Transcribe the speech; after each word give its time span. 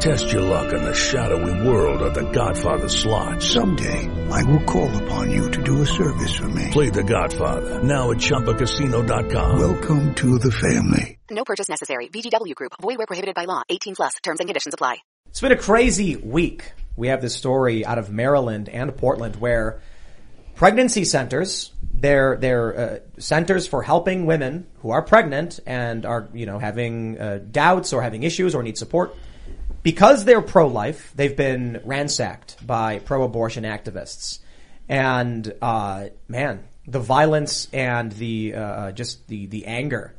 Test 0.00 0.30
your 0.30 0.42
luck 0.42 0.72
in 0.72 0.80
the 0.84 0.94
shadowy 0.94 1.66
world 1.66 2.02
of 2.02 2.14
The 2.14 2.30
Godfather 2.30 2.88
slot. 2.88 3.42
Someday, 3.42 4.08
I 4.30 4.44
will 4.44 4.62
call 4.62 4.96
upon 5.02 5.32
you 5.32 5.50
to 5.50 5.60
do 5.64 5.82
a 5.82 5.86
service 5.86 6.36
for 6.36 6.48
me. 6.48 6.68
Play 6.70 6.90
The 6.90 7.02
Godfather 7.02 7.82
now 7.82 8.12
at 8.12 8.18
ChumbaCasino.com. 8.18 9.58
Welcome 9.58 10.14
to 10.14 10.38
the 10.38 10.52
family. 10.52 11.18
No 11.32 11.42
purchase 11.42 11.68
necessary. 11.68 12.06
VGW 12.10 12.54
Group. 12.54 12.74
Void 12.80 12.98
where 12.98 13.08
prohibited 13.08 13.34
by 13.34 13.46
law. 13.46 13.62
18 13.68 13.96
plus. 13.96 14.14
Terms 14.22 14.38
and 14.38 14.48
conditions 14.48 14.72
apply. 14.72 14.98
It's 15.30 15.40
been 15.40 15.50
a 15.50 15.56
crazy 15.56 16.14
week. 16.14 16.70
We 16.94 17.08
have 17.08 17.20
this 17.20 17.34
story 17.34 17.84
out 17.84 17.98
of 17.98 18.08
Maryland 18.08 18.68
and 18.68 18.96
Portland 18.96 19.34
where 19.34 19.80
pregnancy 20.54 21.06
centers, 21.06 21.72
they're, 21.92 22.36
they're 22.36 22.78
uh, 22.78 22.98
centers 23.20 23.66
for 23.66 23.82
helping 23.82 24.26
women 24.26 24.68
who 24.76 24.90
are 24.90 25.02
pregnant 25.02 25.58
and 25.66 26.06
are, 26.06 26.28
you 26.32 26.46
know, 26.46 26.60
having 26.60 27.18
uh, 27.18 27.40
doubts 27.50 27.92
or 27.92 28.00
having 28.00 28.22
issues 28.22 28.54
or 28.54 28.62
need 28.62 28.78
support. 28.78 29.16
Because 29.82 30.24
they're 30.24 30.42
pro-life, 30.42 31.12
they've 31.14 31.36
been 31.36 31.80
ransacked 31.84 32.66
by 32.66 32.98
pro-abortion 32.98 33.64
activists. 33.64 34.40
And, 34.88 35.52
uh, 35.62 36.08
man, 36.26 36.64
the 36.86 37.00
violence 37.00 37.68
and 37.72 38.10
the, 38.12 38.54
uh, 38.54 38.92
just 38.92 39.26
the, 39.28 39.46
the 39.46 39.66
anger, 39.66 40.14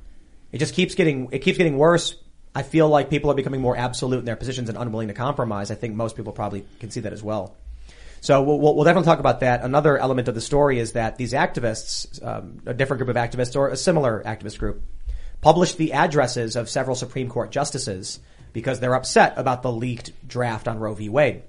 it 0.51 0.59
just 0.59 0.73
keeps 0.73 0.95
getting, 0.95 1.29
it 1.31 1.39
keeps 1.39 1.57
getting 1.57 1.77
worse. 1.77 2.15
I 2.55 2.63
feel 2.63 2.87
like 2.87 3.09
people 3.09 3.29
are 3.31 3.35
becoming 3.35 3.61
more 3.61 3.77
absolute 3.77 4.19
in 4.19 4.25
their 4.25 4.35
positions 4.35 4.69
and 4.69 4.77
unwilling 4.77 5.09
to 5.09 5.13
compromise. 5.13 5.71
I 5.71 5.75
think 5.75 5.95
most 5.95 6.15
people 6.15 6.33
probably 6.33 6.65
can 6.79 6.89
see 6.89 7.01
that 7.01 7.13
as 7.13 7.21
well. 7.21 7.55
So 8.21 8.41
we'll, 8.41 8.59
we'll, 8.59 8.75
we'll 8.75 8.85
definitely 8.85 9.05
talk 9.05 9.19
about 9.19 9.41
that. 9.41 9.63
Another 9.63 9.97
element 9.97 10.27
of 10.27 10.35
the 10.35 10.41
story 10.41 10.79
is 10.79 10.93
that 10.93 11.17
these 11.17 11.33
activists, 11.33 12.23
um, 12.25 12.61
a 12.65 12.73
different 12.73 12.99
group 12.99 13.09
of 13.09 13.15
activists 13.15 13.55
or 13.55 13.69
a 13.69 13.77
similar 13.77 14.21
activist 14.25 14.57
group, 14.57 14.83
published 15.41 15.77
the 15.77 15.93
addresses 15.93 16.55
of 16.55 16.69
several 16.69 16.95
Supreme 16.95 17.29
Court 17.29 17.51
justices 17.51 18.19
because 18.53 18.79
they're 18.79 18.95
upset 18.95 19.33
about 19.37 19.61
the 19.61 19.71
leaked 19.71 20.11
draft 20.27 20.67
on 20.67 20.79
Roe 20.79 20.93
v. 20.93 21.09
Wade. 21.09 21.43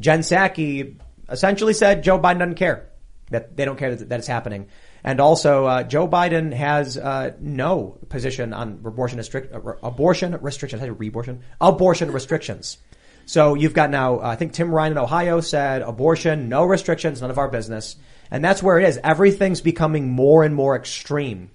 Jen 0.00 0.20
Psaki 0.20 0.96
essentially 1.28 1.74
said 1.74 2.02
Joe 2.02 2.18
Biden 2.18 2.38
doesn't 2.38 2.54
care 2.56 2.88
that 3.30 3.56
they 3.56 3.64
don't 3.64 3.78
care 3.78 3.94
that, 3.94 4.08
that 4.08 4.18
it's 4.18 4.28
happening. 4.28 4.68
And 5.04 5.20
also, 5.20 5.66
uh, 5.66 5.82
Joe 5.82 6.06
Biden 6.06 6.52
has 6.52 6.96
uh, 6.96 7.32
no 7.40 7.98
position 8.08 8.52
on 8.52 8.80
abortion, 8.84 9.18
restrict, 9.18 9.52
uh, 9.52 9.60
abortion 9.82 10.36
restrictions. 10.40 10.80
I 10.80 10.86
say 10.86 10.90
abortion, 10.90 11.42
abortion 11.60 12.12
restrictions. 12.12 12.78
So 13.26 13.54
you've 13.54 13.74
got 13.74 13.90
now, 13.90 14.18
uh, 14.18 14.28
I 14.28 14.36
think 14.36 14.52
Tim 14.52 14.70
Ryan 14.70 14.92
in 14.92 14.98
Ohio 14.98 15.40
said 15.40 15.82
abortion, 15.82 16.48
no 16.48 16.64
restrictions, 16.64 17.20
none 17.20 17.30
of 17.30 17.38
our 17.38 17.48
business. 17.48 17.96
And 18.30 18.44
that's 18.44 18.62
where 18.62 18.78
it 18.78 18.88
is. 18.88 18.98
Everything's 19.02 19.60
becoming 19.60 20.08
more 20.08 20.44
and 20.44 20.54
more 20.54 20.76
extreme. 20.76 21.50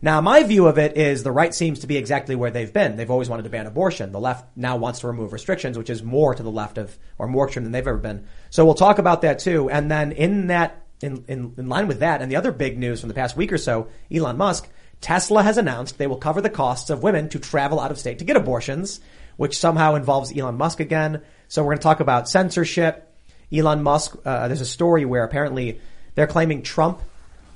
Now, 0.00 0.20
my 0.20 0.42
view 0.44 0.66
of 0.66 0.78
it 0.78 0.96
is 0.96 1.22
the 1.22 1.32
right 1.32 1.52
seems 1.52 1.80
to 1.80 1.86
be 1.86 1.96
exactly 1.96 2.36
where 2.36 2.50
they've 2.50 2.72
been. 2.72 2.96
They've 2.96 3.10
always 3.10 3.28
wanted 3.28 3.42
to 3.44 3.50
ban 3.50 3.66
abortion. 3.66 4.12
The 4.12 4.20
left 4.20 4.56
now 4.56 4.76
wants 4.76 5.00
to 5.00 5.08
remove 5.08 5.32
restrictions, 5.32 5.76
which 5.76 5.90
is 5.90 6.02
more 6.02 6.34
to 6.34 6.42
the 6.42 6.50
left 6.50 6.78
of, 6.78 6.96
or 7.18 7.26
more 7.26 7.46
extreme 7.46 7.64
than 7.64 7.72
they've 7.72 7.86
ever 7.86 7.98
been. 7.98 8.26
So 8.50 8.64
we'll 8.64 8.74
talk 8.74 8.98
about 8.98 9.22
that 9.22 9.40
too. 9.40 9.68
And 9.70 9.90
then 9.90 10.12
in 10.12 10.48
that, 10.48 10.82
in, 11.00 11.24
in, 11.26 11.54
in 11.56 11.68
line 11.68 11.88
with 11.88 12.00
that, 12.00 12.22
and 12.22 12.30
the 12.30 12.36
other 12.36 12.52
big 12.52 12.78
news 12.78 13.00
from 13.00 13.08
the 13.08 13.14
past 13.14 13.36
week 13.36 13.52
or 13.52 13.58
so, 13.58 13.88
Elon 14.12 14.36
Musk, 14.36 14.68
Tesla 15.00 15.42
has 15.42 15.58
announced 15.58 15.98
they 15.98 16.06
will 16.06 16.16
cover 16.16 16.40
the 16.40 16.50
costs 16.50 16.90
of 16.90 17.02
women 17.02 17.28
to 17.30 17.38
travel 17.38 17.80
out 17.80 17.90
of 17.90 17.98
state 17.98 18.20
to 18.20 18.24
get 18.24 18.36
abortions, 18.36 19.00
which 19.36 19.58
somehow 19.58 19.94
involves 19.94 20.36
Elon 20.36 20.56
Musk 20.56 20.80
again. 20.80 21.22
So 21.48 21.62
we're 21.62 21.70
going 21.70 21.78
to 21.78 21.82
talk 21.82 22.00
about 22.00 22.28
censorship. 22.28 23.04
Elon 23.52 23.82
Musk, 23.82 24.16
uh, 24.24 24.48
there's 24.48 24.60
a 24.60 24.66
story 24.66 25.04
where 25.04 25.24
apparently 25.24 25.80
they're 26.14 26.26
claiming 26.26 26.62
Trump 26.62 27.00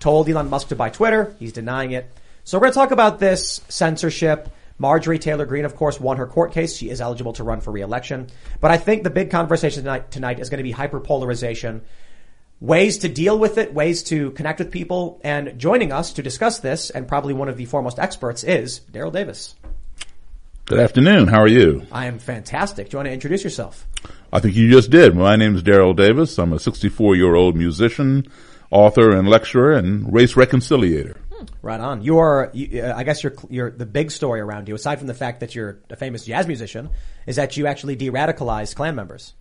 told 0.01 0.29
Elon 0.29 0.51
Musk 0.51 0.69
to 0.69 0.77
buy 0.77 0.91
Twitter. 0.91 1.37
He's 1.39 1.53
denying 1.53 1.93
it. 1.93 2.11
So 2.45 2.59
we're 2.59 2.63
going 2.63 2.73
to 2.73 2.79
talk 2.79 2.91
about 2.91 3.19
this 3.21 3.61
censorship. 3.69 4.49
Marjorie 4.79 5.21
Taylor 5.21 5.47
Greene, 5.47 5.65
of 5.65 5.77
course, 5.77 6.01
won 6.01 6.17
her 6.17 6.27
court 6.27 6.53
case. 6.53 6.77
She 6.77 6.91
is 6.91 7.01
eligible 7.01 7.33
to 7.35 7.45
run 7.45 7.61
for 7.61 7.71
reelection. 7.71 8.27
But 8.61 8.73
I 8.73 8.79
think 8.79 9.05
the 9.05 9.11
big 9.11 9.31
conversation 9.31 9.85
tonight, 9.85 10.11
tonight 10.11 10.41
is 10.41 10.51
going 10.51 10.59
to 10.59 10.65
be 10.65 10.73
hyperpolarization, 10.73 11.83
ways 12.61 12.99
to 12.99 13.09
deal 13.09 13.39
with 13.39 13.59
it, 13.59 13.73
ways 13.73 14.03
to 14.05 14.33
connect 14.33 14.59
with 14.59 14.73
people. 14.73 15.21
And 15.23 15.57
joining 15.57 15.93
us 15.93 16.15
to 16.15 16.23
discuss 16.23 16.59
this, 16.59 16.91
and 16.91 17.07
probably 17.07 17.33
one 17.33 17.49
of 17.49 17.57
the 17.57 17.65
foremost 17.65 18.01
experts, 18.01 18.43
is 18.43 18.81
Daryl 18.91 19.13
Davis. 19.13 19.55
Good 20.67 20.81
afternoon. 20.81 21.29
How 21.29 21.43
are 21.43 21.49
you? 21.49 21.87
I 21.93 22.07
am 22.07 22.19
fantastic. 22.19 22.89
Do 22.89 22.95
you 22.95 22.99
want 22.99 23.07
to 23.07 23.13
introduce 23.13 23.45
yourself? 23.45 23.87
I 24.33 24.41
think 24.41 24.57
you 24.57 24.69
just 24.69 24.91
did. 24.91 25.15
My 25.15 25.37
name 25.37 25.55
is 25.55 25.63
Daryl 25.63 25.95
Davis. 25.95 26.39
I'm 26.39 26.53
a 26.53 26.59
64 26.59 27.15
year 27.15 27.37
old 27.37 27.55
musician, 27.55 28.27
author, 28.73 29.11
and 29.11 29.29
lecturer, 29.29 29.73
and 29.73 30.13
race 30.13 30.35
reconciliator. 30.35 31.19
Right 31.63 31.81
on. 31.81 32.03
You 32.03 32.19
are, 32.19 32.51
you, 32.53 32.83
uh, 32.83 32.95
I 32.97 33.05
guess, 33.05 33.23
you're, 33.23 33.35
you're 33.49 33.71
the 33.71 33.87
big 33.87 34.11
story 34.11 34.41
around 34.41 34.69
you, 34.69 34.75
aside 34.75 34.99
from 34.99 35.07
the 35.07 35.15
fact 35.15 35.41
that 35.41 35.55
you're 35.55 35.79
a 35.91 35.97
famous 35.97 36.25
jazz 36.25 36.47
musician, 36.47 36.91
is 37.27 37.37
that 37.37 37.57
you 37.57 37.67
actually 37.67 37.97
de-radicalized 37.97 38.75
Klan 38.75 38.95
members. 38.95 39.35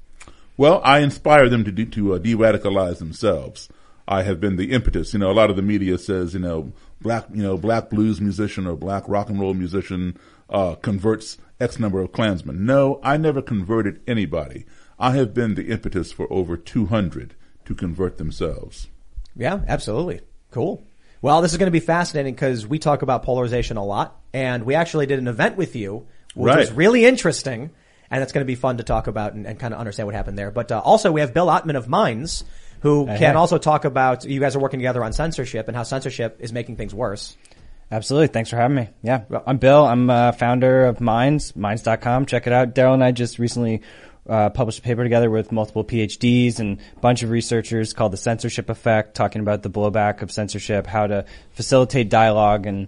Well, 0.58 0.82
I 0.84 1.00
inspire 1.00 1.50
them 1.50 1.64
to 1.64 1.72
de- 1.72 1.86
to 1.86 2.14
uh, 2.14 2.18
de-radicalize 2.18 3.00
themselves. 3.00 3.70
I 4.08 4.24
have 4.24 4.40
been 4.40 4.58
the 4.58 4.72
impetus. 4.72 5.14
You 5.14 5.20
know, 5.20 5.32
a 5.32 5.34
lot 5.34 5.50
of 5.50 5.56
the 5.56 5.62
media 5.62 5.98
says, 5.98 6.34
you 6.34 6.40
know, 6.40 6.74
black, 7.02 7.26
you 7.34 7.44
know, 7.44 7.58
black 7.58 7.90
blues 7.90 8.20
musician 8.20 8.68
or 8.68 8.76
black 8.76 9.04
rock 9.08 9.30
and 9.30 9.40
roll 9.40 9.54
musician 9.54 10.18
uh, 10.50 10.76
converts 10.76 11.38
X 11.60 11.80
number 11.80 12.02
of 12.02 12.12
Klansmen. 12.12 12.66
No, 12.66 13.00
I 13.04 13.18
never 13.18 13.42
converted 13.42 14.02
anybody. 14.08 14.66
I 15.00 15.12
have 15.12 15.34
been 15.34 15.56
the 15.56 15.70
impetus 15.70 16.12
for 16.12 16.32
over 16.32 16.58
200 16.58 17.36
to 17.66 17.76
convert 17.76 18.18
themselves. 18.18 18.88
Yeah, 19.36 19.62
absolutely. 19.68 20.22
Cool. 20.52 20.84
Well, 21.22 21.42
this 21.42 21.52
is 21.52 21.58
going 21.58 21.68
to 21.68 21.72
be 21.72 21.80
fascinating 21.80 22.34
because 22.34 22.66
we 22.66 22.80
talk 22.80 23.02
about 23.04 23.24
polarization 23.24 23.78
a 23.78 23.86
lot, 23.86 24.20
and 24.34 24.64
we 24.64 24.76
actually 24.76 25.06
did 25.06 25.20
an 25.20 25.28
event 25.28 25.56
with 25.56 25.76
you, 25.76 26.08
which 26.34 26.50
Right. 26.50 26.58
was 26.60 26.72
really 26.72 27.06
interesting, 27.06 27.70
and 28.10 28.24
it's 28.24 28.32
going 28.32 28.42
to 28.44 28.48
be 28.48 28.56
fun 28.56 28.78
to 28.78 28.84
talk 28.84 29.08
about 29.08 29.34
and, 29.34 29.46
and 29.46 29.60
kind 29.60 29.74
of 29.74 29.80
understand 29.80 30.08
what 30.08 30.16
happened 30.16 30.38
there. 30.38 30.50
But 30.52 30.72
uh, 30.72 30.80
also, 30.84 31.12
we 31.12 31.22
have 31.22 31.34
Bill 31.34 31.48
Ottman 31.48 31.76
of 31.78 31.88
Minds, 31.88 32.44
who 32.82 33.06
can 33.06 33.36
also 33.36 33.60
talk 33.60 33.86
about 33.86 34.26
you 34.26 34.40
guys 34.40 34.56
are 34.56 34.60
working 34.60 34.80
together 34.80 35.04
on 35.04 35.14
censorship 35.14 35.68
and 35.68 35.78
how 35.78 35.84
censorship 35.84 36.38
is 36.40 36.52
making 36.52 36.78
things 36.78 36.96
worse. 36.96 37.38
Absolutely. 37.92 38.28
Thanks 38.28 38.50
for 38.50 38.56
having 38.56 38.76
me. 38.76 38.90
Yeah. 39.04 39.24
I'm 39.46 39.58
Bill. 39.58 39.86
I'm 39.86 40.10
uh, 40.10 40.32
founder 40.32 40.86
of 40.86 41.00
Minds, 41.02 41.56
Minds.com. 41.56 42.26
Check 42.26 42.48
it 42.48 42.54
out. 42.54 42.74
Daryl 42.74 42.94
and 42.96 43.04
I 43.04 43.12
just 43.12 43.38
recently 43.38 43.82
uh, 44.30 44.50
published 44.50 44.80
a 44.80 44.82
paper 44.82 45.04
together 45.04 45.30
with 45.30 45.52
multiple 45.52 45.84
PhDs 45.84 46.60
and 46.60 46.80
a 46.96 47.00
bunch 47.00 47.24
of 47.24 47.30
researchers 47.30 47.94
called 47.94 48.14
The 48.14 48.18
Censorship 48.18 48.70
Effect, 48.70 49.16
talking 49.16 49.42
about 49.42 49.64
the 49.64 49.70
blowback 49.70 50.22
of 50.22 50.32
censorship, 50.32 50.88
how 50.88 51.08
to 51.08 51.26
facilitate 51.54 52.10
dialogue. 52.10 52.66
And, 52.68 52.88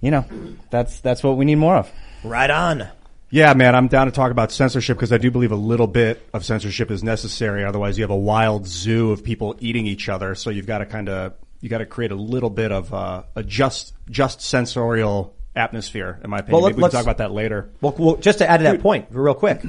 you 0.00 0.10
know, 0.10 0.24
that's, 0.70 1.00
that's 1.00 1.22
what 1.22 1.36
we 1.36 1.44
need 1.44 1.56
more 1.56 1.76
of. 1.76 1.90
Right 2.24 2.50
on. 2.50 2.88
Yeah, 3.30 3.54
man, 3.54 3.74
I'm 3.74 3.88
down 3.88 4.06
to 4.06 4.12
talk 4.12 4.30
about 4.30 4.52
censorship 4.52 4.96
because 4.96 5.12
I 5.12 5.18
do 5.18 5.30
believe 5.32 5.50
a 5.52 5.56
little 5.56 5.88
bit 5.88 6.26
of 6.32 6.44
censorship 6.44 6.90
is 6.90 7.02
necessary. 7.02 7.64
Otherwise, 7.64 7.98
you 7.98 8.04
have 8.04 8.10
a 8.10 8.16
wild 8.16 8.66
zoo 8.66 9.10
of 9.10 9.24
people 9.24 9.56
eating 9.58 9.86
each 9.86 10.08
other. 10.08 10.34
So 10.36 10.50
you've 10.50 10.66
got 10.66 10.78
to 10.78 10.86
kind 10.86 11.08
of 11.08 11.34
you 11.60 11.68
got 11.68 11.78
to 11.78 11.86
create 11.86 12.12
a 12.12 12.16
little 12.16 12.50
bit 12.50 12.70
of 12.70 12.94
uh, 12.94 13.24
a 13.34 13.42
just 13.42 13.94
just 14.08 14.40
sensorial 14.42 15.34
atmosphere, 15.56 16.20
in 16.22 16.30
my 16.30 16.38
opinion. 16.38 16.52
Well, 16.52 16.62
let- 16.62 16.68
Maybe 16.70 16.76
we 16.76 16.76
can 16.76 16.82
let's- 16.82 16.94
talk 16.94 17.02
about 17.02 17.18
that 17.18 17.32
later. 17.32 17.68
Well, 17.80 17.94
well, 17.98 18.16
just 18.16 18.38
to 18.38 18.48
add 18.48 18.58
to 18.58 18.64
that 18.64 18.80
point, 18.80 19.06
real 19.10 19.34
quick, 19.34 19.60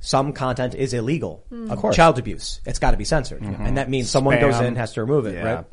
some 0.00 0.32
content 0.32 0.74
is 0.74 0.92
illegal. 0.94 1.44
Hmm. 1.48 1.70
Of 1.70 1.78
course. 1.78 1.96
child 1.96 2.18
abuse. 2.18 2.60
It's 2.64 2.78
got 2.78 2.92
to 2.92 2.96
be 2.96 3.04
censored, 3.04 3.42
mm-hmm. 3.42 3.62
and 3.64 3.78
that 3.78 3.88
means 3.90 4.08
someone 4.10 4.38
goes 4.40 4.54
Spam. 4.54 4.66
in 4.66 4.76
has 4.76 4.92
to 4.94 5.00
remove 5.00 5.26
it, 5.26 5.34
Yeah. 5.34 5.54
right? 5.54 5.64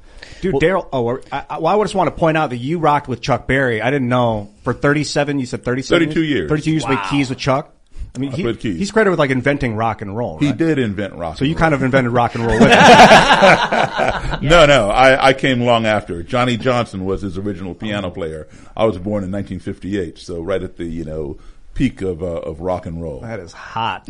Dude, 0.42 0.56
Daryl. 0.56 0.88
Oh, 0.94 1.20
I, 1.32 1.46
I, 1.50 1.60
well, 1.60 1.80
I 1.80 1.84
just 1.84 1.96
want 1.96 2.08
to 2.08 2.16
point 2.16 2.38
out 2.38 2.50
that 2.52 2.58
you 2.58 2.80
rocked 2.80 3.08
with 3.08 3.22
Chuck 3.22 3.46
Berry. 3.48 3.82
I 3.82 3.92
didn't 3.92 4.08
know 4.10 4.50
for 4.64 4.74
37. 4.74 5.40
You 5.40 5.46
said 5.46 5.64
37. 5.66 6.08
32 6.08 6.24
years. 6.24 6.50
32 6.50 6.72
years. 6.72 6.84
Wow. 6.84 6.90
With 6.92 7.00
keys 7.10 7.30
with 7.30 7.38
Chuck. 7.40 7.76
I 8.16 8.20
mean, 8.20 8.32
I 8.32 8.36
he- 8.36 8.44
played 8.44 8.60
keys. 8.60 8.78
he's 8.78 8.92
credited 8.92 9.12
with 9.12 9.20
like 9.20 9.32
inventing 9.32 9.76
rock 9.76 10.02
and 10.04 10.16
roll. 10.16 10.38
He 10.38 10.54
did 10.54 10.78
invent 10.80 11.16
rock. 11.16 11.38
So 11.38 11.42
and 11.44 11.50
you 11.50 11.56
roll. 11.56 11.60
kind 11.62 11.74
of 11.74 11.82
invented 11.84 12.14
rock 12.14 12.36
and 12.36 12.46
roll 12.46 12.60
with 12.60 12.70
him. 12.72 12.78
No, 14.44 14.66
no, 14.66 14.90
I, 14.90 15.30
I 15.30 15.34
came 15.34 15.62
long 15.62 15.86
after. 15.86 16.22
Johnny 16.22 16.58
Johnson 16.58 17.06
was 17.06 17.22
his 17.22 17.38
original 17.38 17.74
piano 17.74 18.10
player. 18.12 18.48
I 18.76 18.86
was 18.86 18.98
born 18.98 19.24
in 19.24 19.32
1958, 19.32 20.18
so 20.18 20.42
right 20.42 20.62
at 20.62 20.76
the 20.78 20.84
you 20.86 21.06
know 21.06 21.38
peak 21.74 22.02
of 22.02 22.22
uh, 22.22 22.26
of 22.26 22.62
rock 22.62 22.86
and 22.86 23.02
roll. 23.02 23.22
That 23.22 23.40
is 23.40 23.52
hot. 23.54 24.08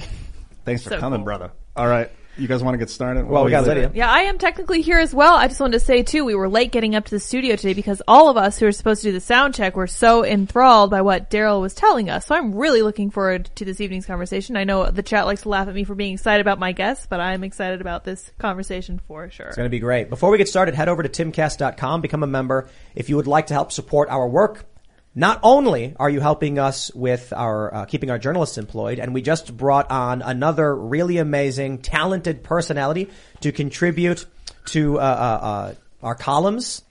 Thanks 0.65 0.83
for 0.83 0.89
So 0.91 0.99
coming, 0.99 1.19
cool. 1.19 1.25
brother. 1.25 1.51
All 1.75 1.87
right. 1.87 2.11
You 2.35 2.47
guys 2.47 2.63
want 2.63 2.73
to 2.73 2.79
get 2.79 2.89
started? 2.89 3.27
Well, 3.27 3.45
we 3.45 3.51
got 3.51 3.67
Lydia. 3.67 3.91
Yeah, 3.93 4.09
I 4.09 4.21
am 4.21 4.39
technically 4.39 4.81
here 4.81 4.97
as 4.97 5.13
well. 5.13 5.35
I 5.35 5.47
just 5.47 5.59
wanted 5.59 5.73
to 5.73 5.79
say 5.79 6.01
too, 6.01 6.25
we 6.25 6.33
were 6.33 6.49
late 6.49 6.71
getting 6.71 6.95
up 6.95 7.05
to 7.05 7.11
the 7.11 7.19
studio 7.19 7.55
today 7.55 7.75
because 7.75 8.01
all 8.07 8.27
of 8.27 8.37
us 8.37 8.57
who 8.57 8.65
were 8.65 8.71
supposed 8.71 9.03
to 9.03 9.09
do 9.09 9.11
the 9.11 9.19
sound 9.19 9.53
check 9.53 9.75
were 9.75 9.85
so 9.85 10.25
enthralled 10.25 10.89
by 10.89 11.01
what 11.01 11.29
Daryl 11.29 11.61
was 11.61 11.75
telling 11.75 12.09
us. 12.09 12.25
So 12.25 12.33
I'm 12.33 12.55
really 12.55 12.81
looking 12.81 13.11
forward 13.11 13.51
to 13.57 13.65
this 13.65 13.79
evening's 13.79 14.07
conversation. 14.07 14.57
I 14.57 14.63
know 14.63 14.89
the 14.89 15.03
chat 15.03 15.27
likes 15.27 15.43
to 15.43 15.49
laugh 15.49 15.67
at 15.67 15.75
me 15.75 15.83
for 15.83 15.93
being 15.93 16.15
excited 16.15 16.41
about 16.41 16.57
my 16.57 16.71
guests, 16.71 17.05
but 17.07 17.19
I'm 17.19 17.43
excited 17.43 17.81
about 17.81 18.03
this 18.03 18.31
conversation 18.39 18.99
for 19.07 19.29
sure. 19.29 19.45
It's 19.49 19.55
going 19.55 19.67
to 19.67 19.69
be 19.69 19.77
great. 19.79 20.09
Before 20.09 20.31
we 20.31 20.39
get 20.39 20.49
started, 20.49 20.73
head 20.73 20.89
over 20.89 21.03
to 21.03 21.09
timcast.com, 21.09 22.01
become 22.01 22.23
a 22.23 22.27
member. 22.27 22.67
If 22.95 23.09
you 23.09 23.15
would 23.17 23.27
like 23.27 23.45
to 23.47 23.53
help 23.53 23.71
support 23.71 24.09
our 24.09 24.27
work, 24.27 24.65
Not 25.15 25.39
only 25.43 25.95
are 25.99 26.09
you 26.09 26.19
helping 26.21 26.57
us 26.57 26.91
with 26.95 27.31
our 27.33 27.73
uh, 27.73 27.85
keeping 27.85 28.09
our 28.09 28.17
journalists 28.17 28.57
employed, 28.57 28.99
and 28.99 29.13
we 29.13 29.21
just 29.21 29.55
brought 29.55 29.91
on 29.91 30.23
another 30.23 30.75
really 30.75 31.17
amazing, 31.17 31.79
talented 31.79 32.43
personality 32.43 33.11
to 33.41 33.51
contribute 33.51 34.25
to 34.65 34.99
uh, 34.99 35.03
uh, 35.03 35.45
uh, 35.45 35.73
our 36.01 36.15
columns. 36.15 36.81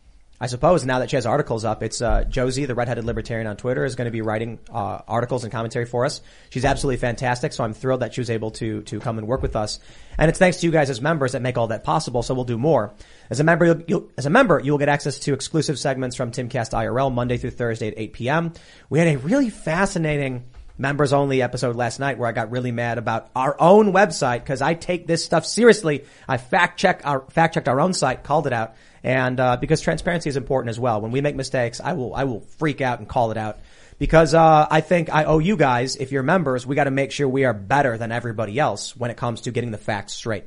I 0.42 0.46
suppose 0.46 0.84
now 0.84 0.98
that 0.98 1.08
she 1.08 1.14
has 1.14 1.24
articles 1.24 1.64
up, 1.64 1.84
it's 1.84 2.02
uh, 2.02 2.24
Josie, 2.24 2.64
the 2.64 2.74
redheaded 2.74 3.04
libertarian 3.04 3.46
on 3.46 3.56
Twitter, 3.56 3.84
is 3.84 3.94
going 3.94 4.06
to 4.06 4.10
be 4.10 4.22
writing 4.22 4.58
uh, 4.72 4.98
articles 5.06 5.44
and 5.44 5.52
commentary 5.52 5.84
for 5.84 6.04
us. 6.04 6.20
She's 6.50 6.64
absolutely 6.64 6.96
fantastic, 6.96 7.52
so 7.52 7.62
I'm 7.62 7.74
thrilled 7.74 8.00
that 8.00 8.12
she 8.12 8.20
was 8.20 8.28
able 8.28 8.50
to 8.52 8.82
to 8.82 8.98
come 8.98 9.18
and 9.18 9.28
work 9.28 9.40
with 9.40 9.54
us. 9.54 9.78
And 10.18 10.28
it's 10.28 10.40
thanks 10.40 10.56
to 10.56 10.66
you 10.66 10.72
guys 10.72 10.90
as 10.90 11.00
members 11.00 11.32
that 11.32 11.42
make 11.42 11.58
all 11.58 11.68
that 11.68 11.84
possible. 11.84 12.24
So 12.24 12.34
we'll 12.34 12.42
do 12.42 12.58
more. 12.58 12.92
As 13.30 13.38
a 13.38 13.44
member, 13.44 13.66
you'll, 13.66 13.82
you'll, 13.86 14.10
as 14.18 14.26
a 14.26 14.30
member, 14.30 14.58
you 14.58 14.72
will 14.72 14.80
get 14.80 14.88
access 14.88 15.20
to 15.20 15.32
exclusive 15.32 15.78
segments 15.78 16.16
from 16.16 16.32
Timcast 16.32 16.72
IRL 16.72 17.14
Monday 17.14 17.36
through 17.36 17.50
Thursday 17.50 17.86
at 17.86 17.94
8 17.96 18.12
p.m. 18.12 18.52
We 18.90 18.98
had 18.98 19.06
a 19.06 19.18
really 19.18 19.48
fascinating 19.48 20.42
members 20.76 21.12
only 21.12 21.40
episode 21.40 21.76
last 21.76 22.00
night 22.00 22.18
where 22.18 22.28
I 22.28 22.32
got 22.32 22.50
really 22.50 22.72
mad 22.72 22.98
about 22.98 23.30
our 23.36 23.54
own 23.60 23.92
website 23.92 24.40
because 24.40 24.60
I 24.60 24.74
take 24.74 25.06
this 25.06 25.24
stuff 25.24 25.46
seriously. 25.46 26.04
I 26.26 26.38
fact 26.38 26.80
check 26.80 27.02
our 27.04 27.20
fact 27.30 27.54
checked 27.54 27.68
our 27.68 27.80
own 27.80 27.94
site, 27.94 28.24
called 28.24 28.48
it 28.48 28.52
out, 28.52 28.74
and 29.04 29.38
uh, 29.40 29.56
because 29.56 29.80
transparency 29.80 30.28
is 30.28 30.36
important 30.36 30.70
as 30.70 30.78
well. 30.78 31.00
When 31.00 31.10
we 31.10 31.20
make 31.20 31.36
mistakes, 31.36 31.80
I 31.80 31.94
will 31.94 32.14
I 32.14 32.24
will 32.24 32.40
freak 32.58 32.80
out 32.80 32.98
and 32.98 33.08
call 33.08 33.30
it 33.30 33.36
out 33.36 33.60
because 33.98 34.34
uh, 34.34 34.66
I 34.70 34.80
think 34.80 35.12
I 35.12 35.24
owe 35.24 35.38
you 35.38 35.56
guys, 35.56 35.96
if 35.96 36.12
you're 36.12 36.22
members, 36.22 36.66
we 36.66 36.76
got 36.76 36.84
to 36.84 36.90
make 36.90 37.12
sure 37.12 37.28
we 37.28 37.44
are 37.44 37.54
better 37.54 37.98
than 37.98 38.12
everybody 38.12 38.58
else 38.58 38.96
when 38.96 39.10
it 39.10 39.16
comes 39.16 39.42
to 39.42 39.52
getting 39.52 39.70
the 39.70 39.78
facts 39.78 40.12
straight. 40.14 40.44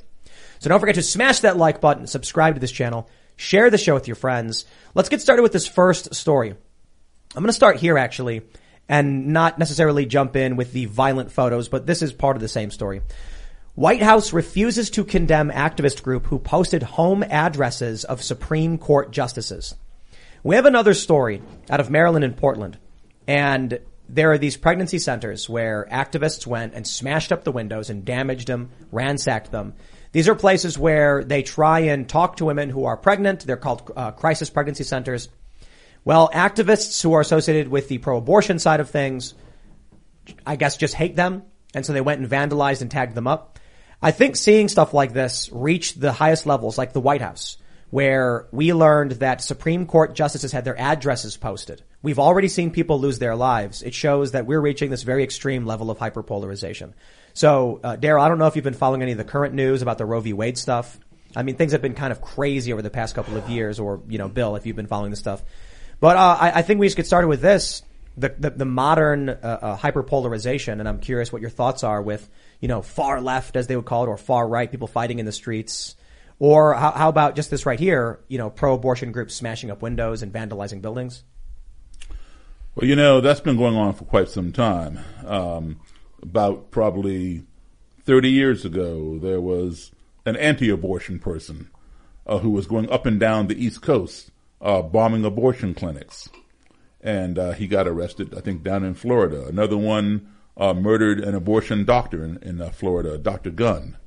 So 0.60 0.70
don't 0.70 0.80
forget 0.80 0.96
to 0.96 1.04
smash 1.04 1.40
that 1.42 1.58
like 1.58 1.82
button, 1.82 2.08
subscribe 2.08 2.56
to 2.56 2.60
this 2.60 2.72
channel, 2.72 3.10
share 3.36 3.70
the 3.70 3.78
show 3.78 3.94
with 3.94 4.08
your 4.08 4.16
friends. 4.16 4.66
Let's 4.94 5.10
get 5.10 5.22
started 5.22 5.44
with 5.44 5.52
this 5.52 5.68
first 5.68 6.16
story. 6.16 6.50
I'm 6.50 7.42
going 7.42 7.48
to 7.48 7.54
start 7.54 7.78
here 7.78 7.98
actually 7.98 8.42
and 8.88 9.28
not 9.28 9.60
necessarily 9.60 10.06
jump 10.06 10.36
in 10.36 10.56
with 10.56 10.72
the 10.72 10.86
violent 10.86 11.32
photos, 11.32 11.70
but 11.70 11.86
this 11.86 12.02
is 12.02 12.14
part 12.14 12.36
of 12.36 12.42
the 12.42 12.48
same 12.48 12.72
story. 12.72 13.02
White 13.76 14.02
House 14.02 14.32
refuses 14.32 14.90
to 14.92 15.04
condemn 15.04 15.52
activist 15.52 16.02
group 16.02 16.28
who 16.28 16.40
posted 16.40 16.82
home 16.82 17.24
addresses 17.24 18.06
of 18.06 18.24
Supreme 18.24 18.78
Court 18.78 19.12
justices. 19.12 19.76
We 20.44 20.56
have 20.56 20.66
another 20.66 20.94
story 20.94 21.42
out 21.70 21.82
of 21.82 21.90
Maryland 21.90 22.24
and 22.24 22.38
Portland. 22.38 22.78
And 23.28 23.80
there 24.08 24.32
are 24.32 24.38
these 24.38 24.56
pregnancy 24.56 24.98
centers 24.98 25.50
where 25.50 25.90
activists 25.92 26.48
went 26.48 26.74
and 26.74 26.88
smashed 26.88 27.34
up 27.34 27.44
the 27.44 27.52
windows 27.52 27.90
and 27.90 28.06
damaged 28.06 28.48
them, 28.48 28.70
ransacked 28.94 29.52
them. 29.52 29.74
These 30.14 30.30
are 30.30 30.36
places 30.36 30.80
where 30.80 31.26
they 31.26 31.44
try 31.44 31.80
and 31.82 32.08
talk 32.08 32.38
to 32.38 32.46
women 32.46 32.70
who 32.70 32.86
are 32.86 32.96
pregnant. 32.96 33.42
They're 33.42 33.58
called 33.58 33.92
uh, 33.94 34.12
crisis 34.12 34.50
pregnancy 34.50 34.86
centers. 34.86 35.28
Well, 36.06 36.30
activists 36.30 37.02
who 37.04 37.12
are 37.12 37.22
associated 37.22 37.68
with 37.68 37.90
the 37.90 37.98
pro-abortion 37.98 38.60
side 38.60 38.80
of 38.80 38.90
things, 38.90 39.34
I 40.46 40.56
guess 40.56 40.78
just 40.78 40.94
hate 40.94 41.18
them. 41.18 41.44
And 41.74 41.86
so 41.86 41.92
they 41.92 42.00
went 42.00 42.22
and 42.22 42.30
vandalized 42.30 42.82
and 42.82 42.90
tagged 42.90 43.16
them 43.16 43.28
up. 43.28 43.55
I 44.02 44.12
think 44.12 44.36
seeing 44.36 44.68
stuff 44.68 44.94
like 44.94 45.14
this 45.14 45.50
reach 45.52 45.96
the 45.96 46.12
highest 46.12 46.46
levels, 46.46 46.78
like 46.78 46.94
the 46.94 47.02
White 47.02 47.22
House, 47.22 47.58
where 47.90 48.48
we 48.52 48.74
learned 48.74 49.14
that 49.14 49.42
Supreme 49.42 49.86
Court 49.86 50.16
justices 50.16 50.52
had 50.52 50.66
their 50.66 50.80
addresses 50.80 51.38
posted. 51.38 51.82
We've 52.02 52.20
already 52.20 52.50
seen 52.50 52.72
people 52.72 53.00
lose 53.00 53.20
their 53.20 53.36
lives. 53.36 53.82
It 53.82 53.94
shows 53.94 54.34
that 54.34 54.46
we're 54.46 54.62
reaching 54.62 54.90
this 54.90 55.04
very 55.04 55.24
extreme 55.24 55.66
level 55.66 55.90
of 55.90 55.98
hyperpolarization. 55.98 56.94
So, 57.34 57.80
uh, 57.84 57.98
Daryl, 57.98 58.22
I 58.22 58.30
don't 58.30 58.38
know 58.38 58.48
if 58.48 58.56
you've 58.56 58.64
been 58.64 58.74
following 58.74 59.02
any 59.02 59.12
of 59.12 59.18
the 59.18 59.24
current 59.24 59.54
news 59.54 59.82
about 59.82 59.98
the 59.98 60.06
Roe 60.06 60.20
v. 60.20 60.34
Wade 60.34 60.58
stuff. 60.58 61.00
I 61.36 61.44
mean, 61.44 61.56
things 61.56 61.74
have 61.74 61.82
been 61.82 61.96
kind 61.96 62.12
of 62.12 62.22
crazy 62.22 62.72
over 62.72 62.82
the 62.82 62.90
past 62.90 63.16
couple 63.16 63.36
of 63.38 63.50
years, 63.50 63.80
or, 63.80 64.02
you 64.08 64.18
know, 64.18 64.30
Bill, 64.30 64.56
if 64.56 64.66
you've 64.66 64.76
been 64.76 64.88
following 64.88 65.10
this 65.10 65.20
stuff. 65.20 65.44
But, 66.00 66.16
uh, 66.16 66.38
I, 66.40 66.60
I, 66.60 66.62
think 66.62 66.80
we 66.80 66.88
just 66.88 66.96
get 66.96 67.08
started 67.08 67.28
with 67.28 67.42
this. 67.42 67.82
The, 68.18 68.34
the, 68.38 68.50
the 68.52 68.66
modern, 68.66 69.30
uh, 69.30 69.34
uh, 69.34 69.78
hyperpolarization, 69.78 70.80
and 70.80 70.88
I'm 70.88 71.00
curious 71.00 71.34
what 71.34 71.42
your 71.42 71.50
thoughts 71.50 71.84
are 71.84 72.02
with, 72.02 72.30
you 72.66 72.68
know, 72.68 72.82
far 72.82 73.22
left, 73.22 73.56
as 73.56 73.68
they 73.68 73.76
would 73.76 73.86
call 73.86 74.06
it, 74.06 74.08
or 74.08 74.18
far 74.18 74.48
right, 74.48 74.72
people 74.72 74.88
fighting 74.88 75.20
in 75.20 75.26
the 75.28 75.32
streets. 75.32 75.96
Or 76.40 76.74
how, 76.74 76.90
how 76.90 77.10
about 77.10 77.36
just 77.36 77.52
this 77.52 77.64
right 77.64 77.80
here, 77.80 78.22
you 78.28 78.40
know, 78.40 78.50
pro-abortion 78.50 79.12
groups 79.12 79.36
smashing 79.36 79.70
up 79.70 79.84
windows 79.84 80.24
and 80.24 80.34
vandalizing 80.34 80.82
buildings? 80.82 81.24
Well, 82.74 82.90
you 82.90 82.96
know, 82.96 83.22
that's 83.22 83.40
been 83.40 83.56
going 83.56 83.76
on 83.76 83.94
for 83.94 84.06
quite 84.06 84.30
some 84.30 84.52
time. 84.52 85.00
Um, 85.28 85.80
about 86.24 86.72
probably 86.72 87.44
30 88.02 88.32
years 88.32 88.66
ago, 88.66 89.20
there 89.20 89.40
was 89.40 89.92
an 90.26 90.36
anti-abortion 90.36 91.20
person 91.20 91.70
uh, 92.26 92.40
who 92.40 92.50
was 92.50 92.66
going 92.66 92.90
up 92.90 93.06
and 93.06 93.20
down 93.20 93.46
the 93.46 93.64
East 93.64 93.84
Coast 93.84 94.32
uh, 94.60 94.82
bombing 94.82 95.24
abortion 95.24 95.76
clinics. 95.76 96.30
And 97.00 97.38
uh, 97.38 97.52
he 97.52 97.68
got 97.68 97.88
arrested, 97.88 98.34
I 98.36 98.42
think, 98.42 98.64
down 98.64 98.84
in 98.84 98.96
Florida. 98.96 99.46
Another 99.46 99.78
one 99.78 100.32
uh, 100.58 100.74
murdered 100.74 101.20
an 101.20 101.36
abortion 101.36 101.84
doctor 101.86 102.24
in, 102.24 102.38
in 102.42 102.62
uh, 102.62 102.70
Florida, 102.70 103.18
Dr. 103.18 103.52
Gunn. 103.52 103.98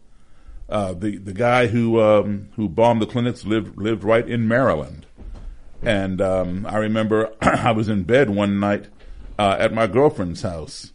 Uh, 0.68 0.92
the 0.92 1.16
the 1.16 1.32
guy 1.32 1.68
who 1.68 2.00
um, 2.00 2.50
who 2.56 2.68
bombed 2.68 3.00
the 3.00 3.06
clinics 3.06 3.44
lived 3.44 3.78
lived 3.78 4.04
right 4.04 4.28
in 4.28 4.46
Maryland, 4.46 5.06
and 5.82 6.20
um, 6.20 6.66
I 6.66 6.76
remember 6.76 7.32
I 7.40 7.72
was 7.72 7.88
in 7.88 8.02
bed 8.02 8.28
one 8.28 8.60
night 8.60 8.86
uh, 9.38 9.56
at 9.58 9.72
my 9.72 9.86
girlfriend's 9.86 10.42
house, 10.42 10.92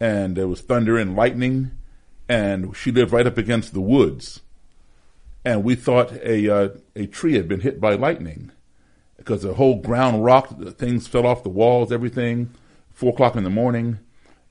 and 0.00 0.36
there 0.36 0.48
was 0.48 0.60
thunder 0.60 0.98
and 0.98 1.14
lightning, 1.14 1.70
and 2.28 2.76
she 2.76 2.90
lived 2.90 3.12
right 3.12 3.26
up 3.26 3.38
against 3.38 3.74
the 3.74 3.80
woods, 3.80 4.40
and 5.44 5.62
we 5.62 5.76
thought 5.76 6.12
a 6.14 6.52
uh, 6.52 6.68
a 6.96 7.06
tree 7.06 7.34
had 7.34 7.46
been 7.46 7.60
hit 7.60 7.80
by 7.80 7.94
lightning, 7.94 8.50
because 9.18 9.42
the 9.42 9.54
whole 9.54 9.76
ground 9.80 10.24
rocked, 10.24 10.78
things 10.78 11.06
fell 11.06 11.26
off 11.26 11.44
the 11.44 11.48
walls, 11.48 11.92
everything. 11.92 12.52
Four 12.90 13.12
o'clock 13.12 13.36
in 13.36 13.44
the 13.44 13.50
morning, 13.50 14.00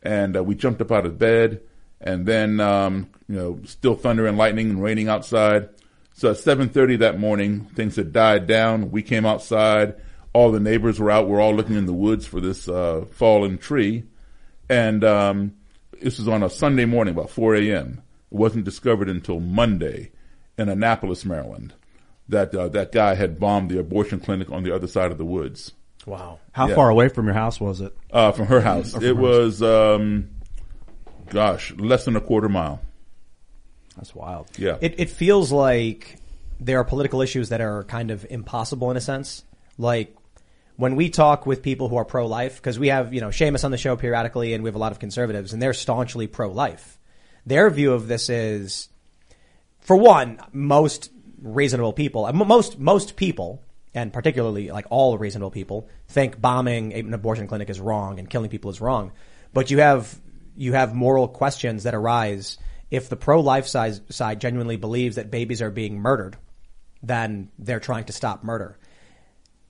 and 0.01 0.35
uh, 0.35 0.43
we 0.43 0.55
jumped 0.55 0.81
up 0.81 0.91
out 0.91 1.05
of 1.05 1.17
bed 1.17 1.61
and 2.01 2.25
then 2.25 2.59
um, 2.59 3.09
you 3.27 3.35
know 3.35 3.59
still 3.63 3.95
thunder 3.95 4.25
and 4.25 4.37
lightning 4.37 4.69
and 4.69 4.83
raining 4.83 5.07
outside. 5.07 5.69
So 6.13 6.31
at 6.31 6.37
7:30 6.37 6.99
that 6.99 7.19
morning, 7.19 7.65
things 7.75 7.95
had 7.95 8.11
died 8.11 8.47
down. 8.47 8.91
We 8.91 9.03
came 9.03 9.25
outside. 9.25 9.95
All 10.33 10.51
the 10.51 10.59
neighbors 10.59 10.99
were 10.99 11.11
out. 11.11 11.27
We're 11.27 11.41
all 11.41 11.55
looking 11.55 11.75
in 11.75 11.85
the 11.85 11.93
woods 11.93 12.25
for 12.25 12.39
this 12.39 12.67
uh, 12.67 13.05
fallen 13.11 13.57
tree, 13.57 14.03
and 14.69 15.03
um, 15.03 15.53
this 16.01 16.17
was 16.17 16.27
on 16.27 16.43
a 16.43 16.49
Sunday 16.49 16.85
morning, 16.85 17.13
about 17.13 17.29
4 17.29 17.55
a.m. 17.55 18.01
It 18.31 18.35
wasn't 18.35 18.65
discovered 18.65 19.09
until 19.09 19.39
Monday 19.39 20.11
in 20.57 20.69
Annapolis, 20.69 21.25
Maryland, 21.25 21.73
that 22.29 22.55
uh, 22.55 22.69
that 22.69 22.91
guy 22.91 23.15
had 23.15 23.39
bombed 23.39 23.69
the 23.69 23.79
abortion 23.79 24.19
clinic 24.19 24.49
on 24.49 24.63
the 24.63 24.73
other 24.73 24.87
side 24.87 25.11
of 25.11 25.17
the 25.17 25.25
woods. 25.25 25.73
Wow! 26.05 26.39
How 26.51 26.67
Yeah. 26.67 26.75
far 26.75 26.89
away 26.89 27.09
from 27.09 27.25
your 27.25 27.33
house 27.33 27.59
was 27.59 27.81
it? 27.81 27.95
Uh, 28.11 28.31
from 28.31 28.47
her 28.47 28.61
house, 28.61 28.91
from 28.93 29.03
it 29.03 29.07
her 29.07 29.15
was, 29.15 29.61
um, 29.61 30.29
gosh, 31.29 31.73
less 31.77 32.05
than 32.05 32.15
a 32.15 32.21
quarter 32.21 32.49
mile. 32.49 32.81
That's 33.95 34.15
wild. 34.15 34.47
Yeah. 34.57 34.77
It, 34.81 34.95
it 34.97 35.09
feels 35.09 35.51
like 35.51 36.17
there 36.59 36.79
are 36.79 36.83
political 36.83 37.21
issues 37.21 37.49
that 37.49 37.61
are 37.61 37.83
kind 37.83 38.09
of 38.11 38.25
impossible 38.29 38.89
in 38.89 38.97
a 38.97 39.01
sense. 39.01 39.43
Like 39.77 40.15
when 40.77 40.95
we 40.95 41.09
talk 41.09 41.45
with 41.45 41.61
people 41.61 41.89
who 41.89 41.97
are 41.97 42.05
pro-life, 42.05 42.55
because 42.55 42.79
we 42.79 42.87
have, 42.87 43.13
you 43.13 43.21
know, 43.21 43.27
Seamus 43.27 43.63
on 43.63 43.71
the 43.71 43.77
show 43.77 43.95
periodically 43.95 44.53
and 44.53 44.63
we 44.63 44.69
have 44.69 44.75
a 44.75 44.79
lot 44.79 44.91
of 44.91 44.99
conservatives 44.99 45.53
and 45.53 45.61
they're 45.61 45.73
staunchly 45.73 46.27
pro-life. 46.27 46.99
Their 47.45 47.69
view 47.69 47.93
of 47.93 48.07
this 48.07 48.29
is, 48.29 48.89
for 49.79 49.95
one, 49.95 50.39
most 50.53 51.11
reasonable 51.41 51.93
people, 51.93 52.25
uh, 52.25 52.33
most, 52.33 52.79
most 52.79 53.15
people, 53.15 53.61
and 53.93 54.13
particularly 54.13 54.71
like 54.71 54.85
all 54.89 55.17
reasonable 55.17 55.51
people, 55.51 55.89
think 56.07 56.39
bombing 56.39 56.93
an 56.93 57.13
abortion 57.13 57.47
clinic 57.47 57.69
is 57.69 57.79
wrong 57.79 58.19
and 58.19 58.29
killing 58.29 58.49
people 58.49 58.71
is 58.71 58.81
wrong. 58.81 59.11
But 59.53 59.69
you 59.69 59.79
have, 59.79 60.17
you 60.55 60.73
have 60.73 60.95
moral 60.95 61.27
questions 61.27 61.83
that 61.83 61.93
arise 61.93 62.57
if 62.89 63.07
the 63.07 63.15
pro-life 63.15 63.67
side, 63.67 64.13
side 64.13 64.41
genuinely 64.41 64.75
believes 64.75 65.15
that 65.15 65.31
babies 65.31 65.61
are 65.61 65.71
being 65.71 65.99
murdered, 65.99 66.37
then 67.01 67.49
they're 67.57 67.79
trying 67.79 68.03
to 68.05 68.13
stop 68.13 68.43
murder. 68.43 68.77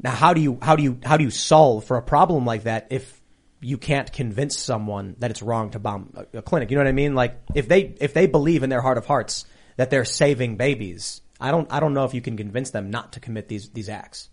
Now, 0.01 0.11
how 0.11 0.33
do 0.33 0.41
you, 0.41 0.57
how 0.61 0.75
do 0.75 0.83
you, 0.83 0.99
how 1.03 1.17
do 1.17 1.23
you 1.23 1.29
solve 1.29 1.85
for 1.85 1.97
a 1.97 2.01
problem 2.01 2.45
like 2.45 2.63
that 2.63 2.87
if 2.89 3.21
you 3.61 3.77
can't 3.77 4.11
convince 4.11 4.57
someone 4.57 5.15
that 5.19 5.29
it's 5.29 5.43
wrong 5.43 5.69
to 5.71 5.79
bomb 5.79 6.25
a 6.33 6.41
clinic? 6.41 6.71
You 6.71 6.77
know 6.77 6.83
what 6.83 6.89
I 6.89 6.93
mean? 6.93 7.13
Like, 7.13 7.39
if 7.53 7.67
they, 7.67 7.95
if 8.01 8.15
they 8.15 8.25
believe 8.25 8.63
in 8.63 8.71
their 8.71 8.81
heart 8.81 8.97
of 8.97 9.05
hearts 9.05 9.45
that 9.77 9.91
they're 9.91 10.03
saving 10.03 10.57
babies, 10.57 11.21
I 11.41 11.51
don't, 11.51 11.67
I 11.71 11.79
don't 11.79 11.93
know 11.93 12.05
if 12.05 12.13
you 12.13 12.21
can 12.21 12.38
convince 12.38 12.69
them 12.69 12.89
not 12.91 13.12
to 13.13 13.19
commit 13.19 13.48
these, 13.50 13.69
these 13.71 13.89
acts. 13.89 14.29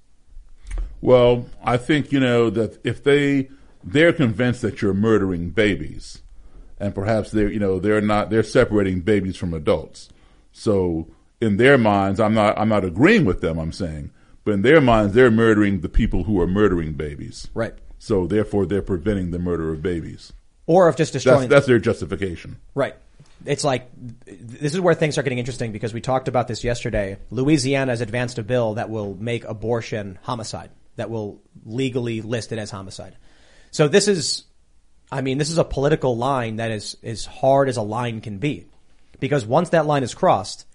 Well, 1.01 1.47
I 1.65 1.77
think, 1.77 2.13
you 2.13 2.21
know, 2.21 2.51
that 2.51 2.79
if 2.85 3.03
they, 3.03 3.49
they're 3.83 4.13
convinced 4.13 4.63
that 4.63 4.83
you're 4.83 4.95
murdering 4.95 5.51
babies 5.51 6.21
and 6.79 6.95
perhaps 6.95 7.31
they're, 7.31 7.51
you 7.51 7.59
know, 7.59 7.79
they're 7.79 8.01
not, 8.01 8.31
they're 8.31 8.43
separating 8.43 9.01
babies 9.01 9.37
from 9.37 9.55
adults. 9.55 10.11
So 10.53 11.09
in 11.41 11.57
their 11.57 11.79
minds, 11.79 12.21
I'm 12.21 12.35
not, 12.35 12.59
I'm 12.59 12.69
not 12.69 12.85
agreeing 12.85 13.25
with 13.25 13.41
them, 13.41 13.59
I'm 13.59 13.73
saying, 13.73 14.11
but 14.45 14.53
in 14.55 14.63
their 14.63 14.81
minds, 14.81 15.15
they're 15.15 15.31
murdering 15.31 15.81
the 15.81 15.89
people 15.89 16.25
who 16.25 16.41
are 16.41 16.47
murdering 16.47 16.93
babies. 16.93 17.49
Right. 17.55 17.75
So 17.99 18.27
therefore 18.27 18.67
they're 18.67 18.83
preventing 18.83 19.31
the 19.31 19.39
murder 19.39 19.73
of 19.73 19.83
babies. 19.83 20.33
Or 20.67 20.89
if 20.89 20.97
just 20.97 21.13
That's, 21.15 21.25
destroying, 21.25 21.49
that's 21.49 21.67
their 21.67 21.79
justification. 21.79 22.59
Right. 22.75 22.97
It's 23.45 23.65
like, 23.65 23.89
this 24.27 24.75
is 24.75 24.81
where 24.81 24.95
things 24.95 25.17
are 25.17 25.23
getting 25.23 25.39
interesting 25.39 25.73
because 25.73 25.95
we 25.95 26.01
talked 26.01 26.29
about 26.29 26.49
this 26.49 26.65
yesterday. 26.65 27.19
Louisiana 27.31 27.93
has 27.93 28.01
advanced 28.01 28.39
a 28.39 28.43
bill 28.43 28.75
that 28.75 28.91
will 28.91 29.15
make 29.15 29.45
abortion 29.45 30.19
homicide, 30.23 30.71
that 30.97 31.09
will 31.09 31.41
legally 31.65 32.21
list 32.21 32.53
it 32.53 32.59
as 32.59 32.71
homicide. 32.71 33.17
So 33.71 33.87
this 33.89 34.09
is, 34.09 34.45
I 35.11 35.21
mean, 35.21 35.39
this 35.39 35.51
is 35.51 35.59
a 35.59 35.65
political 35.65 36.17
line 36.17 36.57
that 36.57 36.71
is 36.71 36.97
as 37.03 37.25
hard 37.25 37.69
as 37.69 37.77
a 37.77 37.83
line 37.83 38.21
can 38.21 38.39
be. 38.39 38.67
Because 39.21 39.47
once 39.47 39.71
that 39.71 39.87
line 39.87 40.03
is 40.03 40.15
crossed, 40.15 40.67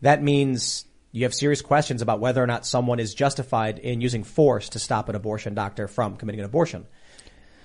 that 0.00 0.22
means 0.22 0.84
you 1.12 1.24
have 1.24 1.34
serious 1.34 1.60
questions 1.60 2.02
about 2.02 2.20
whether 2.20 2.42
or 2.42 2.46
not 2.46 2.66
someone 2.66 2.98
is 2.98 3.14
justified 3.14 3.78
in 3.78 4.00
using 4.00 4.24
force 4.24 4.70
to 4.70 4.78
stop 4.78 5.08
an 5.08 5.14
abortion 5.14 5.54
doctor 5.54 5.86
from 5.86 6.16
committing 6.16 6.40
an 6.40 6.46
abortion. 6.46 6.86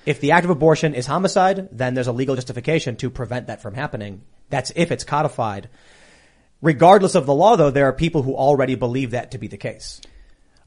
If 0.06 0.20
the 0.20 0.32
act 0.32 0.46
of 0.46 0.52
abortion 0.52 0.94
is 0.94 1.06
homicide, 1.06 1.70
then 1.72 1.94
there's 1.94 2.08
a 2.08 2.12
legal 2.12 2.36
justification 2.36 2.96
to 2.98 3.10
prevent 3.10 3.48
that 3.48 3.62
from 3.62 3.74
happening. 3.74 4.22
That's 4.50 4.72
if 4.76 4.92
it's 4.92 5.04
codified. 5.04 5.70
Regardless 6.62 7.16
of 7.16 7.26
the 7.26 7.34
law, 7.34 7.56
though, 7.56 7.70
there 7.70 7.88
are 7.88 7.94
people 7.94 8.24
who 8.24 8.36
already 8.36 8.76
believe 8.76 9.12
that 9.12 9.32
to 9.32 9.38
be 9.38 9.48
the 9.48 9.58
case. 9.58 10.02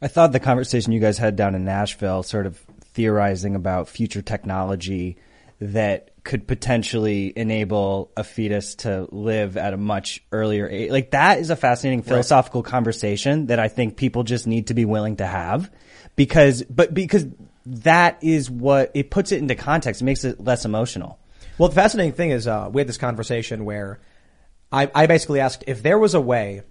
I 0.01 0.09
thought 0.09 0.33
the 0.33 0.41
conversation 0.41 0.93
you 0.93 1.01
guys 1.01 1.19
had 1.19 1.37
down 1.37 1.55
in 1.55 1.65
Nashville, 1.65 2.23
sort 2.23 2.47
of 2.47 2.59
theorizing 2.93 3.55
about 3.55 3.89
future 3.89 4.23
technology 4.23 5.17
that 5.61 6.11
could 6.25 6.47
potentially 6.47 7.33
enable 7.37 8.11
a 8.17 8.25
fetus 8.25 8.77
to 8.77 9.09
live 9.11 9.57
at 9.57 9.75
a 9.75 9.77
much 9.77 10.23
earlier 10.33 10.69
age. 10.69 10.91
Like 10.91 11.11
that 11.11 11.39
is 11.39 11.51
a 11.51 11.57
fascinating 11.57 12.03
philosophical 12.03 12.63
conversation 12.63 13.47
that 13.47 13.59
I 13.59 13.69
think 13.69 13.97
people 13.97 14.23
just 14.23 14.47
need 14.47 14.69
to 14.69 14.75
be 14.75 14.85
willing 14.85 15.17
to 15.17 15.27
have 15.27 15.71
because, 16.17 16.63
but 16.63 16.95
because 16.95 17.27
that 17.67 18.19
is 18.23 18.51
what 18.51 18.91
it 18.95 19.11
puts 19.11 19.33
it 19.33 19.39
into 19.39 19.55
context. 19.55 20.01
It 20.01 20.05
makes 20.05 20.25
it 20.25 20.43
less 20.43 20.65
emotional. 20.65 21.19
Well, 21.59 21.69
the 21.69 21.75
fascinating 21.75 22.13
thing 22.13 22.31
is, 22.31 22.47
uh, 22.47 22.71
we 22.73 22.81
had 22.81 22.89
this 22.89 22.99
conversation 22.99 23.65
where 23.65 24.01
I, 24.73 24.91
I 24.95 25.07
basically 25.07 25.41
asked 25.41 25.65
if 25.67 25.83
there 25.83 25.99
was 25.99 26.15
a 26.15 26.21
way 26.21 26.63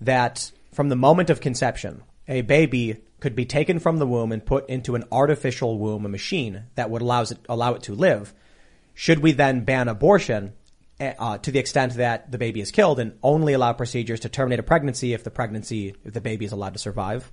that 0.00 0.50
from 0.72 0.88
the 0.88 0.96
moment 0.96 1.30
of 1.30 1.40
conception, 1.40 2.02
a 2.26 2.42
baby 2.42 3.02
could 3.20 3.36
be 3.36 3.44
taken 3.44 3.78
from 3.78 3.98
the 3.98 4.06
womb 4.06 4.32
and 4.32 4.44
put 4.44 4.68
into 4.68 4.94
an 4.94 5.04
artificial 5.10 5.78
womb, 5.78 6.04
a 6.04 6.08
machine 6.08 6.64
that 6.74 6.90
would 6.90 7.02
allows 7.02 7.32
it, 7.32 7.38
allow 7.48 7.74
it 7.74 7.82
to 7.82 7.94
live. 7.94 8.34
Should 8.92 9.20
we 9.20 9.32
then 9.32 9.64
ban 9.64 9.88
abortion 9.88 10.52
eh, 11.00 11.14
uh, 11.18 11.38
to 11.38 11.50
the 11.50 11.58
extent 11.58 11.94
that 11.94 12.30
the 12.30 12.38
baby 12.38 12.60
is 12.60 12.70
killed 12.70 13.00
and 13.00 13.18
only 13.22 13.52
allow 13.52 13.72
procedures 13.72 14.20
to 14.20 14.28
terminate 14.28 14.60
a 14.60 14.62
pregnancy 14.62 15.12
if 15.12 15.24
the 15.24 15.30
pregnancy, 15.30 15.94
if 16.04 16.12
the 16.12 16.20
baby 16.20 16.44
is 16.44 16.52
allowed 16.52 16.74
to 16.74 16.78
survive? 16.78 17.32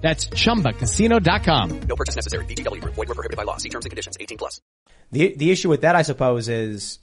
That's 0.00 0.26
ChumbaCasino.com. 0.28 1.80
No 1.80 1.96
purchase 1.96 2.16
necessary. 2.16 2.44
VGW 2.46 2.80
Group. 2.80 2.94
Void 2.94 3.08
were 3.08 3.14
prohibited 3.14 3.36
by 3.36 3.42
law. 3.42 3.56
See 3.56 3.68
terms 3.68 3.84
and 3.84 3.90
conditions. 3.90 4.16
18 4.20 4.38
plus. 4.38 4.60
The 5.10 5.34
the 5.36 5.50
issue 5.50 5.68
with 5.68 5.82
that, 5.82 5.96
I 5.96 6.02
suppose, 6.02 6.48
is 6.48 6.98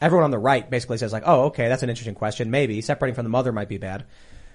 everyone 0.00 0.24
on 0.24 0.30
the 0.30 0.38
right 0.38 0.68
basically 0.68 0.98
says 0.98 1.12
like, 1.12 1.24
"Oh, 1.26 1.46
okay, 1.46 1.68
that's 1.68 1.82
an 1.82 1.90
interesting 1.90 2.14
question. 2.14 2.50
Maybe 2.50 2.80
separating 2.80 3.14
from 3.14 3.24
the 3.24 3.30
mother 3.30 3.52
might 3.52 3.68
be 3.68 3.78
bad." 3.78 4.06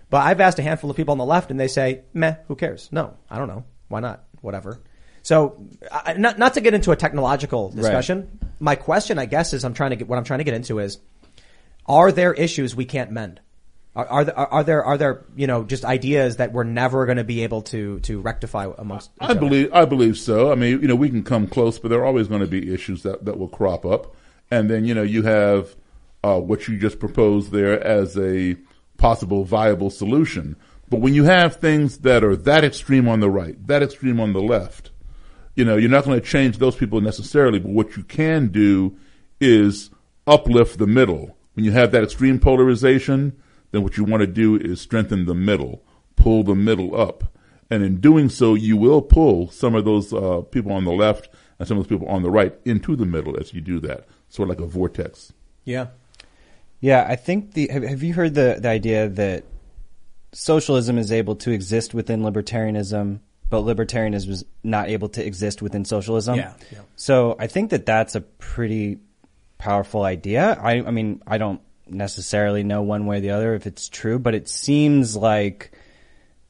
But 0.10 0.24
I've 0.26 0.42
asked 0.42 0.60
a 0.60 0.62
handful 0.62 0.90
of 0.90 0.98
people 0.98 1.12
on 1.14 1.18
the 1.18 1.26
left, 1.26 1.52
and 1.52 1.60
they 1.60 1.68
say, 1.68 2.04
"Meh, 2.14 2.36
who 2.48 2.56
cares? 2.56 2.90
No, 2.92 3.18
I 3.30 3.38
don't 3.38 3.48
know. 3.48 3.66
Why 3.90 4.00
not? 4.00 4.24
Whatever." 4.42 4.80
So, 5.24 5.68
I, 5.92 6.14
not 6.14 6.40
not 6.40 6.56
to 6.56 6.62
get 6.62 6.74
into 6.74 6.92
a 6.92 6.96
technological 6.96 7.70
discussion. 7.70 8.40
My 8.60 8.76
question, 8.76 9.20
I 9.20 9.26
guess, 9.26 9.54
is 9.54 9.64
I'm 9.64 9.74
trying 9.74 9.92
to 9.92 9.96
get 9.98 10.08
what 10.08 10.18
I'm 10.18 10.24
trying 10.24 10.40
to 10.40 10.46
get 10.46 10.54
into 10.54 10.80
is, 10.80 10.98
are 11.86 12.12
there 12.12 12.34
issues 12.34 12.76
we 12.76 12.86
can't 12.86 13.12
mend? 13.12 13.40
Are, 13.94 14.08
are 14.08 14.24
there 14.24 14.38
are 14.38 14.64
there 14.64 14.86
are 14.86 14.98
there 14.98 15.26
you 15.36 15.48
know 15.48 15.66
just 15.66 15.84
ideas 15.84 16.38
that 16.38 16.54
we're 16.54 16.64
never 16.64 17.06
going 17.06 17.18
to 17.18 17.26
be 17.26 17.44
able 17.44 17.62
to 17.64 18.00
to 18.02 18.22
rectify 18.22 18.72
amongst? 18.78 19.12
I 19.20 19.34
believe 19.34 19.74
I 19.74 19.84
believe 19.84 20.18
so. 20.18 20.52
I 20.52 20.56
mean, 20.56 20.82
you 20.82 20.88
know, 20.88 20.96
we 20.96 21.10
can 21.10 21.24
come 21.24 21.48
close, 21.48 21.78
but 21.78 21.90
there 21.90 22.00
are 22.00 22.06
always 22.06 22.28
going 22.28 22.42
to 22.42 22.48
be 22.48 22.74
issues 22.74 23.04
that, 23.04 23.26
that 23.26 23.38
will 23.38 23.50
crop 23.50 23.86
up. 23.86 24.16
And 24.50 24.70
then, 24.70 24.86
you 24.86 24.94
know, 24.94 25.04
you 25.04 25.24
have 25.24 25.76
uh, 26.24 26.40
what 26.40 26.68
you 26.68 26.78
just 26.78 27.00
proposed 27.00 27.52
there 27.52 27.82
as 27.84 28.18
a 28.18 28.56
possible 28.98 29.44
viable 29.44 29.90
solution. 29.90 30.56
But 30.90 31.02
when 31.02 31.14
you 31.14 31.24
have 31.24 31.56
things 31.56 32.00
that 32.00 32.24
are 32.24 32.36
that 32.36 32.64
extreme 32.64 33.08
on 33.08 33.20
the 33.20 33.30
right, 33.30 33.56
that 33.68 33.84
extreme 33.84 34.20
on 34.20 34.34
the 34.34 34.42
left, 34.42 34.92
you 35.56 35.66
know, 35.66 35.76
you're 35.76 35.90
not 35.90 36.06
going 36.06 36.20
to 36.20 36.26
change 36.26 36.58
those 36.58 36.76
people 36.76 37.02
necessarily. 37.02 37.60
But 37.60 37.72
what 37.72 37.98
you 37.98 38.04
can 38.04 38.48
do 38.48 38.98
is 39.40 39.90
uplift 40.28 40.78
the 40.78 40.88
middle. 40.88 41.38
When 41.54 41.66
you 41.66 41.72
have 41.72 41.92
that 41.92 42.04
extreme 42.04 42.40
polarization, 42.40 43.42
then 43.72 43.84
what 43.84 43.98
you 43.98 44.04
want 44.04 44.22
to 44.22 44.28
do 44.28 44.56
is 44.56 44.82
strengthen 44.82 45.26
the 45.26 45.36
middle, 45.36 45.84
pull 46.16 46.44
the 46.44 46.56
middle 46.56 47.00
up. 47.00 47.24
And 47.70 47.84
in 47.84 48.02
doing 48.02 48.28
so, 48.28 48.54
you 48.54 48.76
will 48.76 49.02
pull 49.02 49.50
some 49.50 49.76
of 49.76 49.86
those 49.86 50.14
uh, 50.14 50.42
people 50.52 50.74
on 50.74 50.84
the 50.84 50.92
left 50.92 51.30
and 51.58 51.68
some 51.68 51.78
of 51.78 51.84
those 51.84 51.98
people 51.98 52.14
on 52.14 52.22
the 52.22 52.30
right 52.30 52.54
into 52.66 52.96
the 52.96 53.06
middle 53.06 53.40
as 53.40 53.54
you 53.54 53.62
do 53.62 53.80
that, 53.80 54.06
sort 54.28 54.50
of 54.50 54.58
like 54.58 54.66
a 54.66 54.70
vortex. 54.70 55.32
Yeah. 55.64 55.88
Yeah, 56.82 57.06
I 57.08 57.16
think 57.16 57.54
the 57.54 57.68
have, 57.68 57.84
have 57.84 58.04
you 58.04 58.14
heard 58.14 58.34
the 58.34 58.58
the 58.60 58.68
idea 58.68 59.08
that 59.08 59.44
socialism 60.34 60.98
is 60.98 61.12
able 61.12 61.36
to 61.38 61.52
exist 61.52 61.94
within 61.94 62.22
libertarianism, 62.22 63.20
but 63.50 63.62
libertarianism 63.62 64.30
is 64.30 64.46
not 64.64 64.90
able 64.90 65.08
to 65.10 65.24
exist 65.26 65.62
within 65.62 65.86
socialism? 65.86 66.38
Yeah, 66.38 66.54
yeah. 66.72 66.80
So 66.96 67.36
I 67.40 67.46
think 67.46 67.70
that 67.70 67.86
that's 67.86 68.16
a 68.16 68.22
pretty 68.22 68.98
powerful 69.60 70.02
idea. 70.02 70.58
I 70.60 70.82
I 70.82 70.90
mean, 70.90 71.22
I 71.28 71.38
don't 71.38 71.62
necessarily 71.92 72.64
know 72.64 72.82
one 72.82 73.06
way 73.06 73.18
or 73.18 73.22
the 73.22 73.32
other 73.32 73.54
if 73.56 73.68
it's 73.68 73.90
true, 73.90 74.20
but 74.20 74.34
it 74.36 74.48
seems 74.50 75.16
like 75.16 75.72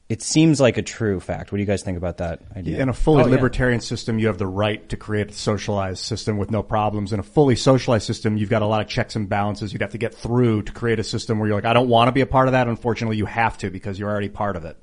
it 0.08 0.20
seems 0.20 0.60
like 0.60 0.76
a 0.76 0.82
true 0.82 1.20
fact. 1.20 1.52
What 1.52 1.56
do 1.56 1.62
you 1.62 1.66
guys 1.66 1.82
think 1.82 1.96
about 1.96 2.18
that 2.18 2.40
idea? 2.54 2.80
In 2.82 2.90
a 2.90 2.92
fully 2.92 3.22
Oh, 3.22 3.26
yeah. 3.26 3.32
libertarian 3.32 3.80
system, 3.80 4.18
you 4.18 4.26
have 4.26 4.36
the 4.36 4.46
right 4.46 4.86
to 4.90 4.96
create 4.98 5.30
a 5.30 5.32
socialized 5.32 6.00
system 6.04 6.36
with 6.36 6.50
no 6.50 6.62
problems. 6.62 7.14
In 7.14 7.20
a 7.20 7.22
fully 7.22 7.56
socialized 7.56 8.04
system, 8.06 8.36
you've 8.36 8.50
got 8.50 8.60
a 8.60 8.66
lot 8.66 8.82
of 8.82 8.88
checks 8.88 9.16
and 9.16 9.26
balances 9.26 9.72
you'd 9.72 9.80
have 9.80 9.92
to 9.92 9.98
get 9.98 10.14
through 10.14 10.62
to 10.64 10.72
create 10.72 10.98
a 10.98 11.04
system 11.04 11.38
where 11.38 11.48
you're 11.48 11.56
like, 11.56 11.64
I 11.64 11.72
don't 11.72 11.88
want 11.88 12.08
to 12.08 12.12
be 12.12 12.20
a 12.20 12.26
part 12.26 12.46
of 12.48 12.52
that. 12.52 12.68
Unfortunately, 12.68 13.16
you 13.16 13.24
have 13.24 13.56
to 13.58 13.70
because 13.70 13.98
you're 13.98 14.10
already 14.10 14.28
part 14.28 14.56
of 14.56 14.66
it. 14.66 14.76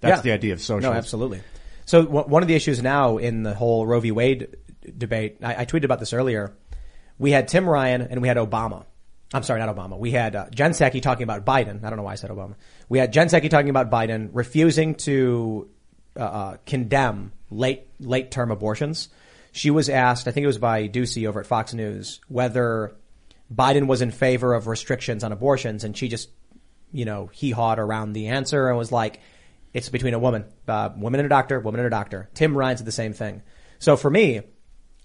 That's 0.00 0.18
Yeah. 0.18 0.22
the 0.22 0.32
idea 0.32 0.52
of 0.54 0.60
socialism. 0.60 0.92
No, 0.92 0.98
absolutely. 0.98 1.40
So 1.84 2.02
w- 2.02 2.24
one 2.26 2.42
of 2.42 2.48
the 2.48 2.54
issues 2.56 2.82
now 2.82 3.18
in 3.18 3.44
the 3.44 3.54
whole 3.54 3.86
Roe 3.86 4.00
v. 4.00 4.10
Wade 4.10 4.56
debate, 4.98 5.36
I, 5.40 5.62
I 5.62 5.64
tweeted 5.66 5.84
about 5.84 6.00
this 6.00 6.12
earlier. 6.12 6.52
We 7.16 7.30
had 7.30 7.46
Tim 7.46 7.68
Ryan 7.68 8.02
and 8.02 8.20
we 8.22 8.26
had 8.28 8.38
Obama. 8.38 8.86
I'm 9.34 9.42
sorry, 9.42 9.58
not 9.58 9.74
Obama. 9.74 9.98
We 9.98 10.12
had 10.12 10.36
uh, 10.36 10.46
Jen 10.50 10.70
Psaki 10.70 11.02
talking 11.02 11.24
about 11.24 11.44
Biden. 11.44 11.82
I 11.82 11.90
don't 11.90 11.96
know 11.96 12.04
why 12.04 12.12
I 12.12 12.14
said 12.14 12.30
Obama. 12.30 12.54
We 12.88 13.00
had 13.00 13.12
Jen 13.12 13.26
Psaki 13.26 13.50
talking 13.50 13.68
about 13.68 13.90
Biden 13.90 14.30
refusing 14.32 14.94
to 14.94 15.68
uh, 16.16 16.22
uh, 16.22 16.56
condemn 16.66 17.32
late 17.50 17.88
late 17.98 18.30
term 18.30 18.52
abortions. 18.52 19.08
She 19.50 19.72
was 19.72 19.88
asked, 19.88 20.28
I 20.28 20.30
think 20.30 20.44
it 20.44 20.48
was 20.48 20.58
by 20.58 20.88
Doocy 20.88 21.26
over 21.26 21.40
at 21.40 21.46
Fox 21.46 21.74
News, 21.74 22.20
whether 22.28 22.94
Biden 23.52 23.88
was 23.88 24.02
in 24.02 24.12
favor 24.12 24.54
of 24.54 24.68
restrictions 24.68 25.24
on 25.24 25.32
abortions, 25.32 25.82
and 25.82 25.96
she 25.96 26.08
just, 26.08 26.28
you 26.92 27.04
know, 27.04 27.28
he 27.32 27.50
hawed 27.50 27.80
around 27.80 28.12
the 28.12 28.28
answer 28.28 28.68
and 28.68 28.78
was 28.78 28.92
like, 28.92 29.20
"It's 29.72 29.88
between 29.88 30.14
a 30.14 30.18
woman, 30.20 30.44
uh, 30.68 30.90
woman 30.96 31.18
and 31.18 31.26
a 31.26 31.28
doctor, 31.28 31.58
woman 31.58 31.80
and 31.80 31.88
a 31.88 31.90
doctor." 31.90 32.30
Tim 32.34 32.56
Ryan 32.56 32.76
said 32.76 32.86
the 32.86 32.92
same 32.92 33.12
thing. 33.12 33.42
So 33.80 33.96
for 33.96 34.10
me, 34.10 34.42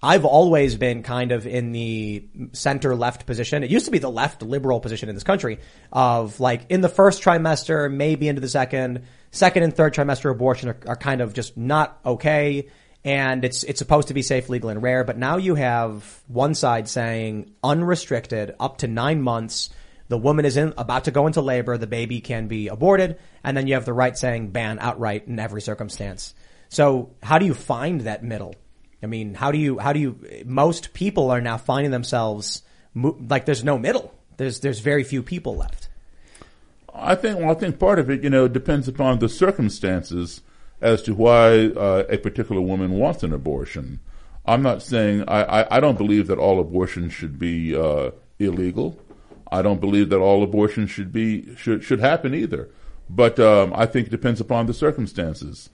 I've 0.02 0.24
always 0.24 0.76
been 0.76 1.02
kind 1.02 1.30
of 1.30 1.46
in 1.46 1.72
the 1.72 2.26
center 2.52 2.96
left 2.96 3.26
position. 3.26 3.62
It 3.62 3.70
used 3.70 3.84
to 3.84 3.90
be 3.90 3.98
the 3.98 4.10
left 4.10 4.42
liberal 4.42 4.80
position 4.80 5.10
in 5.10 5.14
this 5.14 5.24
country 5.24 5.58
of 5.92 6.40
like 6.40 6.62
in 6.70 6.80
the 6.80 6.88
first 6.88 7.22
trimester, 7.22 7.92
maybe 7.92 8.26
into 8.26 8.40
the 8.40 8.48
second, 8.48 9.02
second 9.30 9.62
and 9.62 9.74
third 9.76 9.92
trimester 9.92 10.30
abortion 10.30 10.70
are, 10.70 10.78
are 10.86 10.96
kind 10.96 11.20
of 11.20 11.34
just 11.34 11.56
not 11.56 12.00
okay. 12.04 12.68
And 13.04 13.44
it's, 13.44 13.62
it's 13.64 13.78
supposed 13.78 14.08
to 14.08 14.14
be 14.14 14.22
safe, 14.22 14.48
legal 14.48 14.70
and 14.70 14.82
rare. 14.82 15.04
But 15.04 15.18
now 15.18 15.36
you 15.36 15.54
have 15.54 16.22
one 16.28 16.54
side 16.54 16.88
saying 16.88 17.52
unrestricted 17.62 18.54
up 18.58 18.78
to 18.78 18.88
nine 18.88 19.20
months. 19.20 19.68
The 20.08 20.18
woman 20.18 20.46
is 20.46 20.56
in, 20.56 20.72
about 20.78 21.04
to 21.04 21.10
go 21.10 21.26
into 21.26 21.42
labor. 21.42 21.76
The 21.76 21.86
baby 21.86 22.22
can 22.22 22.46
be 22.46 22.68
aborted. 22.68 23.18
And 23.44 23.54
then 23.54 23.66
you 23.66 23.74
have 23.74 23.84
the 23.84 23.92
right 23.92 24.16
saying 24.16 24.50
ban 24.50 24.78
outright 24.80 25.28
in 25.28 25.38
every 25.38 25.60
circumstance. 25.60 26.34
So 26.70 27.14
how 27.22 27.38
do 27.38 27.44
you 27.44 27.54
find 27.54 28.02
that 28.02 28.24
middle? 28.24 28.54
I 29.02 29.06
mean, 29.06 29.34
how 29.34 29.50
do 29.50 29.58
you, 29.58 29.78
how 29.78 29.92
do 29.92 30.00
you, 30.00 30.44
most 30.44 30.92
people 30.92 31.30
are 31.30 31.40
now 31.40 31.56
finding 31.56 31.90
themselves, 31.90 32.62
like 32.94 33.46
there's 33.46 33.64
no 33.64 33.78
middle. 33.78 34.14
There's, 34.36 34.60
there's 34.60 34.80
very 34.80 35.04
few 35.04 35.22
people 35.22 35.56
left. 35.56 35.88
I 36.94 37.14
think, 37.14 37.38
well, 37.38 37.50
I 37.50 37.54
think 37.54 37.78
part 37.78 37.98
of 37.98 38.10
it, 38.10 38.22
you 38.22 38.30
know, 38.30 38.48
depends 38.48 38.88
upon 38.88 39.18
the 39.18 39.28
circumstances 39.28 40.42
as 40.80 41.02
to 41.02 41.14
why 41.14 41.66
uh, 41.68 42.04
a 42.08 42.18
particular 42.18 42.60
woman 42.60 42.92
wants 42.92 43.22
an 43.22 43.32
abortion. 43.32 44.00
I'm 44.46 44.62
not 44.62 44.82
saying 44.82 45.24
I, 45.28 45.62
I, 45.62 45.76
I 45.76 45.80
don't 45.80 45.98
believe 45.98 46.26
that 46.28 46.38
all 46.38 46.58
abortions 46.60 47.12
should 47.12 47.38
be 47.38 47.76
uh, 47.76 48.10
illegal. 48.38 48.98
I 49.52 49.62
don't 49.62 49.80
believe 49.80 50.08
that 50.10 50.18
all 50.18 50.42
abortions 50.42 50.90
should 50.90 51.12
be 51.12 51.54
should 51.56 51.84
should 51.84 52.00
happen 52.00 52.34
either. 52.34 52.70
But 53.08 53.38
um, 53.38 53.72
I 53.74 53.86
think 53.86 54.06
it 54.06 54.10
depends 54.10 54.40
upon 54.40 54.66
the 54.66 54.74
circumstances. 54.74 55.68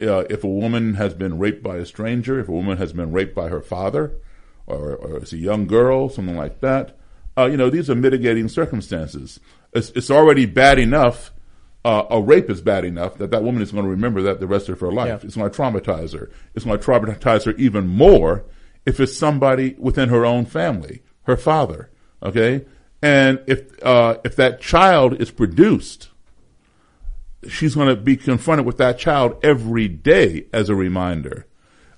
Uh, 0.00 0.24
if 0.30 0.44
a 0.44 0.48
woman 0.48 0.94
has 0.94 1.14
been 1.14 1.38
raped 1.38 1.62
by 1.62 1.76
a 1.76 1.86
stranger, 1.86 2.40
if 2.40 2.48
a 2.48 2.52
woman 2.52 2.78
has 2.78 2.92
been 2.92 3.12
raped 3.12 3.34
by 3.34 3.48
her 3.48 3.60
father, 3.60 4.12
or, 4.66 4.94
or 4.96 5.16
it's 5.18 5.32
a 5.32 5.38
young 5.38 5.66
girl, 5.66 6.08
something 6.08 6.36
like 6.36 6.60
that, 6.60 6.96
uh, 7.36 7.46
you 7.46 7.56
know, 7.56 7.70
these 7.70 7.90
are 7.90 7.94
mitigating 7.94 8.48
circumstances. 8.48 9.40
It's, 9.72 9.90
it's 9.90 10.10
already 10.10 10.46
bad 10.46 10.78
enough. 10.78 11.32
Uh, 11.84 12.04
a 12.10 12.20
rape 12.20 12.50
is 12.50 12.60
bad 12.60 12.84
enough 12.84 13.16
that 13.16 13.30
that 13.30 13.42
woman 13.42 13.62
is 13.62 13.72
going 13.72 13.84
to 13.84 13.90
remember 13.90 14.20
that 14.22 14.38
the 14.40 14.46
rest 14.46 14.68
of 14.68 14.80
her 14.80 14.92
life. 14.92 15.22
Yeah. 15.22 15.26
It's 15.26 15.36
going 15.36 15.50
to 15.50 15.56
traumatize 15.56 16.12
her. 16.12 16.30
It's 16.54 16.64
going 16.64 16.78
to 16.78 16.84
traumatize 16.84 17.44
her 17.44 17.52
even 17.52 17.86
more 17.86 18.44
if 18.84 19.00
it's 19.00 19.16
somebody 19.16 19.76
within 19.78 20.08
her 20.08 20.26
own 20.26 20.44
family, 20.44 21.02
her 21.22 21.36
father. 21.36 21.90
Okay, 22.22 22.66
and 23.02 23.40
if 23.46 23.82
uh, 23.82 24.18
if 24.24 24.36
that 24.36 24.60
child 24.60 25.20
is 25.20 25.30
produced, 25.30 26.10
she's 27.48 27.74
going 27.74 27.88
to 27.88 27.96
be 27.96 28.16
confronted 28.16 28.66
with 28.66 28.76
that 28.78 28.98
child 28.98 29.38
every 29.42 29.88
day 29.88 30.46
as 30.52 30.68
a 30.68 30.74
reminder. 30.74 31.46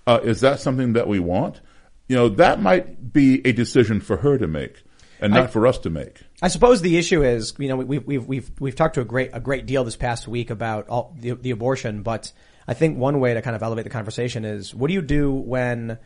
Uh, 0.07 0.21
is 0.23 0.41
that 0.41 0.61
something 0.61 0.93
that 0.95 1.07
we 1.09 1.19
want? 1.19 1.61
You 2.09 2.17
know, 2.17 2.29
that 2.31 2.61
might 2.61 3.13
be 3.13 3.41
a 3.47 3.53
decision 3.53 4.01
for 4.01 4.19
her 4.19 4.37
to 4.39 4.47
make, 4.47 4.83
and 5.21 5.33
not 5.33 5.45
I- 5.45 5.47
for 5.47 5.67
us 5.67 5.79
to 5.79 5.91
make. 5.91 6.21
I 6.43 6.49
suppose 6.49 6.83
the 6.83 6.99
issue 6.99 7.23
is, 7.23 7.55
you 7.59 7.69
know, 7.69 7.77
we- 7.77 7.85
we've 7.85 8.07
we've 8.07 8.27
we've 8.27 8.51
we've 8.61 8.77
talked 8.77 8.95
to 8.97 9.01
a 9.01 9.05
great 9.05 9.31
a 9.33 9.41
great 9.41 9.65
deal 9.67 9.85
this 9.85 9.97
past 9.97 10.27
week 10.27 10.51
about 10.51 10.89
all 10.89 11.15
the, 11.19 11.33
the 11.33 11.51
abortion, 11.53 12.03
but 12.03 12.33
I 12.67 12.75
think 12.75 12.99
one 12.99 13.21
way 13.21 13.35
to 13.35 13.43
kind 13.43 13.55
of 13.57 13.63
elevate 13.63 13.85
the 13.85 13.91
conversation 13.91 14.45
is, 14.45 14.75
what 14.75 14.89
do 14.89 14.95
you 14.95 15.03
do 15.03 15.33
when 15.33 15.99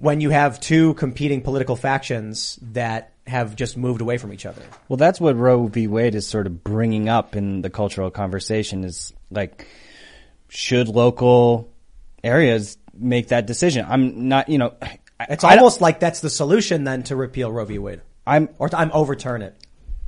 when 0.00 0.20
you 0.20 0.30
have 0.30 0.60
two 0.60 0.94
competing 0.94 1.40
political 1.42 1.76
factions 1.76 2.58
that 2.72 3.12
have 3.26 3.56
just 3.56 3.76
moved 3.76 4.00
away 4.00 4.16
from 4.18 4.32
each 4.32 4.46
other? 4.46 4.62
Well, 4.88 4.96
that's 4.96 5.20
what 5.20 5.36
Roe 5.36 5.66
v. 5.66 5.86
Wade 5.86 6.14
is 6.14 6.26
sort 6.26 6.46
of 6.46 6.62
bringing 6.64 7.08
up 7.08 7.36
in 7.36 7.62
the 7.62 7.70
cultural 7.70 8.10
conversation 8.10 8.84
is 8.84 9.12
like, 9.30 9.66
should 10.48 10.88
local 10.88 11.70
areas 12.24 12.78
make 12.94 13.28
that 13.28 13.46
decision? 13.46 13.84
I'm 13.88 14.28
not, 14.28 14.48
you 14.48 14.58
know, 14.58 14.74
I- 14.80 14.98
It's 15.30 15.44
I 15.44 15.56
almost 15.56 15.80
like 15.80 16.00
that's 16.00 16.20
the 16.20 16.30
solution 16.30 16.84
then 16.84 17.02
to 17.04 17.16
repeal 17.16 17.50
Roe 17.52 17.64
v. 17.64 17.78
Wade, 17.78 18.00
I'm, 18.26 18.48
or 18.58 18.68
to 18.68 18.78
I'm 18.78 18.90
overturn 18.92 19.42
it. 19.42 19.54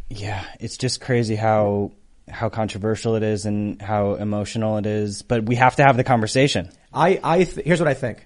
yeah, 0.09 0.45
it's 0.61 0.77
just 0.77 1.01
crazy 1.01 1.37
how, 1.37 1.93
how 2.29 2.49
controversial 2.49 3.17
it 3.17 3.23
is 3.25 3.45
and 3.45 3.83
how 3.83 4.15
emotional 4.15 4.79
it 4.79 4.87
is, 4.87 5.23
but 5.23 5.45
we 5.45 5.57
have 5.57 5.77
to 5.77 5.83
have 5.85 5.97
the 5.97 6.05
conversation. 6.05 6.71
I, 6.93 7.21
I 7.23 7.45
th- 7.45 7.67
here's 7.67 7.81
what 7.81 7.89
I 7.89 7.95
think. 7.95 8.25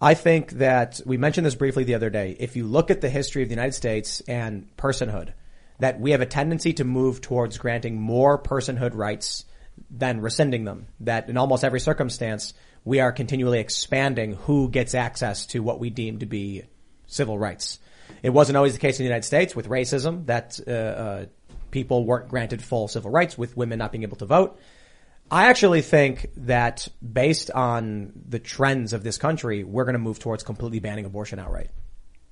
I 0.00 0.14
think 0.14 0.52
that 0.52 1.00
we 1.04 1.18
mentioned 1.18 1.46
this 1.46 1.54
briefly 1.54 1.84
the 1.84 1.94
other 1.94 2.08
day. 2.08 2.34
If 2.38 2.56
you 2.56 2.66
look 2.66 2.90
at 2.90 3.02
the 3.02 3.10
history 3.10 3.42
of 3.42 3.48
the 3.48 3.54
United 3.54 3.74
States 3.74 4.20
and 4.22 4.74
personhood, 4.76 5.34
that 5.78 6.00
we 6.00 6.12
have 6.12 6.22
a 6.22 6.26
tendency 6.26 6.72
to 6.74 6.84
move 6.84 7.20
towards 7.20 7.58
granting 7.58 8.00
more 8.00 8.38
personhood 8.38 8.94
rights 8.94 9.44
than 9.90 10.20
rescinding 10.20 10.64
them. 10.64 10.86
That 11.00 11.28
in 11.28 11.36
almost 11.36 11.64
every 11.64 11.80
circumstance, 11.80 12.54
we 12.84 13.00
are 13.00 13.12
continually 13.12 13.60
expanding 13.60 14.34
who 14.34 14.70
gets 14.70 14.94
access 14.94 15.46
to 15.46 15.60
what 15.60 15.80
we 15.80 15.90
deem 15.90 16.18
to 16.20 16.26
be 16.26 16.64
civil 17.06 17.38
rights. 17.38 17.78
It 18.22 18.30
wasn't 18.30 18.56
always 18.56 18.72
the 18.72 18.78
case 18.78 18.98
in 18.98 19.04
the 19.04 19.08
United 19.08 19.26
States 19.26 19.54
with 19.54 19.68
racism 19.68 20.26
that 20.26 20.58
uh, 20.66 20.70
uh, 20.70 21.26
people 21.70 22.04
weren't 22.04 22.28
granted 22.28 22.62
full 22.62 22.88
civil 22.88 23.10
rights, 23.10 23.36
with 23.36 23.56
women 23.56 23.78
not 23.78 23.92
being 23.92 24.02
able 24.02 24.16
to 24.18 24.26
vote. 24.26 24.58
I 25.30 25.46
actually 25.46 25.82
think 25.82 26.30
that 26.38 26.88
based 27.00 27.50
on 27.52 28.12
the 28.28 28.38
trends 28.38 28.92
of 28.92 29.02
this 29.04 29.16
country, 29.16 29.62
we're 29.64 29.84
going 29.84 29.92
to 29.94 29.98
move 30.00 30.18
towards 30.18 30.42
completely 30.42 30.80
banning 30.80 31.04
abortion 31.04 31.38
outright. 31.38 31.70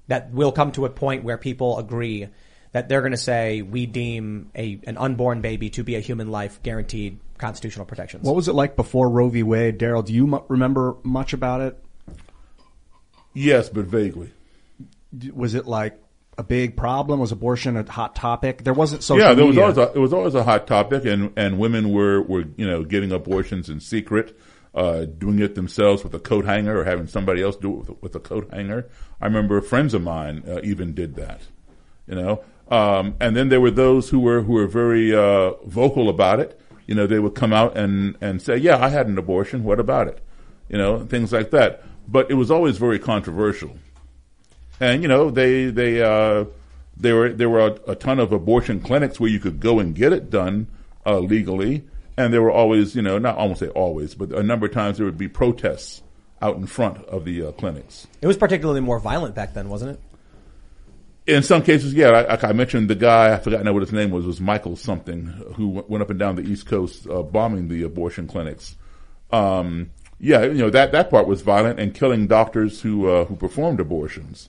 That 0.09 0.33
will 0.33 0.53
come 0.53 0.73
to 0.73 0.85
a 0.87 0.91
point 0.91 1.23
where 1.23 1.39
people 1.39 1.79
agree 1.79 2.29
that 2.73 2.89
they're 2.89 3.01
going 3.01 3.13
to 3.13 3.17
say 3.19 3.63
we 3.63 3.87
deem 3.87 4.51
a 4.57 4.81
an 4.87 4.97
unborn 4.99 5.41
baby 5.43 5.71
to 5.71 5.85
be 5.85 5.97
a 5.97 6.01
human 6.01 6.31
life 6.31 6.63
guaranteed 6.63 7.21
constitutional 7.39 7.87
protections. 7.87 8.25
What 8.25 8.35
was 8.35 8.49
it 8.49 8.55
like 8.55 8.75
before 8.75 9.09
Roe 9.11 9.29
v. 9.29 9.43
Wade, 9.43 9.79
Daryl? 9.79 10.05
Do 10.05 10.13
you 10.13 10.27
mu- 10.27 10.43
remember 10.49 10.97
much 11.03 11.33
about 11.33 11.61
it? 11.61 11.83
Yes, 13.33 13.69
but 13.69 13.85
vaguely. 13.85 14.33
D- 15.17 15.31
Was 15.31 15.55
it 15.55 15.67
like 15.67 15.99
a 16.39 16.45
big 16.45 16.77
problem? 16.77 17.19
Was 17.19 17.33
abortion 17.33 17.77
a 17.77 17.91
hot 17.91 18.15
topic? 18.15 18.63
There 18.65 18.73
wasn't 18.73 19.03
social 19.03 19.27
yeah, 19.27 19.35
there 19.35 19.45
was 19.45 19.57
media. 19.57 19.63
always 19.63 19.79
a, 19.79 19.93
it 19.93 19.99
was 19.99 20.13
always 20.13 20.35
a 20.35 20.45
hot 20.45 20.67
topic, 20.67 21.05
and 21.05 21.33
and 21.37 21.59
women 21.59 21.93
were 21.93 22.23
were 22.23 22.45
you 22.57 22.67
know 22.67 22.85
getting 22.85 23.11
abortions 23.13 23.69
in 23.69 23.81
secret, 23.81 24.39
uh, 24.75 25.05
doing 25.05 25.41
it 25.41 25.57
themselves 25.57 26.05
with 26.05 26.15
a 26.15 26.21
coat 26.21 26.45
hanger 26.45 26.79
or 26.79 26.85
having 26.85 27.09
somebody 27.09 27.43
else 27.43 27.57
do 27.57 27.73
it 27.73 27.79
with, 27.79 28.03
with 28.03 28.15
a 28.15 28.21
coat 28.21 28.49
hanger. 28.53 28.89
I 29.21 29.27
remember 29.27 29.61
friends 29.61 29.95
of 29.95 30.03
mine 30.03 30.45
uh, 30.49 30.61
even 30.63 30.95
did 30.95 31.17
that, 31.17 31.43
you 32.07 32.15
know. 32.15 32.45
Um, 32.71 33.17
and 33.19 33.35
then 33.35 33.49
there 33.49 33.61
were 33.61 33.71
those 33.73 34.11
who 34.11 34.21
were 34.21 34.43
who 34.43 34.53
were 34.53 34.69
very 34.69 35.15
uh, 35.15 35.53
vocal 35.67 36.09
about 36.09 36.39
it. 36.39 36.59
You 36.87 36.95
know, 36.95 37.07
they 37.07 37.19
would 37.19 37.35
come 37.35 37.53
out 37.53 37.77
and 37.77 38.17
and 38.21 38.41
say, 38.41 38.57
"Yeah, 38.57 38.83
I 38.83 38.91
had 38.91 39.09
an 39.09 39.19
abortion. 39.19 39.65
What 39.65 39.81
about 39.81 40.07
it?" 40.07 40.23
You 40.69 40.79
know, 40.79 41.05
things 41.05 41.33
like 41.33 41.51
that. 41.51 41.83
But 42.07 42.31
it 42.31 42.35
was 42.35 42.51
always 42.51 42.79
very 42.79 42.99
controversial 42.99 43.77
and 44.81 45.03
you 45.03 45.09
know 45.09 45.31
they 45.31 45.67
they 45.67 46.03
uh, 46.03 46.45
there 46.97 47.17
were 47.17 47.33
there 47.33 47.49
were 47.49 47.67
a, 47.67 47.93
a 47.93 47.95
ton 47.95 48.19
of 48.19 48.33
abortion 48.33 48.81
clinics 48.81 49.19
where 49.21 49.31
you 49.31 49.41
could 49.41 49.61
go 49.61 49.79
and 49.79 49.95
get 49.95 50.13
it 50.13 50.31
done 50.31 50.67
uh, 51.07 51.19
legally, 51.19 51.85
and 52.17 52.33
there 52.33 52.43
were 52.43 52.51
always 52.51 52.95
you 52.95 53.03
know 53.03 53.19
not 53.19 53.39
won't 53.39 53.59
say 53.59 53.69
always, 53.69 54.15
but 54.15 54.33
a 54.33 54.43
number 54.43 54.67
of 54.67 54.73
times 54.73 54.99
there 54.99 55.07
would 55.07 55.19
be 55.19 55.29
protests 55.29 56.03
out 56.41 56.57
in 56.57 56.67
front 56.67 56.99
of 57.07 57.25
the 57.25 57.47
uh, 57.47 57.53
clinics. 57.53 58.07
it 58.23 58.27
was 58.27 58.37
particularly 58.37 58.81
more 58.81 59.01
violent 59.01 59.35
back 59.35 59.55
then, 59.55 59.69
wasn't 59.69 59.91
it? 59.93 60.01
In 61.35 61.43
some 61.43 61.63
cases, 61.63 61.93
yeah, 61.93 62.09
I, 62.11 62.49
I 62.49 62.53
mentioned 62.53 62.89
the 62.89 62.95
guy 62.95 63.35
I 63.35 63.39
forgot 63.39 63.63
now 63.65 63.75
what 63.75 63.83
his 63.83 63.93
name 63.93 64.11
was 64.11 64.25
was 64.25 64.41
Michael 64.41 64.77
something 64.77 65.27
who 65.57 65.75
w- 65.75 65.85
went 65.87 66.01
up 66.01 66.09
and 66.11 66.19
down 66.19 66.37
the 66.37 66.43
East 66.43 66.67
Coast 66.67 67.07
uh, 67.07 67.23
bombing 67.23 67.69
the 67.69 67.83
abortion 67.83 68.27
clinics. 68.27 68.77
Um, 69.31 69.91
yeah, 70.21 70.43
you 70.45 70.55
know 70.55 70.71
that 70.71 70.93
that 70.93 71.11
part 71.11 71.27
was 71.27 71.43
violent 71.43 71.79
and 71.79 71.95
killing 71.95 72.27
doctors 72.29 72.81
who 72.81 73.09
uh, 73.09 73.25
who 73.27 73.37
performed 73.37 73.79
abortions, 73.79 74.49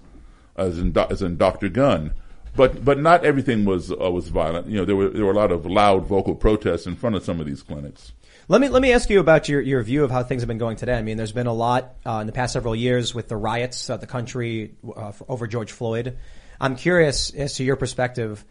as 0.60 0.78
in 0.78 0.95
as 0.98 1.22
in 1.22 1.38
Doctor 1.38 1.69
Gunn. 1.69 2.13
But 2.56 2.84
but 2.84 3.00
not 3.00 3.24
everything 3.24 3.65
was 3.65 3.91
uh, 3.91 4.12
was 4.12 4.30
violent. 4.30 4.67
You 4.67 4.78
know 4.78 4.86
there 4.86 4.95
were 4.95 5.10
there 5.10 5.26
were 5.26 5.32
a 5.32 5.36
lot 5.36 5.52
of 5.52 5.65
loud 5.65 6.06
vocal 6.06 6.36
protests 6.36 6.86
in 6.88 6.95
front 6.95 7.15
of 7.15 7.24
some 7.24 7.39
of 7.39 7.45
these 7.45 7.63
clinics. 7.63 8.12
Let 8.48 8.62
me 8.62 8.69
let 8.69 8.82
me 8.82 8.91
ask 8.91 9.10
you 9.12 9.19
about 9.19 9.48
your, 9.48 9.62
your 9.62 9.84
view 9.84 10.04
of 10.04 10.10
how 10.10 10.24
things 10.24 10.41
have 10.41 10.48
been 10.48 10.58
going 10.58 10.76
today. 10.76 10.98
I 10.98 11.04
mean, 11.04 11.17
there's 11.17 11.32
been 11.32 11.48
a 11.48 11.54
lot 11.54 11.93
uh, 12.06 12.17
in 12.22 12.28
the 12.28 12.34
past 12.34 12.54
several 12.54 12.76
years 12.76 13.13
with 13.13 13.28
the 13.28 13.38
riots 13.38 13.89
of 13.89 14.02
the 14.02 14.08
country 14.08 14.74
uh, 14.95 15.12
over 15.28 15.45
George 15.45 15.72
Floyd. 15.72 16.17
I'm 16.60 16.76
curious 16.76 17.32
as 17.32 17.54
to 17.56 17.63
your 17.63 17.76
perspective. 17.76 18.43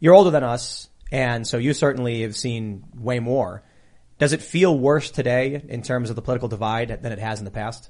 You're 0.00 0.14
older 0.14 0.30
than 0.30 0.44
us, 0.44 0.90
and 1.10 1.46
so 1.46 1.56
you 1.56 1.72
certainly 1.72 2.22
have 2.22 2.36
seen 2.36 2.84
way 2.94 3.20
more. 3.20 3.62
Does 4.18 4.34
it 4.34 4.42
feel 4.42 4.78
worse 4.78 5.10
today 5.10 5.62
in 5.66 5.80
terms 5.80 6.10
of 6.10 6.16
the 6.16 6.22
political 6.22 6.48
divide 6.48 7.02
than 7.02 7.12
it 7.12 7.18
has 7.18 7.38
in 7.38 7.46
the 7.46 7.50
past? 7.50 7.88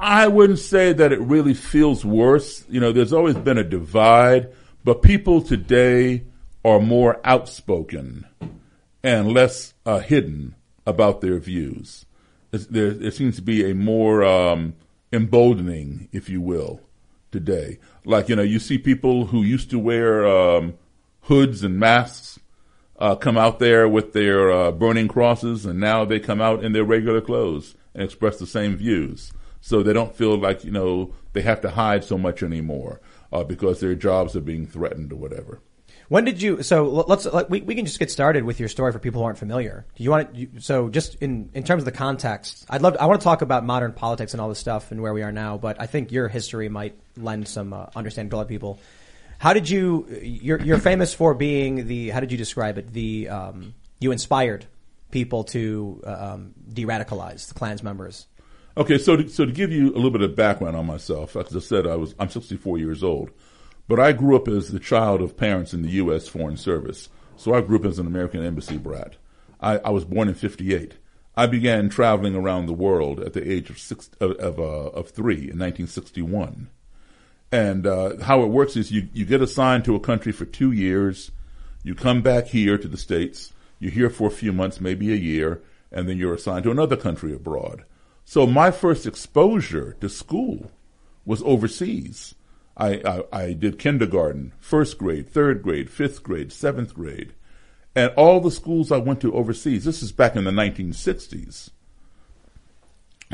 I 0.00 0.28
wouldn't 0.28 0.60
say 0.60 0.94
that 0.94 1.12
it 1.12 1.20
really 1.20 1.52
feels 1.52 2.06
worse. 2.06 2.64
You 2.70 2.80
know, 2.80 2.90
there's 2.90 3.12
always 3.12 3.36
been 3.36 3.58
a 3.58 3.64
divide, 3.64 4.48
but 4.82 5.02
people 5.02 5.42
today 5.42 6.24
are 6.64 6.80
more 6.80 7.20
outspoken 7.22 8.26
and 9.02 9.30
less 9.30 9.74
uh, 9.84 9.98
hidden 9.98 10.54
about 10.86 11.20
their 11.20 11.38
views. 11.38 12.06
There, 12.50 12.92
there 12.92 13.10
seems 13.10 13.36
to 13.36 13.42
be 13.42 13.70
a 13.70 13.74
more 13.74 14.24
um, 14.24 14.72
emboldening, 15.12 16.08
if 16.12 16.30
you 16.30 16.40
will, 16.40 16.80
today. 17.30 17.78
Like 18.06 18.30
you 18.30 18.36
know, 18.36 18.42
you 18.42 18.58
see 18.58 18.78
people 18.78 19.26
who 19.26 19.42
used 19.42 19.68
to 19.68 19.78
wear 19.78 20.26
um, 20.26 20.78
hoods 21.22 21.62
and 21.62 21.78
masks 21.78 22.40
uh, 22.98 23.16
come 23.16 23.36
out 23.36 23.58
there 23.58 23.86
with 23.86 24.14
their 24.14 24.50
uh, 24.50 24.70
burning 24.72 25.08
crosses, 25.08 25.66
and 25.66 25.78
now 25.78 26.06
they 26.06 26.20
come 26.20 26.40
out 26.40 26.64
in 26.64 26.72
their 26.72 26.84
regular 26.84 27.20
clothes 27.20 27.74
and 27.92 28.02
express 28.02 28.38
the 28.38 28.46
same 28.46 28.76
views. 28.76 29.32
So 29.60 29.82
they 29.82 29.92
don't 29.92 30.14
feel 30.14 30.36
like 30.38 30.64
you 30.64 30.70
know 30.70 31.14
they 31.32 31.42
have 31.42 31.60
to 31.62 31.70
hide 31.70 32.04
so 32.04 32.16
much 32.16 32.42
anymore 32.42 33.00
uh, 33.32 33.44
because 33.44 33.80
their 33.80 33.94
jobs 33.94 34.34
are 34.36 34.40
being 34.40 34.66
threatened 34.66 35.12
or 35.12 35.16
whatever. 35.16 35.60
When 36.08 36.24
did 36.24 36.42
you? 36.42 36.64
So 36.64 36.88
let's 37.06 37.24
let, 37.24 37.48
we 37.48 37.60
we 37.60 37.76
can 37.76 37.86
just 37.86 38.00
get 38.00 38.10
started 38.10 38.42
with 38.42 38.58
your 38.58 38.68
story 38.68 38.90
for 38.90 38.98
people 38.98 39.20
who 39.20 39.26
aren't 39.26 39.38
familiar. 39.38 39.86
Do 39.94 40.02
you 40.02 40.10
want 40.10 40.34
to? 40.34 40.40
You, 40.40 40.48
so 40.58 40.88
just 40.88 41.14
in 41.16 41.50
in 41.54 41.62
terms 41.62 41.82
of 41.82 41.84
the 41.84 41.92
context, 41.92 42.66
I'd 42.68 42.82
love. 42.82 42.96
I 42.98 43.06
want 43.06 43.20
to 43.20 43.24
talk 43.24 43.42
about 43.42 43.64
modern 43.64 43.92
politics 43.92 44.34
and 44.34 44.40
all 44.40 44.48
this 44.48 44.58
stuff 44.58 44.90
and 44.90 45.02
where 45.02 45.14
we 45.14 45.22
are 45.22 45.30
now. 45.30 45.56
But 45.56 45.80
I 45.80 45.86
think 45.86 46.10
your 46.10 46.26
history 46.26 46.68
might 46.68 46.98
lend 47.16 47.46
some 47.46 47.72
uh, 47.72 47.86
understanding 47.94 48.30
to 48.30 48.38
other 48.38 48.48
people. 48.48 48.80
How 49.38 49.52
did 49.52 49.70
you? 49.70 50.06
You're 50.20 50.60
you're 50.60 50.78
famous 50.78 51.14
for 51.14 51.32
being 51.32 51.86
the. 51.86 52.10
How 52.10 52.18
did 52.18 52.32
you 52.32 52.38
describe 52.38 52.76
it? 52.76 52.92
The 52.92 53.28
um, 53.28 53.74
you 54.00 54.10
inspired 54.10 54.66
people 55.12 55.44
to 55.44 56.02
uh, 56.04 56.32
um, 56.32 56.54
de-radicalize 56.72 57.48
the 57.48 57.54
Klan's 57.54 57.82
members. 57.82 58.26
Okay, 58.76 58.98
so 58.98 59.16
to, 59.16 59.28
so 59.28 59.44
to 59.44 59.52
give 59.52 59.72
you 59.72 59.88
a 59.88 59.96
little 59.96 60.12
bit 60.12 60.22
of 60.22 60.36
background 60.36 60.76
on 60.76 60.86
myself, 60.86 61.34
as 61.34 61.54
I 61.56 61.58
said, 61.58 61.86
I 61.86 61.96
was 61.96 62.14
I'm 62.20 62.30
64 62.30 62.78
years 62.78 63.02
old, 63.02 63.30
but 63.88 63.98
I 63.98 64.12
grew 64.12 64.36
up 64.36 64.46
as 64.46 64.68
the 64.68 64.78
child 64.78 65.20
of 65.20 65.36
parents 65.36 65.74
in 65.74 65.82
the 65.82 65.90
U.S. 65.90 66.28
Foreign 66.28 66.56
Service. 66.56 67.08
So 67.36 67.52
I 67.52 67.62
grew 67.62 67.78
up 67.78 67.84
as 67.84 67.98
an 67.98 68.06
American 68.06 68.44
Embassy 68.44 68.76
brat. 68.76 69.16
I, 69.60 69.78
I 69.78 69.90
was 69.90 70.04
born 70.04 70.28
in 70.28 70.34
'58. 70.34 70.94
I 71.36 71.46
began 71.46 71.88
traveling 71.88 72.36
around 72.36 72.66
the 72.66 72.72
world 72.72 73.18
at 73.18 73.32
the 73.32 73.50
age 73.50 73.70
of 73.70 73.78
six 73.78 74.08
of 74.20 74.32
of, 74.32 74.60
uh, 74.60 74.90
of 74.90 75.10
three 75.10 75.34
in 75.34 75.58
1961. 75.58 76.70
And 77.50 77.86
uh, 77.86 78.22
how 78.22 78.42
it 78.42 78.50
works 78.50 78.76
is 78.76 78.92
you 78.92 79.08
you 79.12 79.24
get 79.24 79.42
assigned 79.42 79.84
to 79.86 79.96
a 79.96 80.00
country 80.00 80.30
for 80.30 80.44
two 80.44 80.70
years, 80.70 81.32
you 81.82 81.96
come 81.96 82.22
back 82.22 82.46
here 82.46 82.78
to 82.78 82.86
the 82.86 82.96
states, 82.96 83.52
you're 83.80 83.90
here 83.90 84.10
for 84.10 84.28
a 84.28 84.32
few 84.32 84.52
months, 84.52 84.80
maybe 84.80 85.12
a 85.12 85.16
year, 85.16 85.60
and 85.90 86.08
then 86.08 86.18
you're 86.18 86.34
assigned 86.34 86.62
to 86.64 86.70
another 86.70 86.96
country 86.96 87.34
abroad. 87.34 87.84
So 88.30 88.46
my 88.46 88.70
first 88.70 89.06
exposure 89.06 89.96
to 90.00 90.08
school 90.08 90.70
was 91.24 91.42
overseas. 91.42 92.36
I, 92.76 93.02
I, 93.04 93.22
I 93.32 93.52
did 93.54 93.76
kindergarten, 93.76 94.52
first 94.60 94.98
grade, 94.98 95.28
third 95.28 95.64
grade, 95.64 95.90
fifth 95.90 96.22
grade, 96.22 96.52
seventh 96.52 96.94
grade. 96.94 97.34
And 97.92 98.12
all 98.16 98.38
the 98.38 98.52
schools 98.52 98.92
I 98.92 98.98
went 98.98 99.20
to 99.22 99.34
overseas, 99.34 99.84
this 99.84 100.00
is 100.00 100.12
back 100.12 100.36
in 100.36 100.44
the 100.44 100.52
1960s. 100.52 101.70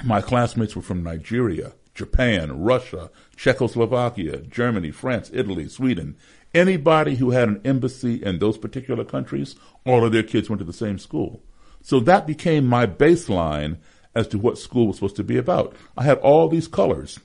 My 0.03 0.23
classmates 0.23 0.75
were 0.75 0.81
from 0.81 1.05
Nigeria, 1.05 1.75
Japan, 1.95 2.63
Russia, 2.63 3.11
Czechoslovakia, 3.37 4.39
Germany, 4.39 4.93
France, 4.93 5.31
Italy, 5.31 5.69
Sweden. 5.69 6.17
Anybody 6.55 7.17
who 7.17 7.33
had 7.33 7.49
an 7.49 7.61
embassy 7.67 8.25
in 8.25 8.39
those 8.39 8.57
particular 8.57 9.05
countries, 9.05 9.57
all 9.85 10.07
of 10.07 10.13
their 10.13 10.23
kids 10.23 10.49
went 10.49 10.61
to 10.61 10.65
the 10.65 10.73
same 10.73 10.99
school. 10.99 11.43
So 11.83 12.01
that 12.01 12.27
became 12.27 12.67
my 12.67 12.87
baseline 12.87 13.77
as 14.17 14.27
to 14.29 14.39
what 14.39 14.59
school 14.59 14.87
was 14.87 14.97
supposed 14.97 15.17
to 15.17 15.23
be 15.23 15.37
about. 15.37 15.77
I 15.97 16.05
had 16.05 16.19
all 16.19 16.49
these 16.49 16.67
colors. 16.67 17.21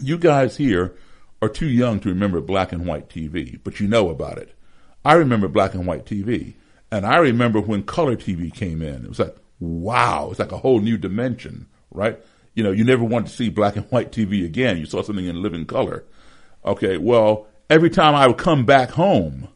You 0.00 0.16
guys 0.16 0.56
here 0.56 0.94
are 1.42 1.48
too 1.48 1.66
young 1.66 1.98
to 2.00 2.08
remember 2.08 2.40
black 2.40 2.72
and 2.72 2.86
white 2.86 3.08
TV, 3.08 3.58
but 3.64 3.80
you 3.80 3.88
know 3.88 4.08
about 4.08 4.38
it. 4.38 4.54
I 5.04 5.14
remember 5.14 5.48
black 5.48 5.74
and 5.74 5.86
white 5.86 6.06
TV. 6.06 6.54
And 6.92 7.04
I 7.04 7.16
remember 7.16 7.60
when 7.60 7.82
color 7.82 8.16
TV 8.16 8.54
came 8.54 8.80
in. 8.80 9.04
It 9.04 9.08
was 9.08 9.18
like, 9.18 9.36
wow, 9.58 10.28
it's 10.30 10.38
like 10.38 10.52
a 10.52 10.58
whole 10.58 10.80
new 10.80 10.96
dimension, 10.96 11.66
right? 11.90 12.18
You 12.54 12.62
know, 12.62 12.70
you 12.70 12.84
never 12.84 13.04
wanted 13.04 13.28
to 13.28 13.36
see 13.36 13.50
black 13.50 13.76
and 13.76 13.86
white 13.86 14.12
TV 14.12 14.44
again. 14.44 14.78
You 14.78 14.86
saw 14.86 15.02
something 15.02 15.26
in 15.26 15.42
living 15.42 15.66
color. 15.66 16.04
Okay, 16.64 16.96
well, 16.96 17.48
every 17.68 17.90
time 17.90 18.14
I 18.14 18.28
would 18.28 18.38
come 18.38 18.64
back 18.64 18.90
home 18.90 19.48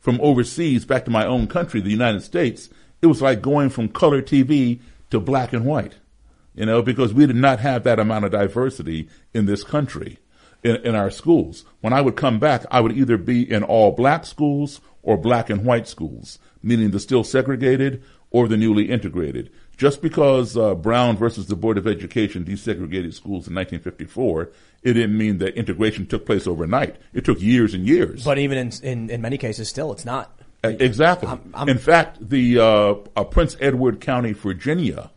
from 0.00 0.20
overseas 0.20 0.84
back 0.84 1.04
to 1.04 1.10
my 1.10 1.24
own 1.26 1.46
country, 1.46 1.80
the 1.80 1.90
United 1.90 2.22
States, 2.22 2.70
it 3.02 3.06
was 3.06 3.22
like 3.22 3.40
going 3.40 3.70
from 3.70 3.88
color 3.88 4.20
TV 4.20 4.80
to 5.10 5.20
black 5.20 5.52
and 5.52 5.64
white. 5.64 5.94
You 6.54 6.64
know, 6.64 6.80
because 6.80 7.12
we 7.12 7.26
did 7.26 7.36
not 7.36 7.60
have 7.60 7.84
that 7.84 7.98
amount 7.98 8.24
of 8.24 8.32
diversity 8.32 9.08
in 9.34 9.44
this 9.44 9.62
country 9.62 10.18
in, 10.62 10.76
in 10.76 10.94
our 10.94 11.10
schools. 11.10 11.64
When 11.80 11.92
I 11.92 12.00
would 12.00 12.16
come 12.16 12.38
back, 12.38 12.64
I 12.70 12.80
would 12.80 12.96
either 12.96 13.18
be 13.18 13.50
in 13.50 13.62
all 13.62 13.92
black 13.92 14.24
schools 14.24 14.80
or 15.02 15.16
black 15.16 15.50
and 15.50 15.64
white 15.64 15.86
schools, 15.86 16.38
meaning 16.62 16.90
the 16.90 17.00
still 17.00 17.24
segregated 17.24 18.02
or 18.30 18.48
the 18.48 18.56
newly 18.56 18.90
integrated. 18.90 19.50
Just 19.76 20.00
because 20.00 20.56
uh, 20.56 20.74
Brown 20.74 21.16
versus 21.16 21.46
the 21.46 21.56
Board 21.56 21.76
of 21.76 21.86
Education 21.86 22.44
desegregated 22.44 23.12
schools 23.12 23.46
in 23.46 23.54
1954, 23.54 24.50
it 24.82 24.94
didn't 24.94 25.16
mean 25.16 25.38
that 25.38 25.54
integration 25.54 26.06
took 26.06 26.24
place 26.24 26.46
overnight. 26.46 26.96
It 27.12 27.24
took 27.24 27.40
years 27.40 27.74
and 27.74 27.86
years. 27.86 28.24
But 28.24 28.38
even 28.38 28.58
in, 28.58 28.72
in, 28.82 29.10
in 29.10 29.20
many 29.20 29.36
cases, 29.36 29.68
still, 29.68 29.92
it's 29.92 30.04
not. 30.04 30.35
Uh, 30.64 30.68
Exactly. 30.80 31.28
I'm- 31.28 31.52
I'm- 31.54 31.68
in 31.68 31.78
fact, 31.78 32.18
the 32.28 32.58
uh, 32.58 32.94
uh, 33.16 33.24
Prince 33.24 33.56
Edward 33.60 34.00
County, 34.00 34.32
Virginia, 34.32 35.10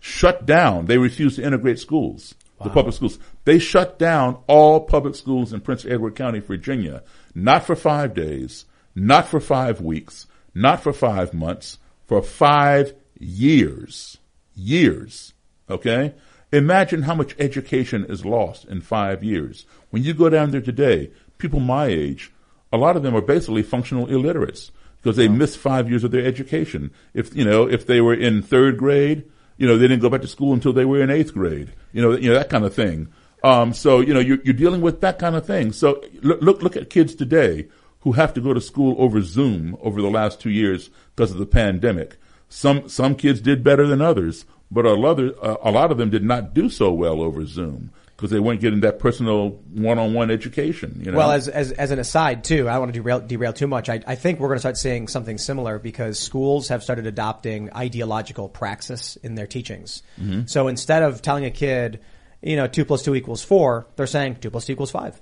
shut 0.00 0.46
down. 0.46 0.86
They 0.86 0.98
refused 0.98 1.36
to 1.36 1.42
integrate 1.44 1.78
schools, 1.78 2.34
the 2.62 2.70
public 2.70 2.94
schools. 2.94 3.18
They 3.44 3.58
shut 3.58 3.98
down 3.98 4.38
all 4.46 4.80
public 4.80 5.14
schools 5.14 5.52
in 5.52 5.60
Prince 5.60 5.84
Edward 5.84 6.14
County, 6.14 6.38
Virginia, 6.40 7.02
not 7.34 7.64
for 7.64 7.76
five 7.76 8.14
days, 8.14 8.64
not 8.94 9.28
for 9.28 9.40
five 9.40 9.80
weeks, 9.80 10.26
not 10.54 10.82
for 10.82 10.92
five 10.92 11.34
months, 11.34 11.78
for 12.06 12.22
five 12.22 12.94
years. 13.18 14.18
Years. 14.54 15.34
Okay? 15.68 16.14
Imagine 16.52 17.02
how 17.02 17.14
much 17.14 17.34
education 17.38 18.04
is 18.08 18.24
lost 18.24 18.64
in 18.64 18.80
five 18.80 19.22
years. 19.22 19.66
When 19.90 20.02
you 20.02 20.14
go 20.14 20.28
down 20.30 20.50
there 20.50 20.60
today, 20.62 21.10
people 21.36 21.60
my 21.60 21.86
age, 21.86 22.32
a 22.72 22.76
lot 22.76 22.96
of 22.96 23.02
them 23.02 23.16
are 23.16 23.22
basically 23.22 23.62
functional 23.62 24.06
illiterates 24.06 24.70
because 24.96 25.16
they 25.16 25.28
missed 25.28 25.58
five 25.58 25.88
years 25.88 26.04
of 26.04 26.10
their 26.10 26.24
education. 26.24 26.90
If, 27.14 27.34
you 27.34 27.44
know, 27.44 27.68
if 27.68 27.86
they 27.86 28.00
were 28.00 28.14
in 28.14 28.42
third 28.42 28.76
grade, 28.76 29.24
you 29.56 29.66
know, 29.66 29.76
they 29.76 29.88
didn't 29.88 30.02
go 30.02 30.10
back 30.10 30.22
to 30.22 30.28
school 30.28 30.52
until 30.52 30.72
they 30.72 30.84
were 30.84 31.00
in 31.00 31.10
eighth 31.10 31.34
grade. 31.34 31.72
You 31.92 32.02
know, 32.02 32.12
you 32.12 32.28
know, 32.28 32.34
that 32.34 32.50
kind 32.50 32.64
of 32.64 32.74
thing. 32.74 33.08
Um, 33.42 33.72
so, 33.72 34.00
you 34.00 34.12
know, 34.12 34.20
you're, 34.20 34.38
you're 34.42 34.54
dealing 34.54 34.80
with 34.80 35.00
that 35.00 35.18
kind 35.18 35.36
of 35.36 35.46
thing. 35.46 35.72
So 35.72 36.02
look, 36.22 36.42
look, 36.42 36.62
look 36.62 36.76
at 36.76 36.90
kids 36.90 37.14
today 37.14 37.68
who 38.00 38.12
have 38.12 38.34
to 38.34 38.40
go 38.40 38.52
to 38.52 38.60
school 38.60 38.96
over 38.98 39.22
Zoom 39.22 39.76
over 39.80 40.02
the 40.02 40.10
last 40.10 40.40
two 40.40 40.50
years 40.50 40.90
because 41.14 41.30
of 41.30 41.38
the 41.38 41.46
pandemic. 41.46 42.16
Some, 42.48 42.88
some 42.88 43.14
kids 43.14 43.40
did 43.40 43.62
better 43.62 43.86
than 43.86 44.00
others, 44.00 44.44
but 44.70 44.86
a 44.86 44.94
lot 44.94 45.20
of, 45.20 45.38
uh, 45.42 45.56
a 45.62 45.70
lot 45.70 45.90
of 45.90 45.98
them 45.98 46.10
did 46.10 46.24
not 46.24 46.54
do 46.54 46.68
so 46.68 46.92
well 46.92 47.20
over 47.20 47.44
Zoom 47.44 47.90
because 48.18 48.30
they 48.30 48.40
weren't 48.40 48.60
getting 48.60 48.80
that 48.80 48.98
personal 48.98 49.50
one-on-one 49.72 50.28
education. 50.28 51.00
You 51.04 51.12
know? 51.12 51.18
Well, 51.18 51.30
as, 51.30 51.46
as, 51.46 51.70
as 51.70 51.92
an 51.92 52.00
aside 52.00 52.42
too, 52.42 52.68
I 52.68 52.72
don't 52.72 52.80
want 52.80 52.92
to 52.92 52.98
derail, 52.98 53.20
derail 53.20 53.52
too 53.52 53.68
much. 53.68 53.88
I, 53.88 54.02
I 54.08 54.16
think 54.16 54.40
we're 54.40 54.48
going 54.48 54.56
to 54.56 54.60
start 54.60 54.76
seeing 54.76 55.06
something 55.06 55.38
similar 55.38 55.78
because 55.78 56.18
schools 56.18 56.66
have 56.66 56.82
started 56.82 57.06
adopting 57.06 57.72
ideological 57.72 58.48
praxis 58.48 59.14
in 59.14 59.36
their 59.36 59.46
teachings. 59.46 60.02
Mm-hmm. 60.20 60.46
So 60.46 60.66
instead 60.66 61.04
of 61.04 61.22
telling 61.22 61.44
a 61.44 61.52
kid, 61.52 62.00
you 62.42 62.56
know, 62.56 62.66
two 62.66 62.84
plus 62.84 63.04
two 63.04 63.14
equals 63.14 63.44
four, 63.44 63.86
they're 63.94 64.08
saying 64.08 64.38
two 64.40 64.50
plus 64.50 64.66
two 64.66 64.72
equals 64.72 64.90
five. 64.90 65.20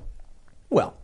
Well, 0.71 0.97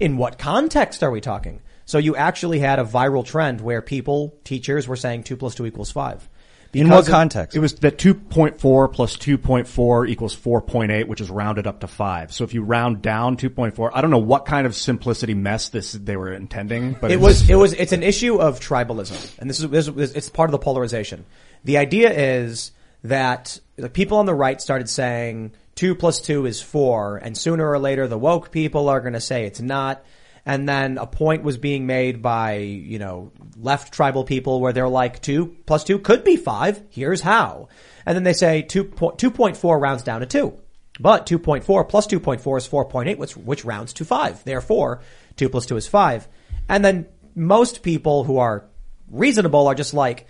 in 0.00 0.16
what 0.16 0.38
context 0.38 1.02
are 1.02 1.10
we 1.10 1.20
talking? 1.20 1.60
So 1.84 1.98
you 1.98 2.16
actually 2.16 2.60
had 2.60 2.78
a 2.78 2.84
viral 2.84 3.22
trend 3.22 3.60
where 3.60 3.82
people, 3.82 4.34
teachers 4.44 4.88
were 4.88 4.96
saying 4.96 5.24
two 5.24 5.36
plus 5.36 5.54
two 5.54 5.66
equals 5.66 5.90
five. 5.90 6.26
In 6.74 6.88
what 6.88 7.06
context? 7.06 7.54
It 7.56 7.60
was 7.60 7.74
that 7.76 7.98
2.4 7.98 8.92
plus 8.92 9.16
2.4 9.16 10.08
equals 10.08 10.34
4.8, 10.34 11.06
which 11.06 11.20
is 11.20 11.30
rounded 11.30 11.66
up 11.66 11.80
to 11.80 11.86
5. 11.86 12.32
So 12.32 12.44
if 12.44 12.54
you 12.54 12.62
round 12.62 13.02
down 13.02 13.36
2.4, 13.36 13.90
I 13.92 14.00
don't 14.00 14.10
know 14.10 14.18
what 14.18 14.46
kind 14.46 14.66
of 14.66 14.74
simplicity 14.74 15.34
mess 15.34 15.68
this 15.68 15.92
they 15.92 16.16
were 16.16 16.32
intending, 16.32 16.94
but 16.94 17.10
it 17.10 17.20
was 17.20 17.48
it 17.50 17.56
was 17.56 17.74
it's 17.74 17.92
an 17.92 18.02
issue 18.02 18.40
of 18.40 18.58
tribalism, 18.58 19.38
and 19.38 19.50
this 19.50 19.60
is, 19.60 19.68
this 19.68 19.88
is 19.88 20.12
it's 20.14 20.28
part 20.30 20.48
of 20.48 20.52
the 20.52 20.58
polarization. 20.58 21.26
The 21.64 21.76
idea 21.76 22.10
is 22.10 22.72
that 23.04 23.60
the 23.76 23.90
people 23.90 24.18
on 24.18 24.26
the 24.26 24.34
right 24.34 24.60
started 24.60 24.88
saying 24.88 25.52
two 25.74 25.94
plus 25.94 26.20
two 26.20 26.46
is 26.46 26.62
four, 26.62 27.18
and 27.18 27.36
sooner 27.36 27.68
or 27.68 27.78
later 27.78 28.08
the 28.08 28.18
woke 28.18 28.50
people 28.50 28.88
are 28.88 29.00
going 29.00 29.12
to 29.12 29.20
say 29.20 29.44
it's 29.44 29.60
not. 29.60 30.02
And 30.44 30.68
then 30.68 30.98
a 30.98 31.06
point 31.06 31.44
was 31.44 31.56
being 31.56 31.86
made 31.86 32.20
by, 32.20 32.54
you 32.56 32.98
know, 32.98 33.32
left 33.56 33.92
tribal 33.92 34.24
people 34.24 34.60
where 34.60 34.72
they're 34.72 34.88
like 34.88 35.22
two 35.22 35.56
plus 35.66 35.84
two 35.84 35.98
could 35.98 36.24
be 36.24 36.36
five. 36.36 36.82
Here's 36.90 37.20
how. 37.20 37.68
And 38.04 38.16
then 38.16 38.24
they 38.24 38.32
say 38.32 38.62
two 38.62 38.84
point, 38.84 39.18
2.4 39.18 39.80
rounds 39.80 40.02
down 40.02 40.20
to 40.20 40.26
two. 40.26 40.58
But 41.00 41.26
2.4 41.26 41.88
plus 41.88 42.06
2.4 42.06 42.58
is 42.58 42.68
4.8, 42.68 43.16
which, 43.16 43.36
which 43.36 43.64
rounds 43.64 43.92
to 43.94 44.04
5. 44.04 44.44
Therefore, 44.44 45.00
2 45.36 45.48
plus 45.48 45.66
2 45.66 45.76
is 45.76 45.88
5. 45.88 46.28
And 46.68 46.84
then 46.84 47.06
most 47.34 47.82
people 47.82 48.24
who 48.24 48.38
are 48.38 48.66
reasonable 49.10 49.68
are 49.68 49.74
just 49.74 49.94
like, 49.94 50.26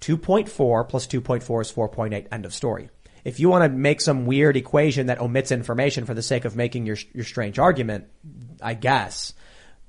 2.4 0.00 0.88
plus 0.88 1.06
2.4 1.06 1.60
is 1.60 1.72
4.8, 1.72 2.26
end 2.30 2.44
of 2.44 2.54
story. 2.54 2.88
If 3.24 3.40
you 3.40 3.48
want 3.48 3.64
to 3.64 3.76
make 3.76 4.00
some 4.00 4.26
weird 4.26 4.56
equation 4.56 5.08
that 5.08 5.20
omits 5.20 5.52
information 5.52 6.06
for 6.06 6.14
the 6.14 6.22
sake 6.22 6.44
of 6.44 6.56
making 6.56 6.86
your, 6.86 6.96
your 7.12 7.24
strange 7.24 7.58
argument, 7.58 8.06
I 8.62 8.74
guess. 8.74 9.34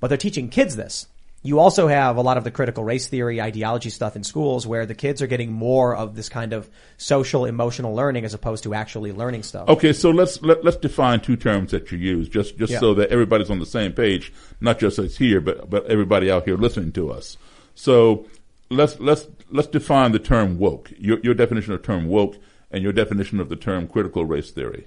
But 0.00 0.08
they're 0.08 0.18
teaching 0.18 0.48
kids 0.48 0.76
this. 0.76 1.06
You 1.42 1.58
also 1.58 1.88
have 1.88 2.16
a 2.16 2.20
lot 2.20 2.36
of 2.36 2.44
the 2.44 2.50
critical 2.50 2.84
race 2.84 3.06
theory 3.06 3.40
ideology 3.40 3.88
stuff 3.88 4.14
in 4.14 4.24
schools 4.24 4.66
where 4.66 4.84
the 4.84 4.94
kids 4.94 5.22
are 5.22 5.26
getting 5.26 5.50
more 5.52 5.96
of 5.96 6.14
this 6.14 6.28
kind 6.28 6.52
of 6.52 6.68
social 6.98 7.46
emotional 7.46 7.94
learning 7.94 8.26
as 8.26 8.34
opposed 8.34 8.64
to 8.64 8.74
actually 8.74 9.12
learning 9.12 9.42
stuff. 9.42 9.66
Okay, 9.68 9.94
so 9.94 10.10
let's 10.10 10.42
let, 10.42 10.62
let's 10.64 10.76
define 10.76 11.20
two 11.20 11.36
terms 11.36 11.70
that 11.70 11.90
you 11.90 11.96
use, 11.96 12.28
just 12.28 12.58
just 12.58 12.72
Yeah. 12.72 12.80
so 12.80 12.92
that 12.94 13.08
everybody's 13.08 13.48
on 13.48 13.58
the 13.58 13.64
same 13.64 13.92
page, 13.92 14.32
not 14.60 14.78
just 14.78 14.98
us 14.98 15.16
here, 15.16 15.40
but 15.40 15.70
but 15.70 15.86
everybody 15.86 16.30
out 16.30 16.44
here 16.44 16.58
listening 16.58 16.92
to 16.92 17.10
us. 17.10 17.38
So 17.74 18.26
let's 18.68 19.00
let's 19.00 19.26
let's 19.50 19.68
define 19.68 20.12
the 20.12 20.18
term 20.18 20.58
woke. 20.58 20.92
Your 20.98 21.20
your 21.20 21.32
definition 21.32 21.72
of 21.72 21.80
the 21.80 21.86
term 21.86 22.06
woke 22.06 22.36
and 22.70 22.82
your 22.82 22.92
definition 22.92 23.40
of 23.40 23.48
the 23.48 23.56
term 23.56 23.88
critical 23.88 24.26
race 24.26 24.50
theory. 24.50 24.86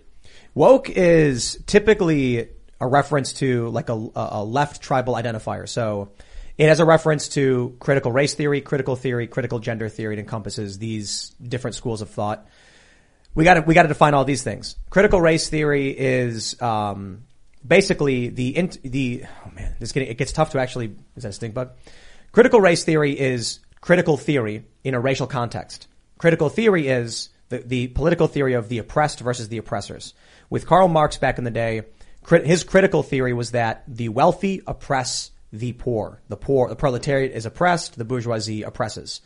Woke 0.54 0.92
is 0.92 1.60
typically 1.66 2.48
a 2.84 2.88
reference 2.88 3.34
to 3.34 3.70
like 3.70 3.90
a, 3.90 4.08
a 4.16 4.44
left 4.44 4.82
tribal 4.82 5.16
identifier. 5.16 5.68
So 5.68 6.12
it 6.58 6.68
has 6.68 6.80
a 6.80 6.86
reference 6.86 7.30
to 7.30 7.76
critical 7.80 8.12
race 8.12 8.34
theory, 8.34 8.60
critical 8.62 8.96
theory, 8.96 9.28
critical 9.28 9.60
gender 9.60 9.88
theory. 9.88 10.16
It 10.16 10.20
encompasses 10.20 10.78
these 10.78 11.30
different 11.42 11.76
schools 11.76 12.02
of 12.02 12.10
thought. 12.10 12.46
We 13.34 13.46
got 13.46 13.56
to 13.56 13.62
we 13.62 13.74
got 13.74 13.84
to 13.84 13.88
define 13.88 14.14
all 14.14 14.26
these 14.26 14.44
things. 14.44 14.76
Critical 14.90 15.20
race 15.22 15.50
theory 15.50 15.98
is 15.98 16.62
um, 16.62 17.24
basically 17.66 18.28
the 18.28 18.70
the 18.84 19.24
oh 19.46 19.52
man, 19.56 19.76
this 19.80 19.94
getting 19.94 20.10
it 20.10 20.18
gets 20.18 20.34
tough 20.34 20.52
to 20.52 20.60
actually 20.60 20.96
is 21.16 21.24
that 21.24 21.30
a 21.30 21.34
stink 21.34 21.54
bug? 21.54 21.72
Critical 22.34 22.60
race 22.60 22.84
theory 22.84 23.18
is 23.18 23.60
critical 23.80 24.18
theory 24.18 24.66
in 24.84 24.94
a 24.94 25.00
racial 25.00 25.26
context. 25.26 25.88
Critical 26.18 26.50
theory 26.50 26.88
is 26.88 27.30
the, 27.50 27.60
the 27.60 27.88
political 27.88 28.28
theory 28.28 28.54
of 28.54 28.70
the 28.70 28.80
oppressed 28.80 29.22
versus 29.22 29.48
the 29.48 29.58
oppressors. 29.58 30.14
With 30.50 30.68
Karl 30.68 30.88
Marx 30.88 31.18
back 31.18 31.38
in 31.38 31.44
the 31.44 31.52
day, 31.52 31.84
his 32.28 32.64
critical 32.64 33.04
theory 33.04 33.34
was 33.34 33.52
that 33.52 33.84
the 33.88 34.10
wealthy 34.10 34.62
oppress 34.68 35.32
the 35.52 35.74
poor. 35.74 36.22
The 36.30 36.38
poor, 36.38 36.70
the 36.70 36.76
proletariat 36.76 37.32
is 37.32 37.46
oppressed, 37.46 37.98
the 37.98 38.06
bourgeoisie 38.06 38.64
oppresses. 38.64 39.22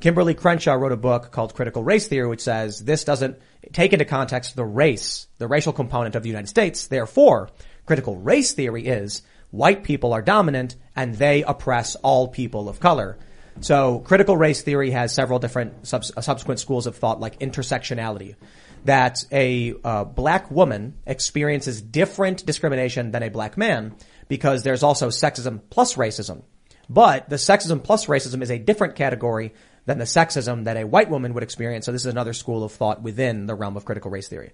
Kimberly 0.00 0.34
Crenshaw 0.34 0.74
wrote 0.74 0.92
a 0.92 0.96
book 0.96 1.30
called 1.30 1.54
Critical 1.54 1.84
Race 1.84 2.08
Theory, 2.08 2.26
which 2.26 2.40
says 2.40 2.82
this 2.82 3.04
doesn't 3.04 3.38
take 3.72 3.92
into 3.92 4.04
context 4.04 4.56
the 4.56 4.64
race, 4.64 5.26
the 5.38 5.46
racial 5.46 5.72
component 5.72 6.14
of 6.14 6.22
the 6.22 6.28
United 6.28 6.48
States. 6.48 6.86
Therefore, 6.86 7.50
critical 7.84 8.16
race 8.16 8.52
theory 8.52 8.86
is 8.86 9.22
white 9.50 9.84
people 9.84 10.12
are 10.12 10.22
dominant 10.22 10.76
and 10.96 11.14
they 11.14 11.42
oppress 11.42 11.96
all 11.96 12.28
people 12.28 12.68
of 12.68 12.80
color. 12.80 13.18
So 13.60 13.98
critical 13.98 14.36
race 14.36 14.62
theory 14.62 14.90
has 14.90 15.12
several 15.12 15.38
different 15.38 15.92
uh, 15.92 16.00
subsequent 16.00 16.60
schools 16.60 16.86
of 16.86 16.96
thought 16.96 17.20
like 17.20 17.38
intersectionality. 17.40 18.36
That 18.84 19.24
a 19.30 19.74
uh, 19.84 20.04
black 20.04 20.50
woman 20.50 20.94
experiences 21.06 21.82
different 21.82 22.44
discrimination 22.46 23.10
than 23.10 23.22
a 23.22 23.30
black 23.30 23.56
man 23.56 23.94
because 24.28 24.62
there's 24.62 24.82
also 24.82 25.08
sexism 25.08 25.60
plus 25.70 25.94
racism. 25.94 26.42
But 26.88 27.28
the 27.28 27.36
sexism 27.36 27.82
plus 27.82 28.06
racism 28.06 28.42
is 28.42 28.50
a 28.50 28.58
different 28.58 28.96
category 28.96 29.54
than 29.86 29.98
the 29.98 30.04
sexism 30.04 30.64
that 30.64 30.76
a 30.76 30.84
white 30.84 31.10
woman 31.10 31.34
would 31.34 31.42
experience. 31.42 31.86
So 31.86 31.92
this 31.92 32.02
is 32.02 32.12
another 32.12 32.32
school 32.32 32.64
of 32.64 32.72
thought 32.72 33.02
within 33.02 33.46
the 33.46 33.54
realm 33.54 33.76
of 33.76 33.84
critical 33.84 34.10
race 34.10 34.28
theory. 34.28 34.52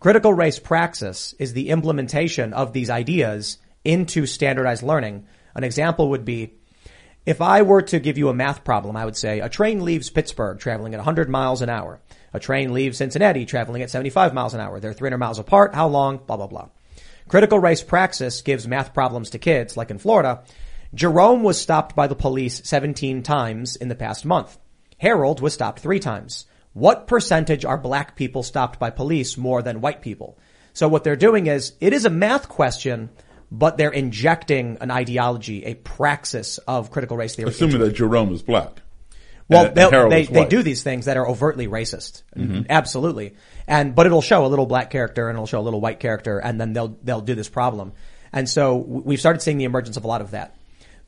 Critical 0.00 0.32
race 0.32 0.58
praxis 0.58 1.34
is 1.38 1.52
the 1.52 1.70
implementation 1.70 2.52
of 2.52 2.72
these 2.72 2.90
ideas 2.90 3.58
into 3.84 4.26
standardized 4.26 4.82
learning. 4.82 5.26
An 5.54 5.64
example 5.64 6.10
would 6.10 6.24
be 6.24 6.54
if 7.24 7.40
I 7.40 7.62
were 7.62 7.82
to 7.82 7.98
give 7.98 8.18
you 8.18 8.28
a 8.28 8.34
math 8.34 8.62
problem, 8.62 8.96
I 8.96 9.04
would 9.04 9.16
say 9.16 9.40
a 9.40 9.48
train 9.48 9.84
leaves 9.84 10.10
Pittsburgh 10.10 10.58
traveling 10.58 10.94
at 10.94 10.98
100 10.98 11.28
miles 11.28 11.62
an 11.62 11.68
hour. 11.68 12.00
A 12.36 12.38
train 12.38 12.74
leaves 12.74 12.98
Cincinnati 12.98 13.46
traveling 13.46 13.80
at 13.80 13.88
75 13.88 14.34
miles 14.34 14.52
an 14.52 14.60
hour. 14.60 14.78
They're 14.78 14.92
300 14.92 15.16
miles 15.16 15.38
apart. 15.38 15.74
How 15.74 15.88
long? 15.88 16.18
Blah, 16.18 16.36
blah, 16.36 16.46
blah. 16.46 16.68
Critical 17.28 17.58
race 17.58 17.82
praxis 17.82 18.42
gives 18.42 18.68
math 18.68 18.92
problems 18.92 19.30
to 19.30 19.38
kids, 19.38 19.74
like 19.74 19.90
in 19.90 19.96
Florida. 19.96 20.44
Jerome 20.92 21.42
was 21.42 21.58
stopped 21.58 21.96
by 21.96 22.06
the 22.06 22.14
police 22.14 22.60
17 22.64 23.22
times 23.22 23.74
in 23.74 23.88
the 23.88 23.94
past 23.94 24.26
month. 24.26 24.58
Harold 24.98 25.40
was 25.40 25.54
stopped 25.54 25.80
three 25.80 25.98
times. 25.98 26.44
What 26.74 27.06
percentage 27.06 27.64
are 27.64 27.78
black 27.78 28.16
people 28.16 28.42
stopped 28.42 28.78
by 28.78 28.90
police 28.90 29.38
more 29.38 29.62
than 29.62 29.80
white 29.80 30.02
people? 30.02 30.38
So 30.74 30.88
what 30.88 31.04
they're 31.04 31.16
doing 31.16 31.46
is, 31.46 31.72
it 31.80 31.94
is 31.94 32.04
a 32.04 32.10
math 32.10 32.50
question, 32.50 33.08
but 33.50 33.78
they're 33.78 33.90
injecting 33.90 34.76
an 34.82 34.90
ideology, 34.90 35.64
a 35.64 35.72
praxis 35.74 36.58
of 36.58 36.90
critical 36.90 37.16
race 37.16 37.34
theory. 37.34 37.48
Assuming 37.48 37.78
that 37.78 37.94
Jerome 37.94 38.30
is 38.34 38.42
black. 38.42 38.82
Well, 39.48 39.66
And- 39.66 39.74
they'll- 39.76 39.90
and 40.04 40.12
they 40.12 40.24
they 40.24 40.44
do 40.46 40.62
these 40.62 40.82
things 40.82 41.04
that 41.04 41.16
are 41.16 41.28
overtly 41.28 41.68
racist, 41.68 42.22
Mhm. 42.36 42.66
absolutely. 42.68 43.34
And 43.68 43.94
but 43.94 44.06
it'll 44.06 44.22
show 44.22 44.44
a 44.44 44.48
little 44.48 44.66
black 44.66 44.90
character 44.90 45.28
and 45.28 45.36
it'll 45.36 45.46
show 45.46 45.60
a 45.60 45.62
little 45.62 45.80
white 45.80 46.00
character, 46.00 46.38
and 46.38 46.60
then 46.60 46.72
they'll 46.72 46.96
they'll 47.04 47.20
do 47.20 47.34
this 47.34 47.48
problem. 47.48 47.92
And 48.32 48.48
so 48.48 48.76
we've 48.76 49.20
started 49.20 49.40
seeing 49.42 49.58
the 49.58 49.64
emergence 49.64 49.96
of 49.96 50.04
a 50.04 50.08
lot 50.08 50.20
of 50.20 50.32
that. 50.32 50.54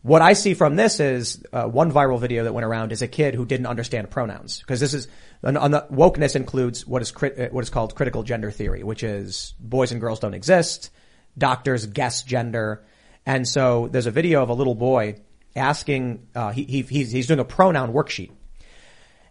What 0.02 0.22
I 0.22 0.34
see 0.34 0.54
from 0.54 0.76
this 0.76 1.00
is 1.00 1.42
uh, 1.52 1.64
one 1.64 1.90
viral 1.90 2.20
video 2.20 2.44
that 2.44 2.54
went 2.54 2.64
around 2.64 2.92
is 2.92 3.02
a 3.02 3.08
kid 3.08 3.34
who 3.34 3.44
didn't 3.44 3.66
understand 3.66 4.08
pronouns 4.08 4.60
because 4.60 4.78
this 4.78 4.94
is 4.94 5.08
on, 5.42 5.56
on 5.56 5.72
the 5.72 5.86
wokeness 5.92 6.36
includes 6.36 6.86
what 6.86 7.02
is 7.02 7.10
crit, 7.10 7.38
uh, 7.38 7.48
what 7.50 7.64
is 7.64 7.70
called 7.70 7.96
critical 7.96 8.22
gender 8.22 8.52
theory, 8.52 8.84
which 8.84 9.02
is 9.02 9.54
boys 9.58 9.90
and 9.90 10.00
girls 10.00 10.20
don't 10.20 10.34
exist, 10.34 10.90
doctors 11.36 11.86
guess 11.86 12.22
gender, 12.22 12.84
and 13.26 13.46
so 13.46 13.88
there's 13.90 14.06
a 14.06 14.12
video 14.12 14.40
of 14.42 14.48
a 14.48 14.54
little 14.54 14.76
boy 14.76 15.16
asking 15.58 16.26
uh, 16.34 16.50
he, 16.50 16.64
he 16.64 16.82
he's, 16.82 17.10
he's 17.10 17.26
doing 17.26 17.40
a 17.40 17.44
pronoun 17.44 17.92
worksheet, 17.92 18.30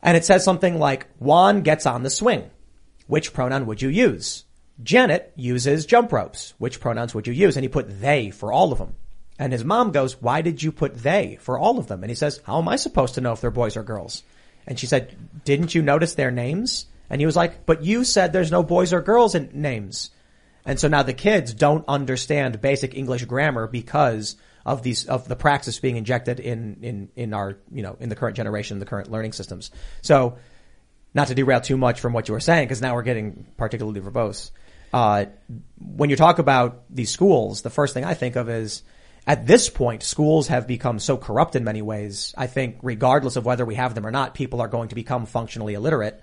and 0.02 0.16
it 0.16 0.26
says 0.26 0.44
something 0.44 0.78
like 0.78 1.08
Juan 1.20 1.62
gets 1.62 1.86
on 1.86 2.04
the 2.04 2.10
swing. 2.10 2.50
Which 3.08 3.34
pronoun 3.34 3.66
would 3.66 3.82
you 3.82 3.90
use? 3.90 4.44
Janet 4.84 5.34
uses 5.36 5.86
jump 5.86 6.12
ropes. 6.12 6.54
Which 6.58 6.80
pronouns 6.80 7.16
would 7.16 7.28
you 7.28 7.34
use? 7.34 7.56
And 7.56 7.63
he 7.63 7.70
put 7.70 8.02
they 8.02 8.30
for 8.30 8.52
all 8.52 8.72
of 8.72 8.78
them. 8.78 8.96
And 9.40 9.54
his 9.54 9.63
mom 9.63 9.92
goes, 9.92 10.22
why 10.22 10.42
did 10.42 10.62
you 10.62 10.72
put 10.72 10.96
they 10.96 11.38
for 11.40 11.58
all 11.58 11.78
of 11.78 11.88
them? 11.88 12.04
And 12.04 12.10
he 12.10 12.16
says, 12.16 12.42
how 12.44 12.60
am 12.60 12.68
I 12.68 12.76
supposed 12.76 13.16
to 13.16 13.22
know 13.22 13.34
if 13.34 13.42
they're 13.42 13.52
boys 13.52 13.78
or 13.78 13.84
girls? 13.84 14.24
And 14.66 14.80
she 14.80 14.88
said, 14.88 15.16
didn't 15.46 15.76
you 15.76 15.82
notice 15.82 16.16
their 16.16 16.32
names? 16.32 16.88
And 17.10 17.22
he 17.22 17.26
was 17.26 17.36
like, 17.36 17.66
but 17.66 17.84
you 17.84 18.04
said 18.04 18.34
there's 18.34 18.52
no 18.52 18.63
boys 18.63 18.94
or 18.94 19.02
girls 19.02 19.36
in 19.36 19.50
names. 19.54 20.12
And 20.66 20.80
so 20.80 20.88
now 20.88 21.04
the 21.04 21.13
kids 21.13 21.54
don't 21.54 21.86
understand 21.88 22.62
basic 22.62 22.96
English 22.96 23.26
grammar 23.26 23.68
because 23.68 24.36
of 24.67 24.84
these, 24.84 25.06
of 25.06 25.27
the 25.27 25.36
praxis 25.36 25.80
being 25.80 25.95
injected 25.95 26.41
in, 26.41 26.80
in, 26.82 27.10
in 27.15 27.34
our, 27.34 27.58
you 27.71 27.82
know, 27.82 27.95
in 28.01 28.10
the 28.10 28.15
current 28.15 28.36
generation, 28.36 28.77
the 28.80 28.86
current 28.86 29.10
learning 29.10 29.32
systems. 29.32 29.71
So 30.01 30.38
not 31.13 31.30
to 31.30 31.36
derail 31.36 31.62
too 31.62 31.77
much 31.77 32.01
from 32.01 32.12
what 32.12 32.27
you 32.27 32.34
were 32.34 32.41
saying, 32.41 32.65
because 32.65 32.82
now 32.82 32.93
we're 32.93 33.03
getting 33.03 33.47
particularly 33.56 34.01
verbose. 34.01 34.51
Uh, 34.93 35.25
when 35.80 36.10
you 36.10 36.17
talk 36.17 36.38
about 36.38 36.84
these 36.89 37.10
schools, 37.10 37.62
the 37.62 37.69
first 37.69 37.93
thing 37.93 38.03
I 38.03 38.13
think 38.13 38.36
of 38.36 38.49
is 38.49 38.84
at 39.25 39.47
this 39.47 39.69
point, 39.69 40.03
schools 40.03 40.49
have 40.49 40.67
become 40.67 40.99
so 40.99 41.15
corrupt 41.15 41.56
in 41.56 41.63
many 41.63 41.82
ways. 41.82 42.36
I 42.38 42.47
think 42.47 42.80
regardless 42.82 43.38
of 43.38 43.45
whether 43.45 43.65
we 43.65 43.75
have 43.75 43.95
them 43.95 44.06
or 44.06 44.12
not, 44.12 44.34
people 44.34 44.62
are 44.62 44.67
going 44.67 44.89
to 44.89 44.95
become 44.95 45.25
functionally 45.25 45.75
illiterate. 45.75 46.21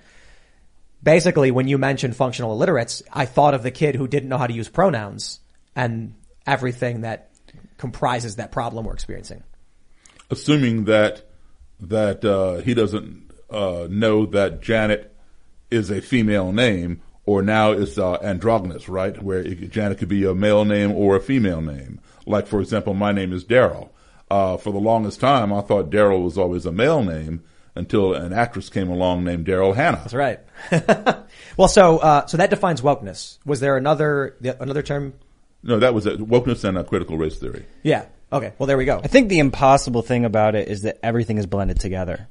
Basically, 1.02 1.50
when 1.50 1.66
you 1.66 1.78
mentioned 1.78 2.14
functional 2.14 2.52
illiterates, 2.52 3.02
I 3.10 3.24
thought 3.24 3.54
of 3.54 3.62
the 3.62 3.70
kid 3.70 3.94
who 3.94 4.06
didn't 4.06 4.28
know 4.28 4.38
how 4.38 4.46
to 4.46 4.54
use 4.54 4.68
pronouns 4.68 5.40
and 5.74 6.14
everything 6.46 7.02
that 7.02 7.30
comprises 7.86 8.36
that 8.36 8.50
problem 8.50 8.86
we're 8.86 8.94
experiencing. 8.94 9.42
assuming 10.30 10.84
that 10.86 11.14
that 11.80 12.24
uh, 12.24 12.62
he 12.66 12.72
doesn't 12.72 13.30
uh, 13.50 13.86
know 13.90 14.24
that 14.24 14.62
Janet 14.62 15.14
is 15.70 15.90
a 15.90 16.00
female 16.00 16.50
name, 16.50 17.02
or 17.26 17.42
now 17.42 17.72
it's 17.72 17.98
uh, 17.98 18.14
androgynous, 18.22 18.88
right? 18.88 19.22
Where 19.22 19.40
it, 19.40 19.70
Janet 19.70 19.98
could 19.98 20.08
be 20.08 20.24
a 20.24 20.34
male 20.34 20.64
name 20.64 20.92
or 20.92 21.16
a 21.16 21.20
female 21.20 21.60
name. 21.60 22.00
Like, 22.24 22.46
for 22.46 22.60
example, 22.60 22.94
my 22.94 23.12
name 23.12 23.32
is 23.34 23.44
Daryl. 23.44 23.90
Uh, 24.30 24.56
for 24.56 24.72
the 24.72 24.78
longest 24.80 25.20
time, 25.20 25.52
I 25.52 25.60
thought 25.60 25.90
Daryl 25.90 26.24
was 26.24 26.38
always 26.38 26.64
a 26.64 26.72
male 26.72 27.02
name 27.02 27.42
until 27.74 28.14
an 28.14 28.32
actress 28.32 28.70
came 28.70 28.88
along 28.88 29.24
named 29.24 29.46
Daryl 29.46 29.74
Hannah. 29.74 29.98
That's 29.98 30.14
right. 30.14 30.40
well, 31.58 31.68
so 31.68 31.98
uh, 31.98 32.24
so 32.26 32.38
that 32.38 32.48
defines 32.48 32.80
wokeness. 32.80 33.38
Was 33.44 33.60
there 33.60 33.76
another 33.76 34.36
another 34.58 34.82
term? 34.82 35.12
No, 35.64 35.78
that 35.78 35.94
was 35.94 36.06
it. 36.06 36.18
wokeness 36.18 36.62
and 36.62 36.78
a 36.78 36.84
critical 36.84 37.16
race 37.16 37.38
theory. 37.38 37.64
Yeah. 37.82 38.06
Okay. 38.32 38.52
Well, 38.58 38.66
there 38.66 38.76
we 38.76 38.84
go. 38.84 39.00
I 39.02 39.08
think 39.08 39.28
the 39.28 39.38
impossible 39.38 40.02
thing 40.02 40.24
about 40.24 40.54
it 40.54 40.68
is 40.68 40.82
that 40.82 40.98
everything 41.02 41.38
is 41.38 41.46
blended 41.46 41.80
together. 41.80 42.28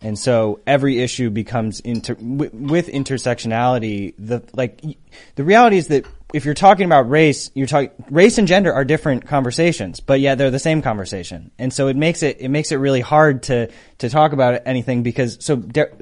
And 0.00 0.18
so 0.18 0.60
every 0.66 0.98
issue 0.98 1.30
becomes 1.30 1.78
inter, 1.78 2.16
with, 2.18 2.52
with 2.52 2.88
intersectionality, 2.88 4.14
the, 4.18 4.42
like, 4.52 4.82
the 5.36 5.44
reality 5.44 5.76
is 5.76 5.88
that 5.88 6.06
if 6.34 6.44
you're 6.44 6.54
talking 6.54 6.86
about 6.86 7.08
race, 7.08 7.52
you're 7.54 7.68
talking, 7.68 7.90
race 8.10 8.38
and 8.38 8.48
gender 8.48 8.72
are 8.72 8.84
different 8.84 9.26
conversations, 9.26 10.00
but 10.00 10.18
yeah, 10.18 10.34
they're 10.34 10.50
the 10.50 10.58
same 10.58 10.82
conversation. 10.82 11.52
And 11.56 11.72
so 11.72 11.86
it 11.86 11.96
makes 11.96 12.24
it, 12.24 12.40
it 12.40 12.48
makes 12.48 12.72
it 12.72 12.76
really 12.76 13.00
hard 13.00 13.44
to, 13.44 13.70
to 13.98 14.10
talk 14.10 14.32
about 14.32 14.62
anything 14.66 15.04
because, 15.04 15.38
so 15.40 15.54
there, 15.54 15.92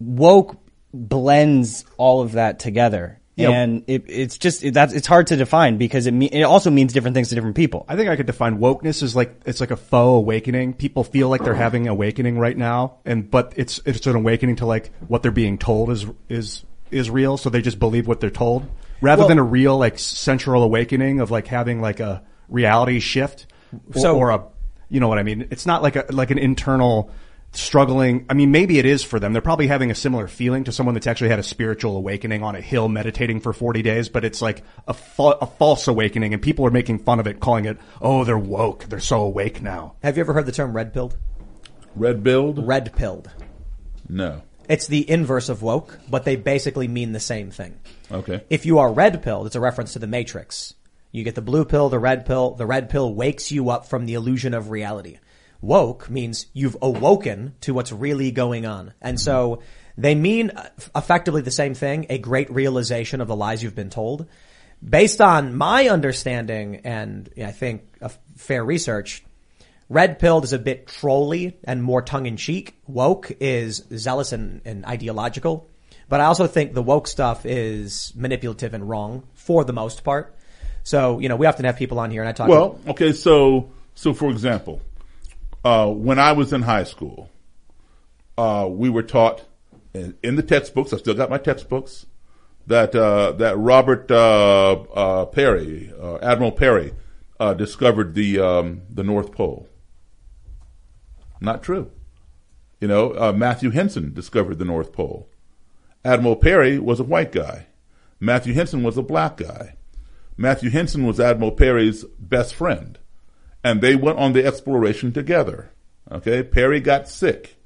woke 0.00 0.56
blends 0.92 1.84
all 1.98 2.22
of 2.22 2.32
that 2.32 2.58
together. 2.58 3.20
Yeah. 3.36 3.50
And 3.50 3.84
it, 3.86 4.04
it's 4.08 4.38
just, 4.38 4.64
it, 4.64 4.72
that's, 4.72 4.94
it's 4.94 5.06
hard 5.06 5.26
to 5.26 5.36
define 5.36 5.76
because 5.76 6.06
it, 6.06 6.12
me, 6.12 6.26
it 6.26 6.42
also 6.44 6.70
means 6.70 6.94
different 6.94 7.14
things 7.14 7.28
to 7.28 7.34
different 7.34 7.54
people. 7.54 7.84
I 7.86 7.94
think 7.94 8.08
I 8.08 8.16
could 8.16 8.24
define 8.24 8.58
wokeness 8.58 9.02
as 9.02 9.14
like 9.14 9.38
it's 9.44 9.60
like 9.60 9.70
a 9.70 9.76
faux 9.76 10.22
awakening. 10.22 10.72
People 10.72 11.04
feel 11.04 11.28
like 11.28 11.44
they're 11.44 11.54
having 11.54 11.86
awakening 11.86 12.38
right 12.38 12.56
now, 12.56 12.96
and 13.04 13.30
but 13.30 13.52
it's 13.56 13.78
it's 13.84 14.06
an 14.06 14.16
awakening 14.16 14.56
to 14.56 14.66
like 14.66 14.90
what 15.06 15.22
they're 15.22 15.30
being 15.30 15.58
told 15.58 15.90
is 15.90 16.06
is 16.30 16.64
is 16.90 17.10
real, 17.10 17.36
so 17.36 17.50
they 17.50 17.60
just 17.60 17.78
believe 17.78 18.08
what 18.08 18.20
they're 18.20 18.30
told 18.30 18.66
rather 19.02 19.20
Well- 19.20 19.28
than 19.28 19.38
a 19.38 19.42
real 19.42 19.76
like 19.76 19.98
central 19.98 20.62
awakening 20.62 21.20
of 21.20 21.30
like 21.30 21.46
having 21.46 21.82
like 21.82 22.00
a 22.00 22.22
reality 22.48 23.00
shift 23.00 23.46
or, 23.94 24.00
So- 24.00 24.16
or 24.16 24.30
a 24.30 24.44
you 24.88 25.00
know 25.00 25.08
what 25.08 25.18
I 25.18 25.24
mean. 25.24 25.48
It's 25.50 25.66
not 25.66 25.82
like 25.82 25.96
a 25.96 26.06
like 26.10 26.30
an 26.30 26.38
internal 26.38 27.10
struggling. 27.60 28.26
I 28.28 28.34
mean, 28.34 28.50
maybe 28.50 28.78
it 28.78 28.86
is 28.86 29.02
for 29.02 29.18
them. 29.18 29.32
They're 29.32 29.42
probably 29.42 29.66
having 29.66 29.90
a 29.90 29.94
similar 29.94 30.28
feeling 30.28 30.64
to 30.64 30.72
someone 30.72 30.94
that's 30.94 31.06
actually 31.06 31.30
had 31.30 31.38
a 31.38 31.44
spiritual 31.44 31.96
awakening 31.96 32.42
on 32.42 32.54
a 32.56 32.60
hill 32.60 32.88
meditating 32.88 33.40
for 33.40 33.52
40 33.52 33.82
days, 33.82 34.08
but 34.08 34.24
it's 34.24 34.42
like 34.42 34.62
a, 34.86 34.94
fa- 34.94 35.38
a 35.40 35.46
false 35.46 35.88
awakening 35.88 36.32
and 36.32 36.42
people 36.42 36.66
are 36.66 36.70
making 36.70 37.00
fun 37.00 37.20
of 37.20 37.26
it, 37.26 37.40
calling 37.40 37.64
it, 37.64 37.78
oh, 38.00 38.24
they're 38.24 38.38
woke. 38.38 38.84
They're 38.84 39.00
so 39.00 39.22
awake 39.22 39.62
now. 39.62 39.94
Have 40.02 40.16
you 40.16 40.20
ever 40.20 40.32
heard 40.32 40.46
the 40.46 40.52
term 40.52 40.72
red 40.74 40.92
pilled? 40.92 41.16
Red 41.94 42.22
pilled? 42.22 42.66
Red 42.66 42.94
pilled. 42.94 43.30
No. 44.08 44.42
It's 44.68 44.86
the 44.86 45.08
inverse 45.08 45.48
of 45.48 45.62
woke, 45.62 45.98
but 46.10 46.24
they 46.24 46.36
basically 46.36 46.88
mean 46.88 47.12
the 47.12 47.20
same 47.20 47.50
thing. 47.50 47.78
Okay. 48.10 48.44
If 48.50 48.66
you 48.66 48.78
are 48.78 48.92
red 48.92 49.22
pilled, 49.22 49.46
it's 49.46 49.56
a 49.56 49.60
reference 49.60 49.92
to 49.94 49.98
the 49.98 50.06
Matrix. 50.06 50.74
You 51.12 51.24
get 51.24 51.34
the 51.34 51.42
blue 51.42 51.64
pill, 51.64 51.88
the 51.88 51.98
red 51.98 52.26
pill. 52.26 52.54
The 52.54 52.66
red 52.66 52.90
pill 52.90 53.14
wakes 53.14 53.50
you 53.50 53.70
up 53.70 53.86
from 53.86 54.04
the 54.04 54.14
illusion 54.14 54.52
of 54.52 54.70
reality. 54.70 55.18
Woke 55.60 56.10
means 56.10 56.46
you've 56.52 56.76
awoken 56.82 57.54
to 57.62 57.74
what's 57.74 57.92
really 57.92 58.30
going 58.30 58.66
on. 58.66 58.92
And 59.00 59.20
so 59.20 59.62
they 59.96 60.14
mean 60.14 60.50
uh, 60.50 60.68
effectively 60.94 61.42
the 61.42 61.50
same 61.50 61.74
thing, 61.74 62.06
a 62.10 62.18
great 62.18 62.50
realization 62.50 63.20
of 63.20 63.28
the 63.28 63.36
lies 63.36 63.62
you've 63.62 63.74
been 63.74 63.90
told. 63.90 64.26
Based 64.86 65.20
on 65.20 65.56
my 65.56 65.88
understanding 65.88 66.82
and 66.84 67.30
I 67.42 67.52
think 67.52 67.82
a 68.00 68.10
fair 68.36 68.64
research, 68.64 69.24
Red 69.88 70.18
pilled 70.18 70.44
is 70.44 70.52
a 70.52 70.58
bit 70.58 70.86
trolly 70.86 71.58
and 71.64 71.82
more 71.82 72.02
tongue 72.02 72.26
in 72.26 72.36
cheek. 72.36 72.74
Woke 72.86 73.32
is 73.40 73.84
zealous 73.96 74.32
and, 74.32 74.60
and 74.64 74.84
ideological. 74.84 75.68
But 76.08 76.20
I 76.20 76.24
also 76.24 76.46
think 76.46 76.74
the 76.74 76.82
woke 76.82 77.08
stuff 77.08 77.46
is 77.46 78.12
manipulative 78.14 78.74
and 78.74 78.88
wrong 78.88 79.24
for 79.34 79.64
the 79.64 79.72
most 79.72 80.04
part. 80.04 80.36
So, 80.84 81.18
you 81.18 81.28
know, 81.28 81.36
we 81.36 81.46
often 81.46 81.64
have 81.64 81.76
people 81.76 81.98
on 81.98 82.10
here 82.10 82.22
and 82.22 82.28
I 82.28 82.32
talk 82.32 82.48
Well, 82.48 82.78
okay, 82.86 83.12
so 83.12 83.70
so 83.94 84.12
for 84.12 84.30
example, 84.30 84.80
uh, 85.66 85.90
when 85.90 86.20
I 86.20 86.30
was 86.30 86.52
in 86.52 86.62
high 86.62 86.84
school, 86.84 87.28
uh, 88.38 88.68
we 88.70 88.88
were 88.88 89.02
taught 89.02 89.44
in, 89.92 90.16
in 90.22 90.36
the 90.36 90.42
textbooks. 90.44 90.92
I 90.92 90.98
still 90.98 91.14
got 91.14 91.28
my 91.28 91.38
textbooks 91.38 92.06
that 92.68 92.94
uh, 92.94 93.32
that 93.32 93.58
Robert 93.58 94.08
uh, 94.08 94.72
uh, 94.94 95.24
Peary, 95.24 95.92
uh, 96.00 96.18
Admiral 96.18 96.52
Peary, 96.52 96.94
discovered 97.56 98.14
the 98.14 98.38
um, 98.38 98.82
the 98.88 99.02
North 99.02 99.32
Pole. 99.32 99.68
Not 101.40 101.64
true. 101.64 101.90
You 102.80 102.86
know, 102.86 103.32
Matthew 103.32 103.70
Henson 103.70 104.14
discovered 104.14 104.58
the 104.58 104.64
North 104.64 104.92
Pole, 104.92 105.28
Admiral 106.04 106.36
Peary 106.36 106.78
was 106.78 107.00
a 107.00 107.04
white 107.04 107.32
guy. 107.32 107.66
Matthew 108.20 108.54
Henson 108.54 108.84
was 108.84 108.96
a 108.96 109.02
black 109.02 109.38
guy. 109.38 109.74
Matthew 110.36 110.70
Henson 110.70 111.04
was 111.04 111.18
Admiral 111.18 111.50
Peary's 111.50 112.04
best 112.18 112.54
friend. 112.54 113.00
And 113.66 113.80
they 113.80 113.96
went 113.96 114.18
on 114.18 114.32
the 114.32 114.46
exploration 114.46 115.12
together. 115.12 115.72
Okay. 116.08 116.44
Peary 116.44 116.78
got 116.78 117.08
sick 117.08 117.56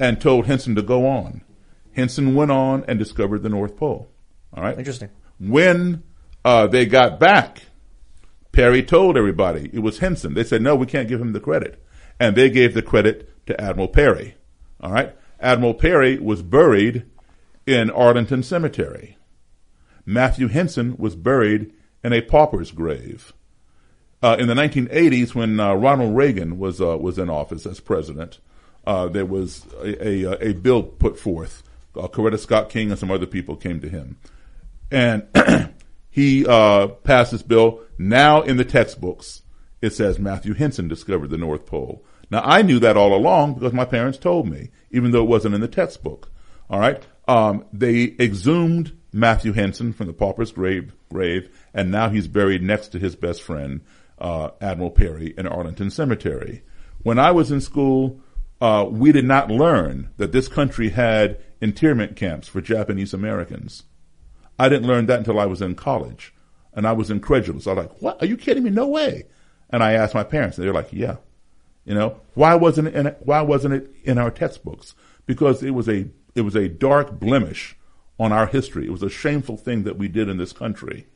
and 0.00 0.18
told 0.18 0.46
Henson 0.46 0.74
to 0.76 0.80
go 0.80 1.06
on. 1.06 1.42
Henson 1.92 2.34
went 2.34 2.50
on 2.50 2.82
and 2.88 2.98
discovered 2.98 3.42
the 3.42 3.50
North 3.50 3.76
Pole. 3.76 4.10
All 4.54 4.62
right. 4.62 4.78
Interesting. 4.78 5.10
When 5.38 6.02
uh, 6.46 6.66
they 6.66 6.86
got 6.86 7.20
back, 7.20 7.60
Peary 8.52 8.82
told 8.82 9.18
everybody 9.18 9.68
it 9.74 9.80
was 9.80 9.98
Henson. 9.98 10.32
They 10.32 10.44
said, 10.44 10.62
no, 10.62 10.74
we 10.74 10.86
can't 10.86 11.08
give 11.08 11.20
him 11.20 11.34
the 11.34 11.40
credit. 11.40 11.84
And 12.18 12.34
they 12.34 12.48
gave 12.48 12.72
the 12.72 12.80
credit 12.80 13.28
to 13.48 13.60
Admiral 13.60 13.88
Peary. 13.88 14.36
All 14.80 14.92
right. 14.92 15.14
Admiral 15.38 15.74
Peary 15.74 16.18
was 16.20 16.40
buried 16.40 17.04
in 17.66 17.90
Arlington 17.90 18.42
Cemetery. 18.42 19.18
Matthew 20.06 20.48
Henson 20.48 20.96
was 20.96 21.16
buried 21.16 21.74
in 22.02 22.14
a 22.14 22.22
pauper's 22.22 22.70
grave. 22.70 23.34
Uh, 24.22 24.36
in 24.38 24.46
the 24.46 24.54
1980s, 24.54 25.34
when 25.34 25.58
uh, 25.58 25.74
Ronald 25.74 26.16
Reagan 26.16 26.58
was 26.58 26.80
uh, 26.80 26.96
was 26.96 27.18
in 27.18 27.28
office 27.28 27.66
as 27.66 27.80
president, 27.80 28.38
uh, 28.86 29.08
there 29.08 29.26
was 29.26 29.66
a, 29.82 30.24
a, 30.24 30.50
a, 30.50 30.52
bill 30.54 30.82
put 30.82 31.18
forth. 31.18 31.62
Uh, 31.96 32.06
Coretta 32.06 32.38
Scott 32.38 32.68
King 32.68 32.90
and 32.90 32.98
some 32.98 33.10
other 33.10 33.26
people 33.26 33.56
came 33.56 33.80
to 33.80 33.88
him, 33.88 34.18
and 34.90 35.26
he 36.10 36.46
uh, 36.46 36.88
passed 36.88 37.32
this 37.32 37.42
bill. 37.42 37.80
Now 37.98 38.42
in 38.42 38.56
the 38.56 38.64
textbooks, 38.64 39.42
it 39.80 39.92
says 39.92 40.18
Matthew 40.18 40.54
Henson 40.54 40.86
discovered 40.86 41.30
the 41.30 41.36
North 41.36 41.66
Pole. 41.66 42.04
Now 42.30 42.42
I 42.44 42.62
knew 42.62 42.78
that 42.78 42.96
all 42.96 43.14
along 43.14 43.54
because 43.54 43.72
my 43.72 43.84
parents 43.84 44.18
told 44.18 44.48
me, 44.48 44.70
even 44.92 45.10
though 45.10 45.22
it 45.22 45.28
wasn't 45.28 45.56
in 45.56 45.60
the 45.60 45.68
textbook. 45.68 46.30
All 46.70 46.78
right, 46.78 47.04
um, 47.26 47.64
they 47.72 48.14
exhumed 48.18 48.96
Matthew 49.12 49.52
Henson 49.52 49.92
from 49.92 50.06
the 50.06 50.12
pauper's 50.12 50.52
grave, 50.52 50.94
grave, 51.10 51.50
and 51.74 51.90
now 51.90 52.08
he's 52.08 52.28
buried 52.28 52.62
next 52.62 52.88
to 52.88 52.98
his 52.98 53.14
best 53.14 53.42
friend, 53.42 53.82
uh, 54.22 54.52
Admiral 54.60 54.90
Peary, 54.90 55.34
in 55.36 55.46
Arlington 55.46 55.90
Cemetery. 55.90 56.62
When 57.02 57.18
I 57.18 57.32
was 57.32 57.50
in 57.50 57.60
school, 57.60 58.20
uh, 58.60 58.86
we 58.88 59.12
did 59.12 59.24
not 59.24 59.50
learn 59.50 60.10
that 60.16 60.32
this 60.32 60.48
country 60.48 60.90
had 60.90 61.42
internment 61.60 62.16
camps 62.16 62.48
for 62.48 62.60
Japanese 62.60 63.12
Americans. 63.12 63.82
I 64.58 64.68
didn't 64.68 64.86
learn 64.86 65.06
that 65.06 65.18
until 65.18 65.40
I 65.40 65.46
was 65.46 65.60
in 65.60 65.74
college, 65.74 66.32
and 66.72 66.86
I 66.86 66.92
was 66.92 67.10
incredulous. 67.10 67.66
I 67.66 67.72
was 67.72 67.84
like, 67.84 68.00
"What? 68.00 68.22
Are 68.22 68.26
you 68.26 68.36
kidding 68.36 68.62
me? 68.62 68.70
No 68.70 68.86
way!" 68.86 69.24
And 69.68 69.82
I 69.82 69.92
asked 69.92 70.14
my 70.14 70.24
parents, 70.24 70.56
and 70.56 70.64
they're 70.64 70.72
like, 70.72 70.92
"Yeah." 70.92 71.16
You 71.84 71.94
know, 71.94 72.20
why 72.34 72.54
wasn't 72.54 72.88
it 72.88 72.94
in, 72.94 73.06
why 73.20 73.40
wasn't 73.42 73.74
it 73.74 73.90
in 74.04 74.16
our 74.18 74.30
textbooks? 74.30 74.94
Because 75.26 75.62
it 75.62 75.70
was 75.72 75.88
a 75.88 76.06
it 76.36 76.42
was 76.42 76.54
a 76.54 76.68
dark 76.68 77.18
blemish 77.18 77.76
on 78.20 78.32
our 78.32 78.46
history. 78.46 78.86
It 78.86 78.92
was 78.92 79.02
a 79.02 79.10
shameful 79.10 79.56
thing 79.56 79.82
that 79.82 79.98
we 79.98 80.06
did 80.06 80.28
in 80.28 80.36
this 80.36 80.52
country. 80.52 81.06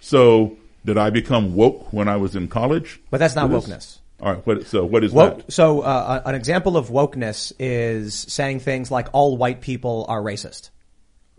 So, 0.00 0.56
did 0.86 0.96
I 0.96 1.10
become 1.10 1.54
woke 1.54 1.92
when 1.92 2.08
I 2.08 2.16
was 2.16 2.34
in 2.34 2.48
college? 2.48 3.00
But 3.10 3.18
that's 3.18 3.34
not 3.34 3.50
wokeness. 3.50 3.98
All 4.20 4.32
right. 4.32 4.46
What, 4.46 4.66
so, 4.66 4.86
what 4.86 5.04
is 5.04 5.12
woke, 5.12 5.38
that? 5.38 5.52
So, 5.52 5.82
uh, 5.82 6.22
an 6.24 6.34
example 6.34 6.78
of 6.78 6.88
wokeness 6.88 7.52
is 7.58 8.14
saying 8.14 8.60
things 8.60 8.90
like 8.90 9.08
all 9.12 9.36
white 9.36 9.60
people 9.60 10.06
are 10.08 10.22
racist. 10.22 10.70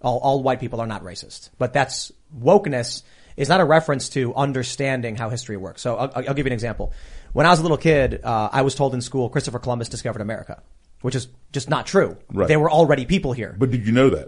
All, 0.01 0.19
all 0.19 0.43
white 0.43 0.59
people 0.59 0.79
are 0.79 0.85
not 0.85 1.03
racist. 1.03 1.49
But 1.57 1.73
that's 1.73 2.11
wokeness 2.37 3.01
is 3.35 3.49
not 3.49 3.61
a 3.61 3.65
reference 3.65 4.09
to 4.09 4.35
understanding 4.35 5.15
how 5.15 5.29
history 5.29 5.57
works. 5.57 5.81
So, 5.81 5.95
I'll, 5.95 6.11
I'll 6.15 6.33
give 6.35 6.45
you 6.45 6.51
an 6.51 6.53
example. 6.53 6.93
When 7.33 7.45
I 7.47 7.49
was 7.49 7.59
a 7.59 7.63
little 7.63 7.77
kid, 7.77 8.21
uh, 8.23 8.49
I 8.51 8.61
was 8.61 8.75
told 8.75 8.93
in 8.93 9.01
school 9.01 9.29
Christopher 9.29 9.59
Columbus 9.59 9.89
discovered 9.89 10.21
America, 10.21 10.61
which 11.01 11.15
is 11.15 11.27
just 11.51 11.69
not 11.69 11.87
true. 11.87 12.17
Right. 12.31 12.47
There 12.47 12.59
were 12.59 12.69
already 12.69 13.05
people 13.05 13.33
here. 13.33 13.55
But 13.57 13.71
did 13.71 13.87
you 13.87 13.91
know 13.91 14.09
that? 14.09 14.27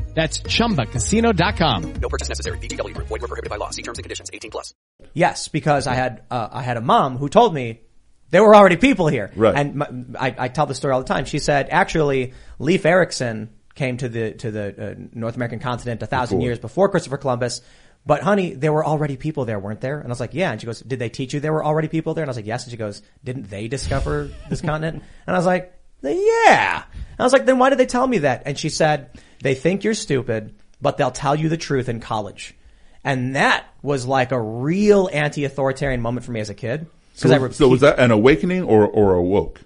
That's 0.13 0.39
ChumbaCasino.com. 0.41 1.93
No 1.93 2.09
purchase 2.09 2.29
necessary. 2.29 2.57
VGW 2.59 2.93
Group. 2.93 3.07
Void 3.07 3.21
were 3.21 3.27
prohibited 3.27 3.49
by 3.49 3.55
law. 3.55 3.69
See 3.69 3.81
terms 3.81 3.97
and 3.97 4.03
conditions. 4.03 4.29
18 4.33 4.51
plus. 4.51 4.73
Yes, 5.13 5.47
because 5.47 5.87
I 5.87 5.93
had 5.95 6.23
uh, 6.29 6.49
I 6.51 6.61
had 6.61 6.77
a 6.77 6.81
mom 6.81 7.17
who 7.17 7.29
told 7.29 7.53
me 7.53 7.81
there 8.29 8.43
were 8.43 8.55
already 8.55 8.77
people 8.77 9.07
here. 9.07 9.31
Right. 9.35 9.55
And 9.55 9.75
my, 9.75 9.87
I, 10.19 10.35
I 10.37 10.47
tell 10.49 10.65
the 10.65 10.75
story 10.75 10.93
all 10.93 10.99
the 10.99 11.07
time. 11.07 11.25
She 11.25 11.39
said 11.39 11.69
actually 11.69 12.33
Leif 12.59 12.85
Erikson 12.85 13.49
came 13.75 13.97
to 13.97 14.09
the 14.09 14.33
to 14.33 14.51
the 14.51 14.91
uh, 14.91 14.95
North 15.13 15.35
American 15.35 15.59
continent 15.59 16.01
a 16.03 16.07
thousand 16.07 16.37
Before. 16.37 16.47
years 16.47 16.59
before 16.59 16.89
Christopher 16.89 17.17
Columbus. 17.17 17.61
But 18.05 18.23
honey, 18.23 18.53
there 18.55 18.73
were 18.73 18.83
already 18.83 19.15
people 19.15 19.45
there, 19.45 19.59
weren't 19.59 19.79
there? 19.79 19.99
And 19.99 20.07
I 20.07 20.09
was 20.09 20.19
like, 20.19 20.33
yeah. 20.33 20.51
And 20.51 20.59
she 20.59 20.65
goes, 20.65 20.79
did 20.81 20.97
they 20.97 21.09
teach 21.09 21.35
you 21.35 21.39
there 21.39 21.53
were 21.53 21.63
already 21.63 21.87
people 21.87 22.15
there? 22.15 22.23
And 22.23 22.29
I 22.29 22.31
was 22.31 22.35
like, 22.37 22.47
yes. 22.47 22.63
And 22.63 22.71
she 22.71 22.77
goes, 22.77 23.03
didn't 23.23 23.43
they 23.49 23.67
discover 23.67 24.29
this 24.49 24.59
continent? 24.69 25.03
And 25.27 25.35
I 25.35 25.37
was 25.37 25.45
like, 25.45 25.71
yeah. 26.01 26.83
And 26.83 27.19
I 27.19 27.23
was 27.23 27.31
like, 27.31 27.45
then 27.45 27.59
why 27.59 27.69
did 27.69 27.77
they 27.77 27.85
tell 27.85 28.07
me 28.07 28.19
that? 28.19 28.43
And 28.47 28.57
she 28.57 28.69
said, 28.69 29.11
they 29.41 29.55
think 29.55 29.83
you're 29.83 29.93
stupid, 29.93 30.53
but 30.81 30.97
they'll 30.97 31.11
tell 31.11 31.35
you 31.35 31.49
the 31.49 31.57
truth 31.57 31.89
in 31.89 31.99
college. 31.99 32.55
And 33.03 33.35
that 33.35 33.65
was 33.81 34.05
like 34.05 34.31
a 34.31 34.39
real 34.39 35.09
anti-authoritarian 35.11 36.01
moment 36.01 36.25
for 36.25 36.31
me 36.31 36.39
as 36.39 36.49
a 36.49 36.53
kid. 36.53 36.87
So, 37.15 37.31
I 37.31 37.37
repeat- 37.37 37.55
so 37.55 37.67
was 37.67 37.81
that 37.81 37.99
an 37.99 38.11
awakening 38.11 38.63
or, 38.63 38.87
or 38.87 39.15
a 39.15 39.21
woke? 39.21 39.61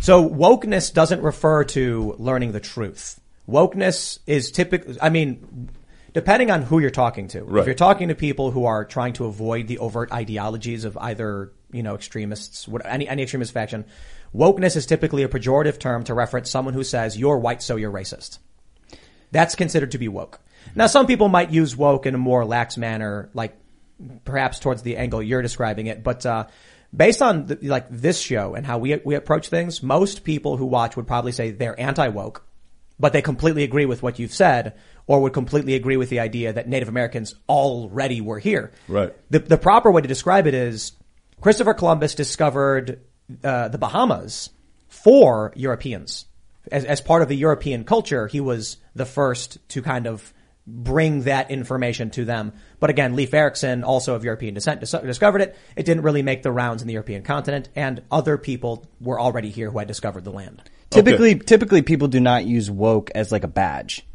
so 0.00 0.28
wokeness 0.28 0.92
doesn't 0.92 1.22
refer 1.22 1.64
to 1.64 2.14
learning 2.18 2.52
the 2.52 2.60
truth. 2.60 3.20
Wokeness 3.48 4.18
is 4.26 4.50
typically, 4.50 4.96
I 5.00 5.10
mean, 5.10 5.68
depending 6.12 6.50
on 6.50 6.62
who 6.62 6.78
you're 6.78 6.90
talking 6.90 7.28
to. 7.28 7.42
Right. 7.44 7.60
If 7.60 7.66
you're 7.66 7.74
talking 7.74 8.08
to 8.08 8.14
people 8.14 8.50
who 8.50 8.64
are 8.64 8.84
trying 8.84 9.12
to 9.14 9.26
avoid 9.26 9.68
the 9.68 9.78
overt 9.78 10.12
ideologies 10.12 10.84
of 10.84 10.96
either, 10.98 11.52
you 11.70 11.82
know, 11.82 11.94
extremists, 11.94 12.68
any, 12.84 13.08
any 13.08 13.22
extremist 13.22 13.52
faction, 13.52 13.84
wokeness 14.34 14.76
is 14.76 14.86
typically 14.86 15.22
a 15.22 15.28
pejorative 15.28 15.78
term 15.78 16.04
to 16.04 16.14
reference 16.14 16.50
someone 16.50 16.74
who 16.74 16.84
says, 16.84 17.18
you're 17.18 17.38
white, 17.38 17.62
so 17.62 17.76
you're 17.76 17.92
racist. 17.92 18.38
That's 19.32 19.56
considered 19.56 19.90
to 19.90 19.98
be 19.98 20.06
woke. 20.06 20.38
Now, 20.76 20.86
some 20.86 21.06
people 21.06 21.28
might 21.28 21.50
use 21.50 21.76
woke 21.76 22.06
in 22.06 22.14
a 22.14 22.18
more 22.18 22.44
lax 22.44 22.76
manner, 22.76 23.28
like 23.34 23.56
perhaps 24.24 24.60
towards 24.60 24.82
the 24.82 24.96
angle 24.96 25.20
you're 25.22 25.42
describing 25.42 25.88
it, 25.88 26.04
but, 26.04 26.24
uh, 26.24 26.46
based 26.94 27.22
on 27.22 27.46
the, 27.46 27.58
like 27.62 27.86
this 27.90 28.20
show 28.20 28.54
and 28.54 28.66
how 28.66 28.78
we, 28.78 29.00
we 29.04 29.14
approach 29.14 29.48
things, 29.48 29.82
most 29.82 30.24
people 30.24 30.56
who 30.56 30.66
watch 30.66 30.94
would 30.94 31.06
probably 31.06 31.32
say 31.32 31.50
they're 31.50 31.78
anti-woke, 31.80 32.44
but 33.00 33.12
they 33.12 33.22
completely 33.22 33.64
agree 33.64 33.86
with 33.86 34.02
what 34.02 34.18
you've 34.18 34.34
said 34.34 34.74
or 35.06 35.20
would 35.22 35.32
completely 35.32 35.74
agree 35.74 35.96
with 35.96 36.10
the 36.10 36.20
idea 36.20 36.52
that 36.52 36.68
Native 36.68 36.88
Americans 36.88 37.34
already 37.48 38.20
were 38.20 38.38
here. 38.38 38.72
Right. 38.86 39.12
The, 39.30 39.40
the 39.40 39.58
proper 39.58 39.90
way 39.90 40.02
to 40.02 40.08
describe 40.08 40.46
it 40.46 40.54
is 40.54 40.92
Christopher 41.40 41.74
Columbus 41.74 42.14
discovered 42.14 43.00
uh, 43.42 43.68
the 43.68 43.78
Bahamas 43.78 44.50
for 44.88 45.52
Europeans. 45.56 46.26
As, 46.70 46.84
as 46.84 47.00
part 47.00 47.22
of 47.22 47.28
the 47.28 47.36
European 47.36 47.84
culture, 47.84 48.26
he 48.26 48.40
was 48.40 48.76
the 48.94 49.06
first 49.06 49.58
to 49.70 49.82
kind 49.82 50.06
of 50.06 50.32
bring 50.66 51.22
that 51.22 51.50
information 51.50 52.10
to 52.10 52.24
them. 52.24 52.52
But 52.78 52.90
again, 52.90 53.16
Leif 53.16 53.34
Erikson, 53.34 53.82
also 53.82 54.14
of 54.14 54.24
European 54.24 54.54
descent, 54.54 54.78
dis- 54.80 54.92
discovered 54.92 55.40
it. 55.40 55.56
It 55.74 55.84
didn't 55.84 56.04
really 56.04 56.22
make 56.22 56.44
the 56.44 56.52
rounds 56.52 56.82
in 56.82 56.86
the 56.86 56.94
European 56.94 57.22
continent, 57.22 57.68
and 57.74 58.02
other 58.10 58.38
people 58.38 58.86
were 59.00 59.20
already 59.20 59.50
here 59.50 59.70
who 59.70 59.78
had 59.78 59.88
discovered 59.88 60.22
the 60.24 60.30
land. 60.30 60.62
Typically, 60.90 61.36
typically 61.38 61.82
people 61.82 62.06
do 62.06 62.20
not 62.20 62.44
use 62.44 62.70
woke 62.70 63.10
as 63.14 63.32
like 63.32 63.44
a 63.44 63.48
badge. 63.48 64.06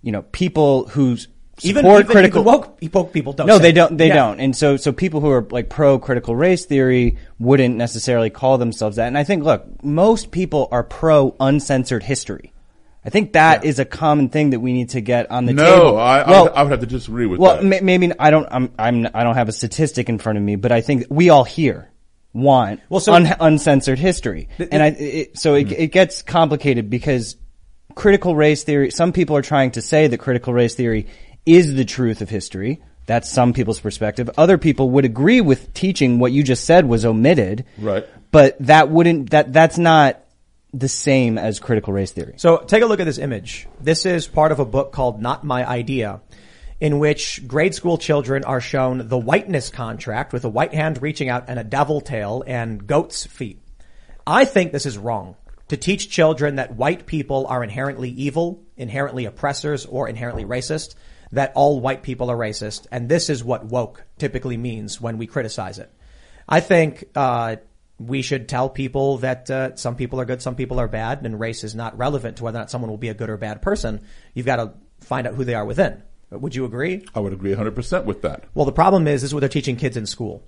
You 0.00 0.12
know, 0.12 0.22
people 0.22 0.88
who 0.88 1.14
s- 1.14 1.26
Even, 1.60 1.82
support 1.84 2.00
even, 2.04 2.12
critical 2.12 2.40
even 2.40 2.52
woke, 2.52 2.78
woke 2.94 3.12
people 3.12 3.34
don't. 3.34 3.46
no, 3.46 3.56
say 3.58 3.62
they 3.62 3.72
don't. 3.72 3.96
They 3.98 4.08
Yeah. 4.08 4.14
don't. 4.14 4.40
And 4.40 4.56
so, 4.56 4.76
so 4.78 4.90
people 4.90 5.20
who 5.20 5.30
are 5.30 5.46
like 5.50 5.68
pro 5.68 5.98
critical 5.98 6.34
race 6.34 6.64
theory 6.64 7.18
wouldn't 7.38 7.76
necessarily 7.76 8.30
call 8.30 8.56
themselves 8.58 8.96
that. 8.96 9.06
And 9.06 9.18
I 9.18 9.24
think, 9.24 9.44
look, 9.44 9.84
most 9.84 10.30
people 10.30 10.68
are 10.72 10.82
pro 10.82 11.36
uncensored 11.38 12.02
history. 12.02 12.52
I 13.04 13.10
think 13.10 13.32
that 13.34 13.64
is 13.64 13.78
a 13.78 13.84
common 13.84 14.28
thing 14.28 14.50
that 14.50 14.60
we 14.60 14.72
need 14.72 14.90
to 14.90 15.00
get 15.00 15.30
on 15.30 15.44
the 15.44 15.52
No, 15.52 15.64
table. 15.64 15.84
No, 15.92 15.96
I 15.96 16.30
well, 16.30 16.44
would- 16.44 16.52
I 16.52 16.62
would 16.62 16.70
have 16.70 16.80
to 16.80 16.86
disagree 16.86 17.26
with 17.26 17.38
well, 17.40 17.56
that. 17.56 17.64
ma- 17.64 17.78
maybe 17.82 18.12
I 18.18 18.30
don't. 18.30 18.46
I'm, 18.50 18.72
I'm. 18.78 19.08
I 19.12 19.22
don't 19.24 19.34
have 19.34 19.48
a 19.48 19.52
statistic 19.52 20.08
in 20.08 20.18
front 20.18 20.38
of 20.38 20.44
me, 20.44 20.56
but 20.56 20.72
I 20.72 20.80
think 20.80 21.06
we 21.10 21.28
all 21.28 21.44
here 21.44 21.90
want 22.32 22.80
Well, 22.88 23.00
so- 23.00 23.12
un- 23.12 23.34
uncensored 23.40 23.98
history, 23.98 24.48
and 24.58 24.82
I. 24.82 24.86
It, 24.86 25.38
so 25.38 25.54
it, 25.54 25.66
hmm. 25.68 25.74
it 25.76 25.92
gets 25.92 26.22
complicated 26.22 26.88
because 26.90 27.36
critical 27.94 28.34
race 28.34 28.62
theory. 28.64 28.90
Some 28.90 29.12
people 29.12 29.36
are 29.36 29.42
trying 29.42 29.72
to 29.72 29.82
say 29.82 30.06
that 30.06 30.18
critical 30.18 30.54
race 30.54 30.74
theory 30.76 31.08
is 31.46 31.74
the 31.74 31.84
truth 31.84 32.20
of 32.20 32.28
history. 32.28 32.82
That's 33.06 33.28
some 33.30 33.52
people's 33.52 33.80
perspective. 33.80 34.30
Other 34.38 34.58
people 34.58 34.90
would 34.90 35.04
agree 35.04 35.40
with 35.40 35.74
teaching 35.74 36.18
what 36.18 36.32
you 36.32 36.42
just 36.42 36.64
said 36.64 36.86
was 36.86 37.04
omitted. 37.04 37.64
Right. 37.78 38.06
But 38.30 38.56
that 38.60 38.90
wouldn't. 38.90 39.30
That 39.30 39.52
that's 39.52 39.76
not 39.76 40.22
the 40.72 40.88
same 40.88 41.36
as 41.36 41.60
critical 41.60 41.92
race 41.92 42.12
theory. 42.12 42.34
So 42.36 42.58
take 42.58 42.82
a 42.82 42.86
look 42.86 43.00
at 43.00 43.04
this 43.04 43.18
image. 43.18 43.68
This 43.80 44.06
is 44.06 44.26
part 44.26 44.52
of 44.52 44.60
a 44.60 44.64
book 44.64 44.92
called 44.92 45.20
Not 45.20 45.44
My 45.44 45.68
Idea, 45.68 46.22
in 46.80 46.98
which 46.98 47.46
grade 47.46 47.74
school 47.74 47.98
children 47.98 48.44
are 48.44 48.60
shown 48.60 49.08
the 49.08 49.18
whiteness 49.18 49.68
contract 49.68 50.32
with 50.32 50.44
a 50.44 50.48
white 50.48 50.72
hand 50.72 51.02
reaching 51.02 51.28
out 51.28 51.44
and 51.48 51.58
a 51.58 51.64
devil 51.64 52.00
tail 52.00 52.42
and 52.46 52.86
goat's 52.86 53.26
feet. 53.26 53.60
I 54.26 54.44
think 54.44 54.72
this 54.72 54.86
is 54.86 54.96
wrong. 54.96 55.36
To 55.68 55.76
teach 55.76 56.10
children 56.10 56.56
that 56.56 56.76
white 56.76 57.06
people 57.06 57.46
are 57.46 57.62
inherently 57.62 58.10
evil, 58.10 58.62
inherently 58.76 59.24
oppressors, 59.24 59.86
or 59.86 60.08
inherently 60.08 60.44
racist, 60.44 60.94
that 61.32 61.52
all 61.54 61.80
white 61.80 62.02
people 62.02 62.30
are 62.30 62.36
racist, 62.36 62.86
and 62.92 63.08
this 63.08 63.30
is 63.30 63.42
what 63.42 63.64
woke 63.64 64.04
typically 64.18 64.56
means 64.56 65.00
when 65.00 65.18
we 65.18 65.26
criticize 65.26 65.78
it. 65.78 65.90
I 66.48 66.60
think 66.60 67.04
uh, 67.14 67.56
we 67.98 68.22
should 68.22 68.48
tell 68.48 68.68
people 68.68 69.18
that 69.18 69.50
uh, 69.50 69.76
some 69.76 69.96
people 69.96 70.20
are 70.20 70.24
good, 70.24 70.42
some 70.42 70.56
people 70.56 70.78
are 70.78 70.88
bad, 70.88 71.24
and 71.24 71.38
race 71.38 71.64
is 71.64 71.74
not 71.74 71.96
relevant 71.96 72.38
to 72.38 72.44
whether 72.44 72.58
or 72.58 72.60
not 72.60 72.70
someone 72.70 72.90
will 72.90 72.98
be 72.98 73.08
a 73.08 73.14
good 73.14 73.30
or 73.30 73.36
bad 73.36 73.62
person. 73.62 74.00
You've 74.34 74.46
got 74.46 74.56
to 74.56 74.74
find 75.00 75.26
out 75.26 75.34
who 75.34 75.44
they 75.44 75.54
are 75.54 75.64
within. 75.64 76.02
Would 76.30 76.54
you 76.54 76.64
agree? 76.64 77.04
I 77.14 77.20
would 77.20 77.32
agree 77.32 77.54
100% 77.54 78.04
with 78.04 78.22
that. 78.22 78.44
Well, 78.54 78.64
the 78.64 78.72
problem 78.72 79.06
is, 79.06 79.20
this 79.20 79.30
is 79.30 79.34
what 79.34 79.40
they're 79.40 79.48
teaching 79.48 79.76
kids 79.76 79.96
in 79.96 80.06
school. 80.06 80.42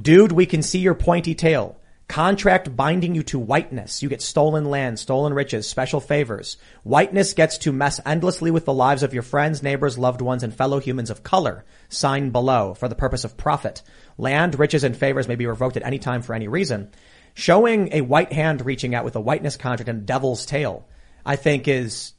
Dude, 0.00 0.32
we 0.32 0.46
can 0.46 0.62
see 0.62 0.78
your 0.78 0.94
pointy 0.94 1.34
tail. 1.34 1.78
Contract 2.08 2.74
binding 2.74 3.14
you 3.14 3.22
to 3.22 3.38
whiteness. 3.38 4.02
You 4.02 4.08
get 4.08 4.22
stolen 4.22 4.64
land, 4.64 4.98
stolen 4.98 5.34
riches, 5.34 5.68
special 5.68 6.00
favors. 6.00 6.56
Whiteness 6.82 7.34
gets 7.34 7.58
to 7.58 7.72
mess 7.72 8.00
endlessly 8.06 8.50
with 8.50 8.64
the 8.64 8.72
lives 8.72 9.02
of 9.02 9.12
your 9.12 9.22
friends, 9.22 9.62
neighbors, 9.62 9.98
loved 9.98 10.22
ones, 10.22 10.42
and 10.42 10.54
fellow 10.54 10.80
humans 10.80 11.10
of 11.10 11.22
color. 11.22 11.66
Sign 11.90 12.30
below 12.30 12.72
for 12.72 12.88
the 12.88 12.94
purpose 12.94 13.24
of 13.24 13.36
profit. 13.36 13.82
Land, 14.16 14.58
riches, 14.58 14.84
and 14.84 14.96
favors 14.96 15.28
may 15.28 15.36
be 15.36 15.46
revoked 15.46 15.76
at 15.76 15.82
any 15.82 15.98
time 15.98 16.22
for 16.22 16.34
any 16.34 16.48
reason. 16.48 16.90
Showing 17.34 17.92
a 17.92 18.00
white 18.00 18.32
hand 18.32 18.64
reaching 18.64 18.94
out 18.94 19.04
with 19.04 19.14
a 19.14 19.20
whiteness 19.20 19.58
contract 19.58 19.90
and 19.90 20.06
devil's 20.06 20.46
tail, 20.46 20.88
I 21.26 21.36
think 21.36 21.68
is 21.68 22.14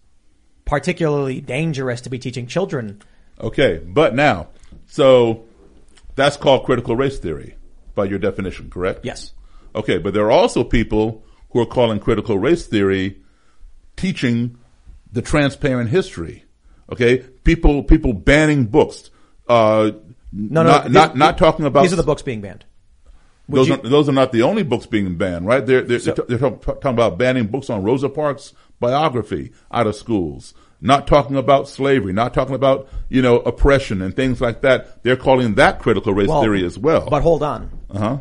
particularly 0.65 1.41
dangerous 1.41 2.01
to 2.01 2.11
be 2.11 2.19
teaching 2.19 2.45
children. 2.45 3.01
Okay, 3.41 3.79
but 3.79 4.13
now, 4.13 4.49
so 4.85 5.45
that's 6.13 6.37
called 6.37 6.63
critical 6.63 6.95
race 6.95 7.17
theory 7.17 7.55
by 7.95 8.05
your 8.05 8.19
definition, 8.19 8.69
correct? 8.69 9.03
Yes. 9.03 9.33
Okay, 9.75 9.97
but 9.97 10.13
there 10.13 10.25
are 10.25 10.31
also 10.31 10.63
people 10.63 11.23
who 11.51 11.59
are 11.61 11.65
calling 11.65 11.99
critical 11.99 12.37
race 12.37 12.65
theory 12.67 13.17
teaching 13.95 14.57
the 15.11 15.21
transparent 15.21 15.89
history. 15.89 16.43
Okay, 16.91 17.19
people 17.43 17.83
people 17.83 18.13
banning 18.13 18.65
books. 18.65 19.09
Uh, 19.47 19.91
No, 20.31 20.63
no, 20.63 20.69
not 20.69 20.81
th- 20.83 20.93
not, 20.93 21.17
not 21.17 21.37
talking 21.37 21.65
about 21.65 21.81
These 21.83 21.93
are 21.93 21.97
the 21.97 22.03
books 22.03 22.21
being 22.21 22.41
banned. 22.41 22.65
Would 23.47 23.57
those 23.57 23.67
you- 23.67 23.73
are, 23.75 23.77
those 23.77 24.07
are 24.09 24.13
not 24.13 24.31
the 24.31 24.43
only 24.43 24.61
books 24.63 24.85
being 24.85 25.15
banned, 25.17 25.45
right? 25.47 25.65
They're 25.65 25.81
they're, 25.81 25.99
they're, 25.99 26.13
they're 26.27 26.37
talk- 26.37 26.63
talking 26.65 26.91
about 26.91 27.17
banning 27.17 27.47
books 27.47 27.69
on 27.69 27.83
Rosa 27.83 28.09
Parks' 28.09 28.53
biography 28.79 29.51
out 29.71 29.87
of 29.87 29.95
schools. 29.95 30.53
Not 30.81 31.07
talking 31.07 31.35
about 31.35 31.67
slavery, 31.67 32.13
not 32.13 32.33
talking 32.33 32.55
about 32.55 32.87
you 33.09 33.21
know 33.21 33.37
oppression 33.39 34.01
and 34.01 34.15
things 34.15 34.39
like 34.39 34.61
that. 34.61 35.03
They're 35.03 35.17
calling 35.17 35.55
that 35.55 35.79
critical 35.79 36.13
race 36.13 36.29
Well, 36.29 36.41
theory 36.41 36.63
as 36.63 36.77
well. 36.77 37.09
But 37.09 37.21
hold 37.21 37.43
on. 37.43 37.69
uh 37.89 37.99
huh. 37.99 38.17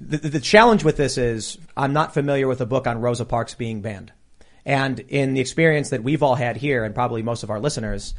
The, 0.00 0.18
the, 0.18 0.40
challenge 0.40 0.84
with 0.84 0.96
this 0.96 1.16
is 1.16 1.56
I'm 1.76 1.92
not 1.92 2.12
familiar 2.12 2.46
with 2.48 2.60
a 2.60 2.66
book 2.66 2.86
on 2.86 3.00
Rosa 3.00 3.24
Parks 3.24 3.54
being 3.54 3.80
banned. 3.80 4.12
And 4.64 4.98
in 5.00 5.32
the 5.32 5.40
experience 5.40 5.90
that 5.90 6.02
we've 6.02 6.22
all 6.22 6.34
had 6.34 6.56
here, 6.56 6.84
and 6.84 6.94
probably 6.94 7.22
most 7.22 7.44
of 7.44 7.50
our 7.50 7.60
listeners, 7.60 8.14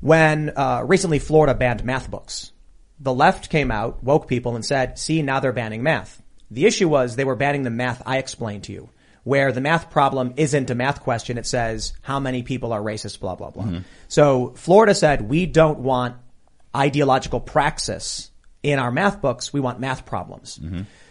when 0.00 0.50
uh, 0.50 0.84
recently 0.86 1.18
Florida 1.18 1.54
banned 1.54 1.84
math 1.84 2.10
books, 2.10 2.52
the 3.00 3.14
left 3.14 3.50
came 3.50 3.70
out, 3.70 4.04
woke 4.04 4.28
people, 4.28 4.54
and 4.54 4.64
said, 4.64 4.98
"See, 4.98 5.22
now 5.22 5.40
they're 5.40 5.52
banning 5.52 5.82
math." 5.82 6.22
The 6.50 6.66
issue 6.66 6.88
was 6.88 7.16
they 7.16 7.24
were 7.24 7.34
banning 7.34 7.62
the 7.62 7.70
math 7.70 8.02
I 8.06 8.18
explained 8.18 8.64
to 8.64 8.72
you, 8.72 8.90
where 9.24 9.50
the 9.50 9.62
math 9.62 9.90
problem 9.90 10.34
isn't 10.36 10.70
a 10.70 10.74
math 10.74 11.00
question; 11.00 11.38
it 11.38 11.46
says 11.46 11.94
how 12.02 12.20
many 12.20 12.42
people 12.42 12.72
are 12.72 12.82
racist, 12.82 13.18
blah 13.18 13.34
blah 13.34 13.50
blah. 13.50 13.80
So 14.08 14.52
Florida 14.56 14.94
said, 14.94 15.28
"We 15.28 15.46
don't 15.46 15.80
want 15.80 16.16
ideological 16.76 17.40
praxis 17.40 18.30
in 18.64 18.78
our 18.78 18.90
math 18.90 19.20
books. 19.20 19.52
We 19.52 19.60
want 19.60 19.78
math 19.78 20.04
problems." 20.04 20.58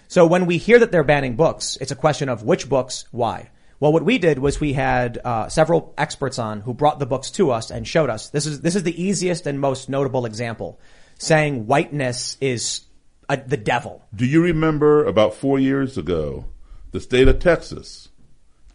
So 0.08 0.28
when 0.28 0.46
we 0.46 0.58
hear 0.58 0.78
that 0.80 0.92
they're 0.92 1.04
banning 1.04 1.36
books, 1.36 1.78
it's 1.82 1.92
a 1.92 1.96
question 1.96 2.30
of 2.30 2.44
which 2.44 2.70
books, 2.70 3.06
why. 3.12 3.50
Well, 3.80 3.92
what 3.92 4.06
we 4.06 4.18
did 4.18 4.40
was 4.40 4.60
we 4.60 4.74
had 4.74 5.18
uh, 5.18 5.50
several 5.50 5.94
experts 5.98 6.40
on 6.40 6.62
who 6.62 6.74
brought 6.74 7.00
the 7.00 7.06
books 7.06 7.32
to 7.32 7.52
us 7.52 7.72
and 7.72 7.88
showed 7.88 8.10
us 8.10 8.30
this 8.30 8.46
is 8.46 8.62
this 8.62 8.76
is 8.76 8.84
the 8.84 9.04
easiest 9.04 9.48
and 9.48 9.60
most 9.60 9.90
notable 9.90 10.26
example, 10.26 10.80
saying 11.18 11.68
whiteness 11.68 12.38
is 12.40 12.82
a, 13.28 13.38
the 13.38 13.58
devil. 13.58 14.02
Do 14.16 14.26
you 14.26 14.42
remember 14.42 15.04
about 15.04 15.34
four 15.34 15.60
years 15.60 15.98
ago, 15.98 16.46
the 16.92 17.00
state 17.00 17.28
of 17.28 17.40
Texas 17.40 18.10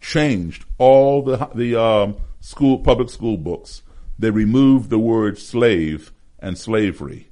changed 0.00 0.64
all 0.76 1.22
the 1.22 1.48
the 1.54 1.74
um, 1.80 2.16
school 2.40 2.78
public 2.78 3.10
school 3.10 3.36
books. 3.36 3.82
They 4.18 4.30
removed 4.30 4.90
the 4.90 4.98
word 4.98 5.38
slave 5.38 6.12
and 6.38 6.58
slavery, 6.58 7.30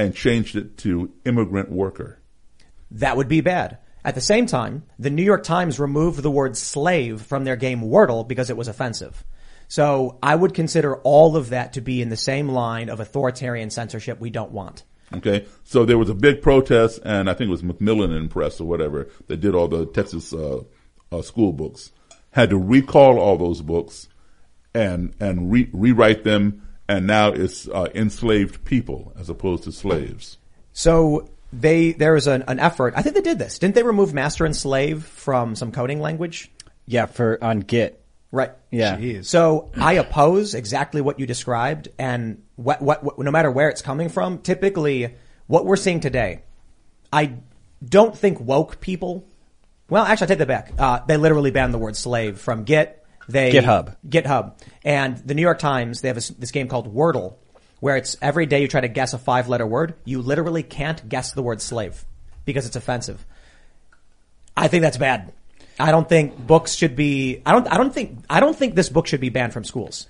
and 0.00 0.14
changed 0.14 0.56
it 0.56 0.78
to 0.78 1.12
immigrant 1.26 1.70
worker. 1.70 2.18
That 2.90 3.18
would 3.18 3.28
be 3.28 3.42
bad. 3.42 3.78
At 4.02 4.14
the 4.14 4.20
same 4.22 4.46
time, 4.46 4.84
the 4.98 5.10
New 5.10 5.22
York 5.22 5.44
Times 5.44 5.78
removed 5.78 6.22
the 6.22 6.30
word 6.30 6.56
slave 6.56 7.20
from 7.20 7.44
their 7.44 7.56
game 7.56 7.82
Wordle 7.82 8.26
because 8.26 8.48
it 8.48 8.56
was 8.56 8.66
offensive. 8.66 9.22
So 9.68 10.18
I 10.22 10.34
would 10.34 10.54
consider 10.54 10.96
all 11.02 11.36
of 11.36 11.50
that 11.50 11.74
to 11.74 11.82
be 11.82 12.00
in 12.00 12.08
the 12.08 12.16
same 12.16 12.48
line 12.48 12.88
of 12.88 12.98
authoritarian 12.98 13.68
censorship 13.68 14.18
we 14.18 14.30
don't 14.30 14.52
want. 14.52 14.84
Okay, 15.14 15.46
so 15.64 15.84
there 15.84 15.98
was 15.98 16.08
a 16.08 16.14
big 16.14 16.40
protest, 16.40 17.00
and 17.04 17.28
I 17.28 17.34
think 17.34 17.48
it 17.48 17.52
was 17.52 17.62
Macmillan 17.62 18.12
and 18.12 18.30
Press 18.30 18.58
or 18.58 18.64
whatever 18.64 19.08
that 19.26 19.40
did 19.40 19.54
all 19.54 19.68
the 19.68 19.84
Texas 19.84 20.32
uh, 20.32 20.62
uh, 21.12 21.20
school 21.20 21.52
books. 21.52 21.92
Had 22.30 22.50
to 22.50 22.58
recall 22.58 23.18
all 23.18 23.36
those 23.36 23.60
books 23.60 24.08
and 24.72 25.14
and 25.20 25.52
re- 25.52 25.68
rewrite 25.72 26.24
them, 26.24 26.62
and 26.90 27.06
now 27.06 27.28
it's 27.28 27.68
uh, 27.68 27.86
enslaved 27.94 28.64
people 28.64 29.12
as 29.16 29.30
opposed 29.30 29.62
to 29.64 29.72
slaves. 29.72 30.38
So 30.72 31.30
they 31.52 31.92
there 31.92 32.14
was 32.14 32.26
an, 32.26 32.42
an 32.48 32.58
effort. 32.58 32.94
I 32.96 33.02
think 33.02 33.14
they 33.14 33.20
did 33.20 33.38
this. 33.38 33.60
Didn't 33.60 33.76
they 33.76 33.84
remove 33.84 34.12
master 34.12 34.44
and 34.44 34.56
slave 34.56 35.04
from 35.04 35.54
some 35.54 35.70
coding 35.70 36.00
language? 36.00 36.50
Yeah, 36.86 37.06
for 37.06 37.42
on 37.42 37.60
Git. 37.60 38.04
Right. 38.32 38.50
Yeah. 38.70 39.22
So 39.22 39.70
I 39.76 39.94
oppose 39.94 40.54
exactly 40.54 41.00
what 41.00 41.18
you 41.18 41.26
described, 41.26 41.88
and 41.98 42.42
what, 42.54 42.80
what, 42.80 43.02
what, 43.02 43.18
no 43.18 43.30
matter 43.30 43.50
where 43.50 43.68
it's 43.68 43.82
coming 43.82 44.08
from, 44.08 44.38
typically 44.38 45.14
what 45.48 45.66
we're 45.66 45.76
seeing 45.76 45.98
today, 45.98 46.42
I 47.12 47.34
don't 47.84 48.16
think 48.16 48.40
woke 48.40 48.80
people. 48.80 49.26
Well, 49.88 50.04
actually, 50.04 50.26
I 50.26 50.28
take 50.28 50.38
that 50.38 50.48
back. 50.48 50.72
Uh, 50.78 51.00
they 51.06 51.16
literally 51.16 51.50
banned 51.50 51.74
the 51.74 51.78
word 51.78 51.96
slave 51.96 52.38
from 52.38 52.62
Git. 52.62 52.99
They 53.28 53.52
GitHub. 53.52 53.96
GitHub, 54.08 54.54
and 54.84 55.16
the 55.18 55.34
New 55.34 55.42
York 55.42 55.58
Times. 55.58 56.00
They 56.00 56.08
have 56.08 56.16
a 56.16 56.18
s 56.18 56.28
this 56.28 56.50
game 56.50 56.68
called 56.68 56.92
Wordle, 56.92 57.34
where 57.80 57.96
it's 57.96 58.16
every 58.20 58.46
day 58.46 58.60
you 58.62 58.68
try 58.68 58.80
to 58.80 58.88
guess 58.88 59.12
a 59.14 59.18
five-letter 59.18 59.66
word. 59.66 59.94
You 60.04 60.22
literally 60.22 60.62
can't 60.62 61.08
guess 61.08 61.32
the 61.32 61.42
word 61.42 61.60
slave 61.60 62.04
because 62.44 62.66
it's 62.66 62.76
offensive. 62.76 63.24
I 64.56 64.68
think 64.68 64.82
that's 64.82 64.96
bad. 64.96 65.32
I 65.78 65.90
don't 65.92 66.08
think 66.08 66.36
books 66.36 66.74
should 66.74 66.94
be, 66.94 67.40
I 67.46 67.52
don't, 67.52 67.66
I 67.72 67.76
don't 67.76 67.94
think, 67.94 68.24
I 68.28 68.40
don't 68.40 68.56
think 68.56 68.74
this 68.74 68.90
book 68.90 69.06
should 69.06 69.20
be 69.20 69.30
banned 69.30 69.52
from 69.52 69.64
schools. 69.64 70.08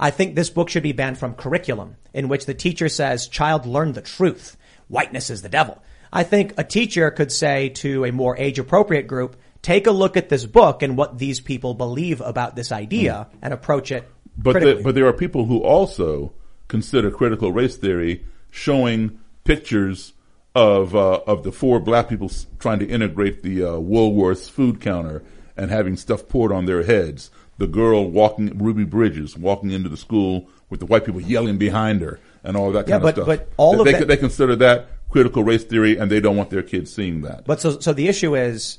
I 0.00 0.10
think 0.10 0.34
this 0.34 0.50
book 0.50 0.68
should 0.68 0.82
be 0.82 0.92
banned 0.92 1.18
from 1.18 1.34
curriculum 1.34 1.96
in 2.12 2.28
which 2.28 2.46
the 2.46 2.54
teacher 2.54 2.88
says, 2.88 3.28
child, 3.28 3.66
learn 3.66 3.92
the 3.92 4.02
truth. 4.02 4.56
Whiteness 4.88 5.30
is 5.30 5.42
the 5.42 5.48
devil. 5.48 5.80
I 6.12 6.24
think 6.24 6.54
a 6.58 6.64
teacher 6.64 7.10
could 7.12 7.30
say 7.30 7.68
to 7.68 8.04
a 8.04 8.12
more 8.12 8.36
age 8.36 8.58
appropriate 8.58 9.06
group, 9.06 9.36
take 9.62 9.86
a 9.86 9.90
look 9.92 10.16
at 10.16 10.28
this 10.28 10.44
book 10.46 10.82
and 10.82 10.96
what 10.96 11.18
these 11.18 11.40
people 11.40 11.74
believe 11.74 12.20
about 12.20 12.56
this 12.56 12.72
idea 12.72 13.28
and 13.40 13.54
approach 13.54 13.90
it 13.92 14.08
But 14.36 14.60
the, 14.60 14.80
but 14.82 14.94
there 14.94 15.06
are 15.06 15.12
people 15.12 15.46
who 15.46 15.58
also 15.60 16.32
consider 16.68 17.10
critical 17.10 17.52
race 17.52 17.76
theory 17.76 18.24
showing 18.50 19.18
pictures 19.44 20.12
of 20.54 20.94
uh, 20.94 21.20
of 21.26 21.42
the 21.44 21.52
four 21.52 21.80
black 21.80 22.08
people 22.08 22.30
trying 22.58 22.78
to 22.80 22.86
integrate 22.86 23.42
the 23.42 23.64
uh, 23.64 23.68
Woolworths 23.72 24.50
food 24.50 24.80
counter 24.80 25.22
and 25.56 25.70
having 25.70 25.96
stuff 25.96 26.28
poured 26.28 26.52
on 26.52 26.66
their 26.66 26.82
heads. 26.82 27.30
The 27.58 27.66
girl 27.66 28.08
walking, 28.10 28.58
Ruby 28.58 28.84
Bridges, 28.84 29.36
walking 29.36 29.70
into 29.70 29.88
the 29.88 29.96
school 29.96 30.48
with 30.70 30.80
the 30.80 30.86
white 30.86 31.04
people 31.04 31.20
yelling 31.20 31.58
behind 31.58 32.00
her 32.00 32.18
and 32.44 32.56
all 32.56 32.72
that 32.72 32.88
Yeah, 32.88 32.94
kind 32.98 33.02
but- 33.02 33.18
of 33.18 33.24
stuff. 33.24 33.26
but 33.26 33.48
all 33.56 33.72
they, 33.74 33.78
of 33.78 33.84
they, 33.84 33.92
that- 33.92 34.08
they 34.08 34.16
consider 34.16 34.56
that 34.56 34.88
critical 35.10 35.44
race 35.44 35.62
theory, 35.64 35.98
and 35.98 36.10
they 36.10 36.20
don't 36.20 36.36
want 36.38 36.48
their 36.50 36.62
kids 36.62 36.92
seeing 36.92 37.20
that. 37.22 37.44
But 37.44 37.60
so, 37.60 37.78
so 37.80 37.92
the 37.92 38.08
issue 38.08 38.34
is 38.34 38.78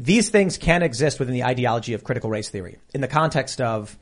these 0.00 0.30
things 0.30 0.56
can 0.56 0.82
exist 0.82 1.18
within 1.18 1.34
the 1.34 1.44
ideology 1.44 1.92
of 1.92 2.04
critical 2.04 2.30
race 2.30 2.48
theory 2.48 2.78
in 2.94 3.02
the 3.02 3.08
context 3.08 3.60
of 3.60 3.98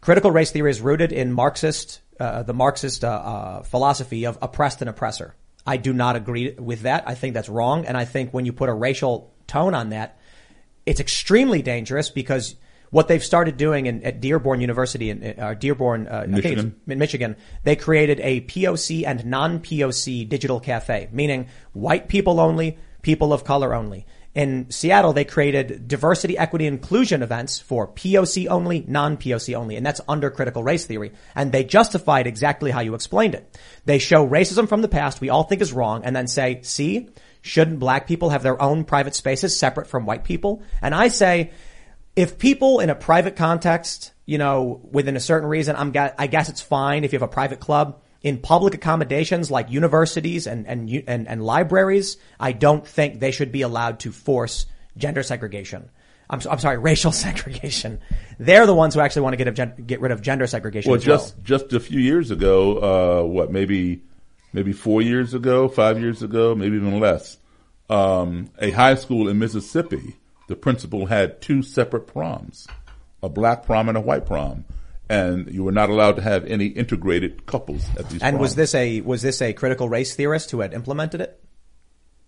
critical 0.00 0.30
race 0.30 0.52
theory 0.52 0.70
is 0.70 0.80
rooted 0.80 1.12
in 1.12 1.32
Marxist, 1.32 2.00
uh, 2.20 2.44
the 2.44 2.54
Marxist 2.54 3.04
uh, 3.04 3.08
uh, 3.08 3.62
philosophy 3.62 4.26
of 4.26 4.38
oppressed 4.40 4.80
and 4.80 4.88
oppressor. 4.88 5.34
I 5.66 5.76
do 5.76 5.92
not 5.92 6.14
agree 6.14 6.52
with 6.52 6.82
that. 6.82 7.04
I 7.06 7.14
think 7.14 7.34
that's 7.34 7.48
wrong, 7.48 7.84
and 7.84 7.96
I 7.96 8.04
think 8.04 8.32
when 8.32 8.46
you 8.46 8.52
put 8.52 8.68
a 8.68 8.72
racial 8.72 9.34
tone 9.46 9.74
on 9.74 9.90
that, 9.90 10.18
it's 10.86 11.00
extremely 11.00 11.62
dangerous 11.62 12.10
because 12.10 12.54
what 12.90 13.08
they've 13.08 13.22
started 13.22 13.56
doing 13.56 13.86
in, 13.86 14.04
at 14.04 14.20
Dearborn 14.20 14.60
University 14.60 15.10
in 15.10 15.34
uh, 15.38 15.54
Dearborn, 15.54 16.06
uh, 16.06 16.26
I 16.26 16.26
think 16.26 16.36
it's 16.36 16.44
Michigan. 16.44 16.80
in 16.86 16.98
Michigan, 16.98 17.36
they 17.64 17.76
created 17.76 18.20
a 18.20 18.40
POC 18.42 19.04
and 19.06 19.26
non-POC 19.26 20.28
digital 20.28 20.60
cafe, 20.60 21.08
meaning 21.12 21.48
white 21.72 22.08
people 22.08 22.40
only, 22.40 22.78
people 23.02 23.32
of 23.32 23.44
color 23.44 23.74
only. 23.74 24.06
In 24.32 24.70
Seattle, 24.70 25.12
they 25.12 25.24
created 25.24 25.88
diversity, 25.88 26.38
equity, 26.38 26.66
inclusion 26.66 27.22
events 27.22 27.58
for 27.58 27.88
POC 27.88 28.46
only, 28.46 28.84
non-POC 28.86 29.56
only, 29.56 29.74
and 29.74 29.84
that's 29.84 30.00
under 30.08 30.30
critical 30.30 30.62
race 30.62 30.86
theory. 30.86 31.12
And 31.34 31.50
they 31.50 31.64
justified 31.64 32.28
exactly 32.28 32.70
how 32.70 32.80
you 32.80 32.94
explained 32.94 33.34
it. 33.34 33.58
They 33.86 33.98
show 33.98 34.26
racism 34.26 34.68
from 34.68 34.82
the 34.82 34.88
past 34.88 35.20
we 35.20 35.30
all 35.30 35.42
think 35.42 35.62
is 35.62 35.72
wrong 35.72 36.04
and 36.04 36.14
then 36.14 36.28
say, 36.28 36.60
see, 36.62 37.08
shouldn't 37.42 37.80
black 37.80 38.06
people 38.06 38.30
have 38.30 38.44
their 38.44 38.60
own 38.62 38.84
private 38.84 39.16
spaces 39.16 39.58
separate 39.58 39.88
from 39.88 40.06
white 40.06 40.22
people? 40.22 40.62
And 40.80 40.94
I 40.94 41.08
say, 41.08 41.50
if 42.14 42.38
people 42.38 42.78
in 42.78 42.90
a 42.90 42.94
private 42.94 43.34
context, 43.34 44.12
you 44.26 44.38
know, 44.38 44.80
within 44.92 45.16
a 45.16 45.20
certain 45.20 45.48
reason, 45.48 45.74
I'm, 45.74 45.92
I 45.96 46.28
guess 46.28 46.48
it's 46.48 46.60
fine 46.60 47.02
if 47.02 47.12
you 47.12 47.18
have 47.18 47.28
a 47.28 47.32
private 47.32 47.58
club. 47.58 48.00
In 48.22 48.38
public 48.38 48.74
accommodations 48.74 49.50
like 49.50 49.70
universities 49.70 50.46
and, 50.46 50.66
and, 50.66 50.90
and, 51.06 51.26
and 51.26 51.42
libraries, 51.42 52.18
I 52.38 52.52
don't 52.52 52.86
think 52.86 53.18
they 53.18 53.30
should 53.30 53.50
be 53.50 53.62
allowed 53.62 54.00
to 54.00 54.12
force 54.12 54.66
gender 54.96 55.22
segregation. 55.22 55.88
I'm, 56.28 56.40
so- 56.42 56.50
I'm 56.50 56.58
sorry, 56.58 56.76
racial 56.90 57.12
segregation. 57.12 57.98
They're 58.38 58.66
the 58.66 58.74
ones 58.74 58.94
who 58.94 59.00
actually 59.00 59.22
want 59.22 59.32
to 59.32 59.36
get, 59.38 59.48
of 59.48 59.54
gen- 59.54 59.84
get 59.86 60.00
rid 60.02 60.12
of 60.12 60.20
gender 60.20 60.46
segregation 60.46 60.90
Well, 60.90 61.00
as 61.00 61.06
well. 61.06 61.18
just 61.18 61.42
just 61.42 61.72
a 61.72 61.80
few 61.80 61.98
years 61.98 62.30
ago, 62.30 63.22
uh, 63.22 63.26
what 63.26 63.50
maybe 63.50 64.02
maybe 64.52 64.72
four 64.72 65.00
years 65.00 65.32
ago, 65.32 65.68
five 65.68 65.98
years 65.98 66.22
ago, 66.22 66.54
maybe 66.54 66.76
even 66.76 67.00
less, 67.00 67.38
um, 67.88 68.50
a 68.58 68.70
high 68.72 68.96
school 68.96 69.28
in 69.28 69.38
Mississippi, 69.38 70.16
the 70.48 70.56
principal 70.56 71.06
had 71.06 71.40
two 71.40 71.62
separate 71.62 72.06
proms, 72.06 72.66
a 73.22 73.28
black 73.28 73.64
prom 73.64 73.88
and 73.88 73.96
a 73.96 74.00
white 74.00 74.26
prom, 74.26 74.64
and 75.10 75.52
you 75.52 75.64
were 75.64 75.72
not 75.72 75.90
allowed 75.90 76.16
to 76.16 76.22
have 76.22 76.46
any 76.46 76.66
integrated 76.66 77.44
couples 77.44 77.84
at 77.98 78.08
these. 78.08 78.22
And 78.22 78.38
was 78.38 78.54
this 78.54 78.74
a 78.74 79.00
was 79.02 79.20
this 79.22 79.42
a 79.42 79.52
critical 79.52 79.88
race 79.88 80.14
theorist 80.14 80.50
who 80.52 80.60
had 80.60 80.72
implemented 80.72 81.20
it? 81.20 81.38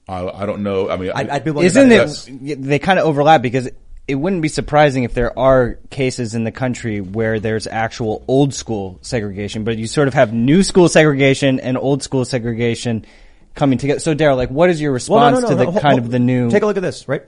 I, 0.08 0.26
I 0.26 0.46
don't 0.46 0.62
know. 0.64 0.90
I 0.90 0.96
mean, 0.96 1.12
I'd- 1.14 1.30
I'd 1.30 1.44
be 1.44 1.52
willing 1.52 1.66
Isn't 1.66 1.88
bet 1.88 2.28
it? 2.28 2.62
They 2.62 2.78
kind 2.80 2.98
of 2.98 3.06
overlap 3.06 3.40
because 3.40 3.70
it 4.08 4.16
wouldn't 4.16 4.42
be 4.42 4.48
surprising 4.48 5.04
if 5.04 5.14
there 5.14 5.38
are 5.38 5.78
cases 5.90 6.34
in 6.34 6.42
the 6.42 6.50
country 6.50 7.00
where 7.00 7.38
there's 7.38 7.68
actual 7.68 8.24
old 8.26 8.52
school 8.52 8.98
segregation, 9.02 9.62
but 9.62 9.78
you 9.78 9.86
sort 9.86 10.08
of 10.08 10.14
have 10.14 10.32
new 10.32 10.64
school 10.64 10.88
segregation 10.88 11.60
and 11.60 11.78
old 11.78 12.02
school 12.02 12.24
segregation 12.24 13.06
coming 13.54 13.78
together. 13.78 14.00
So, 14.00 14.12
Daryl, 14.12 14.36
like, 14.36 14.50
what 14.50 14.70
is 14.70 14.80
your 14.80 14.90
response 14.90 15.38
to 15.48 15.54
the 15.54 15.66
Ho- 15.70 15.80
kind 15.80 16.00
ho- 16.00 16.04
of 16.04 16.10
the 16.10 16.18
new? 16.18 16.50
Take 16.50 16.64
a 16.64 16.66
look 16.66 16.76
at 16.76 16.82
this, 16.82 17.06
right? 17.06 17.22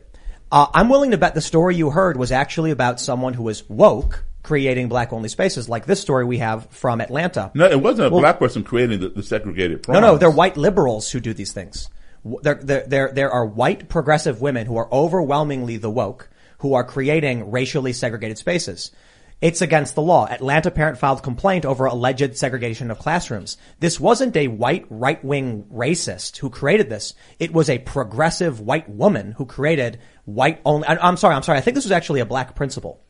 Uh, 0.50 0.66
I'm 0.74 0.88
willing 0.88 1.12
to 1.12 1.16
bet 1.18 1.34
the 1.34 1.40
story 1.40 1.76
you 1.76 1.90
heard 1.90 2.16
was 2.16 2.32
actually 2.32 2.72
about 2.72 3.00
someone 3.00 3.34
who 3.34 3.44
was 3.44 3.68
woke 3.70 4.24
creating 4.44 4.88
black 4.88 5.12
only 5.12 5.28
spaces, 5.28 5.68
like 5.68 5.86
this 5.86 6.00
story 6.00 6.24
we 6.24 6.38
have 6.38 6.68
from 6.70 7.00
Atlanta. 7.00 7.50
No, 7.54 7.66
it 7.68 7.80
wasn't 7.80 8.06
a 8.06 8.10
Well- 8.10 8.20
black 8.20 8.38
person 8.38 8.62
creating 8.62 9.00
the, 9.00 9.08
the 9.08 9.22
segregated 9.24 9.78
No, 9.88 9.92
proms. 9.94 10.00
no, 10.02 10.16
they're 10.18 10.30
white 10.30 10.56
liberals 10.56 11.10
who 11.10 11.18
do 11.18 11.34
these 11.34 11.52
things. 11.52 11.88
There, 12.42 12.54
there, 12.54 12.84
there, 12.86 13.10
there 13.12 13.30
are 13.32 13.44
white 13.44 13.88
progressive 13.88 14.40
women 14.40 14.66
who 14.66 14.76
are 14.76 14.88
overwhelmingly 14.92 15.76
the 15.78 15.90
woke 15.90 16.30
who 16.58 16.74
are 16.74 16.84
creating 16.84 17.50
racially 17.50 17.92
segregated 17.92 18.38
spaces. 18.38 18.92
It's 19.40 19.60
against 19.60 19.94
the 19.94 20.00
law. 20.00 20.26
Atlanta 20.26 20.70
parent 20.70 20.96
filed 20.96 21.22
complaint 21.22 21.66
over 21.66 21.84
alleged 21.84 22.38
segregation 22.38 22.90
of 22.90 22.98
classrooms. 22.98 23.58
This 23.80 24.00
wasn't 24.00 24.36
a 24.36 24.48
white 24.48 24.86
right-wing 24.88 25.64
racist 25.70 26.38
who 26.38 26.48
created 26.48 26.88
this. 26.88 27.12
It 27.38 27.52
was 27.52 27.68
a 27.68 27.78
progressive 27.78 28.60
white 28.60 28.88
woman 28.88 29.32
who 29.32 29.44
created 29.44 29.98
white 30.24 30.60
only. 30.64 30.86
I'm 30.88 31.18
sorry, 31.18 31.34
I'm 31.34 31.42
sorry. 31.42 31.58
I 31.58 31.60
think 31.60 31.74
this 31.74 31.84
was 31.84 31.92
actually 31.92 32.20
a 32.20 32.26
black 32.26 32.54
principal. 32.54 33.02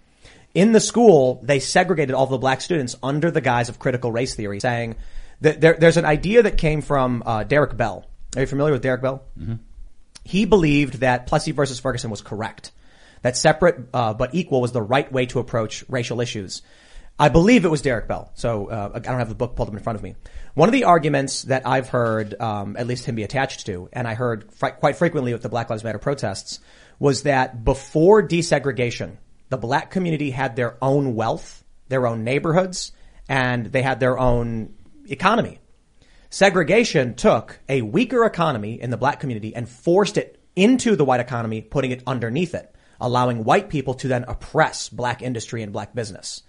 In 0.54 0.70
the 0.70 0.80
school, 0.80 1.40
they 1.42 1.58
segregated 1.58 2.14
all 2.14 2.26
the 2.26 2.38
black 2.38 2.60
students 2.60 2.96
under 3.02 3.30
the 3.30 3.40
guise 3.40 3.68
of 3.68 3.78
critical 3.80 4.12
race 4.12 4.34
theory, 4.36 4.60
saying 4.60 4.96
that 5.40 5.60
there, 5.60 5.74
there's 5.74 5.96
an 5.96 6.04
idea 6.04 6.44
that 6.44 6.56
came 6.56 6.80
from 6.80 7.22
uh, 7.26 7.42
Derek 7.42 7.76
Bell. 7.76 8.06
Are 8.36 8.40
you 8.40 8.46
familiar 8.46 8.72
with 8.72 8.82
Derek 8.82 9.02
Bell? 9.02 9.24
Mm-hmm. 9.38 9.54
He 10.24 10.44
believed 10.44 11.00
that 11.00 11.26
Plessy 11.26 11.50
versus 11.50 11.80
Ferguson 11.80 12.10
was 12.10 12.22
correct, 12.22 12.70
that 13.22 13.36
separate 13.36 13.88
uh, 13.92 14.14
but 14.14 14.34
equal 14.34 14.60
was 14.60 14.72
the 14.72 14.80
right 14.80 15.10
way 15.10 15.26
to 15.26 15.40
approach 15.40 15.84
racial 15.88 16.20
issues. 16.20 16.62
I 17.18 17.28
believe 17.28 17.64
it 17.64 17.68
was 17.68 17.82
Derek 17.82 18.08
Bell, 18.08 18.32
so 18.34 18.66
uh, 18.66 18.90
I 18.94 18.98
don't 18.98 19.18
have 19.18 19.28
the 19.28 19.34
book 19.34 19.54
pulled 19.54 19.68
up 19.68 19.74
in 19.74 19.80
front 19.80 19.96
of 19.96 20.02
me. 20.02 20.14
One 20.54 20.68
of 20.68 20.72
the 20.72 20.84
arguments 20.84 21.42
that 21.42 21.66
I've 21.66 21.88
heard, 21.88 22.40
um, 22.40 22.76
at 22.76 22.86
least 22.86 23.04
him 23.04 23.14
be 23.14 23.22
attached 23.22 23.66
to, 23.66 23.88
and 23.92 24.08
I 24.08 24.14
heard 24.14 24.52
fr- 24.52 24.68
quite 24.68 24.96
frequently 24.96 25.32
with 25.32 25.42
the 25.42 25.48
Black 25.48 25.70
Lives 25.70 25.84
Matter 25.84 25.98
protests, 25.98 26.60
was 26.98 27.22
that 27.24 27.64
before 27.64 28.26
desegregation, 28.26 29.16
the 29.54 29.58
black 29.58 29.92
community 29.92 30.32
had 30.32 30.56
their 30.56 30.76
own 30.82 31.14
wealth, 31.14 31.62
their 31.88 32.08
own 32.08 32.24
neighborhoods, 32.24 32.90
and 33.28 33.66
they 33.66 33.82
had 33.82 34.00
their 34.00 34.18
own 34.18 34.74
economy. 35.08 35.60
Segregation 36.28 37.14
took 37.14 37.60
a 37.68 37.82
weaker 37.82 38.24
economy 38.24 38.80
in 38.80 38.90
the 38.90 38.96
black 38.96 39.20
community 39.20 39.54
and 39.54 39.68
forced 39.68 40.18
it 40.18 40.42
into 40.56 40.96
the 40.96 41.04
white 41.04 41.20
economy, 41.20 41.60
putting 41.60 41.92
it 41.92 42.02
underneath 42.04 42.52
it, 42.52 42.74
allowing 43.00 43.44
white 43.44 43.68
people 43.68 43.94
to 43.94 44.08
then 44.08 44.24
oppress 44.24 44.88
black 44.88 45.22
industry 45.22 45.62
and 45.62 45.72
black 45.72 45.94
business. 45.94 46.42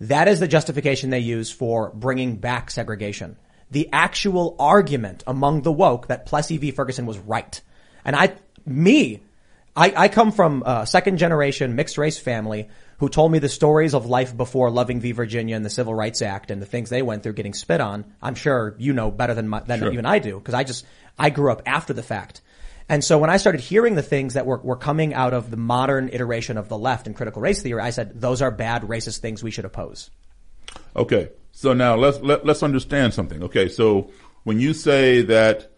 That 0.00 0.28
is 0.28 0.38
the 0.38 0.46
justification 0.46 1.08
they 1.08 1.20
use 1.20 1.50
for 1.50 1.88
bringing 1.94 2.36
back 2.36 2.70
segregation. 2.70 3.38
The 3.70 3.88
actual 3.90 4.54
argument 4.58 5.24
among 5.26 5.62
the 5.62 5.72
woke 5.72 6.08
that 6.08 6.26
Plessy 6.26 6.58
v. 6.58 6.72
Ferguson 6.72 7.06
was 7.06 7.18
right. 7.18 7.58
And 8.04 8.14
I, 8.14 8.34
me, 8.66 9.22
I, 9.80 9.94
I 9.96 10.08
come 10.08 10.30
from 10.30 10.62
a 10.66 10.86
second 10.86 11.16
generation 11.16 11.74
mixed 11.74 11.96
race 11.96 12.18
family 12.18 12.68
who 12.98 13.08
told 13.08 13.32
me 13.32 13.38
the 13.38 13.48
stories 13.48 13.94
of 13.94 14.04
life 14.04 14.36
before 14.36 14.70
Loving 14.70 15.00
v. 15.00 15.12
Virginia 15.12 15.56
and 15.56 15.64
the 15.64 15.70
Civil 15.70 15.94
Rights 15.94 16.20
Act 16.20 16.50
and 16.50 16.60
the 16.60 16.66
things 16.66 16.90
they 16.90 17.00
went 17.00 17.22
through 17.22 17.32
getting 17.32 17.54
spit 17.54 17.80
on. 17.80 18.04
I'm 18.20 18.34
sure 18.34 18.74
you 18.76 18.92
know 18.92 19.10
better 19.10 19.32
than, 19.32 19.48
my, 19.48 19.60
than 19.60 19.78
Sure. 19.78 19.90
even 19.90 20.04
I 20.04 20.18
do 20.18 20.36
because 20.38 20.52
I 20.52 20.64
just, 20.64 20.84
I 21.18 21.30
grew 21.30 21.50
up 21.50 21.62
after 21.64 21.94
the 21.94 22.02
fact. 22.02 22.42
And 22.90 23.02
so 23.02 23.16
when 23.16 23.30
I 23.30 23.38
started 23.38 23.62
hearing 23.62 23.94
the 23.94 24.02
things 24.02 24.34
that 24.34 24.44
were, 24.44 24.58
were 24.58 24.76
coming 24.76 25.14
out 25.14 25.32
of 25.32 25.50
the 25.50 25.56
modern 25.56 26.10
iteration 26.12 26.58
of 26.58 26.68
the 26.68 26.76
left 26.76 27.06
and 27.06 27.16
critical 27.16 27.40
race 27.40 27.62
theory, 27.62 27.80
I 27.80 27.88
said, 27.88 28.20
those 28.20 28.42
are 28.42 28.50
bad 28.50 28.82
racist 28.82 29.20
things 29.20 29.42
we 29.42 29.50
should 29.50 29.64
oppose. 29.64 30.10
Okay, 30.94 31.30
so 31.52 31.72
now 31.72 31.96
let's 31.96 32.20
let, 32.20 32.44
let's 32.44 32.62
understand 32.62 33.14
something. 33.14 33.44
Okay, 33.44 33.70
so 33.70 34.10
when 34.44 34.60
you 34.60 34.74
say 34.74 35.22
that, 35.22 35.69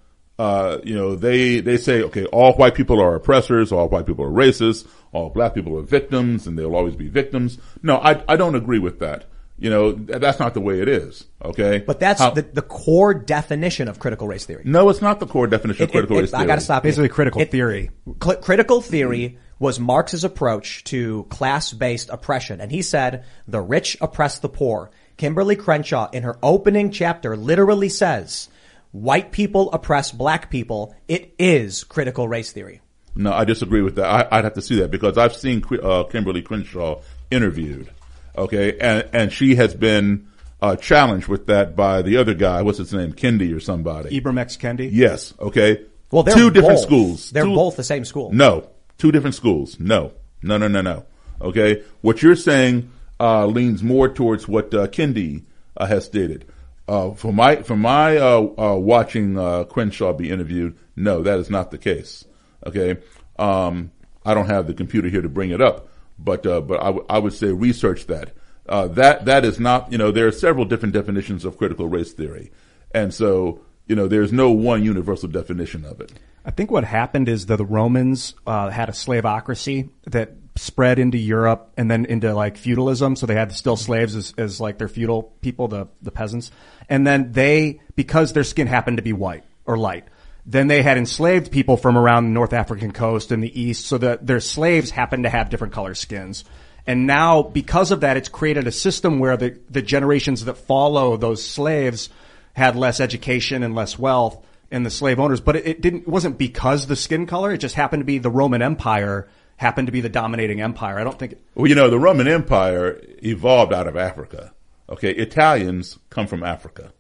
uh, 0.42 0.78
you 0.88 0.94
know, 0.98 1.14
they 1.26 1.60
they 1.60 1.76
say, 1.76 2.02
okay, 2.08 2.24
all 2.26 2.52
white 2.60 2.74
people 2.74 2.98
are 3.00 3.14
oppressors, 3.14 3.70
all 3.72 3.88
white 3.88 4.06
people 4.06 4.24
are 4.24 4.30
racist, 4.44 4.86
all 5.12 5.28
black 5.30 5.54
people 5.54 5.72
are 5.78 5.82
victims, 5.98 6.46
and 6.46 6.58
they'll 6.58 6.74
always 6.80 6.96
be 6.96 7.08
victims. 7.08 7.58
No, 7.82 7.94
I 7.98 8.12
I 8.32 8.36
don't 8.36 8.56
agree 8.62 8.78
with 8.88 8.98
that. 9.00 9.20
You 9.58 9.70
know, 9.70 9.92
th- 9.92 10.18
that's 10.20 10.40
not 10.40 10.54
the 10.54 10.60
way 10.68 10.80
it 10.80 10.88
is. 10.88 11.24
Okay, 11.50 11.74
But 11.86 12.00
that's 12.00 12.20
How- 12.20 12.30
the, 12.30 12.42
the 12.42 12.62
core 12.62 13.14
definition 13.14 13.86
of 13.86 14.00
critical 14.00 14.26
race 14.26 14.44
theory. 14.44 14.62
no, 14.64 14.88
it's 14.90 15.02
not 15.08 15.20
the 15.20 15.26
core 15.26 15.46
definition 15.46 15.84
of 15.84 15.88
It- 15.88 15.92
it- 15.92 15.96
critical 15.98 16.16
it- 16.16 16.20
race 16.22 16.30
theory. 16.32 16.42
I 16.42 16.46
got 16.46 16.56
to 16.56 16.60
stop. 16.68 16.82
you. 16.84 16.88
Basically 16.88 17.08
critical 17.10 17.40
It- 17.42 17.50
theory. 17.52 17.90
cl- 18.20 18.38
critical 18.48 18.80
theory 18.80 19.38
was 19.60 19.78
Marx's 19.78 20.24
approach 20.24 20.82
to 20.84 21.26
class-based 21.30 22.08
oppression, 22.10 22.60
and 22.60 22.72
he 22.72 22.82
said 22.82 23.22
the 23.46 23.60
rich 23.60 23.96
oppress 24.00 24.40
the 24.40 24.48
poor. 24.48 24.90
Kimberly 25.16 25.54
Crenshaw, 25.54 26.08
in 26.10 26.24
her 26.24 26.36
opening 26.42 26.90
chapter, 26.90 27.36
literally 27.36 27.88
says, 27.90 28.48
"White 28.92 29.32
people 29.32 29.70
oppress 29.72 30.12
black 30.12 30.50
people." 30.50 30.94
It 31.08 31.34
is 31.38 31.82
critical 31.84 32.28
race 32.28 32.52
theory. 32.52 32.80
No, 33.14 33.32
I 33.32 33.44
disagree 33.44 33.82
with 33.82 33.96
that. 33.96 34.06
I, 34.32 34.38
I'd 34.38 34.44
have 34.44 34.54
to 34.54 34.62
see 34.62 34.78
that 34.80 34.90
because 34.90 35.18
I've 35.18 35.34
seen 35.34 35.62
uh, 35.82 36.04
Kimberly 36.04 36.40
Crenshaw 36.42 37.02
interviewed. 37.30 37.90
Okay, 38.38 38.78
and 38.78 39.08
and 39.12 39.32
she 39.32 39.56
has 39.56 39.74
been 39.74 40.28
uh, 40.62 40.76
challenged 40.76 41.28
with 41.28 41.46
that 41.48 41.76
by 41.76 42.00
the 42.02 42.16
other 42.16 42.32
guy. 42.34 42.62
What's 42.62 42.78
his 42.78 42.92
name? 42.94 43.12
Kendi 43.12 43.54
or 43.54 43.60
somebody. 43.60 44.18
Ibram 44.18 44.38
X. 44.38 44.56
Kendi? 44.56 44.88
Yes. 44.90 45.34
Okay. 45.38 45.84
Well, 46.10 46.22
they're 46.22 46.34
two 46.34 46.50
different 46.50 46.76
both- 46.78 46.84
schools. 46.86 47.30
They're 47.30 47.44
Two- 47.44 47.54
both 47.54 47.76
the 47.76 47.84
same 47.84 48.04
school. 48.04 48.32
No, 48.32 48.68
two 48.98 49.12
different 49.12 49.34
schools. 49.34 49.78
No, 49.80 50.12
no, 50.42 50.56
no, 50.58 50.68
no, 50.68 50.80
no. 50.80 51.04
Okay, 51.40 51.82
what 52.02 52.22
you're 52.22 52.36
saying 52.36 52.90
uh, 53.18 53.46
leans 53.46 53.82
more 53.82 54.08
towards 54.08 54.46
what 54.46 54.72
uh, 54.74 54.86
Kendi 54.86 55.42
uh, 55.76 55.86
has 55.86 56.04
stated. 56.04 56.44
Uh, 56.88 57.12
for 57.12 57.32
my 57.32 57.56
for 57.56 57.76
my 57.76 58.16
uh, 58.16 58.40
uh, 58.58 58.76
watching 58.76 59.38
uh, 59.38 59.64
Crenshaw 59.64 60.12
be 60.12 60.30
interviewed, 60.30 60.76
no, 60.96 61.22
that 61.22 61.38
is 61.38 61.48
not 61.48 61.70
the 61.70 61.78
case. 61.78 62.24
Okay, 62.66 62.98
um, 63.38 63.92
I 64.24 64.34
don't 64.34 64.46
have 64.46 64.66
the 64.66 64.74
computer 64.74 65.08
here 65.08 65.22
to 65.22 65.28
bring 65.28 65.50
it 65.50 65.60
up, 65.60 65.88
but 66.18 66.44
uh, 66.46 66.60
but 66.60 66.80
I, 66.80 66.86
w- 66.86 67.06
I 67.08 67.18
would 67.18 67.32
say 67.32 67.48
research 67.48 68.06
that. 68.06 68.32
Uh, 68.68 68.86
that 68.86 69.24
that 69.24 69.44
is 69.44 69.58
not 69.58 69.90
you 69.90 69.98
know 69.98 70.12
there 70.12 70.26
are 70.26 70.32
several 70.32 70.64
different 70.64 70.94
definitions 70.94 71.44
of 71.44 71.58
critical 71.58 71.88
race 71.88 72.12
theory, 72.12 72.52
and 72.92 73.12
so 73.12 73.60
you 73.86 73.96
know, 73.96 74.08
there's 74.08 74.32
no 74.32 74.50
one 74.50 74.82
universal 74.82 75.28
definition 75.28 75.84
of 75.84 76.00
it. 76.00 76.12
I 76.44 76.50
think 76.50 76.70
what 76.70 76.84
happened 76.84 77.28
is 77.28 77.46
that 77.46 77.56
the 77.56 77.64
Romans 77.64 78.34
uh, 78.46 78.70
had 78.70 78.88
a 78.88 78.92
slaveocracy 78.92 79.90
that 80.06 80.32
spread 80.56 80.98
into 80.98 81.18
Europe 81.18 81.72
and 81.76 81.90
then 81.90 82.04
into 82.04 82.34
like 82.34 82.56
feudalism. 82.56 83.16
So 83.16 83.26
they 83.26 83.34
had 83.34 83.52
still 83.52 83.76
slaves 83.76 84.14
as, 84.14 84.34
as 84.36 84.60
like 84.60 84.78
their 84.78 84.88
feudal 84.88 85.34
people, 85.40 85.68
the 85.68 85.88
the 86.02 86.10
peasants, 86.10 86.50
and 86.88 87.06
then 87.06 87.32
they 87.32 87.80
because 87.96 88.32
their 88.32 88.44
skin 88.44 88.66
happened 88.66 88.98
to 88.98 89.02
be 89.02 89.12
white 89.12 89.44
or 89.64 89.76
light. 89.76 90.04
Then 90.44 90.66
they 90.66 90.82
had 90.82 90.98
enslaved 90.98 91.52
people 91.52 91.76
from 91.76 91.96
around 91.96 92.24
the 92.24 92.30
North 92.30 92.52
African 92.52 92.92
coast 92.92 93.30
and 93.30 93.42
the 93.42 93.60
east, 93.60 93.86
so 93.86 93.96
that 93.98 94.26
their 94.26 94.40
slaves 94.40 94.90
happened 94.90 95.22
to 95.22 95.30
have 95.30 95.50
different 95.50 95.72
color 95.72 95.94
skins. 95.94 96.44
And 96.84 97.06
now, 97.06 97.42
because 97.42 97.92
of 97.92 98.00
that, 98.00 98.16
it's 98.16 98.28
created 98.28 98.66
a 98.66 98.72
system 98.72 99.20
where 99.20 99.36
the, 99.36 99.56
the 99.70 99.82
generations 99.82 100.44
that 100.46 100.56
follow 100.56 101.16
those 101.16 101.44
slaves 101.44 102.08
had 102.54 102.74
less 102.74 102.98
education 102.98 103.62
and 103.62 103.74
less 103.74 103.96
wealth 103.98 104.44
and 104.70 104.84
the 104.84 104.90
slave 104.90 105.20
owners. 105.20 105.40
But 105.40 105.56
it, 105.56 105.66
it 105.66 105.80
didn't, 105.80 106.02
it 106.02 106.08
wasn't 106.08 106.38
because 106.38 106.88
the 106.88 106.96
skin 106.96 107.26
color. 107.26 107.52
It 107.52 107.58
just 107.58 107.76
happened 107.76 108.00
to 108.00 108.04
be 108.04 108.18
the 108.18 108.30
Roman 108.30 108.62
Empire 108.62 109.28
happened 109.62 109.86
to 109.88 109.92
be 109.92 110.02
the 110.02 110.10
dominating 110.10 110.60
empire. 110.60 110.98
I 110.98 111.04
don't 111.04 111.18
think. 111.18 111.36
Well, 111.54 111.66
you 111.66 111.74
know, 111.74 111.88
the 111.88 111.98
Roman 111.98 112.28
Empire 112.28 113.00
evolved 113.22 113.72
out 113.72 113.86
of 113.86 113.96
Africa. 113.96 114.52
Okay. 114.90 115.12
Italians 115.12 115.98
come 116.10 116.26
from 116.26 116.42
Africa. 116.42 116.92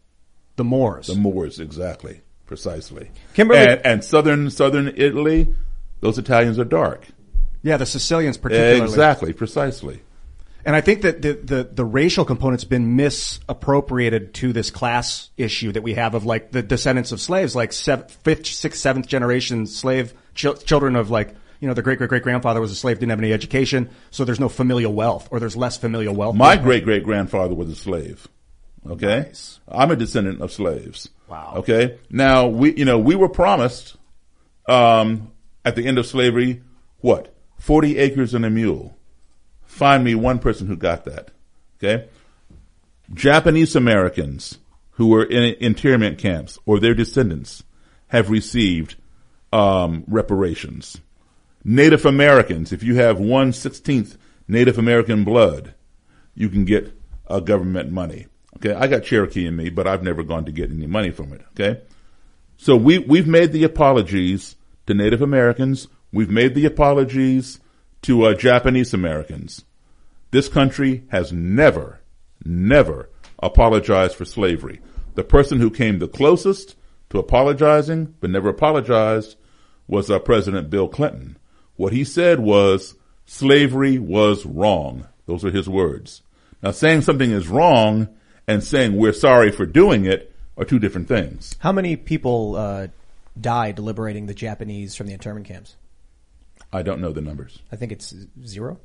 The 0.56 0.64
Moors. 0.64 1.08
The 1.08 1.14
Moors, 1.16 1.60
exactly. 1.60 2.22
Precisely. 2.46 3.10
Kimberly- 3.34 3.60
And, 3.60 3.80
and 3.84 4.04
southern, 4.04 4.48
southern 4.50 4.88
Italy, 4.96 5.54
those 6.00 6.18
Italians 6.18 6.58
are 6.58 6.64
dark. 6.64 7.06
Yeah, 7.62 7.76
the 7.76 7.86
Sicilians 7.86 8.38
particularly. 8.38 8.80
Exactly. 8.82 9.32
Precisely. 9.32 10.00
And 10.64 10.76
I 10.76 10.80
think 10.80 11.02
that 11.02 11.22
the, 11.22 11.32
the, 11.32 11.64
the 11.64 11.84
racial 11.84 12.24
component's 12.24 12.64
been 12.64 12.94
misappropriated 12.94 14.34
to 14.34 14.52
this 14.52 14.70
class 14.70 15.30
issue 15.36 15.72
that 15.72 15.82
we 15.82 15.94
have 15.94 16.14
of 16.14 16.24
like 16.24 16.52
the 16.52 16.62
descendants 16.62 17.12
of 17.12 17.20
slaves, 17.20 17.56
like 17.56 17.72
fifth, 17.72 18.46
sixth, 18.46 18.80
seventh 18.80 19.06
generation 19.08 19.66
slave 19.66 20.14
chil- 20.34 20.54
children 20.54 20.94
of 20.96 21.10
like, 21.10 21.34
you 21.62 21.68
know, 21.68 21.74
their 21.74 21.84
great 21.84 21.98
great 21.98 22.10
great 22.10 22.24
grandfather 22.24 22.60
was 22.60 22.72
a 22.72 22.74
slave, 22.74 22.98
didn't 22.98 23.10
have 23.10 23.20
any 23.20 23.32
education, 23.32 23.88
so 24.10 24.24
there's 24.24 24.40
no 24.40 24.48
familial 24.48 24.92
wealth, 24.92 25.28
or 25.30 25.38
there's 25.38 25.56
less 25.56 25.76
familial 25.76 26.12
wealth. 26.12 26.34
My 26.34 26.56
great 26.56 26.82
great 26.82 27.04
grandfather 27.04 27.54
was 27.54 27.70
a 27.70 27.76
slave. 27.76 28.26
Okay. 28.84 29.30
I'm 29.68 29.92
a 29.92 29.96
descendant 29.96 30.40
of 30.40 30.50
slaves. 30.50 31.08
Wow. 31.28 31.54
Okay. 31.58 32.00
Now 32.10 32.48
we, 32.48 32.74
you 32.74 32.84
know, 32.84 32.98
we 32.98 33.14
were 33.14 33.28
promised, 33.28 33.96
um, 34.68 35.30
at 35.64 35.76
the 35.76 35.86
end 35.86 35.98
of 35.98 36.06
slavery, 36.06 36.62
what? 36.98 37.32
40 37.58 37.96
acres 37.96 38.34
and 38.34 38.44
a 38.44 38.50
mule. 38.50 38.96
Find 39.64 40.02
me 40.02 40.16
one 40.16 40.40
person 40.40 40.66
who 40.66 40.76
got 40.76 41.04
that. 41.04 41.30
Okay. 41.78 42.08
Japanese 43.14 43.76
Americans 43.76 44.58
who 44.96 45.06
were 45.06 45.24
in 45.24 45.54
internment 45.60 46.18
camps 46.18 46.58
or 46.66 46.80
their 46.80 46.94
descendants 46.94 47.62
have 48.08 48.30
received, 48.30 48.96
um, 49.52 50.02
reparations. 50.08 51.00
Native 51.64 52.04
Americans, 52.04 52.72
if 52.72 52.82
you 52.82 52.96
have 52.96 53.18
one 53.18 53.52
sixteenth 53.52 54.18
Native 54.48 54.78
American 54.78 55.24
blood, 55.24 55.74
you 56.34 56.48
can 56.48 56.64
get 56.64 56.92
uh, 57.28 57.40
government 57.40 57.92
money. 57.92 58.26
Okay, 58.56 58.74
I 58.74 58.86
got 58.86 59.04
Cherokee 59.04 59.46
in 59.46 59.56
me, 59.56 59.70
but 59.70 59.86
I've 59.86 60.02
never 60.02 60.22
gone 60.22 60.44
to 60.44 60.52
get 60.52 60.70
any 60.70 60.86
money 60.86 61.10
from 61.10 61.32
it. 61.32 61.42
Okay, 61.52 61.80
so 62.56 62.76
we 62.76 62.98
we've 62.98 63.28
made 63.28 63.52
the 63.52 63.64
apologies 63.64 64.56
to 64.86 64.94
Native 64.94 65.22
Americans. 65.22 65.88
We've 66.12 66.30
made 66.30 66.54
the 66.54 66.66
apologies 66.66 67.60
to 68.02 68.24
uh, 68.24 68.34
Japanese 68.34 68.92
Americans. 68.92 69.64
This 70.30 70.48
country 70.48 71.04
has 71.10 71.32
never, 71.32 72.00
never 72.44 73.08
apologized 73.38 74.16
for 74.16 74.24
slavery. 74.24 74.80
The 75.14 75.24
person 75.24 75.60
who 75.60 75.70
came 75.70 75.98
the 75.98 76.08
closest 76.08 76.74
to 77.10 77.18
apologizing 77.18 78.14
but 78.20 78.30
never 78.30 78.48
apologized 78.48 79.36
was 79.86 80.10
uh, 80.10 80.18
President 80.18 80.68
Bill 80.68 80.88
Clinton. 80.88 81.38
What 81.82 81.92
he 81.92 82.04
said 82.04 82.38
was 82.38 82.94
slavery 83.26 83.98
was 83.98 84.46
wrong. 84.46 85.08
Those 85.26 85.44
are 85.44 85.50
his 85.50 85.68
words. 85.68 86.22
Now 86.62 86.70
saying 86.70 87.00
something 87.00 87.32
is 87.32 87.48
wrong 87.48 88.06
and 88.46 88.62
saying 88.62 88.96
we're 88.96 89.12
sorry 89.12 89.50
for 89.50 89.66
doing 89.66 90.04
it 90.04 90.32
are 90.56 90.64
two 90.64 90.78
different 90.78 91.08
things. 91.08 91.56
How 91.58 91.72
many 91.72 91.96
people 91.96 92.54
uh, 92.54 92.86
died 93.40 93.80
liberating 93.80 94.26
the 94.26 94.32
Japanese 94.32 94.94
from 94.94 95.08
the 95.08 95.12
internment 95.12 95.48
camps? 95.48 95.74
I 96.72 96.82
don't 96.82 97.00
know 97.00 97.10
the 97.10 97.20
numbers. 97.20 97.58
I 97.72 97.74
think 97.74 97.90
it's 97.90 98.14
zero. 98.46 98.78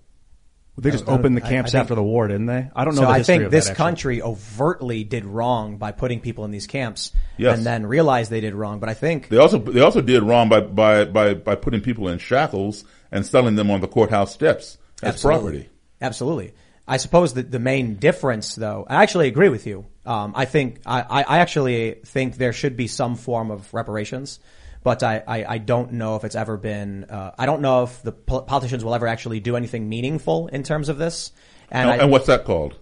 They 0.80 0.92
just 0.92 1.08
opened 1.08 1.36
the 1.36 1.44
I- 1.44 1.48
I 1.48 1.50
camps 1.50 1.72
think- 1.72 1.82
after 1.82 1.96
the 1.96 2.04
war, 2.04 2.28
didn't 2.28 2.46
they? 2.46 2.70
I 2.76 2.86
don't 2.86 2.96
know 2.96 3.02
So 3.02 3.08
I 3.10 3.24
think 3.24 3.50
this 3.50 3.68
that, 3.70 3.76
country 3.78 4.22
overtly 4.22 5.04
did 5.04 5.26
wrong 5.26 5.78
by 5.78 5.92
putting 5.92 6.20
people 6.20 6.46
in 6.46 6.52
these 6.52 6.68
camps, 6.68 7.12
Yes. 7.38 7.58
and 7.58 7.66
then 7.66 7.86
realized 7.88 8.30
they 8.30 8.42
did 8.42 8.54
wrong. 8.54 8.80
But 8.80 8.90
I 8.90 8.94
think 8.94 9.30
They 9.30 9.38
also 9.38 9.58
they 9.58 9.82
also 9.82 10.02
did 10.02 10.22
wrong 10.24 10.50
by 10.50 10.62
by 10.62 11.06
by, 11.06 11.34
by 11.34 11.56
putting 11.56 11.82
people 11.82 12.08
in 12.10 12.20
shackles 12.20 12.84
and 13.12 13.26
selling 13.26 13.56
them 13.56 13.72
on 13.72 13.82
the 13.82 13.88
courthouse 13.88 14.34
steps 14.34 14.78
as 15.02 15.14
Absolutely. 15.16 15.42
property. 15.52 15.70
Absolutely. 16.02 16.54
I 16.88 16.98
suppose 16.98 17.34
that 17.34 17.52
the 17.52 17.60
main 17.60 17.96
difference, 17.96 18.56
though, 18.56 18.86
I 18.88 19.04
actually 19.04 19.28
agree 19.28 19.50
with 19.50 19.68
you. 19.68 19.86
Um, 20.06 20.32
I 20.36 20.46
think 20.46 20.80
I, 20.86 21.02
I 21.02 21.24
I 21.24 21.38
actually 21.40 21.96
think 22.06 22.38
there 22.38 22.54
should 22.54 22.78
be 22.78 22.88
some 22.88 23.16
form 23.16 23.52
of 23.52 23.74
reparations, 23.74 24.40
but 24.84 25.04
I, 25.04 25.24
I, 25.28 25.46
I 25.46 25.58
don't 25.58 25.94
know 25.94 26.16
if 26.16 26.24
it's 26.24 26.36
ever 26.36 26.58
been. 26.58 27.06
Uh, 27.06 27.32
I 27.38 27.46
don't 27.46 27.62
know 27.62 27.84
if 27.84 28.02
the 28.02 28.12
pol- 28.12 28.44
politicians 28.44 28.84
will 28.86 28.96
ever 28.96 29.08
actually 29.08 29.40
do 29.40 29.56
anything 29.56 29.90
meaningful 29.90 30.48
in 30.48 30.64
terms 30.64 30.90
of 30.90 30.98
this. 30.98 31.32
And, 31.70 31.90
And, 31.90 32.02
I, 32.02 32.04
and 32.04 32.12
what's 32.12 32.28
that 32.28 32.46
called? 32.46 32.78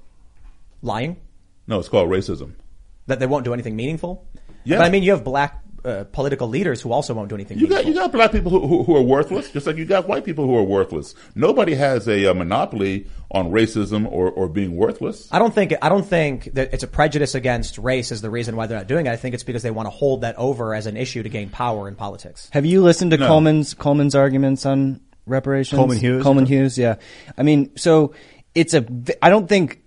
lying? 0.81 1.17
No, 1.67 1.79
it's 1.79 1.89
called 1.89 2.09
racism. 2.09 2.53
That 3.07 3.19
they 3.19 3.25
won't 3.25 3.43
do 3.43 3.53
anything 3.53 3.75
meaningful. 3.75 4.27
Yeah. 4.63 4.77
But 4.77 4.85
I 4.85 4.89
mean, 4.89 5.01
you 5.03 5.11
have 5.11 5.23
black 5.23 5.63
uh, 5.85 6.03
political 6.05 6.47
leaders 6.47 6.81
who 6.81 6.91
also 6.91 7.13
won't 7.13 7.29
do 7.29 7.35
anything. 7.35 7.57
You 7.59 7.67
meaningful. 7.67 7.93
got 7.93 7.95
you 7.95 8.01
got 8.01 8.11
black 8.11 8.31
people 8.31 8.51
who, 8.51 8.67
who, 8.67 8.83
who 8.83 8.95
are 8.95 9.01
worthless, 9.01 9.51
just 9.51 9.67
like 9.67 9.77
you 9.77 9.85
got 9.85 10.07
white 10.07 10.25
people 10.25 10.45
who 10.45 10.55
are 10.55 10.63
worthless. 10.63 11.13
Nobody 11.35 11.75
has 11.75 12.07
a, 12.07 12.25
uh 12.29 12.33
monopoly 12.33 13.07
on 13.31 13.51
racism 13.51 14.05
or, 14.11 14.29
or 14.31 14.47
being 14.47 14.75
worthless. 14.75 15.27
I 15.31 15.39
don't 15.39 15.53
think 15.53 15.73
I 15.81 15.89
don't 15.89 16.05
think 16.05 16.53
that 16.53 16.73
it's 16.73 16.83
a 16.83 16.87
prejudice 16.87 17.35
against 17.35 17.77
race 17.77 18.11
is 18.11 18.21
the 18.21 18.29
reason 18.29 18.55
why 18.55 18.67
they're 18.67 18.77
not 18.77 18.87
doing 18.87 19.05
it. 19.05 19.11
I 19.11 19.15
think 19.15 19.35
it's 19.35 19.43
because 19.43 19.63
they 19.63 19.71
want 19.71 19.85
to 19.85 19.91
hold 19.91 20.21
that 20.21 20.35
over 20.37 20.73
as 20.73 20.85
an 20.87 20.97
issue 20.97 21.23
to 21.23 21.29
gain 21.29 21.49
power 21.49 21.87
in 21.87 21.95
politics. 21.95 22.49
Have 22.51 22.65
you 22.65 22.81
listened 22.81 23.11
to 23.11 23.17
No. 23.17 23.27
Coleman's 23.27 23.73
Coleman's 23.73 24.15
arguments 24.15 24.65
on 24.65 25.01
reparations? 25.25 25.77
Coleman 25.77 25.97
Hughes? 25.97 26.23
Coleman 26.23 26.45
Hughes, 26.45 26.77
yeah. 26.77 26.95
I 27.37 27.43
mean, 27.43 27.75
so 27.77 28.13
it's 28.53 28.73
a. 28.73 28.85
I 29.21 29.29
don't 29.29 29.47
think 29.47 29.81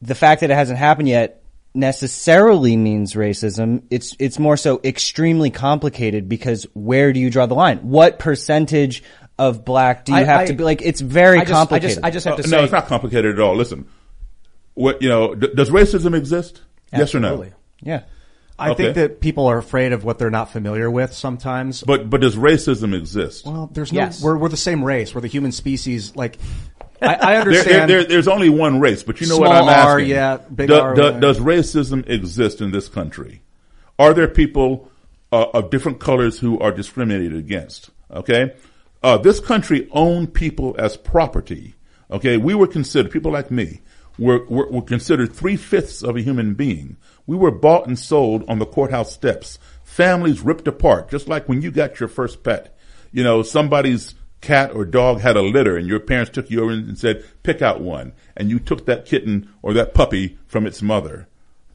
the 0.00 0.14
fact 0.14 0.40
that 0.42 0.50
it 0.50 0.54
hasn't 0.54 0.78
happened 0.78 1.08
yet 1.08 1.37
necessarily 1.78 2.76
means 2.76 3.14
racism. 3.14 3.82
It's 3.90 4.14
it's 4.18 4.38
more 4.38 4.56
so 4.56 4.80
extremely 4.84 5.50
complicated 5.50 6.28
because 6.28 6.66
where 6.74 7.12
do 7.12 7.20
you 7.20 7.30
draw 7.30 7.46
the 7.46 7.54
line? 7.54 7.78
What 7.78 8.18
percentage 8.18 9.02
of 9.38 9.64
black 9.64 10.04
do 10.04 10.12
you 10.12 10.18
I- 10.18 10.24
have 10.24 10.40
I- 10.40 10.46
to 10.46 10.52
be? 10.54 10.64
Like, 10.64 10.82
it's 10.82 11.00
very 11.00 11.38
I 11.38 11.42
just- 11.42 11.52
I 11.52 11.54
complicated. 11.54 11.90
just- 11.90 12.04
I 12.04 12.10
just 12.10 12.26
have 12.26 12.36
to 12.36 12.44
Uh, 12.44 12.46
no, 12.48 12.64
it's 12.64 12.72
not 12.72 12.86
complicated 12.88 13.32
at 13.34 13.40
all. 13.40 13.54
Listen, 13.56 13.86
what 14.74 15.00
you 15.00 15.08
know, 15.08 15.34
d- 15.34 15.48
does 15.54 15.70
racism 15.70 16.14
exist? 16.16 16.60
Yes 16.92 17.14
or 17.14 17.20
no? 17.20 17.44
Yeah. 17.82 18.02
I 18.60 18.70
Okay. 18.70 18.82
think 18.84 18.94
that 18.96 19.20
people 19.20 19.46
are 19.46 19.56
afraid 19.58 19.92
of 19.92 20.02
what 20.02 20.18
they're 20.18 20.30
not 20.30 20.50
familiar 20.50 20.90
with 20.90 21.12
sometimes. 21.12 21.84
But 21.86 22.10
but 22.10 22.20
does 22.20 22.34
racism 22.34 22.92
exist? 22.92 23.46
Well, 23.46 23.70
there's 23.72 23.92
no. 23.92 24.00
Yes. 24.00 24.20
We're 24.20 24.36
we're 24.36 24.48
the 24.48 24.56
same 24.56 24.82
race. 24.82 25.14
We're 25.14 25.20
the 25.20 25.28
human 25.28 25.52
species. 25.52 26.16
Like, 26.16 26.38
I, 27.00 27.14
I 27.14 27.36
understand. 27.36 27.90
there- 27.90 27.98
there- 28.00 28.04
there's 28.08 28.28
only 28.28 28.48
one 28.48 28.80
race, 28.80 29.02
but 29.02 29.20
you 29.20 29.28
know 29.28 29.38
what 29.38 29.52
I'm 29.52 29.64
R, 29.64 29.70
asking? 29.98 30.08
yeah, 30.10 30.38
big 30.54 30.68
Do- 30.68 30.74
R, 30.80 30.94
do- 30.94 31.20
does 31.20 31.38
racism 31.38 32.08
exist 32.08 32.60
in 32.60 32.70
this 32.70 32.88
country? 32.88 33.42
Are 33.98 34.14
there 34.14 34.28
people 34.28 34.90
uh, 35.32 35.46
of 35.54 35.70
different 35.70 36.00
colors 36.00 36.38
who 36.38 36.58
are 36.58 36.72
discriminated 36.72 37.34
against? 37.36 37.90
Okay, 38.10 38.54
uh, 39.02 39.18
this 39.18 39.40
country 39.40 39.88
owned 39.92 40.32
people 40.34 40.74
as 40.78 40.96
property. 40.96 41.74
Okay, 42.10 42.36
we 42.36 42.54
were 42.54 42.66
considered 42.66 43.12
people 43.12 43.30
like 43.32 43.50
me 43.50 43.80
were 44.18 44.44
were, 44.46 44.68
were 44.70 44.82
considered 44.82 45.32
three 45.32 45.56
fifths 45.56 46.02
of 46.02 46.16
a 46.16 46.22
human 46.22 46.54
being. 46.54 46.96
We 47.26 47.36
were 47.36 47.50
bought 47.50 47.86
and 47.86 47.98
sold 47.98 48.44
on 48.48 48.58
the 48.58 48.66
courthouse 48.66 49.12
steps. 49.12 49.58
Families 49.84 50.40
ripped 50.40 50.66
apart, 50.66 51.10
just 51.10 51.28
like 51.28 51.48
when 51.48 51.60
you 51.60 51.70
got 51.70 52.00
your 52.00 52.08
first 52.08 52.42
pet. 52.42 52.74
You 53.12 53.22
know, 53.24 53.42
somebody's 53.42 54.14
cat 54.40 54.72
or 54.72 54.84
dog 54.84 55.20
had 55.20 55.36
a 55.36 55.42
litter 55.42 55.76
and 55.76 55.86
your 55.86 56.00
parents 56.00 56.30
took 56.30 56.50
you 56.50 56.62
over 56.62 56.72
and 56.72 56.98
said, 56.98 57.24
pick 57.42 57.60
out 57.62 57.80
one. 57.80 58.12
And 58.36 58.50
you 58.50 58.58
took 58.58 58.86
that 58.86 59.06
kitten 59.06 59.52
or 59.62 59.72
that 59.74 59.94
puppy 59.94 60.38
from 60.46 60.66
its 60.66 60.82
mother. 60.82 61.26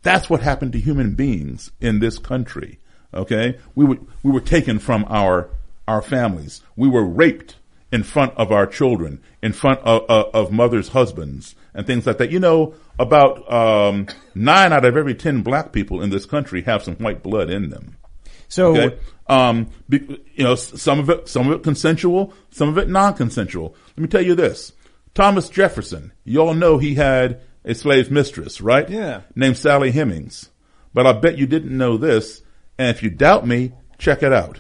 That's 0.01 0.30
what 0.30 0.41
happened 0.41 0.74
to 0.74 0.80
human 0.80 1.16
beings 1.16 1.72
in 1.80 1.99
this 1.99 2.18
country. 2.18 2.80
Okay? 3.14 3.59
We 3.76 3.86
were, 3.86 3.97
we 4.22 4.32
were 4.32 4.41
taken 4.41 4.80
from 4.80 5.05
our, 5.09 5.49
our 5.88 6.01
families. 6.01 6.61
We 6.76 6.89
were 6.89 7.05
raped 7.05 7.55
in 7.91 8.03
front 8.03 8.34
of 8.38 8.51
our 8.51 8.66
children, 8.66 9.22
in 9.41 9.53
front 9.53 9.80
of, 9.82 10.03
of, 10.09 10.34
of 10.34 10.51
mothers' 10.51 10.89
husbands 10.89 11.55
and 11.74 11.86
things 11.86 12.07
like 12.07 12.18
that. 12.18 12.32
You 12.32 12.39
know, 12.39 12.74
about, 12.97 13.51
um, 13.51 14.07
nine 14.34 14.74
out 14.74 14.84
of 14.84 14.97
every 14.97 15.14
ten 15.16 15.41
black 15.41 15.72
people 15.72 16.01
in 16.01 16.09
this 16.09 16.26
country 16.26 16.64
have 16.64 16.84
some 16.84 16.95
white 16.95 17.22
blood 17.22 17.49
in 17.49 17.70
them. 17.70 17.97
So- 18.54 18.76
Okay? 18.76 18.97
Um, 19.28 19.68
be, 19.88 19.99
you 20.36 20.43
know, 20.43 20.56
some 20.56 20.99
of 20.99 21.10
it, 21.10 21.30
some 21.30 21.47
of 21.49 21.54
it 21.58 21.64
consensual, 21.64 22.34
some 22.51 22.68
of 22.70 22.78
it 22.78 22.89
non-consensual. 22.89 23.74
Let 23.95 24.01
me 24.01 24.08
tell 24.08 24.22
you 24.22 24.36
this. 24.36 24.74
Thomas 25.16 25.47
Jefferson, 25.47 26.12
you 26.26 26.39
all 26.41 26.54
know 26.54 26.78
he 26.78 26.95
had 26.95 27.39
a 27.64 27.74
slave 27.74 28.12
mistress, 28.12 28.60
right? 28.60 28.88
Yeah. 28.89 29.22
Named 29.36 29.58
Sally 29.58 29.91
Hemings. 29.91 30.49
But 30.93 31.08
I 31.08 31.14
bet 31.14 31.38
you 31.38 31.47
didn't 31.47 31.76
know 31.76 31.97
this. 31.97 32.41
And 32.78 32.89
if 32.89 33.01
you 33.01 33.10
doubt 33.10 33.47
me, 33.47 33.72
check 33.97 34.24
it 34.24 34.34
out. 34.34 34.60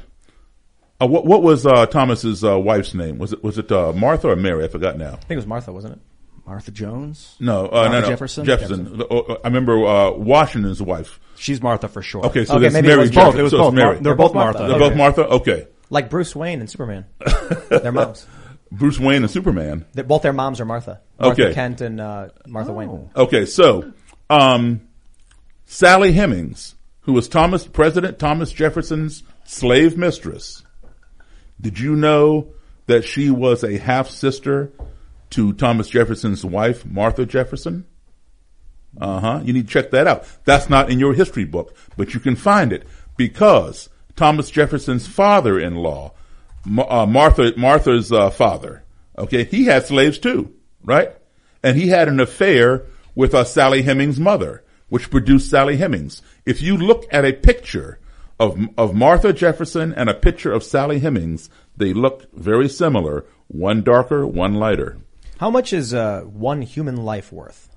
Uh, 1.01 1.07
what, 1.07 1.25
what 1.25 1.43
was 1.43 1.65
uh, 1.65 1.85
Thomas's 1.87 2.43
uh, 2.43 2.57
wife's 2.57 2.93
name? 2.93 3.17
Was 3.17 3.33
it 3.33 3.43
was 3.43 3.57
it 3.57 3.69
uh, 3.71 3.91
Martha 3.93 4.29
or 4.29 4.35
Mary? 4.37 4.63
I 4.63 4.69
forgot 4.69 4.97
now. 4.97 5.13
I 5.13 5.17
think 5.17 5.31
it 5.31 5.35
was 5.37 5.47
Martha, 5.47 5.73
wasn't 5.73 5.95
it? 5.95 6.01
Martha 6.45 6.71
Jones? 6.71 7.35
No, 7.39 7.67
uh, 7.67 7.71
Martha 7.71 7.89
no, 7.91 7.99
no. 8.01 8.07
Jefferson? 8.07 8.45
Jefferson. 8.45 9.01
Uh, 9.01 9.05
uh, 9.05 9.37
I 9.43 9.47
remember 9.47 9.85
uh, 9.85 10.11
Washington's 10.11 10.81
wife. 10.81 11.19
She's 11.35 11.61
Martha 11.61 11.87
for 11.87 12.01
sure. 12.01 12.25
Okay, 12.25 12.45
so 12.45 12.55
Okay, 12.55 12.63
that's 12.63 12.73
maybe 12.73 12.87
it 12.87 12.91
Mary 12.91 12.99
was 13.01 13.09
Jefferson. 13.11 13.31
both. 13.31 13.39
It 13.39 13.43
was 13.43 13.51
so 13.51 13.57
both. 13.59 13.73
Mary. 13.73 13.93
Mar- 13.95 14.03
they're 14.03 14.15
both 14.15 14.33
Martha. 14.33 14.57
They're 14.59 14.69
Okay. 14.71 14.79
both 14.89 14.97
Martha. 14.97 15.27
Okay, 15.27 15.67
Like 15.89 16.09
Bruce 16.09 16.35
Wayne 16.35 16.59
and 16.59 16.69
Superman. 16.69 17.05
their 17.69 17.91
moms. 17.91 18.25
Bruce 18.71 18.99
Wayne 18.99 19.21
and 19.23 19.31
Superman. 19.31 19.85
They're- 19.93 20.03
both 20.03 20.21
their 20.23 20.33
moms 20.33 20.59
are 20.59 20.65
Martha. 20.65 20.99
Martha 21.19 21.43
Okay. 21.45 21.53
Kent 21.53 21.81
and 21.81 22.01
uh, 22.01 22.29
Martha 22.47 22.73
Wayne. 22.73 23.09
Okay, 23.15 23.45
so 23.45 23.91
um, 24.29 24.81
Sally 25.65 26.11
Hemings, 26.13 26.75
who 27.01 27.13
was 27.13 27.27
Thomas 27.29 27.65
President 27.67 28.19
Thomas 28.19 28.51
Jefferson's 28.51 29.23
slave 29.45 29.97
mistress, 29.97 30.63
did 31.61 31.79
you 31.79 31.95
know 31.95 32.47
that 32.87 33.05
she 33.05 33.29
was 33.29 33.63
a 33.63 33.77
half 33.77 34.09
sister 34.09 34.71
to 35.33 35.53
Thomas 35.53 35.89
Jefferson's 35.89 36.45
wife, 36.45 36.85
Martha 36.85 37.25
Jefferson? 37.25 37.85
Uh 38.99 39.19
huh. 39.19 39.41
You 39.43 39.53
need 39.53 39.67
to 39.67 39.73
check 39.73 39.91
that 39.91 40.07
out. 40.07 40.25
That's 40.45 40.69
not 40.69 40.89
in 40.91 40.99
your 40.99 41.13
history 41.13 41.45
book, 41.45 41.75
but 41.97 42.13
you 42.13 42.19
can 42.19 42.35
find 42.35 42.71
it 42.71 42.85
because 43.17 43.89
Thomas 44.15 44.51
Jefferson's 44.51 45.07
father-in-law, 45.07 46.13
uh, 46.77 47.05
Martha 47.07 47.53
Martha's 47.57 48.11
uh, 48.11 48.29
father, 48.29 48.83
okay, 49.17 49.43
he 49.43 49.65
had 49.65 49.85
slaves 49.85 50.19
too, 50.19 50.53
right? 50.83 51.11
And 51.63 51.77
he 51.77 51.87
had 51.87 52.07
an 52.07 52.19
affair 52.19 52.85
with 53.15 53.33
uh, 53.33 53.43
Sally 53.43 53.81
Hemings' 53.83 54.19
mother, 54.19 54.63
which 54.89 55.09
produced 55.09 55.49
Sally 55.49 55.77
Hemings. 55.77 56.21
If 56.45 56.61
you 56.61 56.77
look 56.77 57.05
at 57.11 57.25
a 57.25 57.33
picture 57.33 57.99
of 58.39 58.59
of 58.77 58.93
Martha 58.93 59.33
Jefferson 59.33 59.93
and 59.95 60.09
a 60.09 60.13
picture 60.13 60.51
of 60.51 60.63
Sally 60.63 60.99
Hemings, 60.99 61.49
they 61.75 61.93
look 61.93 62.31
very 62.33 62.69
similar. 62.69 63.25
One 63.47 63.81
darker, 63.81 64.25
one 64.27 64.53
lighter. 64.53 64.97
How 65.43 65.49
much 65.49 65.73
is 65.73 65.93
uh, 65.93 66.21
one 66.21 66.61
human 66.61 66.95
life 66.95 67.33
worth? 67.33 67.67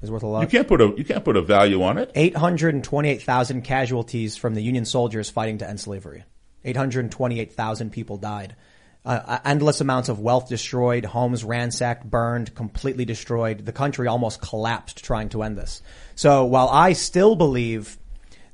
Is 0.00 0.10
worth 0.10 0.22
a 0.22 0.26
lot. 0.26 0.40
You 0.40 0.46
can't 0.46 0.66
put 0.66 0.80
a 0.80 0.94
you 0.96 1.04
can't 1.04 1.22
put 1.22 1.36
a 1.36 1.42
value 1.42 1.82
on 1.82 1.98
it. 1.98 2.10
828,000 2.14 3.60
casualties 3.60 4.38
from 4.38 4.54
the 4.54 4.62
Union 4.62 4.86
soldiers 4.86 5.28
fighting 5.28 5.58
to 5.58 5.68
end 5.68 5.78
slavery. 5.78 6.24
828,000 6.64 7.90
people 7.90 8.16
died. 8.16 8.56
Uh, 9.04 9.40
endless 9.44 9.82
amounts 9.82 10.08
of 10.08 10.20
wealth 10.20 10.48
destroyed, 10.48 11.04
homes 11.04 11.44
ransacked, 11.44 12.08
burned, 12.08 12.54
completely 12.54 13.04
destroyed. 13.04 13.66
The 13.66 13.72
country 13.72 14.08
almost 14.08 14.40
collapsed 14.40 15.04
trying 15.04 15.28
to 15.30 15.42
end 15.42 15.58
this. 15.58 15.82
So 16.14 16.46
while 16.46 16.70
I 16.70 16.94
still 16.94 17.36
believe 17.36 17.98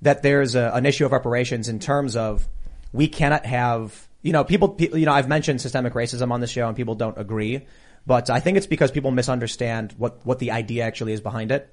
that 0.02 0.24
there's 0.24 0.56
a, 0.56 0.72
an 0.74 0.84
issue 0.84 1.06
of 1.06 1.12
reparations 1.12 1.68
in 1.68 1.78
terms 1.78 2.16
of 2.16 2.48
we 2.92 3.06
cannot 3.06 3.46
have, 3.46 4.08
you 4.20 4.32
know, 4.32 4.42
people, 4.42 4.74
you 4.80 5.06
know, 5.06 5.12
I've 5.12 5.28
mentioned 5.28 5.60
systemic 5.60 5.92
racism 5.92 6.32
on 6.32 6.40
this 6.40 6.50
show 6.50 6.66
and 6.66 6.76
people 6.76 6.96
don't 6.96 7.16
agree, 7.16 7.64
but 8.08 8.30
I 8.30 8.40
think 8.40 8.56
it's 8.56 8.66
because 8.66 8.90
people 8.90 9.10
misunderstand 9.10 9.94
what, 9.98 10.24
what 10.24 10.38
the 10.38 10.50
idea 10.50 10.84
actually 10.84 11.12
is 11.12 11.20
behind 11.20 11.52
it. 11.52 11.72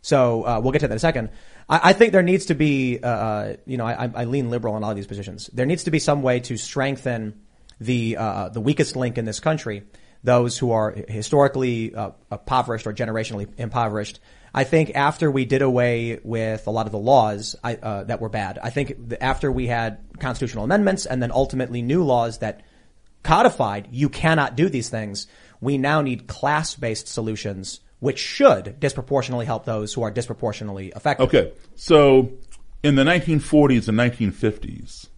So 0.00 0.42
uh, 0.46 0.60
we'll 0.60 0.72
get 0.72 0.78
to 0.80 0.88
that 0.88 0.94
in 0.94 0.96
a 0.96 0.98
second. 0.98 1.28
I, 1.68 1.90
I 1.90 1.92
think 1.92 2.12
there 2.12 2.22
needs 2.22 2.46
to 2.46 2.54
be, 2.54 2.98
uh, 3.02 3.06
uh, 3.06 3.56
you 3.66 3.76
know, 3.76 3.86
I, 3.86 4.10
I 4.14 4.24
lean 4.24 4.48
liberal 4.48 4.74
on 4.74 4.82
all 4.82 4.90
of 4.90 4.96
these 4.96 5.06
positions. 5.06 5.50
There 5.52 5.66
needs 5.66 5.84
to 5.84 5.90
be 5.90 5.98
some 5.98 6.22
way 6.22 6.40
to 6.40 6.56
strengthen 6.56 7.42
the 7.80 8.16
uh, 8.16 8.48
the 8.48 8.60
weakest 8.60 8.96
link 8.96 9.18
in 9.18 9.26
this 9.26 9.40
country, 9.40 9.82
those 10.22 10.56
who 10.56 10.70
are 10.72 10.90
historically 10.90 11.94
uh, 11.94 12.12
impoverished 12.32 12.86
or 12.86 12.94
generationally 12.94 13.48
impoverished. 13.58 14.20
I 14.54 14.64
think 14.64 14.92
after 14.94 15.30
we 15.30 15.44
did 15.44 15.62
away 15.62 16.20
with 16.22 16.66
a 16.66 16.70
lot 16.70 16.86
of 16.86 16.92
the 16.92 16.98
laws 16.98 17.56
I, 17.62 17.74
uh, 17.74 18.04
that 18.04 18.20
were 18.20 18.30
bad, 18.30 18.58
I 18.62 18.70
think 18.70 18.94
after 19.20 19.52
we 19.52 19.66
had 19.66 19.98
constitutional 20.18 20.64
amendments 20.64 21.04
and 21.04 21.22
then 21.22 21.32
ultimately 21.32 21.82
new 21.82 22.04
laws 22.04 22.38
that 22.38 22.62
codified 23.22 23.88
you 23.90 24.08
cannot 24.08 24.54
do 24.54 24.68
these 24.68 24.88
things, 24.88 25.26
we 25.64 25.78
now 25.78 26.00
need 26.00 26.26
class-based 26.26 27.08
solutions 27.08 27.80
which 28.04 28.18
should 28.18 28.78
disproportionately 28.80 29.46
help 29.46 29.64
those 29.64 29.94
who 29.94 30.02
are 30.02 30.10
disproportionately 30.10 30.92
affected. 30.92 31.24
Okay, 31.24 31.52
so 31.74 32.30
in 32.82 32.96
the 32.96 33.02
1940s 33.02 33.88
and 33.88 33.98
1950s, 33.98 35.08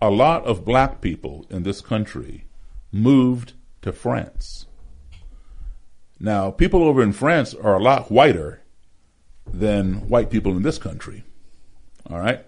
a 0.00 0.10
lot 0.10 0.44
of 0.44 0.64
black 0.64 1.00
people 1.00 1.44
in 1.50 1.64
this 1.64 1.80
country 1.80 2.44
moved 2.92 3.54
to 3.82 3.92
France. 3.92 4.66
Now, 6.20 6.52
people 6.52 6.84
over 6.84 7.02
in 7.02 7.12
France 7.12 7.52
are 7.52 7.74
a 7.74 7.82
lot 7.82 8.12
whiter 8.12 8.62
than 9.52 10.08
white 10.08 10.30
people 10.30 10.56
in 10.56 10.62
this 10.62 10.78
country. 10.78 11.24
All 12.08 12.20
right? 12.20 12.46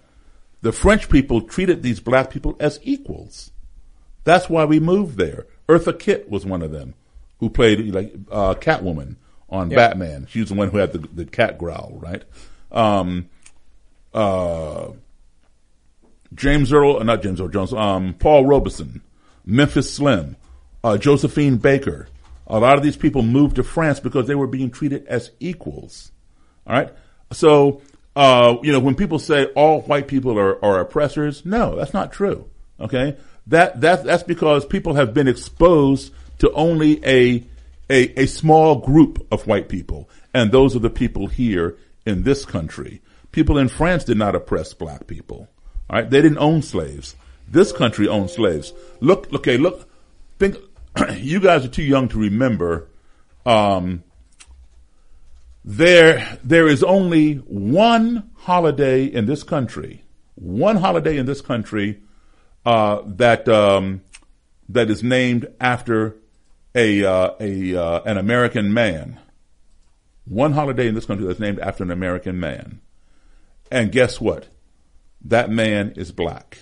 The 0.60 0.70
French 0.70 1.08
people 1.08 1.40
treated 1.40 1.82
these 1.82 1.98
black 1.98 2.30
people 2.30 2.54
as 2.60 2.78
equals. 2.84 3.50
That's 4.22 4.48
why 4.48 4.64
we 4.64 4.78
moved 4.78 5.18
there. 5.18 5.48
Eartha 5.68 5.98
Kitt 5.98 6.30
was 6.30 6.46
one 6.46 6.62
of 6.62 6.70
them 6.70 6.94
who 7.42 7.50
played 7.50 7.92
like 7.92 8.14
uh, 8.30 8.54
Catwoman 8.54 9.16
on 9.50 9.68
Yeah. 9.68 9.76
Batman. 9.76 10.28
She 10.30 10.38
was 10.38 10.50
the 10.50 10.54
one 10.54 10.68
who 10.68 10.76
had 10.78 10.92
the, 10.92 10.98
the 10.98 11.24
cat 11.24 11.58
growl, 11.58 11.98
right? 12.00 12.22
Um, 12.70 13.30
uh, 14.14 14.92
James 16.32 16.72
Earl, 16.72 16.98
uh, 17.00 17.02
not 17.02 17.20
James 17.20 17.40
Earl 17.40 17.48
Jones, 17.48 17.72
um, 17.72 18.14
Paul 18.14 18.46
Robeson, 18.46 19.02
Memphis 19.44 19.92
Slim, 19.92 20.36
uh, 20.84 20.96
Josephine 20.98 21.56
Baker. 21.56 22.06
A 22.46 22.60
lot 22.60 22.76
of 22.76 22.84
these 22.84 22.96
people 22.96 23.22
moved 23.22 23.56
to 23.56 23.64
France 23.64 23.98
because 23.98 24.28
they 24.28 24.36
were 24.36 24.46
being 24.46 24.70
treated 24.70 25.04
as 25.08 25.32
equals. 25.40 26.12
All 26.64 26.76
right. 26.76 26.92
So, 27.32 27.82
uh, 28.14 28.58
you 28.62 28.70
know, 28.70 28.78
when 28.78 28.94
people 28.94 29.18
say 29.18 29.46
all 29.56 29.80
white 29.80 30.06
people 30.06 30.38
are, 30.38 30.64
are 30.64 30.78
oppressors, 30.78 31.44
no, 31.44 31.74
that's 31.74 31.92
not 31.92 32.12
true. 32.12 32.48
Okay. 32.78 33.16
That, 33.48 33.80
that, 33.80 34.04
that's 34.04 34.22
because 34.22 34.64
people 34.64 34.94
have 34.94 35.12
been 35.12 35.26
exposed 35.26 36.12
to 36.42 36.52
only 36.54 37.00
a, 37.06 37.44
a, 37.88 38.20
a 38.20 38.26
small 38.26 38.80
group 38.80 39.24
of 39.30 39.46
white 39.46 39.68
people. 39.68 40.10
And 40.34 40.50
those 40.50 40.74
are 40.74 40.80
the 40.80 40.90
people 40.90 41.28
here 41.28 41.76
in 42.04 42.24
this 42.24 42.44
country. 42.44 43.00
People 43.30 43.58
in 43.58 43.68
France 43.68 44.02
did 44.02 44.18
not 44.18 44.34
oppress 44.34 44.74
black 44.74 45.06
people. 45.06 45.48
All 45.88 46.00
right. 46.00 46.10
They 46.10 46.20
didn't 46.20 46.38
own 46.38 46.62
slaves. 46.62 47.14
This 47.46 47.70
country 47.70 48.08
owned 48.08 48.30
slaves. 48.30 48.72
Look, 48.98 49.32
okay, 49.32 49.56
look, 49.56 49.88
think, 50.40 50.56
you 51.14 51.38
guys 51.38 51.64
are 51.64 51.68
too 51.68 51.84
young 51.84 52.08
to 52.08 52.18
remember, 52.18 52.88
um, 53.46 54.02
there, 55.64 56.40
there 56.42 56.66
is 56.66 56.82
only 56.82 57.34
one 57.34 58.30
holiday 58.34 59.04
in 59.04 59.26
this 59.26 59.44
country, 59.44 60.02
one 60.34 60.78
holiday 60.78 61.18
in 61.18 61.26
this 61.26 61.40
country, 61.40 62.02
uh, 62.66 63.02
that, 63.06 63.48
um, 63.48 64.00
that 64.68 64.90
is 64.90 65.04
named 65.04 65.46
after 65.60 66.16
a, 66.74 67.04
uh, 67.04 67.34
a, 67.40 67.74
uh, 67.74 68.02
an 68.04 68.18
American 68.18 68.72
man. 68.72 69.20
One 70.24 70.52
holiday 70.52 70.88
in 70.88 70.94
this 70.94 71.06
country 71.06 71.26
that's 71.26 71.40
named 71.40 71.58
after 71.58 71.82
an 71.82 71.90
American 71.90 72.38
man. 72.38 72.80
And 73.70 73.92
guess 73.92 74.20
what? 74.20 74.48
That 75.24 75.50
man 75.50 75.92
is 75.96 76.12
black. 76.12 76.58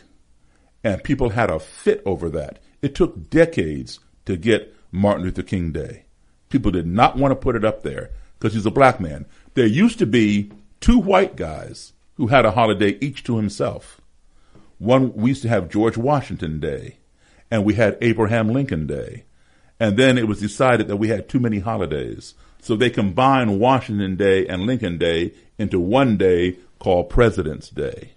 And 0.82 1.04
people 1.04 1.30
had 1.30 1.50
a 1.50 1.58
fit 1.58 2.02
over 2.06 2.30
that. 2.30 2.60
It 2.82 2.94
took 2.94 3.28
decades 3.28 4.00
to 4.24 4.36
get 4.36 4.74
Martin 4.90 5.24
Luther 5.24 5.42
King 5.42 5.72
Day. 5.72 6.04
People 6.48 6.70
did 6.70 6.86
not 6.86 7.16
want 7.16 7.32
to 7.32 7.36
put 7.36 7.56
it 7.56 7.64
up 7.64 7.82
there 7.82 8.10
because 8.38 8.54
he's 8.54 8.66
a 8.66 8.70
black 8.70 9.00
man. 9.00 9.26
There 9.54 9.66
used 9.66 9.98
to 9.98 10.06
be 10.06 10.50
two 10.80 10.98
white 10.98 11.36
guys 11.36 11.92
who 12.14 12.28
had 12.28 12.44
a 12.44 12.52
holiday 12.52 12.98
each 13.00 13.24
to 13.24 13.36
himself. 13.36 14.00
One, 14.78 15.12
we 15.14 15.30
used 15.30 15.42
to 15.42 15.48
have 15.48 15.68
George 15.68 15.96
Washington 15.96 16.58
Day 16.58 16.98
and 17.50 17.64
we 17.64 17.74
had 17.74 17.98
Abraham 18.00 18.48
Lincoln 18.48 18.86
Day. 18.86 19.24
And 19.80 19.96
then 19.96 20.18
it 20.18 20.28
was 20.28 20.38
decided 20.38 20.88
that 20.88 20.98
we 20.98 21.08
had 21.08 21.28
too 21.28 21.40
many 21.40 21.58
holidays. 21.58 22.34
So 22.60 22.76
they 22.76 22.90
combined 22.90 23.58
Washington 23.58 24.16
Day 24.16 24.46
and 24.46 24.62
Lincoln 24.62 24.98
Day 24.98 25.32
into 25.58 25.80
one 25.80 26.18
day 26.18 26.58
called 26.78 27.08
President's 27.08 27.70
Day. 27.70 28.12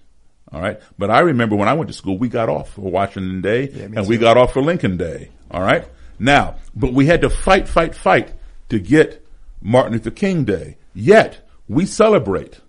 All 0.51 0.61
right. 0.61 0.79
But 0.97 1.09
I 1.09 1.21
remember 1.21 1.55
when 1.55 1.69
I 1.69 1.73
went 1.73 1.87
to 1.87 1.93
school, 1.93 2.17
we 2.17 2.27
got 2.27 2.49
off 2.49 2.73
for 2.73 2.81
Washington 2.81 3.41
Day 3.41 3.67
me 3.73 3.97
and 3.97 4.07
we 4.07 4.17
too. 4.17 4.21
got 4.21 4.37
off 4.37 4.53
for 4.53 4.61
Lincoln 4.61 4.97
Day. 4.97 5.29
All 5.49 5.61
right. 5.61 5.87
Now, 6.19 6.55
but 6.75 6.93
we 6.93 7.05
had 7.07 7.21
to 7.21 7.29
fight, 7.29 7.67
fight, 7.67 7.95
fight 7.95 8.33
to 8.69 8.79
get 8.79 9.25
Martin 9.61 9.93
Luther 9.93 10.11
King 10.11 10.43
Day. 10.43 10.77
Yet 10.93 11.47
we 11.67 11.85
celebrate. 11.85 12.59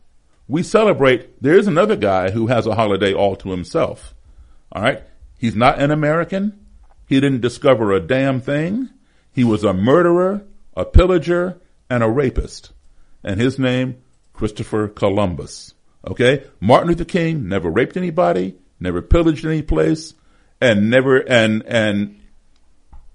We 0.48 0.62
celebrate. 0.62 1.42
There 1.42 1.58
is 1.58 1.66
another 1.66 1.96
guy 1.96 2.30
who 2.30 2.46
has 2.46 2.66
a 2.66 2.74
holiday 2.74 3.12
all 3.12 3.36
to 3.36 3.50
himself. 3.50 4.14
All 4.72 4.82
right. 4.82 5.02
He's 5.38 5.56
not 5.56 5.78
an 5.80 5.90
American. 5.90 6.63
He 7.06 7.20
didn't 7.20 7.40
discover 7.40 7.92
a 7.92 8.00
damn 8.00 8.40
thing. 8.40 8.90
He 9.32 9.44
was 9.44 9.64
a 9.64 9.72
murderer, 9.72 10.44
a 10.76 10.84
pillager, 10.84 11.60
and 11.90 12.02
a 12.02 12.08
rapist. 12.08 12.72
And 13.22 13.40
his 13.40 13.58
name, 13.58 13.96
Christopher 14.32 14.88
Columbus. 14.88 15.74
Okay? 16.06 16.44
Martin 16.60 16.88
Luther 16.88 17.04
King 17.04 17.48
never 17.48 17.70
raped 17.70 17.96
anybody, 17.96 18.56
never 18.80 19.02
pillaged 19.02 19.44
any 19.44 19.62
place, 19.62 20.14
and 20.60 20.90
never, 20.90 21.18
and, 21.18 21.62
and 21.66 22.20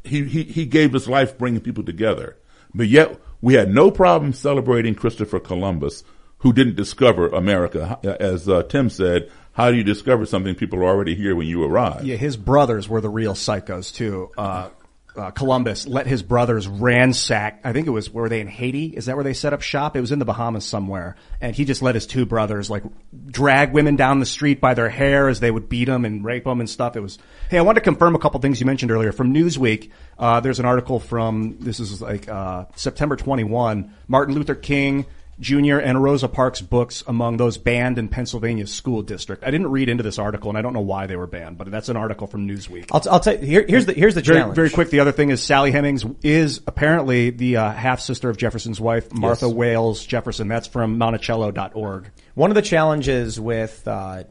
he, 0.04 0.26
he, 0.26 0.44
he 0.44 0.66
gave 0.66 0.94
his 0.94 1.08
life 1.08 1.38
bringing 1.38 1.62
people 1.62 1.84
together. 1.84 2.38
But 2.74 2.88
yet, 2.88 3.20
we 3.42 3.54
had 3.54 3.74
no 3.74 3.90
problem 3.92 4.34
celebrating 4.34 4.96
Christopher 4.96 5.40
Columbus, 5.40 6.04
who 6.40 6.54
didn't 6.54 6.76
discover 6.76 7.28
America. 7.28 8.00
As 8.20 8.48
uh, 8.48 8.64
Tim 8.64 8.90
said, 8.90 9.30
How 9.60 9.72
do 9.72 9.76
you 9.76 9.84
discover 9.84 10.26
something 10.26 10.56
people 10.56 10.80
are 10.80 10.86
already 10.86 11.16
here 11.16 11.36
when 11.36 11.46
you 11.46 11.66
arrive? 11.66 12.06
Yeah, 12.06 12.16
his 12.16 12.38
brothers 12.38 12.88
were 12.88 13.02
the 13.02 13.10
real 13.10 13.34
psychos 13.34 13.94
too. 13.94 14.32
Uh, 14.38 14.70
uh, 15.18 15.32
Columbus 15.32 15.86
let 15.86 16.08
his 16.08 16.24
brothers 16.24 16.66
ransack. 16.66 17.60
I 17.66 17.74
think 17.74 17.86
it 17.86 17.90
was 17.90 18.10
were 18.10 18.30
they 18.30 18.40
in 18.40 18.48
Haiti? 18.48 18.86
Is 18.86 19.08
that 19.08 19.18
where 19.18 19.24
they 19.26 19.34
set 19.34 19.52
up 19.52 19.62
shop? 19.62 19.98
It 19.98 20.02
was 20.02 20.14
in 20.14 20.20
the 20.20 20.24
Bahamas 20.24 20.64
somewhere, 20.64 21.18
and 21.42 21.54
he 21.54 21.66
just 21.66 21.82
let 21.82 21.96
his 21.96 22.08
two 22.08 22.26
brothers 22.26 22.70
like 22.70 22.84
drag 23.26 23.74
women 23.74 23.98
down 23.98 24.22
the 24.22 24.26
street 24.26 24.62
by 24.62 24.76
their 24.76 24.88
hair 24.88 25.28
as 25.28 25.42
they 25.42 25.52
would 25.52 25.68
beat 25.68 25.86
them 25.86 26.06
and 26.06 26.24
rape 26.24 26.46
them 26.46 26.62
and 26.62 26.70
stuff. 26.70 26.96
It 26.96 27.02
was. 27.02 27.18
Hey, 27.50 27.58
I 27.58 27.62
wanted 27.62 27.82
to 27.82 27.84
confirm 27.84 28.16
a 28.16 28.20
couple 28.20 28.40
things 28.40 28.62
you 28.62 28.66
mentioned 28.66 28.92
earlier 28.92 29.12
from 29.12 29.34
Newsweek. 29.34 29.90
Uh, 30.18 30.40
there's 30.40 30.60
an 30.60 30.66
article 30.66 31.02
from 31.02 31.58
this 31.60 31.82
is 31.82 32.02
like 32.02 32.30
uh, 32.30 32.64
September 32.78 33.18
21. 33.18 33.94
Martin 34.08 34.36
Luther 34.36 34.56
King 34.56 35.06
Jr. 35.40 35.78
and 35.78 36.04
Rosa 36.04 36.28
Parks 36.28 36.62
books 36.62 37.04
among 37.08 37.38
those 37.38 37.58
banned 37.58 37.98
in 37.98 38.10
Pennsylvania's 38.10 38.74
school 38.74 39.02
district. 39.02 39.44
I 39.44 39.52
didn't 39.52 39.72
read 39.72 39.88
into 39.88 40.04
this 40.04 40.20
article, 40.20 40.50
and 40.50 40.58
I 40.58 40.62
don't 40.62 40.74
know 40.74 40.82
why 40.82 41.08
they 41.08 41.16
were 41.16 41.28
banned, 41.28 41.58
but 41.58 41.72
that's 41.72 41.90
an 41.90 41.96
article 41.98 42.28
from 42.28 42.48
Newsweek. 42.48 42.88
I'll, 42.92 43.02
I'll 43.10 43.20
tell 43.20 43.36
you, 43.36 43.46
here, 43.46 43.66
here's 43.68 43.86
the, 43.86 43.94
here's 43.94 44.16
the 44.16 44.22
very, 44.22 44.40
challenge. 44.40 44.56
Very 44.56 44.70
quick, 44.70 44.90
the 44.90 45.00
other 45.00 45.12
thing 45.14 45.30
is 45.30 45.42
Sally 45.42 45.72
Hemings 45.72 46.06
is 46.24 46.62
apparently 46.68 47.30
the 47.30 47.58
uh, 47.58 47.72
half 47.72 48.02
sister 48.02 48.30
of 48.30 48.38
Jefferson's 48.38 48.82
wife, 48.82 49.14
Martha 49.14 49.48
Yes. 49.48 49.56
Wayles 49.56 50.08
Jefferson. 50.08 50.48
That's 50.48 50.68
from 50.68 50.98
Monticello.org. 50.98 52.12
One 52.36 52.52
of 52.52 52.56
the 52.56 52.62
challenges 52.62 53.40
with 53.40 53.88
uh, 53.88 54.24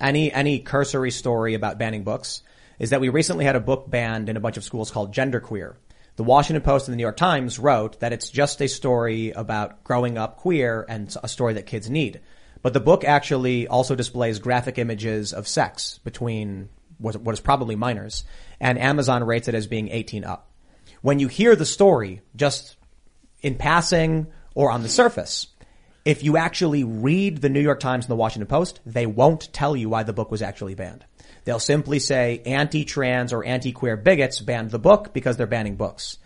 any 0.00 0.32
any 0.32 0.60
cursory 0.60 1.10
story 1.10 1.54
about 1.54 1.78
banning 1.78 2.04
books 2.04 2.42
is 2.78 2.90
that 2.90 3.00
we 3.00 3.08
recently 3.08 3.44
had 3.44 3.56
a 3.56 3.60
book 3.60 3.88
banned 3.88 4.28
in 4.28 4.36
a 4.36 4.40
bunch 4.40 4.56
of 4.56 4.64
schools 4.64 4.90
called 4.90 5.14
Genderqueer. 5.14 5.76
The 6.16 6.24
Washington 6.24 6.62
Post 6.62 6.88
and 6.88 6.92
the 6.92 6.96
New 6.96 7.02
York 7.02 7.16
Times 7.16 7.58
wrote 7.58 8.00
that 8.00 8.12
it's 8.12 8.30
just 8.30 8.60
a 8.60 8.68
story 8.68 9.30
about 9.30 9.84
growing 9.84 10.18
up 10.18 10.36
queer 10.36 10.84
and 10.88 11.14
a 11.22 11.28
story 11.28 11.54
that 11.54 11.66
kids 11.66 11.88
need. 11.88 12.20
But 12.62 12.74
the 12.74 12.80
book 12.80 13.04
actually 13.04 13.66
also 13.66 13.94
displays 13.94 14.38
graphic 14.38 14.78
images 14.78 15.32
of 15.32 15.48
sex 15.48 15.98
between 16.04 16.68
what 16.98 17.32
is 17.32 17.40
probably 17.40 17.76
minors, 17.76 18.24
and 18.60 18.78
Amazon 18.78 19.24
rates 19.24 19.48
it 19.48 19.54
as 19.54 19.66
being 19.66 19.88
18 19.88 20.24
up. 20.24 20.50
When 21.00 21.18
you 21.18 21.28
hear 21.28 21.56
the 21.56 21.64
story, 21.64 22.20
just 22.36 22.76
in 23.40 23.54
passing 23.54 24.26
or 24.54 24.70
on 24.70 24.82
the 24.82 24.88
surface, 24.90 25.46
if 26.04 26.22
you 26.22 26.36
actually 26.36 26.84
read 26.84 27.38
the 27.38 27.48
New 27.48 27.60
York 27.60 27.80
Times 27.80 28.04
and 28.04 28.10
the 28.10 28.16
Washington 28.16 28.48
Post, 28.48 28.80
they 28.84 29.06
won't 29.06 29.50
tell 29.54 29.74
you 29.74 29.88
why 29.88 30.02
the 30.02 30.12
book 30.12 30.30
was 30.30 30.42
actually 30.42 30.74
banned. 30.74 31.06
They'll 31.44 31.58
simply 31.58 31.98
say 31.98 32.42
anti-trans 32.46 33.32
or 33.32 33.44
anti-queer 33.44 33.96
bigots 33.96 34.40
banned 34.40 34.70
the 34.70 34.78
book 34.78 35.12
because 35.12 35.36
they're 35.36 35.46
banning 35.46 35.76
books. 35.76 36.18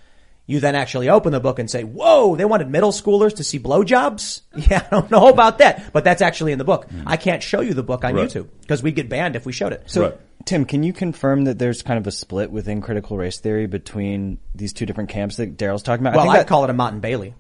You 0.47 0.61
then 0.61 0.75
actually 0.75 1.09
open 1.09 1.33
the 1.33 1.41
book 1.41 1.59
and 1.59 1.71
say, 1.71 1.85
whoa, 1.85 2.37
they 2.37 2.45
wanted 2.45 2.69
middle 2.69 2.93
schoolers 2.93 3.37
to 3.37 3.45
see 3.45 3.59
blowjobs? 3.59 4.43
Yeah, 4.71 4.87
I 4.87 4.91
don't 4.91 5.11
know 5.11 5.29
about 5.29 5.59
that, 5.59 5.93
but 5.93 6.05
that's 6.05 6.21
actually 6.21 6.53
in 6.53 6.59
the 6.59 6.65
book. 6.65 6.87
I 7.07 7.17
can't 7.17 7.43
show 7.43 7.61
you 7.61 7.73
the 7.75 7.83
book 7.83 8.05
on 8.05 8.15
Right. 8.15 8.29
YouTube 8.29 8.49
because 8.61 8.83
we'd 8.83 8.95
get 8.95 9.09
banned 9.09 9.37
if 9.37 9.47
we 9.47 9.53
showed 9.53 9.73
it. 9.73 9.85
So, 9.87 10.19
Tim, 10.45 10.67
can 10.67 10.83
you 10.83 10.93
confirm 10.93 11.45
that 11.45 11.59
there's 11.59 11.83
kind 11.83 11.99
of 11.99 12.07
a 12.07 12.11
split 12.11 12.51
within 12.51 12.83
critical 12.83 13.17
race 13.17 13.41
theory 13.41 13.67
between 13.67 14.39
these 14.55 14.75
two 14.75 14.85
different 14.85 15.09
camps 15.09 15.37
that 15.37 15.57
Daryl's 15.57 15.83
talking 15.83 16.05
about? 16.07 16.17
Well, 16.17 16.29
I 16.29 16.35
I 16.35 16.37
think 16.39 16.49
call 16.49 16.65
it 16.65 16.71
a 16.71 16.75
Motte 16.75 16.93
and 16.93 17.01
Bailey, 17.03 17.35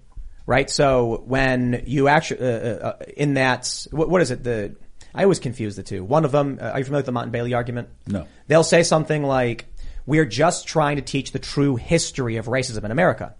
right? 0.47 0.71
So 0.71 1.23
when 1.27 1.85
you 1.87 2.09
actually 2.09 2.41
uh, 2.41 2.47
uh, 2.47 2.87
uh, 3.01 3.05
in 3.17 3.35
that, 3.35 3.87
what, 3.91 4.09
what 4.09 4.23
is 4.23 4.31
it? 4.31 4.43
The 4.43 4.77
I 5.15 5.23
always 5.23 5.39
confuse 5.39 5.77
the 5.77 5.83
two. 5.83 6.03
One 6.03 6.25
of 6.25 6.33
them, 6.33 6.59
uh, 6.61 6.71
are 6.71 6.79
you 6.79 6.85
familiar 6.85 7.05
with 7.05 7.15
the 7.15 7.21
and 7.21 7.33
Bailey 7.33 7.55
argument? 7.55 7.89
No. 8.07 8.27
They'll 8.49 8.65
say 8.65 8.83
something 8.83 9.23
like, 9.23 9.67
"We're 10.07 10.25
just 10.25 10.67
trying 10.67 10.97
to 10.97 11.03
teach 11.03 11.33
the 11.33 11.39
true 11.39 11.77
history 11.77 12.37
of 12.37 12.47
racism 12.47 12.85
in 12.85 12.91
America," 12.91 13.35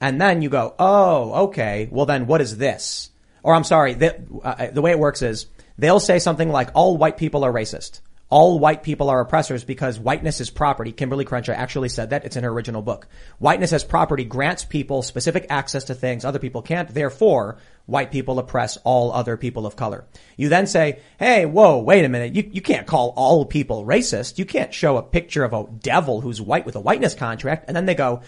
and 0.00 0.20
then 0.20 0.42
you 0.42 0.48
go, 0.48 0.74
"Oh, 0.78 1.44
okay. 1.46 1.88
Well, 1.90 2.06
then 2.06 2.26
what 2.26 2.40
is 2.40 2.56
this?" 2.56 3.10
Or 3.42 3.54
I'm 3.54 3.64
sorry, 3.64 3.94
the, 3.94 4.16
uh, 4.42 4.68
the 4.72 4.80
way 4.80 4.92
it 4.92 4.98
works 4.98 5.20
is 5.20 5.46
they'll 5.76 6.00
say 6.00 6.18
something 6.18 6.48
like, 6.48 6.70
"All 6.74 6.96
white 6.96 7.16
people 7.16 7.44
are 7.44 7.52
racist." 7.52 8.00
All 8.32 8.58
white 8.58 8.82
people 8.82 9.10
are 9.10 9.20
oppressors 9.20 9.62
because 9.62 9.98
whiteness 9.98 10.40
is 10.40 10.48
property. 10.48 10.90
Kimberly 10.90 11.26
Crenshaw 11.26 11.52
actually 11.52 11.90
said 11.90 12.08
that. 12.08 12.24
It's 12.24 12.34
in 12.34 12.44
her 12.44 12.50
original 12.50 12.80
book. 12.80 13.06
Whiteness 13.38 13.74
as 13.74 13.84
property 13.84 14.24
grants 14.24 14.64
people 14.64 15.02
specific 15.02 15.44
access 15.50 15.84
to 15.84 15.94
things 15.94 16.24
other 16.24 16.38
people 16.38 16.62
can't. 16.62 16.88
Therefore, 16.88 17.58
white 17.84 18.10
people 18.10 18.38
oppress 18.38 18.78
all 18.84 19.12
other 19.12 19.36
people 19.36 19.66
of 19.66 19.76
color. 19.76 20.06
You 20.38 20.48
then 20.48 20.66
say, 20.66 21.00
hey, 21.18 21.44
whoa, 21.44 21.82
wait 21.82 22.06
a 22.06 22.08
minute. 22.08 22.34
You, 22.34 22.48
you 22.50 22.62
can't 22.62 22.86
call 22.86 23.12
all 23.18 23.44
people 23.44 23.84
racist. 23.84 24.38
You 24.38 24.46
can't 24.46 24.72
show 24.72 24.96
a 24.96 25.02
picture 25.02 25.44
of 25.44 25.52
a 25.52 25.66
devil 25.80 26.22
who's 26.22 26.40
white 26.40 26.64
with 26.64 26.76
a 26.76 26.80
whiteness 26.80 27.14
contract. 27.14 27.66
And 27.68 27.76
then 27.76 27.84
they 27.84 27.94
go, 27.94 28.22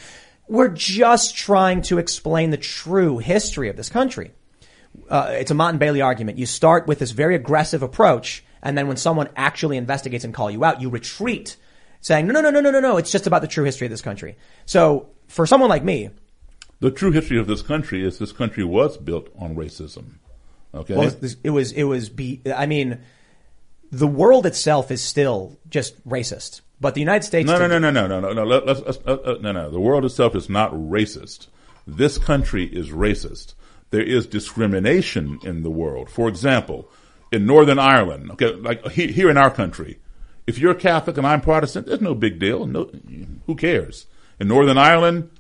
we're 0.47 0.69
just 0.69 1.35
trying 1.35 1.81
to 1.81 1.97
explain 1.97 2.51
the 2.51 2.59
true 2.59 3.17
history 3.17 3.71
of 3.71 3.77
this 3.79 3.89
country 3.89 4.33
uh, 5.09 5.29
it's 5.33 5.51
a 5.51 5.55
Motte 5.55 5.71
and 5.71 5.79
Bailey 5.79 6.01
argument. 6.01 6.39
You 6.39 6.47
start 6.47 6.87
with 6.87 6.99
this 6.99 7.11
very 7.11 7.35
aggressive 7.35 7.83
approach, 7.83 8.45
and 8.65 8.77
then 8.77 8.89
when 8.89 8.97
someone 8.97 9.29
actually 9.37 9.77
investigates 9.77 10.25
and 10.25 10.35
call 10.35 10.51
you 10.51 10.65
out, 10.65 10.81
you 10.81 10.89
retreat, 10.89 11.57
saying, 12.01 12.27
no, 12.27 12.33
no, 12.33 12.41
no, 12.41 12.51
no, 12.51 12.61
no, 12.61 12.71
no, 12.71 12.81
no, 12.81 12.97
it's 12.97 13.13
just 13.13 13.27
about 13.27 13.43
the 13.43 13.49
true 13.49 13.65
history 13.65 13.87
of 13.87 13.91
this 13.91 14.03
country. 14.03 14.37
So 14.67 15.09
for 15.29 15.47
someone 15.47 15.71
like 15.71 15.85
me, 15.85 16.11
The 16.81 16.91
true 16.91 17.13
history 17.13 17.39
of 17.39 17.47
this 17.47 17.63
country 17.63 18.05
is 18.05 18.19
this 18.19 18.33
country 18.33 18.65
was 18.65 18.99
built 18.99 19.29
on 19.39 19.55
racism. 19.55 20.19
Okay. 20.75 20.97
well, 20.97 21.13
it 21.45 21.51
was, 21.51 21.73
it 21.73 21.85
was, 21.85 22.09
be, 22.09 22.41
I 22.55 22.67
mean, 22.67 22.99
the 23.93 24.09
world 24.09 24.45
itself 24.45 24.91
is 24.91 25.01
still 25.03 25.57
just 25.71 26.07
racist, 26.09 26.63
but 26.81 26.95
the 26.95 27.01
United 27.01 27.25
States. 27.25 27.47
No, 27.47 27.59
no, 27.59 27.69
no, 27.69 27.79
no, 27.79 27.91
no, 27.91 28.07
no, 28.09 28.21
no, 28.21 28.33
no. 28.33 28.45
Let, 28.45 28.67
let's, 28.67 28.81
let's, 28.81 28.99
uh, 29.07 29.13
uh, 29.25 29.39
no, 29.41 29.53
no. 29.53 29.71
The 29.71 29.81
world 29.81 30.05
itself 30.05 30.35
is 30.35 30.51
not 30.51 30.73
racist. 30.73 31.47
This 31.87 32.19
country 32.19 32.65
is 32.65 32.91
racist. 32.91 33.55
There 33.91 34.03
is 34.03 34.27
discrimination 34.27 35.39
in 35.45 35.63
the 35.63 35.71
world. 35.71 36.11
For 36.11 36.29
example, 36.29 36.91
in 37.35 37.47
Northern 37.47 37.79
Ireland, 37.79 38.31
okay, 38.33 38.55
like 38.55 38.87
he, 38.93 39.09
here 39.13 39.29
in 39.29 39.37
our 39.37 39.51
country, 39.51 39.99
if 40.47 40.59
you're 40.59 40.75
Catholic 40.75 41.19
and 41.19 41.27
I'm 41.27 41.41
Protestant, 41.41 41.87
there's 41.87 42.01
no 42.01 42.15
big 42.15 42.39
deal. 42.39 42.67
No, 42.67 42.91
who 43.47 43.55
cares? 43.57 44.07
In 44.39 44.49
Northern 44.49 44.79
Ireland, 44.79 45.31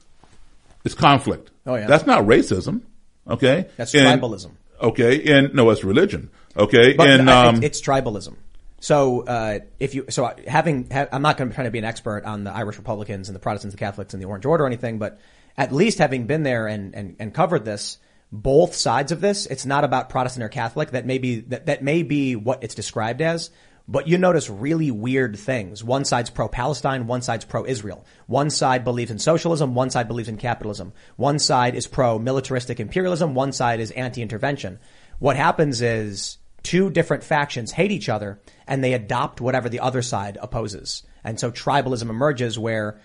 it's 0.84 0.95
conflict. 0.95 1.51
Oh, 1.66 1.76
yeah. 1.76 1.86
That's 1.86 2.07
not 2.07 2.24
racism. 2.24 2.82
Okay. 3.28 3.68
That's 3.76 3.95
And- 3.95 4.20
tribalism. 4.20 4.51
Okay. 4.80 5.32
And 5.32 5.55
no, 5.55 5.70
it's 5.70 5.84
religion. 5.84 6.30
Okay. 6.57 6.95
But 6.95 7.09
and, 7.09 7.30
um, 7.30 7.62
it's 7.62 7.80
tribalism. 7.80 8.36
So 8.80 9.22
uh, 9.24 9.61
if 9.80 9.95
you 9.95 10.07
so 10.11 10.34
having 10.47 10.90
ha, 10.90 11.07
I'm 11.11 11.22
not 11.22 11.38
going 11.38 11.49
to 11.49 11.55
try 11.55 11.64
to 11.64 11.70
be 11.70 11.78
an 11.78 11.86
expert 11.86 12.24
on 12.26 12.45
the 12.45 12.53
Irish 12.53 12.76
Republicans 12.76 13.28
and 13.30 13.34
the 13.34 13.40
Protestants, 13.40 13.74
the 13.74 13.78
Catholics, 13.78 14.12
and 14.12 14.22
the 14.22 14.26
Orange 14.26 14.45
Order 14.45 14.64
or 14.64 14.66
anything, 14.66 14.99
but 14.99 15.18
at 15.57 15.72
least 15.72 15.99
having 15.99 16.26
been 16.26 16.42
there 16.42 16.66
and 16.66 16.95
and, 16.95 17.16
and 17.18 17.32
covered 17.32 17.64
this, 17.64 17.99
both 18.35 18.74
sides 18.74 19.12
of 19.12 19.20
this, 19.20 19.47
it's 19.47 19.64
not 19.64 19.85
about 19.85 20.09
Protestant 20.09 20.43
or 20.43 20.49
Catholic. 20.49 20.91
That 20.91 21.07
may 21.07 21.18
be 21.18 21.41
that, 21.41 21.66
that 21.66 21.85
may 21.85 22.03
be 22.03 22.35
what 22.35 22.64
it's 22.64 22.74
described 22.74 23.22
as. 23.22 23.51
But 23.87 24.09
you 24.09 24.16
notice 24.16 24.49
really 24.49 24.91
weird 24.91 25.39
things. 25.39 25.85
One 25.85 26.07
side's 26.07 26.30
pro-Palestine, 26.30 27.07
one 27.07 27.20
side's 27.20 27.45
pro-Israel. 27.45 28.05
One 28.26 28.49
side 28.49 28.82
believes 28.82 29.11
in 29.11 29.18
socialism, 29.18 29.74
one 29.74 29.91
side 29.91 30.09
believes 30.09 30.28
in 30.28 30.39
capitalism. 30.39 30.95
One 31.16 31.39
side 31.39 31.74
is 31.74 31.87
pro-militaristic 31.87 32.80
imperialism, 32.80 33.35
one 33.35 33.53
side 33.53 33.80
is 33.80 33.91
anti-intervention. 33.91 34.80
What 35.18 35.37
happens 35.37 35.82
is 35.82 36.39
two 36.62 36.91
different 36.91 37.24
factions 37.24 37.72
hate 37.72 37.93
each 37.93 38.09
other 38.09 38.41
and 38.66 38.82
they 38.82 38.95
adopt 38.95 39.43
whatever 39.43 39.68
the 39.68 39.80
other 39.80 40.01
side 40.01 40.39
opposes. 40.41 41.03
And 41.22 41.39
so 41.39 41.53
tribalism 41.53 42.09
emerges 42.09 42.59
where 42.59 42.99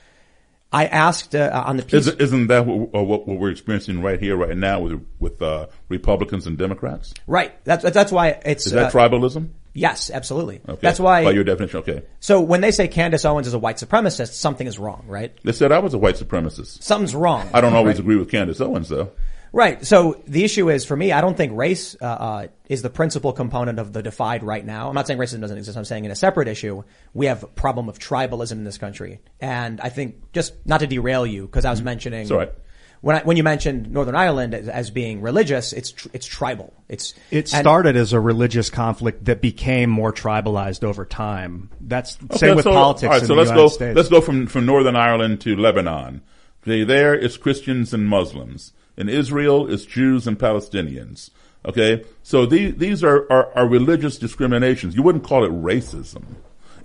I 0.72 0.86
asked 0.86 1.34
uh, 1.34 1.64
on 1.66 1.78
the 1.78 1.84
piece. 1.84 2.08
Isn't, 2.08 2.22
isn't 2.22 2.48
that 2.48 2.66
what, 2.66 3.00
uh, 3.00 3.04
what, 3.04 3.28
what 3.28 3.40
we're 3.40 3.50
experiencing 3.50 4.02
right 4.02 4.20
here, 4.20 4.36
right 4.36 4.56
now, 4.56 4.82
with 4.82 5.06
with 5.20 5.42
uh, 5.42 5.68
Republicans 5.88 6.46
and 6.46 6.58
Democrats? 6.58 7.14
right. 7.26 7.54
That's, 7.66 7.84
that's 7.92 8.12
why 8.12 8.40
it's. 8.46 8.68
Is 8.68 8.74
that 8.74 8.94
uh, 8.94 8.98
tribalism? 8.98 9.50
Yes, 9.74 10.12
absolutely. 10.12 10.62
Okay. 10.68 10.80
That's 10.82 11.00
why. 11.00 11.24
By 11.24 11.32
your 11.32 11.44
definition, 11.44 11.80
okay. 11.80 12.04
so 12.20 12.42
when 12.42 12.62
they 12.62 12.72
say 12.72 12.88
Candace 12.88 13.26
Owens 13.26 13.48
is 13.48 13.54
a 13.54 13.60
white 13.60 13.78
supremacist, 13.78 14.34
something 14.34 14.68
is 14.68 14.78
wrong, 14.78 15.06
right? 15.08 15.32
They 15.44 15.52
said 15.52 15.72
I 15.72 15.80
was 15.80 15.94
a 15.94 15.98
white 15.98 16.16
supremacist. 16.16 16.84
Something's 16.84 17.16
wrong. 17.16 17.50
I 17.54 17.62
don't 17.62 17.74
always 17.74 17.96
right? 17.96 18.00
agree 18.00 18.16
with 18.18 18.30
Candace 18.30 18.62
Owens, 18.62 18.90
though. 18.90 19.12
Right. 19.52 19.84
So 19.86 20.22
the 20.28 20.44
issue 20.44 20.70
is 20.70 20.86
for 20.86 20.96
me, 20.96 21.12
I 21.12 21.22
don't 21.22 21.36
think 21.36 21.54
race 21.56 21.96
uh, 22.02 22.06
uh, 22.06 22.48
is 22.68 22.82
the 22.82 22.90
principal 22.90 23.34
component 23.34 23.80
of 23.80 23.94
the 23.94 24.04
divide 24.04 24.44
right 24.44 24.64
now. 24.66 24.90
I'm 24.90 24.96
not 24.96 25.08
saying 25.08 25.20
racism 25.20 25.42
doesn't 25.42 25.58
exist. 25.58 25.78
I'm 25.78 25.86
saying 25.86 26.06
in 26.06 26.12
a 26.12 26.16
separate 26.16 26.48
issue, 26.48 26.84
we 27.14 27.26
have 27.26 27.44
a 27.44 27.48
problem 27.48 27.90
of 27.90 27.98
tribalism 27.98 28.54
in 28.54 28.64
this 28.64 28.78
country, 28.78 29.20
and 29.40 29.82
I 29.82 29.90
think 29.90 30.32
just 30.34 30.54
not 30.66 30.82
to 30.82 30.88
derail 30.88 31.26
you 31.26 31.46
because 31.46 31.66
I 31.66 31.72
was 31.72 31.82
mentioning. 31.82 32.22
It's 32.22 32.32
all 32.32 32.38
right. 32.38 32.54
When 33.02 33.16
I, 33.16 33.22
when 33.22 33.38
you 33.38 33.44
mentioned 33.44 33.92
Northern 33.94 34.16
Ireland 34.16 34.54
as, 34.54 34.68
as 34.68 34.92
being 34.92 35.22
religious, 35.22 35.72
it's 35.72 35.94
tr- 35.94 36.10
it's 36.12 36.28
tribal. 36.28 36.74
It's 36.90 37.14
It 37.32 37.54
and- 37.54 37.62
started 37.62 37.96
as 37.96 38.12
a 38.12 38.20
religious 38.20 38.70
conflict 38.70 39.24
that 39.26 39.42
became 39.42 39.90
more 39.90 40.12
tribalized 40.12 40.84
over 40.84 41.06
time. 41.06 41.70
That's 41.80 42.18
Okay, 42.26 42.38
same 42.38 42.56
with 42.58 42.66
so, 42.66 42.74
politics 42.74 43.04
All 43.06 43.10
right, 43.12 43.22
in 43.22 43.28
so 43.28 43.34
the 43.36 43.38
let's 43.40 43.50
United 43.52 43.64
go. 43.64 43.68
States. 43.70 43.96
Let's 43.96 44.10
go 44.10 44.20
from 44.20 44.48
from 44.48 44.66
Northern 44.66 44.98
Ireland 44.98 45.40
to 45.42 45.56
Lebanon. 45.56 46.22
Okay, 46.62 46.84
there 46.84 47.16
it's 47.16 47.38
Christians 47.38 47.94
and 47.94 48.06
Muslims. 48.06 48.74
In 49.00 49.10
Israel, 49.10 49.72
it's 49.72 49.86
Jews 49.86 50.28
and 50.28 50.38
Palestinians. 50.38 51.32
Okay, 51.66 52.04
so 52.22 52.46
these 52.46 52.76
these 52.76 53.04
are, 53.04 53.26
are 53.32 53.52
are 53.58 53.68
religious 53.68 54.18
discriminations. 54.20 54.96
You 54.96 55.04
wouldn't 55.04 55.24
call 55.24 55.44
it 55.46 55.52
racism. 55.52 56.24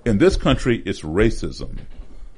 In 0.04 0.18
this 0.18 0.36
country, 0.36 0.82
it's 0.86 1.02
racism. 1.02 1.78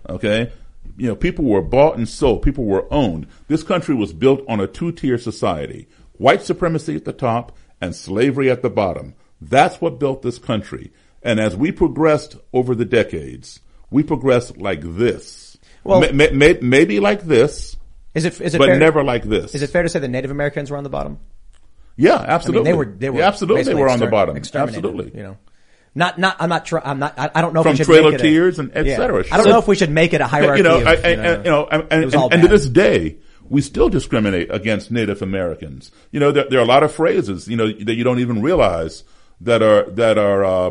Okay, 0.08 0.50
you 0.96 1.06
know, 1.08 1.16
people 1.16 1.44
were 1.44 1.62
bought 1.62 1.96
and 1.96 2.08
sold. 2.08 2.42
People 2.42 2.64
were 2.64 2.92
owned. 2.92 3.26
This 3.48 3.62
country 3.62 3.94
was 3.94 4.12
built 4.12 4.42
on 4.48 4.60
a 4.60 4.66
two-tier 4.66 5.18
society: 5.18 5.88
white 6.14 6.42
supremacy 6.42 6.96
at 6.96 7.04
the 7.04 7.12
top 7.12 7.56
and 7.80 7.94
slavery 7.94 8.50
at 8.50 8.62
the 8.62 8.70
bottom. 8.70 9.14
That's 9.40 9.80
what 9.80 10.00
built 10.00 10.22
this 10.22 10.38
country. 10.38 10.92
And 11.22 11.38
as 11.38 11.54
we 11.56 11.70
progressed 11.72 12.36
over 12.52 12.74
the 12.74 12.84
decades, 12.86 13.60
we 13.90 14.02
progressed 14.02 14.56
like 14.56 14.80
this. 14.82 15.58
Well- 15.84 16.00
Ma- 16.00 16.12
ma- 16.12 16.32
ma- 16.32 16.60
maybe 16.62 17.00
like 17.00 17.22
this, 17.22 17.75
Is 18.16 18.24
it 18.24 18.40
is 18.40 18.54
it 18.54 18.58
but 18.58 18.66
fair, 18.68 18.78
never 18.78 19.04
like 19.04 19.24
this. 19.24 19.54
Is 19.54 19.62
it 19.62 19.70
fair 19.70 19.82
to 19.82 19.88
say 19.88 19.98
that 19.98 20.08
Native 20.08 20.30
Americans 20.30 20.70
were 20.70 20.76
on 20.76 20.84
the 20.84 20.90
bottom? 20.90 21.18
Yeah, 21.96 22.14
I 22.16 22.20
mean, 22.20 22.30
absolutely. 22.30 22.70
they 22.70 22.76
were 22.76 22.84
they 22.84 23.10
were 23.10 23.18
Yeah, 23.20 23.28
absolutely 23.28 23.62
they 23.64 23.74
were 23.74 23.88
on 23.88 23.98
the 24.00 24.06
bottom. 24.06 24.36
Absolutely. 24.36 25.12
You 25.14 25.22
know, 25.22 25.38
not 25.94 26.18
not 26.18 26.36
I'm 26.40 26.48
not 26.48 26.64
try, 26.66 26.80
I'm 26.84 26.98
not 26.98 27.18
I, 27.18 27.30
I 27.34 27.40
don't 27.42 27.54
know 27.54 27.62
From 27.62 27.72
if 27.72 27.78
we 27.80 27.84
should 27.84 27.92
Trail 27.92 28.04
make 28.04 28.14
of 28.14 28.20
it 28.20 28.26
a- 28.26 28.28
Tears 28.30 28.58
and 28.58 28.70
et 28.74 28.86
Yeah. 28.86 29.02
I 29.02 29.06
don't 29.06 29.24
Sure. 29.24 29.44
know 29.46 29.58
if 29.58 29.68
we 29.68 29.76
should 29.76 29.90
make 29.90 30.12
it 30.12 30.20
a 30.20 30.26
hierarchy. 30.26 30.58
you 30.58 30.64
know, 30.64 30.80
of, 30.80 30.86
I, 30.86 30.92
I, 30.94 31.08
you 31.10 31.16
know, 31.16 31.22
and, 31.22 31.44
you 31.44 31.50
know, 31.50 31.66
and, 31.70 31.92
and, 31.92 32.14
and 32.32 32.42
to 32.42 32.48
this 32.48 32.68
day, 32.68 33.16
we 33.48 33.60
still 33.60 33.88
discriminate 33.88 34.52
against 34.52 34.90
Native 34.90 35.22
Americans. 35.22 35.90
You 36.10 36.20
know, 36.20 36.32
there, 36.32 36.46
there 36.50 36.58
are 36.58 36.62
a 36.64 36.66
lot 36.66 36.82
of 36.82 36.92
phrases, 36.92 37.48
you 37.48 37.56
know, 37.56 37.66
that 37.70 37.94
you 37.94 38.04
don't 38.04 38.18
even 38.18 38.42
realize 38.42 39.04
that 39.40 39.62
are 39.62 39.88
that 39.90 40.18
are 40.18 40.44
uh, 40.44 40.70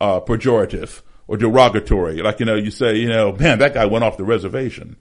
uh, 0.00 0.20
pejorative 0.20 1.02
or 1.26 1.36
derogatory. 1.36 2.22
Like 2.22 2.40
you 2.40 2.46
know, 2.46 2.54
you 2.56 2.70
say, 2.70 2.96
you 2.96 3.08
know, 3.08 3.32
man, 3.32 3.58
that 3.58 3.74
guy 3.74 3.86
went 3.86 4.04
off 4.04 4.16
the 4.16 4.24
reservation. 4.24 4.96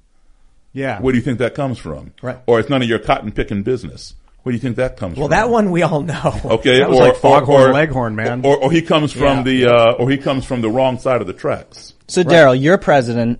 Yeah. 0.78 1.01
Where 1.01 1.11
do 1.11 1.17
you 1.17 1.23
think 1.23 1.39
that 1.39 1.55
comes 1.55 1.80
from? 1.80 2.13
Right. 2.21 2.38
Or 2.45 2.59
it's 2.59 2.69
none 2.69 2.84
of 2.84 2.88
your 2.88 2.99
cotton 2.99 3.32
picking 3.32 3.63
business. 3.63 4.13
Where 4.43 4.51
do 4.51 4.57
you 4.57 4.61
think 4.61 4.75
that 4.75 4.95
comes 4.95 5.17
well, 5.17 5.28
from? 5.28 5.32
Well, 5.32 5.47
that 5.47 5.51
one 5.51 5.71
we 5.71 5.82
all 5.82 6.01
know. 6.01 6.39
Okay, 6.45 6.78
That 6.78 6.89
was 6.89 6.99
or, 6.99 7.03
like 7.07 7.15
Foghorn 7.17 7.61
or, 7.63 7.69
or- 7.69 7.73
Leghorn, 7.73 8.15
man. 8.15 8.45
Or, 8.45 8.57
or 8.57 8.71
he 8.71 8.84
comes 8.84 9.11
from 9.11 9.39
Yeah. 9.39 9.43
the, 9.43 9.65
uh, 9.65 9.91
or 9.93 10.07
he 10.11 10.17
comes 10.17 10.45
from 10.45 10.61
the 10.61 10.69
wrong 10.69 10.99
side 10.99 11.19
of 11.19 11.25
the 11.25 11.34
tracks. 11.34 11.95
So 12.07 12.23
Daryl, 12.23 12.59
you're 12.59 12.78
president. 12.78 13.39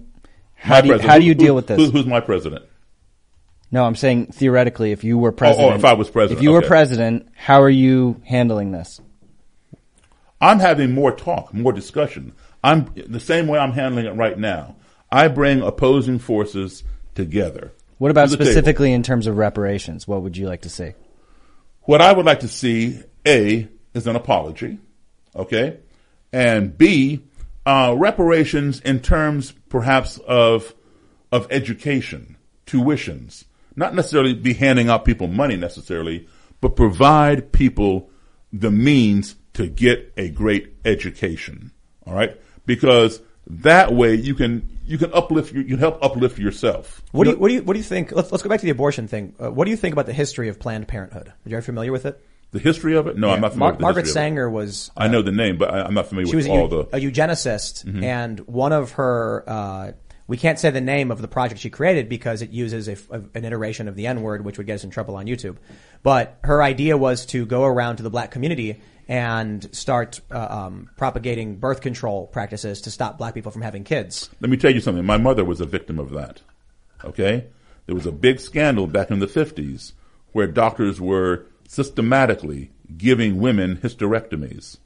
How 0.56 0.76
My 0.76 0.82
do 0.82 0.88
you, 0.88 0.94
president. 0.94 1.12
how 1.12 1.20
do 1.20 1.26
you 1.26 1.34
Who- 1.34 1.40
deal 1.40 1.56
with 1.56 1.68
this? 1.68 1.78
who- 1.80 1.92
who's 1.92 2.08
my 2.08 2.22
president? 2.22 2.66
No, 3.72 3.84
I'm 3.84 3.96
saying 3.96 4.28
theoretically, 4.28 4.92
if 4.92 5.04
you 5.04 5.20
were 5.20 5.32
president, 5.32 5.74
oh, 5.74 5.76
if 5.76 5.86
I 5.86 5.94
was 5.94 6.10
president, 6.10 6.40
if 6.40 6.44
you 6.44 6.54
were 6.54 6.62
president, 6.64 7.28
how 7.36 7.62
are 7.62 7.70
you 7.70 8.20
handling 8.26 8.72
this? 8.72 9.00
I'm 10.42 10.60
having 10.60 10.92
more 10.94 11.12
talk, 11.12 11.54
more 11.54 11.74
discussion. 11.74 12.34
I'm 12.64 12.92
the 12.96 13.20
same 13.20 13.46
way 13.48 13.60
I'm 13.60 13.74
handling 13.74 14.06
it 14.08 14.16
right 14.16 14.38
now. 14.40 14.78
I 15.12 15.28
bring 15.28 15.62
opposing 15.62 16.18
forces 16.20 16.84
together. 17.18 17.74
What 17.98 18.12
about 18.12 18.30
to 18.30 18.32
the 18.32 18.38
table. 18.38 18.52
specifically 18.52 18.94
in 18.94 19.04
terms 19.04 19.28
of 19.28 19.38
reparations? 19.38 20.08
What 20.08 20.22
would 20.22 20.38
you 20.38 20.48
like 20.48 20.62
to 20.62 20.70
see? 20.70 20.94
What 21.82 22.00
I 22.00 22.14
would 22.14 22.26
like 22.26 22.42
to 22.42 22.48
see, 22.48 23.02
A, 23.26 23.68
is 23.94 24.08
an 24.08 24.16
apology, 24.16 24.78
okay? 25.36 25.80
And 26.32 26.78
B, 26.78 27.24
uh, 27.66 27.96
reparations 27.98 28.80
in 28.82 29.00
terms 29.00 29.52
perhaps 29.68 30.20
of, 30.20 30.76
of 31.32 31.48
education, 31.50 32.38
tuitions. 32.68 33.46
Not 33.76 33.96
necessarily 33.96 34.34
be 34.34 34.54
handing 34.54 34.90
out 34.90 35.04
people 35.04 35.28
money 35.28 35.56
necessarily, 35.56 36.28
but 36.62 36.76
provide 36.76 37.52
people 37.52 38.10
the 38.54 38.72
means 38.72 39.36
to 39.54 39.68
get 39.68 40.14
a 40.18 40.30
great 40.30 40.76
education. 40.86 41.72
All 42.06 42.14
right? 42.14 42.40
Because 42.66 43.22
that 43.48 43.94
way 43.94 44.14
you 44.16 44.36
can, 44.36 44.77
you 44.88 44.98
can 44.98 45.14
uplift, 45.14 45.54
you 45.54 45.64
can 45.64 45.78
help 45.78 46.02
uplift 46.04 46.40
yourself. 46.40 47.02
What 47.12 47.26
do 47.26 47.32
you 47.32 47.38
what 47.38 47.48
do 47.50 47.54
you 47.56 47.64
what 47.64 47.74
do 47.74 47.80
you 47.80 47.84
think? 47.84 48.12
Let's 48.12 48.32
let's 48.32 48.44
go 48.44 48.50
back 48.50 48.60
to 48.62 48.66
the 48.66 48.72
abortion 48.72 49.08
thing. 49.08 49.36
Uh, 49.40 49.52
what 49.52 49.66
do 49.66 49.72
you 49.72 49.78
think 49.78 49.94
about 49.94 50.06
the 50.06 50.14
history 50.14 50.48
of 50.50 50.60
Planned 50.60 50.88
Parenthood? 50.88 51.28
Are 51.46 51.50
you 51.50 51.62
familiar 51.62 51.92
with 51.92 52.06
it? 52.06 52.20
The 52.52 52.60
history 52.60 52.96
of 52.96 53.08
it? 53.08 53.18
No, 53.18 53.30
I'm 53.30 53.42
not 53.42 53.52
familiar 53.52 53.60
Mar- 53.60 53.72
with 53.74 53.82
Margaret 53.82 54.06
history 54.06 54.22
of 54.22 54.26
it. 54.26 54.30
Sanger 54.30 54.50
was. 54.50 54.92
I 54.96 55.08
know 55.10 55.22
the 55.22 55.34
name, 55.34 55.58
but 55.58 55.70
I, 55.74 55.82
I'm 55.82 55.94
not 55.94 56.08
familiar 56.08 56.34
was 56.34 56.46
with 56.46 56.48
a, 56.48 56.50
all 56.58 56.70
eu- 56.70 56.84
the. 56.90 56.98
a 56.98 57.00
eugenicist, 57.02 57.86
Mhm. 57.86 58.04
and 58.04 58.40
one 58.42 58.72
of 58.72 58.92
her. 58.92 59.44
Uh, 59.46 59.92
we 60.28 60.36
can't 60.38 60.60
say 60.60 60.70
the 60.72 60.82
name 60.82 61.10
of 61.12 61.22
the 61.22 61.28
project 61.28 61.60
she 61.62 61.70
created 61.70 62.10
because 62.10 62.42
it 62.42 62.50
uses 62.52 62.88
a 62.88 62.94
f 62.94 63.10
an 63.12 63.44
iteration 63.46 63.88
of 63.88 63.96
the 63.96 64.08
N 64.08 64.22
word, 64.22 64.44
which 64.46 64.58
would 64.58 64.68
get 64.68 64.76
us 64.76 64.84
in 64.84 64.90
trouble 64.90 65.16
on 65.16 65.26
YouTube. 65.26 65.58
But 66.04 66.38
her 66.44 66.62
idea 66.64 66.98
was 66.98 67.26
to 67.28 67.46
go 67.46 67.64
around 67.64 67.98
to 67.98 68.04
the 68.04 68.10
black 68.10 68.32
community 68.32 68.82
and 69.08 69.74
start 69.76 70.20
uh, 70.32 70.48
um, 70.50 70.90
propagating 70.98 71.56
birth 71.56 71.82
control 71.82 72.28
practices 72.28 72.82
to 72.82 72.92
stop 72.92 73.18
black 73.18 73.34
people 73.34 73.52
from 73.52 73.62
having 73.62 73.84
kids. 73.84 74.30
Let 74.42 74.50
me 74.50 74.58
tell 74.58 74.72
you 74.74 74.82
something. 74.82 75.06
My 75.06 75.18
mother 75.18 75.46
was 75.46 75.62
a 75.62 75.66
victim 75.66 75.98
of 76.00 76.12
that. 76.12 76.42
Okay? 77.06 77.46
There 77.86 77.96
was 77.96 78.06
a 78.06 78.12
big 78.12 78.40
scandal 78.40 78.86
back 78.88 79.10
in 79.12 79.20
the 79.20 79.28
50s 79.28 79.94
where 80.34 80.48
doctors 80.48 81.00
were 81.00 81.46
systematically 81.68 82.72
giving 82.98 83.40
women 83.40 83.78
hysterectomies. 83.78 84.78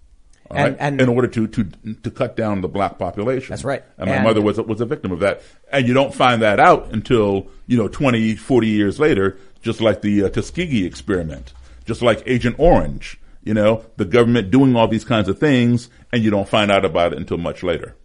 all 0.49 0.57
And- 0.57 0.73
right, 0.73 0.77
and- 0.79 1.01
in 1.01 1.07
order 1.09 1.27
to, 1.29 1.47
to, 1.47 1.63
to 2.03 2.11
cut 2.11 2.35
down 2.35 2.61
the 2.61 2.67
black 2.67 2.99
population. 2.99 3.49
That's 3.51 3.63
right. 3.63 3.83
And 3.97 4.09
my 4.09 4.17
And- 4.17 4.23
mother 4.25 4.41
was, 4.41 4.57
a- 4.57 4.63
was 4.63 4.81
a 4.81 4.85
victim 4.85 5.11
of 5.11 5.19
that. 5.19 5.41
And 5.71 5.87
you 5.87 5.93
don't 5.93 6.13
find 6.13 6.41
that 6.41 6.59
out 6.59 6.89
until, 6.91 7.47
you 7.67 7.77
know, 7.77 7.87
20, 7.87 8.35
40 8.35 8.67
years 8.67 8.99
later, 8.99 9.37
just 9.61 9.79
like 9.81 10.01
the 10.01 10.23
uh, 10.25 10.29
Tuskegee 10.29 10.85
experiment, 10.85 11.53
just 11.85 12.01
like 12.01 12.21
Agent 12.25 12.55
Orange, 12.59 13.17
you 13.43 13.53
know, 13.53 13.85
the 13.97 14.05
government 14.05 14.51
doing 14.51 14.75
all 14.75 14.87
these 14.87 15.05
kinds 15.05 15.27
of 15.27 15.39
things 15.39 15.89
and 16.11 16.23
you 16.23 16.29
don't 16.31 16.47
find 16.47 16.71
out 16.71 16.85
about 16.85 17.13
it 17.13 17.17
until 17.19 17.37
much 17.37 17.63
later. 17.63 17.95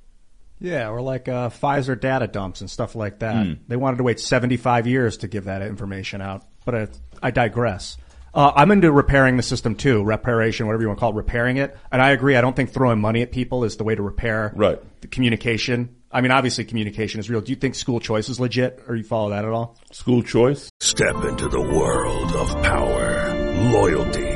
Yeah, 0.59 0.89
or 0.89 1.03
like 1.03 1.29
uh, 1.29 1.51
Pfizer 1.51 2.01
data 2.01 2.27
dumps 2.27 2.63
and 2.63 2.71
stuff 2.71 2.95
like 2.95 3.19
that. 3.19 3.45
Hmm. 3.47 3.53
They 3.69 3.77
wanted 3.77 3.99
to 3.99 4.03
wait 4.05 4.19
75 4.21 4.87
years 4.87 5.19
to 5.19 5.29
give 5.29 5.45
that 5.45 5.61
information 5.63 6.23
out. 6.23 6.45
But 6.65 6.75
I, 6.75 6.89
I 7.23 7.31
digress. 7.31 7.99
Uh, 8.33 8.53
I'm 8.55 8.71
into 8.71 8.91
repairing 8.93 9.37
the 9.37 9.43
system 9.43 9.77
too, 9.77 10.03
reparation, 10.03 10.67
whatever 10.67 10.83
you 10.83 10.89
want 10.89 10.99
to 10.99 11.01
call 11.01 11.11
it, 11.13 11.17
repairing 11.17 11.57
it. 11.59 11.77
And 11.93 12.03
I 12.03 12.11
agree. 12.11 12.37
I 12.37 12.41
don't 12.43 12.55
think 12.57 12.71
throwing 12.71 13.01
money 13.01 13.23
at 13.23 13.33
people 13.33 13.65
is 13.65 13.77
the 13.77 13.85
way 13.85 13.95
to 13.95 14.03
repair 14.03 14.53
Right. 14.55 14.79
the 15.01 15.09
communication. 15.09 15.95
I 16.11 16.21
mean, 16.21 16.31
obviously 16.33 16.65
communication 16.65 17.21
is 17.21 17.29
real. 17.31 17.41
Do 17.41 17.51
you 17.53 17.57
think 17.57 17.75
school 17.75 17.99
choice 18.01 18.29
is 18.29 18.39
legit 18.41 18.83
or 18.89 18.95
you 18.97 19.05
follow 19.05 19.31
that 19.31 19.45
at 19.45 19.51
all? 19.51 19.79
School 19.93 20.23
choice? 20.23 20.71
Step 20.81 21.17
into 21.25 21.49
the 21.49 21.61
world 21.61 22.33
of 22.35 22.63
power, 22.63 23.35
loyalty, 23.73 24.36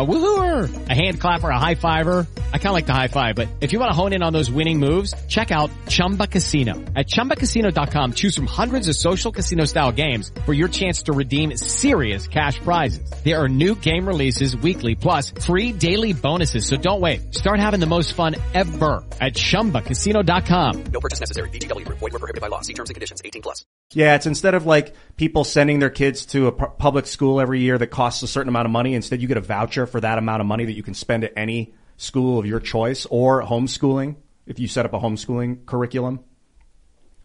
A 0.00 0.06
woohooer, 0.06 0.88
a 0.88 0.94
hand 0.94 1.20
clapper, 1.20 1.50
a 1.50 1.58
high 1.58 1.74
fiver. 1.74 2.26
I 2.54 2.56
kind 2.56 2.68
of 2.68 2.72
like 2.72 2.86
the 2.86 2.94
high 2.94 3.08
five, 3.08 3.36
but 3.36 3.48
if 3.60 3.74
you 3.74 3.78
want 3.78 3.90
to 3.90 3.94
hone 3.94 4.14
in 4.14 4.22
on 4.22 4.32
those 4.32 4.50
winning 4.50 4.78
moves, 4.78 5.12
check 5.28 5.50
out 5.50 5.70
Chumba 5.88 6.26
Casino. 6.26 6.72
At 6.96 7.06
ChumbaCasino.com, 7.06 8.14
choose 8.14 8.34
from 8.34 8.46
hundreds 8.46 8.88
of 8.88 8.96
social 8.96 9.30
casino 9.30 9.66
style 9.66 9.92
games 9.92 10.32
for 10.46 10.54
your 10.54 10.68
chance 10.68 11.02
to 11.02 11.12
redeem 11.12 11.54
serious 11.58 12.26
cash 12.28 12.58
prizes. 12.60 13.10
There 13.24 13.36
are 13.36 13.46
new 13.46 13.74
game 13.74 14.06
releases 14.06 14.56
weekly, 14.56 14.94
plus 14.94 15.32
free 15.32 15.70
daily 15.70 16.14
bonuses. 16.14 16.64
So 16.64 16.78
don't 16.78 17.02
wait. 17.02 17.34
Start 17.34 17.60
having 17.60 17.80
the 17.80 17.90
most 17.94 18.14
fun 18.14 18.36
ever 18.54 19.04
at 19.20 19.34
ChumbaCasino.com. 19.34 20.84
No 20.84 21.00
purchase 21.00 21.20
necessary. 21.20 21.50
VGW 21.50 21.84
Group. 21.84 21.98
Void 21.98 22.12
where 22.12 22.20
prohibited 22.20 22.40
by 22.40 22.48
law. 22.48 22.62
See 22.62 22.72
terms 22.72 22.88
and 22.88 22.94
conditions. 22.94 23.20
18 23.22 23.42
plus. 23.42 23.66
Yeah, 23.92 24.14
it's 24.14 24.26
instead 24.26 24.54
of 24.54 24.66
like 24.66 24.94
people 25.16 25.42
sending 25.42 25.80
their 25.80 25.90
kids 25.90 26.24
to 26.26 26.46
a 26.46 26.52
pu- 26.52 26.68
public 26.78 27.06
school 27.06 27.40
every 27.40 27.60
year 27.60 27.76
that 27.76 27.88
costs 27.88 28.22
a 28.22 28.28
certain 28.28 28.48
amount 28.48 28.66
of 28.66 28.70
money, 28.70 28.94
instead 28.94 29.20
you 29.20 29.26
get 29.26 29.36
a 29.36 29.40
voucher 29.40 29.84
for 29.90 30.00
that 30.00 30.18
amount 30.18 30.40
of 30.40 30.46
money 30.46 30.64
that 30.64 30.72
you 30.72 30.82
can 30.82 30.94
spend 30.94 31.24
at 31.24 31.32
any 31.36 31.72
school 31.96 32.38
of 32.38 32.46
your 32.46 32.60
choice 32.60 33.06
or 33.10 33.42
homeschooling 33.42 34.16
if 34.46 34.58
you 34.58 34.66
set 34.68 34.84
up 34.86 34.92
a 34.94 34.98
homeschooling 34.98 35.66
curriculum. 35.66 36.20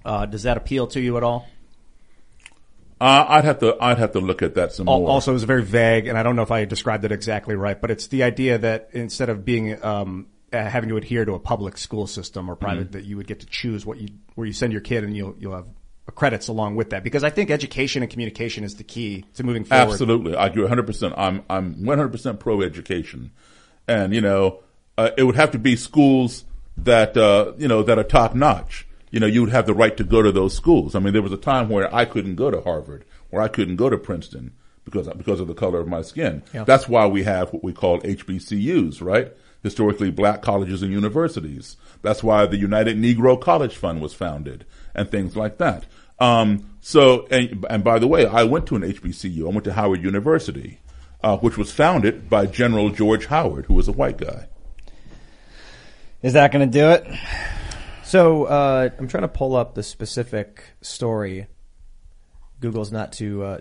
Uh, 0.04 0.26
does 0.26 0.44
that 0.44 0.58
appeal 0.58 0.88
to 0.88 1.00
you 1.00 1.18
at 1.18 1.24
all? 1.24 1.48
Uh, 3.00 3.26
I'd 3.28 3.44
have 3.44 3.60
to, 3.60 3.76
I'd 3.82 3.98
have 3.98 4.14
to 4.14 4.20
look 4.20 4.42
at 4.42 4.56
that 4.56 4.72
some 4.72 4.88
Al- 4.88 5.00
more. 5.00 5.10
Also, 5.10 5.32
it 5.32 5.34
was 5.34 5.44
very 5.44 5.64
vague, 5.64 6.08
and 6.08 6.18
I 6.18 6.24
don't 6.24 6.36
know 6.36 6.44
if 6.44 6.52
I 6.52 6.64
described 6.66 7.04
it 7.04 7.12
exactly 7.12 7.56
right, 7.56 7.80
but 7.80 7.92
it's 7.92 8.08
the 8.08 8.24
idea 8.24 8.58
that 8.60 8.90
instead 8.94 9.30
of 9.30 9.44
being 9.44 9.84
um, 9.84 10.28
uh, 10.54 10.64
having 10.64 10.90
to 10.90 10.98
adhere 10.98 11.26
to 11.26 11.34
a 11.34 11.40
public 11.40 11.78
school 11.78 12.08
system 12.08 12.50
or 12.50 12.56
private, 12.56 12.90
Mhm. 12.90 12.94
that 12.94 13.04
you 13.04 13.18
would 13.18 13.28
get 13.28 13.42
to 13.42 13.46
choose 13.48 13.86
what 13.86 13.98
you 14.00 14.08
where 14.36 14.48
you 14.48 14.54
send 14.54 14.72
your 14.72 14.82
kid, 14.82 15.04
and 15.04 15.16
you'll 15.16 15.36
you'll 15.40 15.56
have 15.56 15.66
credits 16.14 16.48
along 16.48 16.76
with 16.76 16.92
that. 16.92 17.04
Because 17.04 17.24
I 17.24 17.30
think 17.30 17.50
education 17.50 18.04
and 18.04 18.12
communication 18.12 18.64
is 18.64 18.76
the 18.76 18.84
key 18.84 19.26
to 19.36 19.44
moving 19.44 19.64
forward. 19.64 19.92
Absolutely. 19.92 20.36
I 20.36 20.48
agree 20.48 20.64
100%. 20.64 21.14
I'm, 21.18 21.44
I'm 21.50 21.76
100% 21.76 22.40
pro 22.40 22.62
education. 22.62 23.32
And, 23.88 24.14
you 24.14 24.22
know, 24.22 24.60
uh, 24.98 25.12
it 25.18 25.24
would 25.24 25.36
have 25.36 25.52
to 25.52 25.60
be 25.60 25.76
schools 25.76 26.46
that, 26.78 27.18
uh, 27.18 27.54
you 27.58 27.68
know, 27.68 27.84
that 27.84 27.98
are 27.98 28.04
top 28.04 28.36
notch. 28.36 28.88
You 29.12 29.20
know, 29.20 29.28
you 29.28 29.42
would 29.42 29.52
have 29.52 29.66
the 29.66 29.74
right 29.74 29.96
to 29.98 30.04
go 30.04 30.22
to 30.22 30.32
those 30.32 30.54
schools. 30.54 30.96
I 30.96 31.00
mean, 31.00 31.14
there 31.14 31.22
was 31.22 31.32
a 31.32 31.38
time 31.38 31.70
where 31.70 31.94
I 31.94 32.06
couldn't 32.06 32.36
go 32.36 32.52
to 32.52 32.62
Harvard, 32.62 33.06
where 33.30 33.42
I 33.42 33.48
couldn't 33.48 33.78
go 33.78 33.90
to 33.90 33.98
Princeton 33.98 34.54
because, 34.84 35.08
because 35.10 35.40
of 35.40 35.48
the 35.48 35.54
color 35.54 35.80
of 35.80 35.88
my 35.88 36.02
skin. 36.02 36.44
Yeah. 36.54 36.64
That's 36.64 36.88
why 36.88 37.08
we 37.08 37.24
have 37.24 37.54
what 37.54 37.64
we 37.64 37.74
call 37.74 38.02
HBCUs, 38.02 39.02
right? 39.02 39.32
Historically 39.64 40.12
black 40.12 40.42
colleges 40.42 40.84
and 40.84 40.92
universities. 40.92 41.78
That's 42.02 42.24
why 42.24 42.46
the 42.46 42.58
United 42.58 42.98
Negro 42.98 43.40
College 43.40 43.76
Fund 43.76 44.02
was 44.02 44.14
founded 44.14 44.66
and 44.94 45.10
things 45.10 45.36
like 45.36 45.58
that. 45.58 45.86
Um, 46.20 46.70
so, 46.82 47.28
and, 47.28 47.66
and 47.70 47.84
by 47.84 48.00
the 48.00 48.08
way, 48.08 48.26
I 48.26 48.44
went 48.44 48.68
to 48.68 48.76
an 48.76 48.82
HBCU. 48.84 49.46
I 49.46 49.50
went 49.50 49.64
to 49.66 49.74
Howard 49.74 50.02
University, 50.04 50.80
uh, 51.24 51.38
which 51.38 51.58
was 51.58 51.72
founded 51.72 52.30
by 52.30 52.46
General 52.46 52.90
George 52.90 53.26
Howard, 53.26 53.66
who 53.66 53.74
was 53.74 53.88
a 53.88 53.92
white 53.92 54.18
guy. 54.18 54.48
Is 56.22 56.34
that 56.34 56.52
going 56.52 56.70
to 56.70 56.80
do 56.80 56.90
it? 56.90 57.08
So 58.04 58.46
uh, 58.46 58.90
I'm 58.98 59.08
trying 59.08 59.24
to 59.24 59.28
pull 59.28 59.56
up 59.56 59.76
the 59.76 59.84
specific 59.84 60.64
story. 60.82 61.48
Google's 62.62 62.92
not 62.92 63.14
to. 63.14 63.44
Uh, 63.44 63.58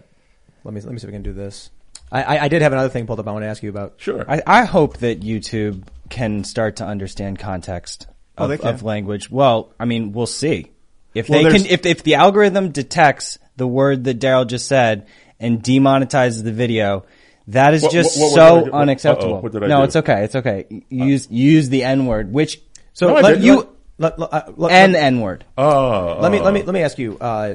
let 0.62 0.74
me 0.74 0.80
let 0.80 0.92
me 0.92 0.98
see 0.98 1.06
if 1.06 1.10
I 1.10 1.12
can 1.12 1.22
do 1.22 1.32
this. 1.32 1.70
I, 2.12 2.22
I, 2.22 2.44
I 2.44 2.48
did 2.48 2.62
have 2.62 2.72
another 2.72 2.88
thing 2.88 3.06
pulled 3.06 3.20
up. 3.20 3.26
I 3.28 3.32
want 3.32 3.42
to 3.42 3.48
ask 3.48 3.62
you 3.62 3.70
about. 3.70 3.94
Sure. 3.96 4.24
I, 4.30 4.42
I 4.46 4.64
hope 4.64 4.98
that 4.98 5.20
YouTube 5.20 5.84
can 6.10 6.44
start 6.44 6.76
to 6.76 6.86
understand 6.86 7.38
context 7.38 8.06
Oh, 8.38 8.50
of, 8.50 8.60
can. 8.60 8.74
of 8.74 8.82
language. 8.82 9.30
Well, 9.30 9.72
I 9.80 9.84
mean, 9.84 10.12
we'll 10.12 10.26
see 10.26 10.70
if 11.14 11.28
Well, 11.28 11.42
they 11.44 11.50
can. 11.50 11.66
If 11.66 11.86
if 11.86 12.02
the 12.02 12.16
algorithm 12.16 12.70
detects 12.70 13.38
the 13.56 13.66
word 13.66 14.04
that 14.04 14.18
Daryl 14.20 14.46
just 14.46 14.66
said 14.66 15.06
and 15.40 15.62
demonetizes 15.62 16.42
the 16.44 16.52
video, 16.52 17.04
that 17.48 17.74
is 17.74 17.82
What- 17.82 17.92
just 17.92 18.18
what- 18.20 18.32
so 18.32 18.54
what 18.56 18.64
did 18.64 18.74
I 18.74 18.78
unacceptable. 18.78 19.40
What 19.40 19.52
did 19.52 19.64
I 19.64 19.66
no, 19.68 19.78
do? 19.78 19.84
it's 19.84 19.96
okay. 19.96 20.24
It's 20.24 20.34
okay. 20.36 20.64
Use 20.88 21.28
you 21.30 21.52
use 21.52 21.68
the 21.68 21.84
N 21.84 22.06
word, 22.06 22.32
which 22.32 22.60
so 22.92 23.08
No, 23.08 23.14
let 23.20 23.40
you 23.40 23.68
Let- 23.98 24.18
let- 24.18 24.32
uh, 24.32 24.42
let- 24.56 24.94
N 24.94 25.20
word. 25.20 25.44
Oh, 25.56 26.18
Let 26.20 26.32
me 26.32 26.40
let 26.40 26.52
me 26.52 26.62
let 26.62 26.72
me 26.74 26.80
ask 26.82 26.98
you. 26.98 27.16
Uh, 27.20 27.54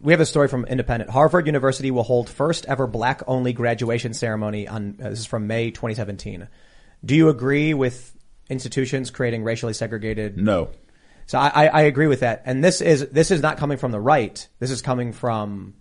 we 0.00 0.12
have 0.12 0.20
a 0.20 0.26
story 0.26 0.48
from 0.48 0.64
Independent. 0.66 1.10
Harvard 1.10 1.46
University 1.46 1.90
will 1.90 2.02
hold 2.02 2.28
first 2.28 2.66
ever 2.66 2.86
black 2.86 3.22
only 3.26 3.52
graduation 3.52 4.14
ceremony 4.14 4.66
on. 4.68 4.96
Uh, 5.02 5.10
this 5.10 5.20
is 5.20 5.26
from 5.26 5.46
May 5.46 5.70
2017. 5.70 6.46
Do 7.04 7.14
you 7.16 7.28
agree 7.28 7.74
with 7.74 8.12
institutions 8.50 9.10
creating 9.10 9.42
racially 9.44 9.72
segregated? 9.72 10.36
No. 10.38 10.68
So 11.32 11.38
I, 11.38 11.48
I, 11.48 11.66
I 11.68 11.80
agree 11.84 12.08
with 12.08 12.20
that. 12.20 12.42
And 12.44 12.62
this 12.62 12.82
is 12.82 13.08
this 13.08 13.30
is 13.30 13.40
not 13.40 13.56
coming 13.56 13.78
from 13.78 13.90
the 13.90 13.98
right. 13.98 14.46
This 14.58 14.70
is 14.70 14.82
coming 14.82 15.14
from. 15.14 15.72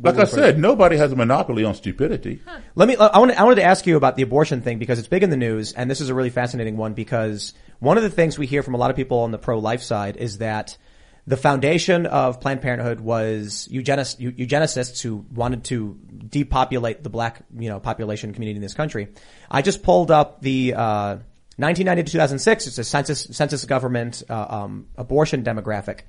Like 0.00 0.18
I 0.18 0.24
said, 0.24 0.56
nobody 0.56 0.96
has 0.98 1.10
a 1.10 1.16
monopoly 1.16 1.64
on 1.64 1.74
stupidity. 1.74 2.40
Let 2.76 2.86
me. 2.86 2.94
I 2.94 3.18
wanted. 3.18 3.38
I 3.38 3.42
wanted 3.42 3.56
to 3.56 3.64
ask 3.64 3.88
you 3.88 3.96
about 3.96 4.14
the 4.14 4.22
abortion 4.22 4.62
thing 4.62 4.78
because 4.78 5.00
it's 5.00 5.08
big 5.08 5.24
in 5.24 5.30
the 5.30 5.36
news, 5.36 5.72
and 5.72 5.90
this 5.90 6.00
is 6.00 6.10
a 6.10 6.14
really 6.14 6.30
fascinating 6.30 6.76
one 6.76 6.94
because 6.94 7.54
one 7.80 7.96
of 7.96 8.04
the 8.04 8.08
things 8.10 8.38
we 8.38 8.46
hear 8.46 8.62
from 8.62 8.74
a 8.74 8.76
lot 8.76 8.90
of 8.90 8.94
people 8.94 9.18
on 9.18 9.32
the 9.32 9.38
pro-life 9.38 9.82
side 9.82 10.16
is 10.16 10.38
that 10.38 10.78
the 11.26 11.36
foundation 11.36 12.06
of 12.06 12.40
Planned 12.40 12.62
Parenthood 12.62 13.00
was 13.00 13.66
eugenics, 13.68 14.14
eugenicists 14.14 15.02
who 15.02 15.26
wanted 15.34 15.64
to 15.64 15.98
depopulate 16.28 17.02
the 17.02 17.10
black, 17.10 17.42
you 17.58 17.68
know, 17.68 17.80
population 17.80 18.32
community 18.32 18.58
in 18.58 18.62
this 18.62 18.74
country. 18.74 19.08
I 19.50 19.62
just 19.62 19.82
pulled 19.82 20.12
up 20.12 20.40
the. 20.40 20.74
Uh, 20.74 21.16
1990 21.58 22.04
to 22.04 22.12
2006, 22.12 22.66
it's 22.68 22.78
a 22.78 22.84
census, 22.84 23.28
census 23.32 23.64
government, 23.64 24.22
uh, 24.30 24.46
um, 24.48 24.86
abortion 24.96 25.42
demographic. 25.42 26.00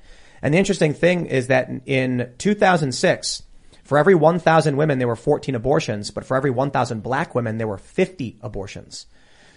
And 0.42 0.54
the 0.54 0.58
interesting 0.58 0.94
thing 0.94 1.26
is 1.26 1.48
that 1.48 1.70
in- 1.70 1.82
in 1.86 2.30
2006, 2.38 3.44
for 3.84 3.98
every 3.98 4.14
1,000 4.14 4.78
women, 4.78 5.00
there 5.00 5.08
were 5.08 5.16
14 5.16 5.56
abortions, 5.56 6.12
but 6.12 6.24
for 6.24 6.38
every 6.38 6.52
1,000 6.52 7.02
black 7.02 7.34
women, 7.34 7.58
there 7.58 7.68
were 7.68 7.80
50 7.80 8.38
abortions. 8.42 9.08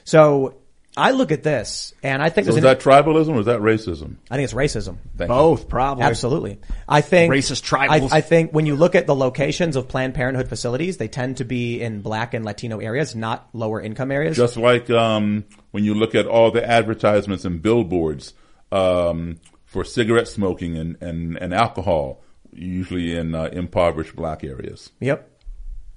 So 0.04 0.61
I 0.94 1.12
look 1.12 1.32
at 1.32 1.42
this 1.42 1.94
and 2.02 2.22
I 2.22 2.28
think 2.28 2.44
So 2.44 2.52
there's 2.52 2.64
is 2.64 2.70
an, 2.70 2.78
that 2.78 2.80
tribalism 2.80 3.34
or 3.34 3.40
is 3.40 3.46
that 3.46 3.60
racism? 3.60 4.16
I 4.30 4.36
think 4.36 4.44
it's 4.44 4.52
racism. 4.52 4.98
Thank 5.16 5.30
you. 5.30 5.34
Both, 5.34 5.68
probably. 5.68 6.04
Absolutely. 6.04 6.60
I 6.86 7.00
think 7.00 7.32
Racist 7.32 7.62
tribals. 7.62 8.12
I, 8.12 8.18
I 8.18 8.20
think 8.20 8.52
when 8.52 8.66
you 8.66 8.76
look 8.76 8.94
at 8.94 9.06
the 9.06 9.14
locations 9.14 9.76
of 9.76 9.88
Planned 9.88 10.14
Parenthood 10.14 10.48
facilities, 10.48 10.98
they 10.98 11.08
tend 11.08 11.38
to 11.38 11.44
be 11.44 11.80
in 11.80 12.02
black 12.02 12.34
and 12.34 12.44
Latino 12.44 12.78
areas, 12.78 13.16
not 13.16 13.48
lower 13.54 13.80
income 13.80 14.12
areas. 14.12 14.36
Just 14.36 14.58
like 14.58 14.90
um, 14.90 15.44
when 15.70 15.82
you 15.82 15.94
look 15.94 16.14
at 16.14 16.26
all 16.26 16.50
the 16.50 16.66
advertisements 16.68 17.46
and 17.46 17.62
billboards 17.62 18.34
um, 18.70 19.38
for 19.64 19.84
cigarette 19.84 20.28
smoking 20.28 20.76
and, 20.76 20.98
and, 21.00 21.38
and 21.38 21.54
alcohol, 21.54 22.22
usually 22.52 23.16
in 23.16 23.34
uh, 23.34 23.44
impoverished 23.44 24.14
black 24.14 24.44
areas. 24.44 24.90
Yep. 25.00 25.30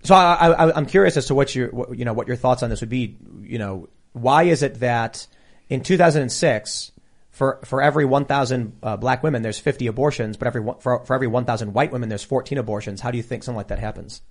So 0.04 0.16
I, 0.16 0.52
I, 0.52 0.76
I'm 0.76 0.86
curious 0.86 1.18
as 1.18 1.26
to 1.26 1.36
what 1.36 1.54
your, 1.54 1.70
what, 1.70 1.98
you 1.98 2.06
know, 2.06 2.14
what 2.14 2.28
your 2.28 2.38
thoughts 2.38 2.64
on 2.64 2.70
this 2.70 2.82
would 2.82 2.90
be. 2.90 3.18
You 3.42 3.58
know, 3.58 3.90
why 4.16 4.44
is 4.44 4.64
it 4.64 4.80
that 4.80 5.28
in 5.70 5.82
2006, 5.82 6.92
for 7.32 7.60
for 7.66 7.82
every 7.82 8.06
1,000 8.06 8.78
uh, 8.82 8.98
black 8.98 9.22
women, 9.22 9.42
there's 9.42 9.60
50 9.60 9.88
abortions, 9.88 10.38
but 10.38 10.48
every 10.48 10.64
for, 10.80 11.04
for 11.04 11.14
every 11.14 11.28
1,000 11.28 11.74
white 11.74 11.92
women, 11.92 12.08
there's 12.08 12.24
14 12.24 12.58
abortions? 12.58 13.02
How 13.02 13.12
do 13.12 13.18
you 13.18 13.24
think 13.24 13.44
something 13.44 13.58
like 13.58 13.68
that 13.68 13.80
happens? 13.80 14.22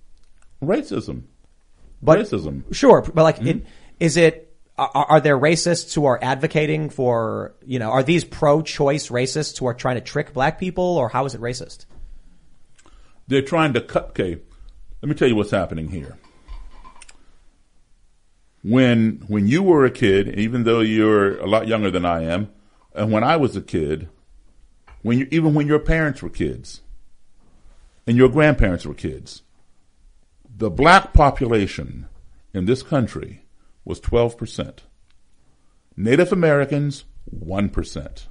Racism. 0.61 1.23
But- 2.01 2.19
Racism. 2.19 2.73
Sure, 2.73 3.01
but 3.01 3.21
like, 3.21 3.41
it, 3.41 3.65
is 3.99 4.17
it? 4.17 4.41
Are, 4.77 4.89
are 4.93 5.21
there 5.21 5.37
racists 5.37 5.93
who 5.93 6.05
are 6.05 6.19
advocating 6.21 6.89
for? 6.89 7.55
You 7.63 7.77
know, 7.79 7.91
are 7.91 8.03
these 8.03 8.25
pro-choice 8.25 9.09
racists 9.09 9.59
who 9.59 9.67
are 9.67 9.73
trying 9.73 9.95
to 9.95 10.01
trick 10.01 10.33
black 10.33 10.59
people, 10.59 10.83
or 10.83 11.07
how 11.07 11.25
is 11.25 11.35
it 11.35 11.41
racist? 11.41 11.85
They're 13.27 13.43
trying 13.43 13.73
to 13.73 13.81
cut. 13.81 14.09
Okay, 14.09 14.39
let 15.01 15.09
me 15.09 15.15
tell 15.15 15.27
you 15.27 15.35
what's 15.35 15.51
happening 15.51 15.89
here. 15.89 16.17
When 18.69 19.23
when 19.27 19.47
you 19.47 19.61
were 19.61 19.85
a 19.85 19.91
kid, 19.91 20.39
even 20.39 20.63
though 20.63 20.79
you're 20.79 21.37
a 21.37 21.45
lot 21.45 21.67
younger 21.67 21.91
than 21.91 22.05
I 22.05 22.23
am, 22.23 22.49
and 22.93 23.11
when 23.11 23.23
I 23.23 23.35
was 23.37 23.55
a 23.55 23.61
kid, 23.61 24.09
when 25.03 25.19
you, 25.19 25.27
even 25.29 25.53
when 25.53 25.67
your 25.67 25.79
parents 25.79 26.23
were 26.23 26.29
kids, 26.29 26.81
and 28.07 28.17
your 28.17 28.29
grandparents 28.29 28.85
were 28.85 28.95
kids, 28.95 29.43
the 30.49 30.71
black 30.71 31.13
population 31.13 32.07
in 32.53 32.65
this 32.65 32.81
country 32.81 33.45
was 33.83 33.99
twelve 33.99 34.37
percent. 34.37 34.83
Native 35.95 36.31
Americans 36.31 37.05
one 37.25 37.69
percent. 37.69 38.27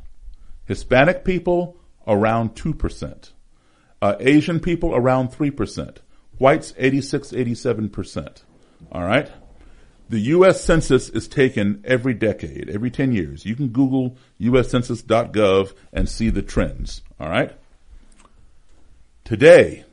Hispanic 0.65 1.25
people 1.25 1.77
around 2.09 2.57
two 2.57 2.75
percent 2.75 3.35
uh, 4.05 4.17
Asian 4.21 4.61
people 4.61 4.95
around 4.95 5.31
3%, 5.31 5.97
whites 6.37 6.75
86, 6.77 7.33
87%. 7.33 8.43
All 8.93 9.03
right? 9.03 9.31
The 10.15 10.31
U.S. 10.31 10.63
Census 10.63 11.09
is 11.09 11.27
taken 11.27 11.83
every 11.85 12.15
decade, 12.15 12.71
every 12.71 12.89
10 12.89 13.11
years. 13.11 13.45
You 13.45 13.57
can 13.57 13.71
Google 13.71 14.17
uscensus.gov 14.41 15.73
and 15.93 16.09
see 16.09 16.31
the 16.31 16.41
trends. 16.41 17.03
All 17.19 17.29
right? 17.29 17.51
Today, 19.25 19.85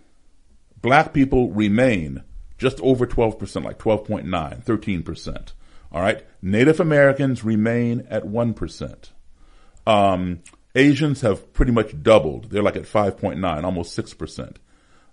black 0.80 1.12
people 1.12 1.50
remain 1.50 2.22
just 2.60 2.80
over 2.82 3.08
12%, 3.08 3.64
like 3.64 3.80
12.9, 3.80 4.64
13%. 4.64 5.54
All 5.92 6.04
right? 6.04 6.24
Native 6.40 6.80
Americans 6.80 7.44
remain 7.44 8.06
at 8.08 8.24
1%. 8.24 9.10
Um, 9.88 10.42
Asians 10.76 11.22
have 11.22 11.52
pretty 11.52 11.72
much 11.72 12.04
doubled. 12.04 12.52
They're 12.52 12.62
like 12.62 12.76
at 12.76 12.84
5.9, 12.84 13.64
almost 13.64 13.98
6%. 13.98 14.58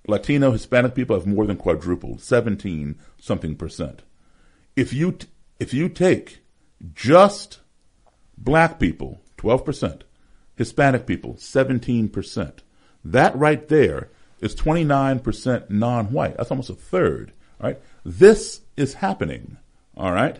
Latino, 0.07 0.53
Hispanic 0.53 0.95
people 0.95 1.17
have 1.17 1.27
more 1.27 1.47
than 1.47 1.57
quadrupled, 1.57 2.21
17 2.21 2.99
something 3.19 3.57
percent. 3.57 4.03
If 4.79 4.93
you, 4.93 5.11
t- 5.11 5.27
if 5.59 5.75
you 5.75 5.89
take 5.89 6.39
just 6.95 7.59
black 8.37 8.79
people, 8.79 9.21
12%, 9.39 10.03
Hispanic 10.55 11.05
people, 11.05 11.35
17%, 11.35 12.53
that 13.05 13.37
right 13.37 13.67
there 13.67 14.09
is 14.41 14.55
29% 14.55 15.69
non-white. 15.69 16.37
That's 16.37 16.53
almost 16.53 16.71
a 16.71 16.75
third, 16.75 17.33
all 17.61 17.71
right? 17.71 17.81
This 18.05 18.61
is 18.77 18.95
happening, 18.95 19.57
all 19.97 20.13
right? 20.13 20.39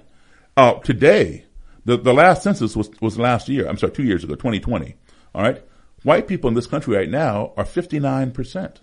Uh, 0.57 0.75
today, 0.75 1.45
the, 1.85 1.97
the 1.97 2.15
last 2.15 2.45
census 2.45 2.77
was, 2.77 2.91
was 3.01 3.19
last 3.19 3.49
year. 3.49 3.69
I'm 3.69 3.77
sorry, 3.77 3.93
two 3.93 4.05
years 4.05 4.23
ago, 4.23 4.37
2020. 4.37 4.95
All 5.35 5.43
right. 5.43 5.61
White 6.05 6.29
people 6.29 6.47
in 6.47 6.55
this 6.55 6.69
country 6.69 6.97
right 6.97 7.11
now 7.11 7.55
are 7.57 7.65
59%. 7.65 8.77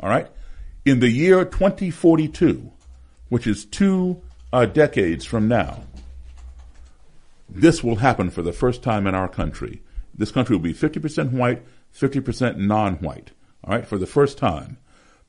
All 0.00 0.08
right. 0.08 0.28
In 0.86 1.00
the 1.00 1.10
year 1.10 1.44
2042, 1.44 2.72
which 3.28 3.46
is 3.46 3.66
two 3.66 4.22
uh, 4.54 4.66
decades 4.66 5.24
from 5.24 5.48
now, 5.48 5.82
this 7.48 7.84
will 7.84 7.96
happen 7.96 8.30
for 8.30 8.42
the 8.42 8.52
first 8.52 8.82
time 8.82 9.06
in 9.06 9.14
our 9.14 9.28
country. 9.28 9.82
This 10.14 10.30
country 10.30 10.56
will 10.56 10.62
be 10.62 10.74
50% 10.74 11.32
white, 11.32 11.62
50% 11.94 12.56
non-white. 12.56 13.32
All 13.64 13.74
right. 13.74 13.86
For 13.86 13.98
the 13.98 14.06
first 14.06 14.38
time. 14.38 14.78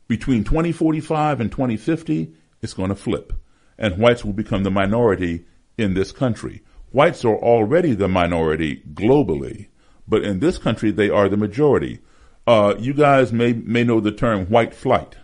Between 0.08 0.44
2045 0.44 1.42
and 1.42 1.52
2050, 1.52 2.34
it's 2.62 2.74
going 2.74 2.90
to 2.90 2.96
flip 2.96 3.34
and 3.78 3.98
whites 3.98 4.24
will 4.24 4.34
become 4.34 4.64
the 4.64 4.72
minority 4.72 5.46
in 5.78 5.94
this 5.94 6.12
country. 6.12 6.62
Whites 6.92 7.26
are 7.26 7.36
already 7.36 7.94
the 7.94 8.08
minority 8.08 8.84
globally, 8.94 9.68
but 10.08 10.24
in 10.24 10.40
this 10.40 10.58
country 10.58 10.92
they 10.92 11.10
are 11.10 11.28
the 11.28 11.38
majority. 11.38 12.00
Uh, 12.48 12.76
you 12.80 12.94
guys 12.94 13.34
may 13.34 13.54
may 13.54 13.84
know 13.84 14.00
the 14.00 14.12
term 14.12 14.46
white 14.46 14.74
flight. 14.74 15.18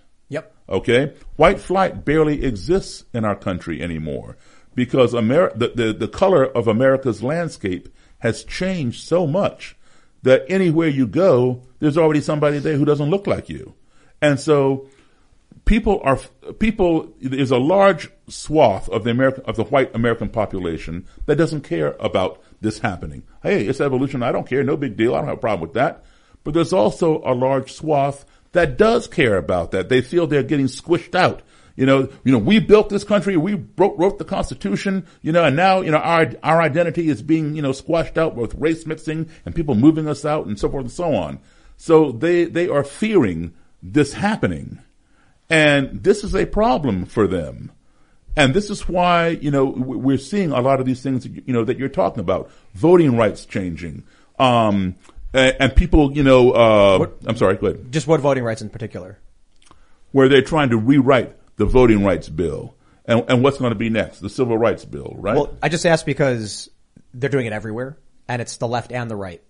Okay, 0.72 1.14
white 1.36 1.60
flight 1.60 2.06
barely 2.06 2.46
exists 2.46 3.04
in 3.14 3.26
our 3.26 3.36
country 3.36 3.82
anymore 3.82 4.38
because 4.74 5.14
Ameri- 5.14 5.58
the, 5.60 5.70
the 5.76 5.94
the 5.94 6.08
color 6.08 6.46
of 6.46 6.68
America's 6.68 7.22
landscape 7.22 7.90
has 8.20 8.44
changed 8.46 9.06
so 9.06 9.28
much 9.28 9.76
that 10.24 10.46
anywhere 10.48 10.88
you 10.88 11.08
go, 11.08 11.62
there's 11.80 11.98
already 11.98 12.22
somebody 12.22 12.60
there 12.60 12.78
who 12.78 12.86
doesn't 12.86 13.10
look 13.10 13.28
like 13.28 13.50
you, 13.50 13.74
and 14.22 14.40
so 14.40 14.88
people 15.66 16.00
are 16.04 16.20
people 16.60 17.14
there's 17.20 17.52
a 17.52 17.58
large 17.58 18.10
swath 18.30 18.88
of 18.90 19.04
the 19.04 19.12
American 19.12 19.44
of 19.46 19.58
the 19.58 19.66
white 19.66 19.94
American 19.94 20.30
population 20.30 21.06
that 21.26 21.36
doesn't 21.36 21.62
care 21.62 21.98
about 22.00 22.42
this 22.62 22.80
happening. 22.80 23.24
Hey, 23.44 23.66
it's 23.66 23.82
evolution. 23.82 24.24
I 24.24 24.32
don't 24.32 24.48
care. 24.48 24.64
No 24.64 24.78
big 24.78 24.96
deal. 24.96 25.16
I 25.16 25.20
don't 25.20 25.28
have 25.28 25.38
a 25.38 25.42
problem 25.42 25.62
with 25.68 25.74
that. 25.74 26.06
but 26.44 26.54
there's 26.54 26.74
also 26.74 27.22
a 27.26 27.34
large 27.34 27.72
swath 27.74 28.24
that 28.54 28.78
does 28.78 29.08
care 29.08 29.38
about 29.38 29.72
that. 29.72 29.90
They 29.90 30.02
feel 30.02 30.28
they're 30.28 30.44
getting 30.44 30.68
squished 30.68 31.16
out. 31.16 31.42
You 31.76 31.86
know, 31.86 32.10
you 32.24 32.32
know, 32.32 32.38
we 32.38 32.60
built 32.60 32.90
this 32.90 33.04
country, 33.04 33.38
we 33.38 33.54
wrote, 33.78 33.98
wrote 33.98 34.20
the 34.20 34.26
Constitution, 34.26 35.08
you 35.22 35.32
know, 35.32 35.46
and 35.46 35.56
now, 35.56 35.82
you 35.82 35.92
know, 35.92 35.98
our, 35.98 36.32
our 36.44 36.62
identity 36.62 37.08
is 37.08 37.22
being, 37.22 37.56
you 37.56 37.62
know, 37.62 37.72
squashed 37.72 38.18
out 38.18 38.36
with 38.36 38.54
race 38.56 38.86
mixing 38.86 39.30
and 39.46 39.56
people 39.56 39.76
moving 39.76 40.08
us 40.08 40.26
out 40.26 40.46
and 40.46 40.60
so 40.60 40.70
forth 40.70 40.84
and 40.84 40.92
so 40.92 41.16
on. 41.16 41.40
So 41.78 42.12
they, 42.12 42.46
they 42.46 42.68
are 42.68 42.84
fearing 42.84 43.54
this 43.82 44.14
happening. 44.14 44.80
And 45.50 46.04
this 46.04 46.24
is 46.24 46.36
a 46.36 46.46
problem 46.46 47.06
for 47.06 47.26
them. 47.26 47.72
And 48.36 48.54
this 48.54 48.70
is 48.70 48.88
why, 48.88 49.30
you 49.30 49.52
know, 49.52 49.66
we're 49.66 50.18
seeing 50.18 50.52
a 50.52 50.62
lot 50.62 50.80
of 50.80 50.86
these 50.86 51.02
things, 51.02 51.26
you 51.26 51.54
know, 51.54 51.66
that 51.66 51.78
you're 51.78 51.90
talking 51.90 52.22
about. 52.22 52.50
Voting 52.74 53.18
rights 53.18 53.46
changing. 53.46 54.04
Um, 54.40 54.96
and, 55.34 55.56
and 55.60 55.76
people, 55.76 56.12
you 56.14 56.24
know, 56.24 56.52
uh, 56.52 56.98
What- 57.00 57.18
I'm 57.26 57.38
sorry, 57.38 57.56
go 57.58 57.68
ahead. 57.68 57.92
Just 57.92 58.08
what 58.08 58.20
voting 58.22 58.44
rights 58.44 58.62
in 58.62 58.70
particular? 58.70 59.18
Where 60.12 60.28
they're 60.28 60.42
trying 60.42 60.70
to 60.70 60.78
rewrite 60.78 61.36
the 61.58 61.66
voting 61.66 62.04
rights 62.04 62.30
bill. 62.30 62.76
And, 63.06 63.24
and 63.28 63.44
what's 63.44 63.58
going 63.58 63.72
to 63.72 63.78
be 63.78 63.90
next? 63.90 64.20
The 64.20 64.30
civil 64.30 64.58
rights 64.58 64.86
bill, 64.86 65.16
right? 65.18 65.36
Well, 65.36 65.58
I 65.62 65.70
just 65.70 65.86
asked 65.86 66.06
because 66.06 66.70
they're 67.14 67.30
doing 67.30 67.46
it 67.46 67.54
everywhere, 67.54 67.98
and 68.28 68.42
it's 68.42 68.58
the 68.58 68.68
left 68.68 68.92
and 68.92 69.10
the 69.10 69.16
right. 69.16 69.42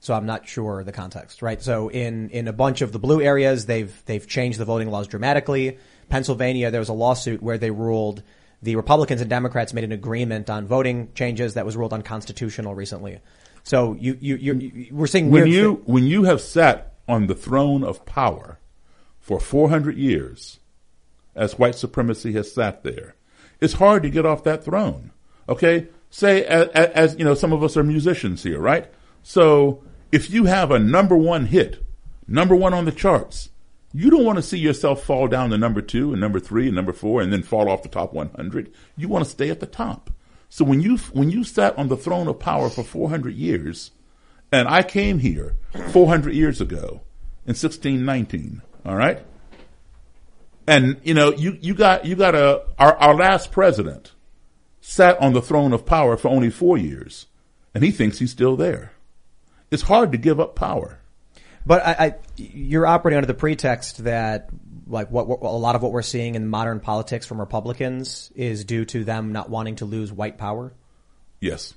So 0.00 0.14
I'm 0.14 0.26
not 0.26 0.46
sure 0.46 0.84
the 0.84 0.92
context, 0.92 1.42
right? 1.42 1.60
So 1.60 1.88
in 1.88 2.30
in 2.30 2.48
a 2.48 2.52
bunch 2.52 2.80
of 2.82 2.92
the 2.92 2.98
blue 2.98 3.20
areas, 3.20 3.66
they've 3.66 3.92
they've 4.06 4.26
changed 4.26 4.58
the 4.58 4.64
voting 4.64 4.90
laws 4.90 5.08
dramatically. 5.08 5.78
Pennsylvania, 6.08 6.70
there 6.70 6.80
was 6.80 6.88
a 6.88 6.94
lawsuit 6.94 7.42
where 7.42 7.58
they 7.58 7.70
ruled 7.70 8.22
the 8.62 8.76
Republicans 8.76 9.20
and 9.20 9.28
Democrats 9.28 9.72
made 9.72 9.84
an 9.84 9.92
agreement 9.92 10.48
on 10.48 10.66
voting 10.66 11.08
changes 11.14 11.54
that 11.54 11.66
was 11.66 11.76
ruled 11.76 11.92
unconstitutional 11.92 12.74
recently. 12.74 13.20
So 13.66 13.96
you 13.98 14.16
you 14.20 14.36
you, 14.36 14.86
we're 14.92 15.08
seeing 15.08 15.28
when 15.28 15.48
you 15.48 15.74
thi- 15.74 15.82
when 15.92 16.06
you 16.06 16.22
have 16.22 16.40
sat 16.40 16.94
on 17.08 17.26
the 17.26 17.34
throne 17.34 17.82
of 17.82 18.06
power 18.06 18.60
for 19.18 19.40
400 19.40 19.96
years, 19.96 20.60
as 21.34 21.58
white 21.58 21.74
supremacy 21.74 22.32
has 22.34 22.54
sat 22.54 22.84
there, 22.84 23.16
it's 23.60 23.72
hard 23.72 24.04
to 24.04 24.08
get 24.10 24.24
off 24.24 24.44
that 24.44 24.64
throne. 24.64 25.10
Okay, 25.48 25.88
say 26.10 26.44
as, 26.44 26.68
as 26.68 27.18
you 27.18 27.24
know, 27.24 27.34
some 27.34 27.52
of 27.52 27.64
us 27.64 27.76
are 27.76 27.82
musicians 27.82 28.44
here, 28.44 28.60
right? 28.60 28.86
So 29.24 29.82
if 30.12 30.30
you 30.30 30.44
have 30.44 30.70
a 30.70 30.78
number 30.78 31.16
one 31.16 31.46
hit, 31.46 31.84
number 32.28 32.54
one 32.54 32.72
on 32.72 32.84
the 32.84 32.92
charts, 32.92 33.48
you 33.92 34.10
don't 34.10 34.24
want 34.24 34.36
to 34.36 34.42
see 34.42 34.58
yourself 34.58 35.02
fall 35.02 35.26
down 35.26 35.50
to 35.50 35.58
number 35.58 35.82
two 35.82 36.12
and 36.12 36.20
number 36.20 36.38
three 36.38 36.66
and 36.66 36.76
number 36.76 36.92
four 36.92 37.20
and 37.20 37.32
then 37.32 37.42
fall 37.42 37.68
off 37.68 37.82
the 37.82 37.88
top 37.88 38.12
100. 38.12 38.72
You 38.96 39.08
want 39.08 39.24
to 39.24 39.30
stay 39.30 39.50
at 39.50 39.58
the 39.58 39.66
top. 39.66 40.12
So 40.48 40.64
when 40.64 40.80
you 40.80 40.96
when 41.12 41.30
you 41.30 41.44
sat 41.44 41.76
on 41.78 41.88
the 41.88 41.96
throne 41.96 42.28
of 42.28 42.38
power 42.38 42.70
for 42.70 42.82
400 42.82 43.34
years, 43.34 43.90
and 44.52 44.68
I 44.68 44.82
came 44.82 45.18
here 45.18 45.56
400 45.90 46.34
years 46.34 46.60
ago 46.60 47.02
in 47.44 47.54
1619, 47.54 48.62
all 48.84 48.96
right? 48.96 49.24
And 50.66 51.00
you 51.02 51.14
know, 51.14 51.32
you 51.32 51.58
you 51.60 51.74
got 51.74 52.04
you 52.04 52.16
got 52.16 52.34
a 52.34 52.64
our, 52.78 52.96
our 52.96 53.14
last 53.14 53.52
president 53.52 54.12
sat 54.80 55.20
on 55.20 55.32
the 55.32 55.42
throne 55.42 55.72
of 55.72 55.84
power 55.84 56.16
for 56.16 56.28
only 56.28 56.50
4 56.50 56.78
years, 56.78 57.26
and 57.74 57.82
he 57.82 57.90
thinks 57.90 58.18
he's 58.18 58.30
still 58.30 58.56
there. 58.56 58.92
It's 59.70 59.82
hard 59.82 60.12
to 60.12 60.18
give 60.18 60.38
up 60.38 60.54
power. 60.54 61.00
But 61.66 61.84
I, 61.84 61.92
I, 61.92 62.14
you're 62.36 62.86
operating 62.86 63.16
under 63.16 63.26
the 63.26 63.34
pretext 63.34 64.04
that, 64.04 64.48
like, 64.86 65.10
what, 65.10 65.26
what 65.26 65.42
a 65.42 65.50
lot 65.50 65.74
of 65.76 65.82
what 65.82 65.92
we're 65.92 66.02
seeing 66.02 66.34
in 66.34 66.46
modern 66.46 66.80
politics 66.80 67.26
from 67.26 67.40
Republicans 67.40 68.30
is 68.34 68.64
due 68.64 68.84
to 68.86 69.04
them 69.04 69.32
not 69.32 69.50
wanting 69.50 69.76
to 69.76 69.84
lose 69.84 70.12
white 70.12 70.38
power. 70.38 70.72
Yes. 71.40 71.74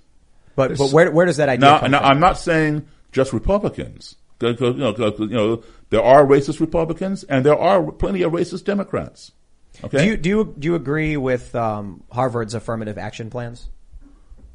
But 0.55 0.77
but 0.77 0.91
where 0.91 1.11
where 1.11 1.25
does 1.25 1.37
that 1.37 1.49
idea 1.49 1.69
Now, 1.69 1.79
come 1.79 1.91
now 1.91 1.99
from? 1.99 2.11
I'm 2.11 2.19
not 2.19 2.37
saying 2.37 2.87
just 3.11 3.33
Republicans. 3.33 4.15
'Cause, 4.39 4.55
'cause, 4.57 4.75
you, 4.75 4.79
know, 4.79 4.93
'cause, 4.93 5.19
you 5.19 5.27
know, 5.27 5.63
there 5.89 6.01
are 6.01 6.25
racist 6.25 6.61
Republicans 6.61 7.23
and 7.25 7.45
there 7.45 7.57
are 7.57 7.91
plenty 7.91 8.21
of 8.21 8.31
racist 8.31 8.63
Democrats. 8.63 9.31
Okay. 9.83 9.97
Do 9.97 10.05
you 10.05 10.17
do 10.17 10.29
you 10.29 10.55
do 10.57 10.67
you 10.67 10.75
agree 10.75 11.17
with 11.17 11.53
um, 11.55 12.03
Harvard's 12.11 12.53
affirmative 12.53 12.97
action 12.97 13.29
plans? 13.29 13.69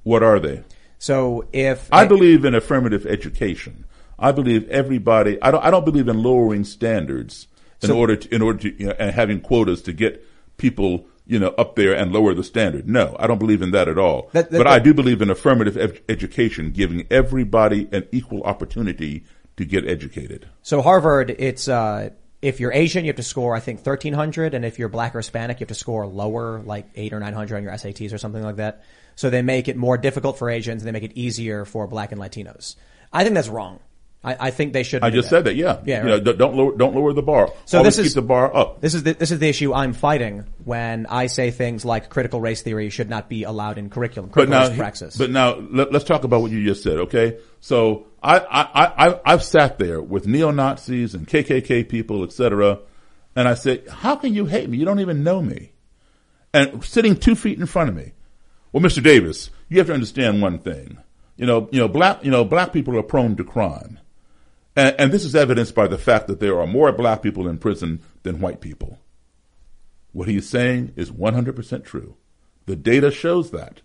what 0.05 0.23
are 0.23 0.39
they? 0.39 0.63
So 0.99 1.47
if 1.53 1.89
I 1.93 2.07
believe 2.07 2.45
in 2.45 2.55
affirmative 2.55 3.07
education. 3.07 3.85
I 4.19 4.33
believe 4.33 4.69
everybody. 4.69 5.43
I 5.43 5.51
don't. 5.51 5.65
I 5.65 5.71
don't 5.71 5.85
believe 5.85 6.09
in 6.09 6.23
lowering 6.23 6.65
standards 6.65 7.49
in 7.85 7.89
So- 7.89 7.97
order 7.99 8.17
to 8.17 8.35
in 8.35 8.43
order 8.43 8.59
to 8.61 8.79
you 8.81 8.87
know, 8.89 8.95
and 8.99 9.11
having 9.13 9.41
quotas 9.41 9.83
to 9.83 9.93
get 9.93 10.25
people 10.57 11.07
you 11.27 11.39
know 11.39 11.55
up 11.57 11.75
there 11.77 11.95
and 11.95 12.13
lower 12.13 12.35
the 12.35 12.45
standard. 12.45 12.89
No, 12.89 13.17
I 13.19 13.27
don't 13.27 13.39
believe 13.39 13.63
in 13.63 13.71
that 13.71 13.89
at 13.89 13.99
all. 13.99 14.29
That- 14.33 14.51
that- 14.51 14.59
but 14.59 14.67
I 14.67 14.79
do 14.79 14.93
believe 14.93 15.23
in 15.23 15.31
affirmative 15.31 15.77
ed- 15.77 16.01
education, 16.09 16.71
giving 16.71 17.07
everybody 17.11 17.89
an 17.93 18.05
equal 18.13 18.43
opportunity 18.43 19.25
to 19.57 19.65
get 19.65 19.87
educated. 19.89 20.47
So 20.63 20.83
Harvard, 20.83 21.35
it's 21.39 21.69
uh, 21.69 22.11
if 22.43 22.61
you're 22.61 22.73
Asian, 22.73 23.05
you 23.05 23.09
have 23.09 23.17
to 23.17 23.23
score 23.23 23.55
I 23.57 23.61
think 23.61 23.81
thirteen 23.81 24.13
hundred, 24.13 24.53
and 24.55 24.65
if 24.65 24.79
you're 24.79 24.89
Black 24.91 25.15
or 25.15 25.19
Hispanic, 25.21 25.61
you 25.61 25.65
have 25.65 25.69
to 25.69 25.75
score 25.75 26.07
lower, 26.07 26.61
like 26.65 26.87
eight 26.97 27.13
or 27.13 27.21
nine 27.21 27.33
hundred 27.33 27.57
on 27.57 27.63
your 27.63 27.73
SATs 27.73 28.13
or 28.13 28.19
something 28.19 28.43
like 28.43 28.57
that. 28.57 28.83
So 29.17 29.31
they 29.31 29.43
make 29.43 29.69
it 29.69 29.77
more 29.77 29.97
difficult 29.97 30.37
for 30.39 30.51
Asians, 30.51 30.83
and 30.83 30.89
they 30.89 30.93
make 30.93 31.05
it 31.09 31.13
easier 31.15 31.65
for 31.65 31.87
Black 31.87 32.11
and 32.13 32.21
Latinos. 32.21 32.75
I 33.13 33.23
think 33.23 33.35
that's 33.37 33.49
wrong. 33.49 33.79
I, 34.25 34.37
I 34.47 34.51
think 34.51 34.73
they 34.73 34.83
should. 34.83 35.05
I 35.05 35.11
just 35.11 35.29
said 35.29 35.45
that. 35.45 35.55
Yeah. 35.55 35.81
Yeah, 35.85 35.99
You 35.99 36.05
know, 36.09 36.15
right. 36.15 36.25
don't- 36.25 36.39
don't 36.39 36.57
lower. 36.57 36.77
Don't 36.77 36.95
lower 36.95 37.13
the 37.13 37.23
bar. 37.23 37.53
So 37.67 37.79
Always 37.79 37.97
this 37.97 38.07
is 38.07 38.13
keep 38.13 38.23
the 38.23 38.27
bar 38.27 38.57
up. 38.57 38.81
This 38.81 38.95
is 38.95 39.03
the, 39.03 39.13
this 39.13 39.31
is 39.31 39.39
the 39.39 39.49
issue 39.49 39.75
I'm 39.75 39.93
fighting 39.93 40.45
when 40.65 41.07
I 41.07 41.27
say 41.27 41.51
things 41.51 41.85
like 41.85 42.09
critical 42.09 42.41
race 42.41 42.63
theory 42.63 42.89
should 42.91 43.11
not 43.11 43.29
be 43.29 43.45
allowed 43.45 43.77
in 43.79 43.91
curriculum, 43.91 44.31
But 44.31 44.33
critical 44.35 44.61
now, 44.61 44.69
race 44.69 44.77
praxis. 44.79 45.17
but 45.17 45.31
now 45.31 45.57
let, 45.71 45.95
us 45.95 46.05
talk 46.05 46.25
about 46.25 46.41
what 46.41 46.51
you 46.51 46.65
just 46.65 46.83
said. 46.83 46.97
Okay, 47.01 47.39
so 47.61 48.07
I, 48.23 48.39
I, 48.39 48.63
I, 48.63 49.09
I- 49.09 49.21
I've 49.27 49.43
sat 49.45 49.79
there 49.79 50.01
with 50.01 50.27
neo 50.27 50.51
Nazis 50.51 51.15
and 51.15 51.29
KKK 51.29 51.89
people, 51.89 52.25
etc., 52.25 52.79
and 53.37 53.47
I 53.49 53.55
said, 53.55 53.87
"How 53.89 54.17
can 54.17 54.33
you 54.33 54.47
hate 54.47 54.69
me? 54.71 54.79
You 54.79 54.85
don't 54.85 55.01
even 55.01 55.23
know 55.25 55.43
me." 55.43 55.73
And 56.53 56.85
sitting 56.85 57.17
two 57.17 57.35
feet 57.35 57.59
in 57.59 57.67
front 57.67 57.89
of 57.91 57.97
me, 57.97 58.13
well, 58.73 58.83
Mr. 58.83 59.03
Davis, 59.03 59.51
you 59.69 59.79
have 59.79 59.89
to 59.89 59.93
understand 59.95 60.41
one 60.41 60.59
thing. 60.61 60.99
You 61.37 61.47
know, 61.47 61.69
you 61.73 61.81
know, 61.81 61.89
black, 61.89 62.25
you 62.25 62.31
know, 62.31 62.45
black 62.45 62.73
people 62.73 62.97
are 62.97 63.03
prone 63.03 63.35
to 63.37 63.43
crime, 63.45 63.99
and, 64.77 64.95
and 64.99 65.13
this 65.13 65.25
is 65.25 65.35
evidenced 65.35 65.75
by 65.75 65.87
the 65.87 65.99
fact 65.99 66.27
that 66.27 66.41
there 66.41 66.61
are 66.61 66.67
more 66.67 66.93
black 66.93 67.23
people 67.23 67.49
in 67.49 67.59
prison 67.59 68.01
than 68.23 68.41
white 68.41 68.61
people. 68.61 68.99
What 70.13 70.29
he 70.29 70.37
is 70.37 70.49
saying 70.49 70.93
is 70.97 71.11
100% 71.11 71.85
true. 71.85 72.17
The 72.67 72.77
data 72.77 73.11
shows 73.11 73.51
that. 73.51 73.83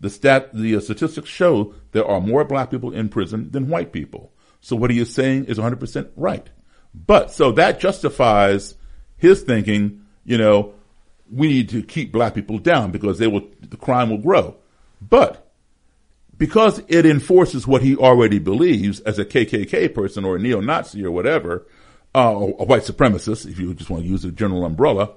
The 0.00 0.10
stat, 0.10 0.50
the 0.54 0.76
uh, 0.76 0.80
statistics 0.80 1.28
show 1.28 1.74
there 1.92 2.06
are 2.06 2.20
more 2.20 2.44
black 2.44 2.70
people 2.70 2.92
in 2.92 3.08
prison 3.08 3.50
than 3.50 3.68
white 3.68 3.92
people. 3.92 4.32
So 4.60 4.76
what 4.76 4.90
he 4.90 4.98
is 4.98 5.12
saying 5.12 5.46
is 5.46 5.58
100% 5.58 6.10
right. 6.16 6.48
But, 6.94 7.30
so 7.30 7.52
that 7.52 7.80
justifies 7.80 8.74
his 9.16 9.42
thinking, 9.42 10.02
you 10.24 10.38
know, 10.38 10.74
we 11.30 11.48
need 11.48 11.68
to 11.70 11.82
keep 11.82 12.12
black 12.12 12.34
people 12.34 12.58
down 12.58 12.90
because 12.90 13.18
they 13.18 13.26
will, 13.26 13.48
the 13.60 13.76
crime 13.76 14.10
will 14.10 14.18
grow. 14.18 14.56
But, 15.00 15.49
because 16.40 16.82
it 16.88 17.04
enforces 17.04 17.66
what 17.66 17.82
he 17.82 17.94
already 17.94 18.38
believes 18.38 18.98
as 19.00 19.18
a 19.18 19.26
KKK 19.26 19.94
person 19.94 20.24
or 20.24 20.36
a 20.36 20.38
neo-Nazi 20.38 21.04
or 21.04 21.10
whatever, 21.10 21.66
uh, 22.14 22.32
or 22.32 22.56
a 22.58 22.64
white 22.64 22.80
supremacist, 22.80 23.46
if 23.46 23.58
you 23.58 23.74
just 23.74 23.90
want 23.90 24.04
to 24.04 24.08
use 24.08 24.24
a 24.24 24.32
general 24.32 24.64
umbrella, 24.64 25.12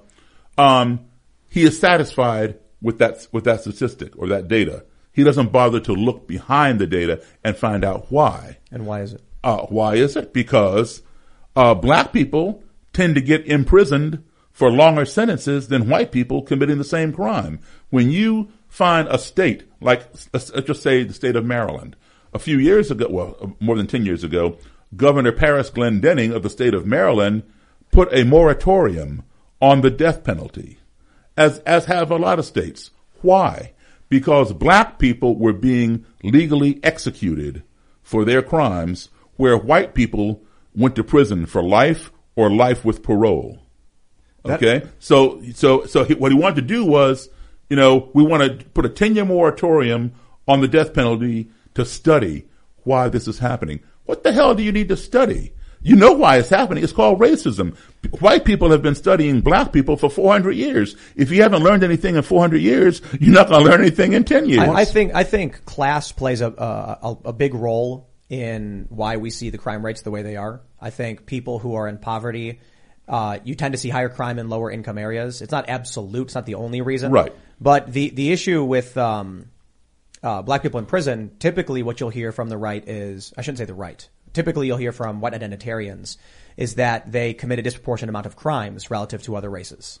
um, 0.58 1.00
he 1.48 1.62
is 1.62 1.80
satisfied 1.80 2.58
with 2.82 2.98
that 2.98 3.26
with 3.32 3.44
that 3.44 3.62
statistic 3.62 4.12
or 4.18 4.28
that 4.28 4.48
data. 4.48 4.84
He 5.12 5.24
doesn't 5.24 5.50
bother 5.50 5.80
to 5.80 5.94
look 5.94 6.28
behind 6.28 6.78
the 6.78 6.86
data 6.86 7.24
and 7.42 7.56
find 7.56 7.86
out 7.86 8.12
why. 8.12 8.58
and 8.70 8.84
why 8.84 9.00
is 9.00 9.14
it? 9.14 9.22
Uh, 9.42 9.64
why 9.70 9.94
is 9.94 10.16
it? 10.16 10.34
Because 10.34 11.00
uh, 11.56 11.72
black 11.74 12.12
people 12.12 12.62
tend 12.92 13.14
to 13.14 13.22
get 13.22 13.46
imprisoned 13.46 14.22
for 14.52 14.70
longer 14.70 15.06
sentences 15.06 15.68
than 15.68 15.88
white 15.88 16.12
people 16.12 16.42
committing 16.42 16.76
the 16.76 16.84
same 16.84 17.14
crime. 17.14 17.60
When 17.88 18.10
you 18.10 18.50
find 18.74 19.06
a 19.06 19.16
state 19.18 19.62
like, 19.80 20.02
let's 20.32 20.50
just 20.50 20.82
say 20.82 21.04
the 21.04 21.14
state 21.14 21.36
of 21.36 21.44
Maryland, 21.44 21.94
a 22.32 22.40
few 22.40 22.58
years 22.58 22.90
ago, 22.90 23.06
well, 23.08 23.54
more 23.60 23.76
than 23.76 23.86
10 23.86 24.04
years 24.04 24.24
ago, 24.24 24.58
Governor 24.96 25.30
Paris 25.30 25.70
Glendening 25.70 26.34
of 26.34 26.42
the 26.42 26.50
state 26.50 26.74
of 26.74 26.84
Maryland 26.84 27.44
put 27.92 28.12
a 28.12 28.24
moratorium 28.24 29.22
on 29.60 29.80
the 29.82 29.90
death 29.90 30.24
penalty, 30.24 30.78
as, 31.36 31.60
as 31.60 31.84
have 31.84 32.10
a 32.10 32.16
lot 32.16 32.40
of 32.40 32.44
states. 32.46 32.90
Why? 33.22 33.74
Because 34.08 34.52
black 34.52 34.98
people 34.98 35.36
were 35.38 35.52
being 35.52 36.04
legally 36.24 36.80
executed 36.82 37.62
for 38.02 38.24
their 38.24 38.42
crimes 38.42 39.08
where 39.36 39.56
white 39.56 39.94
people 39.94 40.42
went 40.74 40.96
to 40.96 41.04
prison 41.04 41.46
for 41.46 41.62
life 41.62 42.10
or 42.34 42.50
life 42.50 42.84
with 42.84 43.04
parole. 43.04 43.60
That- 44.44 44.60
Okay. 44.60 44.86
So, 44.98 45.40
so, 45.54 45.86
so 45.86 46.02
he, 46.02 46.14
what 46.14 46.32
he 46.32 46.38
wanted 46.38 46.56
to 46.56 46.62
do 46.62 46.84
was, 46.84 47.28
you 47.74 47.80
know, 47.80 48.08
we 48.14 48.22
want 48.22 48.60
to 48.60 48.64
put 48.66 48.86
a 48.86 48.88
10 48.88 49.16
year 49.16 49.24
moratorium 49.24 50.12
on 50.46 50.60
the 50.60 50.68
death 50.68 50.94
penalty 50.94 51.50
to 51.74 51.84
study 51.84 52.46
why 52.84 53.08
this 53.08 53.26
is 53.26 53.40
happening. 53.40 53.80
What 54.04 54.22
the 54.22 54.32
hell 54.32 54.54
do 54.54 54.62
you 54.62 54.70
need 54.70 54.90
to 54.90 54.96
study? 54.96 55.52
You 55.82 55.96
know 55.96 56.12
why 56.12 56.38
it's 56.38 56.50
happening. 56.50 56.84
It's 56.84 56.92
called 56.92 57.18
racism. 57.18 57.76
White 58.20 58.44
people 58.44 58.70
have 58.70 58.80
been 58.80 58.94
studying 58.94 59.40
black 59.40 59.72
people 59.72 59.96
for 59.96 60.08
400 60.08 60.52
years. 60.52 60.94
If 61.16 61.32
you 61.32 61.42
haven't 61.42 61.64
learned 61.64 61.82
anything 61.82 62.14
in 62.14 62.22
400 62.22 62.58
years, 62.58 63.02
you're 63.18 63.34
not 63.34 63.48
going 63.48 63.64
to 63.64 63.68
learn 63.68 63.80
anything 63.80 64.12
in 64.12 64.22
10 64.22 64.48
years. 64.48 64.60
I, 64.60 64.72
I 64.72 64.84
think 64.84 65.12
I 65.16 65.24
think 65.24 65.64
class 65.64 66.12
plays 66.12 66.42
a, 66.42 66.50
a 66.50 67.16
a 67.24 67.32
big 67.32 67.54
role 67.54 68.08
in 68.30 68.86
why 68.88 69.16
we 69.16 69.30
see 69.30 69.50
the 69.50 69.58
crime 69.58 69.84
rates 69.84 70.02
the 70.02 70.12
way 70.12 70.22
they 70.22 70.36
are. 70.36 70.60
I 70.80 70.90
think 70.90 71.26
people 71.26 71.58
who 71.58 71.74
are 71.74 71.88
in 71.88 71.98
poverty, 71.98 72.60
uh, 73.08 73.40
you 73.42 73.56
tend 73.56 73.72
to 73.72 73.78
see 73.78 73.88
higher 73.88 74.08
crime 74.08 74.38
in 74.38 74.48
lower 74.48 74.70
income 74.70 74.96
areas. 74.96 75.42
It's 75.42 75.52
not 75.52 75.68
absolute. 75.68 76.28
It's 76.28 76.36
not 76.36 76.46
the 76.46 76.54
only 76.54 76.82
reason. 76.82 77.10
Right. 77.10 77.34
But 77.60 77.92
the, 77.92 78.10
the 78.10 78.32
issue 78.32 78.64
with, 78.64 78.96
um, 78.96 79.50
uh, 80.22 80.42
black 80.42 80.62
people 80.62 80.80
in 80.80 80.86
prison, 80.86 81.36
typically 81.38 81.82
what 81.82 82.00
you'll 82.00 82.10
hear 82.10 82.32
from 82.32 82.48
the 82.48 82.56
right 82.56 82.86
is, 82.88 83.32
I 83.36 83.42
shouldn't 83.42 83.58
say 83.58 83.66
the 83.66 83.74
right. 83.74 84.08
Typically 84.32 84.66
you'll 84.66 84.78
hear 84.78 84.92
from 84.92 85.20
white 85.20 85.34
identitarians 85.34 86.16
is 86.56 86.76
that 86.76 87.12
they 87.12 87.34
commit 87.34 87.58
a 87.58 87.62
disproportionate 87.62 88.08
amount 88.08 88.26
of 88.26 88.36
crimes 88.36 88.90
relative 88.90 89.22
to 89.24 89.36
other 89.36 89.50
races. 89.50 90.00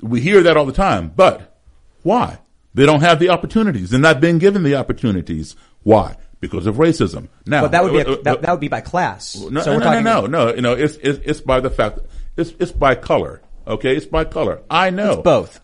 We 0.00 0.20
hear 0.20 0.42
that 0.42 0.56
all 0.56 0.66
the 0.66 0.72
time, 0.72 1.12
but 1.14 1.58
why? 2.02 2.40
They 2.74 2.86
don't 2.86 3.00
have 3.00 3.18
the 3.18 3.30
opportunities. 3.30 3.90
They're 3.90 4.00
not 4.00 4.20
being 4.20 4.38
given 4.38 4.62
the 4.62 4.74
opportunities. 4.74 5.56
Why? 5.82 6.16
Because 6.40 6.66
of 6.66 6.76
racism. 6.76 7.28
Now, 7.46 7.62
But 7.62 7.72
that 7.72 7.84
would 7.84 7.92
be, 7.92 8.00
uh, 8.00 8.04
a, 8.04 8.12
uh, 8.12 8.22
that, 8.22 8.42
that 8.42 8.50
would 8.50 8.60
be 8.60 8.68
by 8.68 8.80
class. 8.80 9.36
No, 9.36 9.60
so 9.60 9.78
no, 9.78 9.84
no, 9.84 10.00
no, 10.00 10.00
no, 10.00 10.26
no. 10.26 10.54
You 10.54 10.62
know, 10.62 10.72
it's, 10.72 10.96
it's, 10.96 11.20
it's 11.24 11.40
by 11.40 11.60
the 11.60 11.70
fact, 11.70 12.00
it's, 12.36 12.52
it's 12.58 12.72
by 12.72 12.94
color. 12.96 13.40
Okay. 13.66 13.96
It's 13.96 14.06
by 14.06 14.24
color. 14.24 14.62
I 14.68 14.90
know. 14.90 15.12
It's 15.12 15.22
both. 15.22 15.60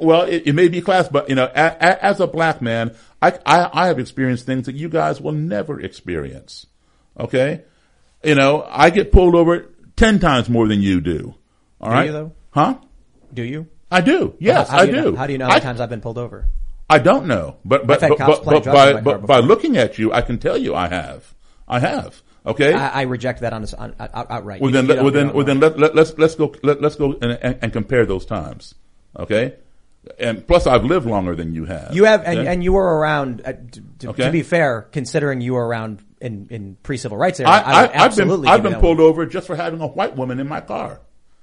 Well, 0.00 0.22
it, 0.22 0.42
it 0.46 0.52
may 0.54 0.68
be 0.68 0.80
class, 0.80 1.08
but 1.08 1.28
you 1.28 1.34
know, 1.34 1.44
a, 1.44 1.50
a, 1.64 2.04
as 2.04 2.20
a 2.20 2.26
black 2.26 2.60
man, 2.62 2.94
I, 3.22 3.38
I, 3.46 3.70
I 3.84 3.86
have 3.88 3.98
experienced 3.98 4.46
things 4.46 4.66
that 4.66 4.74
you 4.74 4.88
guys 4.88 5.20
will 5.20 5.32
never 5.32 5.80
experience. 5.80 6.66
Okay. 7.18 7.62
You 8.22 8.34
know, 8.34 8.66
I 8.68 8.90
get 8.90 9.12
pulled 9.12 9.34
over 9.34 9.70
10 9.96 10.18
times 10.20 10.48
more 10.48 10.68
than 10.68 10.80
you 10.80 11.00
do. 11.00 11.34
All 11.80 11.88
Do 11.88 11.94
right. 11.94 12.06
you, 12.06 12.12
though? 12.12 12.32
Huh? 12.50 12.78
Do 13.32 13.42
you? 13.42 13.66
I 13.90 14.00
do. 14.00 14.34
Yes, 14.38 14.68
How- 14.68 14.76
how 14.78 14.82
I 14.82 14.86
do. 14.86 14.92
Do. 14.92 15.10
know, 15.12 15.16
how 15.16 15.26
do 15.26 15.32
you 15.32 15.38
know 15.38 15.46
how 15.46 15.52
many 15.52 15.62
times 15.62 15.80
I've 15.80 15.90
been 15.90 16.00
pulled 16.00 16.18
over? 16.18 16.46
I 16.88 16.98
don't 16.98 17.26
know, 17.26 17.56
but 17.64 17.86
but 17.86 18.00
but, 18.00 18.18
but, 18.18 18.44
but 18.44 18.64
by 18.64 18.88
in 18.90 18.94
my 18.96 19.02
car 19.02 19.18
but 19.18 19.26
by 19.26 19.38
looking 19.38 19.76
at 19.76 19.96
you, 19.98 20.12
I 20.12 20.22
can 20.22 20.38
tell 20.38 20.56
you 20.58 20.74
I 20.74 20.88
have. 20.88 21.34
I 21.68 21.78
have. 21.78 22.20
Okay. 22.44 22.72
I, 22.72 23.00
I 23.00 23.02
reject 23.02 23.40
that 23.42 23.52
on, 23.52 23.60
this- 23.60 23.74
on 23.74 23.94
out, 24.00 24.10
outright. 24.30 24.60
well 24.60 24.72
then, 24.72 24.86
you 24.88 24.94
well, 24.96 25.10
then, 25.10 25.32
well, 25.32 25.44
then 25.44 25.60
let, 25.60 25.78
let, 25.78 25.94
let's, 25.94 26.16
let's 26.18 26.34
go 26.34 26.54
let, 26.62 26.80
let's 26.80 26.96
go 26.96 27.12
and, 27.22 27.32
and, 27.32 27.58
and 27.62 27.72
compare 27.72 28.06
those 28.06 28.26
times. 28.26 28.74
Okay. 29.16 29.54
And 30.18 30.46
plus, 30.46 30.66
I've 30.66 30.84
lived 30.84 31.06
longer 31.06 31.34
than 31.36 31.54
you 31.54 31.66
have. 31.66 31.94
You 31.94 32.04
have, 32.04 32.22
and, 32.24 32.38
Okay? 32.40 32.48
and 32.52 32.64
you 32.64 32.72
were 32.72 32.98
around. 32.98 33.42
Uh, 33.44 33.52
t- 33.52 33.82
t- 33.98 34.08
Okay. 34.08 34.24
To 34.26 34.32
be 34.32 34.42
fair, 34.42 34.88
considering 34.92 35.40
you 35.42 35.52
were 35.54 35.66
around 35.66 36.02
in, 36.22 36.46
in 36.50 36.76
pre-civil 36.82 37.18
rights 37.18 37.38
era, 37.38 37.50
I, 37.50 37.58
I, 37.58 37.60
I, 37.60 37.82
I've 37.82 37.92
been 37.92 38.00
absolutely 38.00 38.48
I've 38.48 38.62
been 38.62 38.80
pulled 38.80 38.98
one. 38.98 39.06
over 39.08 39.26
just 39.26 39.46
for 39.46 39.56
having 39.56 39.80
a 39.82 39.86
white 39.86 40.16
woman 40.16 40.40
in 40.40 40.48
my 40.48 40.62
car 40.62 41.00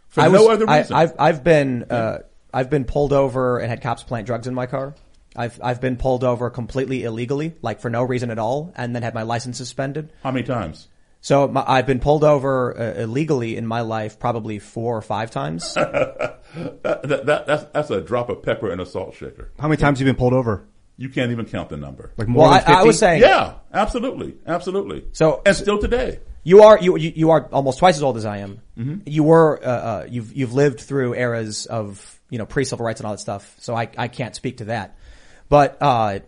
for 0.07 0.21
I 0.21 0.27
no 0.27 0.41
was- 0.43 0.49
other 0.57 0.69
I, 0.69 0.79
reason. 0.79 0.95
I've 0.95 1.13
I've 1.19 1.43
been 1.43 1.83
uh, 1.89 2.19
I've 2.51 2.69
been 2.71 2.85
pulled 2.85 3.13
over 3.13 3.59
and 3.59 3.69
had 3.69 3.81
cops 3.81 4.01
plant 4.03 4.25
drugs 4.25 4.47
in 4.47 4.55
my 4.55 4.65
car. 4.65 4.95
I've 5.35 5.59
I've 5.63 5.79
been 5.79 5.97
pulled 5.97 6.23
over 6.23 6.49
completely 6.49 7.03
illegally, 7.03 7.53
like 7.61 7.79
for 7.79 7.91
no 7.91 8.01
reason 8.03 8.31
at 8.31 8.39
all, 8.39 8.73
and 8.75 8.95
then 8.95 9.03
had 9.03 9.13
my 9.13 9.21
license 9.21 9.57
suspended. 9.57 10.11
How 10.23 10.31
many 10.31 10.43
times? 10.45 10.87
So 11.27 11.45
my, 11.45 11.61
I've 11.67 11.85
been 11.85 11.99
pulled 11.99 12.23
over 12.23 12.79
uh, 12.79 13.01
illegally 13.01 13.57
in 13.57 13.67
my 13.67 13.81
life 13.81 14.17
probably 14.17 14.59
four 14.59 14.95
or 14.95 15.01
five 15.01 15.29
times. 15.29 15.73
that, 15.73 16.41
that, 16.83 17.25
that, 17.25 17.45
that's, 17.45 17.65
that's 17.73 17.89
a 17.91 17.99
drop 17.99 18.29
of 18.29 18.43
pepper 18.43 18.71
in 18.71 18.79
a 18.79 18.85
salt 18.85 19.13
shaker. 19.13 19.51
How 19.59 19.67
many 19.67 19.75
times 19.75 19.99
have 19.99 20.07
you 20.07 20.13
been 20.13 20.17
pulled 20.17 20.31
over? 20.31 20.65
You 20.95 21.09
can't 21.09 21.33
even 21.33 21.45
count 21.45 21.67
the 21.67 21.75
number. 21.75 22.13
Like 22.15 22.29
more 22.29 22.43
Well, 22.43 22.51
than 22.51 22.59
I- 22.61 22.65
50? 22.65 22.73
I 22.75 22.83
was 22.83 22.99
saying- 22.99 23.21
yeah, 23.23 23.55
absolutely, 23.73 24.37
absolutely. 24.45 25.03
So 25.11 25.41
and 25.45 25.53
still 25.53 25.79
today. 25.79 26.19
You 26.45 26.63
are 26.63 26.79
you 26.79 26.95
you 26.95 27.11
you 27.13 27.29
are 27.31 27.49
almost 27.51 27.79
twice 27.79 27.97
as 27.97 28.03
old 28.03 28.15
as 28.15 28.23
I 28.25 28.37
am. 28.37 28.61
Mhm. 28.77 29.01
You 29.05 29.23
were 29.23 29.59
uh, 29.61 29.67
uh, 29.67 30.07
you've 30.09 30.33
you've 30.33 30.53
lived 30.53 30.79
through 30.79 31.13
eras 31.13 31.65
of 31.65 32.21
you 32.29 32.37
know 32.37 32.45
pre 32.45 32.63
civil 32.63 32.85
rights 32.85 33.01
and 33.01 33.05
all 33.05 33.11
that 33.11 33.19
stuff. 33.19 33.53
So 33.59 33.75
I 33.75 33.89
I 33.97 34.07
can't 34.07 34.33
speak 34.33 34.59
to 34.59 34.65
that. 34.65 34.95
But 35.49 35.77
uh, 35.81 36.19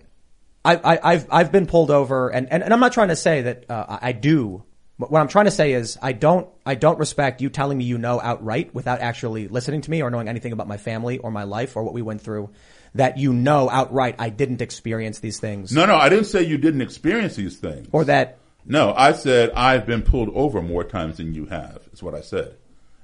I, 0.65 0.75
I 0.75 0.99
I've 1.13 1.25
I've 1.31 1.51
been 1.53 1.67
pulled 1.67 1.89
over 1.89 2.27
and 2.27 2.51
and, 2.51 2.63
and 2.63 2.73
I'm 2.73 2.81
not 2.81 2.91
trying 2.91 3.07
to 3.07 3.15
say 3.15 3.43
that 3.43 3.71
uh, 3.71 3.85
I 4.01 4.09
I 4.09 4.11
do. 4.11 4.65
What 4.99 5.21
I'm 5.21 5.29
trying 5.29 5.45
to 5.45 5.51
say 5.51 5.71
is 5.71 5.97
I 6.01 6.11
don't 6.11 6.49
I 6.65 6.75
don't 6.75 6.99
respect 6.99 7.39
you 7.41 7.49
telling 7.49 7.77
me 7.77 7.85
you 7.85 7.97
know 7.97 8.19
outright 8.19 8.75
without 8.75 8.99
actually 8.99 9.47
listening 9.47 9.79
to 9.81 9.91
me 9.91 10.03
or 10.03 10.11
knowing 10.11 10.27
anything 10.27 10.51
about 10.51 10.67
my 10.67 10.75
family 10.75 11.19
or 11.19 11.31
my 11.31 11.43
life 11.43 11.77
or 11.77 11.83
what 11.83 11.93
we 11.93 12.01
went 12.01 12.21
through. 12.21 12.49
That 12.95 13.17
you 13.17 13.31
know 13.31 13.69
outright 13.69 14.15
I 14.19 14.29
didn't 14.29 14.61
experience 14.61 15.19
these 15.19 15.39
things. 15.39 15.71
No, 15.71 15.85
no, 15.85 15.95
I 15.95 16.09
didn't 16.09 16.25
say 16.25 16.43
you 16.43 16.57
didn't 16.57 16.81
experience 16.81 17.35
these 17.37 17.55
things. 17.55 17.87
Or 17.93 18.03
that 18.05 18.39
No, 18.65 18.93
I 18.93 19.13
said 19.13 19.51
I've 19.51 19.85
been 19.85 20.01
pulled 20.01 20.29
over 20.35 20.61
more 20.61 20.83
times 20.83 21.17
than 21.17 21.33
you 21.33 21.45
have. 21.45 21.79
Is 21.93 22.03
what 22.03 22.13
I 22.13 22.21
said, 22.21 22.57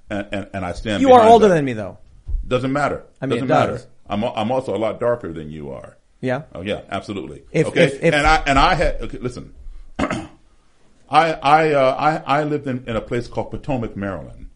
and 0.10 0.28
and, 0.34 0.50
and 0.54 0.66
I 0.66 0.74
stand. 0.74 1.02
you 1.02 1.14
are 1.14 1.26
older 1.26 1.48
that. 1.48 1.56
than 1.56 1.64
me 1.64 1.74
though. 1.74 1.98
Doesn't 2.46 2.74
matter. 2.74 3.06
I 3.22 3.26
mean, 3.26 3.40
doesn't 3.40 3.48
matter. 3.48 3.82
I'm 4.08 4.22
I'm 4.24 4.52
also 4.52 4.76
a 4.76 4.78
lot 4.78 5.00
darker 5.00 5.32
than 5.32 5.50
you 5.50 5.72
are. 5.72 5.98
Yeah. 6.20 6.44
Oh 6.54 6.62
yeah, 6.62 6.82
absolutely. 6.90 7.44
If- 7.52 7.68
okay, 7.68 7.86
if- 7.86 8.04
if- 8.04 8.14
and 8.14 8.28
I 8.28 8.44
and 8.46 8.60
I 8.60 8.76
had 8.76 9.02
okay. 9.02 9.18
Listen, 9.20 9.54
I 11.16 11.32
I 11.32 11.72
uh, 11.72 11.96
I 12.28 12.40
I 12.40 12.44
lived 12.44 12.68
in, 12.68 12.84
in 12.86 12.98
a 12.98 13.02
place 13.02 13.28
called 13.30 13.50
Potomac, 13.50 13.96
Maryland. 13.96 14.50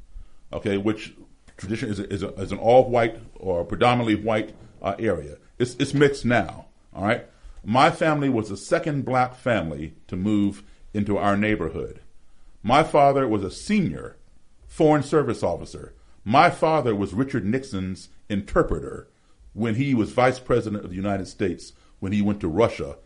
Okay, 0.52 0.78
which 0.78 1.14
tradition 1.56 1.90
is 1.90 2.00
a, 2.00 2.14
is, 2.14 2.22
a, 2.22 2.34
is 2.34 2.52
an 2.52 2.58
all 2.58 2.90
white 2.90 3.18
or 3.36 3.64
predominantly 3.64 4.16
white 4.16 4.54
uh, 4.82 4.96
area. 5.00 5.38
It's 5.58 5.76
it's 5.76 5.94
mixed 5.94 6.26
now. 6.26 6.66
All 6.94 7.06
right. 7.06 7.26
My 7.64 7.92
family 7.92 8.30
was 8.30 8.50
the 8.50 8.58
second 8.58 9.06
black 9.06 9.36
family 9.36 9.96
to 10.08 10.16
move 10.16 10.64
into 10.94 11.18
our 11.18 11.38
neighborhood. 11.38 12.02
My 12.62 12.84
father 12.84 13.28
was 13.28 13.44
a 13.44 13.52
senior 13.52 14.18
foreign 14.68 15.04
service 15.04 15.44
officer. 15.44 15.94
My 16.26 16.50
father 16.50 16.94
was 16.96 17.14
Richard 17.14 17.46
Nixon's 17.46 18.10
interpreter 18.28 19.08
when 19.54 19.76
he 19.76 19.94
was 19.94 20.12
vice 20.12 20.40
president 20.40 20.84
of 20.84 20.90
the 20.90 20.96
United 20.96 21.28
States. 21.28 21.74
When 22.00 22.12
he 22.12 22.22
went 22.22 22.40
to 22.42 22.48
Russia, 22.48 22.98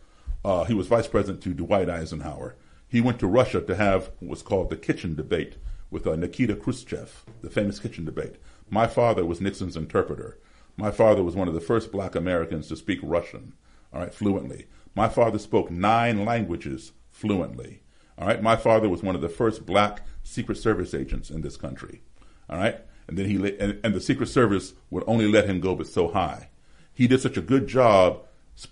uh, 0.44 0.64
he 0.64 0.74
was 0.74 0.86
vice 0.88 1.08
president 1.08 1.42
to 1.44 1.54
Dwight 1.54 1.88
Eisenhower. 1.88 2.56
He 2.94 3.00
went 3.00 3.18
to 3.18 3.26
Russia 3.26 3.60
to 3.60 3.74
have 3.74 4.12
what 4.20 4.30
was 4.30 4.42
called 4.42 4.70
the 4.70 4.76
kitchen 4.76 5.16
debate 5.16 5.56
with 5.90 6.06
uh, 6.06 6.14
Nikita 6.14 6.54
Khrushchev, 6.54 7.24
the 7.42 7.50
famous 7.50 7.80
kitchen 7.80 8.04
debate. 8.04 8.36
My 8.70 8.86
father 8.86 9.26
was 9.26 9.40
Nixon's 9.40 9.76
interpreter. 9.76 10.38
My 10.76 10.92
father 10.92 11.24
was 11.24 11.34
one 11.34 11.48
of 11.48 11.54
the 11.54 11.60
first 11.60 11.90
black 11.90 12.14
Americans 12.14 12.68
to 12.68 12.76
speak 12.76 13.00
Russian, 13.02 13.54
all 13.92 13.98
right, 13.98 14.14
fluently. 14.14 14.66
My 14.94 15.08
father 15.08 15.40
spoke 15.40 15.72
nine 15.72 16.24
languages 16.24 16.92
fluently. 17.10 17.82
All 18.16 18.28
right. 18.28 18.40
My 18.40 18.54
father 18.54 18.88
was 18.88 19.02
one 19.02 19.16
of 19.16 19.22
the 19.22 19.28
first 19.28 19.66
black 19.66 20.06
Secret 20.22 20.56
Service 20.56 20.94
agents 20.94 21.30
in 21.30 21.40
this 21.40 21.56
country. 21.56 22.00
All 22.48 22.58
right. 22.58 22.80
And 23.08 23.18
then 23.18 23.28
he, 23.28 23.58
and, 23.58 23.80
and 23.82 23.92
the 23.92 24.00
Secret 24.00 24.28
Service 24.28 24.74
would 24.90 25.02
only 25.08 25.26
let 25.26 25.46
him 25.46 25.58
go 25.58 25.74
but 25.74 25.88
so 25.88 26.12
high. 26.12 26.48
He 26.92 27.08
did 27.08 27.20
such 27.20 27.36
a 27.36 27.42
good 27.42 27.66
job 27.66 28.20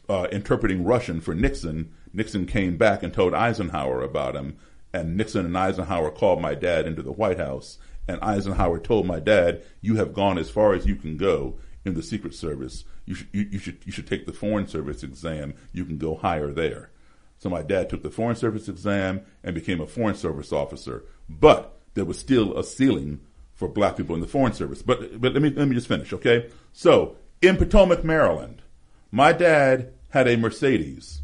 uh, 0.09 0.28
interpreting 0.31 0.85
Russian 0.85 1.20
for 1.20 1.35
Nixon. 1.35 1.93
Nixon 2.12 2.47
came 2.47 2.76
back 2.76 3.02
and 3.02 3.12
told 3.12 3.34
Eisenhower 3.34 4.02
about 4.02 4.36
him. 4.36 4.56
And 4.93 5.16
Nixon 5.16 5.47
and 5.47 5.56
Eisenhower 5.56 6.10
called 6.10 6.43
my 6.43 6.55
dad 6.55 6.86
into 6.86 7.02
the 7.02 7.12
White 7.12 7.39
House. 7.39 7.78
And 8.06 8.20
Eisenhower 8.20 8.78
told 8.78 9.06
my 9.06 9.20
dad, 9.20 9.62
you 9.80 9.97
have 9.97 10.12
gone 10.12 10.39
as 10.39 10.51
far 10.51 10.74
as 10.74 10.86
you 10.86 10.97
can 10.97 11.16
go 11.16 11.56
in 11.84 11.94
the 11.94 12.02
Secret 12.02 12.34
Service. 12.34 12.84
You 13.06 13.14
should, 13.14 13.28
you, 13.32 13.48
you 13.52 13.59
should, 13.59 13.78
you 13.84 13.93
should 13.93 14.06
take 14.06 14.26
the 14.26 14.32
Foreign 14.32 14.66
Service 14.66 15.02
exam. 15.02 15.55
You 15.72 15.84
can 15.84 15.98
go 15.98 16.16
higher 16.16 16.52
there. 16.52 16.90
So 17.39 17.48
my 17.48 17.62
dad 17.62 17.89
took 17.89 18.02
the 18.02 18.10
Foreign 18.10 18.36
Service 18.36 18.68
exam 18.68 19.22
and 19.43 19.55
became 19.55 19.80
a 19.80 19.86
Foreign 19.86 20.14
Service 20.14 20.52
officer. 20.52 21.05
But 21.28 21.80
there 21.94 22.05
was 22.05 22.18
still 22.18 22.56
a 22.56 22.64
ceiling 22.64 23.20
for 23.55 23.68
black 23.68 23.97
people 23.97 24.14
in 24.14 24.20
the 24.20 24.28
Foreign 24.28 24.52
Service. 24.52 24.82
But, 24.82 25.20
but 25.20 25.32
let 25.32 25.43
me, 25.43 25.51
let 25.51 25.68
me 25.68 25.74
just 25.74 25.89
finish, 25.89 26.12
okay? 26.12 26.51
So 26.72 27.16
in 27.40 27.56
Potomac, 27.56 28.05
Maryland, 28.05 28.62
my 29.10 29.32
dad 29.32 29.93
had 30.10 30.28
a 30.28 30.36
Mercedes. 30.36 31.22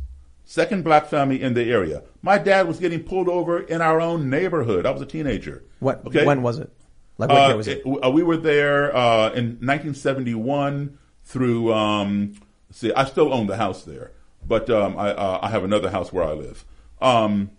Second 0.50 0.82
black 0.82 1.04
family 1.08 1.42
in 1.42 1.52
the 1.52 1.70
area. 1.70 2.02
My 2.22 2.38
dad 2.38 2.66
was 2.66 2.78
getting 2.78 3.02
pulled 3.02 3.28
over 3.28 3.60
in 3.60 3.82
our 3.82 4.00
own 4.00 4.30
neighborhood. 4.30 4.86
I 4.86 4.90
was 4.90 5.02
a 5.02 5.04
teenager. 5.06 5.62
What 5.78 6.06
Okay. 6.06 6.24
when 6.24 6.40
was 6.40 6.58
it? 6.58 6.72
Like 7.18 7.28
what 7.28 7.38
Uh, 7.42 7.46
year 7.48 7.56
was 7.58 7.68
it? 7.68 7.82
uh, 8.02 8.08
we 8.10 8.22
were 8.22 8.38
there 8.38 8.96
uh, 8.96 9.26
in 9.34 9.58
1971 9.60 10.96
through. 11.22 11.70
Um, 11.74 12.32
see, 12.70 12.90
I 12.94 13.04
still 13.04 13.30
own 13.34 13.46
the 13.46 13.58
house 13.58 13.82
there, 13.82 14.12
but 14.42 14.70
um, 14.70 14.96
I, 14.96 15.10
uh, 15.10 15.38
I 15.42 15.50
have 15.50 15.64
another 15.64 15.90
house 15.90 16.14
where 16.14 16.24
I 16.24 16.32
live. 16.32 16.64
Um, 17.02 17.50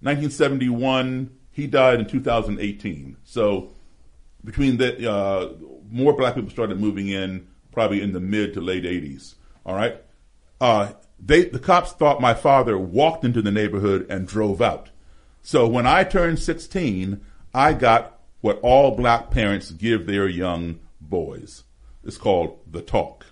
1971. 0.00 1.36
He 1.52 1.66
died 1.66 2.00
in 2.00 2.06
2018. 2.06 3.18
So 3.22 3.72
between 4.42 4.78
that, 4.78 5.04
uh, 5.06 5.50
more 5.90 6.14
black 6.14 6.36
people 6.36 6.48
started 6.48 6.80
moving 6.80 7.08
in 7.08 7.48
probably 7.70 8.00
in 8.00 8.12
the 8.12 8.20
mid 8.20 8.54
to 8.54 8.62
late 8.62 8.84
80s. 8.84 9.34
All 9.66 9.74
right. 9.74 10.00
They 11.22 11.44
the 11.44 11.58
cops 11.58 11.92
thought 11.92 12.20
my 12.20 12.34
father 12.34 12.78
walked 12.78 13.24
into 13.24 13.42
the 13.42 13.50
neighborhood 13.50 14.06
and 14.08 14.26
drove 14.26 14.60
out. 14.62 14.90
So 15.42 15.66
when 15.66 15.86
I 15.86 16.04
turned 16.04 16.38
16, 16.38 17.20
I 17.54 17.72
got 17.72 18.18
what 18.40 18.58
all 18.62 18.96
black 18.96 19.30
parents 19.30 19.70
give 19.70 20.06
their 20.06 20.28
young 20.28 20.80
boys. 21.00 21.64
It's 22.04 22.16
called 22.18 22.58
the 22.70 22.80
talk. 22.82 23.26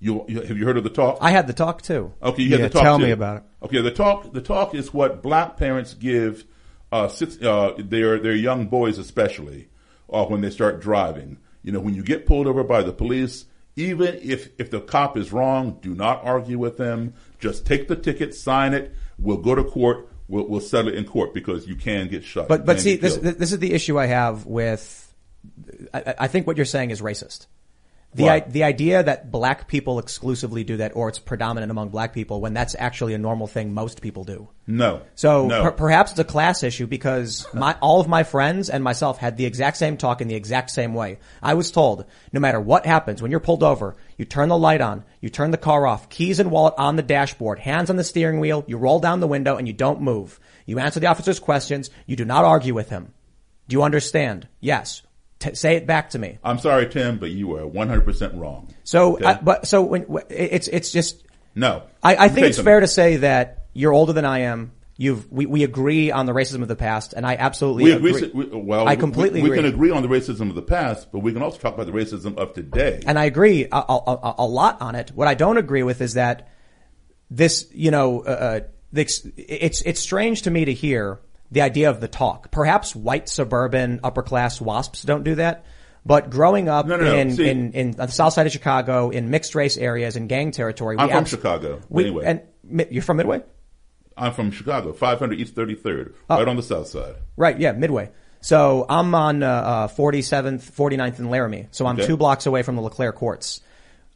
You, 0.00 0.24
you 0.28 0.40
have 0.42 0.56
you 0.56 0.64
heard 0.64 0.76
of 0.76 0.84
the 0.84 0.90
talk? 0.90 1.18
I 1.20 1.30
had 1.30 1.46
the 1.46 1.52
talk 1.52 1.82
too. 1.82 2.12
Okay, 2.22 2.42
you 2.42 2.50
had 2.50 2.60
Yeah, 2.60 2.66
the 2.68 2.72
talk. 2.72 2.82
tell 2.82 2.98
too. 2.98 3.04
me 3.04 3.10
about 3.10 3.38
it. 3.38 3.42
Okay, 3.64 3.80
the 3.80 3.90
talk. 3.90 4.32
The 4.32 4.40
talk 4.40 4.74
is 4.74 4.94
what 4.94 5.22
black 5.22 5.56
parents 5.56 5.94
give 5.94 6.44
uh, 6.92 7.08
six, 7.08 7.40
uh, 7.42 7.74
their 7.78 8.18
their 8.18 8.34
young 8.36 8.66
boys, 8.66 8.98
especially 8.98 9.68
uh, 10.12 10.24
when 10.26 10.40
they 10.40 10.50
start 10.50 10.80
driving. 10.80 11.38
You 11.62 11.72
know, 11.72 11.80
when 11.80 11.94
you 11.94 12.02
get 12.02 12.26
pulled 12.26 12.46
over 12.46 12.62
by 12.62 12.82
the 12.82 12.92
police, 12.92 13.44
even 13.78 14.18
if 14.22 14.50
if 14.58 14.70
the 14.70 14.80
cop 14.80 15.16
is 15.16 15.32
wrong, 15.32 15.78
do 15.80 15.94
not 15.94 16.24
argue 16.24 16.58
with 16.58 16.76
them. 16.76 17.14
Just 17.38 17.64
take 17.64 17.86
the 17.86 17.96
ticket, 17.96 18.34
sign 18.34 18.74
it. 18.74 18.92
We'll 19.18 19.36
go 19.38 19.54
to 19.54 19.64
court. 19.64 20.08
we'll, 20.26 20.46
we'll 20.46 20.60
settle 20.60 20.92
it 20.92 20.94
in 20.96 21.04
court 21.04 21.32
because 21.32 21.66
you 21.66 21.76
can 21.76 22.08
get 22.08 22.24
shot. 22.24 22.48
But 22.48 22.66
but 22.66 22.80
see, 22.80 22.96
this 22.96 23.16
this 23.16 23.52
is 23.52 23.58
the 23.58 23.72
issue 23.72 23.98
I 23.98 24.06
have 24.06 24.46
with. 24.46 25.04
I, 25.94 26.14
I 26.20 26.28
think 26.28 26.46
what 26.46 26.56
you're 26.56 26.66
saying 26.66 26.90
is 26.90 27.00
racist. 27.00 27.46
The? 28.14 28.28
I, 28.28 28.40
the 28.40 28.64
idea 28.64 29.02
that 29.02 29.30
black 29.30 29.68
people 29.68 29.98
exclusively 29.98 30.64
do 30.64 30.78
that, 30.78 30.96
or 30.96 31.10
it's 31.10 31.18
predominant 31.18 31.70
among 31.70 31.90
black 31.90 32.14
people, 32.14 32.40
when 32.40 32.54
that's 32.54 32.74
actually 32.78 33.12
a 33.12 33.18
normal 33.18 33.46
thing 33.46 33.74
most 33.74 34.00
people 34.00 34.24
do. 34.24 34.48
no. 34.66 35.02
So 35.14 35.46
no. 35.46 35.62
per- 35.62 35.72
perhaps 35.72 36.12
it's 36.12 36.20
a 36.20 36.24
class 36.24 36.62
issue 36.62 36.86
because 36.86 37.46
my, 37.52 37.76
all 37.82 38.00
of 38.00 38.08
my 38.08 38.22
friends 38.22 38.70
and 38.70 38.82
myself 38.82 39.18
had 39.18 39.36
the 39.36 39.44
exact 39.44 39.76
same 39.76 39.98
talk 39.98 40.22
in 40.22 40.28
the 40.28 40.34
exact 40.34 40.70
same 40.70 40.94
way. 40.94 41.18
I 41.42 41.52
was 41.52 41.70
told, 41.70 42.06
no 42.32 42.40
matter 42.40 42.58
what 42.58 42.86
happens, 42.86 43.20
when 43.20 43.30
you're 43.30 43.40
pulled 43.40 43.62
over, 43.62 43.94
you 44.16 44.24
turn 44.24 44.48
the 44.48 44.56
light 44.56 44.80
on, 44.80 45.04
you 45.20 45.28
turn 45.28 45.50
the 45.50 45.58
car 45.58 45.86
off, 45.86 46.08
keys 46.08 46.40
and 46.40 46.50
wallet 46.50 46.74
on 46.78 46.96
the 46.96 47.02
dashboard, 47.02 47.58
hands 47.58 47.90
on 47.90 47.96
the 47.96 48.04
steering 48.04 48.40
wheel, 48.40 48.64
you 48.66 48.78
roll 48.78 49.00
down 49.00 49.20
the 49.20 49.26
window 49.26 49.56
and 49.56 49.66
you 49.66 49.74
don't 49.74 50.00
move. 50.00 50.40
You 50.64 50.78
answer 50.78 50.98
the 50.98 51.08
officer's 51.08 51.40
questions, 51.40 51.90
you 52.06 52.16
do 52.16 52.24
not 52.24 52.46
argue 52.46 52.74
with 52.74 52.88
him. 52.88 53.12
Do 53.68 53.74
you 53.74 53.82
understand? 53.82 54.48
Yes. 54.60 55.02
T- 55.38 55.54
say 55.54 55.76
it 55.76 55.86
back 55.86 56.10
to 56.10 56.18
me. 56.18 56.38
I'm 56.42 56.58
sorry, 56.58 56.88
Tim, 56.88 57.18
but 57.18 57.30
you 57.30 57.54
are 57.56 57.62
100% 57.62 58.40
wrong. 58.40 58.68
So, 58.84 59.14
Okay? 59.16 59.24
I, 59.24 59.34
but, 59.34 59.66
so 59.66 59.82
when, 59.82 60.06
it's, 60.28 60.66
it's 60.68 60.90
just, 60.90 61.24
no. 61.54 61.84
I, 62.02 62.16
I 62.16 62.28
think 62.28 62.48
it's 62.48 62.56
something. 62.56 62.64
fair 62.70 62.80
to 62.80 62.88
say 62.88 63.16
that 63.18 63.66
you're 63.72 63.92
older 63.92 64.12
than 64.12 64.24
I 64.24 64.40
am. 64.40 64.72
You've 65.00 65.30
we, 65.30 65.46
we 65.46 65.62
agree 65.62 66.10
on 66.10 66.26
the 66.26 66.32
racism 66.32 66.60
of 66.62 66.66
the 66.66 66.74
past, 66.74 67.12
and 67.12 67.24
I 67.24 67.36
absolutely 67.36 67.84
We 67.84 67.92
agree. 67.92 68.30
We, 68.34 68.46
well, 68.46 68.88
I 68.88 68.96
completely 68.96 69.42
we, 69.42 69.48
agree. 69.48 69.58
can 69.58 69.66
agree 69.66 69.90
on 69.92 70.02
the 70.02 70.08
racism 70.08 70.48
of 70.48 70.56
the 70.56 70.62
past, 70.62 71.12
but 71.12 71.20
we 71.20 71.32
can 71.32 71.40
also 71.40 71.56
talk 71.58 71.74
about 71.74 71.86
the 71.86 71.92
racism 71.92 72.36
of 72.36 72.52
today. 72.52 73.00
and 73.06 73.16
I 73.16 73.26
agree 73.26 73.66
a, 73.70 73.76
a, 73.76 73.80
a, 73.80 74.34
a 74.38 74.46
lot 74.46 74.82
on 74.82 74.96
it. 74.96 75.12
What 75.14 75.28
I 75.28 75.34
don't 75.34 75.56
agree 75.56 75.84
with 75.84 76.00
is 76.00 76.14
that 76.14 76.48
this, 77.30 77.68
you 77.72 77.92
know, 77.92 78.22
uh, 78.22 78.28
uh, 78.28 78.60
this, 78.90 79.24
it's 79.36 79.82
it's 79.82 80.00
strange 80.00 80.42
to 80.42 80.50
me 80.50 80.64
to 80.64 80.74
hear 80.74 81.20
the 81.50 81.62
idea 81.62 81.90
of 81.90 82.00
the 82.00 82.08
talk. 82.08 82.50
Perhaps 82.50 82.94
white 82.96 83.28
suburban 83.28 84.00
upper 84.04 84.22
class 84.22 84.60
wasps 84.60 85.02
don't 85.02 85.22
do 85.24 85.36
that. 85.36 85.64
But 86.06 86.30
growing 86.30 86.68
up 86.68 86.86
No, 86.86 86.96
no, 86.96 87.04
no. 87.04 87.14
in, 87.16 87.32
See- 87.36 87.48
in, 87.48 87.72
in 87.72 87.90
the 87.92 88.06
south 88.06 88.32
side 88.32 88.46
of 88.46 88.52
Chicago, 88.52 89.10
in 89.10 89.30
mixed 89.30 89.54
race 89.54 89.76
areas, 89.76 90.16
in 90.16 90.26
gang 90.26 90.52
territory, 90.52 90.96
we 90.96 91.02
I'm 91.02 91.08
from 91.08 91.18
abs- 91.18 91.30
Chicago, 91.30 91.80
We, 91.88 92.04
anyway. 92.04 92.24
And 92.70 92.86
you're 92.90 93.02
from 93.02 93.18
Midway? 93.18 93.42
I'm 94.16 94.32
from 94.32 94.50
Chicago, 94.50 94.92
500 94.92 95.38
East 95.38 95.54
33rd, 95.54 96.14
Oh. 96.30 96.36
right 96.38 96.48
on 96.48 96.56
the 96.56 96.62
south 96.62 96.88
side. 96.88 97.16
Right, 97.36 97.58
yeah, 97.58 97.72
Midway. 97.72 98.10
So 98.40 98.86
I'm 98.88 99.14
on 99.14 99.42
uh, 99.42 99.48
uh, 99.50 99.88
47th, 99.88 100.62
49th 100.70 101.18
in 101.18 101.28
Laramie. 101.30 101.66
So 101.72 101.86
I'm 101.86 101.96
Okay. 101.96 102.06
two 102.06 102.16
blocks 102.16 102.46
away 102.46 102.62
from 102.62 102.76
the 102.76 102.82
LeClaire 102.82 103.12
courts. 103.12 103.60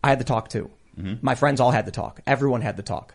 I 0.03 0.09
had 0.09 0.19
the 0.21 0.25
talk 0.25 0.49
too. 0.49 0.71
Mm-hmm. 0.99 1.15
My 1.25 1.35
friends 1.35 1.61
all 1.61 1.71
had 1.73 1.87
the 1.87 1.91
talk. 1.93 2.21
Everyone 2.27 2.61
had 2.63 2.77
the 2.77 2.83
talk. 2.83 3.15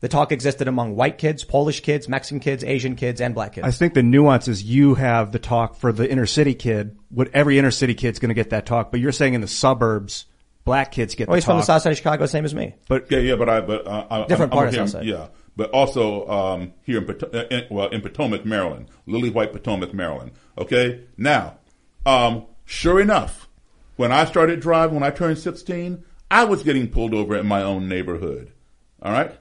The 0.00 0.08
talk 0.08 0.30
existed 0.30 0.68
among 0.68 0.94
white 0.94 1.16
kids, 1.16 1.42
Polish 1.42 1.80
kids, 1.80 2.06
Mexican 2.06 2.38
kids, 2.38 2.62
Asian 2.62 2.96
kids, 2.96 3.20
and 3.20 3.34
black 3.34 3.54
kids. 3.54 3.66
I 3.66 3.70
think 3.70 3.94
the 3.94 4.02
nuance 4.02 4.46
is 4.46 4.62
you 4.62 4.94
have 4.94 5.32
the 5.32 5.38
talk 5.38 5.76
for 5.76 5.90
the 5.90 6.10
inner 6.10 6.26
city 6.26 6.54
kid. 6.54 6.98
What 7.08 7.28
every 7.32 7.58
inner 7.58 7.70
city 7.70 7.94
kid's 7.94 8.18
going 8.18 8.28
to 8.28 8.34
get 8.34 8.50
that 8.50 8.66
talk, 8.66 8.90
but 8.90 9.00
you're 9.00 9.12
saying 9.12 9.32
in 9.32 9.40
the 9.40 9.48
suburbs, 9.48 10.26
black 10.66 10.92
kids 10.92 11.14
get 11.14 11.28
oh, 11.28 11.32
the 11.32 11.38
he's 11.38 11.46
from 11.46 11.56
the 11.56 11.62
south 11.62 11.80
side 11.80 11.92
of 11.92 11.96
Chicago, 11.96 12.26
same 12.26 12.44
as 12.44 12.54
me. 12.54 12.74
But 12.88 13.10
Yeah, 13.10 13.20
yeah, 13.20 13.36
but 13.36 13.48
I, 13.48 13.62
but 13.62 13.86
uh, 13.86 14.06
I, 14.10 14.26
Different 14.26 14.52
I'm, 14.52 14.56
part 14.56 14.64
I'm 14.64 14.68
of 14.68 14.74
here, 14.74 14.86
Southside. 14.86 15.06
Yeah, 15.06 15.28
but 15.56 15.70
also 15.70 16.28
um, 16.28 16.74
here 16.82 16.98
in, 16.98 17.06
Poto- 17.06 17.30
uh, 17.32 17.46
in 17.50 17.64
well 17.70 17.88
in 17.88 18.02
Potomac, 18.02 18.44
Maryland, 18.44 18.90
Lily 19.06 19.30
White, 19.30 19.54
Potomac, 19.54 19.94
Maryland. 19.94 20.32
Okay, 20.58 21.04
now, 21.16 21.58
um, 22.04 22.44
sure 22.66 23.00
enough, 23.00 23.48
when 23.96 24.12
I 24.12 24.26
started 24.26 24.60
driving, 24.60 24.96
when 24.96 25.04
I 25.04 25.10
turned 25.10 25.38
16, 25.38 26.04
I 26.30 26.44
was 26.44 26.62
getting 26.62 26.88
pulled 26.88 27.14
over 27.14 27.34
in 27.34 27.46
my 27.46 27.62
own 27.62 27.88
neighborhood. 27.88 28.52
All 29.00 29.12
right, 29.12 29.34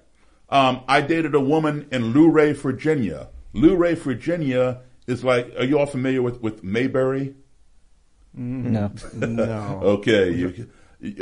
um, 0.49 0.81
I 0.88 1.01
dated 1.01 1.35
a 1.35 1.39
woman 1.39 1.88
in 1.91 2.13
Luray, 2.13 2.53
Virginia. 2.53 3.30
Luray, 3.53 3.95
Virginia 3.95 4.81
is 5.07 5.23
like. 5.23 5.53
Are 5.57 5.63
you 5.63 5.80
all 5.80 5.85
familiar 5.85 6.22
with 6.22 6.41
with 6.41 6.63
Mayberry? 6.63 7.35
No. 8.34 8.91
no. 9.13 9.80
Okay. 9.84 10.31
You, 10.31 10.67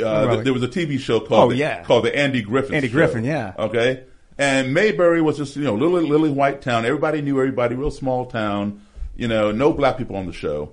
uh, 0.04 0.26
Well, 0.28 0.42
there 0.42 0.52
was 0.52 0.62
a 0.62 0.68
TV 0.68 0.98
show 0.98 1.20
called 1.20 1.32
Oh, 1.44 1.50
the, 1.50 1.56
yeah. 1.56 1.82
called 1.84 2.04
the 2.04 2.16
Andy 2.16 2.42
Griffin 2.42 2.74
Andy 2.74 2.88
Show. 2.88 2.94
Griffin, 2.94 3.24
yeah. 3.24 3.54
Okay. 3.58 4.04
And 4.36 4.74
Mayberry 4.74 5.20
was 5.22 5.36
just 5.36 5.54
you 5.56 5.62
know 5.64 5.74
little 5.74 6.00
little 6.00 6.32
white 6.32 6.60
town. 6.60 6.84
Everybody 6.84 7.22
knew 7.22 7.38
everybody. 7.38 7.76
Real 7.76 7.90
small 7.92 8.26
town. 8.26 8.80
You 9.16 9.28
know, 9.28 9.52
no 9.52 9.72
black 9.72 9.96
people 9.96 10.16
on 10.16 10.26
the 10.26 10.32
show, 10.32 10.72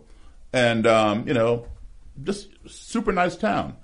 and 0.52 0.88
um, 0.88 1.28
you 1.28 1.36
know, 1.36 1.68
just 2.24 2.48
super 2.68 3.12
nice 3.12 3.36
town. 3.36 3.76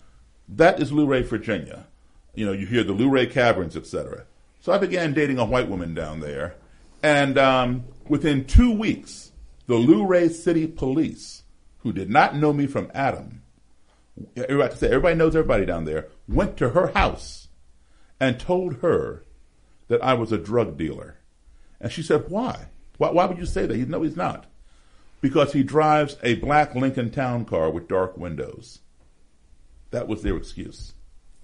That 0.50 0.80
is 0.80 0.92
Luray, 0.92 1.22
Virginia. 1.22 1.86
You 2.34 2.48
know, 2.48 2.54
you 2.54 2.66
hear 2.66 2.84
the 2.84 2.94
Luray 2.94 3.28
Caverns, 3.28 3.76
etc. 3.78 4.24
So 4.68 4.74
I 4.74 4.80
began 4.80 5.14
dating 5.14 5.40
a 5.40 5.46
white 5.46 5.70
woman 5.70 5.94
down 5.94 6.20
there, 6.20 6.56
and 7.02 7.38
um, 7.38 7.86
within 8.10 8.44
two 8.44 8.70
weeks, 8.70 9.32
the 9.66 9.76
Luray 9.76 10.28
City 10.28 10.68
Police, 10.68 11.44
who 11.78 11.94
did 11.94 12.10
not 12.10 12.36
know 12.36 12.52
me 12.52 12.68
from 12.68 12.92
Adam, 12.94 13.44
everybody, 14.36 14.76
say, 14.76 14.88
everybody 14.88 15.16
knows 15.16 15.38
everybody 15.38 15.66
down 15.66 15.86
there, 15.86 16.10
went 16.28 16.58
to 16.58 16.72
her 16.72 16.88
house 16.88 17.48
and 18.20 18.42
told 18.42 18.82
her 18.82 19.24
that 19.88 20.04
I 20.04 20.16
was 20.16 20.34
a 20.34 20.38
drug 20.38 20.78
dealer. 20.78 21.16
And 21.80 21.90
she 21.90 22.04
said, 22.04 22.26
why? 22.28 22.68
Why, 22.98 23.12
why 23.12 23.24
would 23.24 23.38
you 23.38 23.46
say 23.46 23.68
that? 23.68 23.78
He, 23.78 23.86
no, 23.86 24.02
he's 24.02 24.18
not. 24.18 24.48
Because 25.22 25.54
he 25.54 25.64
drives 25.64 26.18
a 26.24 26.36
black 26.36 26.76
Lincoln 26.76 27.10
Town 27.10 27.46
car 27.46 27.70
with 27.70 27.88
dark 27.88 28.18
windows. 28.18 28.80
That 29.92 30.10
was 30.10 30.24
their 30.24 30.36
excuse. 30.36 30.94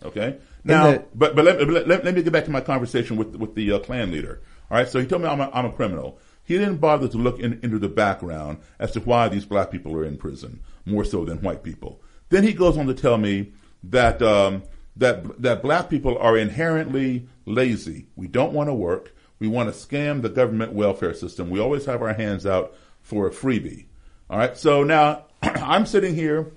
Okay? 0.03 0.39
Now, 0.63 0.91
the- 0.91 1.05
but, 1.13 1.35
but 1.35 1.45
let, 1.45 1.67
let, 1.67 1.87
let, 1.87 2.05
let 2.05 2.15
me 2.15 2.23
get 2.23 2.31
back 2.33 2.45
to 2.45 2.51
my 2.51 2.61
conversation 2.61 3.17
with, 3.17 3.35
with 3.35 3.55
the 3.55 3.71
uh, 3.73 3.79
Klan 3.79 4.11
leader. 4.11 4.41
All 4.71 4.77
right? 4.77 4.87
So 4.87 4.99
he 4.99 5.05
told 5.05 5.21
me 5.21 5.27
I'm 5.27 5.41
a, 5.41 5.49
I'm 5.53 5.65
a 5.65 5.71
criminal. 5.71 6.19
He 6.45 6.57
didn't 6.57 6.77
bother 6.77 7.07
to 7.07 7.17
look 7.17 7.39
in, 7.39 7.59
into 7.63 7.79
the 7.79 7.89
background 7.89 8.59
as 8.79 8.91
to 8.91 8.99
why 9.01 9.29
these 9.29 9.45
black 9.45 9.71
people 9.71 9.95
are 9.95 10.03
in 10.05 10.17
prison, 10.17 10.61
more 10.85 11.05
so 11.05 11.23
than 11.25 11.41
white 11.41 11.63
people. 11.63 12.01
Then 12.29 12.43
he 12.43 12.53
goes 12.53 12.77
on 12.77 12.87
to 12.87 12.93
tell 12.93 13.17
me 13.17 13.53
that 13.83 14.21
um, 14.21 14.63
that 14.97 15.41
that 15.41 15.61
black 15.61 15.89
people 15.89 16.17
are 16.17 16.37
inherently 16.37 17.27
lazy. 17.45 18.07
We 18.15 18.27
don't 18.27 18.53
want 18.53 18.69
to 18.69 18.73
work. 18.73 19.13
We 19.39 19.47
want 19.47 19.73
to 19.73 19.77
scam 19.77 20.21
the 20.21 20.29
government 20.29 20.73
welfare 20.73 21.13
system. 21.13 21.49
We 21.49 21.59
always 21.59 21.85
have 21.85 22.01
our 22.01 22.13
hands 22.13 22.45
out 22.45 22.73
for 23.01 23.27
a 23.27 23.31
freebie. 23.31 23.85
All 24.29 24.37
right. 24.37 24.57
So 24.57 24.83
now 24.83 25.25
I'm 25.41 25.85
sitting 25.85 26.15
here. 26.15 26.51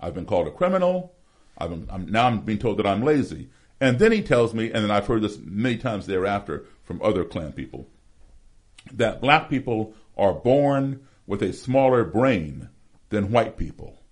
I've 0.00 0.14
been 0.14 0.26
called 0.26 0.46
a 0.46 0.52
criminal. 0.52 1.14
Been, 1.58 1.88
I'm, 1.90 2.10
now 2.10 2.26
I'm 2.26 2.40
being 2.40 2.58
told 2.58 2.78
that 2.78 2.86
I'm 2.86 3.02
lazy. 3.02 3.48
And 3.80 3.98
then 3.98 4.12
he 4.12 4.22
tells 4.22 4.54
me, 4.54 4.66
and 4.72 4.84
then 4.84 4.90
I've 4.90 5.06
heard 5.06 5.22
this 5.22 5.38
many 5.38 5.76
times 5.76 6.06
thereafter 6.06 6.64
from 6.82 7.02
other 7.02 7.24
Klan 7.24 7.52
people, 7.52 7.88
that 8.92 9.20
black 9.20 9.50
people 9.50 9.94
are 10.16 10.32
born 10.32 11.06
with 11.26 11.42
a 11.42 11.52
smaller 11.52 12.04
brain 12.04 12.68
than 13.10 13.30
white 13.30 13.56
people. 13.56 14.02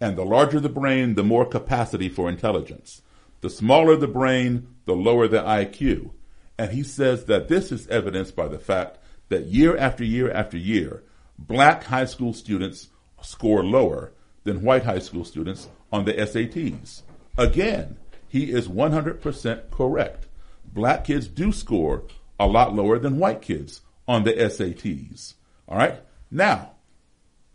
And 0.00 0.16
the 0.16 0.24
larger 0.24 0.60
the 0.60 0.68
brain, 0.68 1.14
the 1.14 1.22
more 1.22 1.46
capacity 1.46 2.08
for 2.08 2.28
intelligence. 2.28 3.02
The 3.40 3.50
smaller 3.50 3.96
the 3.96 4.08
brain, 4.08 4.74
the 4.84 4.94
lower 4.94 5.28
the 5.28 5.42
IQ. 5.42 6.10
And 6.58 6.72
he 6.72 6.82
says 6.82 7.24
that 7.26 7.48
this 7.48 7.72
is 7.72 7.88
evidenced 7.88 8.36
by 8.36 8.48
the 8.48 8.58
fact 8.58 8.98
that 9.28 9.46
year 9.46 9.76
after 9.76 10.04
year 10.04 10.30
after 10.30 10.58
year, 10.58 11.04
black 11.38 11.84
high 11.84 12.04
school 12.04 12.34
students 12.34 12.88
score 13.22 13.64
lower 13.64 14.12
than 14.44 14.62
white 14.62 14.84
high 14.84 14.98
school 14.98 15.24
students 15.24 15.68
on 15.92 16.04
the 16.04 16.14
SATs. 16.14 17.02
Again, 17.36 17.96
he 18.28 18.50
is 18.50 18.68
100% 18.68 19.70
correct. 19.70 20.26
Black 20.64 21.04
kids 21.04 21.26
do 21.26 21.52
score 21.52 22.04
a 22.38 22.46
lot 22.46 22.74
lower 22.74 22.98
than 22.98 23.18
white 23.18 23.42
kids 23.42 23.80
on 24.06 24.24
the 24.24 24.32
SATs. 24.32 25.34
All 25.68 25.78
right? 25.78 26.00
Now, 26.30 26.72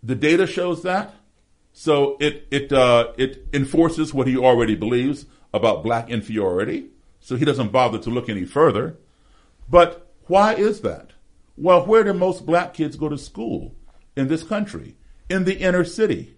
the 0.04 0.16
data 0.16 0.46
shows 0.46 0.84
that. 0.84 1.14
So 1.74 2.16
it 2.22 2.48
it 2.52 2.72
uh, 2.72 3.12
it 3.18 3.48
enforces 3.52 4.14
what 4.14 4.28
he 4.28 4.38
already 4.38 4.76
believes 4.76 5.26
about 5.54 5.84
black 5.84 6.10
inferiority. 6.10 6.88
So 7.20 7.36
he 7.36 7.44
doesn't 7.44 7.72
bother 7.72 7.98
to 8.00 8.10
look 8.10 8.30
any 8.30 8.46
further. 8.46 8.98
But 9.70 10.14
why 10.28 10.54
is 10.54 10.82
that? 10.82 11.12
Well, 11.58 11.86
where 11.86 12.04
do 12.04 12.14
most 12.14 12.46
black 12.46 12.74
kids 12.74 12.96
go 12.96 13.10
to 13.10 13.18
school 13.18 13.76
in 14.16 14.28
this 14.28 14.44
country? 14.44 14.96
In 15.30 15.46
the 15.46 15.58
inner 15.58 15.84
city. 15.84 16.35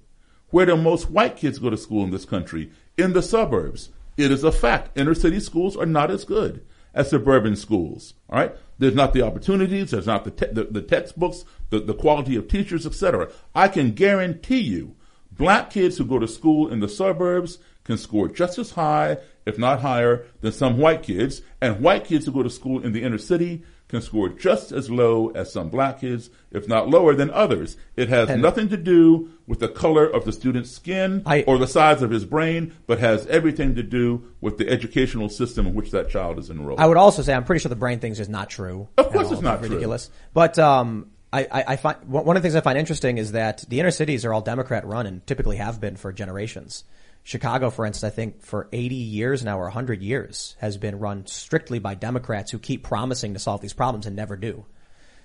Where 0.49 0.65
do 0.65 0.77
most 0.77 1.09
white 1.09 1.37
kids 1.37 1.59
go 1.59 1.69
to 1.69 1.77
school 1.77 2.03
in 2.03 2.11
this 2.11 2.25
country? 2.25 2.71
In 2.97 3.13
the 3.13 3.21
suburbs. 3.21 3.89
It 4.15 4.31
is 4.31 4.43
a 4.43 4.51
fact. 4.51 4.97
Inner 4.97 5.13
city 5.13 5.39
schools 5.39 5.77
are 5.77 5.85
not 5.85 6.09
as 6.09 6.25
good 6.25 6.65
as 6.93 7.09
suburban 7.11 7.55
schools. 7.55 8.15
All 8.29 8.39
right. 8.39 8.55
There's 8.79 8.95
not 8.95 9.13
the 9.13 9.21
opportunities. 9.21 9.91
There's 9.91 10.07
not 10.07 10.23
the, 10.23 10.31
te- 10.31 10.51
the, 10.51 10.63
the 10.65 10.81
textbooks, 10.81 11.45
the, 11.69 11.79
the 11.79 11.93
quality 11.93 12.35
of 12.35 12.47
teachers, 12.47 12.85
etc. 12.85 13.29
I 13.53 13.67
can 13.67 13.91
guarantee 13.91 14.59
you 14.59 14.95
black 15.31 15.69
kids 15.69 15.97
who 15.97 16.05
go 16.05 16.19
to 16.19 16.27
school 16.27 16.71
in 16.71 16.79
the 16.79 16.89
suburbs 16.89 17.59
can 17.83 17.97
score 17.97 18.27
just 18.27 18.57
as 18.57 18.71
high, 18.71 19.17
if 19.45 19.57
not 19.57 19.81
higher, 19.81 20.25
than 20.41 20.51
some 20.51 20.77
white 20.77 21.03
kids. 21.03 21.41
And 21.61 21.79
white 21.81 22.05
kids 22.05 22.25
who 22.25 22.31
go 22.31 22.43
to 22.43 22.49
school 22.49 22.83
in 22.83 22.91
the 22.93 23.03
inner 23.03 23.17
city 23.17 23.63
can 23.87 24.01
score 24.01 24.27
just 24.29 24.71
as 24.71 24.89
low 24.89 25.29
as 25.29 25.51
some 25.51 25.69
black 25.69 26.01
kids, 26.01 26.29
if 26.51 26.67
not 26.67 26.89
lower 26.89 27.15
than 27.15 27.29
others. 27.31 27.77
It 27.95 28.09
has 28.09 28.29
And- 28.29 28.41
nothing 28.41 28.67
to 28.69 28.77
do 28.77 29.29
with 29.47 29.59
the 29.59 29.69
color 29.69 30.05
of 30.05 30.25
the 30.25 30.33
student's 30.33 30.69
skin 30.69 31.21
I- 31.25 31.43
or 31.47 31.57
the 31.57 31.67
size 31.67 32.01
of 32.01 32.11
his 32.11 32.25
brain, 32.25 32.73
but 32.85 32.99
has 32.99 33.25
everything 33.27 33.75
to 33.75 33.83
do 33.83 34.23
with 34.41 34.57
the 34.57 34.67
educational 34.69 35.29
system 35.29 35.65
in 35.67 35.73
which 35.73 35.91
that 35.91 36.09
child 36.09 36.37
is 36.37 36.49
enrolled. 36.49 36.79
I 36.81 36.85
would 36.87 36.97
also 36.97 37.21
say 37.21 37.33
I'm 37.33 37.45
pretty 37.45 37.61
sure 37.61 37.69
the 37.69 37.75
brain 37.77 37.99
thing's 37.99 38.19
is 38.19 38.27
not 38.29 38.49
true. 38.49 38.89
Of 38.97 39.09
course 39.11 39.27
all. 39.27 39.33
it's 39.33 39.41
not 39.41 39.59
true. 39.59 39.69
ridiculous. 39.69 40.09
But 40.33 40.59
um, 40.59 41.07
I, 41.31 41.43
I, 41.49 41.63
I 41.69 41.75
find 41.77 41.97
one 42.07 42.35
of 42.35 42.41
the 42.43 42.45
things 42.45 42.55
I 42.55 42.61
find 42.61 42.77
interesting 42.77 43.17
is 43.17 43.31
that 43.33 43.63
the 43.69 43.79
inner 43.79 43.91
cities 43.91 44.25
are 44.25 44.33
all 44.33 44.41
Democrat 44.41 44.85
run 44.85 45.05
and 45.05 45.25
typically 45.25 45.57
have 45.57 45.79
been 45.79 45.95
for 45.95 46.11
generations. 46.11 46.83
Chicago, 47.27 47.69
for 47.69 47.85
instance, 47.85 48.09
I 48.09 48.15
think 48.15 48.41
for 48.41 48.69
80 48.71 48.95
years 48.95 49.43
now 49.43 49.59
or 49.59 49.63
100 49.63 50.01
years 50.01 50.55
has 50.59 50.77
been 50.77 50.97
run 50.97 51.27
strictly 51.27 51.77
by 51.77 51.93
Democrats 51.93 52.51
who 52.51 52.57
keep 52.57 52.83
promising 52.83 53.33
to 53.33 53.39
solve 53.39 53.59
these 53.59 53.73
problems 53.73 54.05
and 54.05 54.15
never 54.15 54.37
do. 54.37 54.65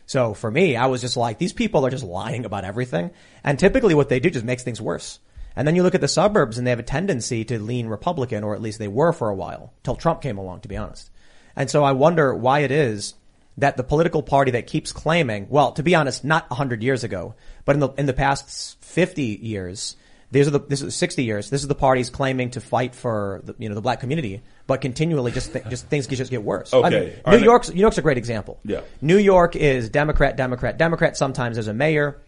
So 0.07 0.35
for 0.35 0.51
me, 0.51 0.75
I 0.75 0.87
was 0.87 1.01
just 1.01 1.17
like, 1.17 1.39
these 1.39 1.53
people 1.53 1.87
are 1.87 1.91
just 1.91 2.03
lying 2.03 2.45
about 2.45 2.65
everything. 2.65 3.13
And 3.45 3.57
typically 3.57 3.95
what 3.95 4.09
they 4.09 4.19
do 4.19 4.31
just 4.31 4.45
makes 4.45 4.65
things 4.65 4.81
worse. 4.81 5.21
And 5.55 5.65
then 5.65 5.77
you 5.77 5.85
look 5.85 5.95
at 5.95 6.01
the 6.01 6.09
suburbs 6.09 6.59
and 6.59 6.67
they 6.67 6.73
have 6.73 6.81
a 6.81 6.83
tendency 6.83 7.45
to 7.45 7.63
lean 7.63 7.87
Republican, 7.87 8.43
or 8.43 8.57
at 8.57 8.61
least 8.61 8.81
they 8.81 8.89
were 8.89 9.13
for 9.13 9.29
a 9.29 9.35
while, 9.37 9.73
till 9.85 9.95
Trump 9.95 10.23
came 10.23 10.39
along, 10.39 10.63
to 10.63 10.69
be 10.69 10.77
honest. 10.77 11.09
And 11.55 11.71
so 11.71 11.85
I 11.85 11.93
wonder 11.93 12.35
why 12.35 12.61
it 12.61 12.73
is 12.73 13.15
that 13.59 13.77
the 13.77 13.85
political 13.85 14.25
party 14.25 14.51
that 14.51 14.67
keeps 14.67 14.91
claiming, 14.91 15.47
well, 15.49 15.71
to 15.71 15.85
be 15.85 15.95
honest, 15.95 16.25
not 16.25 16.51
100 16.51 16.83
years 16.83 17.05
ago, 17.05 17.37
but 17.65 17.77
in 17.77 17.81
the, 17.81 17.91
in 17.91 18.07
the 18.07 18.13
past 18.13 18.83
50 18.83 19.23
years, 19.23 19.95
these 20.33 20.49
are 20.49 20.51
the, 20.51 20.59
this 20.61 20.83
is 20.83 20.97
60 20.97 21.23
years, 21.25 21.51
this 21.51 21.63
is 21.63 21.69
the 21.69 21.75
parties 21.75 22.11
claiming 22.11 22.51
to 22.51 22.61
fight 22.61 22.95
for, 22.95 23.41
the, 23.45 23.55
you 23.59 23.69
know, 23.69 23.75
the 23.77 23.81
black 23.83 24.01
community, 24.01 24.43
but 24.67 24.81
continually 24.81 25.31
just, 25.31 25.53
th- 25.53 25.65
just 25.69 25.87
things 25.87 26.07
just 26.09 26.31
get 26.31 26.43
worse. 26.43 26.73
I 26.75 26.79
Okay. 26.79 26.91
mean, 26.91 27.09
New 27.09 27.23
right. 27.33 27.43
York's, 27.43 27.71
New 27.71 27.81
York's 27.81 27.99
a 27.99 28.03
great 28.03 28.19
example. 28.19 28.59
Yeah. 28.65 28.81
New 29.01 29.19
York 29.19 29.55
is 29.55 29.89
Democrat, 29.91 30.37
Democrat, 30.37 30.79
Democrat. 30.79 31.17
Sometimes 31.17 31.57
there's 31.57 31.69
a 31.69 31.75
mayor 31.75 32.21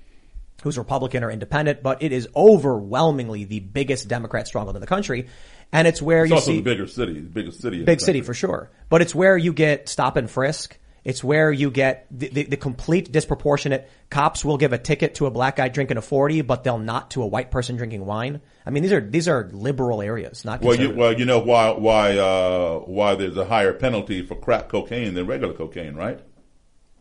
who's 0.62 0.78
Republican 0.78 1.24
or 1.24 1.30
independent, 1.30 1.82
but 1.82 2.02
it 2.02 2.12
is 2.12 2.28
overwhelmingly 2.36 3.44
the 3.44 3.60
biggest 3.60 4.08
Democrat 4.08 4.46
stronghold 4.46 4.76
in 4.76 4.80
the 4.80 4.86
country. 4.86 5.26
And 5.72 5.88
it's 5.88 6.00
where 6.00 6.22
it's 6.24 6.30
you 6.30 6.34
also 6.36 6.50
see 6.52 6.56
the 6.58 6.62
bigger 6.62 6.86
city, 6.86 7.14
the 7.14 7.20
biggest 7.28 7.60
city. 7.60 7.78
in 7.80 7.84
big 7.84 8.00
city 8.00 8.20
for 8.20 8.34
sure. 8.34 8.70
But 8.88 9.02
it's 9.02 9.14
where 9.14 9.36
you 9.36 9.52
get 9.52 9.88
stop 9.88 10.16
and 10.16 10.30
frisk. 10.30 10.78
It's 11.04 11.22
where 11.22 11.52
you 11.52 11.70
get 11.70 12.06
the, 12.10 12.28
the, 12.28 12.42
the 12.44 12.56
complete 12.56 13.12
disproportionate. 13.12 13.88
Cops 14.08 14.42
will 14.44 14.56
give 14.56 14.72
a 14.72 14.78
ticket 14.78 15.16
to 15.16 15.26
a 15.26 15.30
black 15.30 15.56
guy 15.56 15.68
drinking 15.68 15.98
a 15.98 16.02
40, 16.02 16.40
but 16.42 16.64
they'll 16.64 16.78
not 16.78 17.10
to 17.10 17.22
a 17.22 17.26
white 17.26 17.50
person 17.50 17.76
drinking 17.76 18.06
wine. 18.06 18.40
I 18.64 18.70
mean, 18.70 18.82
these 18.82 18.92
are, 18.92 19.00
these 19.02 19.28
are 19.28 19.50
liberal 19.52 20.00
areas, 20.00 20.44
not 20.46 20.62
Well, 20.62 20.74
you, 20.74 20.90
well, 20.94 21.12
you 21.12 21.26
know 21.26 21.40
why 21.40 21.70
why 21.72 22.16
uh, 22.16 22.78
why 22.80 23.14
there's 23.16 23.36
a 23.36 23.44
higher 23.44 23.74
penalty 23.74 24.24
for 24.24 24.34
crack 24.34 24.70
cocaine 24.70 25.12
than 25.12 25.26
regular 25.26 25.52
cocaine, 25.52 25.94
right? 25.94 26.20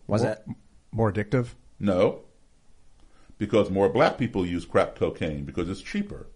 Was 0.07 0.23
it? 0.23 0.43
More 0.91 1.11
addictive? 1.11 1.55
No, 1.79 2.23
because 3.37 3.69
more 3.69 3.87
black 3.89 4.17
people 4.17 4.45
use 4.45 4.65
crack 4.65 4.95
cocaine 4.95 5.45
because 5.45 5.69
it's 5.69 5.81
cheaper. 5.81 6.27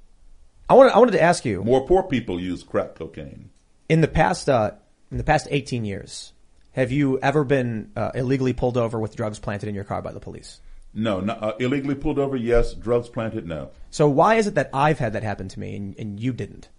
I 0.70 0.74
wanted, 0.74 0.94
I 0.94 1.00
wanted 1.00 1.12
to 1.12 1.22
ask 1.22 1.46
you, 1.46 1.64
More 1.64 1.86
poor 1.86 2.04
people 2.04 2.40
use 2.40 2.64
crack 2.64 2.96
cocaine. 2.96 3.50
in 3.88 4.02
the 4.02 4.08
past, 4.08 4.50
uh, 4.50 4.72
in 5.12 5.18
the 5.18 5.24
past 5.24 5.48
18 5.52 5.86
years, 5.86 6.34
have 6.78 6.92
you 6.92 7.20
ever 7.20 7.44
been 7.44 7.92
uh, 7.98 8.12
illegally 8.16 8.54
pulled 8.54 8.78
over 8.78 9.00
with 9.00 9.16
drugs 9.16 9.40
planted 9.40 9.68
in 9.68 9.76
your 9.76 9.84
car 9.84 10.02
by 10.02 10.14
the 10.14 10.20
police? 10.22 10.62
No, 10.94 11.20
not, 11.20 11.44
uh, 11.44 11.54
illegally 11.60 11.96
pulled 11.96 12.18
over. 12.20 12.38
Yes, 12.38 12.74
drugs 12.74 13.10
planted. 13.10 13.46
No, 13.46 13.72
So 13.92 14.08
why 14.08 14.36
is 14.36 14.48
it 14.48 14.56
that 14.56 14.70
I've 14.74 15.00
had 15.00 15.14
that 15.14 15.24
happen 15.24 15.48
to 15.50 15.60
me 15.60 15.76
and, 15.76 15.98
and 16.00 16.20
you 16.20 16.32
didn't? 16.32 16.70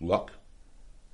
luck. 0.00 0.30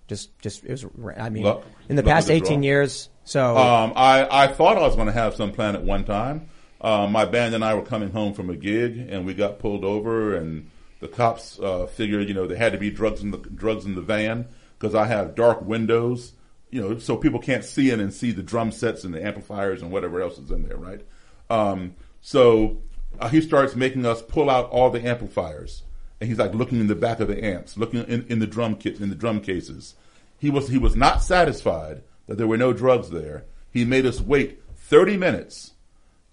Just, 0.09 0.39
just, 0.39 0.63
it 0.65 0.71
was, 0.71 0.87
I 1.17 1.31
mean, 1.31 1.43
Luck. 1.43 1.65
in 1.89 1.97
the 1.97 2.03
Luck 2.03 2.13
past 2.13 2.31
18 2.31 2.61
draw. 2.61 2.65
years, 2.65 3.09
so. 3.25 3.57
Um, 3.57 3.93
I, 3.97 4.45
I 4.45 4.47
thought 4.47 4.77
I 4.79 4.83
was 4.83 4.95
going 4.95 5.09
to 5.09 5.13
have 5.13 5.35
some 5.35 5.51
plan 5.51 5.75
at 5.75 5.83
one 5.83 6.05
time. 6.05 6.49
Uh, 6.81 7.09
my 7.09 7.25
band 7.25 7.57
and 7.57 7.65
I 7.65 7.75
were 7.75 7.83
coming 7.83 8.11
home 8.11 8.33
from 8.33 8.49
a 8.49 8.55
gig, 8.55 8.97
and 9.11 9.27
we 9.27 9.35
got 9.35 9.59
pulled 9.59 9.85
over, 9.85 10.37
and 10.37 10.71
the 11.01 11.09
cops 11.09 11.59
uh, 11.59 11.87
figured, 11.87 12.29
you 12.29 12.35
know, 12.35 12.47
there 12.47 12.57
had 12.57 12.71
to 12.73 12.79
be 12.79 12.91
drugs 12.91 13.21
in 13.23 13.33
the 13.33 13.39
drugs 13.39 13.85
in 13.85 13.97
the 13.97 14.01
van 14.01 14.47
because 14.79 14.95
I 14.95 15.07
have 15.07 15.35
dark 15.35 15.63
windows, 15.63 16.35
you 16.71 16.81
know, 16.81 16.99
so 16.99 17.17
people 17.17 17.41
can't 17.41 17.65
see 17.65 17.91
in 17.91 18.01
and 18.01 18.13
see 18.13 18.33
the 18.33 18.43
drum 18.43 18.73
sets 18.73 19.05
and 19.05 19.15
the 19.15 19.25
amplifiers 19.25 19.83
and 19.83 19.91
whatever 19.91 20.21
else 20.21 20.39
is 20.39 20.51
in 20.51 20.67
there, 20.67 20.77
right? 20.77 21.01
Um, 21.49 21.95
so 22.21 22.79
uh, 23.21 23.29
he 23.29 23.41
starts 23.41 23.77
making 23.77 24.05
us 24.05 24.23
pull 24.23 24.51
out 24.51 24.71
all 24.71 24.91
the 24.91 25.07
amplifiers, 25.07 25.83
and 26.21 26.29
he's 26.29 26.39
like 26.39 26.55
looking 26.55 26.81
in 26.81 26.89
the 26.89 26.95
back 26.95 27.21
of 27.21 27.29
the 27.29 27.45
amps, 27.45 27.77
looking 27.77 28.05
in, 28.05 28.27
in 28.29 28.39
the 28.41 28.47
drum 28.47 28.77
kit, 28.77 29.01
in 29.01 29.09
the 29.09 29.15
drum 29.15 29.41
cases. 29.41 29.95
He 30.39 30.51
was 30.51 30.69
he 30.69 30.79
was 30.79 30.97
not 30.97 31.23
satisfied 31.23 32.03
that 32.27 32.37
there 32.37 32.47
were 32.47 32.57
no 32.57 32.73
drugs 32.73 33.11
there. 33.11 33.45
He 33.73 33.85
made 33.85 34.07
us 34.07 34.21
wait 34.21 34.63
30 34.77 35.17
minutes 35.17 35.73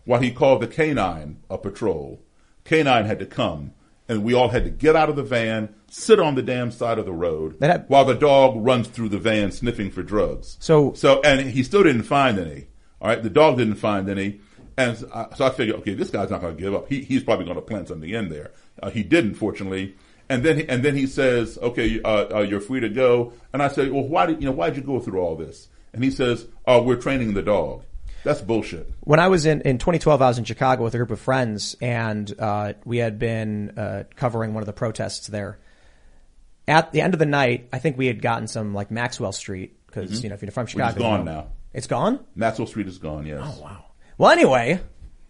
while 0.06 0.20
he 0.20 0.32
called 0.32 0.62
the 0.62 0.68
canine 0.68 1.42
a 1.50 1.58
patrol. 1.58 2.22
Canine 2.66 3.06
had 3.06 3.20
to 3.20 3.26
come, 3.26 3.74
and 4.14 4.23
we 4.23 4.34
all 4.34 4.49
had 4.49 4.64
to 4.64 4.69
get 4.69 4.95
out 4.95 5.10
of 5.10 5.15
the 5.15 5.23
van, 5.23 5.73
sit 5.90 6.19
on 6.19 6.35
the 6.35 6.41
damn 6.41 6.72
side 6.72 6.98
of 6.99 7.06
the 7.06 7.11
road, 7.14 7.57
had- 7.61 7.85
while 7.88 8.06
the 8.06 8.15
dog 8.15 8.56
runs 8.57 8.88
through 8.88 9.10
the 9.10 9.18
van 9.18 9.52
sniffing 9.52 9.91
for 9.91 10.03
drugs. 10.03 10.57
So- 10.60 10.94
so, 10.94 11.22
and 11.22 11.41
he 11.49 11.64
still 11.64 11.84
didn't 11.84 12.03
find 12.03 12.40
any. 12.40 12.68
All 13.02 13.10
right, 13.10 13.22
the 13.22 13.30
dog 13.30 13.57
didn't 13.57 13.76
find 13.76 14.07
any, 14.10 14.40
and 14.77 14.98
so 14.98 15.10
I, 15.14 15.27
so 15.35 15.45
I 15.45 15.49
figured, 15.49 15.77
okay, 15.80 15.94
this 15.94 16.10
guy's 16.10 16.30
not 16.30 16.41
going 16.41 16.56
to 16.56 16.61
give 16.61 16.73
up. 16.73 16.88
He, 16.88 17.02
he's 17.02 17.23
probably 17.23 17.45
going 17.45 17.57
to 17.57 17.61
plant 17.61 17.90
something 17.90 18.10
in 18.10 18.30
there. 18.30 18.52
Uh, 18.81 18.90
he 18.90 19.03
didn't, 19.03 19.35
fortunately. 19.35 19.95
And 20.30 20.41
then, 20.44 20.57
he, 20.60 20.69
and 20.69 20.81
then 20.84 20.95
he 20.95 21.06
says, 21.06 21.60
"Okay, 21.61 22.02
uh, 22.02 22.38
uh, 22.38 22.40
you're 22.41 22.61
free 22.61 22.80
to 22.80 22.88
go." 22.90 23.34
And 23.52 23.61
I 23.61 23.68
said, 23.68 23.91
"Well, 23.91 24.07
why 24.07 24.26
did 24.26 24.41
you 24.41 24.45
know? 24.48 24.53
Why 24.53 24.69
did 24.69 24.77
you 24.77 24.84
go 24.84 24.99
through 25.02 25.19
all 25.19 25.35
this?" 25.35 25.68
And 25.94 26.02
he 26.02 26.10
says, 26.10 26.48
"Oh, 26.65 26.81
we're 26.81 26.95
training 26.95 27.34
the 27.34 27.41
dog." 27.41 27.84
That's 28.24 28.41
bullshit. 28.41 28.90
when 29.02 29.20
I 29.20 29.28
was 29.28 29.45
in, 29.45 29.62
in 29.62 29.78
2012, 29.78 30.22
I 30.22 30.28
was 30.28 30.38
in 30.38 30.44
Chicago 30.45 30.84
with 30.84 30.94
a 30.94 30.98
group 30.98 31.12
of 31.12 31.20
friends 31.20 31.76
and, 31.82 32.34
uh, 32.40 32.74
we 32.86 32.98
had 32.98 33.20
been, 33.20 33.78
uh, 33.78 34.04
covering 34.16 34.54
one 34.54 34.62
of 34.64 34.68
the 34.68 34.74
protests 34.74 35.28
there. 35.28 35.60
At 36.68 36.91
the 36.94 37.02
end 37.02 37.14
of 37.14 37.20
the 37.20 37.26
night, 37.26 37.68
I 37.74 37.80
think 37.80 37.98
we 37.98 38.08
had 38.08 38.22
gotten 38.22 38.48
some 38.48 38.74
like 38.74 38.90
Maxwell 38.91 39.34
Street 39.34 39.76
because, 39.86 40.24
you 40.24 40.30
know, 40.30 40.36
if 40.36 40.41
you're 40.41 40.52
from 40.52 40.68
Chicago. 40.68 40.94
you 40.95 41.00
gone 41.00 41.26
know- 41.26 41.32
now. 41.32 41.48
It's 41.74 41.88
gone? 41.88 42.20
Maxwell 42.36 42.68
Street 42.68 42.88
is 42.88 43.00
gone. 43.00 43.26
Yes. 43.26 43.41
Oh 43.44 43.64
wow. 43.64 43.86
Well, 44.20 44.30
anyway, 44.32 44.80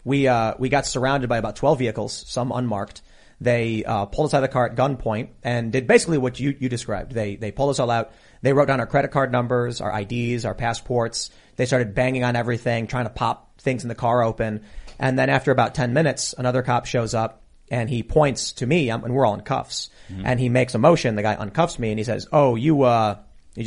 we 0.03 0.27
uh, 0.27 0.55
we 0.59 0.67
got 0.67 0.85
surrounded 0.85 1.29
by 1.29 1.37
about 1.37 1.55
twelve 1.55 1.79
vehicles, 1.79 2.25
some 2.27 2.51
unmarked. 2.51 3.01
They 3.39 3.85
uh, 3.85 4.07
pulled 4.07 4.25
us 4.27 4.33
out 4.33 4.43
of 4.43 4.49
the 4.49 4.53
car 4.53 4.65
at 4.65 4.75
gunpoint 4.75 5.29
and 5.41 5.71
did 5.71 5.87
basically 5.87 6.17
what 6.17 6.41
you 6.41 6.53
you 6.59 6.67
described. 6.67 7.13
They 7.13 7.37
they 7.37 7.51
pulled 7.51 7.69
us 7.69 7.79
all 7.79 7.89
out. 7.89 8.11
They 8.41 8.51
wrote 8.51 8.67
down 8.67 8.81
our 8.81 8.85
credit 8.85 9.11
card 9.11 9.31
numbers, 9.31 9.79
our 9.79 9.97
IDs, 10.01 10.43
our 10.43 10.53
passports. 10.53 11.29
They 11.55 11.65
started 11.65 11.93
banging 11.93 12.23
on 12.23 12.35
everything, 12.35 12.87
trying 12.87 13.05
to 13.05 13.11
pop 13.11 13.61
things 13.61 13.83
in 13.83 13.89
the 13.89 13.95
car 13.95 14.23
open. 14.23 14.63
And 14.99 15.17
then 15.17 15.29
after 15.29 15.51
about 15.51 15.75
ten 15.75 15.93
minutes, 15.93 16.33
another 16.37 16.61
cop 16.61 16.85
shows 16.85 17.13
up 17.13 17.41
and 17.69 17.89
he 17.89 18.03
points 18.03 18.51
to 18.53 18.67
me, 18.67 18.91
um, 18.91 19.03
and 19.03 19.13
we're 19.13 19.25
all 19.25 19.33
in 19.33 19.41
cuffs. 19.41 19.89
And 20.23 20.39
he 20.39 20.49
makes 20.49 20.75
a 20.75 20.77
motion. 20.77 21.15
The 21.15 21.23
guy 21.23 21.35
uncuffs 21.35 21.79
me 21.79 21.89
and 21.89 21.97
he 21.97 22.03
says, 22.03 22.27
"Oh, 22.31 22.55
you 22.55 22.83
uh." 22.83 23.17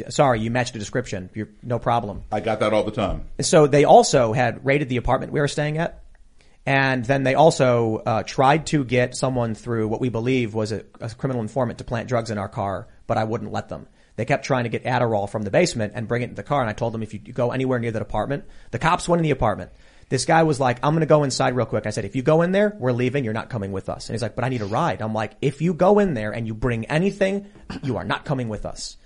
Sorry, 0.09 0.41
you 0.41 0.51
matched 0.51 0.73
the 0.73 0.81
description. 0.81 1.31
You're 1.33 1.51
no 1.63 1.79
problem. 1.79 2.25
I 2.33 2.41
got 2.41 2.59
that 2.59 2.73
all 2.73 2.83
the 2.83 2.91
time. 2.91 3.27
So 3.41 3.69
they 3.69 3.85
also 3.85 4.33
had 4.33 4.67
raided 4.67 4.89
the 4.89 4.97
apartment 4.97 5.33
we 5.33 5.39
were 5.39 5.47
staying 5.47 5.79
at. 5.79 6.03
And 6.67 7.05
then 7.05 7.23
they 7.23 7.37
also 7.37 8.03
uh, 8.05 8.23
tried 8.25 8.67
to 8.67 8.85
get 8.85 9.17
someone 9.17 9.55
through 9.55 9.87
what 9.87 10.01
we 10.01 10.09
believe 10.09 10.55
was 10.55 10.73
a, 10.73 10.83
a 11.01 11.09
criminal 11.11 11.41
informant 11.41 11.79
to 11.79 11.85
plant 11.85 12.09
drugs 12.09 12.33
in 12.33 12.39
our 12.39 12.49
car, 12.49 12.89
but 13.07 13.17
I 13.17 13.23
wouldn't 13.23 13.53
let 13.53 13.69
them. 13.69 13.87
They 14.17 14.25
kept 14.25 14.45
trying 14.45 14.65
to 14.65 14.71
get 14.71 14.85
Adderall 14.85 15.29
from 15.29 15.43
the 15.43 15.51
basement 15.51 15.93
and 15.95 16.09
bring 16.09 16.23
it 16.23 16.31
in 16.31 16.35
the 16.35 16.43
car, 16.43 16.61
and 16.61 16.69
I 16.69 16.73
told 16.73 16.93
them 16.93 17.03
if 17.03 17.15
you 17.15 17.21
go 17.21 17.53
anywhere 17.53 17.79
near 17.79 17.93
that 17.93 18.03
apartment, 18.03 18.45
the 18.71 18.79
cops 18.79 19.09
went 19.09 19.21
in 19.21 19.25
the 19.25 19.31
apartment. 19.31 19.71
This 20.09 20.25
guy 20.25 20.45
was 20.45 20.61
like, 20.61 20.79
I'm 20.83 20.95
gonna 20.95 21.07
go 21.07 21.25
inside 21.25 21.57
real 21.57 21.67
quick. 21.67 21.87
I 21.87 21.91
said, 21.91 22.05
if 22.05 22.17
you 22.17 22.23
go 22.23 22.43
in 22.43 22.53
there, 22.53 22.77
we're 22.79 22.93
leaving, 22.93 23.25
you're 23.25 23.35
not 23.35 23.51
coming 23.51 23.73
with 23.73 23.89
us. 23.89 24.09
And 24.09 24.15
he's 24.15 24.23
like, 24.23 24.37
but 24.37 24.45
I 24.45 24.49
need 24.49 24.63
a 24.63 24.67
ride. 24.67 25.03
I'm 25.03 25.13
like, 25.13 25.33
if 25.43 25.61
you 25.61 25.75
go 25.75 25.99
in 25.99 26.15
there 26.15 26.31
and 26.33 26.47
you 26.47 26.55
bring 26.55 26.87
anything, 26.87 27.47
you 27.83 27.97
are 27.97 28.05
not 28.05 28.25
coming 28.25 28.49
with 28.49 28.67
us. 28.67 28.97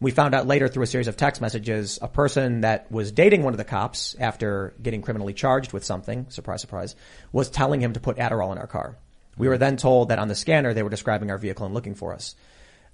We 0.00 0.10
found 0.10 0.34
out 0.34 0.46
later 0.46 0.68
through 0.68 0.82
a 0.82 0.86
series 0.86 1.08
of 1.08 1.16
text 1.16 1.40
messages, 1.40 1.98
a 2.02 2.08
person 2.08 2.62
that 2.62 2.90
was 2.92 3.12
dating 3.12 3.42
one 3.42 3.54
of 3.54 3.58
the 3.58 3.64
cops 3.64 4.14
after 4.18 4.74
getting 4.82 5.00
criminally 5.00 5.32
charged 5.32 5.72
with 5.72 5.84
something, 5.84 6.26
surprise, 6.28 6.60
surprise, 6.60 6.96
was 7.32 7.48
telling 7.48 7.80
him 7.80 7.94
to 7.94 8.00
put 8.00 8.16
Adderall 8.16 8.52
in 8.52 8.58
our 8.58 8.66
car. 8.66 8.98
We 9.38 9.48
were 9.48 9.58
then 9.58 9.76
told 9.76 10.08
that 10.08 10.18
on 10.18 10.28
the 10.28 10.34
scanner 10.34 10.74
they 10.74 10.82
were 10.82 10.90
describing 10.90 11.30
our 11.30 11.38
vehicle 11.38 11.64
and 11.64 11.74
looking 11.74 11.94
for 11.94 12.12
us. 12.12 12.34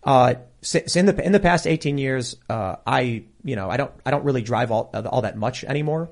Uh, 0.05 0.35
since 0.63 0.97
in 0.97 1.07
the 1.07 1.25
in 1.25 1.33
the 1.33 1.41
past 1.41 1.67
18 1.67 1.99
years, 1.99 2.37
uh, 2.49 2.77
I 2.87 3.25
you 3.45 3.57
know 3.57 3.71
I 3.71 3.77
don't 3.77 3.93
I 4.05 4.11
don't 4.11 4.25
really 4.25 4.43
drive 4.43 4.71
all 4.71 4.91
all 4.95 5.23
that 5.23 5.37
much 5.37 5.65
anymore. 5.65 6.11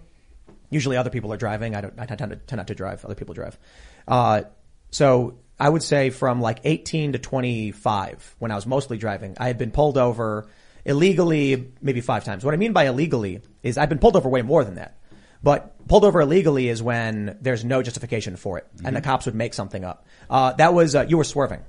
Usually 0.70 0.96
other 0.96 1.10
people 1.10 1.32
are 1.32 1.36
driving. 1.36 1.74
I 1.74 1.80
don't. 1.80 1.94
I 1.98 2.06
tend 2.06 2.30
to 2.30 2.36
tend 2.36 2.58
not 2.58 2.68
to 2.68 2.74
drive. 2.74 3.04
Other 3.04 3.14
people 3.14 3.34
drive. 3.34 3.58
Uh, 4.06 4.42
so 4.90 5.38
I 5.58 5.68
would 5.68 5.82
say 5.82 6.10
from 6.10 6.40
like 6.40 6.60
18 6.64 7.12
to 7.12 7.18
25, 7.18 8.36
when 8.38 8.50
I 8.50 8.54
was 8.54 8.66
mostly 8.66 8.96
driving, 8.96 9.36
I 9.38 9.46
had 9.46 9.58
been 9.58 9.70
pulled 9.70 9.98
over 9.98 10.48
illegally 10.84 11.72
maybe 11.82 12.00
five 12.00 12.24
times. 12.24 12.44
What 12.44 12.54
I 12.54 12.56
mean 12.56 12.72
by 12.72 12.84
illegally 12.84 13.42
is 13.62 13.76
I've 13.76 13.88
been 13.88 13.98
pulled 13.98 14.16
over 14.16 14.28
way 14.28 14.42
more 14.42 14.64
than 14.64 14.76
that. 14.76 14.96
But 15.42 15.86
pulled 15.88 16.04
over 16.04 16.20
illegally 16.20 16.68
is 16.68 16.82
when 16.82 17.38
there's 17.40 17.64
no 17.64 17.82
justification 17.82 18.36
for 18.36 18.58
it, 18.58 18.66
and 18.84 18.94
the 18.94 19.00
cops 19.00 19.26
would 19.26 19.34
make 19.34 19.54
something 19.54 19.84
up. 19.84 20.06
Uh, 20.28 20.52
that 20.54 20.74
was 20.74 20.94
uh, 20.94 21.06
you 21.08 21.16
were 21.16 21.24
swerving. 21.24 21.60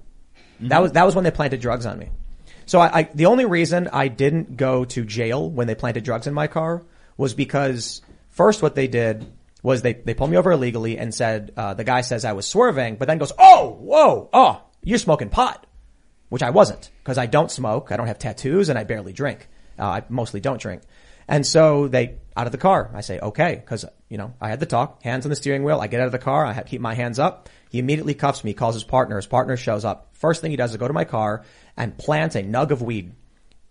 That 0.62 0.82
was 0.82 0.92
that 0.94 1.06
was 1.06 1.16
when 1.16 1.24
they 1.24 1.32
planted 1.32 1.60
drugs 1.62 1.86
on 1.86 2.00
me. 2.00 2.10
So 2.66 2.80
I, 2.80 3.00
I 3.00 3.04
the 3.14 3.26
only 3.26 3.46
reason 3.46 3.90
I 3.92 4.08
didn't 4.08 4.58
go 4.58 4.86
to 4.86 5.04
jail 5.04 5.50
when 5.50 5.68
they 5.68 5.76
planted 5.76 6.04
drugs 6.04 6.28
in 6.28 6.34
my 6.34 6.48
car 6.48 6.84
was 7.18 7.34
because 7.34 8.02
First, 8.32 8.62
what 8.62 8.76
they 8.76 8.88
did 8.88 9.32
was 9.62 9.82
they, 9.82 9.94
they 9.94 10.14
pulled 10.14 10.32
me 10.32 10.38
over 10.38 10.52
illegally 10.52 10.98
and 10.98 11.14
said, 11.14 11.52
uh, 11.56 11.74
the 11.74 11.84
guy 11.84 12.02
says 12.02 12.26
I 12.26 12.34
was 12.34 12.48
swerving, 12.48 12.96
but 12.96 13.08
then 13.08 13.18
goes, 13.18 13.34
oh, 13.38 13.78
whoa, 13.80 14.30
oh, 14.34 14.64
you're 14.84 14.98
smoking 14.98 15.30
pot. 15.30 15.68
Which 16.30 16.42
I 16.42 16.50
wasn't, 16.52 16.90
because 17.04 17.18
I 17.18 17.26
don't 17.26 17.52
smoke, 17.52 17.92
I 17.92 17.98
don't 17.98 18.08
have 18.08 18.18
tattoos, 18.18 18.70
and 18.70 18.80
I 18.80 18.86
barely 18.86 19.12
drink. 19.12 19.50
Uh, 19.78 19.84
I 19.86 20.04
mostly 20.08 20.40
don't 20.40 20.62
drink. 20.62 20.82
And 21.28 21.46
so 21.46 21.90
they, 21.90 22.20
out 22.38 22.46
of 22.46 22.54
the 22.54 22.58
car, 22.58 22.90
I 22.94 23.02
say, 23.02 23.20
okay, 23.20 23.56
because, 23.56 23.84
you 24.08 24.18
know, 24.18 24.34
I 24.40 24.48
had 24.48 24.62
the 24.62 24.66
talk, 24.66 25.04
hands 25.04 25.26
on 25.26 25.30
the 25.30 25.36
steering 25.36 25.66
wheel, 25.66 25.82
I 25.82 25.88
get 25.88 26.00
out 26.00 26.06
of 26.06 26.14
the 26.14 26.20
car, 26.20 26.46
I 26.46 26.64
keep 26.64 26.80
my 26.80 26.94
hands 26.94 27.20
up. 27.20 27.50
He 27.72 27.80
immediately 27.80 28.14
cuffs 28.14 28.44
me, 28.44 28.54
calls 28.54 28.76
his 28.76 28.84
partner, 28.84 29.16
his 29.16 29.26
partner 29.26 29.56
shows 29.56 29.86
up. 29.86 30.10
First 30.12 30.42
thing 30.42 30.52
he 30.52 30.58
does 30.58 30.72
is 30.72 30.78
go 30.78 30.90
to 30.90 30.94
my 30.94 31.06
car 31.06 31.46
and 31.78 31.98
plants 31.98 32.36
a 32.36 32.44
nug 32.44 32.72
of 32.72 32.82
weed, 32.82 33.14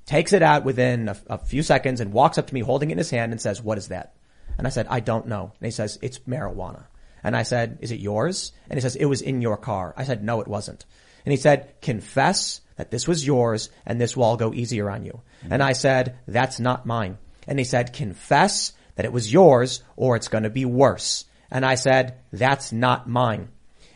takes 0.07 0.33
it 0.33 0.43
out 0.43 0.65
within 0.65 1.11
a, 1.11 1.17
a 1.27 1.37
few 1.37 1.63
seconds 1.63 2.01
and 2.01 2.11
walks 2.11 2.39
up 2.39 2.47
to 2.47 2.55
me 2.55 2.61
holding 2.61 2.89
it 2.89 2.95
in 2.95 2.99
his 2.99 3.11
hand 3.11 3.31
and 3.31 3.39
says, 3.39 3.63
what 3.63 3.77
is 3.77 3.89
that? 3.89 4.15
And 4.57 4.67
I 4.67 4.71
said, 4.71 4.87
I 4.89 5.01
don't 5.01 5.27
know. 5.27 5.53
And 5.61 5.67
he 5.67 5.71
says, 5.71 5.99
it's 6.01 6.21
marijuana. 6.21 6.87
And 7.23 7.37
I 7.37 7.43
said, 7.43 7.81
is 7.83 7.93
it 7.93 8.01
yours? 8.01 8.53
And 8.71 8.79
he 8.79 8.81
says, 8.81 8.97
it 8.97 9.05
was 9.05 9.21
in 9.21 9.43
your 9.43 9.59
car. 9.59 9.93
I 9.99 10.05
said, 10.05 10.25
no, 10.25 10.41
it 10.41 10.49
wasn't. 10.49 10.87
And 11.27 11.33
he 11.33 11.37
said, 11.37 11.75
confess 11.83 12.63
that 12.77 12.91
this 12.91 13.07
was 13.07 13.27
yours 13.27 13.69
and 13.85 14.01
this 14.01 14.17
will 14.17 14.25
all 14.25 14.39
go 14.39 14.55
easier 14.55 14.89
on 14.89 15.05
you. 15.05 15.21
Mm-hmm. 15.43 15.53
And 15.53 15.63
I 15.63 15.75
said, 15.75 16.19
that's 16.27 16.59
not 16.59 16.87
mine. 16.87 17.19
And 17.47 17.59
he 17.59 17.67
said, 17.67 17.93
confess 17.93 18.73
that 18.97 19.05
it 19.05 19.13
was 19.13 19.31
yours 19.31 19.83
or 19.97 20.17
it's 20.17 20.29
going 20.29 20.45
to 20.45 20.51
be 20.51 20.65
worse. 20.65 21.27
And 21.51 21.67
I 21.67 21.75
said, 21.75 22.19
that's 22.33 22.73
not 22.73 23.07
mine. 23.07 23.51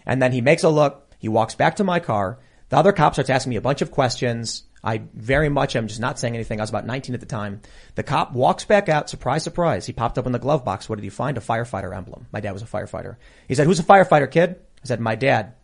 And 0.06 0.20
then 0.20 0.32
he 0.32 0.40
makes 0.40 0.62
a 0.62 0.68
look. 0.68 1.14
He 1.18 1.28
walks 1.28 1.54
back 1.54 1.76
to 1.76 1.84
my 1.84 2.00
car. 2.00 2.38
The 2.68 2.76
other 2.76 2.92
cop 2.92 3.14
starts 3.14 3.30
asking 3.30 3.50
me 3.50 3.56
a 3.56 3.62
bunch 3.62 3.82
of 3.82 3.90
questions. 3.90 4.64
I 4.82 5.02
very 5.14 5.48
much 5.48 5.76
am 5.76 5.88
just 5.88 6.00
not 6.00 6.18
saying 6.18 6.34
anything. 6.34 6.60
I 6.60 6.62
was 6.62 6.70
about 6.70 6.86
19 6.86 7.14
at 7.14 7.20
the 7.20 7.26
time. 7.26 7.62
The 7.94 8.02
cop 8.02 8.32
walks 8.32 8.64
back 8.64 8.88
out. 8.90 9.08
Surprise, 9.08 9.42
surprise. 9.42 9.86
He 9.86 9.94
popped 9.94 10.18
up 10.18 10.26
in 10.26 10.32
the 10.32 10.38
glove 10.38 10.64
box. 10.64 10.88
What 10.88 10.96
did 10.96 11.04
he 11.04 11.10
find? 11.10 11.38
A 11.38 11.40
firefighter 11.40 11.96
emblem. 11.96 12.26
My 12.32 12.40
dad 12.40 12.52
was 12.52 12.62
a 12.62 12.66
firefighter. 12.66 13.16
He 13.48 13.54
said, 13.54 13.66
who's 13.66 13.80
a 13.80 13.84
firefighter, 13.84 14.30
kid? 14.30 14.56
I 14.82 14.86
said, 14.86 15.00
my 15.00 15.14
dad. 15.14 15.54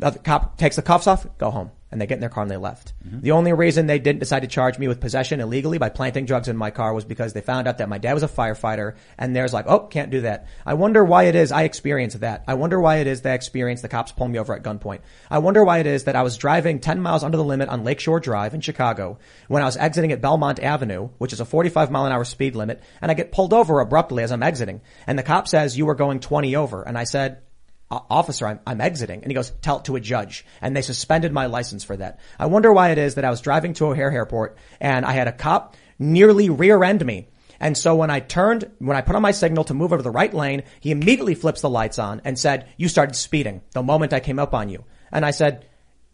The 0.00 0.12
cop 0.12 0.58
takes 0.58 0.76
the 0.76 0.82
cuffs 0.82 1.06
off, 1.06 1.26
go 1.38 1.50
home. 1.50 1.70
And 1.92 2.00
they 2.00 2.06
get 2.06 2.14
in 2.14 2.20
their 2.20 2.28
car 2.30 2.42
and 2.42 2.50
they 2.50 2.56
left. 2.56 2.92
Mm-hmm. 3.04 3.20
The 3.20 3.32
only 3.32 3.52
reason 3.52 3.86
they 3.86 3.98
didn't 3.98 4.20
decide 4.20 4.40
to 4.40 4.46
charge 4.46 4.78
me 4.78 4.86
with 4.86 5.00
possession 5.00 5.40
illegally 5.40 5.78
by 5.78 5.88
planting 5.88 6.24
drugs 6.24 6.46
in 6.46 6.56
my 6.56 6.70
car 6.70 6.94
was 6.94 7.04
because 7.04 7.32
they 7.32 7.40
found 7.40 7.66
out 7.66 7.78
that 7.78 7.88
my 7.88 7.98
dad 7.98 8.14
was 8.14 8.22
a 8.22 8.28
firefighter 8.28 8.94
and 9.18 9.34
there's 9.34 9.52
like, 9.52 9.66
oh, 9.66 9.80
can't 9.80 10.10
do 10.10 10.20
that. 10.20 10.46
I 10.64 10.74
wonder 10.74 11.04
why 11.04 11.24
it 11.24 11.34
is 11.34 11.50
I 11.50 11.64
experienced 11.64 12.20
that. 12.20 12.44
I 12.46 12.54
wonder 12.54 12.80
why 12.80 12.96
it 12.96 13.06
is 13.06 13.22
that 13.22 13.32
I 13.32 13.34
experienced 13.34 13.82
the 13.82 13.88
cops 13.88 14.12
pulling 14.12 14.32
me 14.32 14.38
over 14.38 14.54
at 14.54 14.62
gunpoint. 14.62 15.00
I 15.30 15.38
wonder 15.38 15.64
why 15.64 15.78
it 15.78 15.86
is 15.86 16.04
that 16.04 16.16
I 16.16 16.22
was 16.22 16.36
driving 16.36 16.78
10 16.78 17.00
miles 17.00 17.24
under 17.24 17.36
the 17.36 17.44
limit 17.44 17.68
on 17.68 17.84
Lakeshore 17.84 18.20
Drive 18.20 18.54
in 18.54 18.60
Chicago 18.60 19.18
when 19.48 19.62
I 19.62 19.66
was 19.66 19.76
exiting 19.76 20.12
at 20.12 20.20
Belmont 20.20 20.60
Avenue, 20.60 21.08
which 21.18 21.32
is 21.32 21.40
a 21.40 21.44
45 21.44 21.90
mile 21.90 22.06
an 22.06 22.12
hour 22.12 22.24
speed 22.24 22.54
limit, 22.54 22.82
and 23.00 23.10
I 23.10 23.14
get 23.14 23.32
pulled 23.32 23.52
over 23.52 23.80
abruptly 23.80 24.22
as 24.22 24.32
I'm 24.32 24.42
exiting. 24.42 24.80
And 25.06 25.18
the 25.18 25.22
cop 25.22 25.48
says, 25.48 25.76
you 25.76 25.86
were 25.86 25.94
going 25.94 26.20
20 26.20 26.54
over. 26.56 26.82
And 26.82 26.96
I 26.96 27.04
said, 27.04 27.38
"O- 27.38 27.49
officer, 27.90 28.46
I'm, 28.46 28.60
I'm 28.66 28.80
exiting. 28.80 29.22
And 29.22 29.30
he 29.30 29.34
goes, 29.34 29.50
tell 29.62 29.78
it 29.78 29.84
to 29.86 29.96
a 29.96 30.00
judge. 30.00 30.44
And 30.60 30.76
they 30.76 30.82
suspended 30.82 31.32
my 31.32 31.46
license 31.46 31.84
for 31.84 31.96
that. 31.96 32.20
I 32.38 32.46
wonder 32.46 32.72
why 32.72 32.90
it 32.90 32.98
is 32.98 33.16
that 33.16 33.24
I 33.24 33.30
was 33.30 33.40
driving 33.40 33.74
to 33.74 33.86
O'Hare 33.86 34.10
Airport 34.10 34.56
and 34.80 35.04
I 35.04 35.12
had 35.12 35.28
a 35.28 35.32
cop 35.32 35.76
nearly 35.98 36.50
rear 36.50 36.82
end 36.84 37.04
me. 37.04 37.28
And 37.58 37.76
so 37.76 37.94
when 37.94 38.08
I 38.08 38.20
turned, 38.20 38.70
when 38.78 38.96
I 38.96 39.02
put 39.02 39.16
on 39.16 39.22
my 39.22 39.32
signal 39.32 39.64
to 39.64 39.74
move 39.74 39.92
over 39.92 39.98
to 39.98 40.02
the 40.02 40.10
right 40.10 40.32
lane, 40.32 40.62
he 40.80 40.92
immediately 40.92 41.34
flips 41.34 41.60
the 41.60 41.68
lights 41.68 41.98
on 41.98 42.22
and 42.24 42.38
said, 42.38 42.68
you 42.78 42.88
started 42.88 43.14
speeding 43.16 43.60
the 43.72 43.82
moment 43.82 44.14
I 44.14 44.20
came 44.20 44.38
up 44.38 44.54
on 44.54 44.70
you. 44.70 44.84
And 45.12 45.26
I 45.26 45.32
said, 45.32 45.66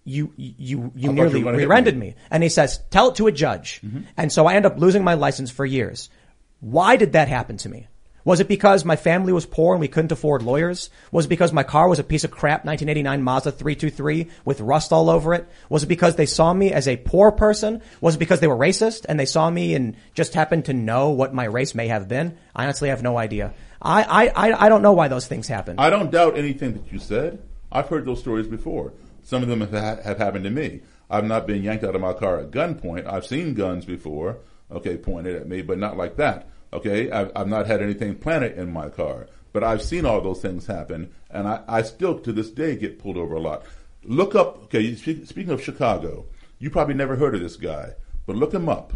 you, 0.02 0.32
you, 0.36 0.54
you 0.58 0.78
I 0.78 0.88
thought 0.88 0.96
you 0.96 1.12
nearly 1.12 1.38
were 1.38 1.44
gonna 1.44 1.58
hit 1.58 1.68
rear-ended 1.68 1.96
me. 1.96 2.08
me. 2.08 2.14
And 2.30 2.42
he 2.42 2.48
says, 2.48 2.80
tell 2.90 3.10
it 3.10 3.16
to 3.16 3.26
a 3.26 3.32
judge. 3.32 3.80
Mm-hmm. 3.84 4.02
And 4.16 4.32
so 4.32 4.46
I 4.46 4.54
end 4.54 4.66
up 4.66 4.78
losing 4.78 5.04
my 5.04 5.14
license 5.14 5.50
for 5.50 5.64
years. 5.64 6.10
Why 6.60 6.96
did 6.96 7.12
that 7.12 7.28
happen 7.28 7.58
to 7.58 7.68
me? 7.68 7.86
Was 8.26 8.40
it 8.40 8.48
because 8.48 8.84
my 8.84 8.96
family 8.96 9.32
was 9.32 9.46
poor 9.46 9.72
and 9.72 9.80
we 9.80 9.86
couldn't 9.86 10.10
afford 10.10 10.42
lawyers? 10.42 10.90
Was 11.12 11.26
it 11.26 11.28
because 11.28 11.52
my 11.52 11.62
car 11.62 11.88
was 11.88 12.00
a 12.00 12.04
piece 12.04 12.24
of 12.24 12.32
crap 12.32 12.64
1989 12.64 13.22
Mazda 13.22 13.52
323 13.52 14.26
with 14.44 14.60
rust 14.60 14.92
all 14.92 15.10
over 15.10 15.32
it? 15.32 15.48
Was 15.68 15.84
it 15.84 15.86
because 15.86 16.16
they 16.16 16.26
saw 16.26 16.52
me 16.52 16.72
as 16.72 16.88
a 16.88 16.96
poor 16.96 17.30
person? 17.30 17.82
Was 18.00 18.16
it 18.16 18.18
because 18.18 18.40
they 18.40 18.48
were 18.48 18.56
racist 18.56 19.06
and 19.08 19.20
they 19.20 19.26
saw 19.26 19.48
me 19.48 19.76
and 19.76 19.94
just 20.12 20.34
happened 20.34 20.64
to 20.64 20.74
know 20.74 21.10
what 21.10 21.34
my 21.34 21.44
race 21.44 21.72
may 21.72 21.86
have 21.86 22.08
been? 22.08 22.36
I 22.52 22.64
honestly 22.64 22.88
have 22.88 23.00
no 23.00 23.16
idea. 23.16 23.54
I, 23.80 24.28
I, 24.34 24.64
I, 24.64 24.68
don't 24.68 24.82
know 24.82 24.94
why 24.94 25.06
those 25.06 25.28
things 25.28 25.46
happen. 25.46 25.76
I 25.78 25.88
don't 25.88 26.10
doubt 26.10 26.36
anything 26.36 26.72
that 26.72 26.92
you 26.92 26.98
said. 26.98 27.40
I've 27.70 27.86
heard 27.86 28.06
those 28.06 28.18
stories 28.18 28.48
before. 28.48 28.92
Some 29.22 29.44
of 29.44 29.48
them 29.48 29.60
have, 29.60 29.70
ha- 29.70 30.02
have 30.02 30.18
happened 30.18 30.42
to 30.44 30.50
me. 30.50 30.80
I've 31.08 31.26
not 31.26 31.46
been 31.46 31.62
yanked 31.62 31.84
out 31.84 31.94
of 31.94 32.00
my 32.00 32.12
car 32.12 32.40
at 32.40 32.50
gunpoint. 32.50 33.06
I've 33.06 33.24
seen 33.24 33.54
guns 33.54 33.84
before, 33.84 34.38
okay, 34.68 34.96
pointed 34.96 35.36
at 35.36 35.48
me, 35.48 35.62
but 35.62 35.78
not 35.78 35.96
like 35.96 36.16
that. 36.16 36.48
Okay, 36.72 37.10
I've, 37.10 37.30
I've 37.36 37.48
not 37.48 37.66
had 37.66 37.80
anything 37.82 38.16
planted 38.16 38.58
in 38.58 38.72
my 38.72 38.88
car, 38.88 39.28
but 39.52 39.62
I've 39.64 39.82
seen 39.82 40.04
all 40.04 40.20
those 40.20 40.40
things 40.42 40.66
happen, 40.66 41.12
and 41.30 41.46
I, 41.48 41.62
I 41.68 41.82
still 41.82 42.18
to 42.20 42.32
this 42.32 42.50
day 42.50 42.76
get 42.76 42.98
pulled 42.98 43.16
over 43.16 43.34
a 43.34 43.40
lot. 43.40 43.64
Look 44.04 44.34
up. 44.34 44.64
Okay, 44.64 44.94
speak, 44.94 45.26
speaking 45.26 45.52
of 45.52 45.62
Chicago, 45.62 46.26
you 46.58 46.70
probably 46.70 46.94
never 46.94 47.16
heard 47.16 47.34
of 47.34 47.40
this 47.40 47.56
guy, 47.56 47.92
but 48.26 48.36
look 48.36 48.52
him 48.52 48.68
up. 48.68 48.92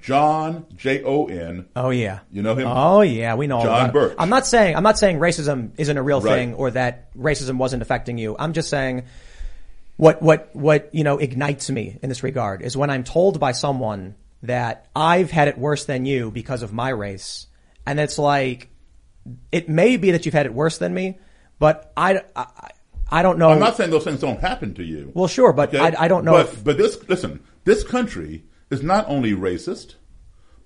John 0.00 0.66
J 0.76 1.02
O 1.04 1.26
N. 1.26 1.66
Oh 1.76 1.90
yeah. 1.90 2.20
You 2.32 2.42
know 2.42 2.54
him? 2.56 2.66
Oh 2.68 3.02
yeah, 3.02 3.36
we 3.36 3.46
know 3.46 3.62
John. 3.62 3.92
Birch. 3.92 4.14
I'm 4.18 4.28
not 4.28 4.46
saying 4.46 4.76
I'm 4.76 4.82
not 4.82 4.98
saying 4.98 5.18
racism 5.18 5.70
isn't 5.78 5.96
a 5.96 6.02
real 6.02 6.20
Right. 6.20 6.34
thing 6.34 6.54
or 6.54 6.70
that 6.72 7.14
racism 7.14 7.58
wasn't 7.58 7.80
affecting 7.82 8.18
you. 8.18 8.34
I'm 8.38 8.52
just 8.54 8.68
saying 8.68 9.04
what 9.96 10.20
what 10.20 10.50
what 10.52 10.90
you 10.92 11.04
know 11.04 11.18
ignites 11.18 11.70
me 11.70 11.98
in 12.02 12.08
this 12.08 12.22
regard 12.22 12.60
is 12.62 12.76
when 12.76 12.90
I'm 12.90 13.04
told 13.04 13.38
by 13.38 13.52
someone 13.52 14.16
that 14.46 14.86
I've 14.94 15.30
had 15.30 15.48
it 15.48 15.58
worse 15.58 15.84
than 15.84 16.06
you 16.06 16.30
because 16.30 16.62
of 16.62 16.72
my 16.72 16.90
race, 16.90 17.46
and 17.86 17.98
it's 17.98 18.18
like 18.18 18.68
it 19.52 19.68
may 19.68 19.96
be 19.96 20.12
that 20.12 20.24
you've 20.24 20.34
had 20.34 20.46
it 20.46 20.54
worse 20.54 20.78
than 20.78 20.94
me, 20.94 21.18
but 21.58 21.92
I 21.96 22.22
I, 22.34 22.70
I 23.10 23.22
don't 23.22 23.38
know. 23.38 23.50
I'm 23.50 23.58
not 23.58 23.76
saying 23.76 23.90
those 23.90 24.04
things 24.04 24.20
don't 24.20 24.40
happen 24.40 24.74
to 24.74 24.84
you. 24.84 25.12
Well, 25.14 25.28
sure, 25.28 25.52
but 25.52 25.74
I, 25.74 25.94
I 25.98 26.08
don't 26.08 26.24
know 26.24 26.32
But, 26.32 26.46
if 26.46 26.64
but 26.64 26.78
this, 26.78 27.08
listen, 27.08 27.40
this 27.64 27.84
country 27.84 28.44
is 28.70 28.82
not 28.82 29.08
only 29.08 29.32
racist, 29.32 29.94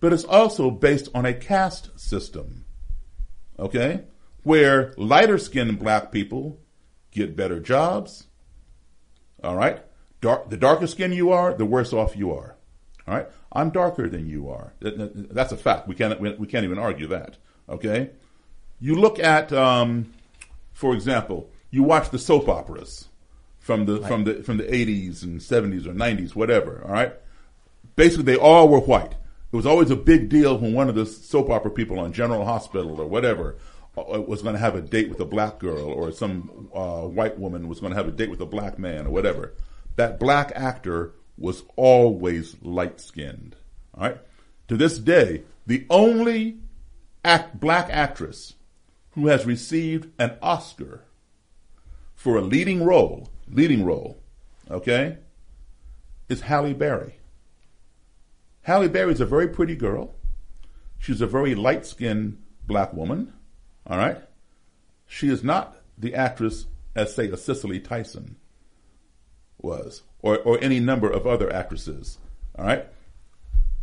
but 0.00 0.12
it's 0.12 0.24
also 0.24 0.70
based 0.70 1.08
on 1.14 1.26
a 1.26 1.34
caste 1.34 1.98
system. 1.98 2.64
Okay? 3.58 4.04
Where 4.44 4.94
lighter 4.96 5.38
skinned 5.38 5.78
black 5.78 6.12
people 6.12 6.60
get 7.10 7.36
better 7.36 7.60
jobs. 7.60 8.28
All 9.42 9.56
right? 9.56 9.82
Dark, 10.20 10.50
the 10.50 10.56
darker 10.56 10.86
skin 10.86 11.12
you 11.12 11.30
are, 11.30 11.52
the 11.54 11.64
worse 11.64 11.92
off 11.92 12.16
you 12.16 12.32
are. 12.32 12.56
All 13.06 13.14
right? 13.14 13.28
I'm 13.52 13.70
darker 13.70 14.08
than 14.08 14.26
you 14.28 14.48
are. 14.50 14.72
That- 14.80 14.98
that- 14.98 15.34
That's 15.34 15.52
a 15.52 15.56
fact. 15.56 15.88
We 15.88 15.94
can't, 15.94 16.20
we 16.20 16.46
can't 16.46 16.64
even 16.64 16.78
argue 16.78 17.06
that. 17.08 17.36
Okay? 17.68 18.10
You 18.80 18.94
look 18.94 19.18
at, 19.18 19.52
um, 19.52 20.12
for 20.72 20.94
example, 20.94 21.50
you 21.70 21.82
watch 21.82 22.10
the 22.10 22.18
soap 22.18 22.48
operas 22.48 23.08
from 23.58 23.84
the 23.86 24.00
from 24.02 24.24
the 24.24 24.42
from 24.42 24.56
the 24.56 24.64
80s 24.64 25.22
and 25.22 25.40
70s 25.40 25.86
or 25.86 25.92
90s, 25.92 26.34
whatever. 26.34 26.82
All 26.86 26.92
right, 26.92 27.12
basically 27.96 28.24
they 28.24 28.36
all 28.38 28.68
were 28.68 28.80
white. 28.80 29.12
It 29.52 29.56
was 29.56 29.66
always 29.66 29.90
a 29.90 29.96
big 29.96 30.28
deal 30.28 30.56
when 30.58 30.72
one 30.72 30.88
of 30.88 30.94
the 30.94 31.04
soap 31.06 31.50
opera 31.50 31.70
people 31.70 31.98
on 31.98 32.12
General 32.12 32.44
Hospital 32.44 33.00
or 33.00 33.06
whatever 33.06 33.56
uh, 33.98 34.20
was 34.22 34.42
going 34.42 34.54
to 34.54 34.60
have 34.60 34.74
a 34.76 34.80
date 34.80 35.08
with 35.10 35.20
a 35.20 35.24
black 35.24 35.58
girl, 35.58 35.84
or 35.86 36.12
some 36.12 36.68
uh, 36.74 37.02
white 37.02 37.38
woman 37.38 37.66
was 37.68 37.80
going 37.80 37.90
to 37.92 37.96
have 37.96 38.08
a 38.08 38.12
date 38.12 38.30
with 38.30 38.40
a 38.40 38.46
black 38.46 38.78
man, 38.78 39.06
or 39.06 39.10
whatever. 39.10 39.54
That 39.96 40.20
black 40.20 40.52
actor 40.54 41.12
was 41.38 41.62
always 41.76 42.56
light 42.62 43.00
skinned. 43.00 43.56
All 43.94 44.08
right. 44.08 44.18
To 44.68 44.76
this 44.76 44.98
day, 44.98 45.44
the 45.66 45.86
only 45.88 46.58
act, 47.24 47.60
black 47.60 47.88
actress 47.90 48.54
who 49.12 49.28
has 49.28 49.46
received 49.46 50.10
an 50.18 50.36
Oscar 50.42 51.04
for 52.14 52.36
a 52.36 52.42
leading 52.42 52.84
role, 52.84 53.30
leading 53.48 53.84
role, 53.84 54.22
okay, 54.70 55.18
is 56.28 56.42
Halle 56.42 56.74
Berry. 56.74 57.14
Halle 58.62 58.88
Berry 58.88 59.12
is 59.12 59.20
a 59.20 59.26
very 59.26 59.48
pretty 59.48 59.74
girl. 59.74 60.14
She's 60.98 61.20
a 61.20 61.26
very 61.26 61.54
light 61.54 61.86
skinned 61.86 62.42
black 62.66 62.92
woman. 62.92 63.32
All 63.86 63.96
right. 63.96 64.18
She 65.06 65.28
is 65.30 65.42
not 65.42 65.76
the 65.96 66.14
actress 66.14 66.66
as, 66.94 67.14
say, 67.14 67.28
a 67.28 67.36
Cicely 67.36 67.80
Tyson 67.80 68.36
was, 69.58 70.02
or, 70.22 70.38
or 70.38 70.58
any 70.62 70.80
number 70.80 71.10
of 71.10 71.26
other 71.26 71.52
actresses. 71.52 72.18
All 72.58 72.64
right. 72.64 72.86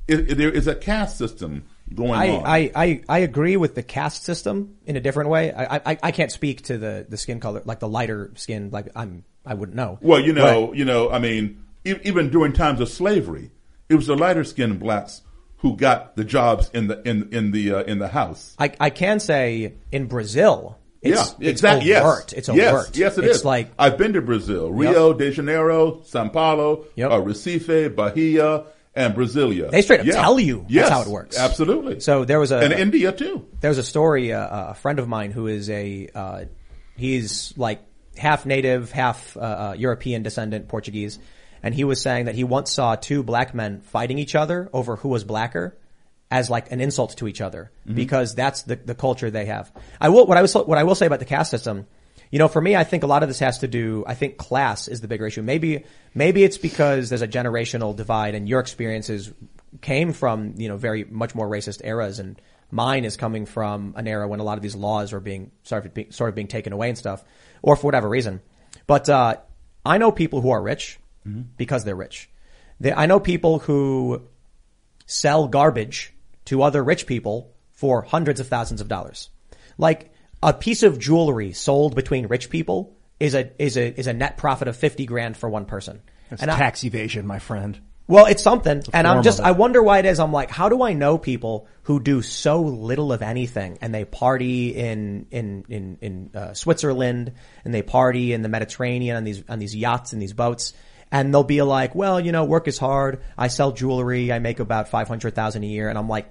It, 0.07 0.31
it- 0.31 0.37
there 0.37 0.51
is 0.51 0.67
a 0.67 0.75
caste 0.75 1.17
system 1.17 1.63
going 1.93 2.11
I, 2.19 2.29
on. 2.29 2.43
I, 2.45 2.71
I, 2.75 3.01
I 3.07 3.19
agree 3.19 3.57
with 3.57 3.75
the 3.75 3.83
caste 3.83 4.23
system 4.23 4.77
in 4.85 4.95
a 4.95 4.99
different 4.99 5.29
way. 5.29 5.51
I, 5.51 5.77
I, 5.77 5.97
I 6.03 6.11
can't 6.11 6.31
speak 6.31 6.63
to 6.63 6.77
the, 6.77 7.05
the 7.07 7.17
skin 7.17 7.39
color, 7.39 7.61
like 7.65 7.79
the 7.79 7.87
lighter 7.87 8.31
skin, 8.35 8.69
like 8.71 8.89
I'm, 8.95 9.23
I 9.45 9.53
wouldn't 9.53 9.75
know. 9.75 9.99
Well, 10.01 10.19
you 10.19 10.33
know, 10.33 10.73
you 10.73 10.85
know, 10.85 11.09
I 11.11 11.19
mean, 11.19 11.63
e- 11.85 11.95
even 12.03 12.29
during 12.29 12.53
times 12.53 12.79
of 12.81 12.89
slavery, 12.89 13.51
it 13.89 13.95
was 13.95 14.07
the 14.07 14.15
lighter 14.15 14.43
skinned 14.43 14.79
blacks 14.79 15.21
who 15.57 15.77
got 15.77 16.15
the 16.15 16.23
jobs 16.23 16.69
in 16.73 16.87
the 16.87 17.01
in 17.07 17.29
in 17.31 17.51
the 17.51 17.73
uh, 17.73 17.83
in 17.83 17.99
the 17.99 18.07
house. 18.07 18.55
I, 18.59 18.71
I 18.79 18.89
can 18.89 19.19
say 19.19 19.75
in 19.91 20.07
Brazil, 20.07 20.77
it's, 21.05 21.35
yeah, 21.39 21.47
it's 21.49 21.61
exactly. 21.61 21.95
overt. 21.95 22.31
Yes, 22.31 22.33
It's 22.33 22.49
yes, 22.49 22.73
overt. 22.73 22.97
Yes, 22.97 23.17
it 23.17 23.25
it's 23.25 23.37
is. 23.37 23.45
like, 23.45 23.69
I've 23.79 23.97
been 23.97 24.13
to 24.13 24.21
Brazil, 24.21 24.71
Rio 24.71 25.13
de 25.13 25.31
Janeiro, 25.31 26.01
São 26.05 26.31
Paulo, 26.33 26.85
Yep. 26.95 27.11
uh, 27.11 27.21
Recife, 27.21 27.95
Bahia, 27.95 28.65
and 28.95 29.13
Brasilia. 29.13 29.69
They 29.71 29.81
straight 29.81 29.99
up 30.01 30.05
Yeah. 30.05 30.21
tell 30.21 30.39
you 30.39 30.65
yes, 30.69 30.89
that's 30.89 30.95
how 31.03 31.09
it 31.09 31.13
works. 31.13 31.37
Absolutely. 31.37 31.99
So 31.99 32.23
there 32.25 32.39
was 32.39 32.51
a 32.51 32.59
and 32.59 32.71
India 32.73 33.11
too. 33.11 33.45
There's 33.59 33.77
a 33.77 33.83
story. 33.83 34.31
Uh, 34.33 34.71
a 34.71 34.73
friend 34.73 34.99
of 34.99 35.07
mine 35.07 35.31
who 35.31 35.47
is 35.47 35.69
a 35.69 36.07
uh, 36.15 36.45
he's 36.95 37.53
like 37.57 37.81
half 38.17 38.45
native, 38.45 38.91
half 38.93 39.35
uh, 39.35 39.39
uh, 39.39 39.75
European 39.77 40.23
descendant, 40.23 40.69
Portuguese, 40.69 41.19
and 41.61 41.75
he 41.75 41.83
was 41.83 42.01
saying 42.01 42.25
that 42.25 42.35
he 42.35 42.45
once 42.45 42.71
saw 42.71 42.95
two 42.95 43.21
black 43.21 43.53
men 43.53 43.81
fighting 43.81 44.17
each 44.17 44.33
other 44.35 44.69
over 44.71 44.95
who 44.95 45.09
was 45.09 45.23
blacker 45.25 45.77
as 46.37 46.49
like 46.55 46.71
an 46.71 46.79
insult 46.81 47.11
to 47.17 47.27
each 47.31 47.41
other 47.47 47.71
Mhm. 47.87 47.95
because 47.95 48.35
that's 48.35 48.59
the, 48.69 48.75
the 48.75 48.95
culture 49.05 49.29
they 49.31 49.45
have. 49.45 49.71
I 50.05 50.09
will 50.09 50.25
what 50.29 50.37
I 50.37 50.41
was 50.41 50.53
what 50.53 50.77
I 50.77 50.83
will 50.83 50.95
say 51.01 51.05
about 51.07 51.19
the 51.19 51.31
caste 51.35 51.51
system. 51.51 51.77
You 52.31 52.39
know, 52.39 52.47
for 52.49 52.61
me, 52.67 52.75
I 52.75 52.83
think 52.83 53.03
a 53.03 53.07
lot 53.07 53.21
of 53.23 53.29
this 53.29 53.39
has 53.39 53.59
to 53.59 53.67
do. 53.67 54.03
I 54.05 54.15
think 54.15 54.37
class 54.37 54.87
is 54.93 54.99
the 54.99 55.07
bigger 55.07 55.25
issue. 55.27 55.43
Maybe 55.43 55.85
maybe 56.13 56.43
it's 56.43 56.57
because 56.57 57.09
there's 57.09 57.21
a 57.21 57.27
generational 57.39 57.95
divide, 57.95 58.35
and 58.35 58.49
your 58.49 58.59
experiences 58.59 59.31
came 59.81 60.11
from 60.13 60.55
you 60.57 60.67
know 60.69 60.77
very 60.77 61.03
much 61.05 61.33
more 61.35 61.47
racist 61.47 61.79
eras, 61.85 62.19
and 62.19 62.41
mine 62.71 63.05
is 63.05 63.15
coming 63.15 63.45
from 63.45 63.93
an 63.95 64.07
era 64.07 64.27
when 64.27 64.39
a 64.39 64.43
lot 64.43 64.57
of 64.57 64.63
these 64.63 64.75
laws 64.75 65.13
were 65.13 65.21
being 65.21 65.51
sort 65.63 65.85
of 65.85 65.93
being, 65.93 66.11
sort 66.11 66.29
of 66.29 66.35
being 66.35 66.47
taken 66.57 66.73
away 66.73 66.89
and 66.89 66.97
stuff, 66.97 67.23
or 67.61 67.75
for 67.77 67.85
whatever 67.87 68.09
reason. 68.09 68.41
But 68.87 69.07
uh, 69.07 69.35
I 69.85 69.97
know 69.99 70.11
people 70.11 70.41
who 70.41 70.49
are 70.49 70.61
rich 70.61 70.99
Mhm. 71.25 71.45
because 71.57 71.83
they're 71.85 71.95
rich. 72.07 72.29
They, 72.81 72.91
I 72.91 73.05
know 73.05 73.19
people 73.19 73.59
who 73.59 74.23
sell 75.05 75.47
garbage 75.47 76.13
to 76.45 76.61
other 76.63 76.83
rich 76.83 77.05
people 77.07 77.53
for 77.71 78.01
hundreds 78.01 78.39
of 78.39 78.47
thousands 78.47 78.81
of 78.81 78.87
dollars. 78.87 79.29
Like 79.77 80.11
a 80.41 80.53
piece 80.53 80.83
of 80.83 80.99
jewelry 80.99 81.53
sold 81.53 81.95
between 81.95 82.27
rich 82.27 82.49
people 82.49 82.95
is 83.19 83.33
a 83.35 83.51
is 83.61 83.77
a 83.77 83.97
is 83.99 84.07
a 84.07 84.13
net 84.13 84.37
profit 84.37 84.67
of 84.67 84.75
fifty 84.75 85.05
grand 85.05 85.37
for 85.37 85.49
one 85.49 85.65
person. 85.65 86.01
That's 86.29 86.41
And 86.41 86.51
I- 86.51 86.57
tax 86.57 86.83
evasion, 86.83 87.25
my 87.27 87.39
friend. 87.39 87.79
well, 88.07 88.25
it's 88.27 88.43
something. 88.43 88.83
And 88.93 89.07
I'm 89.07 89.23
just. 89.23 89.39
I 89.39 89.51
wonder 89.51 89.81
why 89.81 89.99
it 89.99 90.05
is. 90.05 90.19
I'm 90.19 90.31
like, 90.31 90.51
how 90.51 90.69
do 90.69 90.83
I 90.83 90.93
know 90.93 91.17
people 91.17 91.67
who 91.83 91.99
do 91.99 92.21
so 92.21 92.61
little 92.61 93.11
of 93.11 93.21
anything 93.21 93.77
and 93.81 93.93
they 93.93 94.05
party 94.05 94.75
in, 94.75 95.27
in, 95.31 95.65
in, 95.69 95.97
in, 96.01 96.31
uh, 96.33 96.53
Switzerland 96.53 97.33
and 97.63 97.73
they 97.73 97.81
party 97.83 98.33
in 98.33 98.41
the 98.41 98.49
Mediterranean 98.49 99.17
on 99.17 99.23
these, 99.23 99.43
on 99.49 99.59
these 99.59 99.75
yachts 99.75 100.13
and 100.13 100.21
these 100.21 100.33
boats. 100.33 100.73
And 101.11 101.33
they'll 101.33 101.43
be 101.43 101.61
like, 101.61 101.93
well, 101.95 102.19
you 102.19 102.31
know, 102.31 102.43
work 102.45 102.67
is 102.67 102.77
hard. 102.79 103.21
I 103.37 103.47
sell 103.47 103.71
jewelry. 103.71 104.31
I 104.31 104.39
make 104.39 104.59
about 104.59 104.89
500,000 104.89 105.63
a 105.63 105.67
year. 105.67 105.87
And 105.89 105.97
I'm 105.97 106.09
like, 106.09 106.27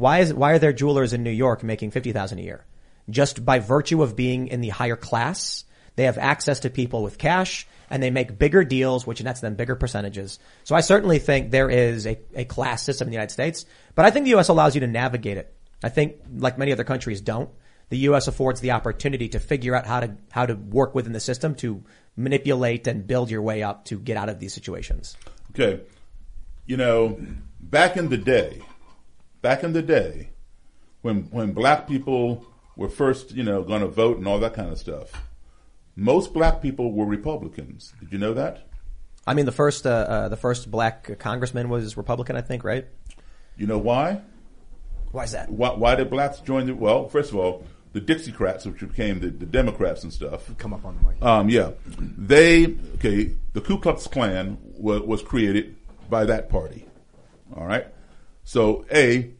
why 0.00 0.20
is, 0.20 0.32
why 0.32 0.52
are 0.52 0.58
there 0.58 0.72
jewelers 0.72 1.12
in 1.12 1.22
New 1.22 1.30
York 1.30 1.62
making 1.62 1.90
50,000 1.90 2.38
a 2.38 2.42
year? 2.42 2.64
Just 3.10 3.44
by 3.44 3.58
virtue 3.58 4.02
of 4.02 4.16
being 4.16 4.48
in 4.48 4.62
the 4.62 4.70
higher 4.70 4.96
class, 4.96 5.64
they 5.96 6.04
have 6.04 6.16
access 6.16 6.60
to 6.60 6.70
people 6.70 7.02
with 7.02 7.18
cash 7.18 7.66
and 7.90 8.02
they 8.02 8.08
make 8.08 8.38
bigger 8.38 8.64
deals, 8.64 9.06
which 9.06 9.22
nets 9.22 9.40
them 9.40 9.56
bigger 9.56 9.76
percentages. 9.76 10.38
So 10.64 10.74
I 10.74 10.80
certainly 10.80 11.18
think 11.18 11.50
there 11.50 11.68
is 11.68 12.06
a, 12.06 12.18
a 12.34 12.46
class 12.46 12.82
system 12.82 13.08
in 13.08 13.10
the 13.10 13.16
United 13.16 13.32
States, 13.32 13.66
but 13.94 14.06
I 14.06 14.10
think 14.10 14.24
the 14.24 14.30
U.S. 14.30 14.48
allows 14.48 14.74
you 14.74 14.80
to 14.80 14.86
navigate 14.86 15.36
it. 15.36 15.54
I 15.84 15.90
think, 15.90 16.16
like 16.34 16.56
many 16.56 16.72
other 16.72 16.84
countries 16.84 17.20
don't, 17.20 17.50
the 17.90 17.98
U.S. 17.98 18.26
affords 18.26 18.62
the 18.62 18.70
opportunity 18.70 19.28
to 19.30 19.38
figure 19.38 19.74
out 19.74 19.86
how 19.86 20.00
to, 20.00 20.16
how 20.30 20.46
to 20.46 20.54
work 20.54 20.94
within 20.94 21.12
the 21.12 21.20
system 21.20 21.54
to 21.56 21.84
manipulate 22.16 22.86
and 22.86 23.06
build 23.06 23.30
your 23.30 23.42
way 23.42 23.62
up 23.62 23.84
to 23.86 23.98
get 23.98 24.16
out 24.16 24.30
of 24.30 24.40
these 24.40 24.54
situations. 24.54 25.14
Okay. 25.50 25.82
You 26.64 26.78
know, 26.78 27.20
back 27.60 27.98
in 27.98 28.08
the 28.08 28.16
day, 28.16 28.62
back 29.42 29.62
in 29.64 29.72
the 29.72 29.82
day, 29.82 30.30
when 31.02 31.22
when 31.30 31.52
black 31.52 31.88
people 31.88 32.44
were 32.76 32.88
first, 32.88 33.32
you 33.32 33.42
know, 33.42 33.62
going 33.62 33.82
to 33.82 33.88
vote 33.88 34.18
and 34.18 34.26
all 34.26 34.38
that 34.38 34.54
kind 34.54 34.70
of 34.70 34.78
stuff, 34.78 35.12
most 35.96 36.32
black 36.32 36.62
people 36.62 36.92
were 36.92 37.06
Republicans. 37.06 37.92
Did 38.00 38.12
you 38.12 38.18
know 38.18 38.34
that? 38.34 38.66
I 39.26 39.34
mean, 39.34 39.46
the 39.46 39.52
first, 39.52 39.86
uh, 39.86 39.90
uh, 39.90 40.28
the 40.28 40.36
first 40.36 40.70
black 40.70 41.18
congressman 41.18 41.68
was 41.68 41.96
Republican, 41.96 42.36
I 42.36 42.40
think, 42.40 42.64
right? 42.64 42.86
You 43.56 43.66
know 43.66 43.78
why? 43.78 44.22
Why 45.12 45.24
is 45.24 45.32
that? 45.32 45.50
Why, 45.50 45.70
why 45.70 45.94
did 45.94 46.10
blacks 46.10 46.40
join 46.40 46.66
the? 46.66 46.74
Well, 46.74 47.08
first 47.08 47.30
of 47.30 47.36
all, 47.36 47.66
the 47.92 48.00
Dixiecrats, 48.00 48.64
which 48.66 48.80
became 48.80 49.20
the, 49.20 49.28
the 49.28 49.46
Democrats 49.46 50.04
and 50.04 50.12
stuff. 50.12 50.50
Come 50.56 50.72
up 50.72 50.84
on 50.84 50.96
the 50.96 51.08
mic. 51.08 51.22
Um, 51.22 51.48
yeah, 51.48 51.72
they 51.98 52.76
okay. 52.94 53.34
The 53.52 53.60
Ku 53.60 53.78
Klux 53.78 54.06
Klan 54.06 54.56
was, 54.78 55.02
was 55.02 55.22
created 55.22 55.76
by 56.08 56.24
that 56.24 56.48
party. 56.48 56.86
All 57.56 57.66
right, 57.66 57.86
so 58.44 58.84
a 58.92 59.30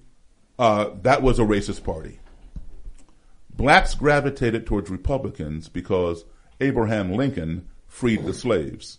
uh, 0.59 0.91
that 1.03 1.23
was 1.23 1.39
a 1.39 1.43
racist 1.43 1.85
party. 1.85 2.21
Blacks 3.55 3.95
gravitated 3.95 4.67
towards 4.67 4.91
Republicans 4.91 5.69
because 5.69 6.25
Abraham 6.61 7.13
Lincoln 7.13 7.69
freed 7.87 8.25
the 8.25 8.35
slaves, 8.35 8.99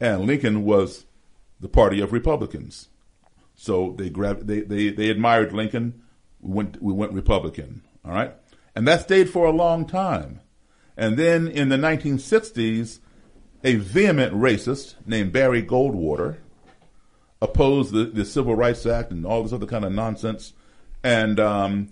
and 0.00 0.26
Lincoln 0.26 0.64
was 0.64 1.04
the 1.60 1.68
party 1.68 2.00
of 2.00 2.12
Republicans. 2.12 2.88
So 3.54 3.94
they 3.96 4.10
grabbed, 4.10 4.46
they, 4.46 4.60
they, 4.60 4.90
they 4.90 5.08
admired 5.08 5.52
Lincoln. 5.52 6.02
We 6.40 6.52
went, 6.52 6.82
we 6.82 6.92
went 6.92 7.12
Republican. 7.12 7.82
All 8.04 8.12
right. 8.12 8.34
And 8.74 8.86
that 8.88 9.02
stayed 9.02 9.30
for 9.30 9.46
a 9.46 9.52
long 9.52 9.86
time. 9.86 10.40
And 10.96 11.16
then 11.16 11.48
in 11.48 11.68
the 11.68 11.76
1960s, 11.76 12.98
a 13.62 13.76
vehement 13.76 14.34
racist 14.34 14.94
named 15.06 15.32
Barry 15.32 15.62
Goldwater 15.62 16.38
opposed 17.44 17.92
the, 17.92 18.04
the 18.04 18.24
Civil 18.24 18.54
Rights 18.54 18.86
Act 18.86 19.10
and 19.10 19.24
all 19.26 19.42
this 19.42 19.52
other 19.52 19.66
kind 19.66 19.84
of 19.84 19.92
nonsense 19.92 20.54
and, 21.02 21.38
um, 21.38 21.90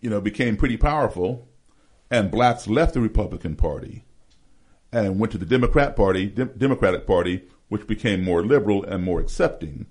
you 0.00 0.10
know, 0.10 0.20
became 0.20 0.56
pretty 0.56 0.76
powerful. 0.76 1.48
And 2.10 2.30
blacks 2.30 2.66
left 2.66 2.94
the 2.94 3.00
Republican 3.00 3.54
Party 3.54 4.04
and 4.92 5.20
went 5.20 5.32
to 5.32 5.38
the 5.38 5.46
Democrat 5.46 5.94
Party, 5.94 6.26
Dem- 6.26 6.54
Democratic 6.58 7.06
Party, 7.06 7.44
which 7.68 7.86
became 7.86 8.24
more 8.24 8.44
liberal 8.44 8.82
and 8.84 9.04
more 9.04 9.20
accepting. 9.20 9.86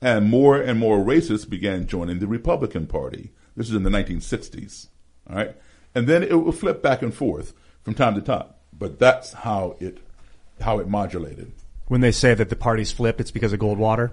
And 0.00 0.28
more 0.28 0.60
and 0.60 0.78
more 0.78 0.98
racists 0.98 1.48
began 1.48 1.86
joining 1.86 2.18
the 2.18 2.26
Republican 2.26 2.86
Party. 2.86 3.32
This 3.56 3.70
is 3.70 3.74
in 3.74 3.82
the 3.82 3.90
1960s. 3.90 4.88
All 5.28 5.36
right. 5.36 5.56
And 5.94 6.06
then 6.06 6.22
it 6.22 6.34
would 6.34 6.54
flip 6.54 6.82
back 6.82 7.02
and 7.02 7.14
forth 7.14 7.54
from 7.82 7.94
time 7.94 8.14
to 8.14 8.20
time. 8.20 8.48
But 8.72 8.98
that's 8.98 9.32
how 9.32 9.76
it, 9.80 9.98
how 10.60 10.78
it 10.78 10.88
modulated. 10.88 11.52
When 11.86 12.02
they 12.02 12.12
say 12.12 12.34
that 12.34 12.50
the 12.50 12.56
parties 12.56 12.92
flip, 12.92 13.20
it's 13.20 13.30
because 13.30 13.52
of 13.52 13.60
Goldwater. 13.60 14.12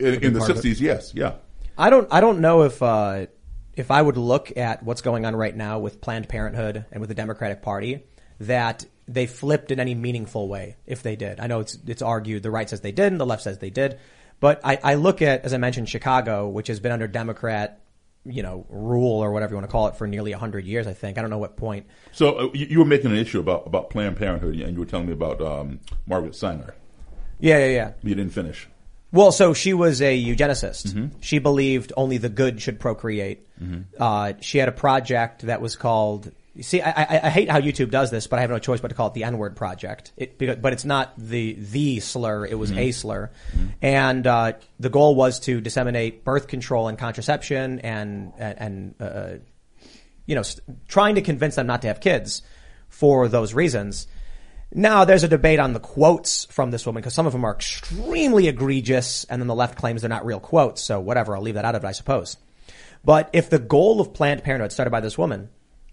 In, 0.00 0.24
in 0.24 0.32
the 0.32 0.38
part 0.38 0.50
of 0.50 0.64
it. 0.64 0.64
60s, 0.64 0.80
yes. 0.80 1.12
Yeah. 1.14 1.34
I 1.76 1.90
don't, 1.90 2.08
I 2.12 2.20
don't 2.20 2.40
know 2.40 2.62
if, 2.62 2.82
uh, 2.82 3.26
if 3.74 3.90
I 3.90 4.02
would 4.02 4.16
look 4.16 4.56
at 4.56 4.82
what's 4.82 5.00
going 5.00 5.24
on 5.24 5.34
right 5.36 5.54
now 5.54 5.78
with 5.78 6.00
Planned 6.00 6.28
Parenthood 6.28 6.84
and 6.90 7.00
with 7.00 7.08
the 7.08 7.14
Democratic 7.14 7.62
Party, 7.62 8.04
that 8.40 8.84
they 9.06 9.26
flipped 9.26 9.70
in 9.70 9.80
any 9.80 9.94
meaningful 9.94 10.48
way 10.48 10.76
if 10.86 11.02
they 11.02 11.16
did. 11.16 11.40
I 11.40 11.46
know 11.46 11.60
it's, 11.60 11.76
it's 11.86 12.02
argued 12.02 12.42
the 12.42 12.50
right 12.50 12.68
says 12.68 12.80
they 12.80 12.92
did 12.92 13.12
and 13.12 13.20
the 13.20 13.26
left 13.26 13.42
says 13.42 13.58
they 13.58 13.70
did. 13.70 13.98
But 14.38 14.60
I, 14.64 14.78
I 14.82 14.94
look 14.94 15.20
at, 15.20 15.44
as 15.44 15.52
I 15.52 15.58
mentioned, 15.58 15.88
Chicago, 15.88 16.48
which 16.48 16.68
has 16.68 16.80
been 16.80 16.92
under 16.92 17.06
Democrat, 17.06 17.80
you 18.24 18.42
know, 18.42 18.66
rule 18.68 19.22
or 19.22 19.32
whatever 19.32 19.52
you 19.52 19.56
want 19.56 19.68
to 19.68 19.72
call 19.72 19.88
it 19.88 19.96
for 19.96 20.06
nearly 20.06 20.30
100 20.30 20.64
years, 20.64 20.86
I 20.86 20.94
think. 20.94 21.18
I 21.18 21.20
don't 21.20 21.30
know 21.30 21.38
what 21.38 21.56
point. 21.56 21.86
So 22.12 22.38
uh, 22.38 22.50
you, 22.54 22.66
you 22.66 22.78
were 22.78 22.84
making 22.84 23.10
an 23.10 23.16
issue 23.16 23.40
about, 23.40 23.66
about 23.66 23.90
Planned 23.90 24.16
Parenthood 24.16 24.54
and 24.54 24.72
you 24.72 24.78
were 24.78 24.86
telling 24.86 25.06
me 25.06 25.12
about, 25.12 25.40
um, 25.42 25.80
Margaret 26.06 26.34
Sanger. 26.34 26.74
Yeah, 27.38 27.58
yeah, 27.58 27.66
yeah. 27.66 27.92
You 28.02 28.14
didn't 28.14 28.32
finish. 28.32 28.68
Well, 29.12 29.32
so 29.32 29.54
she 29.54 29.74
was 29.74 30.00
a 30.00 30.16
eugenicist. 30.22 30.92
Mhm. 30.92 31.10
She 31.20 31.38
believed 31.38 31.92
only 31.96 32.18
the 32.18 32.28
good 32.28 32.60
should 32.62 32.78
procreate. 32.78 33.46
Mhm. 33.60 33.84
Uh, 33.98 34.34
she 34.40 34.58
had 34.58 34.68
a 34.68 34.72
project 34.72 35.42
that 35.42 35.60
was 35.60 35.74
called. 35.76 36.30
See, 36.60 36.80
I, 36.82 36.90
I, 36.90 37.20
I 37.24 37.30
hate 37.30 37.48
how 37.48 37.60
YouTube 37.60 37.90
does 37.90 38.10
this, 38.10 38.26
but 38.26 38.38
I 38.38 38.42
have 38.42 38.50
no 38.50 38.58
choice 38.58 38.80
but 38.80 38.88
to 38.88 38.94
call 38.94 39.06
it 39.08 39.14
the 39.14 39.24
N-word 39.24 39.56
project. 39.56 40.12
It, 40.16 40.36
because, 40.38 40.56
but 40.56 40.72
it's 40.72 40.84
not 40.84 41.12
the 41.16 41.54
the 41.58 42.00
slur; 42.00 42.44
it 42.46 42.58
was 42.58 42.70
Mhm. 42.72 42.78
a 42.78 42.92
slur. 42.92 43.30
And 43.82 44.26
uh, 44.26 44.52
the 44.78 44.90
goal 44.90 45.14
was 45.14 45.40
to 45.40 45.60
disseminate 45.60 46.24
birth 46.24 46.46
control 46.48 46.88
and 46.88 46.98
contraception, 46.98 47.80
and 47.80 48.32
and 48.38 48.94
uh, 49.00 49.30
you 50.26 50.34
know, 50.34 50.42
st- 50.42 50.62
trying 50.88 51.14
to 51.16 51.22
convince 51.22 51.54
them 51.56 51.66
not 51.66 51.82
to 51.82 51.88
have 51.88 52.00
kids 52.00 52.42
for 52.88 53.26
those 53.28 53.54
reasons. 53.54 54.06
Now 54.72 55.04
there's 55.04 55.24
a 55.24 55.28
debate 55.28 55.58
on 55.58 55.72
the 55.72 55.80
quotes 55.80 56.44
from 56.44 56.70
this 56.70 56.86
woman 56.86 57.00
because 57.00 57.14
some 57.14 57.26
of 57.26 57.32
them 57.32 57.44
are 57.44 57.54
extremely 57.54 58.46
egregious 58.46 59.24
and 59.24 59.40
then 59.42 59.48
the 59.48 59.54
left 59.54 59.76
claims 59.76 60.02
they're 60.02 60.08
not 60.08 60.24
real 60.24 60.38
quotes. 60.40 60.80
So 60.80 61.00
whatever, 61.00 61.34
I'll 61.34 61.42
leave 61.42 61.54
that 61.56 61.64
out 61.64 61.74
of 61.74 61.82
it, 61.84 61.88
I 61.88 61.92
suppose. 61.92 62.36
But 63.04 63.30
if 63.32 63.50
the 63.50 63.58
goal 63.58 64.00
of 64.00 64.14
Planned 64.14 64.44
Parenthood 64.44 64.72
started 64.72 64.90
by 64.90 65.00
this 65.00 65.18
woman 65.18 65.48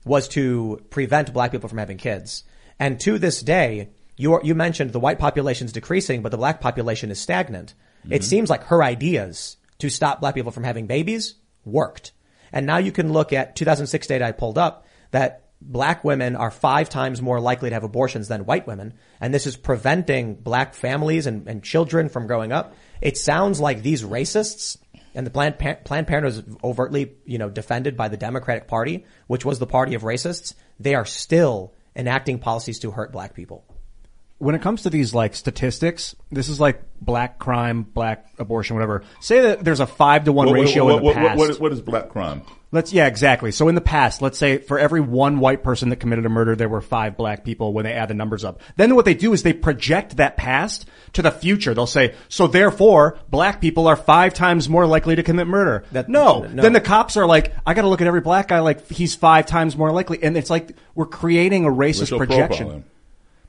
was 0.05 0.27
to 0.29 0.81
prevent 0.89 1.33
black 1.33 1.51
people 1.51 1.69
from 1.69 1.79
having 1.79 1.97
kids, 1.97 2.43
and 2.79 2.99
to 3.01 3.17
this 3.17 3.41
day, 3.41 3.89
you, 4.15 4.33
are, 4.33 4.41
you 4.43 4.53
mentioned 4.53 4.91
the 4.91 4.99
white 4.99 5.19
population 5.19 5.65
is 5.65 5.71
decreasing, 5.73 6.21
but 6.21 6.29
the 6.29 6.37
black 6.37 6.61
population 6.61 7.09
is 7.09 7.19
stagnant. 7.19 7.73
It 8.09 8.21
Mhm. 8.21 8.25
seems 8.25 8.49
like 8.49 8.63
her 8.65 8.83
ideas 8.83 9.57
to 9.79 9.89
stop 9.89 10.21
black 10.21 10.35
people 10.35 10.51
from 10.51 10.63
having 10.63 10.85
babies 10.85 11.35
worked. 11.65 12.11
And 12.53 12.65
now 12.65 12.77
you 12.77 12.91
can 12.91 13.11
look 13.11 13.33
at 13.33 13.55
2006 13.55 14.07
data 14.07 14.25
I 14.25 14.31
pulled 14.31 14.57
up 14.57 14.85
that 15.11 15.46
black 15.61 16.03
women 16.03 16.35
are 16.35 16.51
five 16.51 16.89
times 16.89 17.21
more 17.21 17.39
likely 17.39 17.69
to 17.69 17.73
have 17.73 17.83
abortions 17.83 18.27
than 18.27 18.45
white 18.45 18.67
women. 18.67 18.93
And 19.19 19.33
this 19.33 19.47
is 19.47 19.57
preventing 19.57 20.35
black 20.35 20.73
families 20.73 21.25
and, 21.27 21.47
and 21.47 21.63
children 21.63 22.09
from 22.09 22.27
growing 22.27 22.51
up. 22.51 22.75
It 23.01 23.17
sounds 23.17 23.59
like 23.59 23.81
these 23.81 24.03
racists 24.03 24.77
and 25.15 25.25
the 25.25 25.31
Planned, 25.31 25.57
Pa- 25.57 25.75
Planned 25.83 26.07
Parenthood 26.07 26.47
is 26.47 26.55
overtly, 26.63 27.13
you 27.25 27.37
know, 27.39 27.49
defended 27.49 27.97
by 27.97 28.07
the 28.07 28.17
Democratic 28.17 28.67
Party, 28.67 29.05
which 29.25 29.43
was 29.45 29.57
the 29.57 29.65
party 29.67 29.95
of 29.95 30.03
racists. 30.03 30.53
They 30.79 30.93
are 30.93 31.05
still 31.05 31.73
enacting 31.95 32.37
policies 32.39 32.79
to 32.79 32.91
hurt 32.91 33.11
black 33.11 33.33
people. 33.33 33.63
when 34.39 34.53
it 34.53 34.61
comes 34.61 34.83
to 34.83 34.91
these 34.91 35.15
like 35.15 35.33
statistics, 35.33 36.15
this 36.31 36.47
is 36.47 36.59
like 36.59 36.83
black 37.01 37.39
crime, 37.39 37.81
black 37.81 38.27
abortion, 38.37 38.75
whatever. 38.75 39.03
Say 39.19 39.41
that 39.41 39.63
there's 39.63 39.79
a 39.79 39.87
five 39.87 40.25
to 40.25 40.31
one 40.31 40.45
What- 40.45 40.57
what- 40.57 40.61
ratio 40.67 40.85
what- 40.85 40.91
in 40.93 40.99
the 40.99 41.03
what- 41.05 41.15
past. 41.15 41.37
what 41.39 41.49
is- 41.49 41.59
what 41.59 41.71
is 41.73 41.81
black 41.81 42.09
crime? 42.09 42.43
Let's 42.69 42.91
yeah, 42.91 43.07
exactly. 43.07 43.51
So 43.51 43.69
in 43.69 43.75
the 43.75 43.81
past, 43.81 44.21
let's 44.21 44.37
say 44.37 44.57
for 44.57 44.77
every 44.77 44.99
one 44.99 45.39
white 45.39 45.63
person 45.63 45.87
that 45.89 45.97
committed 45.97 46.25
a 46.25 46.29
murder, 46.29 46.53
there 46.53 46.67
were 46.67 46.81
five 46.81 47.15
black 47.15 47.45
people 47.45 47.71
when 47.71 47.85
they 47.85 47.93
add 47.93 48.09
the 48.09 48.13
numbers 48.13 48.43
up. 48.43 48.59
Then 48.75 48.95
what 48.95 49.05
they 49.05 49.13
do 49.13 49.31
is 49.31 49.41
they 49.41 49.53
project 49.53 50.17
that 50.17 50.35
past 50.35 50.85
to 51.13 51.21
the 51.21 51.31
future. 51.31 51.73
They'll 51.73 51.87
say, 51.87 52.13
so 52.27 52.45
therefore, 52.47 53.19
black 53.29 53.61
people 53.61 53.87
are 53.87 53.95
five 53.95 54.33
times 54.33 54.67
more 54.67 54.85
likely 54.85 55.15
to 55.15 55.23
commit 55.23 55.47
murder. 55.47 55.85
no. 56.09 56.41
no. 56.41 56.61
Then 56.61 56.73
the 56.73 56.81
cops 56.81 57.15
are 57.15 57.25
like, 57.25 57.53
I 57.65 57.73
gotta 57.73 57.87
look 57.87 58.01
at 58.01 58.07
every 58.07 58.21
black 58.21 58.49
guy 58.49 58.59
like 58.59 58.85
he's 58.89 59.15
five 59.15 59.45
times 59.45 59.77
more 59.77 59.91
likely. 59.93 60.21
And 60.21 60.35
it's 60.35 60.49
like 60.49 60.75
we're 60.93 61.05
creating 61.05 61.63
a 61.63 61.69
racist 61.69 62.01
Racial 62.01 62.17
projection. 62.17 62.67
profiling. 62.67 62.83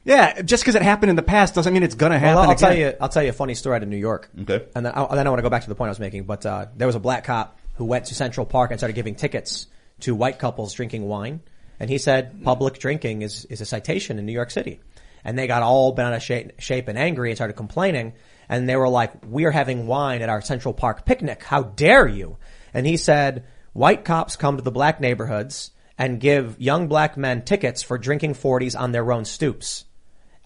Yeah, 0.05 0.41
just 0.43 0.63
because 0.63 0.75
it 0.77 0.83
happened 0.83 1.11
in 1.11 1.17
the 1.17 1.23
past 1.23 1.55
doesn't 1.55 1.75
mean 1.75 1.83
it's 1.83 1.97
gonna 1.97 2.19
happen 2.21 2.37
Well, 2.37 2.45
I'll 2.45 2.51
again. 2.53 2.57
tell 2.69 2.79
you. 2.79 2.95
I'll 3.01 3.09
tell 3.09 3.23
you 3.25 3.31
a 3.31 3.35
funny 3.35 3.55
story 3.55 3.77
out 3.77 3.83
of 3.83 3.89
New 3.89 3.97
York. 3.97 4.31
Okay. 4.43 4.65
And 4.75 4.87
then, 4.87 4.93
I, 4.95 5.03
and 5.05 5.19
then 5.19 5.27
I 5.27 5.31
want 5.31 5.39
to 5.41 5.43
go 5.43 5.51
back 5.51 5.65
to 5.65 5.69
the 5.69 5.75
point 5.75 5.89
I 5.89 5.91
was 5.91 5.99
making. 6.01 6.23
But 6.23 6.47
uh, 6.47 6.67
there 6.77 6.87
was 6.87 6.95
a 6.97 7.01
black 7.01 7.25
cop 7.25 7.59
who 7.79 7.87
went 7.87 8.05
to 8.07 8.15
Central 8.15 8.45
Park 8.45 8.71
and 8.71 8.79
started 8.79 8.95
giving 8.95 9.15
tickets 9.15 9.67
to 10.01 10.15
white 10.15 10.39
couples 10.39 10.75
drinking 10.75 11.09
wine, 11.09 11.41
and 11.81 11.89
he 11.89 11.99
said 11.99 12.45
public 12.45 12.79
drinking 12.79 13.23
is 13.23 13.45
is 13.47 13.61
a 13.61 13.67
citation 13.67 14.19
in 14.19 14.27
New 14.27 14.33
York 14.33 14.51
City, 14.51 14.81
and 15.25 15.39
they 15.39 15.47
got 15.47 15.63
all 15.63 15.93
bent 15.93 16.09
out 16.09 16.15
of 16.15 16.23
shape, 16.23 16.61
shape 16.61 16.89
and 16.89 16.99
angry 16.99 17.31
and 17.31 17.39
started 17.39 17.55
complaining, 17.55 18.13
and 18.49 18.69
they 18.69 18.77
were 18.77 18.89
like, 18.89 19.13
"We 19.27 19.47
are 19.47 19.51
having 19.51 19.87
wine 19.87 20.23
at 20.23 20.29
our 20.29 20.43
Central 20.43 20.75
Park 20.75 21.07
picnic. 21.07 21.43
How 21.43 21.63
dare 21.63 22.07
you?" 22.07 22.37
And 22.75 22.87
he 22.87 22.97
said, 22.97 23.45
"White 23.73 24.05
cops 24.05 24.37
come 24.37 24.57
to 24.57 24.63
the 24.63 24.71
black 24.71 25.01
neighborhoods." 25.01 25.71
And 26.01 26.21
give 26.21 26.61
young 26.61 26.87
black 26.87 27.17
men 27.17 27.43
tickets 27.43 27.83
for 27.83 27.99
drinking 27.99 28.35
40s 28.35 28.77
on 28.77 28.93
their 28.93 29.11
own 29.11 29.25
stoops 29.25 29.85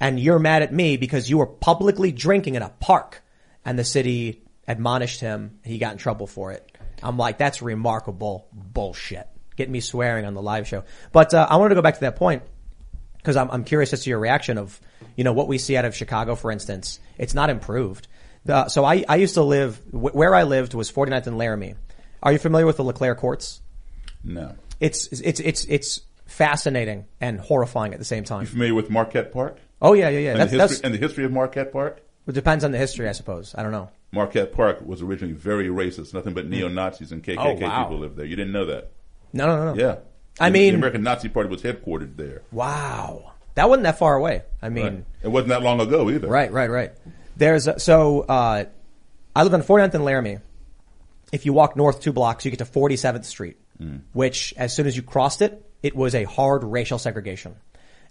and 0.03 0.19
you're 0.19 0.41
mad 0.41 0.63
at 0.63 0.73
me 0.73 0.97
because 0.97 1.31
you 1.31 1.39
were 1.39 1.47
publicly 1.47 2.11
drinking 2.11 2.57
in 2.57 2.63
a 2.63 2.69
park 2.69 3.23
and 3.65 3.79
the 3.79 3.85
city 3.85 4.43
admonished 4.67 5.21
him 5.21 5.61
he 5.63 5.79
got 5.79 5.93
in 5.93 5.99
trouble 5.99 6.27
for 6.27 6.51
it. 6.51 6.72
I'm 7.03 7.16
like, 7.16 7.39
that's 7.39 7.62
remarkable 7.62 8.49
bullshit. 8.53 9.27
Getting 9.57 9.73
me 9.73 9.81
swearing 9.81 10.24
on 10.24 10.35
the 10.35 10.43
live 10.43 10.66
show. 10.66 10.85
But, 11.12 11.35
uh, 11.35 11.47
I 11.49 11.57
wanted 11.57 11.70
to 11.70 11.74
go 11.77 11.83
back 11.83 11.95
to 11.95 12.01
that 12.01 12.16
point 12.16 12.43
because 13.19 13.37
I'm, 13.37 13.51
I'm 13.51 13.65
curious 13.65 13.93
as 13.93 14.05
to 14.05 14.11
your 14.11 14.19
reaction 14.19 14.59
of, 14.59 14.81
you 15.16 15.24
know, 15.24 15.33
what 15.33 15.49
we 15.49 15.59
see 15.59 15.77
out 15.77 15.85
of 15.85 15.95
Chicago, 15.95 16.35
for 16.35 16.51
instance. 16.51 16.99
It's 17.19 17.35
not 17.35 17.51
improved. 17.51 18.09
The, 18.45 18.69
so 18.69 18.85
I, 18.85 19.05
I 19.09 19.16
used 19.16 19.35
to 19.35 19.43
live, 19.43 19.77
wh- 19.91 20.15
where 20.15 20.35
I 20.35 20.45
lived 20.45 20.74
was 20.74 20.91
49th 20.91 21.27
and 21.27 21.39
Laramie. 21.39 21.74
Are 22.23 22.33
you 22.33 22.39
familiar 22.39 22.66
with 22.66 22.79
the 22.79 22.85
LeClaire 22.85 23.15
courts? 23.15 23.61
No. 24.24 24.55
It's, 24.81 25.07
it's, 25.09 25.41
it's, 25.41 25.65
it's 25.66 26.01
fascinating 26.27 27.05
and 27.20 27.39
horrifying 27.39 27.93
at 27.93 27.99
the 27.99 28.05
same 28.05 28.24
time. 28.24 28.43
You 28.43 28.47
familiar 28.47 28.74
with 28.74 28.91
Marquette 28.91 29.33
Park? 29.33 29.59
Oh 29.81 29.93
yeah, 29.93 30.09
yeah, 30.09 30.19
yeah. 30.20 30.31
And, 30.31 30.41
That's, 30.41 30.51
the, 30.53 30.59
that's, 30.59 30.73
history, 30.73 30.87
and 30.87 30.95
the 30.95 30.99
history 30.99 31.24
of 31.24 31.33
Marquette 31.33 31.73
Park? 31.73 32.01
it 32.27 32.33
depends 32.33 32.65
on 32.65 32.70
the 32.70 32.79
history, 32.79 33.09
I 33.09 33.12
suppose. 33.12 33.55
I 33.57 33.62
don't 33.62 33.73
know. 33.73 33.91
Marquette 34.13 34.53
Park 34.53 34.83
was 34.85 35.03
originally 35.03 35.35
very 35.35 35.69
racist. 35.69 36.13
Nothing 36.15 36.35
but 36.35 36.45
hmm. 36.45 36.51
neo 36.51 36.69
Nazis 36.69 37.13
and 37.13 37.23
KKK 37.25 37.39
Oh, 37.39 37.55
wow. 37.55 37.85
people 37.85 37.99
lived 37.99 38.17
there. 38.17 38.27
You 38.27 38.37
didn't 38.37 38.53
know 38.53 38.67
that? 38.67 38.93
No, 39.33 39.47
no, 39.47 39.57
no, 39.57 39.75
no. 39.75 39.81
Yeah. 39.81 39.97
I 40.39 40.49
The- 40.49 40.53
mean- 40.53 40.73
the 40.75 40.79
American 40.79 41.03
Nazi 41.03 41.29
Party 41.29 41.49
was 41.49 41.63
headquartered 41.63 42.17
there. 42.17 42.43
Wow. 42.53 43.33
That 43.55 43.69
wasn't 43.69 43.85
that 43.85 43.99
far 43.99 44.15
away. 44.15 44.43
I 44.61 44.69
mean, 44.69 44.85
Right. 44.85 45.05
it 45.23 45.29
wasn't 45.29 45.51
that 45.51 45.63
long 45.63 45.81
ago 45.81 46.09
either. 46.11 46.29
right, 46.29 46.53
right, 46.53 46.71
right. 46.71 46.93
There's 47.37 47.67
a, 47.67 47.79
so 47.79 48.21
uh, 48.21 48.65
I 49.35 49.43
live 49.43 49.55
on 49.55 49.63
49th 49.63 49.95
and 49.95 50.05
Laramie. 50.05 50.39
If 51.33 51.47
you 51.47 51.53
walk 51.55 51.77
north 51.77 52.01
two 52.01 52.13
blocks, 52.13 52.45
you 52.45 52.51
get 52.51 52.59
to 52.59 52.67
47th 52.67 53.25
Street, 53.25 53.57
hmm. 53.79 53.97
which 54.13 54.53
as 54.57 54.75
soon 54.77 54.87
as 54.87 54.95
you 54.97 55.03
crossed 55.03 55.41
it, 55.43 55.65
it 55.83 55.97
was 55.97 56.15
a 56.15 56.25
hard 56.25 56.65
racial 56.65 56.99
segregation. 56.99 57.57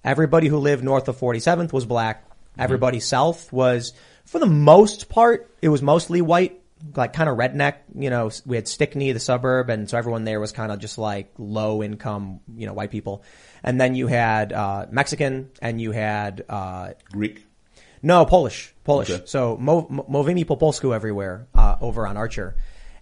Everybody 0.03 0.47
who 0.47 0.57
lived 0.57 0.83
north 0.83 1.07
of 1.07 1.17
47th 1.17 1.71
was 1.71 1.85
black. 1.85 2.25
Everybody 2.57 2.97
hmm. 2.97 3.03
south 3.03 3.53
was, 3.53 3.93
for 4.25 4.39
the 4.39 4.45
most 4.45 5.09
part, 5.09 5.49
it 5.61 5.69
was 5.69 5.81
mostly 5.81 6.21
white, 6.21 6.61
like 6.95 7.13
kind 7.13 7.29
of 7.29 7.37
redneck. 7.37 7.75
You 7.95 8.09
know, 8.09 8.31
we 8.45 8.55
had 8.55 8.67
Stickney, 8.67 9.11
the 9.11 9.19
suburb, 9.19 9.69
and 9.69 9.89
so 9.89 9.97
everyone 9.97 10.23
there 10.23 10.39
was 10.39 10.51
kind 10.51 10.71
of 10.71 10.79
just 10.79 10.97
like 10.97 11.31
low 11.37 11.83
income, 11.83 12.39
you 12.55 12.65
know, 12.65 12.73
white 12.73 12.91
people. 12.91 13.23
And 13.63 13.79
then 13.79 13.93
you 13.95 14.07
had 14.07 14.53
uh, 14.53 14.87
Mexican, 14.89 15.49
and 15.61 15.79
you 15.79 15.91
had 15.91 16.43
uh, 16.49 16.93
Greek. 17.11 17.45
no, 18.01 18.25
Polish, 18.25 18.73
Polish. 18.83 19.09
Okay. 19.11 19.23
So 19.25 19.57
Mo- 19.57 19.87
Mo- 19.89 20.05
Movimi 20.09 20.47
po 20.47 20.55
polsku 20.57 20.95
everywhere 20.95 21.47
uh, 21.53 21.75
over 21.81 22.07
on 22.07 22.17
Archer, 22.17 22.55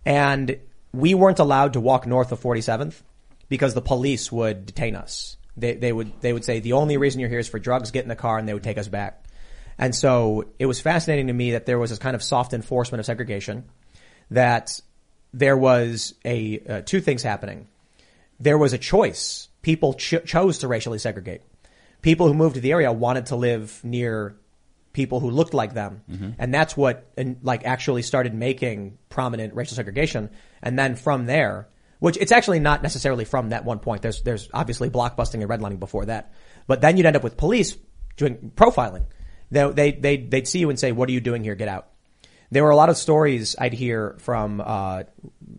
and 0.05 0.57
we 0.91 1.13
weren't 1.13 1.39
allowed 1.39 1.73
to 1.73 1.79
walk 1.79 2.05
north 2.07 2.31
of 2.31 2.41
47th 2.41 3.01
because 3.47 3.73
the 3.73 3.81
police 3.81 4.31
would 4.31 4.65
detain 4.65 4.95
us. 4.95 5.37
They 5.55 5.75
they 5.75 5.93
would 5.93 6.11
they 6.21 6.33
would 6.33 6.43
say 6.43 6.59
the 6.59 6.73
only 6.73 6.97
reason 6.97 7.19
you're 7.19 7.29
here 7.29 7.39
is 7.39 7.47
for 7.47 7.59
drugs. 7.59 7.91
Get 7.91 8.03
in 8.03 8.09
the 8.09 8.15
car, 8.15 8.37
and 8.37 8.47
they 8.47 8.53
would 8.53 8.63
take 8.63 8.77
us 8.77 8.87
back. 8.87 9.23
And 9.79 9.95
so 9.95 10.45
it 10.59 10.65
was 10.65 10.81
fascinating 10.81 11.27
to 11.27 11.33
me 11.33 11.51
that 11.51 11.65
there 11.65 11.79
was 11.79 11.89
this 11.89 11.99
kind 11.99 12.15
of 12.15 12.21
soft 12.21 12.53
enforcement 12.53 12.99
of 12.99 13.05
segregation, 13.05 13.63
that 14.29 14.79
there 15.33 15.57
was 15.57 16.13
a 16.25 16.59
uh, 16.59 16.81
two 16.81 17.01
things 17.01 17.23
happening. 17.23 17.67
There 18.39 18.57
was 18.57 18.73
a 18.73 18.77
choice. 18.77 19.47
People 19.61 19.93
ch- 19.93 20.25
chose 20.25 20.59
to 20.59 20.67
racially 20.67 20.99
segregate. 20.99 21.41
People 22.01 22.27
who 22.27 22.33
moved 22.33 22.55
to 22.55 22.61
the 22.61 22.71
area 22.71 22.91
wanted 22.91 23.27
to 23.27 23.35
live 23.35 23.79
near 23.83 24.35
people 24.91 25.19
who 25.19 25.29
looked 25.29 25.53
like 25.53 25.73
them. 25.73 26.01
Mm-hmm. 26.09 26.29
And 26.39 26.53
that's 26.53 26.75
what, 26.75 27.11
and 27.17 27.37
like 27.43 27.65
actually 27.65 28.01
started 28.01 28.33
making 28.33 28.97
prominent 29.09 29.53
racial 29.53 29.75
segregation. 29.75 30.29
And 30.61 30.77
then 30.77 30.95
from 30.95 31.25
there, 31.25 31.67
which 31.99 32.17
it's 32.17 32.31
actually 32.31 32.59
not 32.59 32.81
necessarily 32.81 33.25
from 33.25 33.49
that 33.49 33.65
one 33.65 33.79
point. 33.79 34.01
There's, 34.01 34.21
there's 34.21 34.49
obviously 34.53 34.89
blockbusting 34.89 35.41
and 35.41 35.49
redlining 35.49 35.79
before 35.79 36.05
that. 36.05 36.33
But 36.67 36.81
then 36.81 36.97
you'd 36.97 37.05
end 37.05 37.15
up 37.15 37.23
with 37.23 37.37
police 37.37 37.77
doing 38.15 38.51
profiling. 38.55 39.05
They, 39.51 39.69
they, 39.71 39.91
they, 39.91 40.17
they'd 40.17 40.47
see 40.47 40.59
you 40.59 40.69
and 40.69 40.79
say, 40.79 40.91
what 40.91 41.09
are 41.09 41.11
you 41.11 41.21
doing 41.21 41.43
here? 41.43 41.55
Get 41.55 41.67
out. 41.67 41.87
There 42.51 42.63
were 42.63 42.69
a 42.71 42.75
lot 42.75 42.89
of 42.89 42.97
stories 42.97 43.55
I'd 43.59 43.73
hear 43.73 44.15
from, 44.19 44.61
uh, 44.63 45.03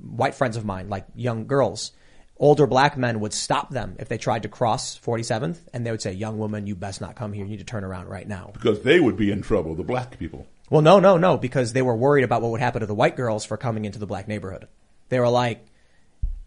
white 0.02 0.34
friends 0.34 0.56
of 0.56 0.64
mine, 0.64 0.88
like 0.88 1.06
young 1.14 1.46
girls. 1.46 1.92
Older 2.36 2.66
black 2.66 2.96
men 2.96 3.20
would 3.20 3.32
stop 3.34 3.70
them 3.70 3.96
if 3.98 4.08
they 4.08 4.16
tried 4.18 4.42
to 4.44 4.48
cross 4.48 4.98
47th 4.98 5.58
and 5.74 5.86
they 5.86 5.90
would 5.90 6.00
say, 6.02 6.12
young 6.12 6.38
woman, 6.38 6.66
you 6.66 6.74
best 6.74 7.00
not 7.00 7.14
come 7.14 7.32
here. 7.32 7.44
You 7.44 7.50
need 7.50 7.58
to 7.58 7.64
turn 7.64 7.84
around 7.84 8.08
right 8.08 8.26
now. 8.26 8.50
Because 8.54 8.82
they 8.82 8.98
would 8.98 9.16
be 9.16 9.30
in 9.30 9.42
trouble, 9.42 9.74
the 9.74 9.82
black 9.82 10.18
people. 10.18 10.46
Well, 10.70 10.82
no, 10.82 11.00
no, 11.00 11.16
no, 11.18 11.36
because 11.36 11.72
they 11.72 11.82
were 11.82 11.94
worried 11.96 12.24
about 12.24 12.42
what 12.42 12.50
would 12.52 12.60
happen 12.60 12.80
to 12.80 12.86
the 12.86 12.94
white 12.94 13.16
girls 13.16 13.44
for 13.44 13.56
coming 13.56 13.84
into 13.84 13.98
the 13.98 14.06
black 14.06 14.26
neighborhood. 14.26 14.68
They 15.10 15.18
were 15.20 15.28
like, 15.28 15.66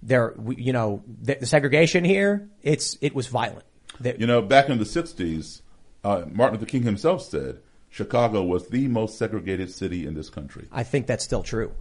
they're, 0.01 0.33
you 0.57 0.73
know, 0.73 1.03
the, 1.21 1.35
the 1.35 1.45
segregation 1.45 2.03
here, 2.03 2.49
it's, 2.61 2.97
it 3.01 3.13
was 3.13 3.27
violent. 3.27 3.63
They- 3.99 4.15
You 4.17 4.27
know, 4.27 4.41
back 4.41 4.69
in 4.69 4.77
the 4.79 4.83
60s, 4.85 5.61
uh, 6.03 6.25
Martin 6.31 6.59
Luther 6.59 6.69
King 6.69 6.83
himself 6.83 7.23
said 7.23 7.61
Chicago 7.89 8.43
was 8.43 8.67
the 8.67 8.87
most 8.87 9.17
segregated 9.17 9.71
city 9.71 10.05
in 10.05 10.13
this 10.13 10.29
country. 10.29 10.67
I 10.71 10.83
think 10.83 11.07
that's 11.07 11.23
still 11.23 11.43
true. 11.43 11.71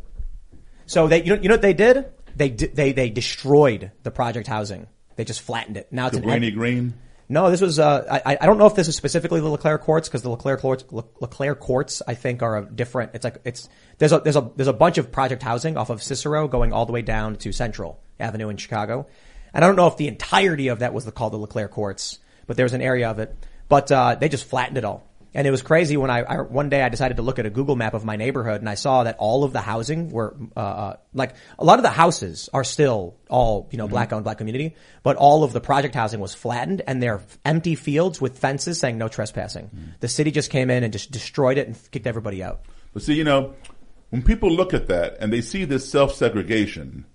So 0.86 1.08
they, 1.08 1.22
you 1.22 1.34
know, 1.34 1.42
you 1.42 1.48
know 1.48 1.54
what 1.54 1.62
they 1.62 1.74
did? 1.74 2.12
They, 2.36 2.50
di- 2.50 2.66
they, 2.66 2.92
they 2.92 3.10
destroyed 3.10 3.92
the 4.02 4.10
project 4.10 4.46
housing. 4.46 4.86
They 5.16 5.24
just 5.24 5.40
flattened 5.40 5.76
it. 5.76 5.88
Now 5.90 6.08
it's 6.08 6.16
an 6.16 6.22
Cabrini 6.22 6.54
Green. 6.54 6.94
No, 7.28 7.50
this 7.50 7.62
was. 7.62 7.78
Uh, 7.78 8.20
I 8.26 8.36
I 8.38 8.46
don't 8.46 8.58
know 8.58 8.66
if 8.66 8.74
this 8.74 8.88
is 8.88 8.96
specifically 8.96 9.40
the 9.40 9.48
LeClaire 9.48 9.78
courts 9.78 10.06
because 10.06 10.20
the 10.20 10.28
LeClaire 10.28 10.58
courts 10.58 10.84
Le- 10.90 11.04
LeClaire 11.20 11.54
courts 11.54 12.02
I 12.06 12.12
think 12.14 12.42
are 12.42 12.58
a 12.58 12.70
different. 12.70 13.12
It's 13.14 13.24
like 13.24 13.38
it's 13.44 13.70
there's 13.96 14.12
a 14.12 14.18
there's 14.20 14.36
a 14.36 14.50
there's 14.54 14.68
a 14.68 14.74
bunch 14.74 14.98
of 14.98 15.10
project 15.10 15.42
housing 15.42 15.78
off 15.78 15.88
of 15.88 16.02
Cicero 16.02 16.46
going 16.46 16.74
all 16.74 16.84
the 16.84 16.92
way 16.92 17.00
down 17.00 17.36
to 17.36 17.52
Central 17.52 18.02
Avenue 18.20 18.50
in 18.50 18.58
Chicago, 18.58 19.06
and 19.54 19.64
I 19.64 19.66
don't 19.66 19.76
know 19.76 19.86
if 19.86 19.96
the 19.96 20.08
entirety 20.08 20.68
of 20.68 20.80
that 20.80 20.92
was 20.92 21.06
the 21.06 21.12
called 21.12 21.32
the 21.32 21.38
LeClaire 21.38 21.68
courts, 21.68 22.18
but 22.46 22.58
there 22.58 22.64
was 22.64 22.74
an 22.74 22.82
area 22.82 23.08
of 23.08 23.18
it. 23.18 23.34
But 23.72 23.90
uh, 23.90 24.16
they 24.16 24.28
just 24.28 24.44
flattened 24.44 24.76
it 24.76 24.84
all, 24.84 25.02
and 25.32 25.46
it 25.46 25.50
was 25.50 25.62
crazy 25.62 25.96
when 25.96 26.10
I, 26.10 26.18
I 26.20 26.40
one 26.42 26.68
day 26.68 26.82
I 26.82 26.90
decided 26.90 27.16
to 27.16 27.22
look 27.22 27.38
at 27.38 27.46
a 27.46 27.48
Google 27.48 27.74
map 27.74 27.94
of 27.94 28.04
my 28.04 28.16
neighborhood 28.16 28.60
and 28.60 28.68
I 28.68 28.74
saw 28.74 29.04
that 29.04 29.16
all 29.18 29.44
of 29.44 29.54
the 29.54 29.62
housing 29.62 30.10
were 30.10 30.36
uh, 30.54 30.60
uh, 30.60 30.96
like 31.14 31.36
a 31.58 31.64
lot 31.64 31.78
of 31.78 31.82
the 31.82 31.88
houses 31.88 32.50
are 32.52 32.64
still 32.64 33.16
all 33.30 33.70
you 33.72 33.78
know 33.78 33.88
black 33.88 34.12
owned 34.12 34.24
black 34.24 34.36
community, 34.36 34.76
but 35.02 35.16
all 35.16 35.42
of 35.42 35.54
the 35.54 35.60
project 35.62 35.94
housing 35.94 36.20
was 36.20 36.34
flattened 36.34 36.82
and 36.86 37.02
they're 37.02 37.22
empty 37.46 37.74
fields 37.74 38.20
with 38.20 38.36
fences 38.36 38.78
saying 38.78 38.98
no 38.98 39.08
trespassing. 39.08 39.70
The 40.00 40.08
city 40.08 40.32
just 40.32 40.50
came 40.50 40.68
in 40.68 40.84
and 40.84 40.92
just 40.92 41.10
destroyed 41.10 41.56
it 41.56 41.66
and 41.66 41.90
kicked 41.90 42.06
everybody 42.06 42.42
out. 42.42 42.66
But 42.92 43.04
see, 43.04 43.14
you 43.14 43.24
know, 43.24 43.54
when 44.10 44.20
people 44.20 44.50
look 44.50 44.74
at 44.74 44.88
that 44.88 45.16
and 45.18 45.32
they 45.32 45.40
see 45.40 45.64
this 45.64 45.90
self 45.90 46.14
segregation 46.14 47.06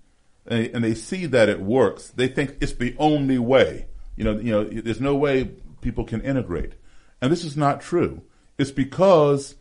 and, 0.44 0.66
and 0.74 0.82
they 0.82 0.94
see 0.94 1.26
that 1.26 1.48
it 1.48 1.60
works, 1.60 2.08
they 2.16 2.26
think 2.26 2.56
it's 2.60 2.72
the 2.72 2.96
only 2.98 3.38
way. 3.38 3.86
You 4.16 4.24
know, 4.24 4.32
you 4.40 4.50
know, 4.50 4.64
there's 4.64 5.00
no 5.00 5.14
way 5.14 5.52
people 5.80 6.04
can 6.04 6.20
integrate. 6.20 6.74
And 7.20 7.32
this 7.32 7.44
is 7.44 7.56
not 7.56 7.80
true. 7.80 8.22
It's 8.58 8.70
because 8.70 9.54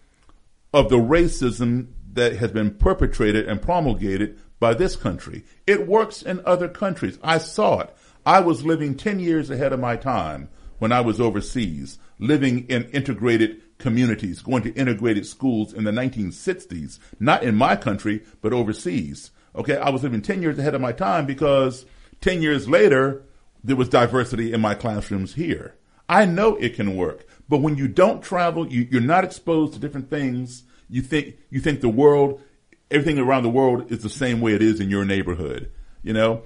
of 0.73 0.89
the 0.89 0.97
racism 0.97 1.87
that 2.13 2.35
has 2.37 2.51
been 2.51 2.71
perpetrated 2.71 3.47
and 3.47 3.61
promulgated 3.61 4.39
by 4.59 4.73
this 4.73 4.95
country. 4.95 5.43
It 5.65 5.87
works 5.87 6.21
in 6.21 6.41
other 6.45 6.67
countries. 6.67 7.19
I 7.23 7.37
saw 7.37 7.81
it. 7.81 7.95
I 8.25 8.39
was 8.39 8.65
living 8.65 8.95
10 8.95 9.19
years 9.19 9.49
ahead 9.49 9.71
of 9.71 9.79
my 9.79 9.95
time 9.95 10.49
when 10.79 10.91
I 10.91 11.01
was 11.01 11.21
overseas, 11.21 11.97
living 12.19 12.67
in 12.67 12.85
integrated 12.89 13.61
communities, 13.77 14.41
going 14.41 14.63
to 14.63 14.73
integrated 14.73 15.25
schools 15.25 15.73
in 15.73 15.83
the 15.83 15.91
1960s, 15.91 16.99
not 17.19 17.43
in 17.43 17.55
my 17.55 17.75
country, 17.75 18.23
but 18.41 18.53
overseas. 18.53 19.31
Okay. 19.55 19.77
I 19.77 19.89
was 19.89 20.03
living 20.03 20.21
10 20.21 20.41
years 20.41 20.59
ahead 20.59 20.75
of 20.75 20.81
my 20.81 20.91
time 20.91 21.25
because 21.25 21.85
10 22.21 22.41
years 22.41 22.67
later, 22.67 23.23
there 23.63 23.75
was 23.75 23.89
diversity 23.89 24.53
in 24.53 24.61
my 24.61 24.75
classrooms 24.75 25.35
here. 25.35 25.76
I 26.09 26.25
know 26.25 26.55
it 26.55 26.75
can 26.75 26.95
work. 26.95 27.25
But 27.49 27.61
when 27.61 27.77
you 27.77 27.87
don't 27.87 28.21
travel, 28.21 28.67
you, 28.67 28.87
you're 28.89 29.01
not 29.01 29.23
exposed 29.23 29.73
to 29.73 29.79
different 29.79 30.09
things. 30.09 30.63
You 30.89 31.01
think, 31.01 31.35
you 31.49 31.59
think 31.59 31.81
the 31.81 31.89
world, 31.89 32.41
everything 32.91 33.19
around 33.19 33.43
the 33.43 33.49
world 33.49 33.91
is 33.91 34.03
the 34.03 34.09
same 34.09 34.41
way 34.41 34.53
it 34.53 34.61
is 34.61 34.79
in 34.79 34.89
your 34.89 35.05
neighborhood. 35.05 35.71
You 36.03 36.13
know, 36.13 36.43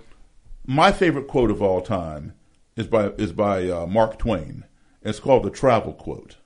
my 0.65 0.91
favorite 0.91 1.27
quote 1.27 1.51
of 1.51 1.61
all 1.61 1.81
time 1.81 2.33
is 2.75 2.87
by, 2.87 3.07
is 3.17 3.33
by 3.33 3.69
uh, 3.69 3.85
Mark 3.85 4.17
Twain. 4.17 4.63
It's 5.01 5.19
called 5.19 5.43
the 5.43 5.49
travel 5.49 5.93
quote. 5.93 6.37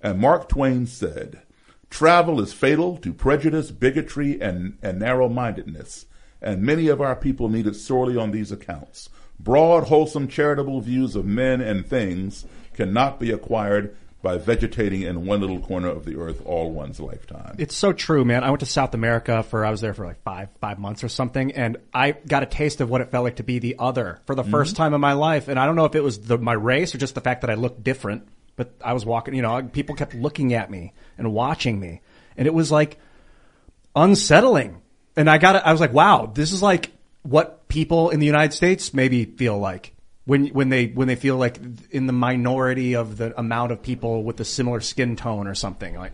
And 0.00 0.18
Mark 0.18 0.48
Twain 0.48 0.86
said, 0.86 1.42
travel 1.88 2.40
is 2.40 2.52
fatal 2.52 2.96
to 2.98 3.12
prejudice, 3.12 3.70
bigotry, 3.70 4.40
and, 4.40 4.78
and 4.82 4.98
narrow-mindedness. 4.98 6.06
And 6.42 6.62
many 6.62 6.88
of 6.88 7.00
our 7.00 7.14
people 7.14 7.48
need 7.48 7.66
it 7.66 7.74
sorely 7.74 8.16
on 8.16 8.30
these 8.30 8.50
accounts. 8.50 9.08
Broad, 9.38 9.84
wholesome, 9.84 10.28
charitable 10.28 10.80
views 10.80 11.16
of 11.16 11.26
men 11.26 11.60
and 11.60 11.86
things 11.86 12.44
cannot 12.80 13.20
be 13.20 13.30
acquired 13.30 13.94
by 14.22 14.36
vegetating 14.36 15.02
in 15.02 15.24
one 15.26 15.40
little 15.40 15.60
corner 15.60 15.88
of 15.88 16.04
the 16.04 16.16
earth 16.16 16.42
all 16.44 16.70
one's 16.70 17.00
lifetime. 17.00 17.54
It's 17.58 17.74
so 17.74 17.92
true, 17.92 18.22
man. 18.24 18.44
I 18.44 18.50
went 18.50 18.60
to 18.60 18.66
South 18.66 18.94
America 18.94 19.42
for, 19.42 19.64
I 19.64 19.70
was 19.70 19.80
there 19.80 19.94
for 19.94 20.04
like 20.06 20.22
five, 20.22 20.48
five 20.60 20.78
months 20.78 21.02
or 21.02 21.08
something, 21.08 21.52
and 21.52 21.78
I 21.94 22.12
got 22.12 22.42
a 22.42 22.46
taste 22.46 22.80
of 22.82 22.90
what 22.90 23.00
it 23.00 23.10
felt 23.10 23.24
like 23.24 23.36
to 23.36 23.42
be 23.42 23.58
the 23.58 23.76
other 23.78 24.20
for 24.26 24.34
the 24.34 24.42
Mm-hmm. 24.42 24.50
first 24.50 24.76
time 24.76 24.92
in 24.94 25.00
my 25.00 25.12
life. 25.14 25.48
And 25.48 25.58
I 25.58 25.64
don't 25.66 25.76
know 25.76 25.86
if 25.86 25.94
it 25.94 26.02
was 26.02 26.20
the, 26.20 26.36
my 26.38 26.52
race 26.52 26.94
or 26.94 26.98
just 26.98 27.14
the 27.14 27.20
fact 27.22 27.40
that 27.42 27.50
I 27.50 27.54
looked 27.54 27.82
different, 27.82 28.28
but 28.56 28.72
I 28.84 28.92
was 28.92 29.06
walking, 29.06 29.34
you 29.34 29.42
know, 29.42 29.62
people 29.62 29.94
kept 29.94 30.14
looking 30.14 30.52
at 30.54 30.70
me 30.70 30.92
and 31.16 31.32
watching 31.32 31.78
me. 31.80 32.02
And 32.36 32.46
it 32.46 32.52
was 32.54 32.70
like 32.70 32.98
unsettling. 33.96 34.80
And 35.16 35.28
I 35.28 35.38
got, 35.38 35.64
I 35.64 35.72
was 35.72 35.80
like, 35.80 35.92
wow, 35.92 36.30
this 36.32 36.52
is 36.52 36.62
like 36.62 36.90
what 37.22 37.68
people 37.68 38.10
in 38.10 38.20
the 38.20 38.26
United 38.26 38.52
States 38.54 38.92
maybe 38.94 39.24
feel 39.24 39.58
like 39.58 39.94
when 40.24 40.48
when 40.48 40.68
they 40.68 40.86
when 40.86 41.08
they 41.08 41.16
feel 41.16 41.36
like 41.36 41.58
in 41.90 42.06
the 42.06 42.12
minority 42.12 42.94
of 42.94 43.16
the 43.16 43.38
amount 43.38 43.72
of 43.72 43.82
people 43.82 44.22
with 44.22 44.38
a 44.40 44.44
similar 44.44 44.80
skin 44.80 45.16
tone 45.16 45.46
or 45.46 45.54
something 45.54 45.96
like 45.96 46.12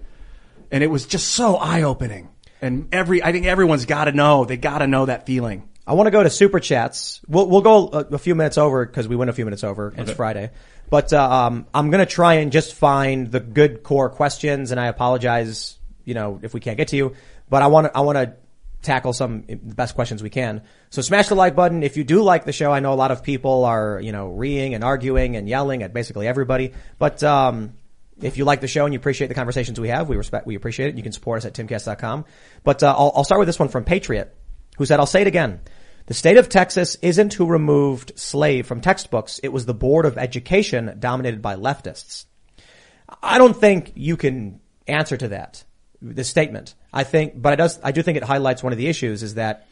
and 0.71 0.83
it 0.83 0.89
was 0.89 1.07
just 1.07 1.29
so 1.29 1.57
eye 1.57 1.83
opening 1.83 2.29
and 2.63 2.89
every 2.93 3.23
I 3.23 3.33
think 3.33 3.47
everyone's 3.47 3.87
got 3.87 4.05
to 4.05 4.13
know 4.13 4.45
they 4.45 4.57
got 4.57 4.79
to 4.79 4.87
know 4.87 5.07
that 5.07 5.27
feeling 5.27 5.69
I 5.87 5.95
want 5.95 6.09
to 6.09 6.11
go 6.11 6.23
to 6.23 6.31
super 6.31 6.59
chats. 6.59 7.21
We'll 7.29 7.49
we'll 7.49 7.61
go 7.61 7.89
a, 7.89 8.15
a 8.15 8.19
few 8.19 8.35
minutes 8.35 8.59
over 8.59 8.85
because 8.85 9.07
we 9.07 9.15
went 9.15 9.31
a 9.31 9.33
few 9.33 9.45
minutes 9.45 9.63
over. 9.63 9.95
It's 9.97 10.11
Friday, 10.11 10.51
but 10.91 11.13
uh, 11.13 11.31
um, 11.31 11.67
I'm 11.73 11.91
gonna 11.91 12.07
try 12.07 12.35
and 12.35 12.51
just 12.51 12.75
find 12.75 13.31
the 13.31 13.39
good 13.39 13.85
core 13.85 14.11
questions. 14.11 14.73
And 14.73 14.81
I 14.81 14.87
apologize, 14.87 15.79
you 16.05 16.15
know, 16.15 16.41
if 16.43 16.55
we 16.55 16.61
can't 16.61 16.77
get 16.77 16.89
to 16.89 16.97
you. 16.97 17.15
But 17.49 17.63
I 17.63 17.69
want 17.69 17.87
to 17.87 17.97
I 17.97 18.01
want 18.01 18.17
to 18.17 18.35
tackle 18.83 19.13
some 19.13 19.45
the 19.47 19.57
best 19.57 19.95
questions 19.95 20.23
we 20.23 20.31
can. 20.31 20.63
So 20.91 21.03
smash 21.03 21.29
the 21.29 21.35
like 21.35 21.57
button 21.57 21.83
if 21.83 21.97
you 21.97 22.05
do 22.05 22.23
like 22.23 22.45
the 22.45 22.53
show. 22.53 22.73
I 22.73 22.81
know 22.81 22.93
a 22.93 22.95
lot 22.95 23.11
of 23.11 23.23
people 23.23 23.65
are 23.65 24.01
you 24.01 24.13
know 24.13 24.29
reeing 24.29 24.75
and 24.75 24.85
arguing 24.85 25.37
and 25.37 25.49
yelling 25.49 25.83
at 25.83 25.93
basically 25.93 26.27
everybody, 26.27 26.73
but 26.99 27.23
um, 27.23 27.75
if 28.21 28.39
you 28.39 28.45
like 28.45 28.61
the 28.61 28.69
show 28.69 28.85
and 28.85 28.95
you 28.95 28.99
appreciate 28.99 29.29
the 29.29 29.35
conversations 29.35 29.79
we 29.79 29.89
have, 29.89 30.09
we 30.09 30.17
respect, 30.17 30.47
we 30.47 30.55
appreciate 30.55 30.91
it. 30.91 30.97
You 30.97 31.03
can 31.03 31.13
support 31.13 31.39
us 31.39 31.45
at 31.45 31.55
timcast.com. 31.55 32.25
But 32.65 32.83
uh, 32.83 32.95
I'll, 32.97 33.13
I'll 33.17 33.25
start 33.25 33.39
with 33.39 33.49
this 33.49 33.59
one 33.59 33.69
from 33.69 33.85
Patriot, 33.85 34.35
who 34.79 34.87
said, 34.87 35.01
"I'll 35.01 35.07
say 35.07 35.23
it 35.23 35.27
again." 35.27 35.61
The 36.07 36.15
state 36.15 36.37
of 36.37 36.49
Texas 36.49 36.97
isn't 37.03 37.35
who 37.35 37.47
removed 37.47 38.13
slave 38.15 38.67
from 38.67 38.81
textbooks. 38.81 39.41
It 39.43 39.49
was 39.49 39.67
the 39.67 39.75
Board 39.75 40.07
of 40.07 40.17
Education 40.17 40.97
dominated 41.01 41.43
by 41.43 41.57
leftists. 41.57 42.27
I 43.23 43.39
don't 43.39 43.57
think 43.57 43.93
you 43.97 44.17
can 44.17 44.61
answer 44.87 45.17
to 45.17 45.29
that, 45.29 45.65
this 46.01 46.29
statement. 46.29 46.75
I 46.97 47.05
think, 47.05 47.41
but 47.41 47.53
I 47.53 47.57
does, 47.57 47.79
I 47.83 47.93
do 47.93 48.03
think 48.03 48.17
it 48.17 48.25
highlights 48.25 48.63
one 48.63 48.73
of 48.73 48.79
the 48.79 48.87
issues 48.87 49.23
is 49.23 49.35
that 49.35 49.69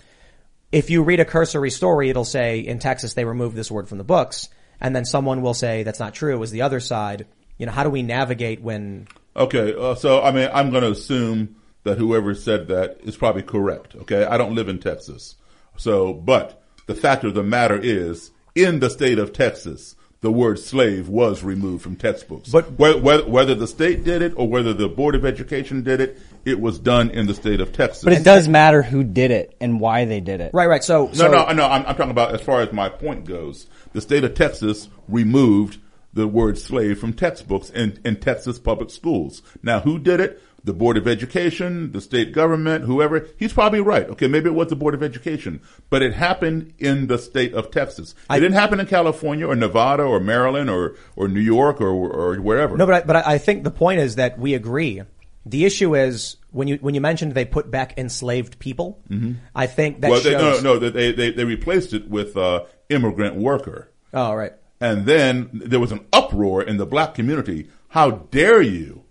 if 0.70 0.90
you 0.90 1.02
read 1.02 1.20
a 1.20 1.24
cursory 1.24 1.70
story, 1.70 2.10
it'll 2.10 2.24
say 2.24 2.60
in 2.60 2.78
Texas 2.78 3.14
they 3.14 3.24
removed 3.24 3.56
this 3.56 3.70
word 3.70 3.88
from 3.88 3.98
the 3.98 4.05
books. 4.05 4.51
And 4.80 4.94
then 4.94 5.06
someone 5.06 5.40
will 5.40 5.55
say 5.55 5.84
that's 5.84 6.01
not 6.01 6.12
true. 6.12 6.34
It 6.34 6.38
was 6.38 6.51
the 6.51 6.62
other 6.62 6.80
side. 6.80 7.26
You 7.56 7.64
know, 7.64 7.72
how 7.72 7.84
do 7.84 7.90
we 7.90 8.02
navigate 8.02 8.60
when 8.60 9.09
Okay, 9.36 9.74
uh, 9.74 9.94
so 9.94 10.22
I 10.22 10.32
mean, 10.32 10.51
I'm 10.52 10.70
going 10.70 10.82
to 10.82 10.90
assume 10.90 11.56
that 11.84 11.98
whoever 11.98 12.34
said 12.34 12.68
that 12.68 13.01
is 13.05 13.16
probably 13.16 13.42
correct. 13.42 13.94
Okay, 13.96 14.24
I 14.24 14.36
don't 14.36 14.55
live 14.55 14.68
in 14.68 14.78
Texas, 14.78 15.36
so 15.76 16.12
but 16.12 16.62
the 16.86 16.94
fact 16.94 17.24
of 17.24 17.34
the 17.34 17.42
matter 17.42 17.78
is, 17.80 18.30
in 18.55 18.80
the 18.80 18.90
state 18.90 19.18
of 19.18 19.32
Texas, 19.32 19.96
the 20.20 20.30
word 20.30 20.59
slave 20.59 21.09
was 21.09 21.42
removed 21.42 21.82
from 21.82 21.96
textbooks. 21.96 22.51
But 22.51 22.72
whether, 22.78 22.98
whether, 22.98 23.26
whether 23.26 23.55
the 23.55 23.66
state 23.66 24.05
did 24.05 24.22
it 24.22 24.34
or 24.36 24.48
whether 24.48 24.72
the 24.72 24.88
Board 24.88 25.14
of 25.14 25.24
Education 25.24 25.82
did 25.82 26.01
it, 26.01 26.18
it 26.44 26.60
was 26.60 26.78
done 26.78 27.10
in 27.10 27.26
the 27.26 27.34
state 27.34 27.60
of 27.60 27.72
Texas. 27.72 28.04
But 28.04 28.12
it 28.12 28.24
does 28.24 28.48
matter 28.48 28.82
who 28.82 29.02
did 29.04 29.30
it 29.30 29.56
and 29.60 29.80
why 29.80 30.04
they 30.04 30.20
did 30.20 30.40
it. 30.40 30.52
Right, 30.52 30.68
right. 30.68 30.84
So, 30.84 31.10
no, 31.14 31.28
no, 31.28 31.52
no. 31.52 31.66
I'm, 31.66 31.86
I'm 31.86 31.96
talking 31.96 32.10
about 32.10 32.34
as 32.34 32.40
far 32.40 32.60
as 32.60 32.72
my 32.72 32.88
point 32.88 33.24
goes. 33.24 33.66
The 33.92 34.00
state 34.00 34.24
of 34.24 34.34
Texas 34.34 34.88
removed 35.08 35.78
the 36.12 36.28
word 36.28 36.58
slave 36.58 36.98
from 36.98 37.12
textbooks 37.12 37.70
in, 37.70 37.98
in 38.04 38.20
Texas 38.20 38.58
public 38.58 38.90
schools. 38.90 39.42
Now, 39.62 39.80
who 39.80 39.98
did 39.98 40.20
it? 40.20 40.40
The 40.62 40.72
Board 40.72 40.96
of 40.96 41.06
Education, 41.06 41.92
the 41.92 42.00
state 42.00 42.32
government, 42.32 42.86
whoever. 42.86 43.28
He's 43.36 43.52
probably 43.52 43.82
right. 43.82 44.08
Okay, 44.08 44.28
maybe 44.28 44.48
it 44.48 44.54
was 44.54 44.68
the 44.68 44.76
Board 44.76 44.94
of 44.94 45.02
Education, 45.02 45.60
but 45.90 46.00
it 46.00 46.14
happened 46.14 46.72
in 46.78 47.06
the 47.06 47.18
state 47.18 47.52
of 47.52 47.70
Texas. 47.70 48.14
It 48.30 48.40
didn't 48.40 48.54
happen 48.54 48.80
in 48.80 48.86
California 48.86 49.46
or 49.46 49.54
Nevada 49.56 50.04
or 50.04 50.20
Maryland 50.20 50.70
or, 50.70 50.96
or 51.16 51.28
New 51.28 51.40
York 51.40 51.82
or, 51.82 51.90
or 51.90 52.36
wherever. 52.36 52.78
No, 52.78 52.86
but 52.86 52.94
I, 52.94 53.00
but 53.02 53.16
I 53.16 53.34
I 53.34 53.38
think 53.38 53.62
the 53.62 53.70
point 53.70 54.00
is 54.00 54.16
that 54.16 54.38
we 54.38 54.54
agree. 54.54 55.02
The 55.46 55.64
issue 55.64 55.94
is 55.94 56.36
when 56.50 56.68
you 56.68 56.78
when 56.80 56.94
you 56.94 57.00
mentioned 57.00 57.34
they 57.34 57.44
put 57.44 57.70
back 57.70 57.98
enslaved 57.98 58.58
people. 58.58 59.00
Mhm. 59.10 59.36
I 59.54 59.66
think 59.66 60.00
that 60.00 60.10
well, 60.10 60.20
they, 60.20 60.30
shows. 60.30 60.62
no, 60.62 60.78
no, 60.78 60.90
they, 60.90 61.12
they, 61.12 61.30
they 61.32 61.44
replaced 61.44 61.92
it 61.92 62.08
with, 62.08 62.36
uh, 62.36 62.64
immigrant 62.88 63.36
worker. 63.36 63.90
Oh, 64.12 64.34
right. 64.34 64.52
And 64.80 65.06
then 65.06 65.50
there 65.52 65.80
was 65.80 65.92
an 65.92 66.04
uproar 66.12 66.62
in 66.62 66.76
the 66.76 66.86
black 66.86 67.14
community. 67.14 67.68
How 67.88 68.10
dare 68.10 68.60
you, 68.60 69.04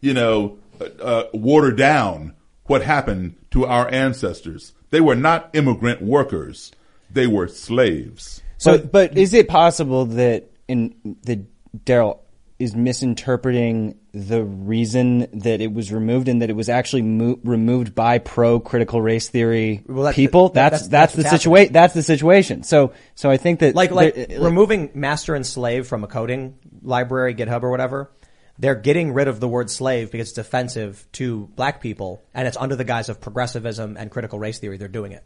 you 0.00 0.14
know, 0.14 0.58
uh, 0.80 1.02
uh, 1.02 1.24
water 1.34 1.72
down 1.72 2.34
what 2.64 2.82
happened 2.82 3.36
to 3.50 3.66
our 3.66 3.88
ancestors? 3.90 4.72
They 4.90 5.00
were 5.00 5.16
not 5.16 5.50
immigrant 5.52 6.02
workers. 6.02 6.72
They 7.10 7.26
were 7.26 7.48
slaves. 7.48 8.42
So, 8.58 8.78
but, 8.78 9.16
is 9.16 9.34
it 9.34 9.48
possible 9.48 10.06
that 10.06 10.50
in 10.68 10.94
the 11.22 11.44
Daryl 11.84 12.20
is 12.58 12.74
misinterpreting 12.76 13.96
the 14.12 14.42
reason 14.42 15.28
that 15.40 15.60
it 15.60 15.72
was 15.72 15.92
removed 15.92 16.28
and 16.28 16.42
that 16.42 16.50
it 16.50 16.56
was 16.56 16.68
actually 16.68 17.02
mo- 17.02 17.38
removed 17.44 17.94
by 17.94 18.18
pro 18.18 18.58
critical 18.58 19.00
race 19.00 19.28
theory 19.28 19.82
Well, 19.86 20.04
that's 20.04 20.16
people? 20.16 20.48
the- 20.48 20.54
that's, 20.54 20.88
that's- 20.88 20.90
that's, 20.90 21.14
that's 21.14 21.30
the 21.32 21.36
situation. 21.38 21.72
That's 21.72 21.94
the 21.94 22.02
situation. 22.02 22.62
So, 22.64 22.92
so 23.14 23.30
I 23.30 23.36
think 23.36 23.60
that 23.60 23.74
like 23.74 23.90
like 23.92 24.14
there- 24.14 24.40
removing 24.40 24.90
master 24.94 25.34
and 25.34 25.46
slave 25.46 25.86
from 25.86 26.02
a 26.04 26.06
coding 26.08 26.58
library, 26.82 27.34
GitHub 27.34 27.62
or 27.62 27.70
whatever. 27.70 28.10
They're 28.58 28.74
getting 28.74 29.12
rid 29.14 29.26
of 29.26 29.40
the 29.40 29.48
word 29.48 29.70
slave 29.70 30.10
because 30.12 30.28
it's 30.28 30.36
offensive 30.38 31.06
to 31.12 31.46
black 31.56 31.80
people, 31.80 32.22
and 32.34 32.46
it's 32.46 32.58
under 32.58 32.76
the 32.76 32.84
guise 32.84 33.08
of 33.08 33.18
progressivism 33.18 33.96
and 33.96 34.10
critical 34.10 34.38
race 34.38 34.58
theory. 34.58 34.76
They're 34.76 34.86
doing 34.86 35.12
it. 35.12 35.24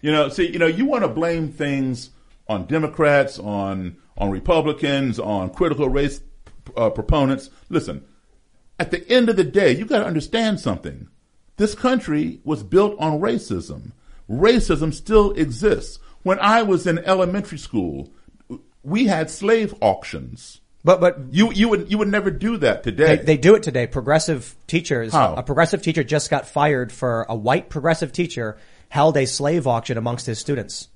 You 0.00 0.12
know, 0.12 0.28
see, 0.28 0.46
you 0.46 0.60
know, 0.60 0.66
you 0.68 0.84
want 0.86 1.02
to 1.02 1.08
blame 1.08 1.48
things 1.50 2.10
on 2.46 2.66
Democrats, 2.66 3.38
on 3.40 3.96
on 4.16 4.30
Republicans, 4.30 5.18
on 5.18 5.50
critical 5.50 5.88
race 5.88 6.20
uh, 6.76 6.90
proponents. 6.90 7.50
Listen, 7.68 8.04
at 8.78 8.90
the 8.90 9.08
end 9.10 9.28
of 9.28 9.36
the 9.36 9.44
day, 9.44 9.72
you 9.72 9.84
got 9.84 9.98
to 9.98 10.06
understand 10.06 10.60
something. 10.60 11.08
This 11.56 11.74
country 11.74 12.40
was 12.44 12.62
built 12.62 12.96
on 12.98 13.20
racism. 13.20 13.92
Racism 14.30 14.94
still 14.94 15.32
exists. 15.32 15.98
When 16.22 16.38
I 16.38 16.62
was 16.62 16.86
in 16.86 16.98
elementary 17.00 17.58
school, 17.58 18.12
we 18.82 19.06
had 19.06 19.30
slave 19.30 19.74
auctions. 19.80 20.60
But 20.84 21.00
but 21.00 21.18
you 21.30 21.52
you 21.52 21.68
would 21.68 21.90
you 21.90 21.98
would 21.98 22.08
never 22.08 22.30
do 22.30 22.56
that 22.58 22.84
today. 22.84 23.16
They, 23.16 23.24
they 23.24 23.36
do 23.36 23.54
it 23.56 23.62
today. 23.62 23.86
Progressive 23.86 24.54
teachers. 24.66 25.12
How? 25.12 25.34
A 25.34 25.42
progressive 25.42 25.82
teacher 25.82 26.04
just 26.04 26.30
got 26.30 26.46
fired 26.46 26.92
for 26.92 27.26
a 27.28 27.34
white 27.34 27.68
progressive 27.68 28.12
teacher 28.12 28.58
held 28.88 29.16
a 29.16 29.26
slave 29.26 29.66
auction 29.66 29.98
amongst 29.98 30.26
his 30.26 30.38
students. 30.38 30.88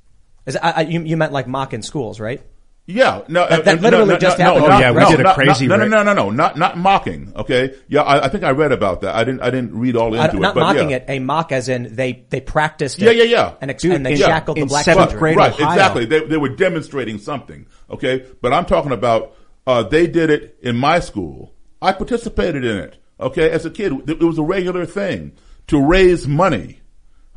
Is 0.47 0.57
I, 0.57 0.71
I, 0.71 0.81
you, 0.83 1.03
you 1.03 1.17
meant 1.17 1.33
like 1.33 1.47
mock 1.47 1.75
in 1.75 1.83
schools, 1.83 2.21
right? 2.21 2.43
Yeah, 2.85 3.23
no, 3.29 3.47
That- 3.49 3.65
that 3.65 3.79
uh, 3.79 3.81
literally 3.81 4.07
no, 4.07 4.13
no, 4.15 4.19
just 4.19 4.39
no, 4.41 4.45
happened. 4.45 4.67
No, 4.67 4.73
Oh, 4.75 4.79
yeah, 4.81 4.87
no, 4.89 4.95
we 4.95 5.01
no, 5.01 5.11
did 5.11 5.21
a 5.21 5.23
not- 5.23 5.35
crazy 5.37 5.67
No, 5.69 5.77
no, 5.77 5.87
no, 5.87 6.03
no, 6.03 6.13
no, 6.15 6.31
not 6.31 6.59
not 6.59 6.77
mocking. 6.77 7.33
Okay, 7.37 7.75
yeah, 7.87 8.03
I, 8.03 8.25
I 8.25 8.29
think 8.29 8.43
I 8.43 8.51
read 8.51 8.73
about 8.73 9.03
that. 9.03 9.15
I 9.15 9.23
didn't 9.23 9.41
I 9.41 9.51
didn't 9.51 9.79
read 9.79 9.95
all 9.95 10.09
into 10.15 10.21
I- 10.21 10.27
it. 10.29 10.35
not 10.35 10.55
but 10.57 10.61
mocking 10.63 10.91
yeah. 10.91 10.97
it. 10.97 11.05
A 11.07 11.19
mock 11.21 11.53
as 11.53 11.69
in 11.69 11.95
they 11.95 12.25
they 12.31 12.41
practiced. 12.41 12.99
Yeah, 12.99 13.11
it 13.11 13.19
yeah, 13.19 13.23
yeah. 13.25 13.55
And, 13.61 13.71
ex- 13.71 13.85
and 13.85 14.05
they 14.05 14.17
shackled 14.17 14.57
the 14.57 14.65
black 14.67 14.85
right, 14.89 14.97
children. 15.09 15.37
Right, 15.37 15.53
exactly. 15.53 16.07
They 16.07 16.25
they 16.25 16.37
were 16.37 16.49
demonstrating 16.49 17.19
something. 17.19 17.67
Okay, 17.89 18.27
but 18.41 18.53
I'm 18.53 18.65
talking 18.65 18.93
about 18.93 19.37
uh, 19.65 19.85
they 19.85 20.09
did 20.09 20.31
it 20.31 20.59
in 20.61 20.77
my 20.77 20.99
school. 20.99 21.55
I 21.81 21.93
participated 21.93 22.65
in 22.65 22.77
it. 22.79 22.97
Okay, 23.21 23.49
as 23.49 23.65
a 23.65 23.71
kid, 23.71 23.93
it 24.11 24.21
was 24.21 24.39
a 24.39 24.43
regular 24.43 24.87
thing 24.87 25.33
to 25.69 25.81
raise 25.81 26.27
money. 26.27 26.81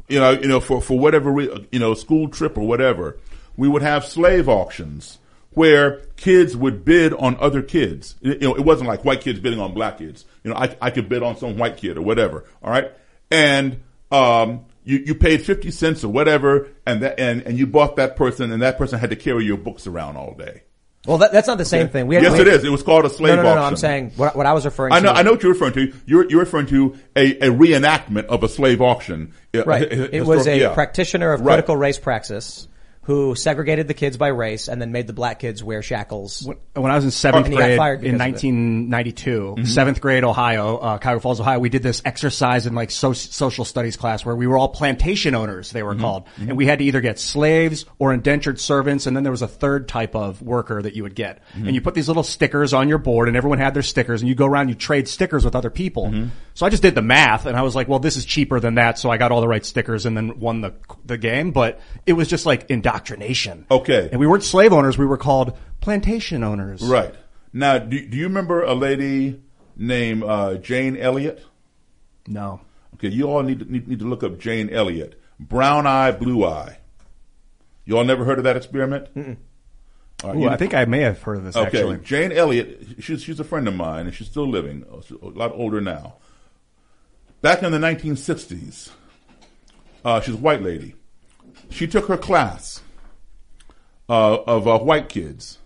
You 0.07 0.19
know, 0.19 0.31
you 0.31 0.47
know, 0.47 0.59
for 0.59 0.81
for 0.81 0.97
whatever 0.97 1.31
re- 1.31 1.67
you 1.72 1.77
know, 1.80 1.93
school 1.93 2.30
trip 2.30 2.57
or 2.57 2.65
whatever. 2.67 3.19
We 3.57 3.69
would 3.69 3.84
have 3.84 4.03
slave 4.05 4.49
auctions 4.49 5.19
where 5.56 5.99
kids 6.18 6.56
would 6.56 6.86
bid 6.86 7.14
on 7.14 7.38
other 7.40 7.61
kids. 7.61 8.15
You 8.22 8.38
know, 8.40 8.56
it 8.56 8.64
wasn't 8.64 8.88
like 8.88 9.03
white 9.03 9.22
kids 9.22 9.40
bidding 9.40 9.60
on 9.60 9.73
black 9.73 9.98
kids. 9.98 10.26
You 10.44 10.52
know, 10.52 10.57
I, 10.57 10.76
I 10.82 10.91
could 10.91 11.10
bid 11.10 11.23
on 11.23 11.38
some 11.38 11.57
white 11.57 11.77
kid 11.77 11.98
or 11.98 12.02
whatever. 12.02 12.45
All 12.64 12.72
right. 12.72 12.91
And, 13.32 13.82
um, 14.11 14.65
you, 14.84 14.99
you 14.99 15.15
paid 15.15 15.41
50 15.44 15.72
cents 15.72 16.03
or 16.03 16.10
whatever 16.10 16.68
and 16.86 17.02
that, 17.02 17.19
and, 17.19 17.41
and 17.41 17.57
you 17.57 17.65
bought 17.65 17.95
that 17.95 18.15
person 18.15 18.52
and 18.52 18.61
that 18.61 18.77
person 18.77 18.99
had 18.99 19.10
to 19.10 19.15
carry 19.15 19.44
your 19.44 19.57
books 19.57 19.88
around 19.88 20.15
all 20.15 20.36
day. 20.38 20.61
Well, 21.07 21.19
that, 21.19 21.32
that's 21.32 21.48
not 21.48 21.57
the 21.57 21.65
same 21.65 21.90
thing. 21.90 22.07
We 22.07 22.15
had, 22.15 22.23
yes, 22.23 22.34
we 22.34 22.41
it 22.41 22.48
is. 22.48 22.64
It 22.64 22.69
was 22.69 22.82
called 22.84 23.06
a 23.06 23.10
slave 23.10 23.36
no, 23.36 23.44
no, 23.44 23.44
no, 23.44 23.49
auction. 23.49 23.61
No, 23.61 23.68
I'm 23.68 23.76
saying 23.77 24.11
what, 24.15 24.36
what 24.36 24.45
I 24.45 24.53
was 24.53 24.65
referring 24.65 24.94
I 24.94 24.99
know, 24.99 25.14
to. 25.14 25.19
I 25.19 25.22
know 25.23 25.32
what 25.32 25.44
you're 25.44 25.53
referring 25.53 25.73
to. 25.73 25.94
You're, 26.06 26.30
you're 26.30 26.40
referring 26.40 26.65
to 26.68 26.98
a, 27.15 27.48
a 27.48 27.52
reenactment 27.52 28.26
of 28.26 28.44
a 28.44 28.48
slave 28.49 28.82
auction. 28.82 29.34
Uh, 29.53 29.64
Right. 29.65 29.91
hi- 29.91 30.10
It 30.11 30.26
was 30.26 30.48
a 30.48 30.57
yeah. 30.57 30.73
practitioner 30.73 31.32
of 31.32 31.41
Right. 31.41 31.53
critical 31.56 31.77
race 31.77 31.99
praxis 31.99 32.68
who 33.06 33.36
segregated 33.36 33.88
the 33.88 33.94
kids 33.94 34.18
by 34.18 34.30
race 34.30 34.68
and 34.68 34.82
then 34.82 34.91
made 34.91 35.06
the 35.06 35.14
black 35.14 35.38
kids 35.38 35.64
wear 35.64 35.84
shackles. 35.84 36.49
When 36.73 36.91
I 36.91 36.95
was 36.95 37.06
in 37.06 37.11
seventh 37.11 37.45
And 37.45 37.56
grade 37.56 37.72
in 37.72 37.77
because 37.77 37.99
of 37.99 38.03
it. 38.03 38.18
1992, 38.19 39.30
mm-hmm. 39.30 39.64
seventh 39.65 40.02
grade 40.02 40.23
Ohio, 40.23 40.77
uh, 40.77 40.98
Cuyahoga 40.98 41.22
Falls, 41.22 41.40
Ohio, 41.40 41.60
we 41.60 41.69
did 41.69 41.84
this 41.84 42.02
exercise 42.03 42.65
in 42.65 42.73
like 42.73 42.90
so- 42.90 43.14
social 43.14 43.64
studies 43.64 43.95
class 43.95 44.26
where 44.26 44.36
we 44.36 44.48
were 44.48 44.57
all 44.57 44.69
plantation 44.69 45.36
owners, 45.36 45.72
they 45.72 45.84
were 45.84 45.91
mm-hmm. 45.91 46.02
called. 46.02 46.26
Mm-hmm. 46.26 46.49
And 46.49 46.57
we 46.57 46.65
had 46.65 46.80
to 46.80 46.86
either 46.86 46.99
get 46.99 47.19
slaves 47.19 47.86
or 47.99 48.11
indentured 48.11 48.60
servants. 48.60 49.06
And 49.06 49.15
then 49.15 49.23
there 49.23 49.32
was 49.32 49.44
a 49.44 49.48
third 49.48 49.88
type 49.88 50.15
of 50.15 50.41
worker 50.41 50.82
that 50.82 50.95
you 50.95 51.03
would 51.03 51.15
get. 51.15 51.44
And 51.53 51.76
you 51.76 51.82
put 51.82 51.94
these 51.94 52.07
little 52.07 52.23
stickers 52.23 52.73
on 52.73 52.90
your 52.90 52.98
board 52.98 53.27
and 53.27 53.38
everyone 53.38 53.60
had 53.60 53.76
their 53.76 53.84
stickers 53.84 54.22
and 54.22 54.30
you 54.30 54.34
go 54.34 54.48
around, 54.48 54.69
you 54.69 54.76
trade 54.76 55.07
stickers 55.07 55.45
with 55.45 55.56
other 55.56 55.69
people. 55.69 56.11
So 56.56 56.65
I 56.65 56.69
just 56.69 56.82
did 56.82 56.95
the 56.95 57.02
math 57.02 57.45
and 57.45 57.56
I 57.56 57.61
was 57.61 57.76
like, 57.76 57.88
well, 57.88 57.99
this 57.99 58.18
is 58.18 58.26
cheaper 58.26 58.60
than 58.60 58.76
that. 58.76 58.98
So 58.98 59.11
I 59.11 59.18
got 59.18 59.32
all 59.32 59.41
the 59.41 59.48
right 59.48 59.64
stickers 59.64 60.06
and 60.06 60.18
then 60.18 60.40
won 60.40 60.61
the, 60.61 60.73
the 61.06 61.18
game. 61.18 61.52
But 61.52 61.80
it 62.06 62.14
was 62.14 62.27
just 62.27 62.45
like 62.45 62.65
indoctrination. 62.95 63.65
Okay. 63.69 64.09
And 64.11 64.19
we 64.19 64.27
weren't 64.27 64.43
slave 64.43 64.73
owners. 64.73 64.97
We 64.97 65.05
were 65.05 65.17
called 65.17 65.57
plantation 65.81 66.43
owners. 66.43 66.81
Right. 66.81 67.13
Now, 67.53 67.77
do, 67.77 68.05
do 68.07 68.17
you 68.17 68.26
remember 68.26 68.63
a 68.63 68.73
lady 68.73 69.41
named 69.76 70.23
uh, 70.23 70.55
Jane 70.55 70.97
Elliott? 70.97 71.43
No. 72.27 72.61
Okay, 72.95 73.09
you 73.09 73.26
all 73.30 73.43
need 73.43 73.59
to, 73.59 73.72
need, 73.72 73.88
need 73.88 73.99
to 73.99 74.05
look 74.05 74.23
up 74.23 74.39
Jane 74.39 74.69
Elliott. 74.69 75.22
Brown 75.39 75.85
eye, 75.85 76.11
blue 76.11 76.45
eye. 76.45 76.80
You 77.84 77.97
all 77.97 78.05
never 78.05 78.23
heard 78.26 78.38
of 78.38 78.45
that 78.45 78.55
experiment? 78.57 79.09
All 80.23 80.30
right, 80.31 80.35
Ooh, 80.35 80.41
you- 80.43 80.49
I 80.49 80.57
think 80.57 80.73
I 80.73 80.85
may 80.85 81.01
have 81.01 81.22
heard 81.22 81.38
of 81.38 81.43
this 81.43 81.55
Okay, 81.55 81.65
actually. 81.80 81.97
Jane 81.97 82.31
Elliott, 82.31 82.81
she's, 82.99 83.22
she's 83.22 83.39
a 83.39 83.43
friend 83.43 83.67
of 83.67 83.76
mine, 83.76 84.05
and 84.05 84.15
she's 84.15 84.27
still 84.27 84.47
living, 84.49 84.85
a 85.22 85.26
lot 85.27 85.51
older 85.53 85.81
now. 85.81 86.15
Back 87.41 87.61
in 87.61 87.72
the 87.72 87.77
1960s, 87.77 88.91
uh, 90.03 90.22
she's 90.22 90.34
a 90.35 90.38
white 90.38 90.63
lady. 90.63 90.95
She 91.69 91.85
took 91.85 92.07
her 92.07 92.17
class 92.17 92.81
uh, 94.10 94.36
of 94.44 94.68
uh, 94.68 94.80
white 94.80 95.10
kids, 95.10 95.60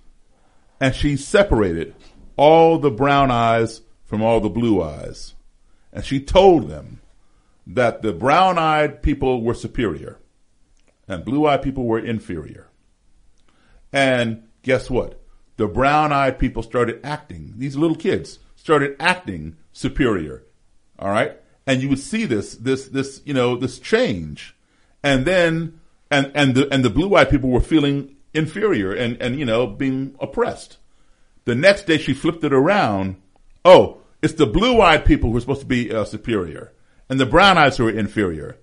and 0.79 0.95
she 0.95 1.17
separated 1.17 1.95
all 2.35 2.77
the 2.77 2.91
brown 2.91 3.31
eyes 3.31 3.81
from 4.05 4.21
all 4.21 4.39
the 4.39 4.49
blue 4.49 4.81
eyes. 4.81 5.35
And 5.91 6.05
she 6.05 6.19
told 6.19 6.69
them 6.69 7.01
that 7.67 8.01
the 8.01 8.13
brown 8.13 8.57
eyed 8.57 9.01
people 9.01 9.43
were 9.43 9.53
superior 9.53 10.19
and 11.09 11.25
blue 11.25 11.47
eyed 11.47 11.63
people 11.63 11.85
were 11.85 11.99
inferior. 11.99 12.67
And 13.91 14.43
guess 14.61 14.89
what? 14.89 15.19
The 15.57 15.67
brown 15.67 16.13
eyed 16.13 16.39
people 16.39 16.63
started 16.63 17.01
acting, 17.03 17.55
these 17.57 17.75
little 17.75 17.97
kids 17.97 18.39
started 18.55 18.95
acting 18.99 19.57
superior. 19.73 20.43
All 20.99 21.09
right. 21.09 21.37
And 21.65 21.81
you 21.81 21.89
would 21.89 21.99
see 21.99 22.25
this, 22.25 22.55
this, 22.55 22.87
this, 22.87 23.21
you 23.25 23.33
know, 23.33 23.55
this 23.55 23.79
change. 23.79 24.55
And 25.03 25.25
then, 25.25 25.79
and, 26.11 26.31
and 26.35 26.55
the, 26.55 26.71
and 26.71 26.85
the 26.85 26.89
blue 26.89 27.15
eyed 27.15 27.29
people 27.29 27.49
were 27.49 27.59
feeling 27.59 28.15
inferior 28.33 28.91
and, 28.93 29.21
and, 29.21 29.39
you 29.39 29.45
know, 29.45 29.67
being 29.67 30.15
oppressed. 30.19 30.77
The 31.45 31.55
next 31.55 31.85
day 31.87 31.97
she 31.97 32.13
flipped 32.13 32.43
it 32.43 32.53
around. 32.53 33.15
Oh, 33.65 34.01
it's 34.21 34.33
the 34.33 34.45
blue 34.45 34.81
eyed 34.81 35.05
people 35.05 35.31
who 35.31 35.37
are 35.37 35.41
supposed 35.41 35.61
to 35.61 35.65
be 35.67 35.93
uh, 35.93 36.05
superior 36.05 36.73
and 37.09 37.19
the 37.19 37.25
brown 37.25 37.57
eyes 37.57 37.77
who 37.77 37.87
are 37.87 37.91
inferior. 37.91 38.57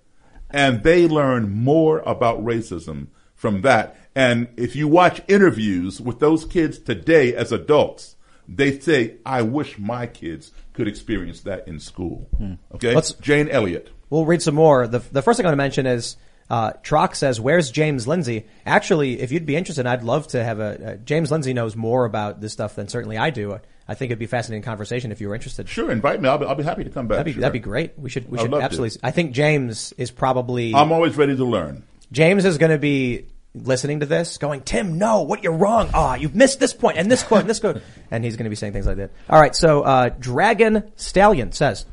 And 0.50 0.82
they 0.82 1.08
learn 1.08 1.50
more 1.50 1.98
about 2.00 2.44
racism 2.44 3.08
from 3.34 3.62
that. 3.62 3.96
And 4.14 4.48
if 4.56 4.76
you 4.76 4.86
watch 4.88 5.20
interviews 5.28 6.00
with 6.00 6.20
those 6.20 6.44
kids 6.44 6.78
today 6.78 7.34
as 7.34 7.50
adults, 7.52 8.14
they 8.48 8.78
say, 8.78 9.16
I 9.26 9.42
wish 9.42 9.76
my 9.78 10.06
kids 10.06 10.52
could 10.72 10.86
experience 10.86 11.40
that 11.40 11.66
in 11.66 11.80
school. 11.80 12.28
Okay. 12.76 12.94
Let's- 12.94 13.12
Jane 13.14 13.48
Elliott. 13.48 13.90
We'll 14.08 14.24
read 14.24 14.40
some 14.40 14.54
more. 14.54 14.86
The, 14.86 15.00
the 15.00 15.20
first 15.20 15.36
thing 15.36 15.46
I 15.46 15.48
want 15.48 15.54
to 15.58 15.64
mention 15.64 15.86
is 15.86 16.16
uh, 16.50 16.72
Trock 16.82 17.14
says, 17.16 17.40
"Where's 17.40 17.70
James 17.70 18.06
Lindsay?" 18.06 18.46
Actually, 18.64 19.20
if 19.20 19.32
you'd 19.32 19.46
be 19.46 19.56
interested, 19.56 19.86
I'd 19.86 20.02
love 20.04 20.28
to 20.28 20.42
have 20.44 20.60
a. 20.60 20.92
Uh, 20.92 20.96
James 20.96 21.30
Lindsay 21.30 21.52
knows 21.54 21.74
more 21.76 22.04
about 22.04 22.40
this 22.40 22.52
stuff 22.52 22.74
than 22.76 22.88
certainly 22.88 23.18
I 23.18 23.30
do. 23.30 23.58
I 23.88 23.94
think 23.94 24.10
it'd 24.10 24.18
be 24.18 24.24
a 24.24 24.28
fascinating 24.28 24.62
conversation 24.64 25.12
if 25.12 25.20
you 25.20 25.28
were 25.28 25.34
interested. 25.34 25.68
Sure, 25.68 25.90
invite 25.92 26.20
me. 26.20 26.28
I'll 26.28 26.38
be, 26.38 26.46
I'll 26.46 26.54
be 26.56 26.64
happy 26.64 26.82
to 26.84 26.90
come 26.90 27.06
back. 27.06 27.16
That'd 27.18 27.26
be 27.26 27.32
Sure. 27.34 27.40
that'd 27.42 27.52
be 27.52 27.58
great. 27.60 27.98
We 27.98 28.10
should 28.10 28.28
we 28.30 28.38
should 28.38 28.50
love 28.50 28.60
to. 28.60 28.64
absolutely. 28.64 28.98
I 29.02 29.10
think 29.12 29.32
James 29.32 29.92
is 29.96 30.10
probably. 30.10 30.74
I'm 30.74 30.92
always 30.92 31.16
ready 31.16 31.36
to 31.36 31.44
learn. 31.44 31.84
James 32.12 32.44
is 32.44 32.58
going 32.58 32.72
to 32.72 32.78
be 32.78 33.26
listening 33.54 34.00
to 34.00 34.06
this, 34.06 34.38
going, 34.38 34.60
"Tim, 34.62 34.98
no, 34.98 35.22
what 35.22 35.42
you're 35.42 35.52
wrong. 35.56 35.90
Ah, 35.94 36.14
you've 36.14 36.34
missed 36.34 36.60
this 36.60 36.72
point 36.74 36.98
and 36.98 37.10
this 37.10 37.22
quote 37.22 37.40
and 37.40 37.50
this 37.50 37.58
quote," 37.60 37.80
and 38.10 38.24
he's 38.24 38.36
going 38.36 38.44
to 38.44 38.50
be 38.50 38.56
saying 38.56 38.72
things 38.72 38.86
like 38.86 38.98
that. 38.98 39.10
All 39.30 39.40
right, 39.40 39.54
so 39.56 39.82
uh, 39.82 40.08
Dragon 40.18 40.90
Stallion 40.96 41.52
says, 41.52 41.86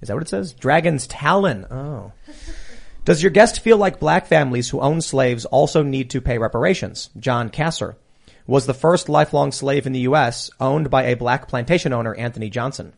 "Is 0.00 0.08
that 0.08 0.14
what 0.14 0.22
it 0.22 0.28
says? 0.28 0.52
Dragon's 0.54 1.06
Talon." 1.06 1.66
Oh. 1.70 2.12
Does 3.04 3.22
your 3.22 3.30
guest 3.30 3.60
feel 3.60 3.76
like 3.76 4.00
black 4.00 4.26
families 4.26 4.70
who 4.70 4.80
own 4.80 5.02
slaves 5.02 5.44
also 5.44 5.82
need 5.82 6.08
to 6.10 6.22
pay 6.22 6.38
reparations? 6.38 7.10
John 7.18 7.50
Casor 7.50 7.96
was 8.46 8.64
the 8.64 8.72
first 8.72 9.10
lifelong 9.10 9.52
slave 9.52 9.86
in 9.86 9.92
the 9.92 10.00
U.S. 10.00 10.50
owned 10.58 10.88
by 10.88 11.04
a 11.04 11.16
black 11.16 11.46
plantation 11.46 11.92
owner, 11.92 12.14
Anthony 12.14 12.48
Johnson. 12.48 12.94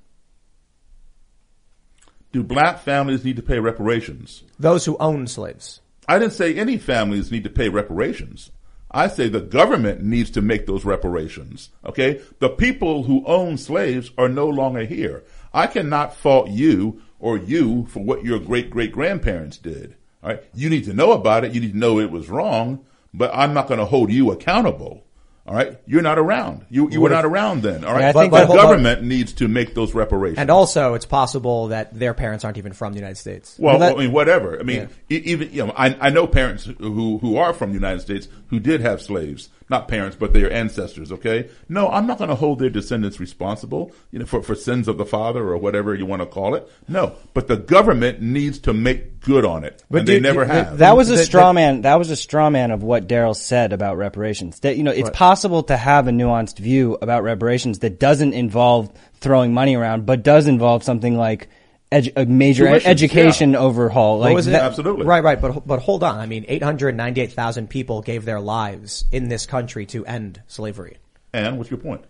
Do 2.32 2.44
black 2.44 2.80
families 2.80 3.24
need 3.24 3.36
to 3.36 3.42
pay 3.42 3.58
reparations? 3.58 4.44
Those 4.58 4.84
who 4.84 4.96
own 4.98 5.26
slaves. 5.26 5.80
I 6.08 6.20
didn't 6.20 6.34
say 6.34 6.54
any 6.54 6.78
families 6.78 7.32
need 7.32 7.44
to 7.44 7.50
pay 7.50 7.68
reparations. 7.68 8.52
I 8.90 9.08
say 9.08 9.28
the 9.28 9.40
government 9.40 10.02
needs 10.02 10.30
to 10.32 10.42
make 10.42 10.66
those 10.66 10.84
reparations. 10.84 11.70
Okay? 11.84 12.20
The 12.38 12.50
people 12.50 13.02
who 13.02 13.24
own 13.26 13.58
slaves 13.58 14.12
are 14.16 14.28
no 14.28 14.48
longer 14.48 14.84
here. 14.84 15.24
I 15.52 15.66
cannot 15.66 16.14
fault 16.14 16.50
you 16.50 17.02
or 17.18 17.36
you 17.38 17.86
for 17.86 18.00
what 18.02 18.24
your 18.24 18.38
great 18.38 18.70
great 18.70 18.92
grandparents 18.92 19.58
did. 19.58 19.94
All 20.22 20.30
right? 20.30 20.42
You 20.54 20.70
need 20.70 20.84
to 20.84 20.92
know 20.92 21.12
about 21.12 21.44
it. 21.44 21.52
You 21.52 21.60
need 21.60 21.72
to 21.72 21.78
know 21.78 21.98
it 22.00 22.10
was 22.10 22.28
wrong, 22.28 22.84
but 23.14 23.30
I'm 23.34 23.54
not 23.54 23.68
going 23.68 23.78
to 23.78 23.86
hold 23.86 24.10
you 24.12 24.30
accountable. 24.32 25.02
All 25.46 25.54
right? 25.54 25.78
You're 25.86 26.02
not 26.02 26.18
around. 26.18 26.66
You, 26.70 26.90
you 26.90 27.00
were 27.00 27.08
not 27.08 27.24
around 27.24 27.62
then. 27.62 27.84
All 27.84 27.92
right? 27.92 28.00
Yeah, 28.00 28.08
I 28.08 28.12
think- 28.12 28.32
the 28.32 28.38
but- 28.40 28.48
but- 28.48 28.56
government 28.56 29.04
needs 29.04 29.32
to 29.34 29.46
make 29.46 29.74
those 29.74 29.94
reparations. 29.94 30.38
And 30.40 30.50
also, 30.50 30.94
it's 30.94 31.06
possible 31.06 31.68
that 31.68 31.96
their 31.96 32.14
parents 32.14 32.44
aren't 32.44 32.58
even 32.58 32.72
from 32.72 32.92
the 32.92 32.98
United 32.98 33.14
States. 33.16 33.54
Well, 33.56 33.78
That- 33.78 33.94
I 33.94 33.98
mean, 33.98 34.10
whatever. 34.12 34.58
I 34.58 34.64
mean, 34.64 34.88
Yeah. 35.08 35.18
even 35.18 35.52
you 35.52 35.66
know, 35.66 35.72
I, 35.76 35.96
I 36.00 36.10
know 36.10 36.26
parents 36.26 36.64
who 36.64 37.18
who 37.18 37.36
are 37.36 37.52
from 37.52 37.68
the 37.70 37.74
United 37.74 38.00
States 38.00 38.26
who 38.48 38.58
did 38.58 38.80
have 38.80 39.00
slaves, 39.00 39.48
not 39.68 39.88
parents, 39.88 40.16
but 40.18 40.32
their 40.32 40.50
ancestors. 40.52 41.10
Okay, 41.12 41.48
no, 41.68 41.88
I'm 41.88 42.06
not 42.06 42.18
going 42.18 42.30
to 42.30 42.36
hold 42.36 42.58
their 42.58 42.70
descendants 42.70 43.18
responsible, 43.20 43.92
you 44.10 44.18
know, 44.18 44.26
for 44.26 44.42
for 44.42 44.54
sins 44.54 44.88
of 44.88 44.98
the 44.98 45.04
father 45.06 45.42
or 45.48 45.56
whatever 45.58 45.94
you 45.94 46.06
want 46.06 46.22
to 46.22 46.26
call 46.26 46.54
it. 46.54 46.68
No, 46.88 47.14
but 47.34 47.48
the 47.48 47.56
government 47.56 48.20
needs 48.22 48.58
to 48.60 48.72
make 48.72 49.20
good 49.20 49.44
on 49.44 49.64
it, 49.64 49.82
But 49.90 50.00
and 50.00 50.08
they 50.08 50.20
never 50.20 50.44
th- 50.44 50.52
have. 50.66 50.78
That 50.78 50.96
was 50.96 51.10
a 51.10 51.18
straw 51.24 51.52
man. 51.52 51.82
That 51.82 51.96
was 51.96 52.10
a 52.10 52.16
straw 52.16 52.48
man 52.50 52.70
of 52.70 52.82
what 52.82 53.08
Daryl 53.08 53.34
said 53.34 53.72
about 53.72 53.96
reparations. 53.96 54.60
That 54.60 54.76
you 54.76 54.82
know, 54.82 54.92
it's 54.92 55.04
Right. 55.08 55.12
possible 55.12 55.62
to 55.64 55.76
have 55.76 56.06
a 56.08 56.10
nuanced 56.12 56.58
view 56.58 56.96
about 57.02 57.22
reparations 57.24 57.80
that 57.80 57.98
doesn't 57.98 58.32
involve 58.34 58.92
throwing 59.20 59.52
money 59.52 59.74
around, 59.74 60.06
but 60.06 60.22
does 60.22 60.46
involve 60.46 60.84
something 60.84 61.16
like 61.16 61.48
edu- 61.92 62.12
a 62.16 62.26
major 62.26 62.66
Tuitions, 62.66 62.84
education 62.86 63.52
yeah. 63.52 63.58
overhaul. 63.58 64.18
What 64.18 64.26
Like 64.26 64.34
was 64.34 64.46
it? 64.46 64.50
that- 64.52 64.62
Absolutely. 64.62 65.06
Right, 65.06 65.22
right. 65.22 65.40
But, 65.40 65.66
but 65.66 65.80
hold 65.80 66.02
on. 66.02 66.18
I 66.18 66.26
mean, 66.26 66.44
898,000 66.48 67.68
people 67.68 68.02
gave 68.02 68.24
their 68.24 68.40
lives 68.40 69.04
in 69.12 69.28
this 69.28 69.46
country 69.46 69.86
to 69.86 70.04
end 70.06 70.42
slavery. 70.46 70.98
and 71.32 71.58
what's 71.58 71.70
your 71.70 71.78
point? 71.78 72.04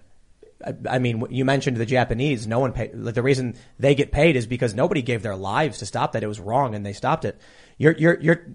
I, 0.64 0.74
I 0.88 0.98
mean, 0.98 1.22
you 1.28 1.44
mentioned 1.44 1.76
the 1.76 1.84
Japanese. 1.86 2.46
No 2.46 2.60
one 2.60 2.72
paid. 2.72 2.92
Like, 2.94 3.14
the 3.14 3.22
reason 3.22 3.56
they 3.78 3.94
get 3.94 4.10
paid 4.10 4.36
is 4.36 4.46
because 4.46 4.72
nobody 4.74 5.02
gave 5.02 5.22
their 5.22 5.36
lives 5.36 5.78
to 5.78 5.86
stop 5.86 6.12
that. 6.12 6.22
It 6.22 6.26
was 6.28 6.40
wrong, 6.40 6.74
and 6.74 6.84
they 6.84 6.94
stopped 6.94 7.26
it. 7.26 7.38
You're, 7.76 7.92
you're, 7.92 8.18
you're. 8.22 8.46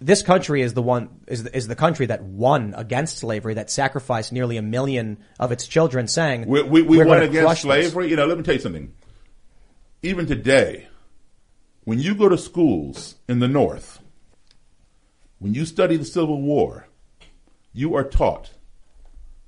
This 0.00 0.22
country 0.22 0.62
is 0.62 0.74
the 0.74 0.82
one 0.82 1.08
is 1.28 1.44
the, 1.44 1.56
is 1.56 1.68
the 1.68 1.76
country 1.76 2.06
that 2.06 2.24
won 2.24 2.74
against 2.76 3.18
slavery, 3.18 3.54
that 3.54 3.70
sacrificed 3.70 4.32
nearly 4.32 4.56
a 4.56 4.62
million 4.62 5.18
of 5.38 5.52
its 5.52 5.68
children, 5.68 6.08
saying 6.08 6.46
We, 6.48 6.62
we, 6.64 6.82
we 6.82 6.98
"We're 6.98 7.06
went 7.06 7.20
gonna 7.20 7.30
against 7.30 7.44
crush 7.46 7.62
this." 7.62 7.92
slavery. 7.92 8.10
You 8.10 8.16
know, 8.16 8.26
let 8.26 8.36
me 8.36 8.42
tell 8.42 8.54
you 8.54 8.60
something. 8.60 8.92
Even 10.04 10.26
today, 10.26 10.88
when 11.84 11.98
you 11.98 12.14
go 12.14 12.28
to 12.28 12.36
schools 12.36 13.14
in 13.26 13.38
the 13.38 13.48
North, 13.48 14.00
when 15.38 15.54
you 15.54 15.64
study 15.64 15.96
the 15.96 16.04
Civil 16.04 16.42
War, 16.42 16.88
you 17.72 17.94
are 17.94 18.04
taught 18.04 18.50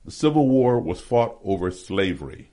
the 0.06 0.10
Civil 0.10 0.48
War 0.48 0.80
was 0.80 0.98
fought 0.98 1.38
over 1.44 1.70
slavery. 1.70 2.52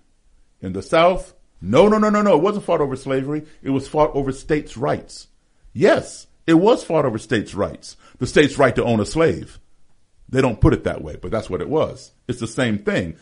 In 0.60 0.74
the 0.74 0.82
South, 0.82 1.34
no, 1.62 1.88
no, 1.88 1.98
no, 1.98 2.10
no, 2.10 2.22
no. 2.22 2.36
It 2.36 2.42
wasn't 2.42 2.66
fought 2.66 2.82
over 2.82 2.98
slavery. 2.98 3.46
It 3.62 3.70
was 3.70 3.88
fought 3.88 4.14
over 4.14 4.34
states' 4.34 4.76
rights. 4.76 5.30
Yes, 5.72 6.28
it 6.46 6.56
was 6.56 6.84
fought 6.84 7.06
over 7.06 7.18
states' 7.18 7.56
rights. 7.56 7.96
The 8.18 8.28
state's 8.28 8.58
right 8.58 8.76
to 8.76 8.84
own 8.84 9.00
a 9.00 9.06
slave. 9.06 9.60
They 10.28 10.42
don't 10.42 10.60
put 10.60 10.74
it 10.74 10.84
that 10.84 11.02
way, 11.02 11.16
but 11.16 11.32
that's 11.32 11.50
what 11.50 11.62
it 11.62 11.70
was. 11.70 12.12
It's 12.28 12.42
the 12.42 12.48
same 12.48 12.80
thing. 12.80 13.16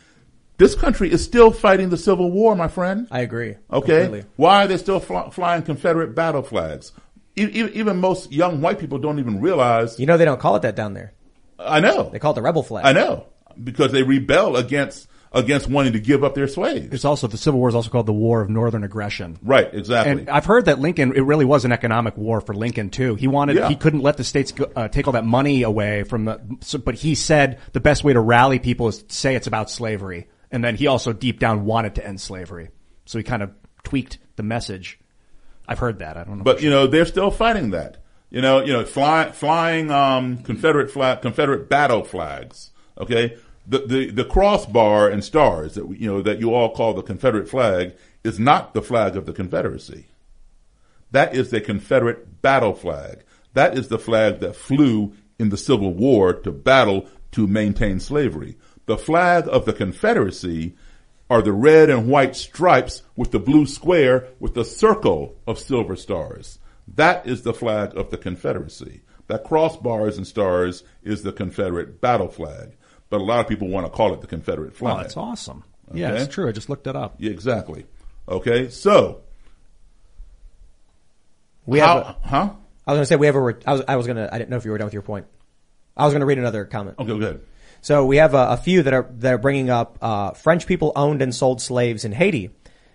This 0.61 0.75
country 0.75 1.11
is 1.11 1.23
still 1.23 1.49
fighting 1.51 1.89
the 1.89 1.97
Civil 1.97 2.29
War, 2.29 2.55
my 2.55 2.67
friend. 2.67 3.07
I 3.09 3.21
agree. 3.21 3.55
Okay. 3.73 4.01
completely. 4.03 4.29
Why 4.35 4.63
are 4.63 4.67
they 4.67 4.77
still 4.77 4.99
fly, 4.99 5.29
flying 5.31 5.63
Confederate 5.63 6.13
battle 6.13 6.43
flags? 6.43 6.91
E- 7.35 7.45
e- 7.45 7.71
even 7.73 7.97
most 7.97 8.31
young 8.31 8.61
white 8.61 8.77
people 8.77 8.99
don't 8.99 9.17
even 9.17 9.41
realize. 9.41 9.99
You 9.99 10.05
know 10.05 10.17
they 10.17 10.25
don't 10.25 10.39
call 10.39 10.55
it 10.57 10.61
that 10.61 10.75
down 10.75 10.93
there. 10.93 11.13
I 11.57 11.79
know. 11.79 12.09
They 12.11 12.19
call 12.19 12.33
it 12.33 12.35
the 12.35 12.43
rebel 12.43 12.61
flag. 12.61 12.85
I 12.85 12.91
know. 12.91 13.25
because 13.63 13.91
they 13.91 14.03
rebel 14.03 14.55
against 14.55 15.07
against 15.33 15.67
wanting 15.69 15.93
to 15.93 15.99
give 15.99 16.23
up 16.23 16.35
their 16.35 16.47
slaves. 16.47 16.93
It's 16.93 17.05
also 17.05 17.25
the 17.25 17.37
Civil 17.37 17.59
War 17.59 17.69
is 17.69 17.73
also 17.73 17.89
called 17.89 18.05
the 18.05 18.13
War 18.13 18.41
of 18.41 18.49
Northern 18.49 18.83
Aggression. 18.83 19.39
Right, 19.41 19.73
exactly. 19.73 20.11
And 20.11 20.29
I've 20.29 20.45
heard 20.45 20.65
that 20.65 20.77
Lincoln, 20.79 21.13
it 21.15 21.21
really 21.21 21.45
was 21.45 21.63
an 21.65 21.71
economic 21.71 22.17
war 22.17 22.39
for 22.41 22.53
Lincoln 22.53 22.89
too. 22.91 23.15
He 23.15 23.27
wanted, 23.27 23.55
Yeah. 23.55 23.69
he 23.69 23.75
couldn't 23.75 24.01
let 24.01 24.17
the 24.17 24.23
states 24.25 24.51
go, 24.51 24.69
uh, 24.75 24.89
take 24.89 25.07
all 25.07 25.13
that 25.13 25.25
money 25.25 25.63
away 25.63 26.03
from 26.03 26.25
the, 26.25 26.39
so, 26.59 26.77
but 26.79 26.95
he 26.95 27.15
said 27.15 27.59
the 27.71 27.79
best 27.79 28.03
way 28.03 28.11
to 28.13 28.19
rally 28.19 28.59
people 28.59 28.89
is 28.89 29.01
to 29.03 29.15
say 29.15 29.35
it's 29.35 29.47
about 29.47 29.71
slavery. 29.71 30.27
And 30.51 30.63
then 30.63 30.75
he 30.75 30.87
also 30.87 31.13
deep 31.13 31.39
down 31.39 31.65
wanted 31.65 31.95
to 31.95 32.05
end 32.05 32.19
slavery. 32.19 32.69
So 33.05 33.17
he 33.17 33.23
kind 33.23 33.41
of 33.41 33.51
tweaked 33.83 34.17
the 34.35 34.43
message. 34.43 34.99
I've 35.67 35.79
heard 35.79 35.99
that. 35.99 36.17
I 36.17 36.23
don't 36.23 36.39
know. 36.39 36.43
But 36.43 36.61
you 36.61 36.69
know, 36.69 36.87
they're 36.87 37.05
still 37.05 37.31
fighting 37.31 37.71
that. 37.71 37.97
You 38.29 38.41
know, 38.41 38.63
you 38.63 38.71
know, 38.71 38.85
fly, 38.85 39.31
flying 39.31 39.91
um, 39.91 40.37
Confederate 40.43 40.89
flag, 40.91 41.21
Confederate 41.21 41.69
battle 41.69 42.03
flags. 42.03 42.71
Okay, 42.97 43.37
the, 43.67 43.79
the 43.79 44.11
the 44.11 44.25
crossbar 44.25 45.09
and 45.09 45.23
stars 45.23 45.75
that 45.75 45.87
you 45.99 46.07
know 46.07 46.21
that 46.21 46.39
you 46.39 46.53
all 46.53 46.73
call 46.73 46.93
the 46.93 47.01
Confederate 47.01 47.49
flag 47.49 47.93
is 48.23 48.39
not 48.39 48.73
the 48.73 48.81
flag 48.81 49.15
of 49.15 49.25
the 49.25 49.33
Confederacy. 49.33 50.07
That 51.11 51.35
is 51.35 51.49
the 51.51 51.61
Confederate 51.61 52.41
battle 52.41 52.73
flag. 52.73 53.23
That 53.53 53.77
is 53.77 53.89
the 53.89 53.99
flag 53.99 54.39
that 54.39 54.55
flew 54.55 55.13
in 55.37 55.49
the 55.49 55.57
Civil 55.57 55.93
War 55.93 56.33
to 56.33 56.51
battle 56.51 57.07
to 57.31 57.47
maintain 57.47 57.99
slavery. 57.99 58.57
The 58.85 58.97
flag 58.97 59.47
of 59.47 59.65
the 59.65 59.73
Confederacy 59.73 60.75
are 61.29 61.41
the 61.41 61.53
red 61.53 61.89
and 61.89 62.09
white 62.09 62.35
stripes 62.35 63.03
with 63.15 63.31
the 63.31 63.39
blue 63.39 63.65
square 63.65 64.27
with 64.39 64.53
the 64.53 64.65
circle 64.65 65.35
of 65.47 65.57
silver 65.59 65.95
stars. 65.95 66.59
That 66.95 67.25
is 67.25 67.43
the 67.43 67.53
flag 67.53 67.95
of 67.95 68.09
the 68.09 68.17
Confederacy. 68.17 69.01
That 69.27 69.45
crossbars 69.45 70.17
and 70.17 70.27
stars 70.27 70.83
is 71.03 71.23
the 71.23 71.31
Confederate 71.31 72.01
battle 72.01 72.27
flag. 72.27 72.75
But 73.09 73.21
a 73.21 73.23
lot 73.23 73.39
of 73.39 73.47
people 73.47 73.69
want 73.69 73.85
to 73.85 73.89
call 73.91 74.13
it 74.13 74.19
the 74.21 74.27
Confederate 74.27 74.71
oh, 74.73 74.77
flag. 74.77 74.95
Oh, 74.95 75.01
that's 75.01 75.17
awesome. 75.17 75.63
Yeah, 75.93 76.11
Okay? 76.11 76.23
it's 76.23 76.33
true. 76.33 76.49
I 76.49 76.51
just 76.51 76.69
looked 76.69 76.87
it 76.87 76.95
up. 76.95 77.15
Yeah, 77.17 77.31
exactly. 77.31 77.85
Okay, 78.27 78.69
so 78.69 79.21
We 81.65 81.79
How- 81.79 82.03
have, 82.03 82.05
a, 82.23 82.27
huh? 82.27 82.49
I 82.87 82.91
was 82.91 82.97
going 82.97 83.01
to 83.01 83.05
say 83.05 83.15
we 83.15 83.27
have 83.27 83.35
a. 83.35 83.41
Re- 83.41 83.53
I 83.65 83.73
was, 83.73 83.83
I 83.87 83.95
was 83.95 84.05
going 84.07 84.17
to. 84.17 84.33
I 84.33 84.37
didn't 84.37 84.49
know 84.49 84.57
if 84.57 84.65
you 84.65 84.71
were 84.71 84.77
done 84.77 84.85
with 84.87 84.93
your 84.93 85.03
point. 85.03 85.27
I 85.95 86.05
was 86.05 86.13
going 86.13 86.21
to 86.21 86.25
read 86.25 86.39
another 86.39 86.65
comment. 86.65 86.97
Okay, 86.99 87.17
good. 87.17 87.45
So 87.81 88.05
we 88.05 88.17
have 88.17 88.35
a, 88.35 88.49
a 88.49 88.57
few 88.57 88.83
that 88.83 88.93
are 88.93 89.09
that 89.17 89.33
are 89.33 89.37
bringing 89.39 89.69
up 89.69 89.97
uh, 90.01 90.31
French 90.31 90.67
people 90.67 90.91
owned 90.95 91.21
and 91.21 91.33
sold 91.33 91.61
slaves 91.61 92.05
in 92.05 92.11
Haiti, 92.11 92.51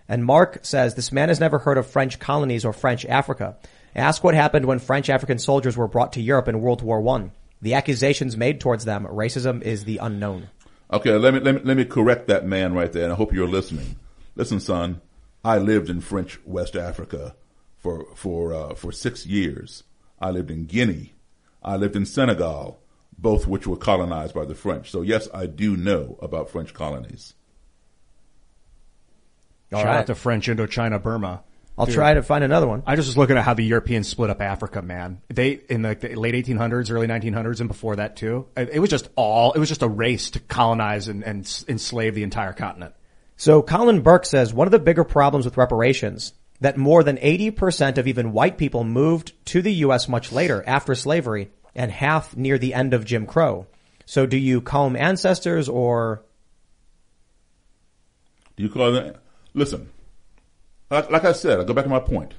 and 0.08 0.24
Mark 0.24 0.60
says 0.62 0.94
this 0.94 1.10
man 1.12 1.28
has 1.28 1.40
never 1.40 1.58
heard 1.58 1.76
of 1.76 1.86
French 1.86 2.18
colonies 2.18 2.64
or 2.64 2.72
French 2.72 3.04
Africa. 3.04 3.56
Ask 3.94 4.22
what 4.22 4.34
happened 4.34 4.66
when 4.66 4.78
French 4.78 5.10
African 5.10 5.38
soldiers 5.38 5.76
were 5.76 5.88
brought 5.88 6.12
to 6.12 6.20
Europe 6.20 6.48
in 6.48 6.60
World 6.60 6.82
War 6.82 7.00
One. 7.00 7.32
The 7.60 7.74
accusations 7.74 8.36
made 8.36 8.60
towards 8.60 8.84
them, 8.84 9.06
racism 9.06 9.62
is 9.62 9.84
the 9.84 9.98
unknown. 9.98 10.50
Okay, 10.92 11.12
let 11.16 11.34
me, 11.34 11.40
let 11.40 11.54
me 11.56 11.60
let 11.64 11.76
me 11.76 11.84
correct 11.84 12.28
that 12.28 12.46
man 12.46 12.72
right 12.72 12.92
there, 12.92 13.04
and 13.04 13.12
I 13.12 13.16
hope 13.16 13.32
you're 13.32 13.48
listening. 13.48 13.96
Listen, 14.36 14.60
son, 14.60 15.00
I 15.44 15.58
lived 15.58 15.90
in 15.90 16.00
French 16.00 16.38
West 16.44 16.76
Africa 16.76 17.34
for 17.78 18.06
for 18.14 18.54
uh, 18.54 18.74
for 18.74 18.92
six 18.92 19.26
years. 19.26 19.82
I 20.20 20.30
lived 20.30 20.50
in 20.50 20.66
Guinea. 20.66 21.14
I 21.62 21.76
lived 21.76 21.96
in 21.96 22.06
Senegal, 22.06 22.78
both 23.18 23.46
which 23.46 23.66
were 23.66 23.76
colonized 23.76 24.34
by 24.34 24.44
the 24.44 24.54
French. 24.54 24.90
So 24.90 25.02
yes, 25.02 25.28
I 25.32 25.46
do 25.46 25.76
know 25.76 26.18
about 26.20 26.50
French 26.50 26.74
colonies. 26.74 27.34
All 29.72 29.80
Shout 29.80 29.86
right. 29.86 29.98
out 29.98 30.06
to 30.06 30.14
French 30.14 30.46
Indochina 30.46 31.02
Burma. 31.02 31.42
I'll 31.78 31.86
try 31.86 32.14
to 32.14 32.22
find 32.22 32.42
another 32.42 32.66
one. 32.66 32.82
I 32.86 32.96
just 32.96 33.06
was 33.06 33.18
looking 33.18 33.36
at 33.36 33.44
how 33.44 33.52
the 33.52 33.64
Europeans 33.64 34.08
split 34.08 34.30
up 34.30 34.40
Africa, 34.40 34.80
man. 34.80 35.20
They, 35.28 35.60
in 35.68 35.82
like 35.82 36.00
the 36.00 36.14
late 36.14 36.34
1800s, 36.34 36.90
early 36.90 37.06
1900s, 37.06 37.60
and 37.60 37.68
before 37.68 37.96
that 37.96 38.16
too. 38.16 38.46
It 38.56 38.70
it 38.74 38.78
was 38.78 38.88
just 38.88 39.10
all, 39.14 39.52
it 39.52 39.58
was 39.58 39.68
just 39.68 39.82
a 39.82 39.88
race 39.88 40.30
to 40.30 40.40
colonize 40.40 41.08
and, 41.08 41.22
and 41.22 41.64
enslave 41.68 42.14
the 42.14 42.22
entire 42.22 42.54
continent. 42.54 42.94
So 43.36 43.60
Colin 43.60 44.00
Burke 44.00 44.24
says 44.24 44.54
one 44.54 44.66
of 44.66 44.72
the 44.72 44.78
bigger 44.78 45.04
problems 45.04 45.44
with 45.44 45.58
reparations 45.58 46.32
that 46.60 46.78
more 46.78 47.02
than 47.02 47.18
80% 47.18 47.98
of 47.98 48.06
even 48.06 48.32
white 48.32 48.56
people 48.56 48.82
moved 48.82 49.32
to 49.46 49.60
the 49.60 49.72
U.S. 49.74 50.08
much 50.08 50.32
later 50.32 50.64
after 50.66 50.94
slavery 50.94 51.50
and 51.76 51.90
half 51.90 52.36
near 52.36 52.58
the 52.58 52.74
end 52.74 52.94
of 52.94 53.04
Jim 53.04 53.26
Crow. 53.26 53.66
So 54.04 54.26
do 54.26 54.36
you 54.36 54.60
call 54.60 54.84
them 54.84 54.96
ancestors 54.96 55.68
or 55.68 56.22
Do 58.56 58.62
you 58.62 58.68
call 58.68 58.92
them? 58.92 59.14
Listen, 59.54 59.90
like, 60.90 61.10
like 61.10 61.24
I 61.24 61.32
said, 61.32 61.60
I 61.60 61.64
go 61.64 61.74
back 61.74 61.84
to 61.84 61.90
my 61.90 62.00
point. 62.00 62.34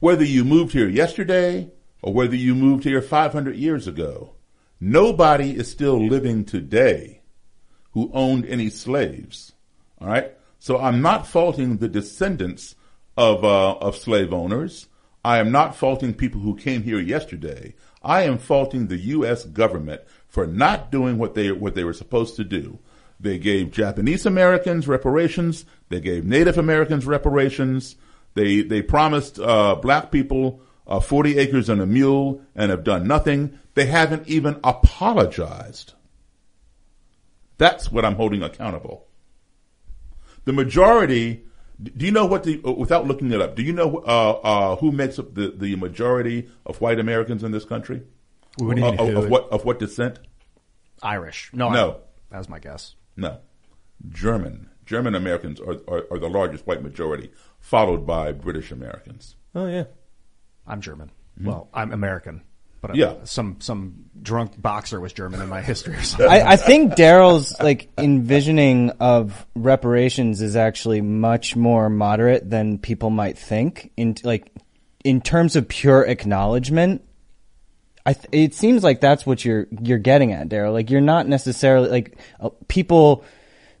Whether 0.00 0.24
you 0.24 0.44
moved 0.44 0.72
here 0.72 0.88
yesterday 0.88 1.70
or 2.02 2.12
whether 2.12 2.36
you 2.36 2.54
moved 2.54 2.84
here 2.84 3.02
500 3.02 3.56
years 3.56 3.88
ago, 3.88 4.34
nobody 4.80 5.56
is 5.56 5.70
still 5.70 6.06
living 6.06 6.44
today 6.44 7.22
who 7.92 8.10
owned 8.14 8.46
any 8.46 8.70
slaves. 8.70 9.52
All 10.00 10.08
right. 10.08 10.32
So 10.60 10.78
I'm 10.78 11.02
not 11.02 11.26
faulting 11.26 11.78
the 11.78 11.88
descendants 11.88 12.74
of 13.16 13.44
uh, 13.44 13.74
of 13.74 13.96
slave 13.96 14.32
owners. 14.32 14.86
I 15.24 15.38
am 15.38 15.50
not 15.50 15.74
faulting 15.74 16.14
people 16.14 16.40
who 16.40 16.54
came 16.54 16.84
here 16.84 17.00
yesterday. 17.00 17.74
I 18.02 18.22
am 18.22 18.38
faulting 18.38 18.86
the 18.86 18.98
U.S. 18.98 19.44
government 19.44 20.02
for 20.26 20.46
not 20.46 20.90
doing 20.90 21.18
what 21.18 21.34
they 21.34 21.50
what 21.52 21.74
they 21.74 21.84
were 21.84 21.92
supposed 21.92 22.36
to 22.36 22.44
do. 22.44 22.78
They 23.20 23.38
gave 23.38 23.72
Japanese 23.72 24.26
Americans 24.26 24.86
reparations. 24.86 25.64
They 25.88 26.00
gave 26.00 26.24
Native 26.24 26.58
Americans 26.58 27.06
reparations. 27.06 27.96
They 28.34 28.62
they 28.62 28.82
promised 28.82 29.38
uh, 29.38 29.74
black 29.76 30.12
people 30.12 30.60
uh, 30.86 31.00
40 31.00 31.38
acres 31.38 31.68
and 31.68 31.80
a 31.80 31.86
mule 31.86 32.40
and 32.54 32.70
have 32.70 32.82
done 32.82 33.06
nothing. 33.06 33.58
They 33.74 33.86
haven't 33.86 34.26
even 34.26 34.58
apologized. 34.64 35.92
That's 37.58 37.92
what 37.92 38.04
I'm 38.04 38.14
holding 38.14 38.42
accountable. 38.42 39.06
The 40.44 40.52
majority. 40.52 41.44
Do 41.82 42.04
you 42.04 42.12
know 42.12 42.26
what 42.26 42.42
the? 42.42 42.60
uh, 42.64 42.72
Without 42.72 43.06
looking 43.06 43.30
it 43.30 43.40
up, 43.40 43.54
do 43.54 43.62
you 43.62 43.72
know 43.72 43.98
uh, 43.98 44.40
uh, 44.42 44.76
who 44.76 44.90
makes 44.90 45.18
up 45.18 45.34
the, 45.34 45.50
the 45.56 45.76
majority 45.76 46.48
of 46.66 46.80
white 46.80 46.98
Americans 46.98 47.44
in 47.44 47.52
this 47.52 47.64
country? 47.64 48.02
What 48.56 48.74
do 48.74 48.80
you 48.80 48.86
of, 48.88 48.98
mean, 48.98 49.16
of 49.16 49.24
who? 49.24 49.30
what 49.30 49.48
of 49.50 49.64
what 49.64 49.78
descent? 49.78 50.18
Irish. 51.02 51.50
No, 51.52 51.70
No. 51.70 51.90
I, 51.90 51.94
that 52.30 52.38
was 52.38 52.48
my 52.48 52.58
guess. 52.58 52.96
No, 53.16 53.38
German. 54.08 54.70
German 54.84 55.14
Americans 55.14 55.60
are, 55.60 55.76
are 55.86 56.06
are 56.10 56.18
the 56.18 56.28
largest 56.28 56.66
white 56.66 56.82
majority, 56.82 57.30
followed 57.60 58.06
by 58.06 58.32
British 58.32 58.72
Americans. 58.72 59.36
Oh 59.54 59.66
yeah. 59.66 59.84
I'm 60.66 60.80
German. 60.80 61.12
Well, 61.40 61.68
I'm 61.72 61.92
American. 61.92 62.42
But 62.80 62.94
Yeah. 62.94 63.06
uh, 63.06 63.24
some 63.24 63.56
some 63.60 64.04
drunk 64.22 64.60
boxer 64.60 65.00
was 65.00 65.12
German 65.12 65.40
in 65.40 65.48
my 65.48 65.60
history 65.62 65.94
or 65.94 66.02
something. 66.02 66.28
I, 66.28 66.52
I 66.52 66.56
think 66.56 66.94
Daryl's 66.94 67.58
like 67.60 67.88
envisioning 67.98 68.90
of 69.00 69.46
reparations 69.54 70.40
is 70.40 70.54
actually 70.56 71.00
much 71.00 71.56
more 71.56 71.88
moderate 71.90 72.48
than 72.48 72.78
people 72.78 73.10
might 73.10 73.36
think. 73.38 73.90
In 73.96 74.16
like 74.22 74.52
in 75.04 75.20
terms 75.20 75.56
of 75.56 75.66
pure 75.68 76.02
acknowledgement, 76.04 77.02
I 78.06 78.12
th- 78.14 78.28
it 78.30 78.54
seems 78.54 78.84
like 78.84 79.00
that's 79.00 79.26
what 79.26 79.44
you're 79.44 79.66
you're 79.82 79.98
getting 79.98 80.32
at, 80.32 80.48
Daryl. 80.48 80.72
Like 80.72 80.90
you're 80.90 81.00
not 81.00 81.26
necessarily 81.26 81.88
like 81.88 82.16
uh, 82.40 82.50
people 82.68 83.24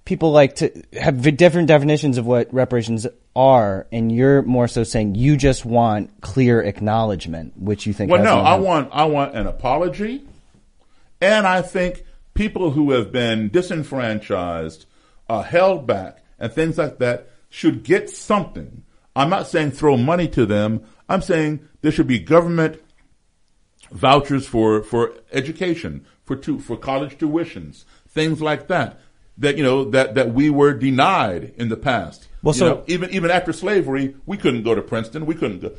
people 0.08 0.32
like 0.32 0.56
to 0.56 0.72
have 0.94 1.20
different 1.36 1.68
definitions 1.68 2.16
of 2.16 2.24
what 2.24 2.52
reparations 2.52 3.06
are, 3.36 3.86
and 3.92 4.10
you're 4.10 4.40
more 4.40 4.66
so 4.66 4.82
saying 4.82 5.14
you 5.14 5.36
just 5.36 5.66
want 5.66 6.22
clear 6.22 6.62
acknowledgement, 6.62 7.52
which 7.58 7.86
you 7.86 7.92
think. 7.92 8.10
Well, 8.10 8.22
no, 8.24 8.38
I 8.38 8.56
want 8.56 8.88
I 8.90 9.04
want 9.04 9.34
an 9.34 9.46
apology, 9.46 10.24
and 11.20 11.46
I 11.46 11.60
think 11.60 12.04
people 12.32 12.70
who 12.70 12.92
have 12.92 13.12
been 13.12 13.50
disenfranchised, 13.50 14.86
uh, 15.28 15.42
held 15.42 15.86
back, 15.86 16.24
and 16.38 16.50
things 16.50 16.78
like 16.78 16.96
that 17.00 17.28
should 17.50 17.82
get 17.82 18.08
something. 18.08 18.84
I'm 19.14 19.28
not 19.28 19.46
saying 19.46 19.72
throw 19.72 19.98
money 19.98 20.28
to 20.28 20.46
them. 20.46 20.84
I'm 21.06 21.20
saying 21.20 21.68
there 21.82 21.92
should 21.92 22.06
be 22.06 22.18
government 22.18 22.80
vouchers 23.92 24.46
for 24.46 24.82
for 24.82 25.12
education, 25.32 26.06
for 26.24 26.34
tu- 26.34 26.60
for 26.60 26.78
college 26.78 27.18
tuitions, 27.18 27.84
things 28.08 28.40
like 28.40 28.68
that. 28.68 28.98
That 29.38 29.56
you 29.56 29.62
know 29.62 29.84
that 29.90 30.14
that 30.16 30.32
we 30.34 30.50
were 30.50 30.74
denied 30.74 31.54
in 31.56 31.68
the 31.68 31.76
past. 31.76 32.26
Well, 32.42 32.54
You 32.54 32.58
so- 32.58 32.68
know, 32.68 32.84
even 32.86 33.10
even 33.10 33.30
after 33.30 33.52
slavery, 33.52 34.14
we 34.26 34.36
couldn't 34.36 34.62
go 34.64 34.74
to 34.74 34.82
Princeton. 34.82 35.26
We 35.26 35.34
couldn't 35.34 35.60
go, 35.60 35.72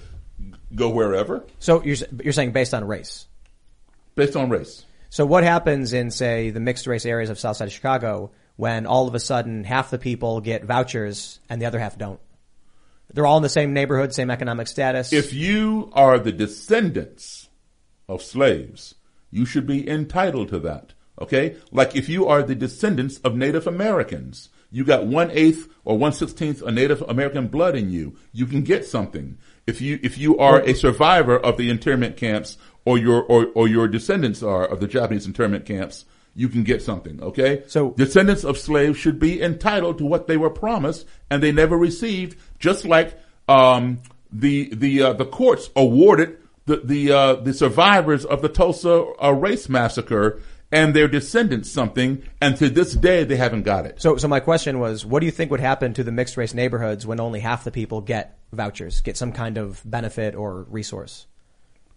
go 0.75 0.89
wherever 0.89 1.43
So 1.59 1.83
you're, 1.83 1.97
you're 2.23 2.33
saying 2.33 2.51
based 2.51 2.73
on 2.73 2.85
race. 2.85 3.27
based 4.15 4.35
on 4.35 4.49
race. 4.49 4.85
So 5.09 5.25
what 5.25 5.43
happens 5.43 5.93
in, 5.93 6.11
say, 6.11 6.51
the 6.51 6.59
mixed 6.59 6.85
race 6.85 7.05
areas 7.05 7.29
of 7.31 7.39
South 7.39 7.57
Side 7.57 7.67
of 7.67 7.73
Chicago 7.73 8.31
when 8.57 8.85
all 8.85 9.07
of 9.07 9.15
a 9.15 9.19
sudden 9.19 9.63
half 9.63 9.89
the 9.89 9.97
people 9.97 10.39
get 10.41 10.63
vouchers 10.65 11.39
and 11.49 11.61
the 11.61 11.65
other 11.65 11.79
half 11.79 11.97
don't? 11.97 12.19
They're 13.11 13.25
all 13.25 13.37
in 13.37 13.43
the 13.43 13.49
same 13.49 13.73
neighborhood, 13.73 14.13
same 14.13 14.29
economic 14.29 14.67
status. 14.67 15.11
If 15.11 15.33
you 15.33 15.89
are 15.93 16.19
the 16.19 16.31
descendants 16.31 17.49
of 18.07 18.21
slaves, 18.21 18.93
you 19.31 19.45
should 19.45 19.65
be 19.65 19.89
entitled 19.89 20.49
to 20.49 20.59
that. 20.59 20.93
Okay? 21.19 21.55
Like 21.71 21.95
if 21.95 22.09
you 22.09 22.27
are 22.27 22.43
the 22.43 22.55
descendants 22.55 23.19
of 23.19 23.35
Native 23.35 23.67
Americans, 23.67 24.49
you 24.71 24.83
got 24.83 25.05
one 25.05 25.31
eighth 25.31 25.67
or 25.83 25.97
one 25.97 26.13
sixteenth 26.13 26.61
of 26.61 26.73
Native 26.73 27.01
American 27.03 27.47
blood 27.47 27.75
in 27.75 27.89
you, 27.91 28.15
you 28.31 28.45
can 28.45 28.61
get 28.61 28.85
something. 28.85 29.37
If 29.67 29.81
you, 29.81 29.99
if 30.01 30.17
you 30.17 30.37
are 30.37 30.61
a 30.61 30.73
survivor 30.73 31.37
of 31.37 31.57
the 31.57 31.69
internment 31.69 32.17
camps 32.17 32.57
or 32.85 32.97
your, 32.97 33.23
or, 33.23 33.47
or 33.55 33.67
your 33.67 33.87
descendants 33.87 34.41
are 34.41 34.65
of 34.65 34.79
the 34.79 34.87
Japanese 34.87 35.25
internment 35.25 35.65
camps, 35.65 36.05
you 36.35 36.47
can 36.47 36.63
get 36.63 36.81
something. 36.81 37.21
Okay. 37.21 37.63
So 37.67 37.91
descendants 37.91 38.43
of 38.43 38.57
slaves 38.57 38.97
should 38.97 39.19
be 39.19 39.41
entitled 39.41 39.97
to 39.97 40.05
what 40.05 40.27
they 40.27 40.37
were 40.37 40.49
promised 40.49 41.05
and 41.29 41.43
they 41.43 41.51
never 41.51 41.77
received, 41.77 42.37
just 42.59 42.85
like 42.85 43.19
um, 43.47 44.01
the 44.31 44.73
the 44.73 45.01
uh, 45.01 45.13
the 45.13 45.25
courts 45.25 45.69
awarded 45.75 46.37
the 46.65 46.77
the 46.77 47.11
uh, 47.11 47.33
the 47.35 47.53
survivors 47.53 48.25
of 48.25 48.41
the 48.41 48.49
Tulsa 48.49 49.05
uh, 49.21 49.31
race 49.31 49.67
massacre 49.67 50.39
and 50.71 50.95
their 50.95 51.07
descendants 51.07 51.69
something, 51.71 52.21
and 52.41 52.55
to 52.57 52.69
this 52.69 52.93
day 52.93 53.23
they 53.23 53.35
haven't 53.37 53.63
got 53.63 53.85
it. 53.85 54.01
So, 54.01 54.17
so 54.17 54.27
my 54.27 54.39
question 54.39 54.79
was, 54.79 55.05
what 55.05 55.19
do 55.21 55.25
you 55.25 55.31
think 55.31 55.51
would 55.51 55.59
happen 55.59 55.93
to 55.95 56.03
the 56.03 56.11
mixed 56.11 56.37
race 56.37 56.53
neighborhoods 56.53 57.07
when 57.07 57.19
only 57.19 57.39
half 57.39 57.63
the 57.63 57.71
people 57.71 58.01
get 58.01 58.37
vouchers, 58.51 59.01
get 59.01 59.17
some 59.17 59.31
kind 59.31 59.57
of 59.57 59.81
benefit 59.83 60.35
or 60.35 60.63
resource? 60.69 61.25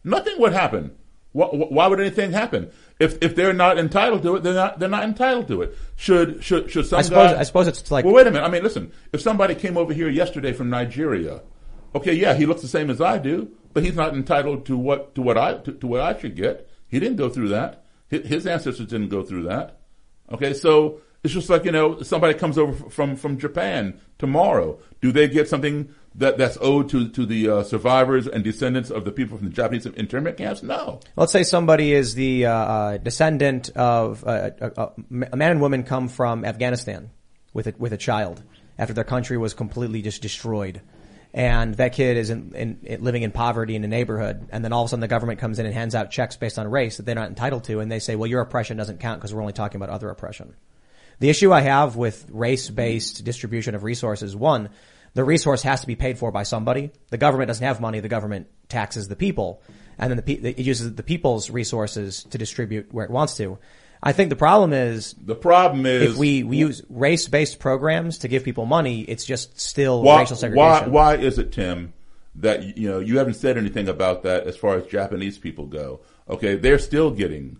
Nothing 0.04 0.40
would 0.40 0.52
happen. 0.52 0.96
Why, 1.32 1.46
why 1.46 1.86
would 1.86 1.98
anything 2.00 2.32
happen? 2.32 2.70
If 2.98 3.22
if 3.22 3.34
they're 3.34 3.54
not 3.54 3.78
entitled 3.78 4.22
to 4.22 4.36
it, 4.36 4.42
they're 4.42 4.52
not 4.52 4.78
they're 4.78 4.88
not 4.88 5.04
entitled 5.04 5.48
to 5.48 5.62
it. 5.62 5.76
Should 5.96 6.44
should 6.44 6.70
should 6.70 6.86
some 6.86 6.98
I 6.98 7.02
suppose 7.02 7.32
guy- 7.32 7.40
I 7.40 7.42
suppose 7.44 7.66
it's 7.68 7.90
like 7.90 8.04
Well, 8.04 8.14
wait 8.14 8.26
a 8.26 8.30
minute. 8.30 8.44
I 8.44 8.50
mean, 8.50 8.62
listen. 8.62 8.92
If 9.12 9.22
somebody 9.22 9.54
came 9.54 9.78
over 9.78 9.94
here 9.94 10.10
yesterday 10.10 10.52
from 10.52 10.68
Nigeria, 10.68 11.40
okay, 11.94 12.12
yeah, 12.12 12.34
he 12.34 12.44
looks 12.44 12.60
the 12.60 12.68
same 12.68 12.90
as 12.90 13.00
I 13.00 13.16
do, 13.16 13.50
but 13.72 13.82
he's 13.82 13.96
not 13.96 14.14
entitled 14.14 14.66
to 14.66 14.76
what 14.76 15.14
to 15.14 15.22
what 15.22 15.38
I 15.38 15.54
to, 15.58 15.72
to 15.72 15.86
what 15.86 16.02
I 16.02 16.18
should 16.18 16.36
get. 16.36 16.68
He 16.86 17.00
didn't 17.00 17.16
go 17.16 17.30
through 17.30 17.48
that. 17.48 17.81
His, 18.20 18.46
ancestors 18.46 18.86
didn't 18.86 19.08
go 19.08 19.22
through 19.22 19.44
that. 19.44 19.80
Okay, 20.30 20.52
so 20.52 21.00
it's 21.24 21.32
just 21.32 21.48
like 21.48 21.64
you 21.64 21.72
know, 21.72 22.02
somebody 22.02 22.34
comes 22.34 22.58
over 22.58 22.90
from 22.90 23.16
from 23.16 23.38
Japan 23.38 24.00
tomorrow. 24.18 24.78
Do 25.00 25.12
they 25.12 25.28
get 25.28 25.48
something 25.48 25.94
that 26.16 26.36
that's 26.36 26.58
owed 26.60 26.90
to 26.90 27.08
to 27.08 27.24
the 27.24 27.48
uh, 27.48 27.62
survivors 27.62 28.26
and 28.26 28.44
descendants 28.44 28.90
of 28.90 29.04
the 29.04 29.12
people 29.12 29.38
from 29.38 29.48
the 29.48 29.54
Japanese 29.54 29.86
internment 29.86 30.36
camps? 30.36 30.62
No. 30.62 31.00
Let's 31.16 31.32
say 31.32 31.42
somebody 31.42 31.92
is 31.92 32.14
the 32.14 32.46
uh, 32.46 32.52
uh, 32.52 32.96
descendant 32.98 33.70
of 33.70 34.24
uh, 34.26 34.50
a, 34.60 34.72
a, 34.76 34.92
a 35.32 35.36
man 35.36 35.52
and 35.52 35.60
woman 35.60 35.82
come 35.82 36.08
from 36.08 36.44
Afghanistan 36.44 37.10
with 37.54 37.66
a, 37.66 37.74
with 37.78 37.92
a 37.92 37.98
child 37.98 38.42
after 38.78 38.94
their 38.94 39.04
country 39.04 39.38
was 39.38 39.54
completely 39.54 40.02
just 40.02 40.22
destroyed, 40.22 40.80
and 41.34 41.74
that 41.74 41.92
kid 41.94 42.16
is 42.16 42.30
in, 42.30 42.54
in, 42.54 42.78
in 42.82 43.02
living 43.02 43.22
in 43.22 43.32
poverty 43.32 43.74
in 43.74 43.84
a 43.84 43.88
neighborhood, 43.88 44.48
and 44.50 44.64
then 44.64 44.72
all 44.72 44.82
of 44.82 44.86
a 44.86 44.90
sudden 44.90 45.00
the 45.00 45.08
government 45.08 45.40
comes 45.40 45.58
in 45.58 45.66
and 45.66 45.74
hands 45.74 45.94
out 45.94 46.10
checks 46.10 46.36
based 46.36 46.58
on 46.58 46.68
race 46.68 46.98
that 46.98 47.06
they're 47.06 47.14
not 47.14 47.28
entitled 47.28 47.64
to, 47.64 47.80
and 47.80 47.90
they 47.90 47.98
say, 47.98 48.16
well, 48.16 48.26
your 48.26 48.42
oppression 48.42 48.76
doesn't 48.76 49.00
count 49.00 49.20
because 49.20 49.34
we're 49.34 49.40
only 49.40 49.52
talking 49.52 49.80
about 49.80 49.88
other 49.88 50.10
oppression. 50.10 50.54
The 51.20 51.30
issue 51.30 51.52
I 51.52 51.60
have 51.60 51.96
with 51.96 52.26
race-based 52.30 53.24
distribution 53.24 53.74
of 53.74 53.84
resources, 53.84 54.34
one, 54.34 54.70
the 55.14 55.24
resource 55.24 55.62
has 55.62 55.82
to 55.82 55.86
be 55.86 55.94
paid 55.94 56.18
for 56.18 56.32
by 56.32 56.42
somebody. 56.42 56.90
The 57.10 57.18
government 57.18 57.48
doesn't 57.48 57.64
have 57.64 57.80
money. 57.80 58.00
The 58.00 58.08
government 58.08 58.48
taxes 58.68 59.08
the 59.08 59.16
people, 59.16 59.62
and 59.98 60.10
then 60.10 60.22
the 60.24 60.48
it 60.48 60.58
uses 60.58 60.94
the 60.94 61.02
people's 61.02 61.50
resources 61.50 62.24
to 62.24 62.38
distribute 62.38 62.92
where 62.92 63.04
it 63.04 63.10
wants 63.10 63.36
to. 63.36 63.58
I 64.02 64.12
think 64.12 64.30
the 64.30 64.36
problem 64.36 64.72
is 64.72 65.14
the 65.22 65.34
problem 65.36 65.86
is 65.86 66.12
if 66.12 66.16
we, 66.16 66.42
we 66.42 66.56
use 66.56 66.82
race-based 66.88 67.60
programs 67.60 68.18
to 68.18 68.28
give 68.28 68.42
people 68.42 68.66
money, 68.66 69.02
it's 69.02 69.24
just 69.24 69.60
still 69.60 70.02
why, 70.02 70.20
racial 70.20 70.36
segregation. 70.36 70.92
Why, 70.92 71.14
why 71.14 71.16
is 71.16 71.38
it, 71.38 71.52
Tim, 71.52 71.92
that 72.36 72.76
you 72.76 72.88
know 72.90 72.98
you 72.98 73.18
haven't 73.18 73.34
said 73.34 73.56
anything 73.56 73.88
about 73.88 74.22
that 74.24 74.46
as 74.46 74.56
far 74.56 74.76
as 74.76 74.86
Japanese 74.86 75.38
people 75.38 75.66
go? 75.66 76.00
Okay, 76.28 76.56
they're 76.56 76.78
still 76.80 77.10
getting. 77.10 77.58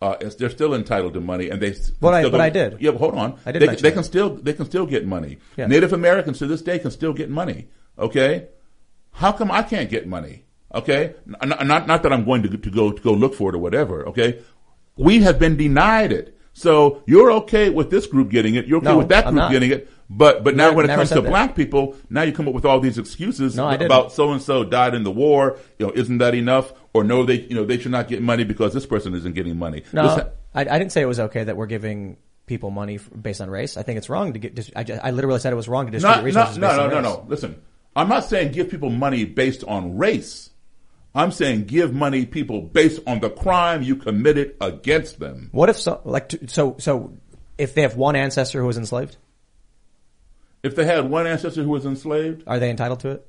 Uh, 0.00 0.16
they're 0.38 0.50
still 0.50 0.74
entitled 0.74 1.12
to 1.14 1.20
money, 1.20 1.48
and 1.50 1.60
they. 1.60 1.74
But 2.00 2.14
I- 2.14 2.28
but 2.30 2.40
I 2.40 2.50
did. 2.50 2.78
Yeah, 2.80 2.90
but 2.92 2.98
hold 2.98 3.14
on. 3.14 3.38
I 3.46 3.52
did 3.52 3.62
They, 3.62 3.66
they 3.66 3.74
that. 3.76 3.92
can 3.94 4.02
still 4.04 4.30
they 4.34 4.52
can 4.54 4.64
still 4.66 4.86
get 4.86 5.06
money. 5.06 5.38
Yeah. 5.56 5.66
Native 5.66 5.92
Americans 5.92 6.38
to 6.38 6.46
this 6.46 6.62
day 6.62 6.78
can 6.78 6.90
still 6.90 7.12
get 7.12 7.28
money. 7.30 7.68
Okay, 7.98 8.48
how 9.12 9.30
come 9.32 9.50
I 9.50 9.62
can't 9.62 9.90
get 9.90 10.08
money? 10.08 10.44
Okay, 10.74 11.14
N- 11.42 11.52
n- 11.52 11.68
not 11.68 11.86
not 11.86 12.02
that 12.02 12.12
I'm 12.12 12.24
going 12.24 12.42
to 12.44 12.48
to 12.56 12.70
go 12.70 12.90
to 12.92 13.02
go 13.02 13.12
look 13.12 13.34
for 13.34 13.50
it 13.50 13.54
or 13.54 13.58
whatever. 13.58 14.08
Okay, 14.08 14.40
we 14.96 15.20
have 15.22 15.38
been 15.38 15.56
denied 15.56 16.12
it. 16.12 16.36
So 16.54 17.02
you're 17.06 17.32
okay 17.32 17.70
with 17.70 17.90
this 17.90 18.06
group 18.06 18.28
getting 18.30 18.56
it. 18.56 18.66
You're 18.66 18.78
okay 18.78 18.88
No, 18.88 18.98
with 18.98 19.08
that 19.08 19.26
group 19.26 19.50
getting 19.50 19.70
it. 19.72 19.88
But 20.10 20.44
but 20.44 20.54
now 20.54 20.64
Never- 20.64 20.76
when 20.76 20.90
it 20.90 20.94
comes 20.94 21.08
to 21.08 21.22
that. 21.22 21.28
black 21.30 21.54
people, 21.56 21.96
now 22.10 22.20
you 22.22 22.32
come 22.32 22.46
up 22.46 22.52
with 22.52 22.66
all 22.66 22.78
these 22.80 22.98
excuses 22.98 23.56
No, 23.56 23.70
about 23.70 24.12
so 24.12 24.30
and 24.32 24.42
so 24.42 24.62
died 24.62 24.94
in 24.94 25.04
the 25.04 25.10
war. 25.10 25.56
You 25.78 25.86
know, 25.86 25.92
isn't 25.94 26.18
that 26.18 26.34
enough? 26.34 26.74
Or 26.92 27.02
no, 27.04 27.24
they 27.24 27.40
you 27.40 27.54
know 27.54 27.64
they 27.64 27.78
should 27.78 27.92
not 27.92 28.08
get 28.08 28.20
money 28.20 28.44
because 28.44 28.74
this 28.74 28.84
person 28.84 29.14
isn't 29.14 29.34
getting 29.34 29.56
money. 29.58 29.84
No, 29.94 30.08
ha- 30.08 30.28
I, 30.54 30.60
I 30.60 30.78
didn't 30.78 30.92
say 30.92 31.00
it 31.00 31.06
was 31.06 31.18
okay 31.20 31.44
that 31.44 31.56
we're 31.56 31.64
giving 31.66 32.18
people 32.44 32.70
money 32.70 32.96
f- 32.96 33.08
based 33.18 33.40
on 33.40 33.48
race. 33.48 33.78
I 33.78 33.82
think 33.84 33.96
it's 33.96 34.10
wrong 34.10 34.34
to 34.34 34.38
get. 34.38 34.54
dis- 34.54 34.70
I, 34.76 34.84
just, 34.84 35.02
I 35.02 35.12
literally 35.12 35.38
said 35.40 35.54
it 35.54 35.56
was 35.56 35.68
wrong 35.68 35.86
to 35.86 35.92
distribute 35.92 36.16
Not, 36.16 36.24
resources 36.24 36.58
not, 36.58 36.68
based 36.76 36.78
no, 36.78 36.88
no, 36.88 37.00
no, 37.00 37.14
no. 37.22 37.24
Listen, 37.28 37.62
I'm 37.96 38.10
not 38.10 38.26
saying 38.26 38.52
give 38.52 38.68
people 38.68 38.90
money 38.90 39.24
based 39.24 39.64
on 39.64 39.96
race. 39.96 40.50
I'm 41.14 41.30
saying 41.30 41.64
give 41.64 41.92
money 41.92 42.24
people 42.26 42.62
based 42.62 43.00
on 43.06 43.20
the 43.20 43.28
crime 43.30 43.82
you 43.82 43.96
committed 43.96 44.56
against 44.60 45.18
them. 45.20 45.48
What 45.52 45.68
if 45.68 45.78
so? 45.78 46.00
Like 46.04 46.32
so? 46.48 46.76
So 46.78 47.18
if 47.58 47.74
they 47.74 47.82
have 47.82 47.96
one 47.96 48.16
ancestor 48.16 48.60
who 48.60 48.66
was 48.66 48.78
enslaved, 48.78 49.16
If 50.62 50.76
they 50.76 50.84
had 50.84 51.10
one 51.10 51.26
ancestor 51.26 51.62
who 51.62 51.70
was 51.70 51.84
enslaved, 51.86 52.44
are 52.46 52.58
they 52.58 52.70
entitled 52.70 53.00
to 53.00 53.10
it? 53.10 53.26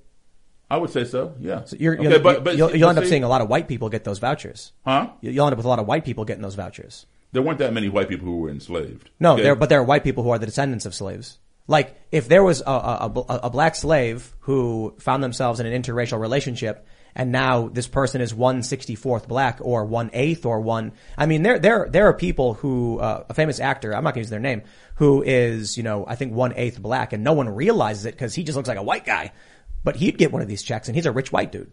I 0.70 0.78
would 0.78 0.92
say 0.92 1.04
so. 1.04 1.36
Yeah. 1.40 1.66
So 1.66 1.76
you're, 1.80 1.96
Okay, 1.96 2.04
you'll, 2.10 2.20
but- 2.20 2.44
but 2.44 2.58
you'll, 2.58 2.76
you'll 2.76 2.90
end 2.90 2.98
up 2.98 3.04
see- 3.04 3.10
seeing 3.12 3.24
a 3.24 3.28
lot 3.30 3.42
of 3.42 3.50
white 3.50 3.68
people 3.68 3.90
get 3.90 4.04
those 4.04 4.20
vouchers. 4.20 4.72
Huh? 4.86 5.10
You- 5.22 5.32
You'll 5.32 5.46
end 5.46 5.54
up 5.54 5.58
with 5.58 5.66
a 5.66 5.70
lot 5.70 5.80
of 5.80 5.86
white 5.88 6.06
people 6.06 6.26
getting 6.26 6.42
those 6.42 6.56
vouchers. 6.56 7.06
There 7.32 7.42
weren't 7.42 7.60
that 7.60 7.74
many 7.74 7.90
white 7.90 8.08
people 8.10 8.26
who 8.28 8.38
were 8.38 8.50
enslaved. 8.50 9.10
No, 9.20 9.34
Okay? 9.34 9.44
there, 9.44 9.56
but 9.56 9.70
there 9.70 9.80
are 9.80 9.84
white 9.84 10.04
people 10.04 10.24
who 10.24 10.30
are 10.30 10.40
the 10.40 10.46
descendants 10.46 10.86
of 10.86 10.94
slaves. 10.96 11.38
Like, 11.68 11.96
if 12.12 12.28
there 12.28 12.44
was 12.44 12.62
a, 12.62 12.66
a, 12.70 13.12
a, 13.16 13.36
a 13.46 13.50
black 13.50 13.76
slave 13.76 14.34
who 14.42 14.94
found 15.00 15.24
themselves 15.24 15.60
in 15.60 15.66
an 15.66 15.80
interracial 15.82 16.20
relationship, 16.20 16.86
and 17.16 17.32
now 17.32 17.68
this 17.68 17.88
person 17.88 18.22
is 18.22 18.34
one 18.34 18.64
sixty 18.64 18.96
fourth 18.96 19.28
black 19.28 19.60
or 19.62 19.86
one 19.86 20.10
eighth 20.14 20.46
or 20.46 20.60
one. 20.62 20.94
I 21.18 21.26
mean, 21.26 21.44
there 21.44 21.60
there 21.60 21.88
there 21.90 22.08
are 22.08 22.14
people 22.14 22.54
who 22.56 23.00
uh, 23.00 23.26
a 23.30 23.34
famous 23.34 23.60
actor. 23.60 23.96
I'm 23.96 24.04
not 24.04 24.14
going 24.14 24.22
to 24.24 24.28
use 24.28 24.30
their 24.30 24.40
name. 24.40 24.64
Who 24.96 25.22
is 25.24 25.78
you 25.78 25.84
know 25.84 26.06
I 26.08 26.16
think 26.16 26.34
one 26.34 26.54
eighth 26.56 26.82
black, 26.82 27.14
and 27.14 27.24
no 27.24 27.34
one 27.34 27.50
realizes 27.50 28.06
it 28.06 28.12
because 28.16 28.34
he 28.34 28.44
just 28.44 28.56
looks 28.56 28.68
like 28.70 28.78
a 28.78 28.84
white 28.84 29.06
guy. 29.06 29.32
But 29.84 29.98
he'd 29.98 30.18
get 30.18 30.32
one 30.32 30.42
of 30.42 30.48
these 30.48 30.64
checks, 30.64 30.88
and 30.88 30.96
he's 30.96 31.06
a 31.06 31.12
rich 31.12 31.32
white 31.32 31.52
dude. 31.52 31.72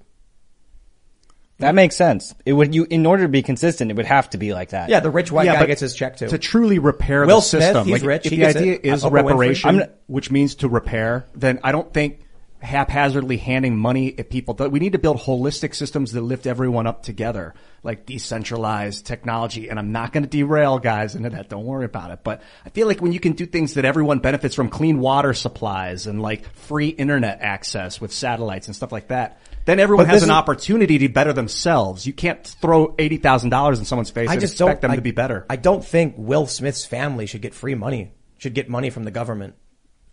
That 1.59 1.75
makes 1.75 1.95
sense. 1.95 2.35
It 2.47 2.55
would 2.55 2.75
you 2.75 2.87
in 2.89 3.05
order 3.05 3.25
to 3.25 3.29
be 3.29 3.43
consistent, 3.43 3.91
it 3.91 3.97
would 3.99 4.07
have 4.07 4.31
to 4.31 4.39
be 4.39 4.55
like 4.55 4.71
that. 4.71 4.89
Yeah, 4.89 5.01
the 5.01 5.11
rich 5.11 5.31
white 5.31 5.45
Yeah, 5.45 5.61
guy 5.61 5.67
gets 5.67 5.83
his 5.83 5.95
check 5.95 6.17
too. 6.17 6.29
To 6.29 6.39
truly 6.39 6.79
repair 6.79 7.27
Will 7.27 7.37
the 7.37 7.43
Smith, 7.43 7.63
system, 7.63 7.85
he's 7.87 7.93
like, 8.01 8.03
rich, 8.05 8.27
if 8.27 8.31
he 8.31 8.37
the 8.39 8.43
gets 8.45 8.57
idea 8.57 8.73
it. 8.75 8.85
is 8.87 9.05
Oprah 9.05 9.13
reparation, 9.13 9.77
not- 9.77 9.91
which 10.07 10.31
means 10.31 10.55
to 10.57 10.69
repair, 10.71 11.27
then 11.35 11.61
I 11.63 11.73
don't 11.73 11.93
think 11.93 12.21
haphazardly 12.61 13.39
handing 13.39 13.77
money 13.77 14.15
at 14.19 14.31
people. 14.31 14.55
We 14.55 14.81
need 14.81 14.93
to 14.93 14.99
build 14.99 15.19
holistic 15.19 15.75
systems 15.75 16.13
that 16.13 16.21
lift 16.21 16.47
everyone 16.47 16.87
up 16.87 17.03
together, 17.03 17.55
like 17.83 18.07
decentralized 18.07 19.07
technology. 19.07 19.69
And 19.69 19.79
I'm 19.79 19.93
not 19.93 20.13
going 20.13 20.25
to 20.25 20.29
derail 20.29 20.79
guys 20.79 21.15
into 21.15 21.31
that. 21.31 21.49
Don't 21.49 21.65
worry 21.65 21.87
about 21.87 22.11
it. 22.11 22.21
But 22.23 22.43
I 22.65 22.69
feel 22.71 22.87
like 22.87 23.01
when 23.01 23.13
you 23.13 23.21
can 23.21 23.33
do 23.33 23.47
things 23.47 23.75
that 23.75 23.85
everyone 23.85 24.19
benefits 24.19 24.55
from, 24.55 24.69
clean 24.69 25.01
water 25.01 25.33
supplies 25.33 26.07
and 26.07 26.21
like 26.21 26.45
free 26.55 26.89
internet 26.89 27.41
access 27.41 28.01
with 28.01 28.13
satellites 28.13 28.67
and 28.67 28.77
stuff 28.77 28.93
like 28.93 29.09
that. 29.09 29.41
Then 29.65 29.79
everyone 29.79 30.07
But 30.07 30.13
has 30.13 30.23
an 30.23 30.31
is- 30.31 30.35
opportunity 30.35 30.99
to 30.99 31.09
better 31.09 31.33
themselves. 31.33 32.07
You 32.07 32.13
can't 32.13 32.47
throw 32.47 32.95
eighty 32.99 33.19
thousand 33.19 33.51
dollars 33.51 33.79
in 33.79 33.85
someone's 33.85 34.11
face 34.11 34.29
I 34.29 34.33
and 34.33 34.41
just 34.41 34.55
expect 34.55 34.83
them 34.83 34.91
I, 34.91 34.97
to 34.97 35.03
be 35.03 35.11
better. 35.11 35.47
I 35.49 35.57
don't 35.57 35.85
think 35.85 36.15
Will 36.17 36.47
Smith's 36.47 36.85
family 36.87 37.27
should 37.27 37.43
get 37.43 37.55
free 37.55 37.75
money. 37.75 38.13
Should 38.39 38.55
get 38.55 38.69
money 38.71 38.91
from 38.91 39.05
the 39.05 39.11
government. 39.11 39.55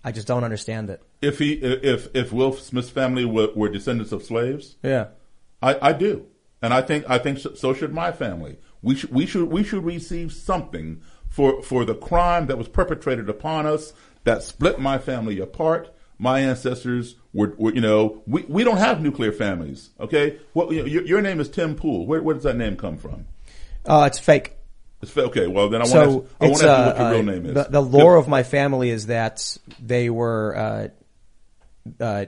I 0.03 0.11
just 0.11 0.27
don't 0.27 0.43
understand 0.43 0.89
it. 0.89 1.01
If 1.21 1.39
he, 1.39 1.53
if 1.53 2.09
if 2.15 2.31
Will 2.31 2.53
Smith's 2.53 2.89
family 2.89 3.25
were, 3.25 3.49
were 3.55 3.69
descendants 3.69 4.11
of 4.11 4.23
slaves, 4.23 4.75
Yeah. 4.83 5.07
I, 5.61 5.89
I 5.89 5.93
do, 5.93 6.27
and 6.61 6.73
I 6.73 6.81
think 6.83 7.09
I 7.09 7.17
think 7.17 7.39
so, 7.39 7.55
so 7.55 7.73
should 7.73 7.91
my 7.93 8.11
family. 8.11 8.57
We 8.83 8.95
should 8.95 9.11
we 9.11 9.25
should 9.25 9.49
we 9.49 9.63
should 9.63 9.83
receive 9.83 10.31
something 10.31 11.01
for 11.29 11.63
for 11.63 11.85
the 11.85 11.95
crime 11.95 12.45
that 12.47 12.57
was 12.57 12.67
perpetrated 12.67 13.29
upon 13.29 13.65
us 13.65 13.93
that 14.23 14.43
split 14.43 14.79
my 14.79 14.99
family 14.99 15.39
apart. 15.39 15.93
My 16.19 16.39
ancestors 16.39 17.15
were, 17.33 17.53
were 17.57 17.73
you 17.73 17.81
know, 17.81 18.23
we, 18.25 18.43
we 18.47 18.63
don't 18.63 18.77
have 18.77 19.01
nuclear 19.01 19.31
families. 19.31 19.91
Okay, 19.99 20.37
what 20.53 20.71
you 20.71 20.81
know, 20.81 20.85
your, 20.85 21.03
your 21.03 21.21
name 21.21 21.39
is 21.39 21.49
Tim 21.49 21.75
Pool. 21.75 22.05
Where 22.05 22.21
where 22.21 22.35
does 22.35 22.43
that 22.43 22.55
name 22.57 22.75
come 22.75 22.97
from? 22.97 23.25
Uh, 23.85 24.05
it's 24.07 24.19
fake. 24.19 24.53
It's 25.01 25.11
fa- 25.11 25.25
okay. 25.25 25.47
Well, 25.47 25.69
then 25.69 25.81
I 25.81 25.85
want 25.85 25.93
to 25.93 25.99
ask, 25.99 26.35
I 26.41 26.45
want 26.47 26.57
to 26.61 26.69
ask 26.69 26.77
you 26.79 26.85
what 26.85 26.97
your 26.97 27.11
real 27.11 27.29
uh, 27.29 27.31
name 27.33 27.45
is. 27.45 27.53
The, 27.53 27.63
the 27.69 27.81
lore 27.81 28.15
of 28.15 28.27
my 28.27 28.43
family 28.43 28.89
is 28.89 29.07
that 29.07 29.57
they 29.79 30.09
were 30.09 30.55
uh, 30.57 30.87
uh, 31.99 32.25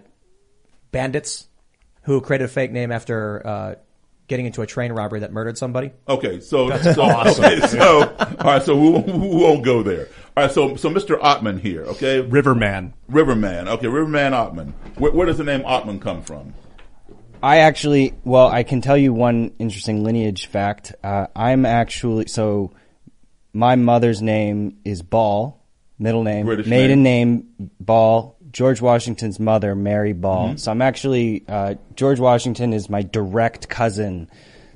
bandits 0.91 1.47
who 2.03 2.21
created 2.21 2.45
a 2.45 2.47
fake 2.47 2.71
name 2.71 2.91
after 2.91 3.45
uh, 3.45 3.75
getting 4.27 4.45
into 4.45 4.61
a 4.61 4.67
train 4.67 4.91
robbery 4.91 5.19
that 5.21 5.31
murdered 5.31 5.57
somebody. 5.57 5.91
Okay, 6.07 6.39
so 6.39 6.69
That's 6.69 6.95
so, 6.95 7.01
awesome. 7.03 7.45
okay, 7.45 7.59
so 7.67 8.01
all 8.39 8.45
right, 8.45 8.63
so 8.63 8.75
we, 8.75 8.89
won't- 8.89 9.07
we 9.07 9.27
won't 9.27 9.63
go 9.63 9.83
there. 9.83 10.07
All 10.37 10.43
right, 10.45 10.51
so 10.51 10.75
so 10.75 10.89
Mr. 10.89 11.19
Ottman 11.19 11.59
here, 11.59 11.83
okay, 11.83 12.21
Riverman, 12.21 12.93
Riverman, 13.09 13.67
okay, 13.67 13.87
Riverman 13.87 14.31
Ottman. 14.33 14.71
Where, 14.97 15.11
where 15.11 15.25
does 15.25 15.37
the 15.37 15.43
name 15.43 15.61
Ottman 15.61 16.01
come 16.01 16.21
from? 16.21 16.53
I 17.41 17.59
actually, 17.59 18.13
well, 18.25 18.47
I 18.47 18.63
can 18.63 18.81
tell 18.81 18.97
you 18.97 19.13
one 19.13 19.51
interesting 19.59 20.03
lineage 20.03 20.47
fact. 20.47 20.93
Uh, 21.03 21.27
I'm 21.35 21.65
actually, 21.65 22.27
so 22.27 22.71
my 23.53 23.75
mother's 23.75 24.21
name 24.21 24.77
is 24.83 25.01
Ball, 25.01 25.61
middle 25.97 26.23
name, 26.23 26.45
British 26.45 26.67
maiden 26.67 27.01
name. 27.03 27.47
Ball. 27.79 28.35
George 28.51 28.81
Washington's 28.81 29.39
mother, 29.39 29.75
Mary 29.75 30.13
Ball. 30.13 30.49
Mhm. 30.49 30.59
So 30.59 30.71
I'm 30.71 30.81
actually, 30.81 31.43
uh, 31.47 31.75
George 31.95 32.19
Washington 32.19 32.73
is 32.73 32.89
my 32.89 33.01
direct 33.03 33.69
cousin, 33.69 34.29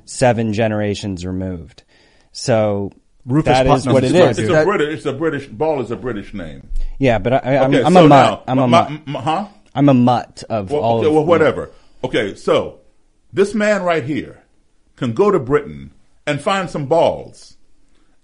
seven 0.05 0.53
generations 0.53 1.25
removed. 1.25 1.83
So 2.31 2.91
Rufus 3.25 3.45
That 3.45 3.65
is 3.67 3.71
Putnam 3.71 3.93
what 3.93 4.03
is 4.03 4.11
it 4.13 4.19
my 4.19 4.29
is. 4.31 4.37
dude. 4.37 4.45
It's 4.49 4.53
a 4.53 4.63
British. 4.65 4.93
It's 4.97 5.05
a 5.05 5.13
British. 5.13 5.47
Ball 5.47 5.81
is 5.81 5.91
a 5.91 5.95
British 5.95 6.33
name. 6.33 6.67
Yeah, 6.99 7.19
but 7.19 7.33
I, 7.45 7.57
I'm, 7.57 7.73
Okay, 7.73 7.83
I'm 7.83 7.93
so 7.93 8.05
a 8.05 8.09
now, 8.09 8.29
mutt. 8.29 8.43
I'm 8.47 8.59
a 8.59 8.67
my- 8.67 8.89
mutt. 8.89 9.07
my- 9.07 9.21
huh? 9.21 9.45
I'm 9.75 9.89
a 9.89 9.93
mutt 9.93 10.43
of 10.49 10.69
Well, 10.71 10.81
all 10.81 10.97
okay, 10.99 11.07
of 11.07 11.13
well, 11.13 11.25
whatever. 11.25 11.71
Okay, 12.03 12.35
so 12.35 12.79
this 13.31 13.55
man 13.55 13.81
right 13.83 14.03
here 14.03 14.43
can 14.97 15.13
go 15.13 15.31
to 15.31 15.39
Britain 15.39 15.91
and 16.27 16.41
find 16.41 16.69
some 16.69 16.85
balls 16.85 17.57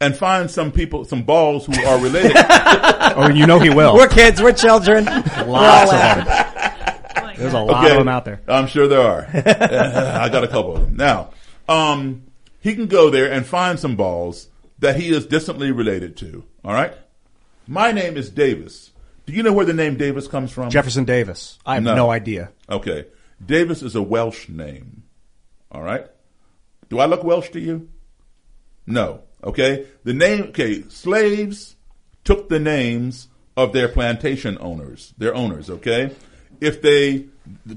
and 0.01 0.15
find 0.15 0.49
some 0.49 0.71
people, 0.71 1.05
some 1.05 1.23
balls 1.23 1.65
who 1.65 1.83
are 1.83 1.99
related. 1.99 2.35
Oh, 3.11 3.27
you 3.27 3.47
know 3.47 3.59
he 3.59 3.69
will. 3.69 3.95
We're 3.95 4.07
kids. 4.07 4.41
We're 4.41 4.53
children. 4.53 5.05
We're 5.05 5.45
Lots 5.45 5.91
of 5.91 6.25
them. 6.25 7.35
There's 7.37 7.53
a 7.53 7.59
lot 7.59 7.83
Okay, 7.83 7.91
of 7.91 7.97
them 7.97 8.07
out 8.07 8.23
there. 8.23 8.39
I'm 8.47 8.67
sure 8.67 8.87
there 8.87 9.01
are. 9.01 9.27
I 9.33 10.29
got 10.29 10.43
a 10.43 10.47
couple 10.47 10.75
of 10.75 10.81
them. 10.81 10.95
Now, 10.95 11.31
um, 11.67 12.23
he 12.59 12.75
can 12.75 12.85
go 12.87 13.09
there 13.09 13.31
and 13.31 13.45
find 13.45 13.79
some 13.79 13.95
balls 13.95 14.47
that 14.77 14.95
he 14.95 15.09
is 15.09 15.25
distantly 15.25 15.71
related 15.71 16.17
to. 16.17 16.45
All 16.63 16.71
right. 16.73 16.93
My 17.67 17.91
name 17.91 18.15
is 18.15 18.29
Davis. 18.29 18.91
Do 19.25 19.33
you 19.33 19.43
know 19.43 19.53
where 19.53 19.65
the 19.65 19.73
name 19.73 19.97
Davis 19.97 20.27
comes 20.27 20.51
from? 20.51 20.69
Jefferson 20.69 21.05
Davis. 21.05 21.57
I 21.65 21.75
have 21.75 21.83
no, 21.83 22.09
idea. 22.11 22.51
Okay. 22.69 23.07
Davis 23.43 23.81
is 23.81 23.95
a 23.95 24.01
Welsh 24.01 24.49
name. 24.49 25.03
All 25.71 25.81
right. 25.81 26.05
Do 26.89 26.99
I 26.99 27.05
look 27.05 27.23
Welsh 27.23 27.49
to 27.51 27.59
you? 27.59 27.89
No. 28.85 29.23
Okay. 29.43 29.87
The 30.03 30.13
name, 30.13 30.43
okay, 30.49 30.83
slaves 30.89 31.75
took 32.23 32.49
the 32.49 32.59
names 32.59 33.27
of 33.55 33.73
their 33.73 33.87
plantation 33.87 34.57
owners, 34.59 35.13
their 35.17 35.35
owners, 35.35 35.69
okay? 35.69 36.15
If 36.61 36.81
they, 36.81 37.27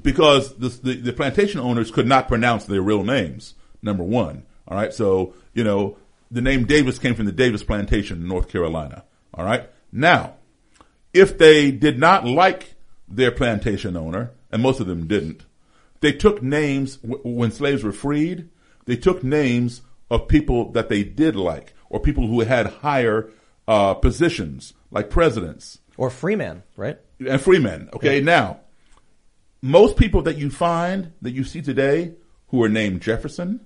because 0.03 0.55
the, 0.57 0.69
the, 0.69 0.95
the 0.95 1.13
plantation 1.13 1.61
owners 1.61 1.91
could 1.91 2.07
not 2.07 2.29
pronounce 2.29 2.67
their 2.67 2.83
real 2.83 3.05
names, 3.05 3.55
number 3.83 4.05
one. 4.05 4.45
All 4.69 4.77
right. 4.77 4.93
So, 4.93 5.35
you 5.55 5.65
know, 5.65 5.99
the 6.31 6.41
name 6.41 6.65
Davis 6.65 6.99
came 6.99 7.15
from 7.15 7.27
the 7.27 7.33
Davis 7.33 7.63
plantation 7.63 8.23
in 8.23 8.29
North 8.29 8.49
Carolina. 8.49 9.05
All 9.35 9.45
right. 9.45 9.69
Now, 9.93 10.35
if 11.13 11.37
they 11.37 11.71
did 11.71 11.99
not 11.99 12.25
like 12.25 12.75
their 13.09 13.31
plantation 13.31 13.97
owner, 13.97 14.31
and 14.51 14.63
most 14.63 14.81
of 14.81 14.87
them 14.87 15.07
didn't, 15.07 15.45
they 16.01 16.13
took 16.13 16.43
names 16.43 16.99
when 17.03 17.51
slaves 17.51 17.85
were 17.85 17.93
freed. 17.93 18.49
They 18.87 18.97
took 18.97 19.23
names 19.23 19.83
of 20.13 20.29
people 20.29 20.71
that 20.73 20.89
they 20.91 21.03
did 21.03 21.35
like, 21.35 21.73
or 21.89 21.99
people 21.99 22.27
who 22.27 22.41
had 22.41 22.67
higher 22.67 23.31
uh, 23.67 23.95
positions, 23.95 24.75
like 24.91 25.09
presidents 25.09 25.79
Or 25.97 26.11
freemen, 26.11 26.63
right? 26.77 26.99
and 27.19 27.41
freemen. 27.41 27.89
Okay, 27.95 28.21
now 28.21 28.61
most 29.63 29.97
people 29.97 30.23
that 30.23 30.37
you 30.37 30.51
find 30.51 31.13
that 31.23 31.31
you 31.33 31.45
see 31.45 31.63
today 31.63 32.15
who 32.49 32.63
are 32.63 32.69
named 32.69 33.01
Jefferson, 33.01 33.61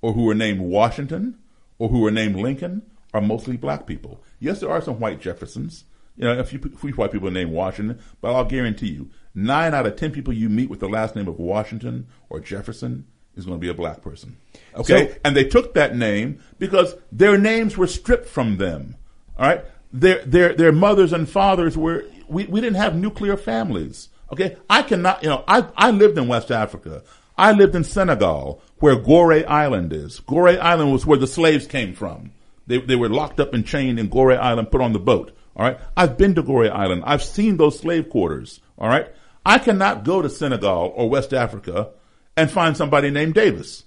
or 0.00 0.12
who 0.12 0.28
are 0.28 0.34
named 0.34 0.60
Washington, 0.60 1.38
or 1.78 1.88
who 1.88 2.04
are 2.06 2.10
named 2.10 2.36
Lincoln, 2.36 2.82
are 3.14 3.20
mostly 3.20 3.56
black 3.56 3.86
people. 3.86 4.22
Yes, 4.40 4.60
there 4.60 4.70
are 4.70 4.80
some 4.82 4.98
white 4.98 5.20
Jeffersons. 5.20 5.84
You 6.16 6.24
know, 6.24 6.38
a 6.38 6.44
few, 6.44 6.60
a 6.64 6.76
few 6.76 6.92
white 6.92 7.12
people 7.12 7.30
named 7.30 7.52
Washington, 7.52 7.98
but 8.20 8.34
I'll 8.34 8.44
guarantee 8.44 8.88
you, 8.88 9.10
nine 9.34 9.72
out 9.72 9.86
of 9.86 9.96
ten 9.96 10.10
people 10.10 10.32
you 10.34 10.48
meet 10.48 10.68
with 10.68 10.80
the 10.80 10.88
last 10.88 11.14
name 11.14 11.28
of 11.28 11.38
Washington 11.38 12.06
or 12.28 12.40
Jefferson 12.40 13.06
is 13.36 13.44
going 13.46 13.58
to 13.58 13.60
be 13.60 13.68
a 13.70 13.74
black 13.74 14.02
person. 14.02 14.36
Okay, 14.74 15.08
So- 15.08 15.14
and 15.24 15.36
they 15.36 15.44
took 15.44 15.74
that 15.74 15.96
name 15.96 16.40
because 16.58 16.94
their 17.10 17.38
names 17.38 17.76
were 17.76 17.86
stripped 17.86 18.28
from 18.28 18.56
them. 18.58 18.96
All 19.38 19.46
right, 19.48 19.64
their 19.92 20.24
their 20.24 20.54
their 20.54 20.72
mothers 20.72 21.12
and 21.12 21.28
fathers 21.28 21.76
were. 21.76 22.04
We, 22.28 22.44
we 22.46 22.60
didn't 22.60 22.76
have 22.76 22.94
nuclear 22.94 23.36
families. 23.36 24.08
Okay, 24.32 24.56
I 24.70 24.82
cannot. 24.82 25.22
You 25.22 25.28
know, 25.30 25.44
I 25.46 25.66
I 25.76 25.90
lived 25.90 26.16
in 26.18 26.28
West 26.28 26.50
Africa. 26.50 27.02
I 27.36 27.52
lived 27.52 27.74
in 27.74 27.82
Senegal, 27.84 28.62
where 28.78 28.96
Goree 28.96 29.44
Island 29.46 29.92
is. 29.92 30.20
Goree 30.20 30.58
Island 30.58 30.92
was 30.92 31.04
where 31.06 31.18
the 31.18 31.26
slaves 31.26 31.66
came 31.66 31.94
from. 31.94 32.32
They 32.66 32.78
they 32.78 32.96
were 32.96 33.08
locked 33.08 33.40
up 33.40 33.52
and 33.54 33.66
chained 33.66 33.98
in 33.98 34.08
Goree 34.08 34.38
Island, 34.38 34.70
put 34.70 34.80
on 34.80 34.92
the 34.92 34.98
boat. 34.98 35.36
All 35.56 35.64
right, 35.66 35.78
I've 35.96 36.16
been 36.16 36.34
to 36.36 36.42
Goree 36.42 36.70
Island. 36.70 37.02
I've 37.04 37.22
seen 37.22 37.56
those 37.58 37.78
slave 37.78 38.08
quarters. 38.08 38.60
All 38.78 38.88
right, 38.88 39.08
I 39.44 39.58
cannot 39.58 40.04
go 40.04 40.22
to 40.22 40.30
Senegal 40.30 40.92
or 40.96 41.10
West 41.10 41.34
Africa 41.34 41.90
and 42.36 42.50
find 42.50 42.76
somebody 42.76 43.10
named 43.10 43.34
Davis. 43.34 43.84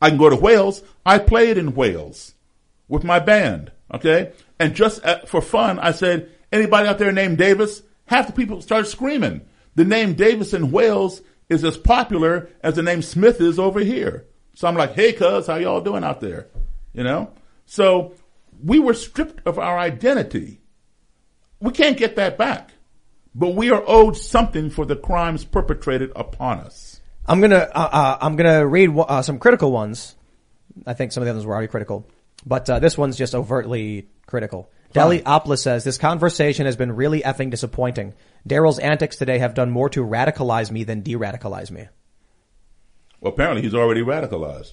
I 0.00 0.08
can 0.08 0.18
go 0.18 0.30
to 0.30 0.36
Wales. 0.36 0.82
I 1.04 1.18
played 1.18 1.58
in 1.58 1.74
Wales 1.74 2.34
with 2.88 3.04
my 3.04 3.18
band. 3.18 3.72
Okay. 3.92 4.32
And 4.58 4.74
just 4.74 5.04
uh 5.04 5.20
for 5.26 5.40
fun, 5.40 5.78
I 5.78 5.92
said, 5.92 6.30
anybody 6.52 6.88
out 6.88 6.98
there 6.98 7.12
named 7.12 7.38
Davis? 7.38 7.82
Half 8.06 8.28
the 8.28 8.32
people 8.32 8.60
start 8.62 8.86
screaming. 8.86 9.42
The 9.74 9.84
name 9.84 10.14
Davis 10.14 10.52
in 10.54 10.70
Wales 10.70 11.22
is 11.48 11.64
as 11.64 11.76
popular 11.76 12.48
as 12.62 12.76
the 12.76 12.82
name 12.82 13.02
Smith 13.02 13.40
is 13.40 13.58
over 13.58 13.80
here. 13.80 14.26
So 14.54 14.68
I'm 14.68 14.76
like, 14.76 14.94
hey, 14.94 15.12
cuz, 15.12 15.46
how 15.46 15.56
y'all 15.56 15.80
doing 15.80 16.04
out 16.04 16.20
there? 16.20 16.48
You 16.92 17.04
know? 17.04 17.32
So 17.66 18.14
we 18.62 18.78
were 18.78 18.94
stripped 18.94 19.46
of 19.46 19.58
our 19.58 19.78
identity. 19.78 20.60
We 21.60 21.72
can't 21.72 21.96
get 21.96 22.16
that 22.16 22.36
back. 22.36 22.72
But 23.34 23.54
we 23.54 23.70
are 23.70 23.84
owed 23.86 24.16
something 24.16 24.70
for 24.70 24.84
the 24.84 24.96
crimes 24.96 25.44
perpetrated 25.44 26.10
upon 26.16 26.58
us. 26.60 26.89
I'm 27.30 27.40
gonna 27.40 27.68
uh, 27.72 27.88
uh, 27.92 28.18
I'm 28.20 28.34
gonna 28.34 28.66
read 28.66 28.90
uh, 28.96 29.22
some 29.22 29.38
critical 29.38 29.70
ones. 29.70 30.16
I 30.84 30.94
think 30.94 31.12
some 31.12 31.22
of 31.22 31.26
the 31.26 31.30
others 31.30 31.46
were 31.46 31.52
already 31.52 31.68
critical, 31.68 32.04
but 32.44 32.68
uh, 32.68 32.80
this 32.80 32.98
one's 32.98 33.16
just 33.16 33.36
overtly 33.36 34.08
critical. 34.26 34.68
Deli 34.92 35.20
Opla 35.20 35.56
says 35.56 35.84
this 35.84 35.96
conversation 35.96 36.66
has 36.66 36.74
been 36.74 36.90
really 36.90 37.20
effing 37.20 37.50
disappointing. 37.50 38.14
Daryl's 38.48 38.80
antics 38.80 39.16
today 39.16 39.38
have 39.38 39.54
done 39.54 39.70
more 39.70 39.88
to 39.90 40.04
radicalize 40.04 40.72
me 40.72 40.82
than 40.82 41.02
de-radicalize 41.02 41.70
me. 41.70 41.86
Well, 43.20 43.32
apparently 43.32 43.62
he's 43.62 43.74
already 43.74 44.02
radicalized. 44.02 44.72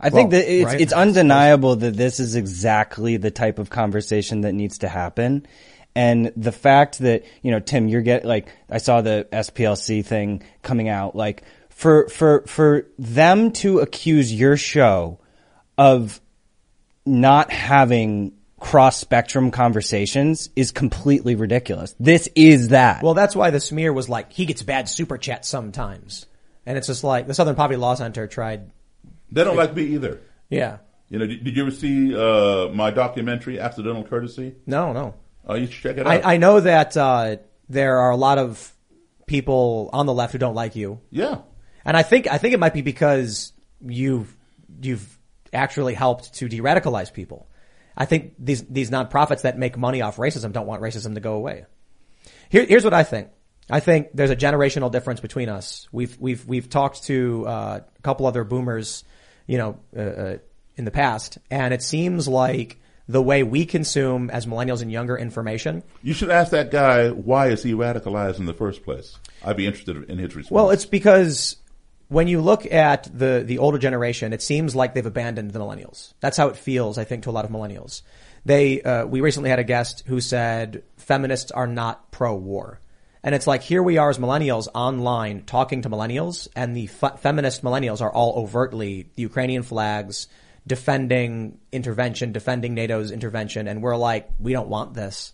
I 0.00 0.08
think 0.08 0.32
Well, 0.32 0.40
that 0.40 0.50
it's, 0.50 0.64
right. 0.64 0.80
it's 0.80 0.92
undeniable 0.94 1.76
that 1.76 1.94
this 1.94 2.20
is 2.20 2.36
exactly 2.36 3.18
the 3.18 3.30
type 3.30 3.58
of 3.58 3.68
conversation 3.68 4.42
that 4.42 4.54
needs 4.54 4.78
to 4.78 4.88
happen. 4.88 5.46
And 5.94 6.32
the 6.36 6.52
fact 6.52 7.00
that, 7.00 7.24
you 7.42 7.50
know, 7.50 7.60
Tim, 7.60 7.88
you're 7.88 8.02
get 8.02 8.24
like, 8.24 8.48
I 8.70 8.78
saw 8.78 9.00
the 9.02 9.26
SPLC 9.32 10.04
thing 10.04 10.42
coming 10.62 10.88
out, 10.88 11.14
like, 11.14 11.42
for, 11.68 12.08
for, 12.08 12.44
for 12.46 12.86
them 12.98 13.52
to 13.52 13.80
accuse 13.80 14.32
your 14.32 14.56
show 14.56 15.18
of 15.76 16.20
not 17.04 17.50
having 17.50 18.32
cross 18.62 18.96
spectrum 18.96 19.50
conversations 19.50 20.48
is 20.54 20.70
completely 20.70 21.34
ridiculous. 21.34 21.94
This 21.98 22.28
is 22.36 22.68
that. 22.68 23.02
Well, 23.02 23.14
that's 23.14 23.34
why 23.34 23.50
the 23.50 23.60
smear 23.60 23.92
was 23.92 24.08
like 24.08 24.32
he 24.32 24.46
gets 24.46 24.62
bad 24.62 24.88
super 24.88 25.18
chats 25.18 25.48
sometimes, 25.48 26.26
and 26.64 26.78
it's 26.78 26.86
just 26.86 27.02
like 27.02 27.26
the 27.26 27.34
Southern 27.34 27.56
Poverty 27.56 27.76
Law 27.76 27.94
Center 27.94 28.26
tried. 28.28 28.70
They 29.32 29.42
don't 29.44 29.56
like 29.56 29.74
me 29.74 29.82
either. 29.82 30.20
Yeah. 30.48 30.78
You 31.08 31.18
know, 31.18 31.26
did, 31.26 31.44
did 31.44 31.56
you 31.56 31.62
ever 31.62 31.70
see 31.72 32.14
uh, 32.14 32.68
my 32.68 32.90
documentary, 32.90 33.58
Accidental 33.58 34.04
Courtesy? 34.04 34.54
No, 34.64 34.92
no. 34.92 35.14
Oh, 35.46 35.54
you 35.54 35.66
should 35.66 35.82
check 35.82 35.96
it 35.98 36.06
out. 36.06 36.24
I, 36.24 36.34
I 36.34 36.36
know 36.36 36.60
that 36.60 36.96
uh, 36.96 37.36
there 37.68 37.98
are 37.98 38.10
a 38.10 38.16
lot 38.16 38.38
of 38.38 38.72
people 39.26 39.90
on 39.92 40.06
the 40.06 40.12
left 40.12 40.32
who 40.32 40.38
don't 40.38 40.54
like 40.54 40.76
you. 40.76 41.00
Yeah. 41.10 41.38
And 41.84 41.96
I 41.96 42.02
think 42.02 42.30
I 42.30 42.38
think 42.38 42.54
it 42.54 42.60
might 42.60 42.74
be 42.74 42.82
because 42.82 43.52
you've 43.84 44.36
you've 44.80 45.18
actually 45.52 45.94
helped 45.94 46.34
to 46.34 46.48
de-radicalize 46.48 47.12
people. 47.12 47.48
I 47.96 48.04
think 48.04 48.34
these 48.38 48.62
these 48.64 48.90
nonprofits 48.90 49.42
that 49.42 49.58
make 49.58 49.76
money 49.76 50.00
off 50.00 50.16
racism 50.16 50.52
don't 50.52 50.66
want 50.66 50.82
racism 50.82 51.14
to 51.14 51.20
go 51.20 51.34
away. 51.34 51.66
Here, 52.48 52.64
here's 52.64 52.84
what 52.84 52.94
I 52.94 53.02
think. 53.02 53.28
I 53.70 53.80
think 53.80 54.08
there's 54.14 54.30
a 54.30 54.36
generational 54.36 54.90
difference 54.90 55.20
between 55.20 55.48
us. 55.48 55.88
We've 55.92 56.16
we've 56.18 56.44
we've 56.46 56.68
talked 56.68 57.04
to 57.04 57.46
uh, 57.46 57.80
a 57.96 58.02
couple 58.02 58.26
other 58.26 58.44
boomers, 58.44 59.04
you 59.46 59.58
know, 59.58 59.80
uh, 59.96 60.00
uh, 60.00 60.36
in 60.76 60.84
the 60.84 60.90
past, 60.90 61.38
and 61.50 61.72
it 61.72 61.82
seems 61.82 62.28
like 62.28 62.80
the 63.08 63.22
way 63.22 63.42
we 63.42 63.66
consume 63.66 64.30
as 64.30 64.46
millennials 64.46 64.82
and 64.82 64.90
younger 64.90 65.16
information. 65.16 65.82
You 66.02 66.14
should 66.14 66.30
ask 66.30 66.50
that 66.52 66.70
guy 66.70 67.10
why 67.10 67.48
is 67.48 67.62
he 67.62 67.72
radicalized 67.72 68.38
in 68.38 68.46
the 68.46 68.54
first 68.54 68.84
place. 68.84 69.18
I'd 69.44 69.56
be 69.56 69.66
interested 69.66 70.08
in 70.08 70.18
his 70.18 70.36
response. 70.36 70.50
Well, 70.50 70.70
it's 70.70 70.86
because 70.86 71.56
when 72.08 72.28
you 72.28 72.40
look 72.40 72.70
at 72.70 73.08
the 73.12 73.42
the 73.44 73.58
older 73.58 73.78
generation, 73.78 74.32
it 74.32 74.42
seems 74.42 74.76
like 74.76 74.94
they've 74.94 75.04
abandoned 75.04 75.50
the 75.50 75.58
millennials. 75.58 76.12
That's 76.20 76.36
how 76.36 76.48
it 76.48 76.56
feels, 76.56 76.98
I 76.98 77.04
think, 77.04 77.24
to 77.24 77.30
a 77.30 77.32
lot 77.32 77.44
of 77.44 77.50
millennials. 77.50 78.02
They 78.44 78.82
uh, 78.82 79.06
we 79.06 79.20
recently 79.20 79.50
had 79.50 79.58
a 79.58 79.64
guest 79.64 80.04
who 80.06 80.20
said 80.20 80.82
feminists 80.96 81.50
are 81.50 81.66
not 81.66 82.10
pro-war. 82.10 82.80
And 83.24 83.34
it's 83.36 83.46
like 83.46 83.62
here 83.62 83.82
we 83.82 83.98
are 83.98 84.10
as 84.10 84.18
millennials 84.18 84.66
online 84.74 85.44
talking 85.44 85.82
to 85.82 85.90
millennials, 85.90 86.48
and 86.56 86.76
the 86.76 86.88
fe- 86.88 87.16
feminist 87.18 87.62
millennials 87.62 88.00
are 88.00 88.12
all 88.12 88.42
overtly 88.42 89.08
the 89.14 89.22
Ukrainian 89.22 89.62
flags, 89.62 90.26
defending 90.66 91.58
intervention, 91.72 92.32
defending 92.32 92.74
NATO's 92.74 93.10
intervention, 93.10 93.68
and 93.68 93.82
we're 93.82 93.96
like, 93.96 94.28
we 94.38 94.52
don't 94.52 94.68
want 94.68 94.94
this. 94.94 95.32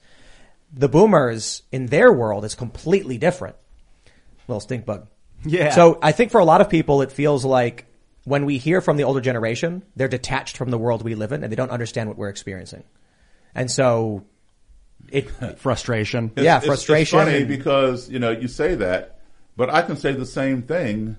The 0.73 0.89
boomers 0.89 1.63
in 1.73 1.87
their 1.87 2.13
world 2.13 2.45
is 2.45 2.55
completely 2.55 3.19
different. 3.19 3.57
Little 4.47 4.61
stink 4.61 4.87
bug. 4.87 5.07
Yeah. 5.45 5.71
So 5.71 5.99
I 6.03 6.13
think 6.13 6.31
for 6.31 6.41
a 6.41 6.45
lot 6.45 6.61
of 6.61 6.69
people, 6.69 7.03
it 7.03 7.13
feels 7.13 7.45
like 7.45 7.87
when 8.25 8.45
we 8.45 8.59
hear 8.59 8.81
from 8.81 8.97
the 8.97 9.05
older 9.05 9.21
generation, 9.21 9.83
they're 9.97 10.09
detached 10.09 10.57
from 10.57 10.71
the 10.71 10.79
world 10.79 11.03
we 11.03 11.15
live 11.15 11.33
in 11.33 11.43
and 11.43 11.51
they 11.53 11.57
don't 11.57 11.71
understand 11.71 12.09
what 12.09 12.19
we're 12.19 12.29
experiencing. 12.29 12.85
And 13.55 13.71
so 13.71 14.25
it, 15.11 15.31
frustration. 15.59 16.27
It's- 16.37 16.45
yeah, 16.45 16.57
it's- 16.57 16.67
frustration. 16.67 17.19
It's 17.19 17.27
funny 17.27 17.39
and- 17.41 17.49
because 17.49 18.11
you 18.11 18.19
know 18.19 18.31
you 18.31 18.49
say 18.49 18.75
that, 18.77 19.21
but 19.57 19.71
I 19.71 19.83
can 19.83 19.97
say 19.97 20.13
the 20.13 20.27
same 20.27 20.63
thing. 20.63 21.17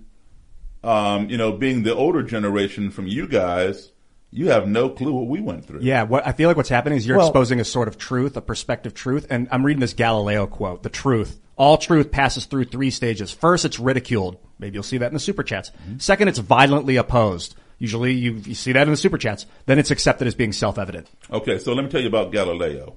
Um, 0.84 1.30
you 1.30 1.36
know, 1.38 1.52
being 1.52 1.84
the 1.84 1.94
older 1.94 2.24
generation 2.24 2.90
from 2.90 3.06
you 3.06 3.28
guys, 3.28 3.92
You 4.32 4.50
have 4.50 4.68
no 4.68 4.90
clue 4.90 5.12
what 5.12 5.28
we 5.28 5.42
went 5.42 5.66
through. 5.66 5.80
Yeah, 5.82 6.04
what 6.04 6.26
I 6.26 6.34
feel 6.34 6.48
like 6.50 6.58
what's 6.58 6.70
happening 6.70 6.98
is 6.98 7.08
you're 7.08 7.18
Well- 7.18 7.28
exposing 7.28 7.60
a 7.60 7.66
sort 7.66 7.88
of 7.88 7.98
truth, 7.98 8.38
a 8.38 8.42
perspective 8.42 8.94
truth, 8.94 9.26
and 9.30 9.48
I'm 9.52 9.66
reading 9.66 9.80
this 9.82 9.94
Galileo 9.94 10.46
quote, 10.46 10.84
the 10.84 10.90
truth. 10.90 11.40
All 11.56 11.78
truth 11.78 12.12
passes 12.12 12.46
through 12.46 12.66
three 12.66 12.90
stages. 12.92 13.32
First, 13.32 13.66
it's 13.66 13.80
ridiculed. 13.80 14.38
Maybe 14.60 14.76
you'll 14.76 14.84
see 14.84 14.98
that 15.00 15.08
in 15.08 15.14
the 15.14 15.20
super 15.20 15.44
chats. 15.44 15.72
Second, 15.98 16.28
it's 16.28 16.40
violently 16.40 16.96
opposed. 16.96 17.56
Usually 17.80 18.14
you, 18.14 18.34
you 18.46 18.56
see 18.56 18.72
that 18.74 18.84
in 18.84 18.92
the 18.92 18.98
super 18.98 19.18
chats. 19.18 19.46
Then 19.66 19.80
it's 19.80 19.92
accepted 19.92 20.28
as 20.28 20.36
being 20.36 20.54
self-evident. 20.54 21.10
Okay, 21.32 21.58
so 21.60 21.74
let 21.74 21.84
me 21.84 21.90
tell 21.90 22.02
you 22.02 22.08
about 22.08 22.32
Galileo, 22.32 22.96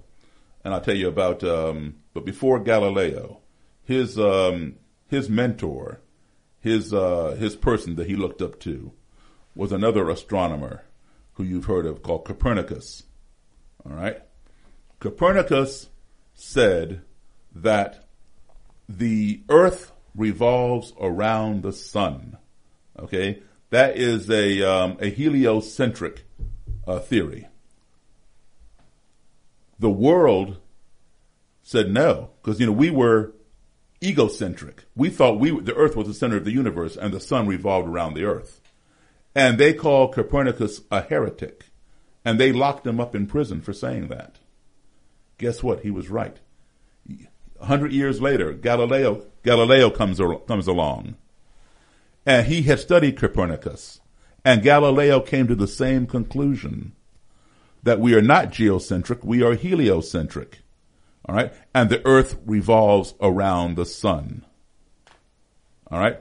and 0.65 0.75
I'll 0.75 0.81
tell 0.81 0.97
you 0.97 1.09
about. 1.09 1.43
Um, 1.43 1.97
but 2.15 2.25
before 2.25 2.61
Galileo, 2.61 3.41
his 3.85 4.19
um, 4.19 4.75
his 5.09 5.29
mentor, 5.29 6.01
his 6.61 6.93
uh, 6.93 7.37
his 7.39 7.57
person 7.57 7.97
that 7.97 8.07
he 8.07 8.17
looked 8.17 8.43
up 8.43 8.61
to, 8.61 8.93
was 9.55 9.73
another 9.73 10.09
astronomer 10.11 10.83
who 11.35 11.45
you've 11.45 11.67
heard 11.67 11.87
of 11.87 12.03
called 12.03 12.25
Copernicus. 12.25 13.05
All 13.85 13.93
right, 13.93 14.21
Copernicus 15.01 15.89
said 16.35 17.03
that 17.55 18.05
the 18.89 19.43
Earth 19.49 19.93
revolves 20.15 20.93
around 21.01 21.63
the 21.63 21.73
sun. 21.73 22.37
Okay, 22.99 23.43
that 23.71 23.97
is 23.97 24.31
a 24.31 24.63
um, 24.63 24.97
a 25.01 25.09
heliocentric 25.09 26.25
uh, 26.87 26.99
theory. 26.99 27.49
The 29.79 29.91
world 29.91 30.59
said 31.63 31.91
no 31.91 32.31
because 32.43 32.61
you 32.61 32.67
know 32.67 32.73
we 32.73 32.91
were 32.91 33.33
egocentric. 34.03 34.85
We 34.95 35.11
thought 35.11 35.41
we 35.41 35.59
the 35.59 35.75
Earth 35.75 35.97
was 35.97 36.07
the 36.07 36.15
center 36.15 36.37
of 36.37 36.45
the 36.45 36.53
universe 36.53 36.97
and 36.97 37.13
the 37.13 37.21
sun 37.21 37.47
revolved 37.47 37.89
around 37.89 38.15
the 38.15 38.25
Earth, 38.25 38.61
and 39.35 39.59
they 39.59 39.73
called 39.73 40.15
Copernicus 40.15 40.83
a 40.91 41.03
heretic, 41.03 41.67
and 42.25 42.39
they 42.39 42.53
locked 42.53 42.87
him 42.87 43.01
up 43.01 43.15
in 43.15 43.27
prison 43.27 43.61
for 43.61 43.73
saying 43.73 44.09
that. 44.09 44.39
Guess 45.39 45.63
what? 45.63 45.81
He 45.81 45.91
was 45.91 46.09
right. 46.11 46.39
A 47.61 47.67
hundred 47.67 47.93
years 47.93 48.21
later, 48.21 48.53
Galileo 48.53 49.27
Galileo 49.43 49.91
comes 49.91 50.21
comes 50.47 50.67
along, 50.67 51.17
and 52.27 52.47
he 52.47 52.63
had 52.63 52.81
studied 52.81 53.17
Copernicus, 53.17 54.01
and 54.45 54.63
Galileo 54.63 55.21
came 55.21 55.47
to 55.49 55.55
the 55.55 55.69
same 55.69 56.07
conclusion 56.07 56.93
that 57.83 58.01
we 58.01 58.15
are 58.15 58.23
not 58.23 58.53
geocentric, 58.53 59.25
we 59.25 59.43
are 59.43 59.55
heliocentric. 59.55 60.61
All 61.25 61.35
right, 61.35 61.53
and 61.75 61.89
the 61.89 62.05
Earth 62.07 62.39
revolves 62.47 63.15
around 63.21 63.77
the 63.77 63.87
sun. 63.87 64.45
All 65.91 65.99
right, 65.99 66.19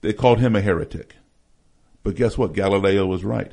they 0.00 0.12
called 0.12 0.38
him 0.38 0.54
a 0.54 0.60
heretic, 0.60 1.16
but 2.06 2.14
guess 2.14 2.38
what? 2.38 2.52
Galileo 2.52 3.04
was 3.04 3.24
right. 3.24 3.50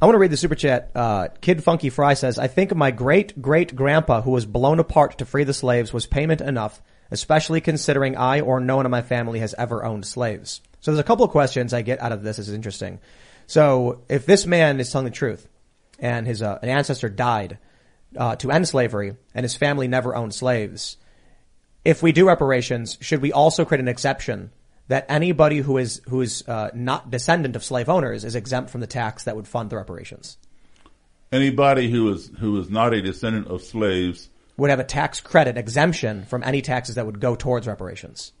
I 0.00 0.06
want 0.06 0.14
to 0.14 0.20
read 0.20 0.30
the 0.30 0.36
super 0.36 0.54
chat. 0.54 0.92
Uh, 0.94 1.26
Kid 1.40 1.64
Funky 1.64 1.90
Fry 1.90 2.14
says, 2.14 2.38
I 2.38 2.46
think 2.46 2.72
my 2.76 2.92
great 2.92 3.42
great 3.42 3.74
grandpa 3.74 4.22
who 4.22 4.30
was 4.30 4.46
blown 4.46 4.78
apart 4.78 5.18
to 5.18 5.24
free 5.24 5.42
the 5.42 5.52
slaves 5.52 5.92
was 5.92 6.06
payment 6.06 6.40
enough, 6.40 6.80
especially 7.10 7.60
considering 7.60 8.16
I 8.16 8.40
or 8.40 8.60
no 8.60 8.76
one 8.76 8.86
in 8.86 8.92
my 8.92 9.02
family 9.02 9.40
has 9.40 9.52
ever 9.58 9.84
owned 9.84 10.06
slaves. 10.06 10.60
So 10.78 10.92
there's 10.92 11.00
a 11.00 11.04
couple 11.04 11.24
of 11.24 11.32
questions 11.32 11.74
I 11.74 11.82
get 11.82 12.00
out 12.00 12.12
of 12.12 12.22
this. 12.22 12.36
This 12.36 12.46
is 12.46 12.54
interesting. 12.54 13.00
So 13.48 14.04
if 14.08 14.24
this 14.24 14.46
man 14.46 14.78
is 14.78 14.92
telling 14.92 15.06
the 15.06 15.10
truth 15.10 15.48
and 15.98 16.24
his, 16.24 16.40
uh, 16.40 16.60
an 16.62 16.68
ancestor 16.68 17.08
died, 17.08 17.58
uh, 18.16 18.36
to 18.36 18.52
end 18.52 18.68
slavery 18.68 19.16
and 19.34 19.42
his 19.42 19.56
family 19.56 19.88
never 19.88 20.14
owned 20.14 20.34
slaves, 20.34 20.98
if 21.84 22.00
we 22.00 22.12
do 22.12 22.28
reparations, 22.28 22.96
should 23.00 23.22
we 23.22 23.32
also 23.32 23.64
create 23.64 23.80
an 23.80 23.88
exception 23.88 24.52
that 24.88 25.06
anybody 25.08 25.58
who 25.58 25.78
is 25.78 26.00
who 26.08 26.20
is 26.20 26.46
uh, 26.48 26.70
not 26.74 27.10
descendant 27.10 27.56
of 27.56 27.64
slave 27.64 27.88
owners 27.88 28.24
is 28.24 28.34
exempt 28.34 28.70
from 28.70 28.80
the 28.80 28.86
tax 28.86 29.24
that 29.24 29.36
would 29.36 29.48
fund 29.48 29.70
the 29.70 29.76
reparations? 29.76 30.38
Anybody 31.32 31.90
who 31.90 32.12
is 32.12 32.30
who 32.38 32.58
is 32.60 32.70
not 32.70 32.94
a 32.94 33.02
descendant 33.02 33.48
of 33.48 33.62
slaves 33.62 34.28
Would 34.56 34.70
have 34.70 34.80
a 34.80 34.84
tax 34.84 35.20
credit 35.20 35.58
exemption 35.58 36.24
from 36.24 36.42
any 36.42 36.62
taxes 36.62 36.94
that 36.94 37.04
would 37.04 37.20
go 37.20 37.34
towards 37.34 37.66
reparations. 37.66 38.32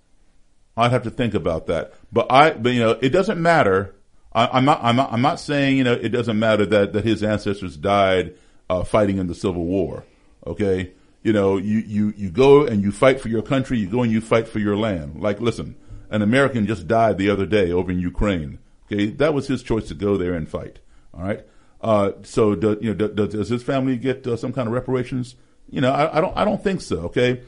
I'd 0.76 0.92
have 0.92 1.04
to 1.04 1.10
think 1.10 1.34
about 1.34 1.66
that. 1.66 1.94
But 2.12 2.30
I, 2.30 2.50
but 2.52 2.72
you 2.72 2.80
know, 2.80 2.90
it 2.90 3.10
doesn't 3.10 3.40
matter. 3.40 3.94
I, 4.32 4.46
I'm 4.52 4.64
not, 4.64 4.80
I'm 4.82 4.96
not, 4.96 5.12
I'm 5.12 5.22
not 5.22 5.40
saying, 5.40 5.78
you 5.78 5.84
know, 5.84 5.94
it 5.94 6.10
doesn't 6.10 6.38
matter 6.38 6.66
that, 6.66 6.92
that 6.92 7.04
his 7.04 7.22
ancestors 7.22 7.76
died, 7.76 8.34
uh, 8.68 8.84
fighting 8.84 9.18
in 9.18 9.26
the 9.26 9.34
Civil 9.34 9.64
War. 9.64 10.04
Okay. 10.46 10.92
You 11.22 11.32
know, 11.32 11.56
you, 11.56 11.78
you, 11.78 12.14
you 12.16 12.30
go 12.30 12.66
and 12.66 12.82
you 12.82 12.92
fight 12.92 13.20
for 13.20 13.28
your 13.28 13.42
country. 13.42 13.78
You 13.78 13.88
go 13.88 14.02
and 14.02 14.12
you 14.12 14.20
fight 14.20 14.46
for 14.46 14.58
your 14.58 14.76
land. 14.76 15.20
Like, 15.20 15.40
listen, 15.40 15.76
an 16.10 16.22
American 16.22 16.66
just 16.66 16.86
died 16.86 17.18
the 17.18 17.30
other 17.30 17.46
day 17.46 17.72
over 17.72 17.90
in 17.90 17.98
Ukraine. 17.98 18.58
Okay. 18.86 19.10
That 19.10 19.34
was 19.34 19.46
his 19.48 19.62
choice 19.62 19.88
to 19.88 19.94
go 19.94 20.16
there 20.16 20.34
and 20.34 20.48
fight. 20.48 20.78
All 21.12 21.22
right. 21.22 21.44
Uh, 21.80 22.12
so 22.22 22.54
do, 22.54 22.78
you 22.80 22.94
know, 22.94 23.08
does, 23.08 23.32
does 23.32 23.48
his 23.48 23.62
family 23.62 23.96
get 23.96 24.26
uh, 24.26 24.36
some 24.36 24.52
kind 24.52 24.68
of 24.68 24.74
reparations? 24.74 25.36
You 25.70 25.80
know, 25.80 25.92
I, 25.92 26.18
I 26.18 26.20
don't, 26.20 26.36
I 26.36 26.44
don't 26.44 26.62
think 26.62 26.80
so. 26.80 26.98
Okay. 27.06 27.42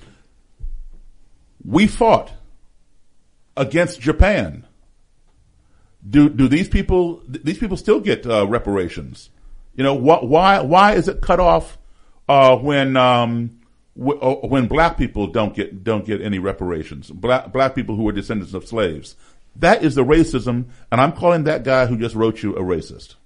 We 1.64 1.86
fought 1.86 2.32
against 3.56 4.00
Japan. 4.00 4.64
Do 6.08 6.28
do 6.28 6.46
these 6.48 6.68
people 6.68 7.22
these 7.26 7.58
people 7.58 7.76
still 7.76 8.00
get 8.00 8.24
uh, 8.24 8.46
reparations? 8.46 9.30
You 9.74 9.82
know 9.82 9.98
wh- 9.98 10.22
why 10.22 10.60
why 10.60 10.94
is 10.94 11.08
it 11.08 11.20
cut 11.20 11.40
off 11.40 11.76
uh, 12.28 12.56
when 12.56 12.96
um, 12.96 13.57
Oh, 14.00 14.46
when 14.46 14.68
black 14.68 14.96
people 14.96 15.26
don't 15.26 15.54
get 15.54 15.82
don't 15.82 16.04
get 16.04 16.20
any 16.20 16.38
reparations? 16.38 17.10
Black 17.10 17.52
black 17.52 17.74
people 17.74 17.96
who 17.96 18.08
are 18.08 18.12
descendants 18.12 18.54
of 18.54 18.66
slaves. 18.66 19.16
That 19.56 19.82
is 19.82 19.96
the 19.96 20.04
racism, 20.04 20.66
and 20.92 21.00
I'm 21.00 21.12
calling 21.12 21.44
that 21.44 21.64
guy 21.64 21.86
who 21.86 21.98
just 21.98 22.14
wrote 22.14 22.42
you 22.42 22.54
a 22.54 22.60
racist. 22.60 23.16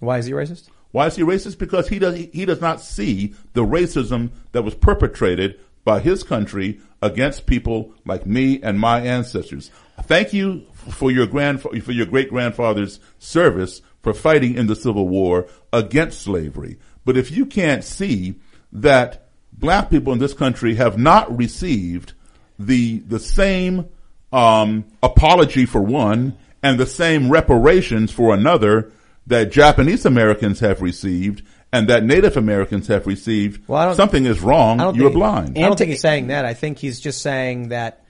Why 0.00 0.18
is 0.18 0.26
he 0.26 0.32
racist? 0.32 0.68
Why 0.90 1.06
is 1.06 1.16
he 1.16 1.22
racist? 1.22 1.58
Because 1.58 1.88
he 1.88 1.98
does 1.98 2.16
he 2.16 2.44
does 2.44 2.60
not 2.60 2.80
see 2.80 3.34
the 3.54 3.64
racism 3.64 4.30
that 4.52 4.62
was 4.62 4.74
perpetrated 4.74 5.58
by 5.84 6.00
his 6.00 6.22
country 6.22 6.80
against 7.02 7.46
people 7.46 7.94
like 8.04 8.26
me 8.26 8.62
and 8.62 8.78
my 8.78 9.00
ancestors. 9.00 9.70
Thank 10.02 10.32
you 10.32 10.66
for 10.72 11.10
your 11.10 11.26
grand 11.26 11.62
for 11.62 11.92
your 11.92 12.06
great 12.06 12.30
grandfather's 12.30 13.00
service 13.18 13.80
for 14.02 14.12
fighting 14.12 14.54
in 14.54 14.66
the 14.66 14.76
Civil 14.76 15.08
War 15.08 15.46
against 15.72 16.20
slavery. 16.20 16.78
But 17.04 17.16
if 17.16 17.30
you 17.30 17.46
can't 17.46 17.84
see 17.84 18.36
that 18.72 19.23
black 19.58 19.90
people 19.90 20.12
in 20.12 20.18
this 20.18 20.34
country 20.34 20.74
have 20.76 20.98
not 20.98 21.36
received 21.36 22.12
the 22.58 22.98
the 23.00 23.18
same 23.18 23.88
um, 24.32 24.84
apology 25.02 25.64
for 25.66 25.80
one 25.80 26.36
and 26.62 26.78
the 26.78 26.86
same 26.86 27.30
reparations 27.30 28.10
for 28.10 28.34
another 28.34 28.90
that 29.26 29.50
Japanese 29.52 30.04
Americans 30.04 30.60
have 30.60 30.82
received 30.82 31.42
and 31.72 31.88
that 31.88 32.04
Native 32.04 32.36
Americans 32.36 32.86
have 32.88 33.06
received, 33.06 33.66
Well, 33.66 33.80
I 33.80 33.84
don't- 33.86 33.96
something 33.96 34.26
is 34.26 34.40
wrong. 34.40 34.78
You're 34.94 35.08
think- 35.08 35.14
blind. 35.14 35.58
I 35.58 35.62
don't 35.62 35.76
think 35.78 35.90
he's 35.90 36.00
saying 36.00 36.28
that. 36.28 36.44
I 36.44 36.54
think 36.54 36.78
he's 36.78 37.00
just 37.00 37.20
saying 37.22 37.68
that 37.68 38.04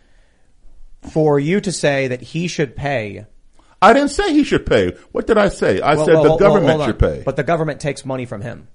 for 1.12 1.38
you 1.38 1.60
to 1.60 1.72
say 1.72 2.08
that 2.08 2.20
he 2.22 2.46
should 2.48 2.76
pay. 2.76 3.26
I 3.80 3.92
didn't 3.92 4.10
say 4.10 4.32
he 4.32 4.44
should 4.44 4.64
pay. 4.66 4.92
What 5.12 5.26
did 5.26 5.36
I 5.38 5.48
say? 5.48 5.80
I 5.80 5.94
Well, 5.94 6.06
said 6.06 6.14
well, 6.14 6.22
the 6.24 6.28
well, 6.30 6.38
government 6.38 6.70
hold 6.76 6.86
should 6.86 6.98
pay. 6.98 7.22
But 7.24 7.36
the 7.36 7.42
government 7.42 7.80
takes 7.80 8.04
money 8.04 8.24
from 8.24 8.40
him. 8.40 8.68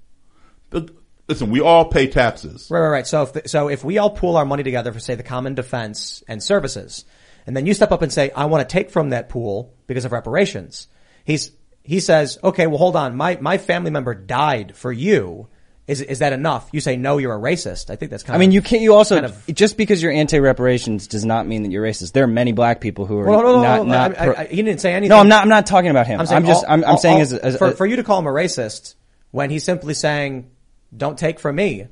The- 0.70 0.88
listen, 1.30 1.50
we 1.50 1.60
all 1.60 1.86
pay 1.86 2.06
taxes. 2.06 2.68
Right, 2.70 2.80
right, 2.80 2.88
right. 2.88 3.06
So 3.06 3.22
if 3.22 3.32
the, 3.32 3.48
so 3.48 3.68
if 3.68 3.82
we 3.84 3.96
all 3.98 4.10
pool 4.10 4.36
our 4.36 4.44
money 4.44 4.62
together 4.62 4.92
for 4.92 5.00
say 5.00 5.14
the 5.14 5.22
common 5.22 5.54
defense 5.54 6.22
and 6.28 6.42
services, 6.42 7.04
and 7.46 7.56
then 7.56 7.64
you 7.64 7.72
step 7.72 7.92
up 7.92 8.02
and 8.02 8.12
say, 8.12 8.30
I 8.32 8.44
want 8.46 8.68
to 8.68 8.70
take 8.72 8.90
from 8.90 9.10
that 9.10 9.28
pool 9.30 9.72
because 9.86 10.04
of 10.04 10.12
reparations. 10.12 10.88
He's 11.24 11.52
he 11.82 12.00
says, 12.00 12.38
okay, 12.44 12.66
well 12.66 12.76
hold 12.78 12.96
on, 12.96 13.16
my 13.16 13.38
my 13.40 13.56
family 13.56 13.90
member 13.90 14.14
died 14.14 14.76
for 14.76 14.92
you. 14.92 15.48
Is 15.86 16.00
is 16.02 16.20
that 16.20 16.32
enough? 16.32 16.68
You 16.72 16.80
say 16.80 16.96
no, 16.96 17.18
you're 17.18 17.34
a 17.34 17.38
racist. 17.40 17.90
I 17.90 17.96
think 17.96 18.12
that's 18.12 18.22
kind 18.22 18.34
I 18.34 18.36
of. 18.36 18.38
I 18.38 18.42
mean, 18.44 18.52
you 18.52 18.62
can't. 18.62 18.80
You 18.82 18.94
also 18.94 19.16
kind 19.16 19.26
of- 19.26 19.46
just 19.52 19.76
because 19.76 20.00
you're 20.00 20.12
anti-reparations 20.12 21.08
does 21.08 21.24
not 21.24 21.48
mean 21.48 21.64
that 21.64 21.72
you're 21.72 21.84
racist. 21.84 22.12
There 22.12 22.22
are 22.22 22.28
many 22.28 22.52
black 22.52 22.80
people 22.80 23.06
who 23.06 23.18
are 23.18 23.26
Well, 23.26 23.42
no, 23.42 23.52
no, 23.54 23.56
no, 23.56 23.62
not. 23.62 23.76
no, 23.78 23.82
no, 23.82 23.90
not 23.92 24.10
I- 24.20 24.24
pro- 24.26 24.34
I- 24.36 24.46
he 24.46 24.62
didn't 24.62 24.80
say 24.80 24.92
anything. 24.92 25.08
No, 25.08 25.18
I'm 25.18 25.28
not. 25.28 25.42
I'm 25.42 25.48
not 25.48 25.66
talking 25.66 25.90
about 25.90 26.06
him. 26.06 26.20
I'm, 26.20 26.26
saying 26.26 26.46
just. 26.46 26.64
all- 26.64 26.72
I'm, 26.72 26.84
I'm 26.84 26.90
all- 26.90 26.96
saying 26.98 27.16
all- 27.16 27.22
as, 27.22 27.32
as, 27.32 27.56
for, 27.58 27.68
as- 27.68 27.76
for 27.76 27.86
you 27.86 27.96
to 27.96 28.04
call 28.04 28.20
him 28.20 28.26
a 28.26 28.30
racist 28.30 28.94
when 29.32 29.50
he's 29.50 29.64
simply 29.64 29.94
saying, 29.94 30.48
"Don't 30.96 31.18
take 31.18 31.38
from 31.40 31.56
me." 31.56 31.86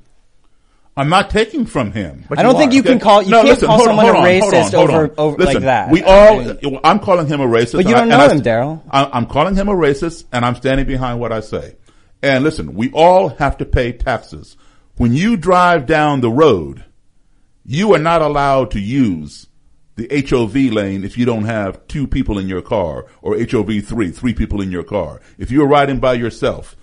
I'm 0.96 1.08
not 1.08 1.30
taking 1.30 1.64
from 1.64 1.92
him. 1.92 2.24
I 2.36 2.42
don't 2.42 2.56
think 2.56 2.72
you 2.72 2.82
can 2.82 2.98
call- 2.98 3.22
you 3.22 3.30
can't 3.30 3.60
call 3.60 3.76
hold 3.76 3.88
on, 3.88 3.96
someone 3.96 4.04
hold 4.06 4.16
a 4.16 4.18
on, 4.18 4.40
hold 4.40 4.54
on, 4.54 4.60
racist 4.64 4.74
hold 4.74 4.90
on. 4.90 4.96
over- 4.96 5.14
over- 5.16 5.36
Listen, 5.38 5.54
like 5.54 5.62
that. 5.62 5.90
We 5.92 6.02
I 6.02 6.06
all, 6.64 6.80
I'm 6.82 6.98
calling 6.98 7.28
him 7.28 7.40
a 7.40 7.46
racist. 7.46 7.74
But 7.76 7.86
you 7.86 7.94
don't 7.94 8.10
I- 8.10 8.16
know 8.16 8.28
him, 8.28 8.40
Daryl. 8.42 8.80
I'm 8.90 9.26
calling 9.26 9.54
him 9.54 9.68
a 9.68 9.74
racist 9.74 10.24
and 10.32 10.44
I'm 10.44 10.56
standing 10.56 10.86
behind 10.86 11.20
what 11.20 11.30
I 11.30 11.38
say. 11.38 11.76
And 12.20 12.42
listen, 12.42 12.74
we 12.74 12.90
all 12.90 13.28
have 13.28 13.58
to 13.58 13.64
pay 13.64 13.92
taxes. 13.92 14.56
When 14.96 15.14
you 15.14 15.36
drive 15.36 15.86
down 15.86 16.20
the 16.20 16.30
road, 16.32 16.82
you 17.64 17.94
are 17.94 18.00
not 18.00 18.20
allowed 18.20 18.72
to 18.72 18.80
use 18.80 19.46
the 19.94 20.08
HOV 20.10 20.72
lane 20.72 21.04
if 21.04 21.16
you 21.16 21.24
don't 21.24 21.44
have 21.44 21.86
two 21.86 22.08
people 22.08 22.38
in 22.40 22.48
your 22.48 22.62
car 22.62 23.06
or 23.22 23.36
HOV 23.36 23.80
three, 23.84 24.10
three 24.10 24.34
people 24.34 24.60
in 24.60 24.72
your 24.72 24.82
car. 24.82 25.20
If 25.38 25.52
you're 25.52 25.68
riding 25.68 26.00
by 26.00 26.14
yourself 26.14 26.74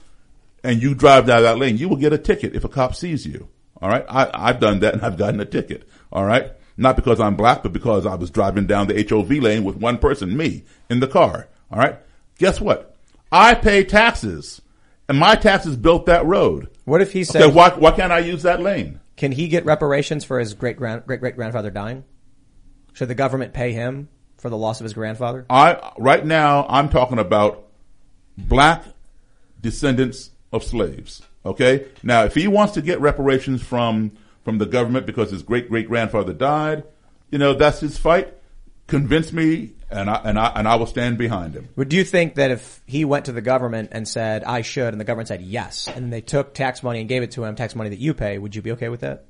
and 0.65 0.81
you 0.81 0.95
drive 0.95 1.27
down 1.27 1.43
that 1.43 1.57
lane, 1.57 1.77
you 1.77 1.87
will 1.87 1.97
get 1.97 2.13
a 2.13 2.17
ticket 2.17 2.55
if 2.55 2.63
a 2.63 2.69
cop 2.69 2.95
sees 2.95 3.25
you. 3.25 3.49
All 3.81 3.89
right. 3.89 4.05
I, 4.07 4.29
I've 4.33 4.59
done 4.59 4.79
that 4.79 4.93
and 4.93 5.03
I've 5.03 5.17
gotten 5.17 5.39
a 5.39 5.45
ticket. 5.45 5.87
All 6.11 6.25
right. 6.25 6.51
Not 6.77 6.95
because 6.95 7.19
I'm 7.19 7.35
black, 7.35 7.63
but 7.63 7.71
because 7.73 8.05
I 8.05 8.15
was 8.15 8.29
driving 8.29 8.67
down 8.67 8.87
the 8.87 9.05
HOV 9.09 9.29
lane 9.31 9.63
with 9.63 9.77
one 9.77 9.97
person, 9.97 10.35
me, 10.35 10.63
in 10.89 10.99
the 10.99 11.07
car. 11.07 11.47
All 11.71 11.79
right. 11.79 11.99
Guess 12.37 12.59
what? 12.59 12.95
I 13.31 13.53
pay 13.53 13.83
taxes, 13.83 14.61
and 15.07 15.17
my 15.17 15.35
taxes 15.35 15.75
built 15.77 16.05
that 16.07 16.25
road. 16.25 16.69
What 16.83 17.01
if 17.01 17.13
he 17.13 17.23
said, 17.23 17.41
Okay, 17.43 17.53
why 17.53 17.69
why 17.69 17.91
can't 17.91 18.11
I 18.11 18.19
use 18.19 18.43
that 18.43 18.61
lane? 18.61 18.99
can 19.17 19.31
he 19.31 19.47
get 19.47 19.63
reparations 19.65 20.25
for 20.25 20.39
his 20.39 20.53
great 20.53 20.75
grand, 20.77 21.05
great 21.05 21.21
great 21.21 21.35
grandfather 21.35 21.69
dying? 21.69 22.03
Should 22.93 23.07
the 23.07 23.15
government 23.15 23.53
pay 23.53 23.71
him 23.71 24.09
for 24.37 24.49
the 24.49 24.57
loss 24.57 24.79
of 24.79 24.83
his 24.83 24.93
grandfather? 24.93 25.45
I 25.49 25.93
right 25.97 26.25
now 26.25 26.65
I'm 26.67 26.89
talking 26.89 27.19
about 27.19 27.67
black 28.37 28.83
descendants 29.61 30.31
of 30.55 30.63
slaves. 30.63 31.21
Okay, 31.45 31.85
now 32.01 32.23
if 32.23 32.33
he 32.33 32.47
wants 32.47 32.73
to 32.73 32.81
get 32.81 32.99
reparations 32.99 33.61
from 33.61 34.11
from 34.43 34.57
the 34.57 34.65
government 34.65 35.05
because 35.05 35.31
his 35.31 35.43
great 35.43 35.69
great 35.69 35.87
grandfather 35.87 36.33
died, 36.33 36.83
you 37.29 37.37
know 37.37 37.53
that's 37.53 37.79
his 37.79 37.97
fight. 37.97 38.33
Convince 38.87 39.33
me, 39.33 39.73
and 39.89 40.09
I 40.09 40.21
and 40.23 40.39
I 40.39 40.51
and 40.55 40.67
I 40.67 40.75
will 40.75 40.85
stand 40.85 41.17
behind 41.17 41.53
him. 41.55 41.69
Would 41.75 41.93
you 41.93 42.03
think 42.03 42.35
that 42.35 42.51
if 42.51 42.81
he 42.85 43.05
went 43.05 43.25
to 43.25 43.31
the 43.31 43.41
government 43.41 43.89
and 43.91 44.07
said, 44.07 44.43
I 44.43 44.61
should, 44.61 44.93
and 44.93 44.99
the 44.99 45.05
government 45.05 45.27
said 45.27 45.41
yes, 45.41 45.87
and 45.87 46.13
they 46.13 46.21
took 46.21 46.53
tax 46.53 46.81
money 46.81 46.99
and 46.99 47.09
gave 47.09 47.23
it 47.23 47.31
to 47.31 47.43
him, 47.43 47.55
tax 47.55 47.75
money 47.75 47.89
that 47.89 47.99
you 47.99 48.13
pay, 48.13 48.37
would 48.37 48.55
you 48.55 48.61
be 48.61 48.71
okay 48.73 48.89
with 48.89 49.01
that? 49.01 49.25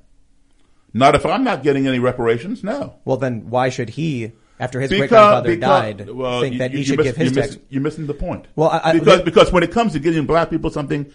Not 0.92 1.14
if 1.14 1.26
I'm 1.26 1.44
not 1.44 1.62
getting 1.62 1.86
any 1.86 1.98
reparations. 1.98 2.64
No. 2.64 2.96
Well, 3.04 3.18
then 3.18 3.50
why 3.50 3.68
should 3.68 3.90
he, 3.90 4.32
after 4.58 4.80
his 4.80 4.90
great 4.90 5.08
grandfather 5.10 5.56
died, 5.56 6.08
well, 6.10 6.40
think 6.40 6.54
you, 6.54 6.58
that 6.60 6.70
he 6.72 6.78
you, 6.78 6.84
should 6.84 6.96
miss, 6.98 7.06
give 7.08 7.16
his 7.16 7.32
you're 7.34 7.42
tax? 7.42 7.54
miss- 7.56 7.64
You're 7.68 7.82
missing 7.82 8.06
the 8.06 8.14
point. 8.14 8.46
Well, 8.56 8.70
I- 8.70 8.80
I- 8.90 8.92
because 8.98 9.22
because 9.22 9.52
when 9.52 9.62
it 9.62 9.70
comes 9.70 9.92
to 9.92 9.98
giving 9.98 10.26
black 10.26 10.50
people 10.50 10.70
something, 10.70 11.06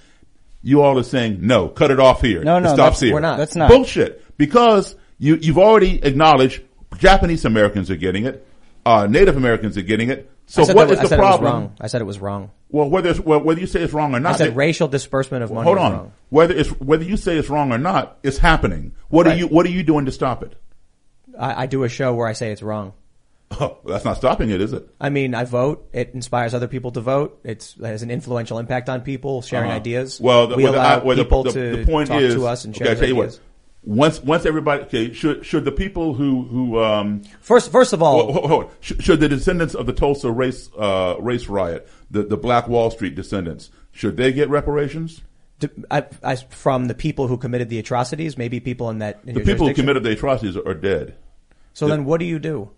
you 0.64 0.82
all 0.82 0.98
are 1.00 1.04
saying 1.04 1.40
no, 1.42 1.68
cut 1.68 1.92
it 1.92 2.00
off 2.00 2.22
here. 2.22 2.44
No, 2.44 2.60
no, 2.60 2.72
it 2.72 2.76
stops 2.76 3.00
here. 3.00 3.14
we're 3.14 3.20
not. 3.20 3.38
That's 3.38 3.56
not. 3.56 3.70
bullshit. 3.70 4.24
Because 4.38 4.96
you 5.18 5.36
you've 5.36 5.58
already 5.58 6.04
acknowledged 6.04 6.62
Japanese 6.98 7.46
Americans 7.46 7.90
are 7.90 7.96
getting 7.96 8.26
it, 8.26 8.46
uh, 8.86 9.08
Native 9.08 9.38
Americans 9.38 9.78
are 9.78 9.82
getting 9.82 10.10
it. 10.10 10.30
So 10.46 10.62
what 10.74 10.90
that- 10.90 10.92
is 10.92 11.00
I 11.00 11.04
the 11.04 11.08
said 11.10 11.20
It 11.20 11.22
was 11.22 11.30
problem? 11.30 11.54
wrong. 11.54 11.76
I 11.80 11.88
said 11.88 12.02
it 12.02 12.06
was 12.06 12.20
wrong. 12.20 12.52
Well, 12.70 12.90
whether 12.90 13.10
it's, 13.10 13.20
well, 13.20 13.40
whether 13.42 13.60
you 13.60 13.68
say 13.68 13.82
it's 13.82 13.94
wrong 13.94 14.14
or 14.16 14.20
not, 14.20 14.34
I 14.34 14.38
said 14.38 14.48
it- 14.50 14.56
racial 14.56 14.88
disbursement 14.88 15.44
of 15.44 15.52
money 15.52 15.64
hold 15.66 15.78
on. 15.78 15.92
wrong. 15.92 16.12
Whether 16.30 16.56
it's 16.56 16.70
whether 16.80 17.04
you 17.04 17.18
say 17.18 17.38
it's 17.38 17.50
wrong 17.50 17.72
or 17.72 17.78
not, 17.78 18.18
it's 18.24 18.38
happening. 18.38 18.94
What 19.10 19.28
are 19.28 19.36
you 19.36 19.48
What 19.48 19.66
are 19.66 19.70
you 19.70 19.84
doing 19.84 20.06
to 20.06 20.12
stop 20.12 20.44
it? 20.44 20.56
I, 21.40 21.64
I 21.64 21.66
do 21.68 21.84
a 21.84 21.90
show 21.90 22.14
where 22.14 22.28
I 22.28 22.34
say 22.34 22.52
it's 22.52 22.62
wrong. 22.62 22.94
Oh, 23.60 23.78
that's 23.86 24.06
not 24.06 24.15
stopping 24.18 24.49
it, 24.49 24.61
is 24.61 24.72
it? 24.73 24.88
I 24.99 25.10
mean, 25.10 25.36
I 25.36 25.44
vote. 25.44 25.88
It 25.94 26.11
inspires 26.14 26.53
other 26.53 26.68
people 26.68 26.91
to 26.91 27.02
vote. 27.02 27.40
It's, 27.44 27.76
it 27.78 27.86
has 27.86 28.02
an 28.02 28.10
influential 28.10 28.60
impact 28.60 28.88
on 28.88 29.02
people 29.02 29.41
sharing 29.41 29.69
Uh-huh. 29.69 29.78
ideas. 29.80 30.19
Well, 30.22 30.48
the, 30.48 30.56
we 30.56 30.64
well, 30.64 30.72
the- 30.73 30.80
allow 30.80 31.03
well, 31.03 31.18
the- 31.18 31.23
people 31.26 31.44
the, 31.44 31.52
to 31.52 31.76
the 31.78 31.86
point 31.86 32.07
talk 32.10 32.22
is, 32.22 32.34
to 32.36 32.48
us 32.48 32.64
and 32.65 32.76
share 32.76 32.88
okay, 32.88 32.91
I 32.91 32.95
their 32.95 33.07
tell 33.07 33.15
you 33.15 33.22
ideas. 33.23 33.36
what. 33.38 33.45
Once, 33.84 34.22
once 34.22 34.45
everybody, 34.45 34.84
okay, 34.84 35.11
should 35.11 35.44
should 35.44 35.65
the 35.65 35.72
people 35.72 36.14
who 36.14 36.44
who 36.44 36.80
um 36.80 37.23
first 37.41 37.72
first 37.72 37.94
of 37.94 38.02
all, 38.03 38.32
hold, 38.32 38.45
hold. 38.49 38.72
Should, 38.80 39.03
should 39.03 39.19
the 39.19 39.28
descendants 39.28 39.73
of 39.73 39.88
the 39.88 39.94
Tulsa 39.94 40.32
race 40.32 40.69
uh 40.78 41.15
race 41.19 41.48
riot, 41.48 41.90
the 42.11 42.22
the 42.22 42.38
Black 42.38 42.68
Wall 42.68 42.91
Street 42.91 43.15
descendants, 43.15 43.72
should 43.91 44.18
they 44.18 44.32
get 44.34 44.49
reparations? 44.49 45.22
I, 45.90 46.06
I, 46.23 46.36
from 46.36 46.86
the 46.90 46.94
people 46.94 47.28
who 47.28 47.38
committed 47.38 47.69
the 47.69 47.80
atrocities, 47.80 48.38
maybe 48.38 48.60
people 48.60 48.90
in 48.91 48.99
that 48.99 49.22
in 49.26 49.34
The 49.34 49.41
people 49.41 49.68
who 49.68 49.73
committed 49.73 50.03
the 50.03 50.11
atrocities 50.11 50.56
are 50.57 50.76
dead. 50.76 51.15
So 51.73 51.88
then, 51.88 52.06
what 52.06 52.19
do 52.19 52.26
you 52.26 52.38
do? 52.38 52.69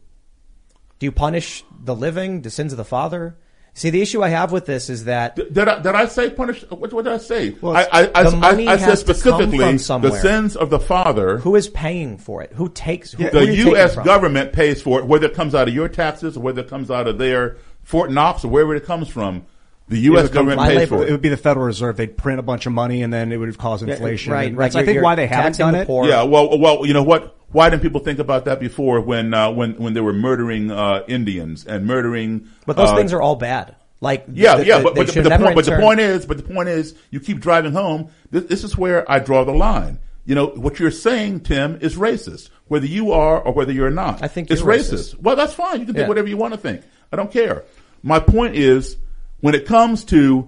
Do 1.03 1.07
you 1.07 1.11
punish 1.11 1.65
the 1.83 1.93
living, 1.93 2.43
the 2.43 2.49
sins 2.49 2.71
of 2.71 2.77
the 2.77 2.85
father? 2.85 3.35
See, 3.73 3.89
the 3.89 4.01
issue 4.01 4.23
I 4.23 4.29
have 4.29 4.53
with 4.53 4.65
this 4.65 4.89
is 4.89 5.03
that 5.03 5.35
Did 5.35 5.67
I, 5.67 5.81
did 5.81 5.95
I 5.95 6.05
say 6.05 6.29
punish? 6.29 6.63
What, 6.69 6.93
what 6.93 7.03
did 7.03 7.11
I 7.11 7.17
say? 7.17 7.49
Well, 7.59 7.75
I, 7.75 7.81
I, 7.91 8.11
I, 8.15 8.23
the 8.23 8.37
money 8.37 8.69
I, 8.69 8.75
I 8.75 8.77
said 8.77 8.95
specifically 8.99 9.57
the 9.57 10.21
sins 10.21 10.55
of 10.55 10.69
the 10.69 10.79
father. 10.79 11.39
who 11.39 11.57
is 11.57 11.67
paying 11.67 12.17
for 12.17 12.41
it? 12.41 12.53
Who 12.53 12.69
takes? 12.69 13.11
Who, 13.11 13.23
who 13.23 13.31
the 13.31 13.45
taking 13.47 13.67
U.S. 13.67 13.97
government 13.97 14.53
pays 14.53 14.81
for 14.81 14.99
it, 14.99 15.05
whether 15.05 15.25
it 15.25 15.33
comes 15.33 15.53
out 15.53 15.67
of 15.67 15.73
your 15.73 15.89
taxes 15.89 16.37
or 16.37 16.39
whether 16.39 16.61
it 16.61 16.69
comes 16.69 16.89
out 16.89 17.05
of 17.05 17.17
their 17.17 17.57
Fort 17.81 18.09
Knox 18.09 18.45
or 18.45 18.47
wherever 18.47 18.73
it 18.73 18.85
comes 18.85 19.09
from. 19.09 19.45
The 19.89 19.99
U.S. 19.99 20.23
would 20.23 20.31
come- 20.33 20.45
government 20.47 20.69
pays 20.77 20.87
for 20.89 21.03
It 21.03 21.09
it. 21.09 21.11
would 21.11 21.21
be 21.21 21.29
the 21.29 21.37
Federal 21.37 21.65
Reserve. 21.65 21.97
They'd 21.97 22.15
print 22.17 22.39
a 22.39 22.43
bunch 22.43 22.65
of 22.65 22.71
money 22.71 23.03
and 23.03 23.11
then 23.11 23.31
it 23.31 23.37
would 23.37 23.57
cause 23.57 23.83
Yeah, 23.83 23.93
inflation. 23.93 24.31
right, 24.31 24.47
And 24.47 24.57
right. 24.57 24.65
That's, 24.71 24.75
I 24.77 24.85
think 24.85 25.01
why 25.03 25.15
they 25.15 25.27
haven't 25.27 25.57
done 25.57 25.73
the 25.73 25.81
it. 25.81 25.87
poor. 25.87 26.07
Yeah, 26.07 26.23
well, 26.23 26.57
well, 26.57 26.85
you 26.85 26.93
know 26.93 27.03
what? 27.03 27.35
Why 27.51 27.69
didn't 27.69 27.81
people 27.83 27.99
think 27.99 28.17
about 28.19 28.45
that 28.45 28.59
before 28.59 28.99
when 29.01 29.33
uh, 29.33 29.51
when 29.51 29.73
when 29.75 29.93
they 29.93 30.01
were 30.01 30.13
murdering 30.13 30.71
uh, 30.71 31.03
Indians 31.07 31.65
and 31.65 31.85
murdering? 31.85 32.47
But 32.65 32.77
those 32.77 32.89
uh, 32.89 32.95
things 32.95 33.13
are 33.13 33.21
all 33.21 33.35
bad. 33.35 33.75
Like 34.01 34.25
Yeah, 34.33 34.55
the- 34.55 34.65
yeah, 34.65 34.77
the- 34.79 34.83
but, 34.85 34.95
but, 34.95 35.07
the- 35.07 35.21
but 35.21 35.29
the 35.29 35.37
point, 35.37 35.55
but 35.55 35.65
the 35.65 35.77
point 35.77 35.99
is, 35.99 36.25
but 36.25 36.37
the 36.37 36.43
point 36.43 36.69
is, 36.69 36.95
you 37.11 37.19
keep 37.19 37.39
driving 37.39 37.73
home. 37.73 38.09
This, 38.31 38.45
this 38.45 38.63
is 38.63 38.75
where 38.77 39.09
I 39.11 39.19
draw 39.19 39.43
the 39.43 39.51
line. 39.53 39.99
You 40.25 40.35
know 40.35 40.47
what 40.47 40.79
you're 40.79 40.89
saying, 40.91 41.41
Tim, 41.41 41.77
is 41.81 41.95
racist, 41.97 42.49
whether 42.69 42.85
you 42.85 43.11
are 43.11 43.39
or 43.41 43.53
whether 43.53 43.71
you're 43.73 43.89
not. 43.91 44.23
I 44.23 44.29
think 44.29 44.49
it's 44.49 44.61
you're 44.61 44.71
racist. 44.71 45.13
racist. 45.15 45.21
Well, 45.21 45.35
that's 45.35 45.53
fine. 45.53 45.81
You 45.81 45.85
can 45.85 45.93
think 45.95 46.07
whatever 46.07 46.29
you 46.29 46.37
want 46.37 46.53
to 46.53 46.59
think. 46.59 46.81
I 47.11 47.17
don't 47.17 47.29
care. 47.31 47.65
My 48.01 48.19
point 48.19 48.55
is, 48.55 48.97
when 49.43 49.55
it 49.55 49.65
comes 49.65 50.05
to 50.05 50.47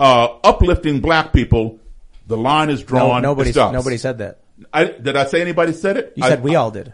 uh, 0.00 0.26
uplifting 0.42 0.98
black 0.98 1.32
people, 1.32 1.78
the 2.26 2.36
line 2.36 2.70
is 2.70 2.80
No, 2.80 2.86
drawn. 2.86 3.22
nobody, 3.22 3.52
nobody 3.54 3.96
said 3.96 4.18
that. 4.18 4.40
I, 4.72 4.86
did 4.86 5.14
I 5.14 5.26
say 5.26 5.40
anybody 5.40 5.72
said 5.72 5.96
it? 5.96 6.12
You 6.16 6.24
I- 6.24 6.28
said 6.30 6.42
we 6.42 6.56
all 6.56 6.72
did 6.72 6.92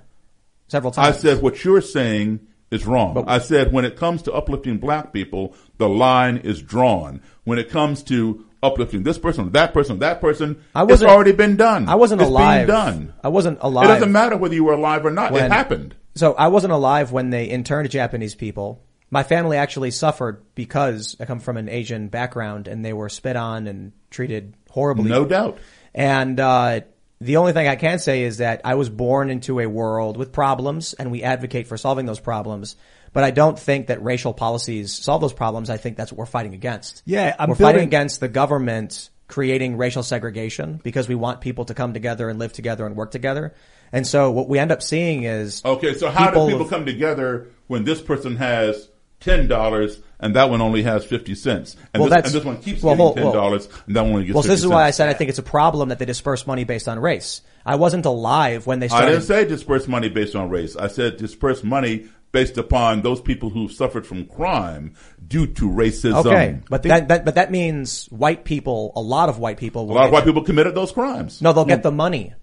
several 0.67 0.93
times. 0.93 1.17
I 1.17 1.19
said 1.19 1.41
what 1.43 1.65
you're 1.65 1.81
saying 1.81 2.41
is 2.71 2.87
wrong. 2.87 3.15
But- 3.15 3.31
I 3.31 3.39
said 3.39 3.73
when 3.73 3.87
it 3.87 3.97
comes 3.97 4.21
to 4.23 4.33
uplifting 4.35 4.77
black 4.77 5.15
people, 5.15 5.55
the 5.79 5.89
line 5.89 6.37
is 6.37 6.61
drawn. 6.61 7.23
When 7.45 7.59
it 7.59 7.71
comes 7.71 8.03
to 8.05 8.45
uplifting 8.63 9.03
this 9.03 9.17
person, 9.19 9.51
that 9.53 9.73
person, 9.73 10.01
that 10.01 10.21
person, 10.21 10.63
I 10.75 10.85
it's 10.85 11.03
already 11.03 11.33
been 11.33 11.57
done. 11.57 11.89
I 11.89 11.95
wasn't 11.95 12.21
It's 12.21 12.29
alive. 12.29 12.67
Being 12.67 12.77
done. 12.77 13.15
I 13.25 13.29
wasn't 13.29 13.57
alive. 13.63 13.87
It 13.87 13.95
doesn't 13.95 14.13
matter 14.13 14.37
whether 14.37 14.55
you 14.55 14.65
were 14.65 14.75
alive 14.75 15.07
or 15.07 15.11
not. 15.11 15.33
when- 15.33 15.47
it 15.47 15.51
happened. 15.51 15.95
So 16.15 16.35
I 16.35 16.49
wasn't 16.49 16.75
alive 16.75 17.11
when 17.11 17.31
they 17.31 17.45
interned 17.47 17.89
Japanese 17.91 18.35
people. 18.35 18.83
My 19.11 19.23
family 19.23 19.57
actually 19.57 19.91
suffered 19.91 20.45
because 20.55 21.17
I 21.19 21.25
come 21.25 21.41
from 21.41 21.57
an 21.57 21.69
Asian 21.69 22.09
background 22.09 22.69
and 22.69 22.85
they 22.85 22.93
were 22.93 23.09
spit 23.09 23.37
on 23.37 23.67
and 23.67 23.93
treated 24.11 24.55
horribly. 24.71 25.09
No 25.09 25.25
doubt. 25.25 25.59
And 25.95 26.39
uh, 26.39 26.83
the 27.21 27.39
only 27.39 27.53
thing 27.53 27.67
I 27.67 27.77
can 27.77 27.99
say 27.99 28.23
is 28.23 28.39
that 28.39 28.61
I 28.65 28.75
was 28.75 28.89
born 28.89 29.31
into 29.31 29.61
a 29.61 29.67
world 29.67 30.17
with 30.17 30.33
problems 30.33 30.95
and 30.95 31.11
we 31.11 31.23
advocate 31.23 31.67
for 31.67 31.77
solving 31.77 32.07
those 32.07 32.21
problems. 32.21 32.77
But 33.13 33.25
I 33.25 33.31
don't 33.31 33.59
think 33.59 33.87
that 33.87 34.03
racial 34.03 34.35
policies 34.35 34.93
solve 34.93 35.23
those 35.23 35.33
problems. 35.33 35.71
I 35.71 35.79
think 35.79 35.97
that's 35.97 36.13
what 36.13 36.19
we're 36.19 36.27
fighting 36.27 36.55
against. 36.55 37.03
Yeah, 37.07 37.35
I'm 37.39 37.49
we're 37.49 37.55
fighting 37.57 37.83
against 37.83 38.21
the 38.21 38.29
government 38.29 39.09
creating 39.29 39.77
racial 39.77 40.03
segregation 40.03 40.81
because 40.83 41.09
we 41.09 41.15
want 41.15 41.41
people 41.41 41.67
to 41.67 41.75
come 41.75 41.93
together 41.93 42.29
and 42.29 42.39
live 42.39 42.53
together 42.53 42.87
and 42.87 42.97
work 42.97 43.11
together. 43.11 43.55
And 43.93 44.07
so 44.07 44.31
what 44.31 44.49
we 44.49 44.59
end 44.59 44.73
up 44.73 44.83
seeing 44.83 45.23
is 45.23 45.63
Okay, 45.65 45.95
so 45.95 46.11
how 46.11 46.31
do 46.31 46.51
people 46.51 46.69
come 46.69 46.85
together 46.85 47.49
when 47.67 47.85
this 47.85 48.01
person 48.01 48.37
has 48.37 48.89
ten 49.21 49.49
dollars 49.49 50.01
and 50.21 50.35
that 50.35 50.51
one 50.51 50.61
only 50.61 50.83
has 50.83 51.05
fifty 51.05 51.35
cents, 51.35 51.77
and, 51.95 52.01
Well, 52.01 52.11
this, 52.11 52.27
and 52.27 52.35
this 52.35 52.45
one 52.45 52.61
keeps 52.61 52.83
well, 52.83 52.97
getting 52.97 53.23
ten 53.23 53.33
dollars 53.33 53.69
and 53.87 53.97
that 53.97 54.03
one 54.03 54.13
only 54.13 54.25
gets. 54.25 54.35
Well, 54.35 54.43
so 54.43 54.49
this 54.49 54.61
50 54.61 54.67
is 54.67 54.73
why 54.73 54.85
I 54.85 54.91
said 54.91 55.09
I 55.09 55.15
think 55.15 55.31
it's 55.31 55.39
a 55.39 55.45
problem 55.45 55.91
that 55.91 55.99
they 55.99 56.05
disperse 56.05 56.47
money 56.47 56.65
based 56.65 56.89
on 56.89 56.99
race. 56.99 57.43
I 57.65 57.77
wasn't 57.77 58.07
alive 58.07 58.67
when 58.67 58.79
they 58.81 58.89
started. 58.89 59.07
I 59.07 59.11
didn't 59.11 59.25
say 59.25 59.45
disperse 59.45 59.87
money 59.87 60.09
based 60.09 60.35
on 60.35 60.49
race. 60.49 60.77
I 60.77 60.89
said 60.89 61.17
disperse 61.19 61.63
money 61.63 62.09
based 62.33 62.59
upon 62.59 63.03
those 63.03 63.21
people 63.21 63.51
who 63.51 63.69
suffered 63.69 64.07
from 64.07 64.27
crime 64.27 64.95
due 65.27 65.47
to 65.47 65.69
racism. 65.69 66.27
Okay, 66.27 66.61
but 66.69 66.83
that, 66.85 67.09
that 67.09 67.25
but 67.25 67.37
that 67.37 67.51
means 67.51 68.07
white 68.07 68.45
people, 68.45 68.93
a 68.97 69.01
lot 69.01 69.29
of 69.29 69.39
white 69.39 69.57
people, 69.57 69.91
a 69.91 69.93
lot 69.93 70.07
of 70.07 70.13
white 70.13 70.25
people 70.25 70.43
committed 70.43 70.75
those 70.75 70.93
crimes. 70.93 71.41
No, 71.41 71.53
they'll 71.53 71.65
get 71.65 71.83
the 71.83 71.93
money. 71.93 72.35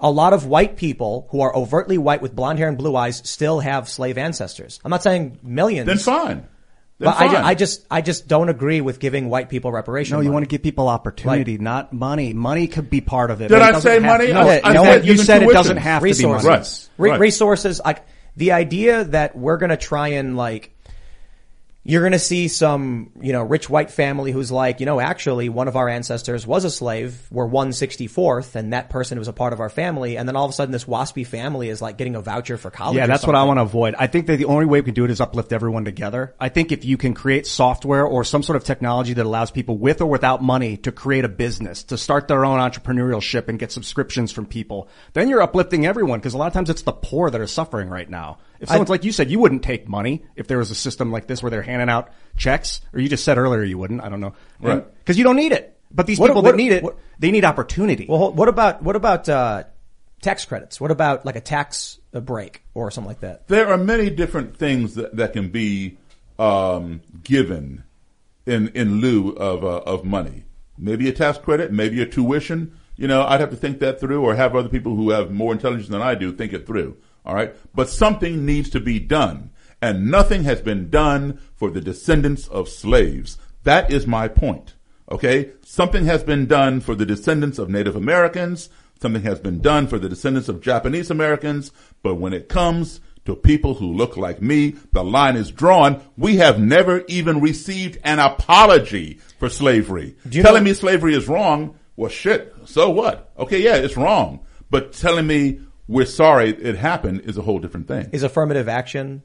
A 0.00 0.10
lot 0.10 0.32
of 0.32 0.46
white 0.46 0.76
people 0.76 1.26
who 1.30 1.40
are 1.40 1.54
overtly 1.56 1.98
white 1.98 2.22
with 2.22 2.34
blonde 2.36 2.58
hair 2.58 2.68
and 2.68 2.78
blue 2.78 2.94
eyes 2.94 3.20
still 3.28 3.58
have 3.60 3.88
slave 3.88 4.16
ancestors. 4.18 4.78
I'm 4.84 4.90
not 4.90 5.02
saying 5.02 5.38
millions. 5.42 5.86
Then 5.86 5.98
fine. 5.98 6.46
Then 7.00 7.06
but 7.12 7.16
I, 7.20 7.26
fine. 7.28 7.36
I 7.44 7.54
just, 7.54 7.84
I 7.90 8.00
just 8.00 8.26
don't 8.28 8.48
agree 8.48 8.80
with 8.80 8.98
giving 9.00 9.28
white 9.28 9.48
people 9.48 9.70
reparations. 9.72 10.12
No, 10.12 10.20
you 10.20 10.30
want 10.32 10.44
to 10.44 10.48
give 10.48 10.62
people 10.62 10.88
opportunity, 10.88 11.58
not 11.58 11.92
money. 11.92 12.32
Money 12.32 12.66
could 12.68 12.90
be 12.90 13.00
part 13.00 13.30
of 13.30 13.40
it. 13.40 13.48
Did 13.48 13.56
it 13.56 13.62
I 13.62 13.78
say 13.80 13.98
money? 13.98 14.28
to- 14.28 14.34
I- 14.34 14.42
No, 14.44 14.60
I 14.64 14.72
no, 14.74 14.82
said 14.84 15.04
you 15.06 15.12
even 15.14 15.24
said 15.24 15.42
it 15.42 15.52
doesn't 15.52 15.76
have 15.78 16.02
resources. 16.02 16.42
to 16.42 16.48
be 16.48 16.52
money. 16.52 16.58
Right. 16.58 16.88
Re- 16.98 17.10
Right. 17.10 17.20
Resources, 17.20 17.80
like 17.84 18.04
the 18.36 18.52
idea 18.52 19.04
that 19.04 19.36
we're 19.36 19.56
going 19.58 19.70
to 19.70 19.76
try 19.76 20.08
and 20.08 20.36
like, 20.36 20.72
you're 21.88 22.02
going 22.02 22.12
to 22.12 22.18
see 22.18 22.48
some, 22.48 23.10
you 23.18 23.32
know, 23.32 23.42
rich 23.42 23.70
white 23.70 23.90
family 23.90 24.30
who's 24.30 24.52
like, 24.52 24.78
you 24.80 24.84
know, 24.84 25.00
actually 25.00 25.48
one 25.48 25.68
of 25.68 25.76
our 25.76 25.88
ancestors 25.88 26.46
was 26.46 26.66
a 26.66 26.70
slave. 26.70 27.26
We're 27.30 27.48
164th 27.48 28.56
and 28.56 28.74
that 28.74 28.90
person 28.90 29.18
was 29.18 29.26
a 29.26 29.32
part 29.32 29.54
of 29.54 29.60
our 29.60 29.70
family. 29.70 30.18
And 30.18 30.28
then 30.28 30.36
all 30.36 30.44
of 30.44 30.50
a 30.50 30.52
sudden 30.52 30.70
this 30.70 30.84
waspy 30.84 31.26
family 31.26 31.70
is 31.70 31.80
like 31.80 31.96
getting 31.96 32.14
a 32.14 32.20
voucher 32.20 32.58
for 32.58 32.70
college. 32.70 32.98
Yeah, 32.98 33.06
that's 33.06 33.26
what 33.26 33.34
I 33.34 33.44
want 33.44 33.56
to 33.56 33.62
avoid. 33.62 33.94
I 33.98 34.06
think 34.06 34.26
that 34.26 34.36
the 34.36 34.44
only 34.44 34.66
way 34.66 34.82
we 34.82 34.84
can 34.84 34.92
do 34.92 35.06
it 35.06 35.10
is 35.10 35.18
uplift 35.22 35.50
everyone 35.50 35.86
together. 35.86 36.34
I 36.38 36.50
think 36.50 36.72
if 36.72 36.84
you 36.84 36.98
can 36.98 37.14
create 37.14 37.46
software 37.46 38.04
or 38.04 38.22
some 38.22 38.42
sort 38.42 38.56
of 38.56 38.64
technology 38.64 39.14
that 39.14 39.24
allows 39.24 39.50
people 39.50 39.78
with 39.78 40.02
or 40.02 40.06
without 40.06 40.42
money 40.42 40.76
to 40.76 40.92
create 40.92 41.24
a 41.24 41.30
business, 41.30 41.84
to 41.84 41.96
start 41.96 42.28
their 42.28 42.44
own 42.44 42.58
entrepreneurship 42.58 43.48
and 43.48 43.58
get 43.58 43.72
subscriptions 43.72 44.30
from 44.30 44.44
people, 44.44 44.90
then 45.14 45.30
you're 45.30 45.40
uplifting 45.40 45.86
everyone 45.86 46.18
because 46.18 46.34
a 46.34 46.36
lot 46.38 46.48
of 46.48 46.52
times 46.52 46.68
it's 46.68 46.82
the 46.82 46.92
poor 46.92 47.30
that 47.30 47.40
are 47.40 47.46
suffering 47.46 47.88
right 47.88 48.10
now. 48.10 48.36
If 48.60 48.68
someone's 48.68 48.90
like 48.90 49.04
you 49.04 49.12
said, 49.12 49.30
you 49.30 49.38
wouldn't 49.38 49.62
take 49.62 49.88
money 49.88 50.24
if 50.34 50.48
there 50.48 50.58
was 50.58 50.70
a 50.70 50.74
system 50.74 51.12
like 51.12 51.28
this 51.28 51.42
where 51.42 51.50
they're 51.50 51.62
handing 51.78 51.92
out 51.92 52.10
checks, 52.36 52.80
or 52.92 53.00
you 53.00 53.08
just 53.08 53.24
said 53.24 53.38
earlier 53.38 53.62
you 53.62 53.78
wouldn't. 53.78 54.02
I 54.02 54.08
don't 54.08 54.20
know. 54.20 54.34
Right. 54.60 54.84
Because 54.98 55.18
you 55.18 55.24
don't 55.24 55.36
need 55.36 55.52
it. 55.52 55.78
But 55.90 56.06
these 56.06 56.18
What- 56.18 56.28
people 56.28 56.42
what- 56.42 56.50
that 56.52 56.56
need 56.56 56.72
it, 56.72 56.82
what- 56.82 56.96
they 57.18 57.30
need 57.30 57.44
opportunity. 57.44 58.06
Well, 58.08 58.32
what 58.32 58.48
about, 58.48 58.82
what 58.82 58.94
about, 58.96 59.28
uh, 59.28 59.64
tax 60.20 60.44
credits? 60.44 60.80
What 60.80 60.90
about 60.90 61.24
like 61.24 61.36
a 61.36 61.40
tax 61.40 61.98
uh, 62.12 62.20
break 62.20 62.62
or 62.74 62.90
something 62.90 63.08
like 63.08 63.20
that? 63.20 63.46
There 63.48 63.68
are 63.68 63.78
many 63.78 64.10
different 64.10 64.56
things 64.56 64.94
that, 64.96 65.16
that 65.16 65.32
can 65.32 65.48
be 65.50 65.96
um, 66.38 67.00
given 67.24 67.84
in 68.46 68.68
in 68.68 69.00
lieu 69.00 69.30
of 69.30 69.64
uh, 69.64 69.78
of 69.86 70.04
money. 70.04 70.44
Maybe 70.76 71.08
a 71.08 71.12
tax 71.12 71.38
credit, 71.38 71.72
maybe 71.72 72.00
a 72.02 72.06
tuition. 72.06 72.72
You 72.96 73.06
know, 73.08 73.22
I'd 73.24 73.40
have 73.40 73.50
to 73.50 73.56
think 73.56 73.78
that 73.80 74.00
through, 74.00 74.22
or 74.22 74.34
have 74.34 74.56
other 74.56 74.68
people 74.68 74.96
who 74.96 75.10
have 75.10 75.30
more 75.30 75.52
intelligence 75.52 75.88
than 75.88 76.02
I 76.02 76.14
do 76.14 76.32
think 76.32 76.52
it 76.52 76.66
through. 76.66 76.96
All 77.24 77.34
right, 77.34 77.54
but 77.74 77.88
something 77.88 78.44
needs 78.46 78.70
to 78.70 78.80
be 78.80 78.98
done, 78.98 79.50
and 79.80 80.10
nothing 80.10 80.44
has 80.44 80.60
been 80.60 80.90
done 80.90 81.38
for 81.56 81.70
the 81.70 81.80
descendants 81.80 82.48
of 82.48 82.68
slaves. 82.68 83.38
That 83.64 83.92
is 83.92 84.06
my 84.06 84.28
point. 84.28 84.74
Okay, 85.10 85.52
something 85.62 86.04
has 86.04 86.22
been 86.22 86.46
done 86.46 86.80
for 86.80 86.94
the 86.94 87.06
descendants 87.06 87.58
of 87.58 87.70
Native 87.70 87.96
Americans. 87.96 88.68
Something 89.00 89.22
has 89.22 89.38
been 89.40 89.60
done 89.60 89.86
for 89.86 89.98
the 89.98 90.08
descendants 90.08 90.48
of 90.48 90.60
Japanese 90.60 91.10
Americans, 91.10 91.72
but 92.02 92.16
when 92.16 92.32
it 92.32 92.48
comes 92.48 93.00
to 93.24 93.36
people 93.36 93.74
who 93.74 93.92
look 93.92 94.16
like 94.16 94.42
me, 94.42 94.74
the 94.92 95.04
line 95.04 95.36
is 95.36 95.50
drawn. 95.50 96.02
We 96.16 96.38
have 96.38 96.58
never 96.58 97.04
even 97.08 97.40
received 97.40 97.98
an 98.02 98.18
apology 98.18 99.20
for 99.38 99.48
slavery. 99.48 100.16
telling 100.30 100.64
me 100.64 100.74
slavery 100.74 101.14
is 101.14 101.28
wrong, 101.28 101.78
well 101.96 102.10
shit, 102.10 102.54
so 102.64 102.90
what? 102.90 103.32
Okay, 103.38 103.62
yeah, 103.62 103.76
it's 103.76 103.96
wrong. 103.96 104.40
But 104.70 104.92
telling 104.92 105.26
me 105.26 105.60
we're 105.86 106.06
sorry 106.06 106.50
it 106.50 106.76
happened 106.76 107.22
is 107.22 107.38
a 107.38 107.42
whole 107.42 107.58
different 107.58 107.88
thing. 107.88 108.10
Is 108.12 108.22
affirmative 108.22 108.68
action 108.68 109.22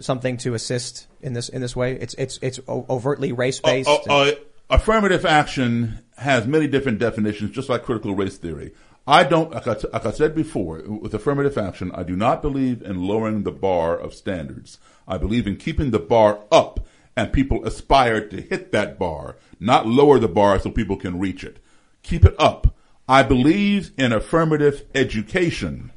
something 0.00 0.36
to 0.38 0.54
assist 0.54 1.06
in 1.20 1.32
this 1.32 1.48
in 1.48 1.60
this 1.60 1.76
way? 1.76 1.94
It's 1.94 2.14
it's 2.14 2.38
it's 2.42 2.60
overtly 2.68 3.32
race 3.32 3.60
based. 3.60 3.88
Uh, 3.88 3.98
uh, 4.08 4.30
affirmative 4.70 5.24
action 5.24 5.98
has 6.18 6.46
many 6.46 6.66
different 6.66 6.98
definitions, 6.98 7.50
just 7.52 7.68
like 7.68 7.84
critical 7.84 8.14
race 8.14 8.36
theory. 8.36 8.72
I 9.08 9.22
don't, 9.22 9.52
like 9.52 9.68
I, 9.68 9.76
like 9.92 10.06
I 10.06 10.10
said 10.10 10.34
before, 10.34 10.82
with 10.84 11.14
affirmative 11.14 11.56
action, 11.56 11.92
I 11.94 12.02
do 12.02 12.16
not 12.16 12.42
believe 12.42 12.82
in 12.82 13.04
lowering 13.04 13.44
the 13.44 13.52
bar 13.52 13.96
of 13.96 14.14
standards. 14.14 14.78
I 15.06 15.16
believe 15.16 15.46
in 15.46 15.56
keeping 15.56 15.92
the 15.92 16.00
bar 16.00 16.40
up 16.50 16.84
and 17.16 17.32
people 17.32 17.64
aspire 17.64 18.26
to 18.28 18.40
hit 18.40 18.72
that 18.72 18.98
bar, 18.98 19.36
not 19.60 19.86
lower 19.86 20.18
the 20.18 20.28
bar 20.28 20.58
so 20.58 20.70
people 20.70 20.96
can 20.96 21.20
reach 21.20 21.44
it. 21.44 21.58
Keep 22.02 22.24
it 22.24 22.34
up. 22.38 22.76
I 23.08 23.22
believe 23.22 23.92
in 23.96 24.12
affirmative 24.12 24.84
education 24.92 25.92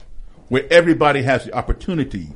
where 0.48 0.68
everybody 0.72 1.24
has 1.24 1.46
the 1.46 1.54
opportunity 1.54 2.30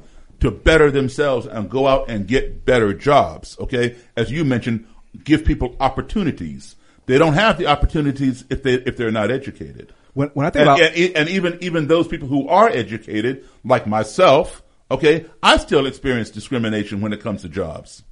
to 0.43 0.51
better 0.51 0.91
themselves 0.91 1.47
and 1.47 1.69
go 1.69 1.87
out 1.87 2.09
and 2.09 2.27
get 2.27 2.65
better 2.65 2.93
jobs. 2.93 3.57
Okay. 3.59 3.95
As 4.17 4.29
you 4.29 4.43
mentioned, 4.43 4.85
give 5.23 5.45
people 5.45 5.75
opportunities. 5.79 6.75
They 7.05 7.17
don't 7.17 7.33
have 7.33 7.57
the 7.57 7.67
opportunities 7.67 8.43
if 8.49 8.61
they, 8.61 8.73
if 8.73 8.97
they're 8.97 9.11
not 9.11 9.31
educated. 9.31 9.93
When, 10.13 10.27
when 10.29 10.45
I 10.45 10.49
think 10.49 10.67
and, 10.67 10.69
about 10.69 10.97
and, 10.97 11.17
and 11.17 11.29
even 11.29 11.57
even 11.61 11.87
those 11.87 12.07
people 12.07 12.27
who 12.27 12.47
are 12.47 12.69
educated, 12.69 13.47
like 13.63 13.87
myself, 13.87 14.61
okay, 14.91 15.25
I 15.41 15.57
still 15.57 15.87
experience 15.87 16.29
discrimination 16.29 17.01
when 17.01 17.13
it 17.13 17.21
comes 17.21 17.41
to 17.41 17.49
jobs. 17.49 18.03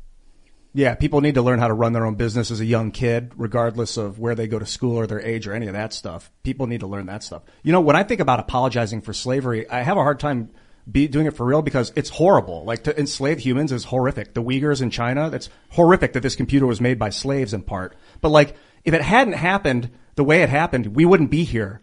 Yeah, 0.73 0.95
people 0.95 1.19
need 1.19 1.35
to 1.35 1.41
learn 1.41 1.59
how 1.59 1.67
to 1.67 1.73
run 1.73 1.91
their 1.91 2.05
own 2.05 2.15
business 2.15 2.49
as 2.49 2.61
a 2.61 2.65
young 2.65 2.91
kid, 2.91 3.33
regardless 3.35 3.97
of 3.97 4.19
where 4.19 4.35
they 4.35 4.47
go 4.47 4.57
to 4.57 4.65
school 4.65 4.95
or 4.95 5.05
their 5.05 5.21
age 5.21 5.45
or 5.45 5.53
any 5.53 5.67
of 5.67 5.73
that 5.73 5.91
stuff. 5.91 6.31
People 6.43 6.65
need 6.65 6.79
to 6.79 6.87
learn 6.87 7.07
that 7.07 7.23
stuff. 7.23 7.43
You 7.61 7.73
know, 7.73 7.81
when 7.81 7.97
I 7.97 8.03
think 8.03 8.21
about 8.21 8.39
apologizing 8.39 9.01
for 9.01 9.13
slavery, 9.13 9.69
I 9.69 9.81
have 9.81 9.97
a 9.97 10.01
hard 10.01 10.21
time 10.21 10.49
be 10.89 11.07
doing 11.07 11.25
it 11.25 11.35
for 11.35 11.45
real 11.45 11.61
because 11.61 11.91
it's 11.95 12.09
horrible. 12.09 12.63
Like 12.63 12.83
to 12.83 12.97
enslave 12.97 13.39
humans 13.39 13.71
is 13.71 13.85
horrific. 13.85 14.33
The 14.33 14.43
Uyghurs 14.43 14.81
in 14.81 14.89
China, 14.89 15.29
that's 15.29 15.49
horrific 15.69 16.13
that 16.13 16.23
this 16.23 16.35
computer 16.35 16.65
was 16.65 16.81
made 16.81 16.97
by 16.97 17.09
slaves 17.09 17.53
in 17.53 17.61
part. 17.61 17.95
But 18.19 18.29
like, 18.29 18.55
if 18.83 18.93
it 18.93 19.01
hadn't 19.01 19.33
happened 19.33 19.91
the 20.15 20.23
way 20.23 20.41
it 20.41 20.49
happened, 20.49 20.87
we 20.87 21.05
wouldn't 21.05 21.31
be 21.31 21.43
here. 21.43 21.81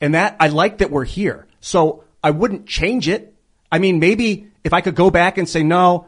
And 0.00 0.14
that, 0.14 0.36
I 0.38 0.48
like 0.48 0.78
that 0.78 0.90
we're 0.90 1.04
here. 1.04 1.46
So 1.60 2.04
I 2.22 2.30
wouldn't 2.30 2.66
change 2.66 3.08
it. 3.08 3.34
I 3.70 3.78
mean, 3.78 3.98
maybe 3.98 4.48
if 4.62 4.72
I 4.72 4.80
could 4.80 4.94
go 4.94 5.10
back 5.10 5.38
and 5.38 5.48
say, 5.48 5.62
no, 5.62 6.06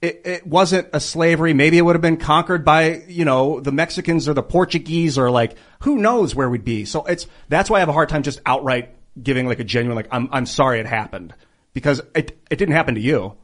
it, 0.00 0.22
it 0.24 0.46
wasn't 0.46 0.88
a 0.92 1.00
slavery. 1.00 1.52
Maybe 1.54 1.76
it 1.78 1.82
would 1.82 1.96
have 1.96 2.02
been 2.02 2.16
conquered 2.16 2.64
by, 2.64 3.02
you 3.08 3.24
know, 3.24 3.60
the 3.60 3.72
Mexicans 3.72 4.28
or 4.28 4.34
the 4.34 4.42
Portuguese 4.42 5.18
or 5.18 5.30
like, 5.30 5.56
who 5.80 5.98
knows 5.98 6.34
where 6.34 6.48
we'd 6.48 6.64
be. 6.64 6.84
So 6.84 7.04
it's, 7.04 7.26
that's 7.48 7.68
why 7.68 7.78
I 7.78 7.80
have 7.80 7.88
a 7.88 7.92
hard 7.92 8.08
time 8.08 8.22
just 8.22 8.40
outright 8.46 8.94
giving 9.20 9.46
like 9.46 9.58
a 9.58 9.64
genuine, 9.64 9.96
like, 9.96 10.08
I'm, 10.10 10.28
I'm 10.32 10.46
sorry 10.46 10.80
it 10.80 10.86
happened 10.86 11.34
because 11.74 12.00
it, 12.14 12.38
it 12.50 12.56
didn't 12.56 12.74
happen 12.74 12.94
to 12.94 13.00
you. 13.00 13.34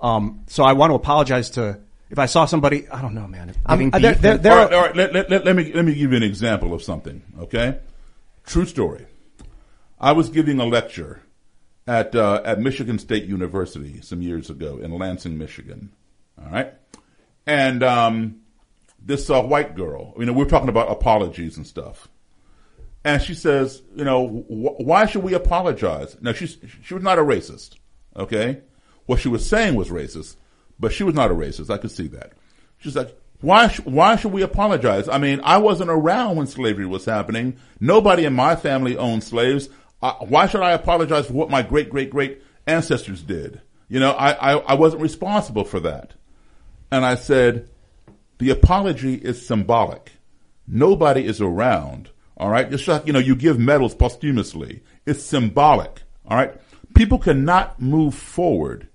Um, 0.00 0.44
so 0.46 0.62
I 0.64 0.72
want 0.74 0.90
to 0.90 0.94
apologize 0.94 1.50
to, 1.50 1.80
if 2.10 2.18
I 2.18 2.26
saw 2.26 2.44
somebody, 2.46 2.88
I 2.88 3.02
don't 3.02 3.14
know, 3.14 3.26
man. 3.26 3.54
Um, 3.66 3.90
getting 3.90 3.90
beef 4.12 4.24
and- 4.24 4.46
all 4.46 4.56
right, 4.56 4.72
all 4.72 4.82
right, 4.82 4.96
let, 4.96 5.12
let, 5.12 5.30
let, 5.30 5.44
let 5.44 5.56
me 5.56 5.72
let 5.72 5.84
me 5.84 5.94
give 5.94 6.10
you 6.12 6.16
an 6.16 6.22
example 6.22 6.72
of 6.72 6.82
something. 6.82 7.22
Okay, 7.40 7.78
true 8.46 8.64
story. 8.64 9.06
I 10.00 10.12
was 10.12 10.28
giving 10.28 10.60
a 10.60 10.64
lecture 10.64 11.22
at 11.86 12.14
uh, 12.14 12.40
at 12.44 12.60
Michigan 12.60 12.98
State 12.98 13.24
University 13.24 14.00
some 14.00 14.22
years 14.22 14.48
ago 14.50 14.78
in 14.78 14.92
Lansing, 14.92 15.36
Michigan. 15.36 15.90
All 16.40 16.50
right, 16.52 16.72
and 17.46 17.82
um, 17.82 18.40
this 19.04 19.28
uh, 19.28 19.42
white 19.42 19.74
girl, 19.74 20.14
you 20.18 20.26
know, 20.26 20.32
we 20.32 20.44
we're 20.44 20.48
talking 20.48 20.68
about 20.68 20.90
apologies 20.90 21.56
and 21.56 21.66
stuff, 21.66 22.08
and 23.08 23.22
she 23.22 23.32
says, 23.32 23.80
you 23.96 24.04
know, 24.04 24.28
wh- 24.28 24.80
why 24.80 25.06
should 25.06 25.22
we 25.22 25.32
apologize? 25.32 26.14
Now 26.20 26.34
she's 26.34 26.58
she 26.82 26.92
was 26.92 27.02
not 27.02 27.18
a 27.18 27.22
racist. 27.22 27.76
Okay, 28.14 28.60
what 29.06 29.18
she 29.18 29.30
was 29.30 29.48
saying 29.48 29.76
was 29.76 29.88
racist, 29.88 30.36
but 30.78 30.92
she 30.92 31.04
was 31.04 31.14
not 31.14 31.30
a 31.30 31.34
racist. 31.34 31.70
I 31.70 31.78
could 31.78 31.90
see 31.90 32.08
that. 32.08 32.32
She's 32.76 32.94
like, 32.94 33.18
why, 33.40 33.68
sh- 33.68 33.80
why 33.80 34.16
should 34.16 34.32
we 34.32 34.42
apologize? 34.42 35.08
I 35.08 35.16
mean, 35.16 35.40
I 35.42 35.56
wasn't 35.56 35.88
around 35.88 36.36
when 36.36 36.46
slavery 36.46 36.84
was 36.84 37.06
happening. 37.06 37.56
Nobody 37.80 38.26
in 38.26 38.34
my 38.34 38.56
family 38.56 38.98
owned 38.98 39.24
slaves. 39.24 39.70
Uh, 40.02 40.12
why 40.20 40.46
should 40.46 40.60
I 40.60 40.72
apologize 40.72 41.26
for 41.26 41.32
what 41.32 41.48
my 41.48 41.62
great, 41.62 41.88
great, 41.88 42.10
great 42.10 42.42
ancestors 42.66 43.22
did? 43.22 43.62
You 43.88 44.00
know, 44.00 44.10
I, 44.10 44.32
I, 44.32 44.58
I 44.58 44.74
wasn't 44.74 45.02
responsible 45.02 45.64
for 45.64 45.80
that. 45.80 46.12
And 46.92 47.06
I 47.06 47.14
said, 47.14 47.70
the 48.36 48.50
apology 48.50 49.14
is 49.14 49.46
symbolic. 49.46 50.12
Nobody 50.66 51.24
is 51.24 51.40
around. 51.40 52.10
All 52.38 52.48
right. 52.48 52.70
Just 52.70 52.86
like, 52.86 53.06
you 53.06 53.12
know, 53.12 53.18
you 53.18 53.34
give 53.34 53.58
medals 53.58 53.94
posthumously. 53.94 54.82
It's 55.04 55.22
symbolic. 55.22 56.02
All 56.26 56.36
right. 56.36 56.54
People 56.94 57.18
cannot 57.18 57.80
move 57.80 58.14
forward 58.14 58.88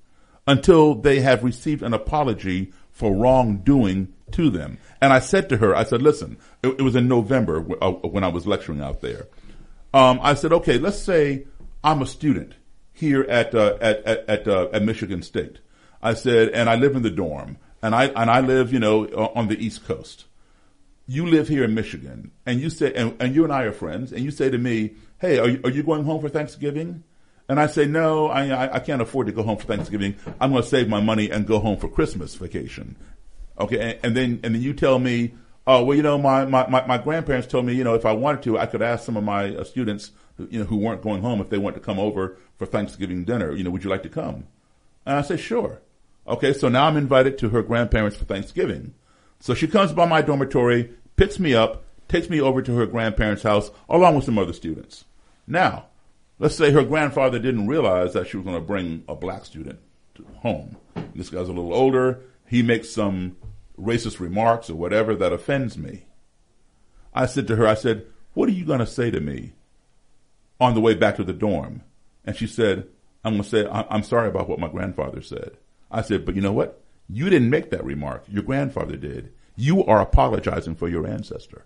until 0.47 0.95
they 0.95 1.19
have 1.19 1.43
received 1.43 1.83
an 1.83 1.93
apology 1.93 2.71
for 2.91 3.13
wrongdoing 3.13 4.13
to 4.31 4.49
them. 4.49 4.77
And 5.01 5.11
I 5.11 5.19
said 5.19 5.49
to 5.49 5.57
her, 5.57 5.75
I 5.75 5.83
said, 5.83 6.01
listen, 6.01 6.37
it, 6.63 6.69
it 6.79 6.81
was 6.81 6.95
in 6.95 7.07
November 7.07 7.65
uh, 7.81 7.91
when 7.91 8.23
I 8.23 8.29
was 8.29 8.47
lecturing 8.47 8.81
out 8.81 9.01
there. 9.01 9.27
Um, 9.93 10.19
I 10.21 10.33
said, 10.33 10.53
okay, 10.53 10.77
let's 10.77 10.99
say 10.99 11.45
I'm 11.83 12.01
a 12.01 12.07
student 12.07 12.53
here 12.93 13.23
at, 13.23 13.53
uh, 13.53 13.77
at, 13.81 14.03
at, 14.05 14.29
at, 14.29 14.47
uh, 14.47 14.69
at 14.71 14.83
Michigan 14.83 15.21
State. 15.21 15.59
I 16.01 16.13
said, 16.13 16.49
and 16.49 16.69
I 16.69 16.75
live 16.75 16.95
in 16.95 17.03
the 17.03 17.09
dorm 17.09 17.57
and 17.81 17.93
I, 17.93 18.05
and 18.05 18.29
I 18.29 18.39
live, 18.39 18.73
you 18.73 18.79
know, 18.79 19.07
on 19.35 19.47
the 19.47 19.63
East 19.63 19.85
Coast. 19.85 20.25
You 21.05 21.27
live 21.27 21.47
here 21.47 21.63
in 21.63 21.73
Michigan 21.73 22.31
and 22.45 22.61
you 22.61 22.69
say, 22.69 22.93
and, 22.93 23.15
and 23.21 23.35
you 23.35 23.43
and 23.43 23.51
I 23.51 23.63
are 23.63 23.73
friends 23.73 24.13
and 24.13 24.23
you 24.23 24.31
say 24.31 24.49
to 24.49 24.57
me, 24.57 24.93
Hey, 25.19 25.37
are 25.39 25.49
you, 25.49 25.61
are 25.63 25.69
you 25.69 25.83
going 25.83 26.05
home 26.05 26.21
for 26.21 26.29
Thanksgiving? 26.29 27.03
And 27.49 27.59
I 27.59 27.67
say, 27.67 27.85
no, 27.85 28.27
I, 28.27 28.75
I, 28.75 28.79
can't 28.79 29.01
afford 29.01 29.27
to 29.27 29.33
go 29.33 29.43
home 29.43 29.57
for 29.57 29.65
Thanksgiving. 29.65 30.15
I'm 30.39 30.51
going 30.51 30.63
to 30.63 30.69
save 30.69 30.87
my 30.87 31.01
money 31.01 31.29
and 31.29 31.45
go 31.45 31.59
home 31.59 31.77
for 31.77 31.89
Christmas 31.89 32.35
vacation. 32.35 32.95
Okay. 33.59 33.79
And, 33.79 33.99
and 34.03 34.17
then, 34.17 34.39
and 34.43 34.55
then 34.55 34.61
you 34.61 34.73
tell 34.73 34.97
me, 34.97 35.33
oh, 35.67 35.83
well, 35.83 35.95
you 35.95 36.03
know, 36.03 36.17
my, 36.17 36.45
my, 36.45 36.67
my, 36.67 36.85
my 36.85 36.97
grandparents 36.97 37.47
told 37.47 37.65
me, 37.65 37.73
you 37.73 37.83
know, 37.83 37.95
if 37.95 38.05
I 38.05 38.13
wanted 38.13 38.43
to, 38.43 38.57
I 38.57 38.65
could 38.65 38.81
ask 38.81 39.05
some 39.05 39.17
of 39.17 39.23
my 39.23 39.55
uh, 39.55 39.63
students, 39.65 40.11
you 40.37 40.59
know, 40.59 40.65
who 40.65 40.77
weren't 40.77 41.01
going 41.01 41.21
home 41.21 41.41
if 41.41 41.49
they 41.49 41.57
want 41.57 41.75
to 41.75 41.81
come 41.81 41.99
over 41.99 42.37
for 42.57 42.65
Thanksgiving 42.65 43.25
dinner, 43.25 43.53
you 43.53 43.63
know, 43.63 43.69
would 43.69 43.83
you 43.83 43.89
like 43.89 44.03
to 44.03 44.09
come? 44.09 44.47
And 45.05 45.17
I 45.17 45.21
say, 45.21 45.37
sure. 45.37 45.81
Okay. 46.25 46.53
So 46.53 46.69
now 46.69 46.85
I'm 46.85 46.97
invited 46.97 47.37
to 47.39 47.49
her 47.49 47.61
grandparents 47.61 48.15
for 48.15 48.25
Thanksgiving. 48.25 48.93
So 49.43 49.53
she 49.53 49.67
comes 49.67 49.91
by 49.91 50.05
my 50.05 50.21
dormitory, 50.21 50.89
picks 51.17 51.37
me 51.37 51.53
up, 51.53 51.83
takes 52.07 52.29
me 52.29 52.39
over 52.39 52.61
to 52.61 52.77
her 52.77 52.85
grandparents' 52.85 53.43
house 53.43 53.71
along 53.89 54.15
with 54.15 54.23
some 54.23 54.39
other 54.39 54.53
students. 54.53 55.03
Now, 55.45 55.87
let's 56.39 56.55
say 56.55 56.71
her 56.71 56.85
grandfather 56.85 57.39
didn't 57.39 57.67
realize 57.67 58.13
that 58.13 58.25
she 58.25 58.37
was 58.37 58.45
going 58.45 58.55
to 58.55 58.65
bring 58.65 59.03
a 59.05 59.15
black 59.15 59.43
student 59.43 59.79
home. 60.37 60.77
This 61.13 61.29
guy's 61.29 61.49
a 61.49 61.51
little 61.51 61.73
older. 61.73 62.21
He 62.47 62.63
makes 62.63 62.89
some 62.91 63.35
racist 63.77 64.21
remarks 64.21 64.69
or 64.69 64.75
whatever 64.75 65.13
that 65.13 65.33
offends 65.33 65.77
me. 65.77 66.05
I 67.13 67.25
said 67.25 67.45
to 67.47 67.57
her, 67.57 67.67
I 67.67 67.73
said, 67.73 68.05
what 68.35 68.47
are 68.47 68.53
you 68.53 68.63
going 68.63 68.79
to 68.79 68.87
say 68.87 69.11
to 69.11 69.19
me 69.19 69.51
on 70.57 70.73
the 70.73 70.79
way 70.79 70.93
back 70.93 71.17
to 71.17 71.23
the 71.25 71.33
dorm? 71.33 71.81
And 72.23 72.37
she 72.37 72.47
said, 72.47 72.87
I'm 73.25 73.33
going 73.33 73.43
to 73.43 73.49
say, 73.49 73.67
I'm 73.69 74.03
sorry 74.03 74.29
about 74.29 74.47
what 74.47 74.59
my 74.59 74.69
grandfather 74.69 75.21
said. 75.21 75.57
I 75.91 76.01
said, 76.01 76.23
but 76.23 76.33
you 76.33 76.41
know 76.41 76.53
what? 76.53 76.79
You 77.13 77.29
didn't 77.29 77.49
make 77.49 77.69
that 77.71 77.83
remark. 77.83 78.25
Your 78.27 78.43
grandfather 78.43 78.95
did. 78.97 79.31
You 79.55 79.83
are 79.85 80.01
apologizing 80.01 80.75
for 80.75 80.89
your 80.89 81.05
ancestor. 81.07 81.65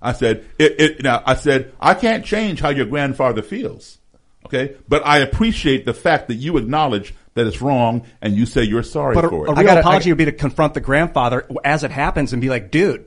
I 0.00 0.12
said, 0.12 0.46
it, 0.58 0.80
it, 0.80 1.02
now 1.02 1.22
I 1.26 1.34
said, 1.34 1.74
I 1.80 1.94
can't 1.94 2.24
change 2.24 2.60
how 2.60 2.68
your 2.68 2.86
grandfather 2.86 3.42
feels. 3.42 3.98
Okay. 4.46 4.76
But 4.88 5.04
I 5.04 5.18
appreciate 5.18 5.84
the 5.84 5.94
fact 5.94 6.28
that 6.28 6.36
you 6.36 6.56
acknowledge 6.56 7.14
that 7.34 7.46
it's 7.46 7.60
wrong 7.60 8.06
and 8.22 8.34
you 8.34 8.46
say 8.46 8.62
you're 8.62 8.82
sorry 8.84 9.14
But 9.14 9.24
a, 9.24 9.28
for 9.28 9.46
a 9.46 9.50
it. 9.50 9.58
real 9.58 9.78
apology 9.78 10.10
would 10.10 10.18
be 10.18 10.24
to 10.26 10.32
confront 10.32 10.74
the 10.74 10.80
grandfather 10.80 11.46
as 11.64 11.82
it 11.84 11.90
happens 11.90 12.32
and 12.32 12.40
be 12.40 12.48
like, 12.48 12.70
dude, 12.70 13.06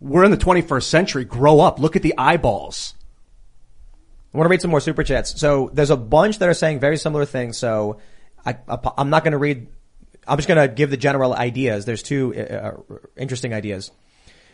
we're 0.00 0.24
in 0.24 0.30
the 0.30 0.36
21st 0.36 0.84
century. 0.84 1.24
Grow 1.24 1.60
up. 1.60 1.78
Look 1.80 1.96
at 1.96 2.02
the 2.02 2.14
eyeballs. 2.16 2.94
I 4.32 4.38
want 4.38 4.46
to 4.46 4.50
read 4.50 4.62
some 4.62 4.70
more 4.70 4.80
super 4.80 5.02
chats. 5.02 5.38
So 5.40 5.70
there's 5.72 5.90
a 5.90 5.96
bunch 5.96 6.38
that 6.38 6.48
are 6.48 6.54
saying 6.54 6.78
very 6.78 6.96
similar 6.96 7.24
things. 7.24 7.58
So 7.58 7.98
I, 8.46 8.56
I'm 8.96 9.10
not 9.10 9.24
going 9.24 9.32
to 9.32 9.38
read 9.38 9.66
I'm 10.26 10.38
just 10.38 10.48
going 10.48 10.68
to 10.68 10.72
give 10.72 10.90
the 10.90 10.96
general 10.96 11.34
ideas. 11.34 11.84
There's 11.84 12.02
two 12.02 12.34
uh, 12.34 12.40
uh, 12.40 12.96
interesting 13.16 13.54
ideas. 13.54 13.90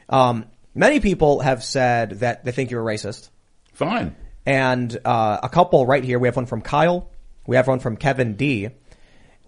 Um, 0.08 0.46
many 0.74 1.00
people 1.00 1.40
have 1.40 1.64
said 1.64 2.10
that 2.20 2.44
they 2.44 2.52
think 2.52 2.70
you're 2.70 2.88
a 2.88 2.94
racist. 2.94 3.28
Fine. 3.74 4.14
And 4.44 4.96
uh, 5.04 5.40
a 5.42 5.48
couple 5.48 5.84
right 5.86 6.04
here. 6.04 6.18
We 6.18 6.28
have 6.28 6.36
one 6.36 6.46
from 6.46 6.62
Kyle. 6.62 7.10
We 7.46 7.56
have 7.56 7.66
one 7.66 7.80
from 7.80 7.96
Kevin 7.96 8.34
D. 8.36 8.68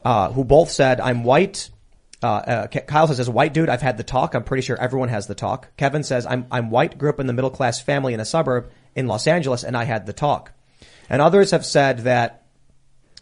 Uh, 0.05 0.33
who 0.33 0.45
both 0.45 0.71
said, 0.71 1.01
"I'm 1.01 1.25
white." 1.25 1.71
Uh, 2.23 2.27
uh, 2.27 2.67
Kyle 2.67 3.07
says, 3.07 3.21
"As 3.21 3.29
a 3.29 3.33
white 3.33 3.53
dude, 3.53 3.69
I've 3.69 3.83
had 3.83 3.97
the 3.97 4.05
talk. 4.05 4.35
I'm 4.35 4.45
pretty 4.45 4.63
sure 4.63 4.81
everyone 4.81 5.09
has 5.09 5.27
the 5.27 5.35
talk." 5.35 5.77
Kevin 5.77 6.03
says, 6.03 6.27
"I'm 6.27 6.47
I'm 6.51 6.71
white, 6.71 6.99
grew 6.99 7.11
up 7.11 7.21
in 7.21 7.27
the 7.27 7.33
middle 7.33 7.51
class 7.51 7.81
family 7.81 8.15
in 8.15 8.21
a 8.21 8.25
suburb 8.25 8.71
in 8.95 9.07
Los 9.07 9.27
Angeles, 9.27 9.65
and 9.65 9.77
I 9.77 9.85
had 9.85 10.07
the 10.07 10.13
talk." 10.13 10.53
And 11.11 11.23
others 11.23 11.51
have 11.53 11.65
said 11.65 12.01
that 12.01 12.38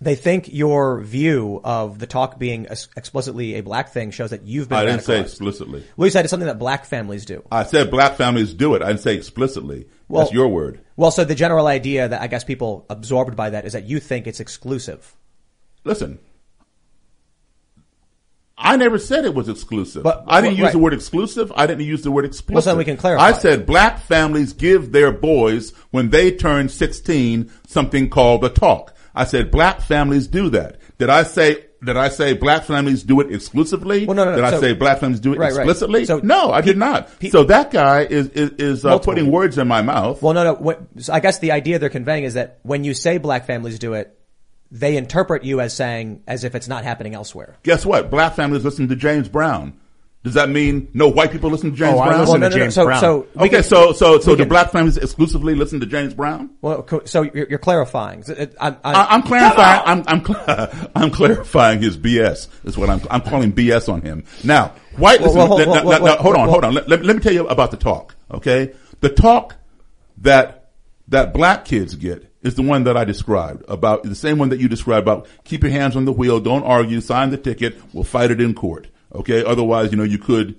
they 0.00 0.14
think 0.14 0.52
your 0.52 1.00
view 1.00 1.60
of 1.64 1.98
the 1.98 2.06
talk 2.06 2.38
being 2.38 2.66
explicitly 2.96 3.54
a 3.54 3.62
black 3.62 3.90
thing 3.90 4.10
shows 4.10 4.30
that 4.30 4.42
you've 4.42 4.68
been. 4.68 4.78
I 4.78 4.84
didn't 4.84 5.02
say 5.02 5.20
explicitly. 5.20 5.84
Well, 5.96 6.06
you 6.06 6.10
said 6.10 6.24
it's 6.24 6.30
something 6.30 6.46
that 6.46 6.58
black 6.58 6.84
families 6.84 7.24
do. 7.24 7.42
I 7.50 7.64
said 7.64 7.90
black 7.90 8.16
families 8.16 8.52
do 8.52 8.74
it. 8.74 8.82
I 8.82 8.88
didn't 8.88 9.00
say 9.00 9.14
explicitly. 9.16 9.86
That's 10.10 10.32
your 10.32 10.48
word. 10.48 10.80
Well, 10.96 11.10
so 11.10 11.24
the 11.24 11.34
general 11.34 11.66
idea 11.66 12.08
that 12.08 12.20
I 12.20 12.26
guess 12.26 12.44
people 12.44 12.84
absorbed 12.90 13.36
by 13.36 13.50
that 13.50 13.64
is 13.64 13.72
that 13.72 13.84
you 13.84 13.98
think 14.00 14.26
it's 14.26 14.40
exclusive. 14.40 15.16
Listen, 15.84 16.18
I 18.58 18.76
never 18.76 18.98
said 18.98 19.24
it 19.24 19.34
was 19.34 19.48
exclusive. 19.48 20.02
But- 20.02 20.24
I 20.26 20.40
didn't 20.40 20.56
use 20.56 20.72
the 20.72 20.78
word 20.78 20.94
exclusive. 20.94 21.52
I 21.54 21.66
didn't 21.66 21.84
use 21.84 22.02
the 22.02 22.10
word 22.10 22.24
explicit. 22.24 22.64
then 22.64 22.78
we 22.78 22.84
can 22.84 22.96
clarify. 22.96 23.24
I 23.26 23.32
said 23.32 23.66
black 23.66 24.00
families 24.00 24.52
give 24.52 24.92
their 24.92 25.12
boys 25.12 25.72
when 25.90 26.10
they 26.10 26.30
turn 26.32 26.68
16 26.68 27.50
something 27.66 28.08
called 28.08 28.44
a 28.44 28.48
talk. 28.48 28.94
I 29.16 29.24
said 29.24 29.50
black 29.50 29.80
families 29.80 30.26
do 30.28 30.50
that. 30.50 30.78
Did 30.98 31.10
I 31.10 31.22
say 31.24 31.64
did 31.84 31.96
I 31.96 32.08
say 32.08 32.32
black 32.32 32.64
families 32.64 33.02
do 33.02 33.20
it 33.20 33.32
exclusively? 33.32 34.06
Well, 34.06 34.14
no, 34.16 34.24
no, 34.24 34.30
no. 34.30 34.36
Did 34.36 34.44
I 34.44 34.60
say 34.60 34.72
black 34.74 34.98
families 34.98 35.20
do 35.20 35.32
it 35.34 35.38
Right, 35.38 35.52
right. 35.52 35.58
explicitly? 35.60 36.04
So 36.04 36.18
no, 36.22 36.52
I 36.52 36.60
pe- 36.60 36.66
did 36.68 36.78
not. 36.78 37.18
pe- 37.18 37.30
so 37.30 37.44
that 37.44 37.70
guy 37.70 38.02
is 38.02 38.28
is, 38.30 38.50
is 38.58 38.84
uh, 38.84 38.98
putting 38.98 39.30
words 39.30 39.58
in 39.58 39.66
my 39.68 39.82
mouth. 39.82 40.22
Well, 40.22 40.34
no, 40.34 40.44
no. 40.44 40.54
What, 40.54 40.82
so 40.98 41.12
I 41.12 41.20
guess 41.20 41.38
the 41.38 41.52
idea 41.52 41.78
they're 41.78 41.88
conveying 41.88 42.24
is 42.24 42.34
that 42.34 42.58
when 42.62 42.84
you 42.84 42.94
say 42.94 43.18
black 43.18 43.46
families 43.46 43.78
do 43.78 43.94
it, 43.94 44.18
they 44.70 44.96
interpret 44.96 45.44
you 45.44 45.60
as 45.60 45.72
saying 45.74 46.22
as 46.26 46.44
if 46.44 46.54
it's 46.54 46.68
not 46.68 46.84
happening 46.84 47.14
elsewhere. 47.14 47.56
Guess 47.62 47.86
what? 47.86 48.10
Black 48.10 48.34
families 48.34 48.64
listen 48.64 48.88
to 48.88 48.96
James 48.96 49.28
Brown. 49.28 49.78
Does 50.26 50.34
that 50.34 50.48
mean 50.48 50.88
no 50.92 51.06
white 51.06 51.30
people 51.30 51.50
listen 51.50 51.70
to 51.70 51.76
James 51.76 51.94
Oh, 51.94 52.00
I 52.00 52.08
Brown? 52.08 52.20
listen 52.22 52.32
Well, 52.32 52.40
no, 52.40 52.48
to 52.48 52.50
no, 52.50 52.56
no. 52.58 52.62
James 52.64 52.74
So- 52.74 52.84
Brown. 52.84 53.00
so- 53.00 53.26
okay, 53.36 53.48
can- 53.48 53.62
so 53.62 53.92
so 53.92 54.18
so 54.18 54.32
we 54.32 54.36
do 54.38 54.42
can- 54.42 54.48
black 54.48 54.72
families 54.72 54.96
exclusively 54.96 55.54
listen 55.54 55.78
to 55.78 55.86
James 55.86 56.14
Brown? 56.14 56.50
Well, 56.62 56.84
so 57.04 57.22
you're, 57.22 57.46
you're 57.48 57.58
clarifying. 57.60 58.24
I'm, 58.28 58.48
I'm, 58.60 58.76
I, 58.84 59.06
I'm 59.10 59.22
clarifying. 59.22 59.82
I'm 59.86 60.04
I'm, 60.08 60.24
cl- 60.24 60.88
I'm 60.96 61.10
clarifying 61.12 61.80
his 61.80 61.96
BS. 61.96 62.48
Is 62.64 62.76
what 62.76 62.90
I'm 62.90 63.00
I'm 63.08 63.20
calling 63.20 63.52
BS 63.52 63.88
on 63.92 64.02
him. 64.02 64.24
Now, 64.42 64.72
white. 64.96 65.20
Well, 65.20 65.28
listen, 65.34 65.38
well, 65.38 65.46
hold- 65.46 65.60
now- 65.60 65.66
well, 65.66 65.84
now- 65.84 66.04
well, 66.04 66.16
now, 66.16 66.22
hold 66.22 66.34
on, 66.34 66.40
well, 66.42 66.50
hold 66.50 66.64
on. 66.64 66.74
Let, 66.74 66.88
let, 66.88 67.04
let 67.04 67.14
me 67.14 67.22
tell 67.22 67.32
you 67.32 67.46
about 67.46 67.70
the 67.70 67.76
talk. 67.76 68.16
Okay, 68.32 68.74
the 69.00 69.10
talk 69.10 69.54
that 70.18 70.70
that 71.08 71.32
black 71.34 71.64
kids 71.64 71.94
get 71.94 72.32
is 72.42 72.54
the 72.56 72.62
one 72.62 72.84
that 72.84 72.96
I 72.96 73.04
described 73.04 73.64
about 73.68 74.02
the 74.02 74.14
same 74.14 74.38
one 74.38 74.48
that 74.48 74.58
you 74.60 74.68
described 74.68 75.04
about 75.06 75.28
keep 75.44 75.62
your 75.62 75.70
hands 75.72 75.94
on 75.96 76.04
the 76.04 76.12
wheel, 76.12 76.40
don't 76.40 76.64
argue, 76.64 77.00
sign 77.00 77.30
the 77.30 77.36
ticket, 77.36 77.76
we'll 77.92 78.04
fight 78.04 78.30
it 78.30 78.40
in 78.40 78.54
court. 78.54 78.88
Okay, 79.16 79.42
otherwise, 79.44 79.90
you 79.90 79.96
know, 79.96 80.04
you 80.04 80.18
could 80.18 80.58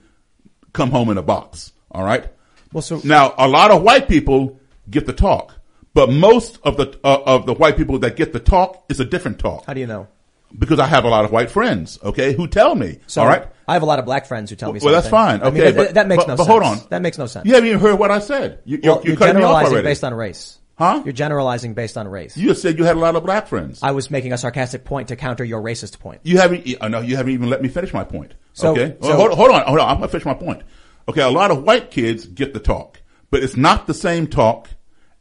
come 0.73 0.91
home 0.91 1.09
in 1.09 1.17
a 1.17 1.21
box. 1.23 1.71
All 1.91 2.03
right. 2.03 2.27
Well, 2.73 2.81
so 2.81 2.99
Now, 3.03 3.33
a 3.37 3.47
lot 3.47 3.71
of 3.71 3.81
white 3.81 4.07
people 4.07 4.59
get 4.89 5.05
the 5.05 5.13
talk, 5.13 5.53
but 5.93 6.09
most 6.11 6.59
of 6.63 6.75
the 6.77 6.99
uh, 7.03 7.21
of 7.25 7.45
the 7.45 7.53
white 7.53 7.77
people 7.77 7.99
that 7.99 8.15
get 8.15 8.33
the 8.33 8.39
talk 8.39 8.83
is 8.89 8.99
a 8.99 9.05
different 9.05 9.39
talk 9.39 9.65
how 9.65 9.73
do 9.73 9.79
you 9.79 9.87
know? 9.87 10.07
because 10.57 10.79
I 10.79 10.87
have 10.87 11.03
a 11.05 11.09
lot 11.09 11.25
of 11.25 11.31
white 11.31 11.49
friends. 11.51 11.97
Okay, 12.03 12.33
who 12.33 12.47
tell 12.47 12.75
me. 12.75 12.99
So 13.07 13.21
all 13.21 13.27
right. 13.27 13.47
I 13.67 13.73
have 13.73 13.81
a 13.83 13.85
lot 13.85 13.99
of 13.99 14.05
black 14.05 14.25
friends 14.25 14.49
who 14.49 14.55
tell 14.55 14.71
me 14.71 14.79
Well, 14.81 14.93
that's 14.93 15.09
something. 15.09 15.39
fine. 15.41 15.47
I 15.47 15.51
mean, 15.51 15.61
Okay, 15.61 15.71
that, 15.71 15.85
but- 15.87 15.93
that 15.95 16.07
makes 16.07 16.23
but- 16.23 16.27
no 16.29 16.33
but 16.37 16.43
sense. 16.45 16.47
hold 16.49 16.63
on. 16.63 16.79
That 16.89 17.01
makes 17.01 17.17
no 17.17 17.25
sense. 17.25 17.45
You 17.45 17.53
haven't 17.53 17.67
even 17.67 17.79
heard 17.81 17.99
what 17.99 18.11
I 18.11 18.19
said. 18.19 18.59
You, 18.65 18.79
you're, 18.81 18.95
you're 18.95 19.05
you're 19.07 19.15
cutting 19.17 19.35
me 19.35 19.41
off 19.43 19.49
generalizing 19.51 19.73
already. 19.73 19.87
based 19.87 20.03
on 20.03 20.13
race. 20.13 20.57
Huh? 20.77 21.01
You're 21.03 21.13
generalizing 21.13 21.73
based 21.73 21.97
on 21.97 22.07
race. 22.07 22.37
You 22.37 22.49
just 22.49 22.61
said 22.61 22.77
you 22.77 22.83
had 22.85 22.95
a 22.97 22.99
lot 22.99 23.15
of 23.15 23.23
black 23.23 23.47
friends. 23.47 23.79
I 23.81 23.91
was 23.91 24.11
making 24.11 24.31
a 24.31 24.37
sarcastic 24.37 24.85
point 24.85 25.07
to 25.07 25.15
counter 25.15 25.43
your 25.43 25.59
racist 25.61 25.97
point. 25.99 26.21
You 26.23 26.37
haven't. 26.37 26.67
Uh, 26.67 26.77
I 26.81 26.87
know 26.87 27.01
you 27.01 27.15
haven't 27.15 27.33
even 27.33 27.49
let 27.49 27.63
me 27.63 27.67
finish 27.67 27.93
my 27.93 28.03
point. 28.03 28.35
So- 28.53 28.71
okay, 28.73 28.95
so- 29.01 29.15
hold, 29.15 29.31
hold 29.33 29.49
on, 29.51 29.63
hold 29.65 29.79
on. 29.79 29.89
I'm 29.89 29.95
gonna 29.95 30.07
finish 30.07 30.25
my 30.25 30.35
point. 30.35 30.61
Okay, 31.09 31.21
a 31.21 31.29
lot 31.29 31.49
of 31.49 31.63
white 31.63 31.89
kids 31.89 32.27
get 32.27 32.53
the 32.53 32.59
talk, 32.59 33.01
but 33.31 33.41
it's 33.41 33.57
not 33.57 33.87
the 33.87 33.93
same 33.95 34.27
talk 34.27 34.67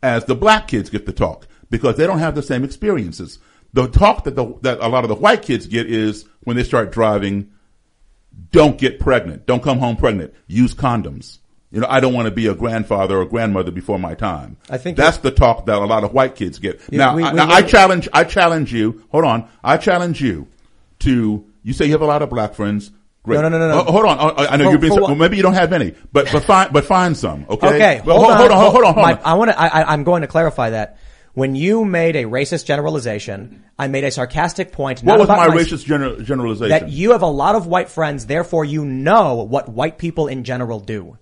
as 0.03 0.27
the 0.27 0.35
black 0.35 0.69
kids 0.69 0.91
get 0.91 1.07
the 1.07 1.13
talk 1.13 1.49
because 1.71 1.97
they 1.97 2.07
don't 2.07 2.19
have 2.19 2.35
the 2.35 2.43
same 2.43 2.63
experiences. 2.63 3.39
The 3.73 3.89
talk 3.89 4.25
that 4.25 4.37
the 4.37 4.55
that 4.61 4.81
a 4.81 4.89
lot 4.89 5.05
of 5.05 5.09
the 5.09 5.15
white 5.15 5.41
kids 5.43 5.67
get 5.67 5.87
is 5.91 6.27
when 6.45 6.57
they 6.57 6.65
start 6.65 6.93
driving. 6.93 7.51
Don't 8.53 8.77
get 8.77 9.01
pregnant. 9.01 9.47
Don't 9.47 9.63
come 9.63 9.79
home 9.79 9.97
pregnant. 9.97 10.35
Use 10.47 10.75
condoms. 10.75 11.39
You 11.73 11.81
know, 11.81 11.87
I 11.91 12.01
don't 12.01 12.15
want 12.15 12.27
to 12.27 12.31
be 12.31 12.47
a 12.47 12.55
grandfather 12.55 13.19
or 13.19 13.25
grandmother 13.27 13.71
before 13.73 13.99
my 13.99 14.15
time. 14.15 14.57
I 14.71 14.79
think 14.79 14.97
that's 14.97 15.19
the 15.19 15.31
talk 15.33 15.67
that 15.67 15.77
a 15.77 15.85
lot 15.85 16.05
of 16.05 16.13
white 16.13 16.37
kids 16.37 16.59
get. 16.59 16.81
You- 16.91 16.99
now, 16.99 17.17
we- 17.17 17.25
I, 17.25 17.33
we 17.33 17.37
now 17.37 17.51
I 17.51 17.63
challenge, 17.63 18.09
I 18.13 18.25
challenge 18.25 18.73
you. 18.73 19.05
Hold 19.11 19.25
on. 19.25 19.49
I 19.65 19.77
challenge 19.77 20.21
you 20.21 20.47
to, 21.01 21.45
you 21.65 21.73
say 21.73 21.87
you 21.87 21.93
have 21.93 22.03
a 22.03 22.07
lot 22.07 22.23
of 22.23 22.31
black 22.31 22.55
friends. 22.55 22.93
Great. 23.25 23.41
No, 23.41 23.49
no, 23.49 23.59
no, 23.59 23.69
no. 23.69 23.85
Oh, 23.87 23.93
hold 23.93 24.05
on. 24.07 24.19
Oh, 24.21 24.29
I, 24.37 24.47
I 24.47 24.57
know 24.57 24.67
For- 24.67 24.71
you've 24.73 24.81
been. 24.81 24.95
well, 24.95 25.15
maybe 25.17 25.37
you 25.37 25.43
don't 25.43 25.55
have 25.55 25.73
any, 25.73 25.95
but, 26.13 26.29
but 26.33 26.45
find, 26.45 26.73
but 26.73 26.85
find 26.85 27.17
some. 27.17 27.45
Okay. 27.51 27.67
Okay, 27.67 28.03
Well, 28.05 28.19
hold, 28.21 28.31
on, 28.31 28.37
hold 28.39 28.51
on, 28.53 28.59
hold 28.71 28.85
on, 28.85 28.95
hold 28.95 29.07
My- 29.07 29.13
on. 29.15 29.21
I 29.25 29.35
want 29.35 29.51
to. 29.51 29.61
I, 29.61 29.67
I- 29.83 29.93
I'm 29.93 30.05
going 30.05 30.23
to 30.23 30.29
clarify 30.29 30.71
that. 30.71 30.99
When 31.35 31.55
you 31.55 31.85
made 31.85 32.17
a 32.17 32.25
racist 32.25 32.65
generalization, 32.65 33.65
I 33.79 33.89
made 33.89 34.05
a 34.05 34.11
sarcastic 34.11 34.73
point. 34.73 35.01
What 35.03 35.19
was 35.19 35.27
about 35.27 35.49
my 35.49 35.55
racist 35.55 35.85
gener- 35.85 36.25
generalization? 36.25 36.71
That 36.71 36.89
you 36.91 37.11
have 37.13 37.21
a 37.23 37.27
lot 37.27 37.57
of 37.57 37.67
white 37.67 37.91
friends, 37.91 38.25
therefore 38.27 38.65
you 38.65 38.85
know 38.87 39.43
what 39.43 39.69
white 39.69 39.99
people 39.99 40.29
in 40.29 40.45
general 40.45 40.81
do. 40.81 41.19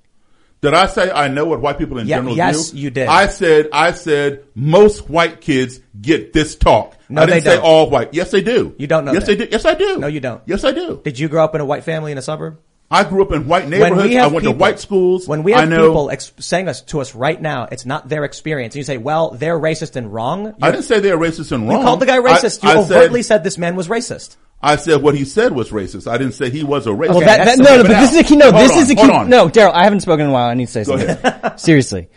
Did 0.65 0.75
I 0.75 0.87
say 0.87 1.11
I 1.11 1.29
know 1.29 1.45
what 1.45 1.61
white 1.61 1.77
people 1.79 1.99
in 1.99 2.07
Yeah, 2.07 2.17
general 2.17 2.37
yes, 2.37 2.71
do? 2.71 2.79
you 2.79 2.91
did. 2.91 3.07
I 3.07 3.27
said, 3.27 3.69
I 3.73 3.93
said 3.93 4.45
most 4.55 5.11
white 5.11 5.41
kids 5.41 5.81
get 6.01 6.33
this 6.33 6.57
talk. 6.57 6.97
No, 7.09 7.23
I 7.23 7.27
didn't 7.27 7.45
they 7.45 7.51
say 7.51 7.57
don't. 7.57 7.65
all 7.65 7.91
white. 7.91 8.15
Yes, 8.15 8.31
they 8.31 8.41
do. 8.43 8.75
You 8.79 8.87
don't 8.87 9.05
know 9.05 9.13
Yes, 9.13 9.27
that. 9.27 9.37
they 9.39 9.45
do. 9.45 9.51
Yes, 9.53 9.65
I 9.67 9.75
do. 9.75 9.99
No, 9.99 10.07
you 10.07 10.21
don't. 10.21 10.41
Yes, 10.47 10.65
I 10.65 10.73
do. 10.73 11.01
Did 11.05 11.19
you 11.19 11.29
grow 11.29 11.45
up 11.45 11.55
in 11.55 11.61
a 11.61 11.65
white 11.67 11.85
family 11.85 12.13
in 12.13 12.19
a 12.19 12.23
suburb? 12.23 12.59
I 12.95 13.05
grew 13.05 13.23
up 13.23 13.33
in 13.33 13.49
white 13.49 13.69
neighborhoods. 13.69 14.09
we 14.09 14.19
I 14.19 14.27
went 14.29 14.39
people, 14.43 14.53
to 14.53 14.59
white 14.59 14.79
schools. 14.79 15.27
When 15.27 15.43
we 15.43 15.53
I 15.53 15.61
have 15.61 15.69
know, 15.69 15.89
people 15.89 16.11
ex- 16.11 16.33
saying 16.39 16.69
us 16.69 16.81
to 16.83 17.01
us 17.01 17.15
right 17.15 17.41
now, 17.41 17.67
it's 17.71 17.85
not 17.85 18.09
their 18.09 18.25
experience. 18.25 18.75
And 18.75 18.79
you 18.79 18.85
say, 18.85 18.99
"Well, 18.99 19.31
they're 19.31 19.59
racist 19.59 19.97
and 19.97 20.13
wrong." 20.13 20.55
I 20.63 20.71
didn't 20.71 20.85
say 20.85 21.01
they're 21.01 21.19
racist 21.19 21.51
and 21.53 21.69
wrong. 21.69 21.79
You 21.81 21.85
called 21.85 22.01
the 22.01 22.07
guy 22.07 22.17
I- 22.17 22.21
racist. 22.21 22.63
you 22.63 22.69
I 22.71 22.77
overtly 22.77 23.23
said, 23.23 23.43
this 23.43 23.59
man 23.59 23.75
was 23.75 23.89
racist. 23.89 24.37
I 24.63 24.77
said 24.77 25.03
what 25.03 25.15
he 25.15 25.25
said 25.27 25.53
was 25.53 25.71
racist. 25.71 26.11
I 26.11 26.17
didn't 26.17 26.33
say 26.35 26.49
he 26.49 26.65
was 26.65 26.87
a 26.87 26.91
racist. 26.91 27.11
Well, 27.11 27.21
that, 27.21 27.45
that, 27.45 27.59
no, 27.59 27.77
no, 27.77 27.83
but 27.83 28.01
this 28.01 28.13
is 28.15 28.21
a 28.21 28.25
key. 28.25 28.37
No, 28.37 28.51
Hold 28.51 28.65
this 28.65 28.73
on, 28.73 28.79
is 28.79 28.91
a 28.91 28.95
key. 28.95 29.07
No, 29.29 29.49
Daryl, 29.49 29.73
I 29.73 29.85
haven't 29.85 30.01
spoken 30.01 30.25
in 30.25 30.31
a 30.31 30.33
while. 30.33 30.49
I 30.49 30.55
need 30.55 30.67
to 30.67 30.73
say 30.73 30.85
Go 30.85 30.97
something. 30.97 31.59
Seriously, 31.59 32.09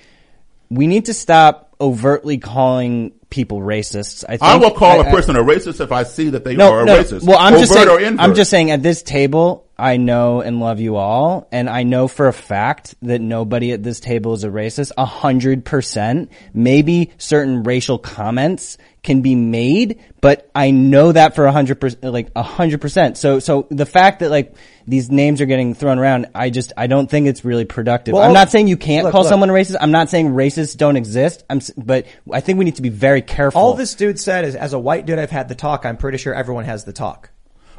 we 0.70 0.88
need 0.88 1.06
to 1.06 1.14
stop 1.14 1.76
overtly 1.82 2.38
calling 2.38 3.12
people 3.30 3.60
racists. 3.60 4.24
I 4.28 4.38
think 4.38 4.44
I 4.44 4.56
will 4.56 4.72
call 4.72 5.02
a 5.02 5.04
I- 5.04 5.08
I- 5.10 5.12
person 5.12 5.36
a 5.36 5.44
racist 5.44 5.82
if 5.82 5.92
I 5.92 6.04
see 6.04 6.30
that 6.30 6.44
they 6.44 6.56
no, 6.56 6.72
are 6.72 6.82
a 6.82 6.86
no. 6.86 6.98
racist. 6.98 7.24
Well, 7.24 7.38
I'm 7.40 7.58
just 7.58 7.74
saying. 7.74 8.20
I'm 8.20 8.36
just 8.36 8.50
saying. 8.50 8.72
At 8.72 8.84
this 8.84 9.02
table, 9.04 9.66
I 9.78 9.98
know 9.98 10.42
and 10.42 10.60
love 10.60 10.80
you 10.80 10.96
all, 10.96 11.48
and 11.52 11.70
I 11.70 11.84
know 11.84 12.08
for 12.08 12.28
a 12.28 12.34
fact 12.34 12.96
that 13.04 13.22
nobody 13.22 13.72
at 13.72 13.84
this 13.84 14.00
table 14.00 14.34
is 14.34 14.44
a 14.44 14.50
racist. 14.50 14.92
A 14.98 15.06
hundred 15.06 15.66
percent. 15.66 16.32
Maybe 16.54 17.12
certain 17.18 17.64
racial 17.64 17.98
comments 17.98 18.78
can 19.08 19.22
be 19.22 19.34
made, 19.34 20.00
but 20.22 20.52
I 20.54 20.70
know 20.70 21.12
that 21.12 21.34
for 21.34 21.46
a 21.48 21.52
hundred 21.52 21.80
percent, 21.82 22.04
like 22.04 22.30
a 22.36 22.44
hundred 22.44 22.82
percent. 22.82 23.18
So, 23.18 23.40
so 23.40 23.66
the 23.72 23.88
fact 23.88 24.20
that 24.20 24.30
like 24.30 24.54
these 24.86 25.10
names 25.10 25.42
are 25.42 25.48
getting 25.48 25.74
thrown 25.74 25.98
around, 25.98 26.28
I 26.36 26.52
just 26.52 26.74
I 26.78 26.86
don't 26.86 27.10
think 27.10 27.26
it's 27.28 27.44
really 27.44 27.66
productive. 27.66 28.14
Well, 28.14 28.22
I'm 28.22 28.34
not 28.34 28.52
saying 28.52 28.68
you 28.68 28.78
can't 28.78 29.06
look, 29.06 29.14
call 29.14 29.22
look. 29.22 29.30
someone 29.30 29.50
a 29.50 29.54
racist. 29.54 29.78
I'm 29.82 29.92
not 29.92 30.10
saying 30.10 30.30
racists 30.30 30.78
don't 30.78 30.98
exist. 30.98 31.44
I'm, 31.50 31.62
but 31.76 32.06
I 32.32 32.42
think 32.42 32.60
we 32.60 32.66
need 32.66 32.76
to 32.76 32.84
be 32.84 32.90
very 32.90 33.24
careful. 33.24 33.60
All 33.60 33.74
this 33.74 33.96
dude 33.96 34.20
said 34.20 34.46
is, 34.46 34.56
as 34.56 34.74
a 34.74 34.80
white 34.80 35.08
dude, 35.08 35.18
I've 35.18 35.32
had 35.32 35.48
the 35.48 35.56
talk. 35.56 35.86
I'm 35.86 35.98
pretty 35.98 36.20
sure 36.20 36.36
everyone 36.36 36.66
has 36.66 36.84
the 36.84 36.94
talk. 36.94 37.32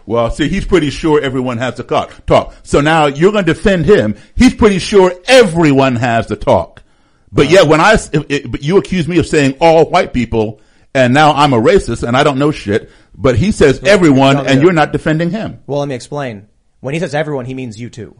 Well, 0.06 0.30
see, 0.30 0.48
he's 0.48 0.64
pretty 0.64 0.88
sure 0.88 1.20
everyone 1.20 1.58
has 1.58 1.74
the 1.76 1.82
talk. 1.84 2.24
Talk. 2.24 2.54
So 2.62 2.80
now 2.80 3.06
you're 3.06 3.30
going 3.30 3.44
to 3.44 3.52
defend 3.52 3.84
him. 3.84 4.16
He's 4.34 4.54
pretty 4.54 4.78
sure 4.78 5.12
everyone 5.28 5.96
has 5.96 6.26
the 6.26 6.36
talk. 6.36 6.82
But 7.30 7.50
yet, 7.50 7.68
when 7.68 7.78
I, 7.82 7.92
s- 7.92 8.08
if, 8.14 8.24
if- 8.30 8.50
but 8.50 8.62
you 8.62 8.78
accuse 8.78 9.06
me 9.06 9.18
of 9.18 9.26
saying 9.26 9.58
all 9.60 9.84
white 9.90 10.14
people, 10.14 10.62
and 10.94 11.14
now 11.14 11.32
I'm 11.32 11.52
a 11.52 11.60
racist 11.60 12.06
and 12.06 12.16
I 12.16 12.22
don't 12.24 12.38
know 12.38 12.50
shit. 12.50 12.90
But 13.14 13.36
he 13.36 13.52
says 13.52 13.80
everyone, 13.82 14.36
No, 14.36 14.44
and 14.44 14.62
you're 14.62 14.72
not 14.72 14.92
defending 14.92 15.30
him. 15.30 15.60
Well, 15.66 15.80
let 15.80 15.88
me 15.88 15.94
explain. 15.94 16.48
When 16.80 16.94
he 16.94 17.00
says 17.00 17.14
everyone, 17.14 17.44
he 17.46 17.54
means 17.54 17.80
you 17.80 17.90
too. 17.90 18.16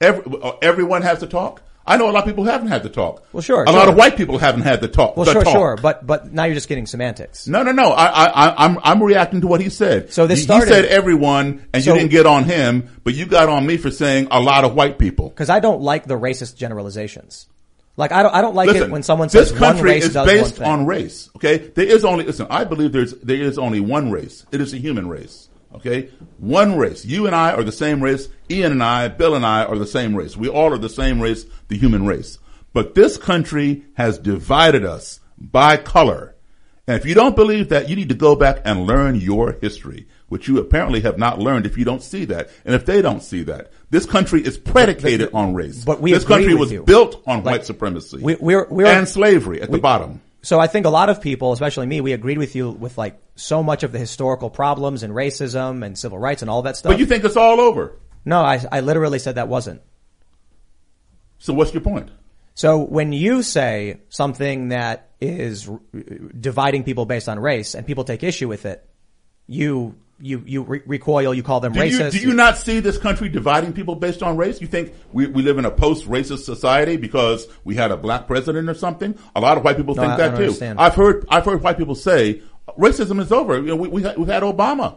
Every, 0.00 0.24
uh, 0.42 0.52
everyone 0.60 1.02
has 1.02 1.20
to 1.20 1.26
talk. 1.26 1.62
I 1.84 1.96
know 1.96 2.08
a 2.08 2.12
lot 2.12 2.20
of 2.20 2.26
people 2.26 2.44
haven't 2.44 2.68
had 2.68 2.84
the 2.84 2.88
talk. 2.90 3.24
Well, 3.32 3.40
sure, 3.40 3.64
A 3.64 3.72
lot 3.72 3.88
of 3.88 3.96
white 3.96 4.16
people 4.16 4.38
haven't 4.38 4.62
had 4.62 4.80
the 4.80 4.86
talk. 4.86 5.16
Well, 5.16 5.24
the 5.24 5.32
sure, 5.32 5.42
talk. 5.42 5.52
sure, 5.52 5.76
but 5.80 6.06
but 6.06 6.32
now 6.32 6.44
you're 6.44 6.54
just 6.54 6.68
getting 6.68 6.86
semantics. 6.86 7.48
No, 7.48 7.64
no, 7.64 7.72
no. 7.72 7.90
I, 7.90 8.04
I, 8.06 8.26
I- 8.28 8.64
I'm, 8.64 8.78
I'm 8.84 9.02
reacting 9.02 9.40
to 9.40 9.48
what 9.48 9.60
he 9.60 9.68
said. 9.68 10.12
So 10.12 10.26
this 10.28 10.40
he, 10.40 10.44
started- 10.44 10.68
he 10.68 10.74
said 10.74 10.84
everyone, 10.84 11.66
and 11.72 11.82
So- 11.82 11.92
you 11.92 11.98
didn't 11.98 12.12
get 12.12 12.26
on 12.26 12.44
him, 12.44 12.88
but 13.02 13.14
you 13.14 13.26
got 13.26 13.48
on 13.48 13.66
me 13.66 13.78
for 13.78 13.90
saying 13.90 14.28
a 14.30 14.40
lot 14.40 14.64
of 14.64 14.74
white 14.74 14.98
people. 14.98 15.28
Because 15.30 15.50
I 15.50 15.58
don't 15.58 15.80
like 15.82 16.06
the 16.06 16.18
racist 16.18 16.56
generalizations. 16.56 17.48
Like 17.96 18.12
I 18.12 18.22
don't 18.22 18.34
I 18.34 18.40
don't 18.40 18.54
like 18.54 18.68
listen, 18.68 18.84
it 18.84 18.90
when 18.90 19.02
someone 19.02 19.28
says 19.28 19.50
this 19.50 19.58
country 19.58 19.80
one 19.80 19.84
race 19.84 20.04
is 20.04 20.14
based 20.14 20.60
on 20.60 20.86
race. 20.86 21.30
Okay, 21.36 21.58
there 21.58 21.86
is 21.86 22.04
only 22.04 22.24
listen. 22.24 22.46
I 22.48 22.64
believe 22.64 22.92
there's 22.92 23.12
there 23.14 23.42
is 23.42 23.58
only 23.58 23.80
one 23.80 24.10
race. 24.10 24.46
It 24.50 24.60
is 24.60 24.72
the 24.72 24.78
human 24.78 25.08
race. 25.08 25.48
Okay? 25.74 26.10
One 26.38 26.76
race. 26.76 27.04
You 27.04 27.26
and 27.26 27.34
I 27.34 27.52
are 27.52 27.62
the 27.62 27.72
same 27.72 28.02
race. 28.02 28.28
Ian 28.50 28.72
and 28.72 28.82
I, 28.82 29.08
Bill 29.08 29.34
and 29.34 29.44
I 29.44 29.64
are 29.64 29.78
the 29.78 29.86
same 29.86 30.14
race. 30.14 30.36
We 30.36 30.48
all 30.48 30.72
are 30.72 30.78
the 30.78 30.88
same 30.88 31.20
race, 31.20 31.46
the 31.68 31.78
human 31.78 32.06
race. 32.06 32.38
But 32.72 32.94
this 32.94 33.16
country 33.16 33.84
has 33.94 34.18
divided 34.18 34.84
us 34.84 35.20
by 35.38 35.76
color. 35.76 36.34
And 36.86 36.96
if 36.96 37.06
you 37.06 37.14
don't 37.14 37.36
believe 37.36 37.68
that, 37.68 37.88
you 37.88 37.96
need 37.96 38.08
to 38.08 38.14
go 38.14 38.34
back 38.34 38.60
and 38.64 38.86
learn 38.86 39.16
your 39.16 39.52
history, 39.52 40.08
which 40.32 40.48
you 40.48 40.58
apparently 40.58 41.02
have 41.02 41.18
not 41.18 41.38
learned 41.38 41.66
if 41.66 41.76
you 41.76 41.84
don't 41.84 42.02
see 42.02 42.24
that. 42.24 42.48
And 42.64 42.74
if 42.74 42.86
they 42.86 43.02
don't 43.02 43.22
see 43.22 43.42
that, 43.42 43.70
this 43.90 44.06
country 44.06 44.40
is 44.42 44.56
predicated 44.56 45.28
on 45.34 45.52
race. 45.52 45.84
but 45.84 46.00
we 46.00 46.10
this 46.14 46.24
country 46.24 46.54
was 46.54 46.72
you. 46.72 46.82
built 46.84 47.22
on 47.26 47.44
Like, 47.44 47.52
white 47.52 47.66
supremacy 47.66 48.16
we- 48.22 48.36
we're- 48.40 48.64
we're- 48.70 48.88
and 48.88 49.06
slavery 49.06 49.60
at 49.60 49.70
the 49.70 49.76
bottom. 49.76 50.22
So 50.40 50.58
I 50.58 50.68
think 50.68 50.86
a 50.86 50.88
lot 50.88 51.10
of 51.10 51.20
people, 51.20 51.52
especially 51.52 51.86
me, 51.86 52.00
we 52.00 52.14
agreed 52.14 52.38
with 52.38 52.56
you 52.56 52.70
with 52.70 52.96
like 52.96 53.20
so 53.36 53.62
much 53.62 53.82
of 53.82 53.92
the 53.92 53.98
historical 53.98 54.48
problems 54.48 55.02
and 55.02 55.12
racism 55.12 55.84
and 55.84 55.98
civil 55.98 56.18
rights 56.18 56.40
and 56.40 56.50
all 56.50 56.62
that 56.62 56.78
stuff. 56.78 56.92
But 56.92 56.98
you 56.98 57.04
think 57.04 57.24
it's 57.24 57.36
all 57.36 57.60
over. 57.60 57.92
no, 58.24 58.40
I, 58.40 58.64
I 58.72 58.80
literally 58.80 59.18
said 59.18 59.34
that 59.34 59.48
wasn't. 59.48 59.82
So 61.38 61.52
what's 61.52 61.74
your 61.74 61.82
point? 61.82 62.08
So 62.54 62.78
when 62.78 63.12
you 63.12 63.42
say 63.42 64.00
something 64.08 64.68
that 64.70 65.10
is 65.20 65.68
r- 65.68 65.78
dividing 66.40 66.84
people 66.84 67.04
based 67.04 67.28
on 67.28 67.38
race 67.38 67.74
and 67.74 67.86
people 67.86 68.04
take 68.04 68.22
issue 68.22 68.48
with 68.48 68.64
it, 68.66 68.82
you 69.46 69.94
you 70.24 70.42
you 70.46 70.62
re- 70.62 70.82
recoil. 70.86 71.34
You 71.34 71.42
call 71.42 71.58
them 71.60 71.72
Do 71.72 71.80
racist. 71.80 72.12
you, 72.14 72.20
do 72.20 72.28
you 72.28 72.34
not 72.34 72.56
see 72.56 72.78
this 72.80 72.96
country 72.96 73.28
dividing 73.28 73.72
people 73.72 73.96
based 73.96 74.22
on 74.22 74.36
race? 74.36 74.60
You 74.60 74.68
think 74.68 74.94
we, 75.12 75.26
we 75.26 75.42
live 75.42 75.58
in 75.58 75.64
a 75.64 75.70
post-racist 75.70 76.44
society 76.44 76.96
because 76.96 77.46
we 77.64 77.74
had 77.74 77.90
a 77.90 77.96
black 77.96 78.28
president 78.28 78.68
or 78.70 78.74
something? 78.74 79.18
A 79.34 79.40
lot 79.40 79.58
of 79.58 79.64
white 79.64 79.76
people 79.76 79.94
No, 79.96 80.02
think 80.02 80.12
I- 80.12 80.14
I 80.14 80.18
that 80.18 80.28
don't 80.28 80.36
too. 80.36 80.42
understand. 80.44 80.78
I've 80.80 80.94
heard 80.94 81.26
I've 81.28 81.44
heard 81.44 81.60
white 81.62 81.76
people 81.76 81.96
say 81.96 82.40
racism 82.78 83.20
is 83.20 83.32
over. 83.32 83.56
You 83.56 83.66
know, 83.66 83.76
we, 83.76 83.88
we 83.88 84.02
had, 84.02 84.16
we've 84.16 84.28
had 84.28 84.44
Obama. 84.44 84.96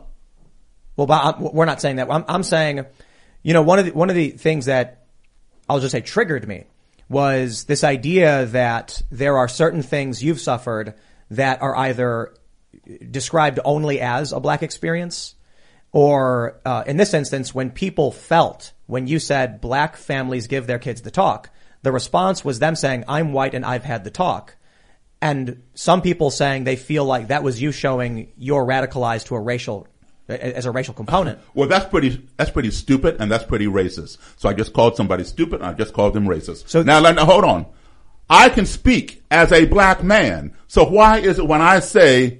Well, 0.95 1.07
but 1.07 1.23
I'm- 1.41 1.53
we're 1.53 1.65
not 1.65 1.81
saying 1.81 1.95
that. 1.97 2.09
I'm, 2.11 2.23
I'm 2.27 2.43
saying, 2.43 2.85
you 3.41 3.53
know, 3.53 3.63
one 3.63 3.79
of 3.79 3.85
the, 3.85 3.91
one 3.91 4.09
of 4.09 4.15
the 4.15 4.29
things 4.29 4.65
that 4.67 5.07
I'll 5.67 5.79
just 5.79 5.91
say 5.91 6.01
triggered 6.01 6.47
me 6.47 6.65
was 7.09 7.63
this 7.65 7.83
idea 7.83 8.45
that 8.47 9.01
there 9.11 9.37
are 9.37 9.47
certain 9.47 9.81
things 9.81 10.23
you've 10.23 10.39
suffered 10.39 10.93
that 11.31 11.61
are 11.63 11.75
either 11.75 12.33
described 13.09 13.59
only 13.65 13.99
as 14.01 14.31
a 14.31 14.39
black 14.39 14.63
experience 14.63 15.35
or, 15.95 16.59
uh, 16.65 16.83
in 16.85 16.97
this 16.97 17.13
instance, 17.13 17.55
when 17.55 17.71
people 17.71 18.11
felt, 18.11 18.73
when 18.85 19.07
you 19.07 19.17
said 19.17 19.61
black 19.61 19.95
families 19.95 20.47
give 20.47 20.67
their 20.67 20.77
kids 20.77 21.03
the 21.03 21.09
talk, 21.09 21.49
the 21.83 21.91
response 21.93 22.43
was 22.43 22.59
them 22.59 22.75
saying, 22.75 23.05
I'm 23.07 23.31
white 23.31 23.53
and 23.53 23.65
I've 23.65 23.85
had 23.85 24.03
the 24.03 24.09
talk. 24.09 24.57
And 25.21 25.63
some 25.73 26.01
people 26.01 26.31
saying 26.31 26.65
they 26.65 26.75
feel 26.75 27.05
like 27.05 27.29
that 27.29 27.43
was 27.43 27.61
you 27.61 27.71
showing 27.71 28.29
you're 28.37 28.65
radicalized 28.65 29.27
to 29.27 29.35
a 29.35 29.39
racial, 29.39 29.87
as 30.27 30.65
a 30.65 30.71
racial 30.71 30.93
component. 30.93 31.39
Well, 31.53 31.69
that's 31.69 31.85
pretty 31.85 32.27
that's 32.35 32.51
pretty 32.51 32.71
stupid 32.71 33.15
and 33.21 33.31
that's 33.31 33.45
pretty 33.45 33.67
racist. 33.67 34.17
So 34.35 34.49
I 34.49 34.53
just 34.53 34.73
called 34.73 34.97
somebody 34.97 35.23
stupid 35.23 35.61
and 35.61 35.69
I 35.69 35.73
just 35.73 35.93
called 35.93 36.13
them 36.13 36.25
racist. 36.25 36.67
So 36.67 36.83
now, 36.83 36.99
now 36.99 37.23
hold 37.23 37.45
on. 37.45 37.67
I 38.29 38.49
can 38.49 38.65
speak 38.65 39.23
as 39.31 39.53
a 39.53 39.63
black 39.63 40.03
man. 40.03 40.53
So 40.67 40.83
why 40.83 41.19
is 41.19 41.39
it 41.39 41.47
when 41.47 41.61
I 41.61 41.79
say 41.79 42.39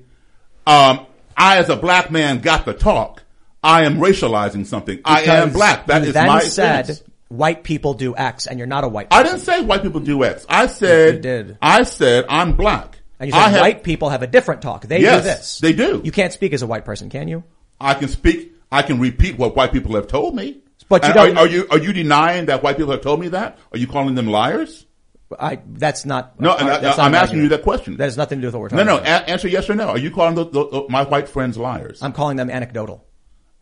um, 0.68 1.06
I 1.38 1.58
as 1.58 1.70
a 1.70 1.76
black 1.76 2.12
man 2.12 2.40
got 2.40 2.66
the 2.66 2.74
talk, 2.74 3.24
I 3.64 3.84
am 3.84 3.98
racializing 3.98 4.66
something. 4.66 5.00
I 5.06 5.24
am 5.24 5.52
black. 5.52 5.88
That 5.88 6.04
is 6.04 6.14
then 6.14 6.28
my 6.28 6.42
said 6.42 6.82
experience. 6.90 7.04
white 7.30 7.64
people 7.64 7.94
do 7.94 8.16
X 8.16 8.48
and 8.48 8.58
you're 8.60 8.68
not 8.68 8.84
a 8.84 8.88
white 8.88 9.08
I 9.12 9.24
didn't 9.24 9.40
say 9.40 9.62
white 9.62 9.82
people 9.82 10.00
do 10.00 10.24
X. 10.24 10.46
I 10.48 10.68
said 10.68 11.16
You 11.16 11.22
did. 11.22 11.58
I 11.62 11.84
said 11.84 12.26
I'm 12.30 12.54
black. 12.56 13.00
And 13.20 13.28
you 13.30 13.34
said 13.34 13.40
I 13.42 13.50
have- 13.50 13.62
white 13.62 13.84
people 13.84 14.10
have 14.10 14.22
a 14.22 14.28
different 14.28 14.62
talk. 14.62 14.86
They 14.86 15.00
Yes, 15.02 15.24
do 15.24 15.30
this. 15.30 15.60
they 15.60 15.74
do. 15.74 16.02
You 16.04 16.12
can't 16.12 16.34
speak 16.34 16.54
as 16.54 16.62
a 16.62 16.68
white 16.68 16.86
person, 16.86 17.10
can 17.10 17.28
you? 17.28 17.44
I 17.80 17.94
can 17.96 18.08
speak. 18.08 18.54
I 18.72 18.82
can 18.82 19.00
repeat 19.00 19.38
what 19.38 19.56
white 19.56 19.72
people 19.72 19.96
have 19.96 20.08
told 20.08 20.36
me. 20.36 20.58
But 20.88 21.08
you 21.08 21.14
don't- 21.14 21.36
Are, 21.38 21.42
are 21.42 21.48
you 21.48 21.68
are 21.72 21.80
you 21.80 21.92
denying 21.94 22.46
that 22.46 22.62
white 22.62 22.78
people 22.78 22.92
have 22.92 23.02
told 23.02 23.20
me 23.20 23.30
that? 23.30 23.58
Are 23.72 23.78
you 23.78 23.88
calling 23.88 24.14
them 24.16 24.28
liars? 24.28 24.85
I, 25.40 25.60
that's 25.66 26.06
not. 26.06 26.40
No, 26.40 26.56
and 26.56 26.70
I- 26.70 26.78
that's 26.80 26.98
not 26.98 27.08
I'm 27.08 27.16
asking 27.16 27.40
you 27.40 27.50
that 27.50 27.64
question. 27.64 27.98
That 27.98 28.04
has 28.06 28.18
nothing 28.18 28.40
to 28.40 28.42
do 28.44 28.48
with 28.48 28.56
what 28.56 28.62
we're 28.72 28.78
No, 28.78 28.84
talking 28.84 29.04
no. 29.04 29.10
about. 29.12 29.24
A- 29.28 29.30
answer 29.32 29.48
yes 29.48 29.70
or 29.70 29.76
no. 29.76 29.88
Are 29.90 29.98
you 29.98 30.12
calling 30.12 30.36
the, 30.36 30.46
the, 30.46 30.70
the- 30.70 30.86
my 30.90 31.04
white 31.04 31.28
friends 31.28 31.58
liars? 31.58 32.02
I'm 32.04 32.14
calling 32.14 32.38
them 32.38 32.50
anecdotal. 32.50 33.06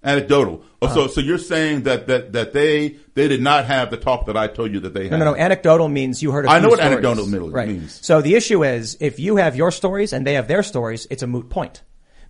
Anecdotal. 0.06 0.62
Oh, 0.82 0.88
Uh-huh. 0.88 0.94
so 0.96 1.08
so 1.08 1.22
you're 1.22 1.38
saying 1.38 1.84
that 1.84 2.08
that 2.08 2.34
that 2.34 2.52
they 2.52 2.98
they 3.14 3.30
did 3.30 3.42
not 3.42 3.64
have 3.66 3.90
the 3.90 3.96
talk 3.96 4.26
that 4.26 4.36
I 4.36 4.48
told 4.48 4.74
you 4.74 4.82
that 4.82 4.94
they 4.94 5.04
had. 5.04 5.12
No, 5.12 5.18
no, 5.20 5.26
no. 5.32 5.36
Anecdotal 5.38 5.88
means 5.88 6.22
you 6.22 6.32
heard. 6.32 6.46
a 6.46 6.50
I 6.50 6.56
few 6.56 6.64
know 6.64 6.70
what 6.70 6.80
stories. 6.80 6.92
anecdotal 6.92 7.26
mean- 7.28 7.52
right. 7.52 7.68
means. 7.70 8.06
So 8.06 8.22
the 8.22 8.36
issue 8.36 8.66
is, 8.66 8.98
if 9.00 9.18
you 9.18 9.38
have 9.38 9.56
your 9.56 9.72
stories 9.72 10.12
and 10.12 10.28
they 10.28 10.34
have 10.34 10.50
their 10.50 10.62
stories, 10.64 11.08
it's 11.10 11.24
a 11.24 11.28
moot 11.28 11.50
point. 11.50 11.84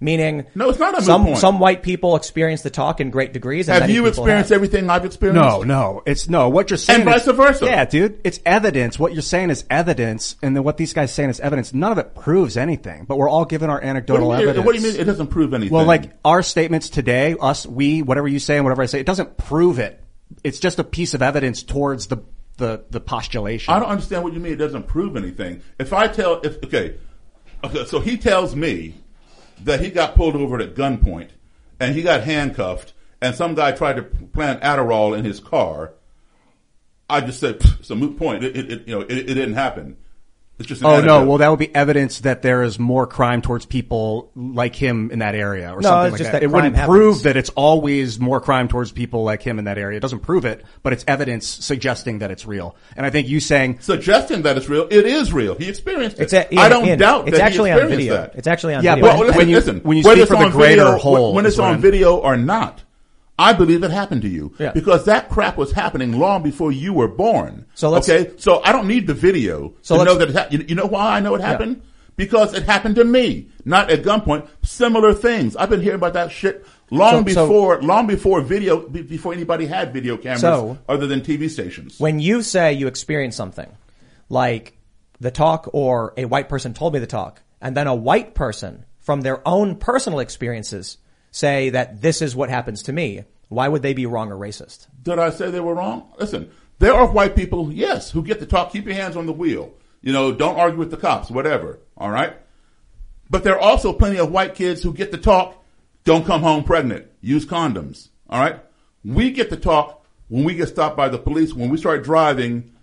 Meaning, 0.04 0.46
no, 0.54 0.70
it's 0.70 0.80
not 0.80 0.98
a 0.98 1.02
some 1.02 1.24
point. 1.24 1.38
some 1.38 1.60
white 1.60 1.82
people 1.82 2.16
experience 2.18 2.62
the 2.62 2.70
talk 2.70 3.00
in 3.00 3.10
great 3.10 3.32
degrees. 3.32 3.70
And 3.70 3.80
Have 3.82 3.90
you 3.90 4.02
people 4.02 4.10
experienced 4.10 4.50
have. 4.50 4.58
everything 4.58 4.90
I've 4.90 5.06
experienced? 5.06 5.42
No, 5.42 5.64
no, 5.64 6.04
it's 6.06 6.28
no. 6.28 6.50
What 6.50 6.70
you're 6.70 6.78
saying, 6.78 7.02
And 7.02 7.10
vice 7.10 7.26
is- 7.26 7.36
versa. 7.36 7.66
Yeah, 7.66 7.86
dude, 7.86 8.20
it's 8.26 8.40
evidence. 8.46 9.00
What 9.00 9.14
you're 9.14 9.22
saying 9.22 9.50
is 9.50 9.64
evidence, 9.70 10.36
and 10.44 10.56
then 10.56 10.64
what 10.64 10.76
these 10.78 10.92
guys 10.94 11.14
saying 11.14 11.30
is 11.30 11.40
evidence. 11.40 11.74
None 11.74 11.92
of 11.94 11.98
it 11.98 12.14
proves 12.16 12.58
anything, 12.58 13.06
but 13.08 13.18
we're 13.18 13.30
all 13.30 13.46
given 13.46 13.70
our 13.70 13.82
anecdotal 13.82 14.28
you 14.28 14.34
mean, 14.34 14.42
evidence. 14.44 14.66
what 14.66 14.76
do 14.76 14.82
you 14.82 14.88
mean 14.92 15.00
it 15.00 15.06
doesn't 15.06 15.28
prove 15.28 15.54
anything? 15.54 15.74
Well, 15.74 15.86
like 15.86 16.12
our 16.26 16.44
statements 16.44 16.90
today, 16.90 17.36
us, 17.40 17.66
we, 17.66 18.02
whatever 18.02 18.28
you 18.28 18.40
say 18.40 18.58
and 18.58 18.66
whatever 18.66 18.82
I 18.84 18.88
say, 18.88 19.00
it 19.00 19.06
doesn't 19.06 19.38
prove 19.38 19.80
it. 19.80 20.04
It's 20.44 20.60
just 20.60 20.80
a 20.80 20.84
piece 20.84 21.14
of 21.14 21.22
evidence 21.22 21.64
towards 21.64 22.08
the 22.08 22.18
the 22.58 22.84
the 22.92 23.00
postulation. 23.00 23.74
I 23.74 23.80
don't 23.80 23.90
understand 23.90 24.24
what 24.24 24.34
you 24.34 24.40
mean. 24.40 24.54
It 24.54 24.58
doesn't 24.58 24.88
prove 24.88 25.16
anything. 25.16 25.62
If 25.80 25.94
I 25.94 26.08
tell, 26.08 26.42
if 26.42 26.58
okay, 26.66 26.96
okay, 27.64 27.86
so 27.86 28.00
he 28.00 28.18
tells 28.18 28.56
me 28.56 28.96
that 29.64 29.80
he 29.80 29.90
got 29.90 30.16
pulled 30.16 30.36
over 30.36 30.60
at 30.60 30.76
gunpoint 30.76 31.30
and 31.80 31.96
he 31.96 32.02
got 32.02 32.24
handcuffed, 32.24 32.94
and 33.22 33.36
some 33.36 33.56
guy 33.56 33.72
tried 33.72 33.96
to 33.96 34.04
plant 34.04 34.62
Adderall 34.62 35.18
in 35.18 35.26
his 35.26 35.40
car. 35.40 35.94
I 37.10 37.22
just 37.22 37.40
said 37.40 37.62
it's 37.80 37.90
a 37.90 37.96
moot 37.96 38.18
point. 38.18 38.44
It, 38.44 38.56
it, 38.56 38.72
it 38.72 38.88
you 38.88 38.96
know, 38.96 39.02
it, 39.02 39.12
it 39.12 39.34
didn't 39.34 39.56
happen. 39.56 39.98
It's 40.60 40.68
just 40.68 40.82
an 40.82 40.88
Oh 40.88 41.02
no! 41.02 41.26
Well, 41.26 41.40
that 41.40 41.50
would 41.50 41.58
be 41.58 41.74
evidence 41.74 42.20
that 42.22 42.44
there 42.44 42.62
is 42.62 42.78
more 42.78 43.08
crime 43.08 43.42
towards 43.42 43.66
people 43.66 44.30
like 44.36 44.76
him 44.76 45.10
in 45.10 45.20
that 45.20 45.34
area, 45.34 45.72
or 45.74 45.82
No, 45.82 45.90
something 45.90 46.06
it's 46.06 46.12
like 46.12 46.18
just 46.20 46.32
that. 46.32 46.40
that 46.40 46.44
It 46.44 46.52
wouldn't 46.52 46.76
crime 46.76 46.88
prove 46.88 47.24
that 47.24 47.36
it's 47.38 47.50
always 47.50 48.20
more 48.20 48.40
crime 48.40 48.68
towards 48.68 48.92
people 48.92 49.24
like 49.24 49.42
him 49.42 49.58
in 49.58 49.66
that 49.66 49.80
area. 49.80 49.98
It 49.98 50.02
doesn't 50.02 50.20
prove 50.20 50.46
it, 50.46 50.64
but 50.84 50.94
it's 50.94 51.04
evidence 51.08 51.48
suggesting 51.48 52.20
that 52.20 52.30
it's 52.30 52.46
real. 52.46 52.76
And 52.96 53.04
I 53.04 53.10
think 53.10 53.28
you 53.28 53.40
saying 53.40 53.80
suggesting 53.82 54.44
that 54.44 54.56
it's 54.56 54.70
real. 54.70 54.88
It 54.92 55.08
is 55.08 55.34
real. 55.34 55.56
He 55.56 55.68
experienced 55.68 56.20
it. 56.20 56.24
It's 56.26 56.34
a- 56.34 56.48
I 56.56 56.62
Ian, 56.66 56.70
don't 56.70 56.86
Ian, 56.86 57.00
doubt 57.00 57.28
it's 57.30 57.38
that 57.40 57.46
actually 57.46 57.72
he 57.72 57.80
on 57.80 57.88
video. 57.90 58.14
that. 58.14 58.34
It's 58.36 58.48
actually 58.48 58.76
on 58.76 58.84
Yeah, 58.84 58.94
video. 58.94 59.10
but 59.10 59.18
Well, 59.18 59.26
listen, 59.28 59.38
when 59.40 59.50
you- 59.50 59.56
listen, 59.56 59.80
when 59.84 59.98
you 59.98 60.04
speak 60.04 60.18
it's 60.20 60.30
from 60.30 60.40
the 60.40 60.46
on 60.46 60.52
greater 60.52 60.84
video, 60.84 60.98
whole 61.00 61.34
when 61.34 61.48
is 61.48 61.54
it's 61.54 61.60
on 61.60 61.72
I'm- 61.72 61.82
video 61.82 62.18
or 62.18 62.38
not, 62.38 62.83
I 63.38 63.54
believe 63.54 63.84
it 63.84 63.92
happened 63.92 64.22
to 64.24 64.28
you 64.30 64.54
Yeah. 64.60 64.72
because 64.74 65.06
that 65.06 65.30
crap 65.30 65.58
was 65.58 65.72
happening 65.72 66.20
long 66.20 66.44
before 66.44 66.72
you 66.72 66.94
were 66.94 67.08
born. 67.08 67.66
So 67.74 67.90
let's- 67.90 68.08
okay, 68.10 68.32
so 68.38 68.62
I 68.64 68.72
don't 68.72 68.88
need 68.88 69.08
the 69.08 69.14
video 69.16 69.74
So 69.82 69.98
to 69.98 70.04
know 70.06 70.16
that 70.16 70.30
it 70.30 70.36
happened. 70.36 70.62
You, 70.62 70.66
you 70.70 70.76
know 70.76 70.86
why 70.86 71.18
I 71.18 71.20
know 71.20 71.34
it 71.36 71.42
happened? 71.42 71.82
Because 72.16 72.54
it 72.54 72.62
happened 72.64 72.96
to 72.98 73.04
me, 73.04 73.48
not 73.66 73.90
at 73.90 74.04
gunpoint. 74.04 74.46
Similar 74.62 75.14
things. 75.16 75.56
I've 75.56 75.72
been 75.72 75.82
hearing 75.82 75.96
about 75.96 76.14
that 76.14 76.32
shit 76.32 76.64
long 76.92 77.28
So- 77.28 77.34
so- 77.34 77.46
before, 77.48 77.82
long 77.82 78.06
before 78.06 78.42
video, 78.42 78.88
be- 78.88 79.02
before 79.02 79.34
anybody 79.34 79.66
had 79.66 79.92
video 79.94 80.16
cameras 80.18 80.42
So- 80.42 80.78
other 80.88 81.08
than 81.08 81.22
TV 81.22 81.50
stations. 81.50 82.00
When 82.00 82.20
you 82.20 82.44
say 82.44 82.74
you 82.74 82.86
experienced 82.86 83.36
something, 83.36 83.68
like 84.30 84.78
the 85.20 85.32
talk 85.32 85.70
or 85.74 86.14
a 86.18 86.26
white 86.26 86.50
person 86.50 86.74
told 86.76 86.94
me 86.94 87.00
the 87.00 87.08
talk, 87.08 87.42
and 87.62 87.76
then 87.76 87.88
a 87.88 87.96
white 87.96 88.36
person 88.36 88.86
from 89.00 89.22
their 89.22 89.46
own 89.48 89.76
personal 89.78 90.20
experiences 90.20 90.98
say 91.34 91.72
that 91.72 92.02
this 92.02 92.22
is 92.22 92.36
what 92.36 92.50
happens 92.50 92.84
to 92.84 92.94
me, 92.94 93.24
why 93.50 93.68
would 93.68 93.82
they 93.82 93.94
be 93.94 94.06
wrong 94.06 94.32
or 94.32 94.38
racist? 94.38 94.88
Did 95.02 95.20
I 95.20 95.32
say 95.32 95.50
they 95.50 95.60
were 95.60 95.74
wrong? 95.74 96.14
Listen, 96.18 96.52
there 96.80 96.94
are 96.94 97.08
white 97.08 97.36
people, 97.36 97.74
yes, 97.74 98.12
who 98.12 98.24
get 98.24 98.40
to 98.40 98.46
talk, 98.46 98.72
keep 98.72 98.86
your 98.86 98.96
hands 98.96 99.18
on 99.18 99.26
the 99.26 99.34
wheel. 99.34 99.74
You 100.02 100.14
know, 100.14 100.32
don't 100.32 100.58
argue 100.58 100.80
with 100.80 100.92
the 100.92 100.98
cops, 100.98 101.32
whatever. 101.32 101.80
All 101.98 102.10
right? 102.10 102.36
But 103.30 103.44
there 103.44 103.56
are 103.56 103.60
also 103.60 103.94
plenty 103.94 104.20
of 104.20 104.32
white 104.32 104.54
kids 104.54 104.84
who 104.84 104.94
get 104.94 105.12
to 105.12 105.18
talk, 105.18 105.64
don't 106.04 106.26
come 106.26 106.42
home 106.42 106.64
pregnant, 106.64 107.08
use 107.20 107.46
condoms. 107.46 108.10
All 108.30 108.40
right? 108.40 108.62
We 109.04 109.32
get 109.32 109.50
to 109.50 109.58
talk 109.58 110.06
when 110.28 110.44
we 110.44 110.56
get 110.56 110.70
stopped 110.70 110.98
by 110.98 111.10
the 111.10 111.18
police, 111.18 111.54
when 111.54 111.70
we 111.70 111.78
start 111.78 112.04
driving, 112.04 112.74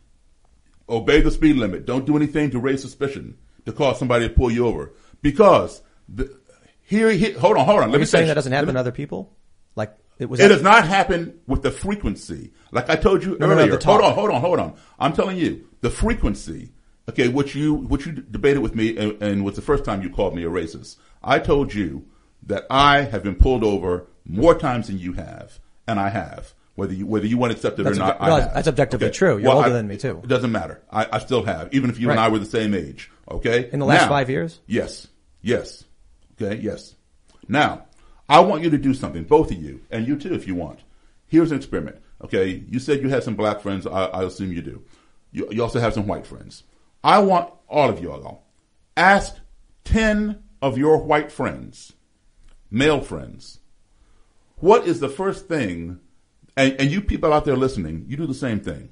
obey 0.88 1.20
the 1.20 1.30
speed 1.30 1.56
limit. 1.56 1.86
Don't 1.86 2.06
do 2.06 2.16
anything 2.16 2.50
to 2.50 2.58
raise 2.58 2.82
suspicion 2.82 3.38
to 3.64 3.72
cause 3.72 3.98
somebody 3.98 4.28
to 4.28 4.34
pull 4.34 4.50
you 4.50 4.66
over. 4.66 4.92
Because 5.22 5.82
the, 6.08 6.39
here, 6.90 7.10
here, 7.10 7.38
hold 7.38 7.56
on, 7.56 7.64
hold 7.64 7.78
on. 7.78 7.84
Are 7.84 7.86
Let 7.88 7.92
you 7.94 7.98
me 8.00 8.04
saying 8.06 8.22
finish. 8.22 8.28
that 8.30 8.34
doesn't 8.34 8.50
Let 8.52 8.56
happen 8.58 8.68
me- 8.68 8.72
to 8.74 8.80
other 8.80 8.92
people? 8.92 9.32
Like 9.76 9.96
it 10.18 10.28
was. 10.28 10.40
it 10.40 10.48
does 10.48 10.62
not 10.62 10.86
happen 10.86 11.38
with 11.46 11.62
the 11.62 11.70
frequency. 11.70 12.52
Like 12.72 12.90
I 12.90 12.96
told 12.96 13.22
you 13.24 13.38
No, 13.38 13.46
no, 13.46 13.54
no, 13.54 13.62
earlier. 13.62 13.76
the 13.76 13.84
hold 13.84 14.02
on, 14.02 14.12
hold 14.14 14.30
on, 14.30 14.40
hold 14.40 14.58
on. 14.58 14.74
I'm 14.98 15.12
telling 15.12 15.36
you, 15.38 15.66
the 15.80 15.90
frequency, 15.90 16.72
okay, 17.08 17.28
what 17.28 17.54
you, 17.54 17.74
which 17.74 18.04
you 18.06 18.12
debated 18.12 18.58
with 18.60 18.74
me 18.74 18.96
and, 18.96 19.22
and 19.22 19.44
was 19.44 19.54
the 19.56 19.62
first 19.62 19.84
time 19.84 20.02
you 20.02 20.10
called 20.10 20.34
me 20.34 20.42
a 20.44 20.50
racist. 20.50 20.96
I 21.22 21.38
told 21.38 21.72
you 21.72 22.04
that 22.46 22.66
I 22.68 23.02
have 23.02 23.22
been 23.22 23.36
pulled 23.36 23.62
over 23.64 24.06
more 24.26 24.54
times 24.58 24.88
than 24.88 24.98
you 24.98 25.12
have, 25.14 25.58
and 25.86 25.98
I 26.00 26.08
have. 26.10 26.52
Whether 26.76 26.94
you, 26.94 27.06
whether 27.06 27.26
you 27.26 27.36
want 27.36 27.50
to 27.52 27.56
accept 27.56 27.78
it 27.78 27.82
That's 27.82 27.96
or 27.98 28.00
not, 28.00 28.18
obje- 28.18 28.22
I 28.22 28.28
no, 28.28 28.36
have. 28.40 28.54
that's 28.54 28.68
objectively 28.68 29.10
true. 29.10 29.36
You're 29.38 29.52
older 29.52 29.66
I- 29.68 29.72
than 29.72 29.86
me, 29.86 29.96
too. 29.98 30.20
It 30.24 30.28
doesn't 30.28 30.50
matter. 30.52 30.80
I, 30.90 31.06
I 31.12 31.18
still 31.18 31.42
have, 31.44 31.68
even 31.72 31.90
if 31.90 31.98
you 32.00 32.08
and 32.10 32.18
Right. 32.18 32.26
I 32.26 32.28
were 32.28 32.38
the 32.38 32.46
same 32.46 32.74
age. 32.74 33.10
Okay. 33.30 33.68
In 33.72 33.78
the 33.80 33.86
last 33.86 34.02
Now- 34.02 34.08
five 34.08 34.30
years? 34.30 34.60
Yes. 34.66 35.06
Yes. 35.42 35.84
Okay. 36.40 36.60
Yes. 36.60 36.94
Now, 37.48 37.86
I 38.28 38.40
want 38.40 38.62
you 38.62 38.70
to 38.70 38.78
do 38.78 38.94
something, 38.94 39.24
both 39.24 39.50
of 39.50 39.62
you, 39.62 39.82
and 39.90 40.06
you 40.06 40.16
too 40.16 40.34
if 40.34 40.46
you 40.46 40.54
want. 40.54 40.80
Here's 41.26 41.50
an 41.50 41.56
experiment. 41.56 41.96
Okay, 42.22 42.64
you 42.68 42.78
said 42.78 43.02
you 43.02 43.08
had 43.08 43.24
some 43.24 43.34
black 43.34 43.60
friends. 43.60 43.86
I, 43.86 44.06
I 44.06 44.24
assume 44.24 44.52
you 44.52 44.62
do. 44.62 44.84
You, 45.32 45.48
you 45.50 45.62
also 45.62 45.80
have 45.80 45.94
some 45.94 46.06
white 46.06 46.26
friends. 46.26 46.64
I 47.02 47.18
want 47.20 47.52
all 47.68 47.88
of 47.88 48.02
y'all 48.02 48.44
ask 48.96 49.36
ten 49.84 50.42
of 50.60 50.76
your 50.76 50.98
white 50.98 51.32
friends, 51.32 51.94
male 52.70 53.00
friends, 53.00 53.60
what 54.56 54.86
is 54.86 55.00
the 55.00 55.08
first 55.08 55.48
thing, 55.48 56.00
and, 56.56 56.74
and 56.78 56.90
you 56.90 57.00
people 57.00 57.32
out 57.32 57.46
there 57.46 57.56
listening, 57.56 58.04
you 58.06 58.16
do 58.16 58.26
the 58.26 58.34
same 58.34 58.60
thing. 58.60 58.90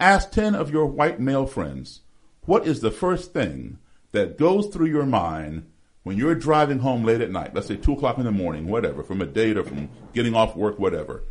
Ask 0.00 0.32
10 0.32 0.54
of 0.54 0.72
your 0.72 0.86
white 0.86 1.20
male 1.20 1.46
friends, 1.46 2.00
what 2.46 2.66
is 2.66 2.80
the 2.80 2.90
first 2.90 3.32
thing 3.32 3.78
that 4.12 4.38
goes 4.38 4.68
through 4.68 4.86
your 4.86 5.06
mind 5.06 5.70
when 6.02 6.16
you're 6.16 6.34
driving 6.34 6.80
home 6.80 7.04
late 7.04 7.20
at 7.20 7.30
night, 7.30 7.54
let's 7.54 7.68
say 7.68 7.76
two 7.76 7.92
o'clock 7.92 8.18
in 8.18 8.24
the 8.24 8.32
morning, 8.32 8.66
whatever, 8.66 9.02
from 9.02 9.20
a 9.20 9.26
date 9.26 9.56
or 9.56 9.64
from 9.64 9.88
getting 10.12 10.34
off 10.34 10.56
work, 10.56 10.78
whatever, 10.78 11.24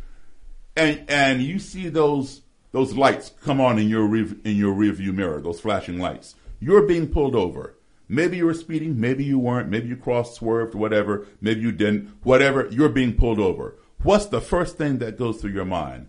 and 0.76 1.04
and 1.08 1.42
you 1.42 1.58
see 1.58 1.88
those 1.88 2.42
those 2.72 2.94
lights 2.94 3.32
come 3.42 3.60
on 3.60 3.78
in 3.78 3.88
your 3.88 4.06
rev, 4.06 4.36
in 4.44 4.56
your 4.56 4.74
rearview 4.74 5.14
mirror, 5.14 5.40
those 5.40 5.60
flashing 5.60 5.98
lights. 5.98 6.34
You're 6.58 6.86
being 6.86 7.08
pulled 7.08 7.36
over. 7.36 7.76
Maybe 8.08 8.36
you 8.36 8.46
were 8.46 8.54
speeding, 8.54 9.00
maybe 9.00 9.24
you 9.24 9.38
weren't, 9.38 9.70
maybe 9.70 9.88
you 9.88 9.96
crossed, 9.96 10.34
swerved, 10.34 10.74
whatever, 10.74 11.26
maybe 11.40 11.60
you 11.62 11.72
didn't, 11.72 12.10
whatever. 12.22 12.68
You're 12.70 12.90
being 12.90 13.14
pulled 13.14 13.40
over. 13.40 13.76
What's 14.02 14.26
the 14.26 14.40
first 14.40 14.76
thing 14.76 14.98
that 14.98 15.16
goes 15.16 15.40
through 15.40 15.52
your 15.52 15.64
mind? 15.64 16.08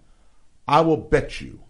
I 0.67 0.81
will 0.81 0.97
bet 0.97 1.39
you 1.39 1.61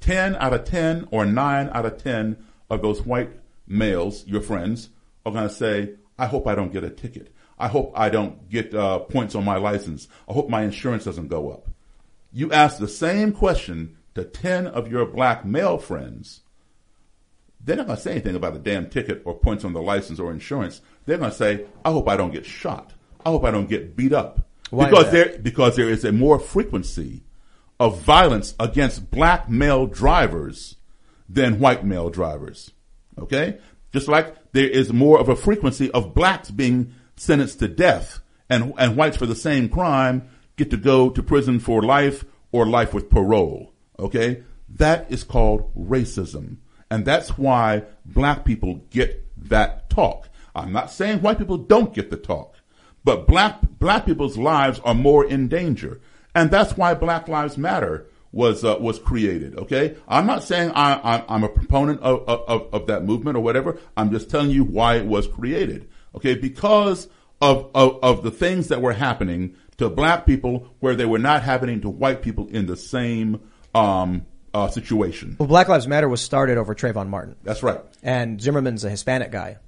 10 0.00 0.36
out 0.36 0.54
of 0.54 0.64
10 0.64 1.08
or 1.10 1.26
9 1.26 1.70
out 1.72 1.86
of 1.86 2.02
10 2.02 2.36
of 2.70 2.82
those 2.82 3.02
white 3.02 3.30
males, 3.66 4.26
your 4.26 4.40
friends, 4.40 4.90
are 5.26 5.32
going 5.32 5.48
to 5.48 5.54
say, 5.54 5.94
I 6.18 6.26
hope 6.26 6.46
I 6.46 6.54
don't 6.54 6.72
get 6.72 6.84
a 6.84 6.90
ticket. 6.90 7.32
I 7.58 7.68
hope 7.68 7.92
I 7.94 8.08
don't 8.08 8.48
get 8.48 8.74
uh, 8.74 9.00
points 9.00 9.34
on 9.34 9.44
my 9.44 9.56
license. 9.56 10.08
I 10.28 10.32
hope 10.32 10.48
my 10.48 10.62
insurance 10.62 11.04
doesn't 11.04 11.28
go 11.28 11.50
up. 11.50 11.68
You 12.32 12.52
ask 12.52 12.78
the 12.78 12.88
same 12.88 13.32
question 13.32 13.96
to 14.14 14.24
10 14.24 14.66
of 14.66 14.90
your 14.90 15.06
black 15.06 15.44
male 15.44 15.78
friends. 15.78 16.40
They're 17.64 17.76
not 17.76 17.86
going 17.86 17.96
to 17.96 18.02
say 18.02 18.12
anything 18.12 18.36
about 18.36 18.56
a 18.56 18.60
damn 18.60 18.88
ticket 18.88 19.22
or 19.24 19.34
points 19.34 19.64
on 19.64 19.72
the 19.72 19.82
license 19.82 20.20
or 20.20 20.30
insurance. 20.30 20.80
They're 21.06 21.18
going 21.18 21.30
to 21.30 21.36
say, 21.36 21.66
I 21.84 21.90
hope 21.90 22.08
I 22.08 22.16
don't 22.16 22.32
get 22.32 22.46
shot. 22.46 22.92
I 23.24 23.30
hope 23.30 23.44
I 23.44 23.50
don't 23.50 23.68
get 23.68 23.96
beat 23.96 24.12
up. 24.12 24.46
Why 24.70 24.88
because 24.88 25.10
there, 25.10 25.38
because 25.38 25.76
there 25.76 25.88
is 25.88 26.04
a 26.04 26.12
more 26.12 26.38
frequency 26.38 27.24
of 27.80 28.00
violence 28.00 28.54
against 28.60 29.10
black 29.10 29.48
male 29.48 29.86
drivers 29.86 30.76
than 31.28 31.58
white 31.58 31.84
male 31.84 32.10
drivers. 32.10 32.70
Okay? 33.18 33.58
Just 33.92 34.08
like 34.08 34.36
there 34.52 34.68
is 34.68 34.92
more 34.92 35.18
of 35.18 35.28
a 35.28 35.36
frequency 35.36 35.90
of 35.92 36.14
blacks 36.14 36.50
being 36.50 36.94
sentenced 37.16 37.58
to 37.60 37.68
death 37.68 38.20
and, 38.48 38.72
and 38.78 38.96
whites 38.96 39.16
for 39.16 39.26
the 39.26 39.34
same 39.34 39.68
crime 39.68 40.28
get 40.56 40.70
to 40.70 40.76
go 40.76 41.10
to 41.10 41.22
prison 41.22 41.60
for 41.60 41.82
life 41.82 42.24
or 42.52 42.66
life 42.66 42.94
with 42.94 43.10
parole. 43.10 43.72
Okay? 43.98 44.42
That 44.68 45.10
is 45.10 45.24
called 45.24 45.72
racism. 45.76 46.56
And 46.90 47.04
that's 47.04 47.36
why 47.36 47.84
black 48.04 48.44
people 48.44 48.76
get 48.90 49.24
that 49.48 49.90
talk. 49.90 50.28
I'm 50.54 50.72
not 50.72 50.90
saying 50.90 51.20
white 51.20 51.38
people 51.38 51.58
don't 51.58 51.94
get 51.94 52.10
the 52.10 52.16
talk, 52.16 52.56
but 53.04 53.26
black, 53.26 53.60
black 53.78 54.06
people's 54.06 54.36
lives 54.36 54.80
are 54.80 54.94
more 54.94 55.24
in 55.24 55.48
danger. 55.48 56.00
And 56.34 56.50
that's 56.50 56.76
why 56.76 56.94
Black 56.94 57.28
Lives 57.28 57.58
Matter 57.58 58.06
was, 58.32 58.64
uh, 58.64 58.76
was 58.80 58.98
created. 58.98 59.58
Okay. 59.58 59.96
I'm 60.06 60.26
not 60.26 60.44
saying 60.44 60.72
I, 60.74 60.94
I, 60.94 61.24
I'm 61.28 61.44
a 61.44 61.48
proponent 61.48 62.00
of, 62.00 62.28
of, 62.28 62.74
of 62.74 62.86
that 62.86 63.04
movement 63.04 63.36
or 63.36 63.40
whatever. 63.40 63.78
I'm 63.96 64.10
just 64.10 64.30
telling 64.30 64.50
you 64.50 64.64
why 64.64 64.96
it 64.96 65.06
was 65.06 65.26
created. 65.26 65.88
Okay. 66.14 66.34
Because 66.34 67.08
of, 67.40 67.70
of, 67.74 67.98
of 68.02 68.22
the 68.22 68.30
things 68.30 68.68
that 68.68 68.82
were 68.82 68.92
happening 68.92 69.54
to 69.78 69.88
black 69.88 70.26
people 70.26 70.68
where 70.80 70.94
they 70.94 71.06
were 71.06 71.18
not 71.18 71.42
happening 71.42 71.80
to 71.82 71.88
white 71.88 72.20
people 72.20 72.48
in 72.48 72.66
the 72.66 72.76
same, 72.76 73.40
um, 73.74 74.26
uh, 74.54 74.68
situation. 74.68 75.36
Well, 75.38 75.46
Black 75.46 75.68
Lives 75.68 75.86
Matter 75.86 76.08
was 76.08 76.22
started 76.22 76.56
over 76.56 76.74
Trayvon 76.74 77.08
Martin. 77.08 77.36
That's 77.44 77.62
right. 77.62 77.80
And 78.02 78.40
Zimmerman's 78.40 78.82
a 78.82 78.90
Hispanic 78.90 79.30
guy. 79.30 79.58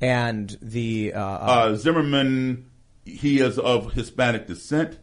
And 0.00 0.56
the, 0.62 1.14
uh, 1.14 1.20
Uh, 1.20 1.74
Zimmerman, 1.74 2.70
he 3.04 3.40
is 3.40 3.58
of 3.58 3.92
Hispanic 3.92 4.46
descent, 4.46 4.98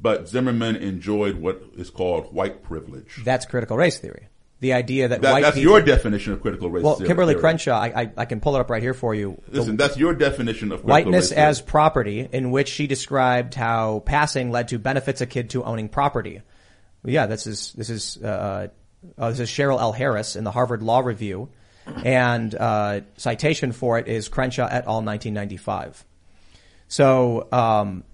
but 0.00 0.28
Zimmerman 0.28 0.76
enjoyed 0.76 1.36
what 1.36 1.62
is 1.76 1.90
called 1.90 2.32
white 2.32 2.62
privilege. 2.62 3.22
that's 3.24 3.46
critical 3.46 3.76
race 3.76 3.98
theory. 3.98 4.28
The 4.60 4.72
idea 4.72 5.08
that, 5.08 5.20
That- 5.20 5.32
white 5.32 5.42
that's 5.42 5.56
people, 5.56 5.72
your 5.72 5.82
definition 5.82 6.32
of 6.32 6.40
critical 6.40 6.70
race 6.70 6.82
Well, 6.82 6.94
theory- 6.94 7.08
Kimberly 7.08 7.34
theory. 7.34 7.40
Crenshaw, 7.42 7.78
I, 7.78 7.86
I, 8.02 8.10
I 8.16 8.24
can 8.24 8.40
pull 8.40 8.56
it 8.56 8.60
up 8.60 8.70
right 8.70 8.82
here 8.82 8.94
for 8.94 9.14
you. 9.14 9.40
The- 9.48 9.58
Listen, 9.60 9.76
that's 9.76 9.98
your 9.98 10.14
definition 10.14 10.72
of 10.72 10.80
critical 10.82 10.90
whiteness 11.12 11.24
race 11.26 11.28
theory. 11.34 11.42
as 11.42 11.60
property, 11.60 12.28
in 12.32 12.50
which 12.50 12.68
she 12.70 12.86
described 12.86 13.54
how 13.54 14.00
passing 14.06 14.50
led 14.50 14.68
to 14.68 14.78
benefits 14.78 15.20
akin 15.20 15.48
to 15.48 15.62
owning 15.62 15.90
property. 15.90 16.40
Yeah, 17.04 17.26
this 17.26 17.46
is 17.46 17.72
this 17.74 17.90
is 17.90 18.18
uh, 18.24 18.68
uh, 19.18 19.30
this 19.30 19.40
is 19.40 19.50
Cheryl 19.50 19.78
L. 19.78 19.92
Harris 19.92 20.36
in 20.36 20.42
the 20.44 20.50
Harvard 20.50 20.82
Law 20.82 21.00
Review, 21.00 21.50
and 22.04 22.52
uh, 22.54 23.02
citation 23.18 23.72
for 23.72 23.98
it 23.98 24.08
is 24.08 24.28
Crenshaw 24.28 24.66
et 24.66 24.86
al. 24.86 25.02
1995. 25.04 26.02
So 26.88 27.46
um, 27.52 28.04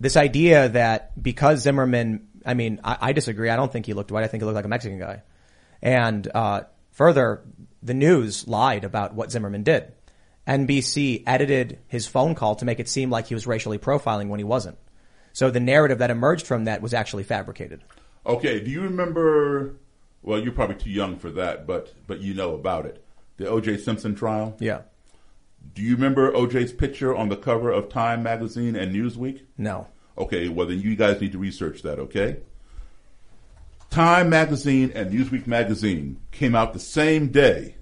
this 0.00 0.16
idea 0.16 0.68
that 0.70 1.20
because 1.22 1.60
Zimmerman, 1.62 2.28
I 2.44 2.54
mean, 2.54 2.80
I, 2.84 2.98
I 3.00 3.12
disagree. 3.12 3.50
I 3.50 3.56
don't 3.56 3.72
think 3.72 3.86
he 3.86 3.94
looked 3.94 4.10
white. 4.10 4.24
I 4.24 4.26
think 4.26 4.42
he 4.42 4.44
looked 4.44 4.56
like 4.56 4.64
a 4.64 4.68
Mexican 4.68 4.98
guy. 4.98 5.22
And 5.82 6.28
uh, 6.34 6.62
further, 6.92 7.42
the 7.82 7.94
news 7.94 8.46
lied 8.46 8.84
about 8.84 9.14
what 9.14 9.30
Zimmerman 9.30 9.62
did. 9.62 9.92
NBC 10.46 11.24
edited 11.26 11.78
his 11.88 12.06
phone 12.06 12.34
call 12.34 12.54
to 12.56 12.64
make 12.64 12.78
it 12.78 12.88
seem 12.88 13.10
like 13.10 13.26
he 13.26 13.34
was 13.34 13.46
racially 13.46 13.78
profiling 13.78 14.28
when 14.28 14.38
he 14.38 14.44
wasn't. 14.44 14.78
So 15.32 15.50
the 15.50 15.60
narrative 15.60 15.98
that 15.98 16.10
emerged 16.10 16.46
from 16.46 16.64
that 16.64 16.80
was 16.80 16.94
actually 16.94 17.24
fabricated. 17.24 17.82
Okay, 18.24 18.60
do 18.60 18.70
you 18.70 18.82
remember? 18.82 19.76
Well, 20.22 20.40
you're 20.40 20.52
probably 20.52 20.76
too 20.76 20.90
young 20.90 21.16
for 21.16 21.30
that, 21.32 21.66
but 21.66 21.92
but 22.06 22.20
you 22.20 22.34
know 22.34 22.54
about 22.54 22.86
it. 22.86 23.04
The 23.36 23.48
O.J. 23.48 23.78
Simpson 23.78 24.14
trial. 24.14 24.56
Yeah. 24.58 24.82
Do 25.74 25.82
you 25.82 25.94
remember 25.94 26.34
O.J.'s 26.34 26.72
picture 26.72 27.14
on 27.14 27.28
the 27.28 27.36
cover 27.36 27.70
of 27.70 27.88
Time 27.88 28.22
magazine 28.22 28.76
and 28.76 28.94
Newsweek? 28.94 29.42
No. 29.58 29.88
Okay, 30.18 30.48
well 30.48 30.66
then 30.66 30.80
you 30.80 30.96
guys 30.96 31.20
need 31.20 31.32
to 31.32 31.38
research 31.38 31.82
that. 31.82 31.98
Okay. 31.98 32.38
Time 33.90 34.28
magazine 34.28 34.90
and 34.94 35.12
Newsweek 35.12 35.46
magazine 35.46 36.18
came 36.32 36.54
out 36.54 36.72
the 36.72 36.78
same 36.78 37.28
day. 37.28 37.76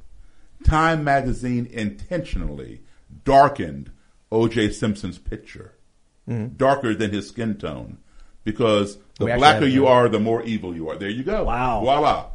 Time 0.65 1.05
magazine 1.05 1.67
intentionally 1.67 2.83
darkened 3.25 3.91
O.J. 4.33 4.71
Simpson's 4.73 5.19
picture, 5.19 5.75
Mhm. 6.29 6.57
darker 6.57 6.95
than 6.95 7.11
his 7.11 7.29
skin 7.29 7.55
tone, 7.57 7.99
because 8.45 8.99
the 9.19 9.27
We 9.27 9.33
blacker 9.35 9.67
you 9.67 9.87
are, 9.87 10.09
the 10.09 10.19
more 10.21 10.43
evil 10.43 10.75
you 10.75 10.89
are. 10.89 10.97
There 10.97 11.09
you 11.09 11.23
go. 11.23 11.45
Wow. 11.45 11.81
Voila. 11.81 12.27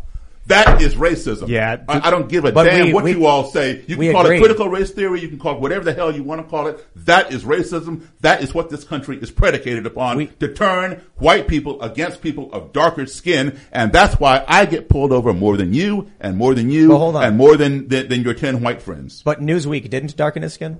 That 0.50 0.82
is 0.82 0.95
racism. 0.95 1.48
Yeah. 1.48 1.84
I, 1.88 2.08
I 2.08 2.10
don't 2.10 2.28
give 2.28 2.44
a 2.44 2.52
damn 2.52 2.88
we- 2.88 2.94
what 2.94 3.03
we- 3.03 3.11
you 3.11 3.28
all 3.28 3.52
say. 3.52 3.84
You 3.88 3.98
can 3.98 4.11
call 4.11 4.26
agree. 4.26 4.38
it 4.38 4.40
critical 4.40 4.68
race 4.68 4.90
theory. 4.90 5.22
You 5.22 5.30
can 5.30 5.38
call 5.38 5.56
it 5.56 5.61
whatever 5.61 5.86
the 5.86 5.94
hell 5.94 6.14
you 6.14 6.24
want 6.24 6.42
to 6.42 6.48
call 6.48 6.66
it. 6.66 6.84
That 7.06 7.32
is 7.32 7.44
racism. 7.44 8.08
That 8.22 8.42
is 8.42 8.52
what 8.52 8.72
this 8.72 8.84
country 8.84 9.18
is 9.18 9.30
predicated 9.30 9.86
upon 9.86 10.28
to 10.40 10.53
turn 10.53 11.03
white 11.18 11.48
people 11.48 11.80
against 11.84 12.24
people 12.24 12.52
of 12.52 12.74
darker 12.74 13.06
skin. 13.06 13.60
And 13.72 13.94
that's 13.94 14.19
why 14.19 14.44
I 14.48 14.66
get 14.66 14.90
pulled 14.90 15.11
over 15.11 15.34
more 15.34 15.56
than 15.56 15.74
you 15.76 16.11
and 16.19 16.36
more 16.36 16.56
than 16.56 16.72
you 16.72 16.98
hold 16.98 17.16
on. 17.16 17.24
and 17.24 17.38
more 17.38 17.56
than, 17.56 17.88
than, 17.88 18.10
than 18.10 18.24
your 18.24 18.34
10 18.34 18.61
white 18.61 18.82
friends. 18.82 19.22
But 19.22 19.42
Newsweek 19.42 19.88
didn't 19.90 20.18
darken 20.18 20.42
his 20.42 20.53
skin? 20.53 20.80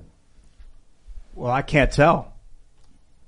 Well, 1.34 1.52
I 1.52 1.62
can't 1.62 1.92
tell. 1.92 2.34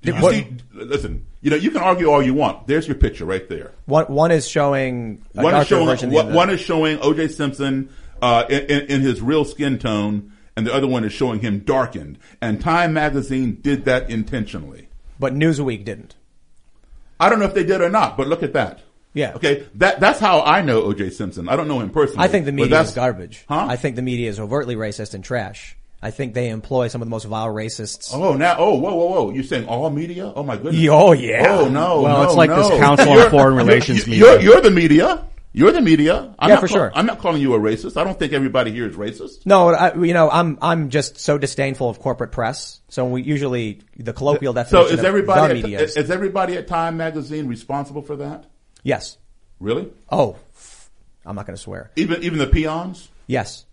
Did 0.03 0.17
you 0.17 0.31
see, 0.31 0.57
listen, 0.73 1.27
you 1.43 1.51
know, 1.51 1.57
you 1.57 1.71
can 1.73 1.83
argue 1.83 2.09
all 2.09 2.23
you 2.23 2.35
want. 2.35 2.69
There's 2.69 2.87
your 2.87 2.95
picture 2.97 3.25
right 3.25 3.47
there. 3.49 3.73
One, 3.87 4.07
one 4.07 4.31
is 4.31 4.49
showing 4.49 5.23
a 5.35 5.43
One 5.43 5.57
is 5.57 5.67
showing 5.67 5.87
version 5.87 6.09
of 6.09 6.15
the 6.15 6.25
one, 6.25 6.35
one 6.35 6.51
is 6.51 6.61
showing 6.61 6.99
O.J. 7.01 7.29
Simpson 7.29 7.91
uh, 8.23 8.45
in, 8.49 8.61
in, 8.61 8.81
in 8.87 9.01
his 9.03 9.21
real 9.21 9.45
skin 9.45 9.79
tone, 9.79 10.33
and 10.57 10.65
the 10.65 10.73
other 10.73 10.87
one 10.87 11.03
is 11.03 11.13
showing 11.13 11.41
him 11.41 11.59
darkened. 11.59 12.19
And 12.41 12.61
Time 12.61 12.93
Magazine 12.93 13.59
did 13.61 13.85
that 13.87 14.09
intentionally. 14.09 14.89
But 15.19 15.35
Newsweek 15.35 15.85
didn't. 15.85 16.15
I 17.19 17.29
don't 17.29 17.41
know 17.41 17.45
if 17.45 17.55
they 17.55 17.65
did 17.65 17.81
or 17.81 17.91
not, 17.91 18.17
but 18.17 18.29
look 18.29 18.45
at 18.45 18.53
that. 18.53 18.81
Yeah. 19.13 19.35
Okay. 19.35 19.67
That 19.75 19.99
that's 19.99 20.21
how 20.21 20.43
I 20.43 20.63
know 20.63 20.83
O.J. 20.85 21.11
Simpson. 21.11 21.49
I 21.49 21.57
don't 21.57 21.67
know 21.67 21.81
him 21.81 21.91
personally. 21.91 22.25
I 22.25 22.29
think 22.29 22.47
the 22.47 22.53
media 22.53 22.81
is 22.81 22.93
garbage. 22.93 23.45
Huh? 23.49 23.67
I 23.69 23.77
think 23.77 23.97
the 23.97 24.03
media 24.03 24.31
is 24.31 24.39
overtly 24.39 24.77
racist 24.77 25.15
and 25.15 25.25
trash. 25.25 25.77
I 26.05 26.11
think 26.11 26.35
they 26.35 26.49
employ 26.49 26.89
some 26.89 27.01
of 27.01 27.07
the 27.07 27.11
most 27.11 27.25
vile 27.25 27.47
racists. 27.47 28.11
Oh, 28.13 28.35
now, 28.35 28.57
oh, 28.59 28.75
whoa, 28.75 28.93
whoa, 28.95 29.07
whoa! 29.07 29.31
You're 29.33 29.45
saying 29.45 29.69
all 29.69 29.89
media? 29.89 30.33
Oh 30.35 30.43
my 30.43 30.57
goodness! 30.57 30.85
Oh, 30.91 31.13
yeah. 31.13 31.59
Oh 31.61 31.69
no! 31.69 32.03
Well, 32.03 32.23
no, 32.23 32.29
it's 32.29 32.35
like 32.35 32.51
no. 32.51 32.57
this 32.69 32.79
Council 32.81 33.09
on 33.11 33.17
You're- 33.19 33.31
Foreign 33.31 33.55
you're- 33.55 33.65
Relations 33.67 34.09
you're, 34.09 34.35
media. 34.37 34.41
You're, 34.43 34.61
the 34.61 34.71
media. 34.71 35.29
You're 35.55 35.71
the 35.71 35.83
media. 35.83 36.35
I'm 36.39 36.49
Yeah, 36.49 36.55
not 36.55 36.61
for 36.63 36.67
call- 36.69 36.77
sure. 36.77 36.93
I'm 36.95 37.05
not 37.07 37.19
calling 37.19 37.41
you 37.43 37.55
a 37.55 37.59
racist. 37.59 37.97
I 38.01 38.05
don't 38.05 38.19
think 38.19 38.33
everybody 38.33 38.73
here 38.73 38.89
is 38.89 38.97
racist. 38.97 39.45
No, 39.47 39.69
I, 39.69 39.95
you 39.95 40.15
know, 40.15 40.31
I'm 40.31 40.59
I'm 40.63 40.89
just 40.89 41.19
so 41.21 41.37
disdainful 41.39 41.89
of 41.91 42.01
corporate 42.01 42.33
press. 42.33 42.81
So 42.89 43.05
we 43.07 43.23
usually 43.23 43.83
the 43.97 44.13
colloquial 44.15 44.55
So 44.55 44.63
definition 44.63 44.95
is 44.95 44.99
of 45.01 45.05
everybody 45.05 45.41
the 45.41 45.59
at, 45.59 45.63
media 45.63 45.81
is 45.83 45.97
is, 45.97 46.11
everybody 46.11 46.57
at 46.57 46.67
Time 46.69 46.97
Magazine 46.97 47.47
responsible 47.49 48.03
for 48.03 48.17
that? 48.17 48.47
yes. 48.83 49.19
Really? 49.61 49.93
Oh, 50.11 50.37
I'm 51.25 51.37
not 51.37 51.47
going 51.47 51.55
to 51.57 51.63
swear. 51.63 51.91
Even 51.97 52.23
even 52.25 52.39
the 52.39 52.47
peons? 52.49 53.09
Yes. 53.29 53.65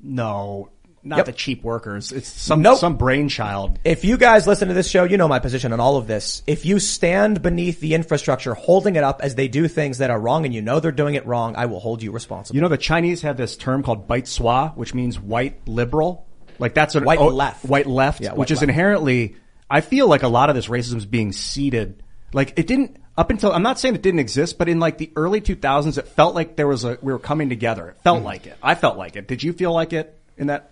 No. 0.00 0.70
Not 1.06 1.18
Yep. 1.18 1.26
the 1.26 1.32
cheap 1.32 1.62
workers. 1.62 2.12
It's 2.12 2.28
some 2.28 2.62
Nope. 2.62 2.78
some 2.78 2.96
brainchild. 2.96 3.78
If 3.84 4.04
you 4.04 4.16
guys 4.16 4.46
listen 4.46 4.68
to 4.68 4.74
this 4.74 4.88
show, 4.88 5.04
you 5.04 5.18
know 5.18 5.28
my 5.28 5.38
position 5.38 5.72
on 5.72 5.80
all 5.80 5.96
of 5.98 6.06
this. 6.06 6.42
If 6.46 6.64
you 6.64 6.78
stand 6.78 7.42
beneath 7.42 7.80
the 7.80 7.94
infrastructure 7.94 8.54
holding 8.54 8.96
it 8.96 9.04
up 9.04 9.20
as 9.22 9.34
they 9.34 9.46
do 9.46 9.68
things 9.68 9.98
that 9.98 10.10
are 10.10 10.18
wrong 10.18 10.46
and 10.46 10.54
you 10.54 10.62
know 10.62 10.80
they're 10.80 10.92
doing 10.92 11.14
it 11.14 11.26
wrong, 11.26 11.56
I 11.56 11.66
will 11.66 11.80
hold 11.80 12.02
you 12.02 12.10
responsible. 12.10 12.56
You 12.56 12.62
know, 12.62 12.68
the 12.68 12.78
Chinese 12.78 13.22
have 13.22 13.36
this 13.36 13.56
term 13.56 13.82
called 13.82 14.08
baizuo, 14.08 14.74
which 14.76 14.94
means 14.94 15.20
white 15.20 15.68
liberal. 15.68 16.26
Like 16.58 16.74
that's 16.74 16.94
an 16.94 17.04
White 17.04 17.18
oh, 17.18 17.28
left. 17.28 17.64
White 17.64 17.86
left, 17.86 18.20
Yeah, 18.20 18.30
white 18.30 18.38
which 18.38 18.50
is 18.50 18.58
left. 18.58 18.70
inherently. 18.70 19.36
I 19.70 19.80
feel 19.80 20.08
like 20.08 20.22
a 20.22 20.28
lot 20.28 20.48
of 20.50 20.56
this 20.56 20.68
racism 20.68 20.96
is 20.96 21.06
being 21.06 21.32
seeded. 21.32 22.02
Like 22.32 22.58
it 22.58 22.66
didn't 22.66 22.96
up 23.16 23.30
until. 23.30 23.52
I'm 23.52 23.62
not 23.62 23.78
saying 23.78 23.94
it 23.94 24.02
didn't 24.02 24.20
exist, 24.20 24.58
but 24.58 24.68
in 24.68 24.80
like 24.80 24.98
the 24.98 25.10
early 25.16 25.40
2000s, 25.40 25.98
it 25.98 26.08
felt 26.08 26.34
like 26.34 26.56
there 26.56 26.66
was 26.66 26.84
a 26.84 26.98
we 27.02 27.12
were 27.12 27.18
coming 27.18 27.48
together. 27.48 27.90
It 27.90 27.96
felt 28.02 28.20
hmm. 28.20 28.24
like 28.24 28.46
it. 28.46 28.56
I 28.62 28.74
felt 28.74 28.96
like 28.96 29.16
it. 29.16 29.28
Did 29.28 29.42
you 29.42 29.52
feel 29.52 29.72
like 29.72 29.92
it 29.92 30.18
in 30.36 30.48
that? 30.48 30.70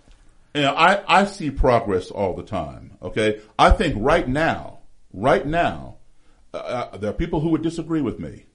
You 0.53 0.61
know, 0.61 0.73
I, 0.75 1.21
I 1.21 1.25
see 1.25 1.49
progress 1.49 2.11
all 2.11 2.35
the 2.35 2.43
time. 2.43 2.97
Okay. 3.01 3.41
I 3.57 3.71
think 3.71 3.95
right 3.97 4.27
now, 4.27 4.79
right 5.11 5.45
now, 5.45 5.97
uh, 6.53 6.57
uh, 6.57 6.97
there 6.97 7.09
are 7.09 7.13
people 7.13 7.39
who 7.39 7.49
would 7.49 7.63
disagree 7.63 8.01
with 8.01 8.19
me, 8.19 8.45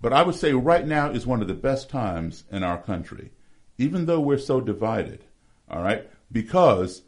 but 0.00 0.14
I 0.14 0.22
would 0.22 0.34
say 0.34 0.52
right 0.54 0.86
now 0.86 1.10
is 1.10 1.26
one 1.26 1.42
of 1.42 1.48
the 1.48 1.54
best 1.54 1.90
times 1.90 2.44
in 2.50 2.62
our 2.62 2.80
country, 2.80 3.32
even 3.76 4.06
though 4.06 4.20
we're 4.20 4.38
so 4.38 4.60
divided. 4.60 5.24
All 5.70 5.82
right. 5.82 6.08
Because, 6.32 7.02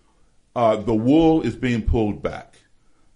uh, 0.55 0.76
the 0.76 0.94
wool 0.94 1.41
is 1.41 1.57
being 1.57 1.82
pulled 1.82 2.23
back. 2.23 2.57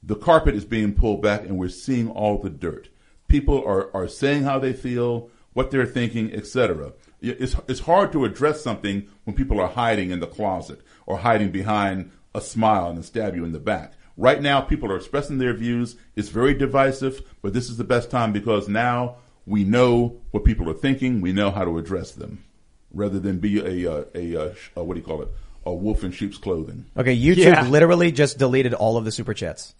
The 0.02 0.16
carpet 0.16 0.54
is 0.54 0.64
being 0.64 0.94
pulled 0.94 1.20
back 1.20 1.42
and 1.42 1.58
we're 1.58 1.68
seeing 1.68 2.08
all 2.08 2.38
the 2.38 2.48
dirt. 2.48 2.88
People 3.28 3.62
are, 3.66 3.94
are 3.94 4.08
saying 4.08 4.44
how 4.44 4.58
they 4.58 4.72
feel, 4.72 5.30
what 5.52 5.70
they're 5.70 5.84
thinking, 5.84 6.32
etc. 6.32 6.92
It's, 7.20 7.56
it's 7.68 7.80
hard 7.80 8.12
to 8.12 8.24
address 8.24 8.62
something 8.62 9.06
when 9.24 9.34
people 9.36 9.60
are 9.60 9.68
hiding 9.68 10.10
in 10.10 10.20
the 10.20 10.26
closet 10.26 10.80
or 11.06 11.18
hiding 11.18 11.50
behind 11.50 12.10
a 12.34 12.40
smile 12.40 12.90
and 12.90 13.04
stab 13.04 13.34
you 13.34 13.44
in 13.44 13.52
the 13.52 13.58
back. 13.58 13.94
Right 14.18 14.40
now, 14.40 14.60
people 14.60 14.90
are 14.92 14.96
expressing 14.96 15.38
their 15.38 15.52
views. 15.54 15.96
It's 16.14 16.28
very 16.28 16.54
divisive, 16.54 17.22
but 17.42 17.52
this 17.52 17.68
is 17.70 17.76
the 17.76 17.84
best 17.84 18.10
time 18.10 18.32
because 18.32 18.68
now 18.68 19.16
we 19.46 19.64
know 19.64 20.16
what 20.30 20.44
people 20.44 20.68
are 20.70 20.74
thinking. 20.74 21.20
We 21.20 21.32
know 21.32 21.50
how 21.50 21.64
to 21.64 21.78
address 21.78 22.12
them 22.12 22.44
rather 22.92 23.18
than 23.18 23.38
be 23.38 23.58
a, 23.84 23.92
uh, 23.92 24.04
a, 24.14 24.36
uh, 24.36 24.54
sh- 24.54 24.70
uh, 24.76 24.84
what 24.84 24.94
do 24.94 25.00
you 25.00 25.06
call 25.06 25.22
it? 25.22 25.28
A 25.66 25.72
wolf 25.74 26.04
in 26.04 26.12
sheep's 26.12 26.38
clothing. 26.38 26.86
Okay, 26.96 27.16
YouTube 27.18 27.38
Yeah. 27.44 27.68
literally 27.68 28.12
just 28.12 28.38
deleted 28.38 28.72
all 28.74 28.96
of 28.96 29.04
the 29.04 29.12
super 29.12 29.34
chats. 29.34 29.74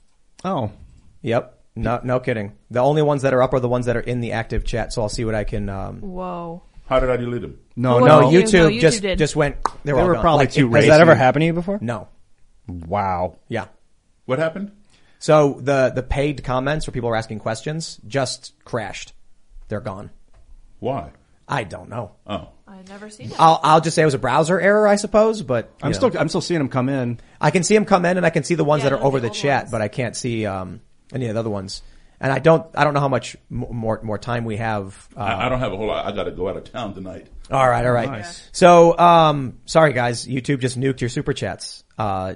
Oh, 0.45 0.71
Yep. 1.23 1.53
No, 1.79 2.01
no 2.03 2.21
kidding. 2.21 2.53
The 2.71 2.81
only 2.81 3.03
ones 3.03 3.21
that 3.23 3.35
are 3.35 3.43
up 3.43 3.53
are 3.53 3.61
the 3.61 3.69
ones 3.69 3.85
that 3.87 3.97
are 3.99 4.01
in 4.01 4.21
the 4.21 4.33
active 4.33 4.65
chat. 4.65 4.93
So 4.95 5.03
I'll 5.03 5.11
see 5.11 5.27
what 5.27 5.35
I 5.35 5.45
can. 5.45 5.69
Um, 5.69 6.01
Whoa. 6.01 6.63
How 6.87 7.01
did 7.01 7.11
I 7.11 7.17
delete 7.17 7.43
them? 7.43 7.59
no, 7.77 7.97
Well, 7.97 8.05
no. 8.07 8.21
no, 8.23 8.31
you- 8.31 8.43
YouTube, 8.43 8.53
no, 8.55 8.69
YouTube 8.69 8.81
just 8.81 9.03
did. 9.03 9.19
just 9.19 9.37
went. 9.37 9.57
They 9.85 9.93
were, 9.93 9.97
They 9.99 10.03
all 10.03 10.09
were 10.09 10.15
gone. 10.15 10.23
probably 10.23 10.45
Like, 10.47 10.53
too 10.53 10.69
it- 10.69 10.75
Has 10.77 10.85
racist. 10.85 10.89
that 10.89 11.01
ever 11.01 11.15
happened 11.15 11.43
to 11.43 11.47
you 11.47 11.53
before? 11.53 11.79
No. 11.81 12.09
Wow. 12.69 13.37
Yeah. 13.49 13.67
What 14.25 14.39
happened? 14.39 14.73
So 15.19 15.59
the 15.61 15.93
the 15.95 16.03
paid 16.03 16.43
comments 16.45 16.87
where 16.87 16.93
people 16.93 17.09
are 17.11 17.17
asking 17.17 17.39
questions 17.41 17.99
just 18.07 18.53
crashed. 18.65 19.13
They're 19.69 19.81
gone. 19.81 20.11
Why? 20.81 21.11
I 21.49 21.65
don't 21.65 21.89
know. 21.89 22.13
Oh. 22.27 22.49
I've 22.69 22.89
never 22.89 23.09
seen 23.09 23.31
it. 23.31 23.37
I'll 23.39 23.61
I'll 23.63 23.81
just 23.81 23.95
say 23.95 24.03
it 24.03 24.05
was 24.05 24.15
a 24.15 24.19
browser 24.19 24.61
error, 24.61 24.87
I 24.87 24.97
suppose. 24.97 25.43
But 25.43 25.67
you 25.79 25.87
I'm 25.87 25.93
know. 25.93 25.97
still 25.97 26.13
I'm 26.19 26.29
still 26.29 26.41
seeing 26.41 26.59
them 26.59 26.69
come 26.69 26.89
in. 26.89 27.19
I 27.41 27.51
can 27.51 27.63
see 27.63 27.75
them 27.75 27.85
come 27.85 28.05
in, 28.05 28.17
and 28.17 28.27
I 28.27 28.31
can 28.31 28.43
see 28.45 28.55
the 28.57 28.65
ones 28.65 28.83
Yeah, 28.83 28.91
that 28.91 28.97
are 28.97 28.99
those 28.99 29.07
over 29.07 29.17
are 29.19 29.21
the 29.21 29.29
old 29.29 29.37
chat, 29.37 29.63
ones. 29.65 29.71
but 29.73 29.81
I 29.83 29.89
can't 29.89 30.17
see 30.17 30.45
um, 30.45 30.81
any 31.13 31.27
of 31.29 31.35
the 31.35 31.41
other 31.41 31.51
ones. 31.51 31.83
And 32.21 32.33
I 32.33 32.39
don't 32.39 32.67
I 32.75 32.85
don't 32.85 32.95
know 32.95 33.01
how 33.01 33.09
much 33.09 33.37
more 33.51 34.01
more 34.03 34.19
time 34.19 34.45
we 34.45 34.57
have. 34.57 35.09
Uh, 35.17 35.21
I, 35.21 35.47
I 35.47 35.49
don't 35.49 35.61
have 35.61 35.73
a 35.73 35.77
whole 35.77 35.87
lot. 35.87 36.07
I 36.07 36.13
got 36.13 36.25
to 36.25 36.31
go 36.31 36.49
out 36.49 36.57
of 36.57 36.71
town 36.73 36.95
tonight. 36.95 37.27
all 37.51 37.69
right, 37.69 37.85
all 37.85 37.93
right. 37.93 38.09
Nice. 38.11 38.49
So 38.53 38.97
um, 38.99 39.59
sorry 39.67 39.93
guys, 39.93 40.27
YouTube 40.27 40.61
just 40.61 40.79
nuked 40.79 41.01
your 41.01 41.11
super 41.11 41.33
chats. 41.33 41.85
Uh, 41.99 42.35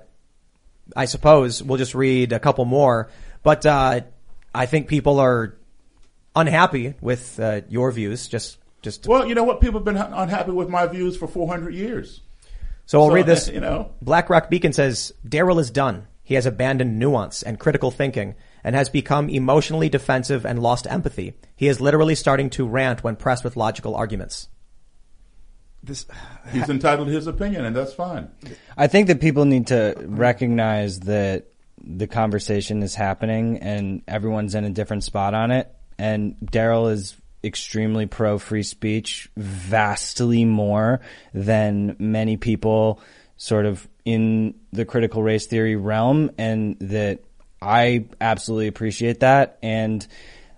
I 0.95 1.05
suppose 1.07 1.63
we'll 1.63 1.79
just 1.79 1.95
read 1.95 2.33
a 2.33 2.39
couple 2.41 2.65
more, 2.65 3.11
but 3.43 3.65
uh, 3.65 4.01
I 4.55 4.67
think 4.67 4.89
people 4.89 5.19
are 5.21 5.57
unhappy 6.37 6.95
with 7.01 7.39
uh, 7.41 7.63
your 7.69 7.91
views. 7.93 8.29
Just 8.29 8.59
just 8.83 9.07
Well, 9.07 9.27
you 9.27 9.35
know 9.35 9.45
what? 9.45 9.61
People 9.61 9.81
have 9.81 9.85
been 9.85 9.97
unhappy 9.97 10.53
with 10.53 10.69
my 10.69 10.87
views 10.87 11.17
for 11.17 11.27
400 11.29 11.75
years. 11.75 12.21
So 12.87 13.01
I'll 13.01 13.09
So, 13.09 13.15
read 13.15 13.27
this. 13.27 13.49
you 13.49 13.61
know. 13.61 13.93
Black 14.03 14.29
Rock 14.31 14.51
Beacon 14.51 14.73
says, 14.73 15.13
Daryl 15.27 15.61
is 15.61 15.71
done. 15.71 16.07
He 16.25 16.35
has 16.35 16.47
abandoned 16.47 16.99
nuance 16.99 17.43
and 17.43 17.59
critical 17.59 17.91
thinking 17.91 18.35
and 18.63 18.75
has 18.75 18.89
become 18.89 19.29
emotionally 19.29 19.89
defensive 19.89 20.45
and 20.45 20.63
lost 20.63 20.87
empathy. 20.89 21.35
He 21.57 21.69
is 21.69 21.81
literally 21.81 22.15
starting 22.15 22.51
to 22.51 22.67
rant 22.67 23.03
when 23.03 23.17
pressed 23.17 23.45
with 23.45 23.57
logical 23.57 23.95
arguments. 23.95 24.49
This 25.83 26.07
He's 26.53 26.69
entitled 26.69 27.09
to 27.09 27.15
his 27.15 27.27
opinion, 27.27 27.65
and 27.65 27.75
that's 27.75 27.93
fine. 27.93 28.29
I 28.77 28.87
think 28.87 29.07
that 29.09 29.21
people 29.21 29.45
need 29.45 29.69
to 29.69 29.95
recognize 30.07 31.01
that 31.01 31.47
the 31.83 32.07
conversation 32.07 32.83
is 32.83 32.95
happening 32.95 33.59
and 33.59 34.03
everyone's 34.07 34.55
in 34.55 34.65
a 34.65 34.71
different 34.71 35.05
spot 35.05 35.35
on 35.35 35.51
it. 35.51 35.75
And 35.99 36.37
Daryl 36.39 36.93
is 36.93 37.17
extremely 37.43 38.07
pro 38.07 38.39
free 38.39 38.63
speech, 38.63 39.31
vastly 39.37 40.45
more 40.45 41.01
than 41.33 41.97
many 41.99 42.37
people 42.37 43.01
sort 43.37 43.65
of 43.65 43.89
in 44.05 44.55
the 44.73 44.85
critical 44.85 45.23
race 45.23 45.47
theory 45.47 45.77
realm. 45.77 46.31
And 46.37 46.79
that 46.81 47.25
I 47.63 48.07
absolutely 48.21 48.69
appreciate 48.69 49.21
that. 49.21 49.59
And 49.63 50.07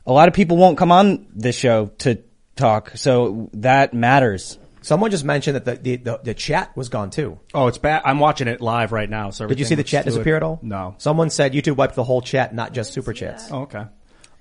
a 0.06 0.12
lot 0.12 0.28
of 0.28 0.34
people 0.34 0.56
won't 0.56 0.78
come 0.78 0.92
on 0.92 1.26
this 1.34 1.56
show 1.56 1.86
to 1.98 2.22
talk. 2.56 2.92
So 2.96 3.50
that 3.54 3.94
matters. 3.94 4.58
Someone 4.82 5.10
just 5.12 5.24
mentioned 5.24 5.54
that 5.56 5.64
the, 5.64 5.76
the, 5.76 5.96
the, 5.96 6.20
the 6.24 6.34
chat 6.34 6.76
was 6.76 6.88
gone 6.88 7.10
too. 7.10 7.38
oh, 7.54 7.68
it's 7.68 7.78
bad. 7.78 8.02
I'm 8.04 8.18
watching 8.18 8.48
it 8.48 8.60
live 8.60 8.90
right 8.90 9.08
now. 9.08 9.30
So 9.30 9.46
Did 9.46 9.58
you 9.60 9.64
see 9.64 9.76
the 9.76 9.84
chat 9.84 10.04
disappear 10.04 10.36
at 10.36 10.42
all? 10.42 10.58
No. 10.60 10.96
Someone 10.98 11.30
said 11.30 11.52
YouTube 11.52 11.76
wiped 11.76 11.94
the 11.94 12.04
whole 12.04 12.20
chat, 12.20 12.52
not 12.54 12.72
just 12.72 12.92
super 12.92 13.12
chats. 13.12 13.46
Oh, 13.50 13.62
okay. 13.62 13.84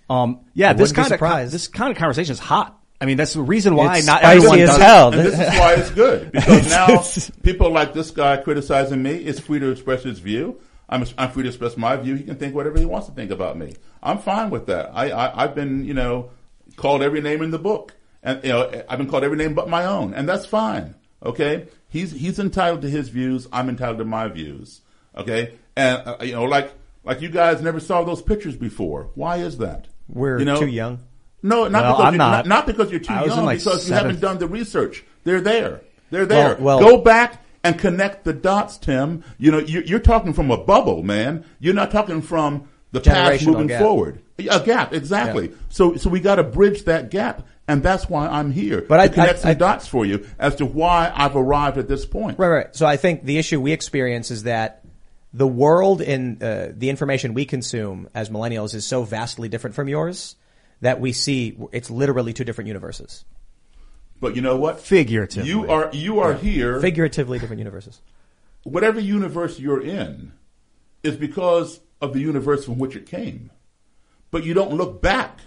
Um, 0.09 0.41
yeah, 0.53 0.71
I 0.71 0.73
this 0.73 0.89
wouldn't 0.91 1.09
be 1.11 1.17
kind 1.17 1.43
of 1.45 1.51
this 1.51 1.67
kind 1.67 1.91
of 1.91 1.97
conversation 1.97 2.33
is 2.33 2.39
hot. 2.39 2.77
I 2.99 3.05
mean, 3.05 3.17
that's 3.17 3.33
the 3.33 3.41
reason 3.41 3.75
why 3.75 3.97
It's 3.97 4.05
not 4.05 4.19
spicy 4.19 4.37
everyone 4.37 4.59
as 4.59 4.69
does. 4.69 4.77
hell. 4.77 5.13
And 5.13 5.21
this 5.21 5.33
is 5.33 5.59
why 5.59 5.73
it's 5.73 5.89
good 5.91 6.31
because 6.33 6.69
now 6.69 7.03
people 7.43 7.71
like 7.71 7.93
this 7.93 8.11
guy 8.11 8.37
criticizing 8.37 9.01
me 9.01 9.15
is 9.15 9.39
free 9.39 9.59
to 9.59 9.69
express 9.69 10.03
his 10.03 10.19
view. 10.19 10.59
I'm, 10.91 11.05
I'm 11.17 11.31
free 11.31 11.43
to 11.43 11.49
express 11.49 11.77
my 11.77 11.95
view. 11.95 12.15
He 12.15 12.23
can 12.23 12.35
think 12.35 12.53
whatever 12.53 12.77
he 12.77 12.85
wants 12.85 13.07
to 13.07 13.13
think 13.13 13.31
about 13.31 13.57
me. 13.57 13.73
I'm 14.03 14.17
fine 14.17 14.49
with 14.49 14.65
that. 14.67 14.91
I, 14.93 15.09
I 15.09 15.43
I've 15.43 15.55
been 15.55 15.85
you 15.85 15.93
know 15.93 16.31
called 16.75 17.01
every 17.01 17.21
name 17.21 17.41
in 17.41 17.51
the 17.51 17.59
book, 17.59 17.93
and 18.21 18.43
you 18.43 18.49
know 18.49 18.83
I've 18.89 18.97
been 18.97 19.09
called 19.09 19.23
every 19.23 19.37
name 19.37 19.53
but 19.53 19.69
my 19.69 19.85
own, 19.85 20.13
and 20.13 20.27
that's 20.27 20.45
fine. 20.45 20.95
Okay, 21.23 21.67
he's 21.87 22.11
he's 22.11 22.39
entitled 22.39 22.81
to 22.81 22.89
his 22.89 23.09
views. 23.09 23.47
I'm 23.53 23.69
entitled 23.69 23.99
to 23.99 24.05
my 24.05 24.27
views. 24.27 24.81
Okay, 25.15 25.53
and 25.75 26.01
uh, 26.05 26.17
you 26.21 26.33
know 26.33 26.43
like 26.43 26.73
like 27.03 27.21
you 27.21 27.29
guys 27.29 27.61
never 27.61 27.79
saw 27.79 28.03
those 28.03 28.21
pictures 28.21 28.55
before. 28.55 29.09
Why 29.15 29.37
is 29.37 29.57
that? 29.59 29.87
We're 30.09 30.39
You 30.39 30.45
know? 30.45 30.59
too 30.59 30.67
young. 30.67 30.99
No, 31.43 31.67
not 31.67 31.83
Well, 31.83 31.91
because 31.93 32.05
I'm 32.05 32.13
you're, 32.13 32.17
not. 32.17 32.31
not. 32.31 32.47
not 32.47 32.67
because 32.67 32.91
you're 32.91 32.99
too 32.99 33.13
I 33.13 33.23
was 33.23 33.31
in, 33.31 33.37
young, 33.37 33.45
like, 33.45 33.59
because 33.59 33.87
you 33.89 33.95
haven't 33.95 34.19
done 34.19 34.37
the 34.37 34.47
research. 34.47 35.03
They're 35.23 35.41
there. 35.41 35.81
They're 36.11 36.25
there. 36.27 36.55
Well- 36.59 36.79
well- 36.79 36.79
Go 36.79 36.97
back 37.01 37.43
and 37.63 37.77
connect 37.77 38.23
the 38.23 38.33
dots, 38.33 38.77
Tim. 38.77 39.23
You 39.37 39.51
know, 39.51 39.59
you're, 39.59 39.83
you're 39.83 39.99
talking 39.99 40.33
from 40.33 40.51
a 40.51 40.57
bubble, 40.57 41.03
man. 41.03 41.45
You're 41.59 41.73
not 41.73 41.91
talking 41.91 42.21
from 42.21 42.67
the 42.91 42.99
past 43.01 43.45
moving 43.45 43.67
gap. 43.67 43.81
forward. 43.81 44.21
A 44.39 44.59
gap, 44.59 44.93
exactly. 44.93 45.49
Yeah. 45.49 45.55
So, 45.69 45.95
so 45.95 46.09
we 46.09 46.19
got 46.19 46.35
to 46.35 46.43
bridge 46.43 46.85
that 46.85 47.11
gap, 47.11 47.47
and 47.67 47.83
that's 47.83 48.09
why 48.09 48.27
I'm 48.27 48.51
here 48.51 48.81
But 48.81 48.97
to 48.97 49.03
I- 49.03 49.07
connect 49.07 49.39
I- 49.39 49.41
some 49.41 49.51
I- 49.51 49.53
dots 49.53 49.87
for 49.87 50.05
you 50.05 50.25
as 50.39 50.55
to 50.55 50.65
why 50.65 51.11
I've 51.15 51.35
arrived 51.35 51.77
at 51.77 51.87
this 51.87 52.05
point. 52.05 52.39
Right, 52.39 52.49
right. 52.49 52.75
So 52.75 52.85
I 52.85 52.97
think 52.97 53.23
the 53.23 53.37
issue 53.37 53.61
we 53.61 53.71
experience 53.71 54.31
is 54.31 54.43
that 54.43 54.83
the 55.33 55.47
world 55.47 56.01
and 56.01 56.41
uh, 56.43 56.69
the 56.75 56.89
information 56.89 57.33
we 57.33 57.45
consume 57.45 58.09
as 58.13 58.29
millennials 58.29 58.73
is 58.75 58.85
so 58.85 59.03
vastly 59.03 59.47
different 59.47 59.75
from 59.75 59.87
yours 59.87 60.35
that 60.81 60.99
we 60.99 61.13
see 61.13 61.55
it's 61.71 61.89
literally 61.91 62.33
two 62.33 62.43
different 62.43 62.67
universes. 62.67 63.23
But 64.21 64.35
you 64.37 64.41
know 64.41 64.55
what? 64.55 64.79
Figuratively. 64.79 65.49
You 65.49 65.69
are 65.69 65.89
you 65.91 66.19
are 66.19 66.33
here. 66.35 66.79
Figuratively 66.79 67.39
different 67.39 67.59
universes. 67.59 67.99
whatever 68.63 68.99
universe 68.99 69.59
you're 69.59 69.81
in 69.81 70.31
is 71.03 71.17
because 71.17 71.79
of 71.99 72.13
the 72.13 72.19
universe 72.19 72.63
from 72.65 72.77
which 72.77 72.95
it 72.95 73.05
came. 73.07 73.51
But 74.29 74.43
you 74.45 74.53
don't 74.53 74.73
look 74.75 75.01
back 75.01 75.39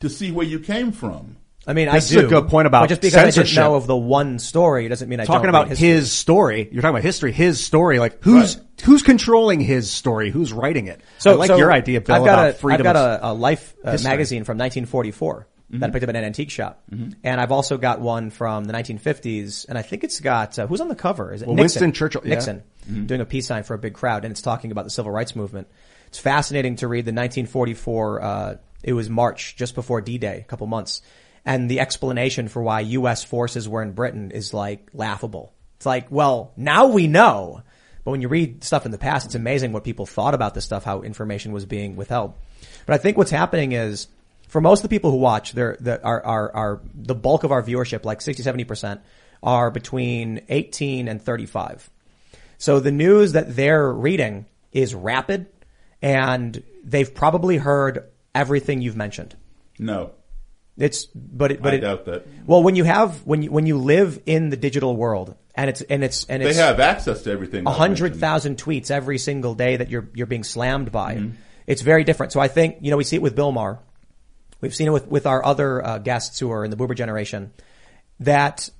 to 0.00 0.08
see 0.10 0.30
where 0.30 0.46
you 0.46 0.60
came 0.60 0.92
from. 0.92 1.38
I 1.66 1.72
mean, 1.72 1.86
This 1.86 1.94
I 1.94 1.96
is 1.96 2.10
do. 2.10 2.26
a 2.26 2.28
good 2.28 2.48
point 2.48 2.66
about 2.66 2.82
but 2.82 2.88
just 2.90 3.00
because 3.00 3.16
I 3.16 3.22
didn't 3.22 3.34
censorship. 3.36 3.62
know 3.62 3.74
of 3.76 3.86
the 3.86 3.96
one 3.96 4.38
story 4.38 4.86
doesn't 4.86 5.08
mean 5.08 5.18
I 5.18 5.24
talking 5.24 5.44
don't 5.44 5.48
about 5.48 5.70
read 5.70 5.78
his 5.78 6.12
story. 6.12 6.68
You're 6.70 6.82
talking 6.82 6.94
about 6.96 7.02
history, 7.02 7.32
his 7.32 7.64
story. 7.64 7.98
Like 7.98 8.22
who's 8.22 8.56
Right. 8.58 8.64
who's 8.84 9.02
controlling 9.02 9.60
his 9.60 9.90
story? 9.90 10.30
Who's 10.30 10.52
writing 10.52 10.88
it? 10.88 11.00
I 11.24 11.30
like 11.32 11.48
so 11.48 11.56
your 11.56 11.72
idea, 11.72 12.02
Bill, 12.02 12.16
I've 12.16 12.24
got 12.26 12.34
about 12.38 12.48
a, 12.50 12.52
freedom. 12.58 12.86
I've 12.86 12.92
got 12.92 13.20
a, 13.22 13.28
a 13.28 13.32
Life 13.32 13.74
uh, 13.82 13.96
magazine 14.04 14.44
from 14.44 14.58
1944 14.58 15.46
that 15.80 15.90
I 15.90 15.92
picked 15.92 16.02
up 16.02 16.08
at 16.08 16.16
an 16.16 16.24
antique 16.24 16.50
shop, 16.50 16.82
and 16.90 17.40
I've 17.40 17.52
also 17.52 17.78
got 17.78 18.00
one 18.00 18.30
from 18.30 18.64
the 18.64 18.72
1950s, 18.72 19.66
and 19.68 19.76
I 19.76 19.82
think 19.82 20.04
it's 20.04 20.20
got 20.20 20.58
uh, 20.58 20.66
who's 20.66 20.80
on 20.80 20.88
the 20.88 20.94
cover? 20.94 21.32
Is 21.32 21.42
it 21.42 21.48
Well, 21.48 21.56
Nixon? 21.56 21.80
Winston 21.80 21.92
Churchill, 21.92 22.22
yeah. 22.24 22.34
Nixon 22.34 22.62
doing 23.06 23.20
a 23.20 23.24
peace 23.24 23.46
sign 23.46 23.62
for 23.62 23.74
a 23.74 23.78
big 23.78 23.94
crowd, 23.94 24.24
and 24.24 24.32
it's 24.32 24.42
talking 24.42 24.70
about 24.70 24.84
the 24.84 24.90
civil 24.90 25.10
rights 25.10 25.34
movement. 25.34 25.68
It's 26.08 26.18
fascinating 26.18 26.76
to 26.76 26.88
read 26.88 27.06
the 27.06 27.12
1944. 27.12 28.22
Uh, 28.22 28.56
it 28.82 28.92
was 28.92 29.08
March, 29.08 29.56
just 29.56 29.74
before 29.74 30.00
D-Day, 30.00 30.40
a 30.40 30.44
couple 30.44 30.66
months, 30.66 31.02
and 31.44 31.70
the 31.70 31.80
explanation 31.80 32.48
for 32.48 32.62
why 32.62 32.80
U.S. 32.80 33.24
forces 33.24 33.68
were 33.68 33.82
in 33.82 33.92
Britain 33.92 34.30
is 34.30 34.54
like 34.54 34.90
laughable 34.92 35.52
It's 35.76 35.86
like, 35.86 36.10
well, 36.10 36.52
now 36.56 36.86
we 36.88 37.06
know. 37.06 37.62
But 38.04 38.10
when 38.10 38.20
you 38.20 38.28
read 38.28 38.62
stuff 38.62 38.84
in 38.84 38.92
the 38.92 38.98
past, 38.98 39.24
it's 39.24 39.34
amazing 39.34 39.72
what 39.72 39.82
people 39.82 40.04
thought 40.04 40.34
about 40.34 40.52
this 40.54 40.64
stuff, 40.66 40.84
how 40.84 41.00
information 41.02 41.52
was 41.52 41.64
being 41.64 41.96
withheld. 41.96 42.34
But 42.84 42.94
I 42.94 42.98
think 42.98 43.16
what's 43.16 43.30
happening 43.30 43.72
is, 43.72 44.08
for 44.54 44.60
most 44.60 44.78
of 44.78 44.82
the 44.84 44.88
people 44.88 45.10
who 45.10 45.16
watch, 45.16 45.50
they're, 45.50 45.76
the, 45.80 46.00
are, 46.04 46.24
are, 46.24 46.54
are, 46.54 46.80
the 46.94 47.16
bulk 47.16 47.42
of 47.42 47.50
our 47.50 47.60
viewership, 47.60 48.04
like 48.04 48.20
60, 48.20 48.40
70%, 48.44 49.00
are 49.42 49.68
between 49.68 50.42
18 50.48 51.08
and 51.08 51.20
35. 51.20 51.90
So 52.56 52.78
the 52.78 52.92
news 52.92 53.32
that 53.32 53.56
they're 53.56 53.90
reading 53.92 54.46
is 54.70 54.94
rapid 54.94 55.46
and 56.00 56.62
they've 56.84 57.12
probably 57.12 57.56
heard 57.56 58.08
everything 58.32 58.80
you've 58.80 58.94
mentioned. 58.94 59.34
No. 59.80 60.12
It's, 60.78 61.06
but 61.06 61.50
it, 61.50 61.60
but 61.60 61.72
I 61.72 61.76
it, 61.78 61.80
doubt 61.80 62.04
that. 62.04 62.24
well, 62.46 62.62
when 62.62 62.76
you 62.76 62.84
have, 62.84 63.26
when 63.26 63.42
you, 63.42 63.50
when 63.50 63.66
you 63.66 63.78
live 63.78 64.22
in 64.24 64.50
the 64.50 64.56
digital 64.56 64.94
world 64.94 65.34
and 65.56 65.68
it's, 65.68 65.80
and 65.80 66.04
it's, 66.04 66.26
and 66.26 66.44
it's, 66.44 66.56
They 66.56 66.62
have 66.62 66.78
access 66.78 67.22
to 67.22 67.32
everything. 67.32 67.66
a 67.66 67.72
hundred 67.72 68.14
thousand 68.14 68.58
tweets 68.58 68.92
every 68.92 69.18
single 69.18 69.56
day 69.56 69.78
that 69.78 69.90
you're, 69.90 70.08
you're 70.14 70.28
being 70.28 70.44
slammed 70.44 70.92
by. 70.92 71.16
Mm-hmm. 71.16 71.30
It's 71.66 71.82
very 71.82 72.04
different. 72.04 72.30
So 72.30 72.38
I 72.38 72.46
think, 72.46 72.76
you 72.82 72.92
know, 72.92 72.96
we 72.96 73.02
see 73.02 73.16
it 73.16 73.22
with 73.22 73.34
Bill 73.34 73.50
Maher. 73.50 73.80
We've 74.64 74.74
seen 74.74 74.86
it 74.88 74.92
with, 74.92 75.06
with 75.06 75.26
our 75.26 75.44
other 75.44 75.84
uh, 75.84 75.98
guests 75.98 76.38
who 76.38 76.50
are 76.50 76.64
in 76.64 76.70
the 76.70 76.76
boomer 76.76 76.94
generation 76.94 77.52
that 78.20 78.70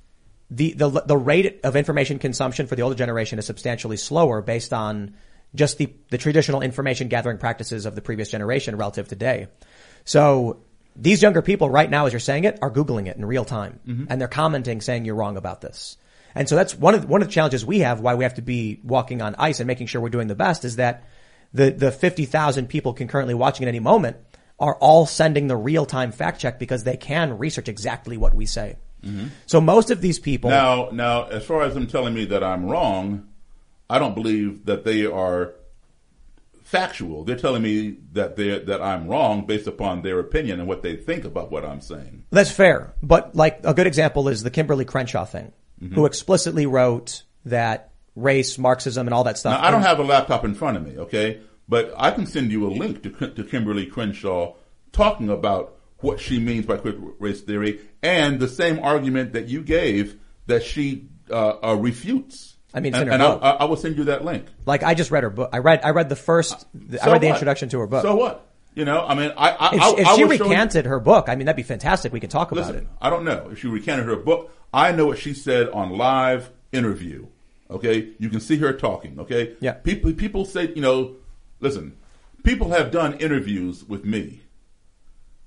the, 0.51 0.73
the, 0.73 0.89
the 0.89 1.17
rate 1.17 1.61
of 1.63 1.77
information 1.77 2.19
consumption 2.19 2.67
for 2.67 2.75
the 2.75 2.81
older 2.83 2.97
generation 2.97 3.39
is 3.39 3.45
substantially 3.45 3.99
slower 3.99 4.41
based 4.41 4.73
on 4.73 5.15
just 5.55 5.77
the, 5.77 5.93
the 6.09 6.17
traditional 6.17 6.63
information 6.63 7.09
gathering 7.09 7.37
practices 7.37 7.85
of 7.85 7.95
the 7.95 8.01
previous 8.01 8.31
generation 8.31 8.77
relative 8.77 9.09
to 9.09 9.15
today. 9.15 9.49
So 10.07 10.61
these 10.97 11.21
younger 11.21 11.43
people 11.43 11.69
right 11.69 11.91
now, 11.91 12.07
as 12.07 12.15
you're 12.15 12.21
saying 12.21 12.45
it, 12.45 12.59
are 12.63 12.71
Googling 12.71 13.07
it 13.07 13.17
in 13.19 13.25
real 13.27 13.45
time 13.45 13.79
Mhm. 13.87 14.07
and 14.09 14.19
they're 14.21 14.29
commenting 14.29 14.81
saying 14.81 15.05
you're 15.05 15.15
wrong 15.15 15.37
about 15.37 15.61
this. 15.61 15.99
And 16.35 16.49
so 16.49 16.57
that's 16.57 16.75
one 16.75 16.95
of 16.95 17.03
the, 17.03 17.07
one 17.09 17.21
of 17.21 17.29
the 17.29 17.35
challenges 17.35 17.65
we 17.67 17.81
have 17.81 18.01
why 18.01 18.15
we 18.15 18.25
have 18.25 18.35
to 18.35 18.43
be 18.43 18.81
walking 18.83 19.21
on 19.21 19.35
ice 19.39 19.61
and 19.61 19.67
making 19.67 19.89
sure 19.89 20.01
we're 20.01 20.09
doing 20.09 20.29
the 20.29 20.35
best 20.35 20.65
is 20.65 20.77
that 20.77 21.05
the, 21.53 21.71
the 21.71 21.93
50,000 21.93 22.69
people 22.69 22.95
concurrently 22.95 23.35
watching 23.35 23.67
at 23.67 23.69
any 23.69 23.81
moment 23.81 24.17
are 24.59 24.77
all 24.77 25.07
sending 25.07 25.47
the 25.49 25.57
real 25.57 25.87
time 25.87 26.13
fact 26.13 26.41
check 26.41 26.59
because 26.59 26.85
they 26.85 26.97
can 26.97 27.39
research 27.39 27.69
exactly 27.69 28.17
what 28.17 28.35
we 28.35 28.47
say. 28.47 28.77
Mhm. 29.05 29.31
So 29.47 29.61
most 29.61 29.91
of 29.91 30.01
these 30.01 30.19
people 30.19 30.51
Now, 30.51 30.89
now, 30.93 31.25
as 31.25 31.45
far 31.45 31.63
as 31.63 31.75
them 31.75 31.87
telling 31.87 32.15
me 32.15 32.25
that 32.27 32.43
I'm 32.43 32.67
wrong, 32.67 33.25
I 33.91 33.99
don't 33.99 34.15
believe 34.15 34.65
that 34.67 34.85
they 34.85 35.05
are 35.05 35.53
factual. 36.63 37.25
They're 37.25 37.37
telling 37.37 37.63
me 37.63 37.97
that 38.13 38.37
they 38.37 38.59
that 38.59 38.81
I'm 38.83 39.07
wrong 39.07 39.45
based 39.47 39.67
upon 39.67 40.03
their 40.03 40.19
opinion 40.19 40.59
and 40.61 40.69
what 40.69 40.83
they 40.83 40.97
think 40.97 41.25
about 41.25 41.51
what 41.51 41.65
I'm 41.65 41.81
saying. 41.81 42.25
That's 42.31 42.51
fair. 42.51 42.95
But 43.03 43.37
like 43.37 43.61
a 43.65 43.75
good 43.75 43.87
example 43.87 44.29
is 44.29 44.43
the 44.43 44.51
Kimberly 44.51 44.85
Crenshaw 44.85 45.25
thing, 45.25 45.53
Mhm. 45.83 45.95
who 45.95 46.07
explicitly 46.07 46.67
wrote 46.67 47.23
that 47.45 47.91
race, 48.17 48.57
Marxism, 48.59 49.07
and 49.07 49.13
all 49.13 49.25
that 49.25 49.37
stuff. 49.37 49.61
Now, 49.61 49.67
I 49.67 49.71
don't 49.71 49.83
have 49.83 49.99
a 49.99 50.05
laptop 50.05 50.45
in 50.45 50.55
front 50.55 50.77
of 50.77 50.87
me, 50.87 50.97
okay, 50.99 51.41
but 51.69 51.93
I 51.97 52.11
can 52.11 52.27
send 52.27 52.53
you 52.53 52.67
a 52.67 52.73
link 52.73 53.03
to 53.03 53.11
to 53.11 53.45
Kimberly 53.45 53.87
Crenshaw 53.87 54.55
talking 54.93 55.29
about 55.29 55.77
what 55.99 56.21
she 56.21 56.39
means 56.39 56.67
by 56.67 56.77
critical 56.77 57.15
race 57.19 57.41
theory 57.41 57.81
and 58.03 58.39
the 58.39 58.49
same 58.49 58.79
argument 58.79 59.33
that 59.33 59.49
you 59.49 59.63
gave 59.63 60.19
that 60.47 60.63
she 60.63 61.09
uh, 61.31 61.57
uh, 61.63 61.75
refutes. 61.75 62.57
I 62.75 62.81
mean, 62.81 62.93
it's 62.93 63.01
and, 63.01 63.11
and 63.11 63.23
I. 63.23 63.35
I, 63.37 63.65
will 63.65 63.77
send 63.77 63.97
you 63.97 64.05
that 64.05 64.25
link. 64.25 64.47
Like 64.67 64.83
I 64.83 64.95
just 64.95 65.11
read 65.11 65.23
her 65.23 65.31
book. 65.31 65.51
I 65.53 65.59
read 65.59 65.81
I 65.85 65.91
read 65.91 66.09
the 66.09 66.17
first. 66.17 66.61
So 66.61 66.99
I 67.03 67.13
read 67.13 67.21
the 67.21 67.29
introduction 67.29 67.69
to 67.71 67.79
her 67.79 67.87
book. 67.87 68.03
So 68.03 68.17
what? 68.17 68.47
You 68.75 68.85
know, 68.85 69.07
I 69.07 69.15
mean, 69.15 69.33
I, 69.37 69.51
I, 69.51 69.75
If, 69.77 69.83
I, 69.83 69.91
if 69.91 69.97
she 69.97 70.03
will 70.25 70.37
show 70.37 70.45
you- 70.45 70.51
recanted 70.51 70.87
her 70.87 70.99
book, 70.99 71.29
I 71.29 71.37
mean 71.37 71.47
that'd 71.47 71.57
be 71.57 71.63
fantastic. 71.63 72.13
We 72.13 72.19
could 72.19 72.31
talk 72.31 72.51
about 72.51 72.75
it. 72.75 72.87
I 73.01 73.09
don't 73.09 73.25
know 73.25 73.51
if 73.53 73.61
she 73.61 73.69
recanted 73.69 74.07
her 74.07 74.17
book. 74.17 74.53
I 74.73 74.91
know 74.91 75.07
what 75.07 75.19
she 75.19 75.33
said 75.35 75.69
on 75.69 75.91
live 75.91 76.51
interview. 76.73 77.29
Okay, 77.71 78.11
you 78.19 78.29
can 78.29 78.41
see 78.41 78.57
her 78.59 78.73
talking. 78.73 79.21
Okay, 79.21 79.55
Yeah. 79.61 79.73
People 79.73 80.13
people 80.13 80.45
say 80.45 80.73
you 80.75 80.83
know, 80.83 81.15
listen, 81.65 81.97
people 82.45 82.69
have 82.71 82.93
done 82.93 83.15
interviews 83.15 83.83
with 83.83 84.05
me, 84.05 84.43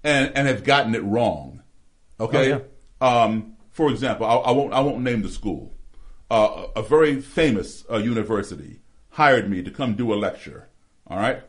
and 0.03 0.35
and 0.35 0.47
have 0.47 0.65
gotten 0.65 0.95
it 0.95 1.03
wrong. 1.03 1.61
Okay, 2.19 2.59
Oh, 2.99 3.23
um, 3.23 3.55
for 3.69 3.89
example, 3.89 4.25
I, 4.25 4.35
I 4.35 4.51
won't 4.51 4.73
I 4.73 4.81
won't 4.81 5.01
name 5.01 5.21
the 5.21 5.29
school. 5.29 5.73
Uh, 6.29 6.65
a 6.75 6.79
a 6.79 6.83
very 6.83 7.21
famous 7.21 7.85
uh, 7.89 7.97
university 7.97 8.81
hired 9.11 9.49
me 9.49 9.63
to 9.63 9.71
come 9.71 9.93
do 9.95 10.13
a 10.13 10.15
lecture. 10.15 10.67
All 11.05 11.17
right, 11.17 11.43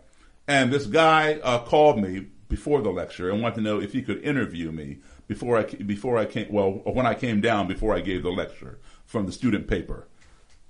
and 0.46 0.72
this 0.72 0.86
guy 0.86 1.40
uh, 1.42 1.60
called 1.60 1.98
me 1.98 2.26
before 2.48 2.80
the 2.82 2.90
lecture 2.90 3.30
and 3.30 3.42
wanted 3.42 3.56
to 3.56 3.60
know 3.62 3.80
if 3.80 3.92
he 3.92 4.02
could 4.02 4.22
interview 4.22 4.70
me 4.70 4.98
before 5.26 5.58
I 5.58 5.64
before 5.64 6.18
I 6.18 6.26
came 6.26 6.52
well 6.52 6.70
when 6.70 7.06
I 7.06 7.14
came 7.14 7.40
down 7.40 7.66
before 7.66 7.94
I 7.94 8.00
gave 8.00 8.22
the 8.22 8.30
lecture 8.30 8.78
from 9.06 9.26
the 9.26 9.32
student 9.32 9.66
paper. 9.66 10.06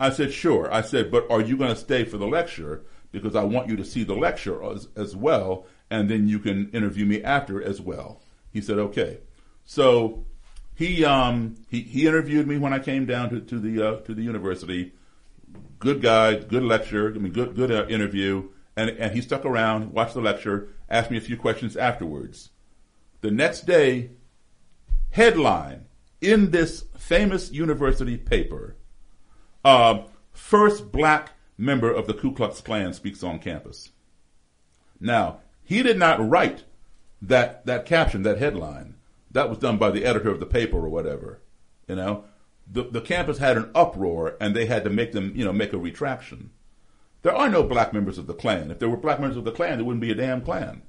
I 0.00 0.10
said 0.10 0.32
sure. 0.32 0.72
I 0.72 0.82
said, 0.82 1.10
but 1.10 1.28
are 1.28 1.40
you 1.40 1.56
going 1.56 1.70
to 1.70 1.76
stay 1.76 2.04
for 2.04 2.18
the 2.18 2.26
lecture 2.28 2.84
because 3.12 3.34
I 3.34 3.44
want 3.44 3.68
you 3.68 3.76
to 3.76 3.84
see 3.84 4.04
the 4.04 4.14
lecture 4.14 4.62
as, 4.62 4.88
as 4.96 5.16
well, 5.16 5.66
and 5.90 6.08
then 6.08 6.28
you 6.28 6.38
can 6.38 6.70
interview 6.70 7.06
me 7.06 7.22
after 7.22 7.62
as 7.62 7.80
well. 7.80 8.20
He 8.52 8.60
said 8.60 8.78
okay. 8.78 9.18
So 9.64 10.24
he 10.74 11.04
um 11.04 11.56
he, 11.68 11.80
he 11.80 12.06
interviewed 12.06 12.46
me 12.46 12.56
when 12.56 12.72
I 12.72 12.78
came 12.78 13.06
down 13.06 13.30
to, 13.30 13.40
to 13.40 13.58
the 13.58 13.86
uh, 13.86 13.96
to 14.00 14.14
the 14.14 14.22
university. 14.22 14.92
Good 15.78 16.02
guy, 16.02 16.36
good 16.36 16.62
lecture. 16.62 17.12
I 17.14 17.18
mean, 17.18 17.32
good 17.32 17.56
good 17.56 17.70
uh, 17.70 17.86
interview. 17.88 18.50
And 18.76 18.90
and 18.90 19.12
he 19.12 19.20
stuck 19.20 19.44
around, 19.44 19.92
watched 19.92 20.14
the 20.14 20.20
lecture, 20.20 20.68
asked 20.88 21.10
me 21.10 21.16
a 21.16 21.20
few 21.20 21.36
questions 21.36 21.76
afterwards. 21.76 22.50
The 23.22 23.30
next 23.32 23.66
day, 23.66 24.10
headline 25.10 25.86
in 26.20 26.52
this 26.52 26.84
famous 26.96 27.50
university 27.50 28.16
paper: 28.16 28.76
uh, 29.64 30.02
first 30.32 30.92
black 30.92 31.32
member 31.58 31.92
of 31.92 32.06
the 32.06 32.14
Ku 32.14 32.32
Klux 32.32 32.60
Klan 32.62 32.94
speaks 32.94 33.22
on 33.22 33.38
campus. 33.38 33.90
Now 35.00 35.40
he 35.62 35.82
did 35.82 35.98
not 35.98 36.26
write 36.26 36.64
that 37.20 37.66
that 37.66 37.84
caption, 37.84 38.22
that 38.22 38.38
headline. 38.38 38.94
That 39.30 39.50
was 39.50 39.58
done 39.58 39.76
by 39.76 39.90
the 39.90 40.06
editor 40.06 40.30
of 40.30 40.40
the 40.40 40.46
paper 40.46 40.78
or 40.78 40.88
whatever. 40.88 41.42
You 41.86 41.96
know, 41.96 42.24
the 42.70 42.84
the 42.84 43.02
campus 43.02 43.38
had 43.38 43.58
an 43.58 43.70
uproar, 43.74 44.36
and 44.40 44.56
they 44.56 44.64
had 44.64 44.84
to 44.84 44.90
make 44.90 45.12
them, 45.12 45.32
you 45.34 45.44
know, 45.44 45.52
make 45.52 45.74
a 45.74 45.78
retraction. 45.78 46.50
There 47.22 47.34
are 47.34 47.48
no 47.48 47.62
black 47.62 47.92
members 47.92 48.18
of 48.18 48.26
the 48.26 48.34
Klan. 48.34 48.70
If 48.70 48.78
there 48.78 48.88
were 48.88 48.96
black 48.96 49.20
members 49.20 49.36
of 49.36 49.44
the 49.44 49.52
Klan, 49.52 49.76
there 49.76 49.84
wouldn't 49.84 50.00
be 50.00 50.12
a 50.12 50.14
damn 50.14 50.40
Klan. 50.40 50.82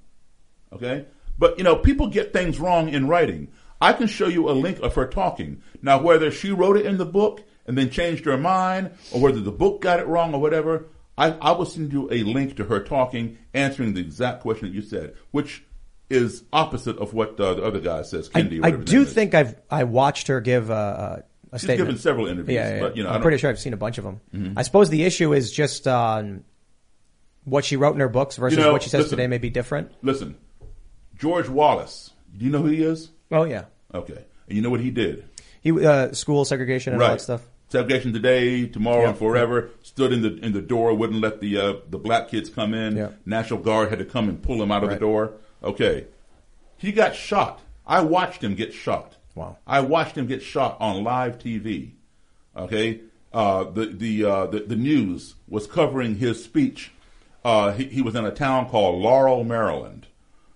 Okay? 0.71 1.05
But, 1.37 1.57
you 1.57 1.63
know, 1.63 1.75
people 1.75 2.07
get 2.07 2.33
things 2.33 2.59
wrong 2.59 2.89
in 2.89 3.07
writing. 3.07 3.49
I 3.81 3.93
can 3.93 4.07
show 4.07 4.27
you 4.27 4.49
a 4.49 4.51
link 4.51 4.79
of 4.79 4.95
her 4.95 5.07
talking. 5.07 5.63
Now, 5.81 6.01
whether 6.01 6.29
she 6.29 6.51
wrote 6.51 6.77
it 6.77 6.85
in 6.85 6.97
the 6.97 7.05
book 7.05 7.41
and 7.69 7.77
then 7.77 7.89
changed 7.91 8.25
her 8.25 8.35
mind, 8.35 8.89
or 9.13 9.21
whether 9.21 9.39
the 9.39 9.51
book 9.51 9.79
got 9.79 9.99
it 9.99 10.07
wrong 10.07 10.33
or 10.33 10.41
whatever, 10.41 10.87
I, 11.17 11.29
I 11.33 11.51
will 11.51 11.65
send 11.67 11.93
you 11.93 12.09
a 12.11 12.23
link 12.23 12.57
to 12.57 12.63
her 12.63 12.79
talking, 12.83 13.37
answering 13.53 13.93
the 13.93 14.01
exact 14.01 14.41
question 14.41 14.67
that 14.69 14.73
you 14.73 14.81
said, 14.81 15.13
which 15.29 15.63
is 16.09 16.43
opposite 16.51 16.97
of 16.97 17.13
what 17.13 17.39
uh, 17.39 17.53
the 17.53 17.63
other 17.63 17.79
guy 17.79 18.01
says, 18.01 18.31
I, 18.33 18.41
Kendi. 18.41 18.59
or 18.61 18.65
I 18.65 18.71
do 18.71 19.05
think 19.05 19.35
I've 19.35 19.53
I 19.69 19.83
watched 19.83 20.27
her 20.29 20.41
give 20.41 20.71
a, 20.71 21.23
a 21.51 21.59
She's 21.59 21.65
statement. 21.67 21.89
given 21.89 22.01
several 22.01 22.25
interviews, 22.25 22.55
Yeah, 22.55 22.73
yeah, 22.75 22.79
but, 22.81 22.97
you 22.97 23.03
know, 23.03 23.09
I 23.11 23.15
I'm 23.15 23.21
pretty 23.21 23.37
sure 23.37 23.51
I've 23.51 23.59
seen 23.59 23.73
a 23.73 23.77
bunch 23.77 23.99
of 23.99 24.03
them. 24.03 24.19
Mhm. 24.35 24.53
I 24.57 24.63
suppose 24.63 24.89
the 24.89 25.03
issue 25.03 25.31
is 25.33 25.51
just 25.51 25.87
um, 25.87 26.43
what 27.43 27.63
she 27.65 27.75
wrote 27.75 27.93
in 27.93 27.99
her 27.99 28.09
books 28.09 28.37
versus 28.37 28.57
You 28.57 28.63
know, 28.63 28.71
what 28.71 28.81
she 28.81 28.89
says 28.89 29.01
listen. 29.03 29.17
today 29.17 29.27
may 29.27 29.37
be 29.37 29.51
different. 29.51 29.91
Listen, 30.01 30.35
George 31.19 31.47
Wallace. 31.49 32.11
Do 32.35 32.45
you 32.45 32.51
know 32.51 32.61
who 32.63 32.69
he 32.69 32.81
is? 32.81 33.11
Oh 33.31 33.43
yeah, 33.43 33.65
Okay. 33.93 34.25
And 34.47 34.55
you 34.55 34.63
know 34.63 34.71
what 34.71 34.79
he 34.79 34.89
did? 34.89 35.25
he 35.61 35.85
uh, 35.85 36.13
school 36.13 36.43
segregation 36.45 36.93
and 36.93 37.01
all 37.03 37.09
that 37.09 37.21
stuff. 37.21 37.41
Segregation 37.69 38.11
today, 38.13 38.65
tomorrow, 38.65 39.03
Yeah. 39.03 39.09
and 39.09 39.17
forever. 39.17 39.69
Stood 39.83 40.11
in 40.11 40.21
the 40.23 40.35
in 40.43 40.53
the 40.53 40.61
door, 40.61 40.93
wouldn't 40.93 41.21
let 41.21 41.39
the 41.39 41.57
uh, 41.57 41.73
the 41.89 41.99
black 41.99 42.29
kids 42.29 42.49
come 42.49 42.73
in. 42.73 42.95
Yeah. 42.97 43.09
National 43.25 43.59
Guard 43.59 43.89
had 43.89 43.99
to 43.99 44.05
come 44.05 44.27
and 44.27 44.41
pull 44.41 44.61
him 44.61 44.71
out 44.71 44.83
of 44.83 44.89
Right. 44.89 44.95
the 44.95 45.05
door. 45.05 45.33
Okay, 45.63 46.05
he 46.77 46.91
got 46.91 47.15
shot. 47.15 47.61
I 47.85 48.01
watched 48.01 48.43
him 48.43 48.55
get 48.55 48.73
shot. 48.73 49.17
Wow. 49.35 49.57
I 49.67 49.81
watched 49.81 50.17
him 50.17 50.25
get 50.25 50.41
shot 50.41 50.77
on 50.79 51.03
live 51.03 51.37
TV. 51.37 51.91
Okay, 52.57 53.01
uh, 53.31 53.65
the 53.65 53.85
the, 53.85 54.25
uh, 54.25 54.45
the 54.47 54.61
the 54.61 54.75
news 54.75 55.35
was 55.47 55.67
covering 55.67 56.15
his 56.15 56.43
speech. 56.43 56.91
Uh, 57.45 57.71
he, 57.73 57.85
he 57.85 58.01
was 58.01 58.15
in 58.15 58.25
a 58.25 58.31
town 58.31 58.67
called 58.67 58.99
Laurel, 59.01 59.43
Maryland. 59.43 60.07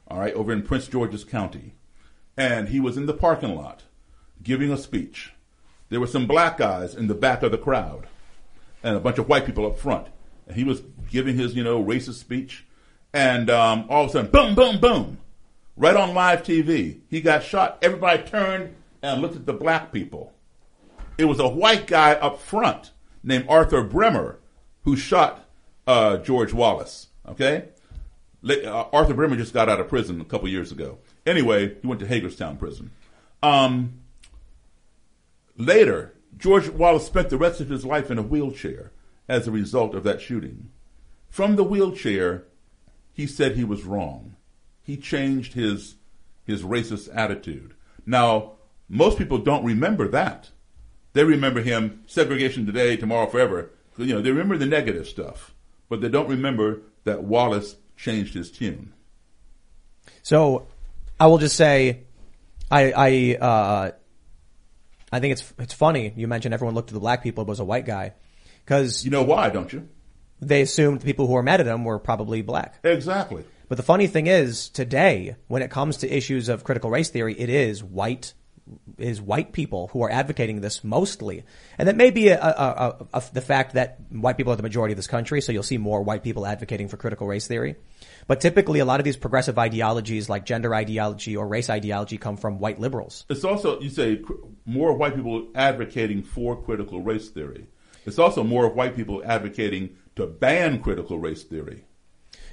All 0.08 0.20
right, 0.20 0.34
over 0.34 0.52
in 0.52 0.64
Prince 0.64 0.88
George's 0.88 1.24
County, 1.24 1.76
and 2.36 2.70
he 2.70 2.80
was 2.80 2.98
in 2.98 3.06
the 3.06 3.14
parking 3.14 3.56
lot 3.56 3.84
giving 4.42 4.72
a 4.72 4.78
speech. 4.78 5.33
There 5.94 6.00
were 6.00 6.08
some 6.08 6.26
black 6.26 6.58
guys 6.58 6.96
in 6.96 7.06
the 7.06 7.14
back 7.14 7.44
of 7.44 7.52
the 7.52 7.58
crowd, 7.60 8.08
and 8.82 8.98
a 8.98 9.00
bunch 9.00 9.20
of 9.20 9.30
white 9.30 9.46
people 9.46 9.68
up 9.68 9.78
front. 9.78 10.08
And 10.48 10.56
he 10.56 10.64
was 10.64 10.82
giving 11.12 11.38
his, 11.38 11.54
you 11.54 11.64
know, 11.64 11.84
racist 11.84 12.16
speech, 12.16 12.66
and 13.14 13.48
um, 13.52 13.86
all 13.90 14.06
of 14.06 14.10
a 14.10 14.14
sudden, 14.14 14.32
boom, 14.32 14.56
boom, 14.56 14.80
boom, 14.80 15.20
right 15.78 15.96
on 15.96 16.16
live 16.16 16.42
TV, 16.42 17.02
he 17.12 17.22
got 17.22 17.44
shot. 17.44 17.78
Everybody 17.84 18.24
turned 18.24 18.76
and 19.04 19.22
looked 19.22 19.36
at 19.36 19.46
the 19.46 19.54
black 19.54 19.92
people. 19.92 20.34
It 21.20 21.26
was 21.26 21.40
a 21.40 21.48
white 21.48 21.86
guy 21.86 22.14
up 22.14 22.42
front 22.42 22.90
named 23.22 23.46
Arthur 23.48 23.84
Bremer 23.84 24.40
who 24.86 24.96
shot 24.96 25.48
uh, 25.86 26.18
George 26.18 26.54
Wallace. 26.54 27.10
Okay, 27.30 27.66
uh, 28.50 28.86
Arthur 28.92 29.14
Bremer 29.14 29.36
just 29.36 29.54
got 29.54 29.70
out 29.70 29.80
of 29.80 29.90
prison 29.90 30.20
a 30.22 30.26
couple 30.26 30.48
years 30.50 30.72
ago. 30.72 30.98
Anyway, 31.28 31.78
he 31.80 31.88
went 31.88 32.00
to 32.00 32.08
Hagerstown 32.08 32.58
Prison. 32.58 32.90
Um, 33.44 34.00
later, 35.58 36.14
George 36.38 36.70
Wallace 36.70 37.06
spent 37.06 37.30
the 37.30 37.38
rest 37.38 37.62
of 37.62 37.70
his 37.70 37.86
life 37.86 38.10
in 38.12 38.18
a 38.18 38.24
wheelchair 38.24 38.92
as 39.28 39.48
a 39.48 39.52
result 39.52 39.96
of 39.96 40.04
that 40.04 40.22
shooting. 40.22 40.70
From 41.30 41.56
the 41.56 41.64
wheelchair, 41.64 42.46
he 43.14 43.28
said 43.28 43.56
he 43.56 43.64
was 43.64 43.84
wrong. 43.84 44.36
He 44.82 44.98
changed 44.98 45.54
his 45.54 45.96
his 46.46 46.64
racist 46.64 47.10
attitude. 47.16 47.74
Now, 48.06 48.54
most 48.90 49.18
people 49.18 49.38
don't 49.38 49.64
remember 49.64 50.10
that. 50.10 50.50
They 51.14 51.24
remember 51.24 51.62
him 51.62 52.04
segregation 52.06 52.66
today, 52.66 52.98
tomorrow, 52.98 53.28
forever. 53.28 53.72
You 53.98 54.16
know, 54.16 54.22
they 54.22 54.32
remember 54.32 54.58
the 54.58 54.66
negative 54.66 55.08
stuff, 55.08 55.54
but 55.88 56.02
they 56.02 56.10
don't 56.10 56.28
remember 56.28 56.82
that 57.06 57.24
Wallace 57.24 57.78
changed 57.96 58.34
his 58.34 58.52
tune. 58.52 58.92
So, 60.22 60.68
I 61.20 61.28
will 61.28 61.38
just 61.38 61.56
say, 61.56 62.02
I 62.70 62.92
I 62.92 63.38
uh, 63.40 63.92
I 65.14 65.20
think 65.20 65.34
it's 65.34 65.54
it's 65.60 65.74
funny 65.74 66.14
you 66.16 66.28
mentioned 66.28 66.54
everyone 66.54 66.76
looked 66.76 66.90
at 66.90 66.94
the 66.94 67.00
black 67.00 67.24
people 67.24 67.46
but 67.46 67.50
was 67.50 67.60
a 67.60 67.66
white 67.66 67.86
guy 67.86 68.14
because 68.66 69.04
you 69.06 69.12
know 69.12 69.24
why, 69.24 69.50
don't 69.50 69.72
you? 69.72 69.88
They 70.42 70.62
assumed 70.62 71.02
the 71.02 71.06
people 71.06 71.28
who 71.28 71.34
were 71.34 71.44
mad 71.44 71.62
at 71.62 71.68
him 71.68 71.86
were 71.86 72.00
probably 72.00 72.42
black. 72.42 72.80
Exactly. 72.84 73.46
But 73.70 73.78
the 73.78 73.84
funny 73.84 74.08
thing 74.08 74.28
is, 74.28 74.70
today, 74.70 75.36
when 75.48 75.62
it 75.62 75.72
comes 75.72 75.98
to 75.98 76.16
issues 76.16 76.50
of 76.50 76.64
critical 76.64 76.90
race 76.90 77.10
theory, 77.10 77.40
it 77.40 77.50
is 77.50 77.84
white 77.84 78.34
is 78.98 79.22
white 79.22 79.52
people 79.52 79.90
who 79.90 80.04
are 80.04 80.10
advocating 80.10 80.62
this 80.62 80.86
mostly, 80.86 81.44
and 81.78 81.88
that 81.90 81.98
may 81.98 82.12
be 82.12 82.30
a, 82.30 82.42
a, 82.42 83.06
a, 83.14 83.24
the 83.34 83.42
fact 83.42 83.74
that 83.74 84.00
white 84.10 84.38
people 84.38 84.54
are 84.54 84.56
the 84.56 84.64
majority 84.64 84.94
of 84.94 84.98
this 84.98 85.08
country. 85.08 85.42
So 85.42 85.52
you'll 85.52 85.64
see 85.64 85.78
more 85.78 86.02
white 86.02 86.24
people 86.24 86.46
advocating 86.46 86.88
for 86.88 86.96
critical 86.96 87.28
race 87.28 87.46
theory. 87.46 87.76
But 88.26 88.40
typically, 88.40 88.80
a 88.80 88.86
lot 88.86 89.02
of 89.02 89.04
these 89.04 89.18
progressive 89.18 89.60
ideologies, 89.60 90.30
like 90.30 90.46
gender 90.46 90.74
ideology 90.74 91.36
or 91.36 91.46
race 91.46 91.70
ideology, 91.70 92.18
come 92.18 92.38
from 92.38 92.60
white 92.60 92.80
liberals. 92.80 93.26
It's 93.30 93.44
also 93.44 93.82
you 93.82 93.90
say 93.90 94.22
more 94.66 94.94
white 94.94 95.16
people 95.16 95.48
advocating 95.56 96.24
for 96.24 96.62
critical 96.62 97.02
race 97.02 97.30
theory. 97.30 97.68
It's 98.06 98.20
also 98.20 98.44
more 98.44 98.70
white 98.70 98.96
people 98.96 99.22
advocating 99.26 99.96
to 100.16 100.28
ban 100.28 100.82
critical 100.82 101.20
race 101.20 101.44
theory. 101.44 101.84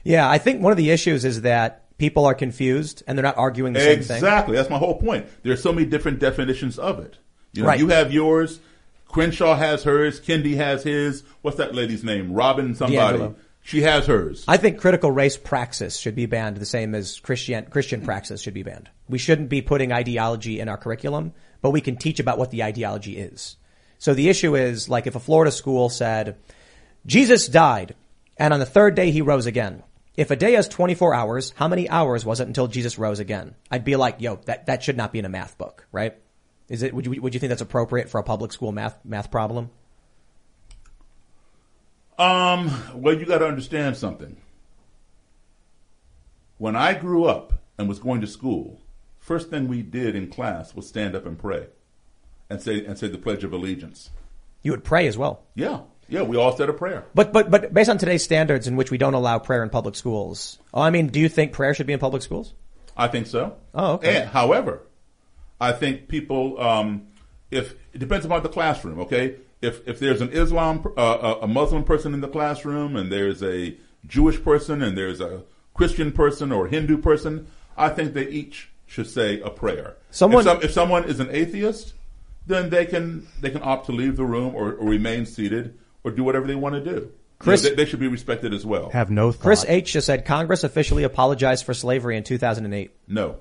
Yeah, 0.05 0.29
I 0.29 0.39
think 0.39 0.63
one 0.63 0.73
of 0.73 0.79
the 0.79 0.91
issues 0.91 1.25
is 1.25 1.43
that 1.43 1.97
people 1.99 2.25
are 2.25 2.35
confused 2.35 3.03
and 3.07 3.17
they're 3.17 3.23
not 3.23 3.37
arguing 3.37 3.75
the 3.75 3.81
exactly. 3.81 4.03
same 4.03 4.09
thing. 4.09 4.17
Exactly. 4.17 4.57
That's 4.57 4.71
my 4.71 4.79
whole 4.79 4.99
point. 4.99 5.27
There's 5.43 5.63
so 5.63 5.73
many 5.73 5.87
different 5.87 6.19
definitions 6.19 6.79
of 6.79 6.99
it. 7.01 7.19
You 7.53 7.63
know, 7.63 7.69
right. 7.69 7.79
you 7.79 7.89
have 7.89 8.13
yours, 8.13 8.61
Crenshaw 9.09 9.57
has 9.57 9.83
hers, 9.83 10.21
Kendi 10.21 10.57
has 10.57 10.85
his. 10.85 11.25
What's 11.43 11.57
that 11.57 11.75
lady's 11.75 12.05
name? 12.05 12.33
Robin 12.33 12.75
somebody. 12.75 13.19
DiAngelo. 13.19 13.35
She 13.71 13.83
has 13.83 14.05
hers. 14.07 14.45
I 14.49 14.57
think 14.57 14.81
critical 14.81 15.13
race 15.13 15.37
praxis 15.37 15.97
should 15.97 16.17
be 16.17 16.27
banned 16.27 16.57
the 16.57 16.67
same 16.67 16.93
as 16.93 17.21
Christian 17.21 17.67
Christian 17.67 18.01
praxis 18.01 18.43
should 18.43 18.53
be 18.53 18.65
banned. 18.65 18.91
We 19.09 19.19
shouldn't 19.19 19.49
be 19.49 19.63
putting 19.63 19.93
ideology 19.93 20.59
in 20.59 20.69
our 20.69 20.77
curriculum, 20.77 21.35
but 21.63 21.71
we 21.71 21.81
can 21.81 21.95
teach 21.95 22.19
about 22.19 22.37
what 22.37 22.51
the 22.51 22.65
ideology 22.65 23.17
is. 23.17 23.55
So 23.99 24.13
the 24.13 24.29
issue 24.29 24.57
is 24.57 24.89
like 24.89 25.07
if 25.07 25.15
a 25.15 25.21
Florida 25.21 25.53
school 25.53 25.89
said, 25.89 26.37
Jesus 27.07 27.47
died 27.47 27.95
and 28.37 28.53
on 28.53 28.59
the 28.59 28.67
third 28.67 28.97
day 28.97 29.13
he 29.13 29.23
rose 29.23 29.47
again. 29.47 29.85
If 30.17 30.33
a 30.33 30.37
day 30.37 30.55
has 30.55 30.67
24 30.67 31.15
hours, 31.15 31.53
how 31.55 31.69
many 31.69 31.89
hours 31.89 32.25
was 32.25 32.41
it 32.41 32.49
until 32.49 32.67
Jesus 32.67 32.99
rose 32.99 33.21
again? 33.21 33.55
I'd 33.71 33.85
be 33.85 33.95
like, 33.95 34.17
yo, 34.21 34.41
that, 34.47 34.67
that 34.67 34.83
should 34.83 34.97
not 34.97 35.13
be 35.13 35.21
in 35.21 35.27
a 35.27 35.29
math 35.29 35.57
book, 35.59 35.87
right? 35.93 36.17
Is 36.69 36.83
it, 36.83 36.93
would 36.93 37.07
you, 37.07 37.23
would 37.23 37.35
you 37.35 37.39
think 37.39 37.51
that's 37.51 37.63
appropriate 37.63 38.11
for 38.11 38.19
a 38.19 38.25
public 38.25 38.53
school 38.53 38.73
math, 38.73 38.99
math 39.05 39.31
problem? 39.31 39.71
Um, 42.21 42.71
well, 42.95 43.19
you 43.19 43.25
gotta 43.25 43.47
understand 43.47 43.97
something. 43.97 44.37
When 46.59 46.77
I 46.77 46.93
grew 46.93 47.25
up 47.25 47.55
and 47.79 47.89
was 47.89 47.99
going 47.99 48.21
to 48.21 48.27
school, 48.27 48.83
first 49.19 49.49
thing 49.49 49.69
we 49.69 49.81
did 49.81 50.15
in 50.15 50.29
class 50.29 50.75
was 50.75 50.87
stand 50.87 51.15
up 51.15 51.25
and 51.25 51.39
pray 51.39 51.69
and 52.51 52.61
say, 52.61 52.85
and 52.85 52.99
say 52.99 53.09
the 53.09 53.17
Pledge 53.17 53.43
of 53.43 53.55
Allegiance. 53.55 54.11
You 54.63 54.73
would 54.73 54.85
pray 54.85 55.07
as 55.07 55.17
well. 55.17 55.41
Yeah. 55.55 55.81
Yeah, 56.11 56.23
we 56.23 56.37
all 56.37 56.55
said 56.55 56.69
a 56.69 56.75
prayer. 56.75 57.07
But 57.15 57.33
but 57.33 57.51
but 57.51 57.73
based 57.73 57.89
on 57.89 57.97
today's 57.97 58.23
standards, 58.23 58.67
in 58.67 58.77
which 58.77 58.91
we 58.91 58.99
don't 58.99 59.15
allow 59.15 59.39
prayer 59.39 59.63
in 59.63 59.71
public 59.71 59.95
schools, 59.95 60.59
oh, 60.75 60.83
I 60.83 60.91
mean, 60.91 61.07
do 61.07 61.21
you 61.21 61.29
think 61.29 61.53
prayer 61.53 61.73
should 61.73 61.87
be 61.87 61.95
in 61.95 62.01
public 62.01 62.21
schools? 62.23 62.53
I 62.97 63.09
think 63.09 63.29
so. 63.29 63.57
Oh, 63.73 63.93
okay. 63.95 64.23
And, 64.23 64.29
however, 64.29 64.83
I 65.59 65.73
think 65.73 66.09
people, 66.09 66.61
um, 66.61 67.07
if 67.51 67.77
it 67.95 67.99
depends 67.99 68.27
upon 68.27 68.43
the 68.43 68.49
classroom. 68.51 69.01
Okay, 69.01 69.37
if 69.63 69.87
if 69.87 69.99
there's 69.99 70.21
an 70.21 70.31
Islam, 70.31 70.85
uh, 70.97 71.37
a 71.43 71.47
Muslim 71.47 71.85
person 71.85 72.15
in 72.15 72.21
the 72.21 72.29
classroom, 72.29 72.97
and 72.97 73.11
there's 73.11 73.43
a 73.43 73.77
Jewish 74.07 74.43
person, 74.43 74.83
and 74.83 74.97
there's 74.97 75.21
a 75.21 75.43
Christian 75.75 76.13
person 76.13 76.53
or 76.53 76.67
Hindu 76.67 76.99
person, 76.99 77.47
I 77.77 77.91
think 77.91 78.15
they 78.15 78.27
each 78.29 78.71
should 78.87 79.09
say 79.09 79.41
a 79.41 79.51
prayer. 79.51 79.97
Someone, 80.11 80.41
if, 80.41 80.45
some, 80.45 80.63
if 80.63 80.73
someone 80.73 81.05
is 81.05 81.21
an 81.21 81.29
atheist, 81.31 81.95
then 82.47 82.71
they 82.71 82.87
can 82.87 83.27
they 83.41 83.51
can 83.51 83.63
opt 83.63 83.87
to 83.87 83.93
leave 83.93 84.17
the 84.17 84.25
room 84.25 84.55
or, 84.55 84.73
or 84.73 84.89
remain 84.89 85.27
seated 85.27 85.79
or 86.05 86.11
do 86.11 86.25
whatever 86.25 86.47
they 86.47 86.55
want 86.55 86.75
to 86.75 86.85
do. 86.85 87.13
Chris, 87.39 87.63
you 87.63 87.71
know, 87.71 87.77
they, 87.77 87.85
they, 87.85 87.91
should 87.91 88.01
be 88.01 88.09
respected 88.09 88.53
as 88.53 88.67
well. 88.67 88.91
Have 88.91 89.11
no 89.11 89.33
thought. 89.33 89.43
Chris 89.43 89.65
H 89.67 89.93
just 89.93 90.07
said 90.07 90.27
Congress 90.27 90.63
officially 90.63 91.05
apologized 91.05 91.65
for 91.65 91.73
slavery 91.73 92.19
in 92.19 92.25
2008. 92.25 92.91
No. 93.09 93.39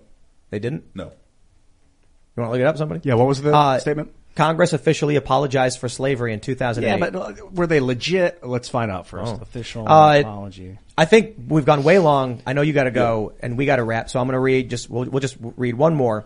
They 0.52 0.60
didn't? 0.60 0.86
No. 0.96 1.06
You 1.06 2.44
want 2.44 2.48
to 2.48 2.52
look 2.52 2.62
it 2.62 2.68
up, 2.68 2.78
somebody? 2.78 3.02
Yeah, 3.04 3.16
what 3.16 3.28
was 3.28 3.42
the 3.42 3.54
uh, 3.54 3.80
statement? 3.80 4.14
Congress 4.40 4.72
officially 4.72 5.18
apologized 5.18 5.80
for 5.80 5.90
slavery 5.90 6.32
in 6.32 6.40
2008. 6.40 6.88
Yeah, 6.88 7.10
but 7.10 7.52
were 7.52 7.68
they 7.68 7.82
legit? 7.82 8.42
Let's 8.42 8.70
find 8.70 8.90
out 8.90 9.06
first. 9.06 9.34
Oh. 9.36 9.40
Official 9.42 9.86
uh, 9.86 10.18
apology. 10.18 10.78
I 10.98 11.04
think 11.04 11.36
we've 11.50 11.66
gone 11.66 11.84
way 11.84 12.00
long. 12.00 12.42
I 12.48 12.54
know 12.54 12.62
you 12.62 12.72
got 12.72 12.86
to 12.86 12.92
go, 12.92 13.34
yeah. 13.34 13.46
and 13.46 13.58
we 13.58 13.66
got 13.66 13.76
to 13.76 13.84
wrap. 13.84 14.10
So 14.10 14.18
I'm 14.18 14.28
going 14.28 14.36
to 14.36 14.40
read 14.40 14.70
just 14.70 14.90
we'll, 14.90 15.10
we'll 15.10 15.20
just 15.20 15.36
read 15.58 15.76
one 15.76 15.94
more. 15.94 16.24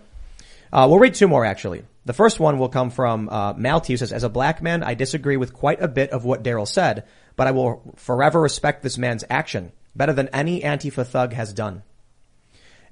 Uh, 0.71 0.85
we'll 0.87 0.99
read 0.99 1.15
two 1.15 1.27
more 1.27 1.43
actually. 1.43 1.85
The 2.05 2.13
first 2.13 2.39
one 2.39 2.59
will 2.59 2.69
come 2.69 2.91
from 2.91 3.29
uh, 3.29 3.55
Malty, 3.55 3.87
who 3.87 3.97
says, 3.97 4.13
"As 4.13 4.23
a 4.23 4.29
black 4.29 4.61
man, 4.61 4.83
I 4.83 4.93
disagree 4.93 5.37
with 5.37 5.51
quite 5.51 5.81
a 5.81 5.87
bit 5.87 6.11
of 6.11 6.23
what 6.23 6.43
Daryl 6.43 6.67
said, 6.67 7.05
but 7.35 7.47
I 7.47 7.51
will 7.51 7.95
forever 7.95 8.39
respect 8.39 8.83
this 8.83 8.99
man's 8.99 9.23
action 9.27 9.71
better 9.95 10.13
than 10.13 10.27
any 10.27 10.61
Antifa 10.61 11.03
thug 11.03 11.33
has 11.33 11.51
done." 11.51 11.81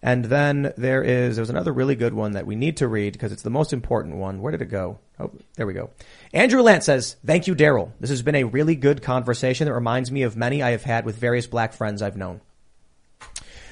And 0.04 0.26
then 0.26 0.74
there 0.78 1.04
is 1.04 1.36
there 1.36 1.44
was 1.44 1.52
another 1.52 1.72
really 1.72 1.96
good 1.96 2.14
one 2.14 2.32
that 2.32 2.48
we 2.48 2.56
need 2.56 2.78
to 2.78 2.88
read 2.88 3.14
because 3.14 3.32
it's 3.32 3.44
the 3.44 3.52
most 3.52 3.72
important 3.72 4.16
one. 4.16 4.42
Where 4.42 4.52
did 4.52 4.62
it 4.62 4.66
go? 4.66 4.98
Oh, 5.20 5.32
there 5.56 5.68
we 5.68 5.74
go. 5.74 5.92
Andrew 6.34 6.62
Lance 6.64 6.86
says, 6.86 7.18
"Thank 7.26 7.46
you, 7.46 7.56
Daryl. 7.56 7.92
This 8.00 8.10
has 8.10 8.24
been 8.24 8.36
a 8.36 8.46
really 8.46 8.76
good 8.76 9.04
conversation 9.04 9.66
that 9.66 9.74
reminds 9.74 10.12
me 10.12 10.24
of 10.24 10.36
many 10.36 10.64
I 10.64 10.72
have 10.72 10.84
had 10.84 11.06
with 11.06 11.18
various 11.18 11.46
black 11.46 11.74
friends 11.74 12.02
I've 12.02 12.18
known." 12.18 12.42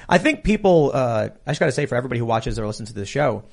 I 0.08 0.18
think 0.18 0.42
people, 0.42 0.90
uh, 0.92 1.28
I 1.46 1.50
just 1.50 1.60
got 1.60 1.66
to 1.66 1.72
say 1.72 1.86
for 1.86 1.94
everybody 1.94 2.18
who 2.18 2.26
watches 2.26 2.58
or 2.58 2.66
listens 2.66 2.88
to 2.88 2.94
the 2.96 3.06
show, 3.06 3.44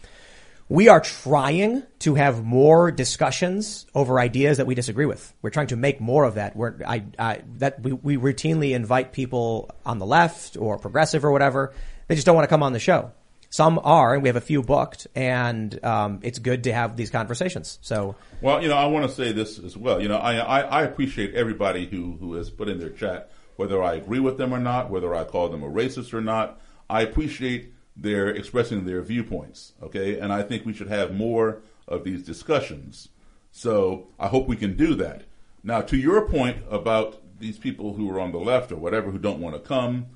we 0.69 0.89
are 0.89 0.99
trying 0.99 1.83
to 1.99 2.15
have 2.15 2.43
more 2.43 2.91
discussions 2.91 3.85
over 3.95 4.19
ideas 4.19 4.57
that 4.57 4.65
we 4.65 4.75
disagree 4.75 5.05
with. 5.05 5.33
We're 5.41 5.51
trying 5.51 5.67
to 5.67 5.75
make 5.75 6.01
more 6.01 6.25
of 6.25 6.35
that. 6.35 6.55
We're, 6.55 6.75
I, 6.85 7.05
I, 7.17 7.41
that 7.57 7.81
we, 7.81 7.93
we 7.93 8.17
routinely 8.17 8.71
invite 8.71 9.13
people 9.13 9.69
on 9.85 9.99
the 9.99 10.05
left 10.05 10.57
or 10.57 10.77
progressive 10.77 11.23
or 11.23 11.31
whatever. 11.31 11.73
They 12.07 12.15
just 12.15 12.25
don't 12.25 12.35
want 12.35 12.45
to 12.45 12.49
come 12.49 12.63
on 12.63 12.73
the 12.73 12.79
show. 12.79 13.11
Some 13.49 13.79
are, 13.83 14.13
and 14.13 14.23
we 14.23 14.29
have 14.29 14.35
a 14.35 14.41
few 14.41 14.61
booked, 14.61 15.07
and 15.15 15.83
um, 15.83 16.19
it's 16.21 16.39
good 16.39 16.65
to 16.65 16.73
have 16.73 16.97
these 16.97 17.09
conversations. 17.09 17.79
So, 17.81 18.15
well, 18.41 18.61
you 18.61 18.67
know, 18.67 18.75
I 18.75 18.87
want 18.87 19.09
to 19.09 19.15
say 19.15 19.31
this 19.31 19.57
as 19.57 19.77
well. 19.77 20.01
You 20.01 20.09
know, 20.09 20.17
I, 20.17 20.35
I, 20.35 20.59
I 20.59 20.83
appreciate 20.83 21.33
everybody 21.33 21.85
who 21.85 22.17
who 22.19 22.33
has 22.33 22.49
put 22.49 22.67
in 22.67 22.77
their 22.77 22.89
chat, 22.89 23.31
whether 23.55 23.81
I 23.81 23.93
agree 23.93 24.19
with 24.19 24.37
them 24.37 24.53
or 24.53 24.59
not, 24.59 24.89
whether 24.89 25.15
I 25.15 25.23
call 25.23 25.47
them 25.47 25.63
a 25.63 25.69
racist 25.69 26.13
or 26.13 26.21
not. 26.21 26.59
I 26.89 27.01
appreciate 27.01 27.73
they're 27.95 28.29
expressing 28.29 28.85
their 28.85 29.01
viewpoints, 29.01 29.73
okay? 29.81 30.19
And 30.19 30.31
I 30.31 30.43
think 30.43 30.65
we 30.65 30.73
should 30.73 30.89
have 30.89 31.13
more 31.13 31.61
of 31.87 32.03
these 32.03 32.23
discussions. 32.23 33.09
So 33.51 34.09
I 34.19 34.27
hope 34.27 34.47
we 34.47 34.55
can 34.55 34.77
do 34.77 34.93
that. 34.95 35.23
Now, 35.63 35.81
to 35.81 35.97
your 35.97 36.27
point 36.27 36.57
about 36.69 37.21
these 37.39 37.57
people 37.57 37.93
who 37.93 38.09
are 38.11 38.19
on 38.19 38.31
the 38.31 38.39
left 38.39 38.71
or 38.71 38.75
whatever 38.75 39.09
who 39.09 39.17
don't 39.17 39.39
want 39.39 39.55
to 39.55 39.59
come, 39.59 40.07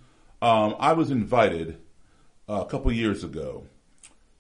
um, 0.42 0.76
I 0.80 0.94
was 0.94 1.10
invited 1.11 1.81
a 2.59 2.65
couple 2.65 2.91
years 2.91 3.23
ago 3.23 3.65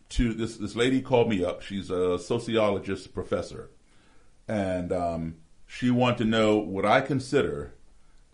to 0.09 0.33
this. 0.33 0.57
This 0.57 0.75
lady 0.75 1.01
called 1.01 1.29
me 1.29 1.43
up. 1.43 1.61
She's 1.61 1.89
a 1.89 2.19
sociologist 2.19 3.13
professor, 3.13 3.69
and 4.47 4.91
um, 4.91 5.35
she 5.65 5.89
wanted 5.89 6.17
to 6.19 6.25
know 6.25 6.57
what 6.57 6.85
I 6.85 7.01
consider 7.01 7.73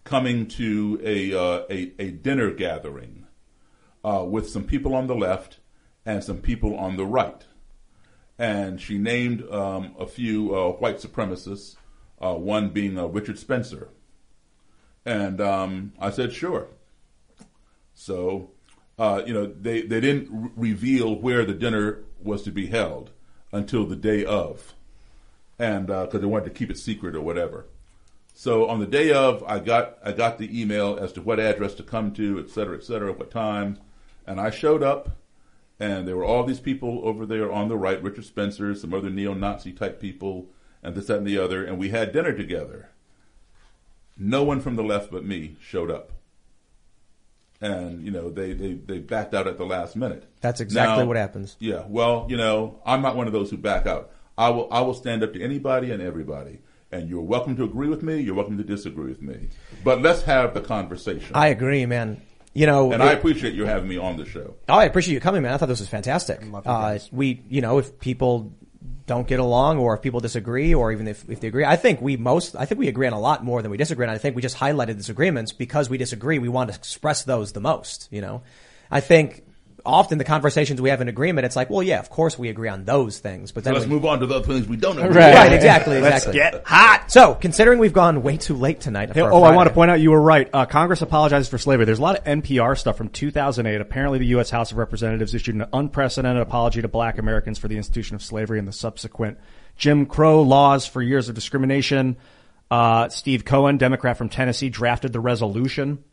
coming 0.04 0.48
to 0.48 1.00
a 1.04 1.34
uh, 1.34 1.66
a, 1.70 1.94
a 2.00 2.12
dinner 2.12 2.52
gathering 2.52 3.28
uh, 4.04 4.24
with 4.28 4.50
some 4.50 4.64
people 4.64 4.96
on 4.96 5.08
the 5.08 5.16
left 5.16 5.60
and 6.06 6.24
some 6.24 6.38
people 6.38 6.76
on 6.76 6.98
the 6.98 7.06
right. 7.06 7.46
And 8.40 8.80
she 8.80 8.98
named 8.98 9.44
um, 9.52 9.96
a 10.00 10.06
few 10.06 10.56
uh, 10.56 10.70
white 10.74 10.98
supremacists, 10.98 11.76
uh, 12.22 12.34
one 12.34 12.70
being 12.70 12.98
uh, 12.98 13.06
Richard 13.06 13.40
Spencer. 13.40 13.90
And 15.06 15.42
um, 15.42 15.94
I 16.00 16.12
said, 16.12 16.34
sure. 16.34 16.68
So, 17.94 18.52
uh, 18.98 19.22
you 19.26 19.34
know, 19.34 19.46
they, 19.46 19.82
they 19.82 20.00
didn't 20.00 20.30
r- 20.34 20.52
reveal 20.56 21.20
where 21.20 21.46
the 21.46 21.54
dinner 21.54 22.00
was 22.22 22.44
to 22.44 22.52
be 22.52 22.68
held 22.68 23.12
until 23.52 23.86
the 23.86 23.96
day 23.96 24.26
of. 24.26 24.74
And 25.60 25.88
because 25.88 26.22
they 26.22 26.28
wanted 26.28 26.46
to 26.46 26.52
keep 26.52 26.70
it 26.70 26.78
secret 26.78 27.16
or 27.16 27.22
whatever. 27.22 27.66
So 28.34 28.68
on 28.68 28.80
the 28.80 28.86
day 28.86 29.12
of, 29.12 29.44
I 29.48 29.58
got 29.58 29.98
I 30.04 30.12
got 30.12 30.38
the 30.38 30.62
email 30.62 30.96
as 31.02 31.12
to 31.14 31.22
what 31.24 31.40
address 31.40 31.74
to 31.76 31.84
come 31.84 32.12
to, 32.14 32.38
et 32.40 32.52
cetera, 32.52 32.78
et 32.78 32.84
cetera, 32.84 33.12
what 33.12 33.32
time, 33.32 33.80
and 34.28 34.40
I 34.40 34.52
showed 34.52 34.84
up, 34.84 35.18
and 35.80 36.08
there 36.08 36.16
were 36.16 36.24
all 36.24 36.44
these 36.44 36.60
people 36.60 37.02
over 37.04 37.26
there 37.26 37.52
on 37.52 37.68
the 37.68 37.78
right, 37.78 38.00
Richard 38.04 38.26
Spencer, 38.26 38.76
some 38.76 38.94
other 38.94 39.10
neo-Nazi 39.10 39.72
type 39.72 40.00
people, 40.00 40.50
and 40.84 40.94
this, 40.94 41.08
that, 41.08 41.18
and 41.18 41.26
the 41.26 41.40
other, 41.40 41.66
and 41.66 41.80
we 41.80 41.90
had 41.90 42.12
dinner 42.12 42.34
together. 42.34 42.90
No 44.16 44.44
one 44.44 44.62
from 44.62 44.76
the 44.76 44.84
left 44.84 45.12
but 45.12 45.26
me 45.26 45.56
showed 45.60 45.90
up. 45.90 46.12
And, 47.60 48.06
you 48.06 48.12
know, 48.12 48.30
they, 48.30 48.54
they, 48.54 48.74
they 48.74 49.00
backed 49.00 49.34
out 49.34 49.48
at 49.48 49.58
the 49.58 49.66
last 49.66 49.96
minute. 49.96 50.30
That's 50.42 50.62
exactly 50.62 51.04
Now- 51.04 51.08
what 51.08 51.18
happens. 51.18 51.56
Yeah. 51.60 51.84
Well, 51.88 52.28
you 52.30 52.38
know, 52.38 52.80
I'm 52.86 53.02
not 53.02 53.16
one 53.16 53.28
of 53.28 53.34
those 53.34 53.50
who 53.50 53.58
back 53.58 53.88
out. 53.88 54.12
I 54.38 54.50
will, 54.50 54.68
I 54.72 54.82
will 54.82 54.94
stand 54.94 55.24
up 55.24 55.34
to 55.34 55.42
anybody 55.42 55.92
and 55.92 56.02
everybody. 56.02 56.60
And 56.92 57.10
you're 57.10 57.22
welcome 57.22 57.56
to 57.58 57.64
agree 57.64 57.90
with 57.90 58.04
me. 58.04 58.20
You're 58.22 58.36
welcome 58.36 58.58
to 58.58 58.64
disagree 58.64 59.10
with 59.10 59.22
me. 59.22 59.50
But 59.84 60.02
let's 60.02 60.22
have 60.24 60.54
the 60.54 60.62
conversation. 60.62 61.32
I 61.36 61.48
agree, 61.48 61.86
man. 61.86 62.22
You 62.54 62.66
know, 62.66 62.92
and 62.92 63.04
I 63.04 63.12
appreciate 63.12 63.54
you 63.54 63.66
having 63.66 63.88
me 63.88 63.98
on 63.98 64.18
the 64.18 64.26
show. 64.26 64.56
Oh, 64.68 64.74
I 64.74 64.86
appreciate 64.86 65.14
you 65.14 65.20
coming, 65.20 65.44
man. 65.44 65.54
I 65.54 65.58
thought 65.58 65.68
this 65.68 65.80
was 65.80 65.90
fantastic. 65.90 66.42
Uh, 66.66 66.98
we, 67.12 67.44
you 67.50 67.62
know, 67.62 67.78
if 67.78 68.00
people 68.00 68.52
don't 69.08 69.26
get 69.26 69.40
along 69.40 69.78
or 69.80 69.96
if 69.96 70.02
people 70.02 70.20
disagree 70.20 70.74
or 70.74 70.92
even 70.92 71.08
if, 71.08 71.28
if 71.30 71.40
they 71.40 71.48
agree, 71.48 71.64
I 71.66 71.78
think 71.78 72.02
we 72.02 72.18
most, 72.18 72.56
I 72.56 72.66
think 72.66 72.78
we 72.78 72.90
agree 72.90 73.08
on 73.08 73.14
a 73.14 73.20
lot 73.20 73.44
more 73.44 73.62
than 73.62 73.72
we 73.72 73.78
disagree 73.78 74.06
on. 74.06 74.14
I 74.14 74.18
think 74.18 74.36
we 74.36 74.42
just 74.42 74.58
highlighted 74.58 74.98
disagreements 74.98 75.54
because 75.54 75.90
we 75.90 75.98
disagree. 75.98 76.40
We 76.40 76.50
want 76.50 76.70
to 76.70 76.76
express 76.76 77.24
those 77.24 77.54
the 77.54 77.62
most, 77.62 78.10
you 78.12 78.22
know? 78.22 78.44
I 78.92 79.00
think 79.00 79.44
often 79.88 80.18
the 80.20 80.24
conversations 80.24 80.80
we 80.82 80.90
have 80.90 81.02
in 81.02 81.08
agreement, 81.08 81.46
it's 81.46 81.56
like, 81.56 81.70
well, 81.70 81.82
yeah, 81.82 82.00
of 82.00 82.10
course 82.10 82.38
we 82.38 82.50
agree 82.50 82.68
on 82.70 82.84
those 82.86 83.18
things, 83.20 83.52
but 83.52 83.64
So 83.64 83.70
then 83.70 83.74
let's 83.76 83.86
we- 83.88 83.94
move 83.96 84.06
on 84.06 84.20
to 84.20 84.26
the 84.28 84.36
other 84.36 84.46
things 84.46 84.68
we 84.68 84.76
don't 84.78 85.00
agree 85.00 85.16
Right, 85.18 85.30
on. 85.30 85.36
right, 85.36 85.54
exactly, 85.54 86.00
Let's 86.02 86.28
exactly. 86.28 86.34
get 86.60 86.64
hot. 86.68 87.10
So, 87.12 87.34
considering 87.34 87.80
we've 87.80 87.94
gone 87.94 88.22
way 88.22 88.38
too 88.38 88.54
late 88.56 88.82
tonight. 88.82 89.08
Hey, 89.10 89.22
for 89.22 89.30
a 89.30 89.34
oh, 89.36 89.44
I 89.44 89.56
want 89.56 89.68
to 89.70 89.74
point 89.74 89.90
out 89.90 90.00
you 90.00 90.12
were 90.12 90.22
right. 90.22 90.50
Uh, 90.54 90.66
Congress 90.66 91.02
apologizes 91.02 91.48
for 91.50 91.58
slavery. 91.58 91.86
There's 91.86 92.00
a 92.00 92.02
lot 92.04 92.18
of 92.18 92.24
NPR 92.26 92.78
stuff 92.78 92.98
from 92.98 93.10
2008. 93.10 93.80
Apparently, 93.82 94.20
the 94.20 94.26
U.S. 94.28 94.50
House 94.50 94.72
of 94.72 94.78
Representatives 94.78 95.34
issued 95.34 95.56
an 95.56 95.66
unprecedented 95.74 96.42
apology 96.42 96.82
to 96.82 96.88
Black 96.88 97.18
Americans 97.18 97.58
for 97.58 97.68
the 97.68 97.78
institution 97.78 98.16
of 98.16 98.22
slavery 98.22 98.60
and 98.60 98.68
the 98.68 98.74
subsequent 98.74 99.38
Jim 99.78 100.06
Crow 100.06 100.42
laws 100.42 100.86
for 100.86 101.02
years 101.02 101.30
of 101.30 101.36
discrimination. 101.36 102.18
Uh, 102.70 103.08
Steve 103.08 103.46
Cohen, 103.46 103.78
Democrat 103.78 104.18
from 104.18 104.28
Tennessee, 104.28 104.70
drafted 104.70 105.14
the 105.14 105.20
resolution. 105.22 106.04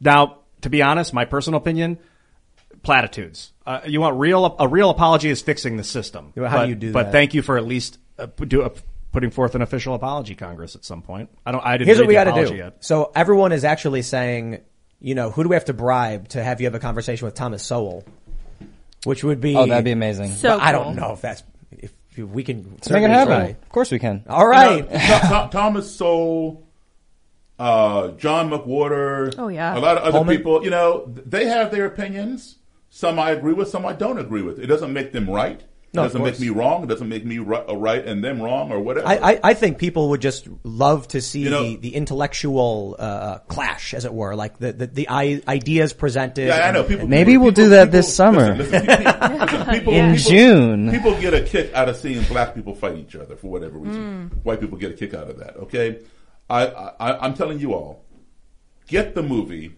Now, 0.00 0.38
to 0.62 0.70
be 0.70 0.80
honest, 0.82 1.12
my 1.12 1.26
personal 1.26 1.58
opinion, 1.58 1.98
platitudes. 2.82 3.52
Uh, 3.66 3.80
you 3.86 4.00
want 4.00 4.16
real 4.18 4.56
a 4.58 4.66
real 4.68 4.90
apology 4.90 5.28
is 5.30 5.40
fixing 5.42 5.76
the 5.76 5.84
system. 5.84 6.32
How 6.36 6.42
do 6.42 6.48
But- 6.50 6.68
you 6.68 6.74
do 6.74 6.92
But 6.92 7.04
that? 7.04 7.12
thank 7.12 7.34
you 7.34 7.42
for 7.42 7.56
at 7.56 7.64
least 7.66 7.98
uh, 8.18 8.26
do, 8.46 8.62
uh, 8.62 8.70
putting 9.12 9.30
forth 9.30 9.54
an 9.54 9.62
official 9.62 9.94
apology, 9.94 10.34
Congress, 10.34 10.74
at 10.76 10.84
some 10.84 11.02
point. 11.02 11.30
I 11.46 11.52
don't. 11.52 11.64
I 11.64 11.76
didn't. 11.78 11.86
Here's 11.86 11.98
read 11.98 12.04
what 12.04 12.08
we 12.08 12.14
the 12.14 12.18
got 12.20 12.24
to 12.24 12.30
apology 12.30 12.52
do. 12.52 12.58
Yet. 12.58 12.76
So 12.80 13.12
everyone 13.14 13.52
is 13.52 13.64
actually 13.64 14.02
saying, 14.02 14.60
you 15.00 15.14
know, 15.14 15.30
who 15.30 15.42
do 15.42 15.48
we 15.48 15.56
have 15.56 15.64
to 15.66 15.72
bribe 15.74 16.28
to 16.28 16.42
have 16.42 16.60
you 16.60 16.66
have 16.66 16.74
a 16.74 16.78
conversation 16.80 17.24
with 17.26 17.34
Thomas 17.34 17.62
Sowell? 17.62 18.04
Which 19.04 19.24
would 19.24 19.40
be 19.40 19.56
Oh, 19.56 19.66
that'd 19.66 19.84
be 19.84 19.92
amazing. 19.92 20.32
So 20.32 20.58
But 20.58 20.62
I 20.62 20.72
don't 20.72 20.94
know 20.96 21.12
if 21.12 21.22
that's 21.22 21.42
if 21.70 21.92
we 22.18 22.42
can. 22.44 22.62
Make 22.90 23.02
it 23.04 23.10
happen. 23.10 23.26
try. 23.34 23.44
Of 23.62 23.68
course 23.70 23.90
we 23.90 23.98
can. 23.98 24.24
All 24.28 24.46
right. 24.46 24.78
You 24.78 24.82
know, 24.82 24.98
Tho- 24.98 25.28
Tho- 25.28 25.48
Thomas 25.50 25.90
Sowell, 25.94 26.62
uh, 27.58 28.08
John 28.12 28.50
McWhorter. 28.50 29.34
Oh, 29.38 29.48
yeah. 29.48 29.76
A 29.76 29.80
lot 29.80 29.96
of 29.96 30.02
other 30.02 30.12
Pullman. 30.18 30.36
people, 30.36 30.64
you 30.64 30.70
know, 30.70 31.04
they 31.06 31.46
have 31.46 31.70
their 31.70 31.86
opinions. 31.86 32.56
Some 32.90 33.18
I 33.18 33.30
agree 33.30 33.52
with, 33.52 33.68
some 33.68 33.86
I 33.86 33.92
don't 33.92 34.18
agree 34.18 34.42
with. 34.42 34.58
It 34.58 34.66
doesn't 34.66 34.92
make 34.92 35.12
them 35.12 35.30
right. 35.30 35.62
No, 35.92 36.02
it 36.02 36.06
of 36.06 36.12
doesn't 36.12 36.24
make 36.24 36.38
me 36.38 36.50
wrong. 36.50 36.84
It 36.84 36.86
doesn't 36.86 37.08
make 37.08 37.24
me 37.24 37.38
ri- 37.38 37.56
uh, 37.68 37.74
right 37.74 38.04
and 38.06 38.22
them 38.22 38.40
wrong 38.40 38.70
or 38.70 38.78
whatever. 38.78 39.08
I, 39.08 39.32
I, 39.32 39.40
I 39.42 39.54
think 39.54 39.78
people 39.78 40.10
would 40.10 40.20
just 40.20 40.46
love 40.62 41.08
to 41.08 41.20
see 41.20 41.40
You 41.40 41.50
know- 41.50 41.62
the, 41.64 41.76
the 41.76 41.94
intellectual 41.96 42.94
uh, 42.96 43.38
clash, 43.48 43.92
as 43.92 44.04
it 44.04 44.14
were, 44.14 44.36
like 44.36 44.58
the 44.58 44.72
the, 44.72 44.86
the 44.86 45.08
ideas 45.08 45.92
presented. 45.92 46.46
Yeah, 46.46 46.68
I 46.68 46.70
know. 46.70 46.84
People, 46.84 47.08
Maybe 47.08 47.32
people- 47.32 47.42
we'll 47.44 47.52
do 47.52 47.70
that 47.70 47.86
people- 47.86 47.92
this 47.98 48.14
summer. 48.14 48.54
Listen, 48.54 48.86
listen, 48.86 49.04
people, 49.04 49.64
people- 49.74 49.92
In 49.94 50.14
people- 50.16 50.30
June. 50.30 50.90
People 50.92 51.20
get 51.20 51.34
a 51.34 51.42
kick 51.42 51.74
out 51.74 51.88
of 51.88 51.96
seeing 51.96 52.22
black 52.24 52.54
people 52.54 52.74
fight 52.76 52.96
each 52.96 53.16
other 53.16 53.34
for 53.34 53.48
whatever 53.50 53.76
reason. 53.78 54.30
White 54.44 54.60
people 54.60 54.78
get 54.78 54.92
a 54.92 54.94
kick 54.94 55.12
out 55.14 55.28
of 55.28 55.38
that. 55.38 55.56
Okay, 55.56 55.98
I, 56.48 56.66
I 56.68 57.18
I'm 57.24 57.34
telling 57.34 57.58
you 57.58 57.72
all, 57.74 58.04
get 58.86 59.16
the 59.16 59.22
movie. 59.24 59.74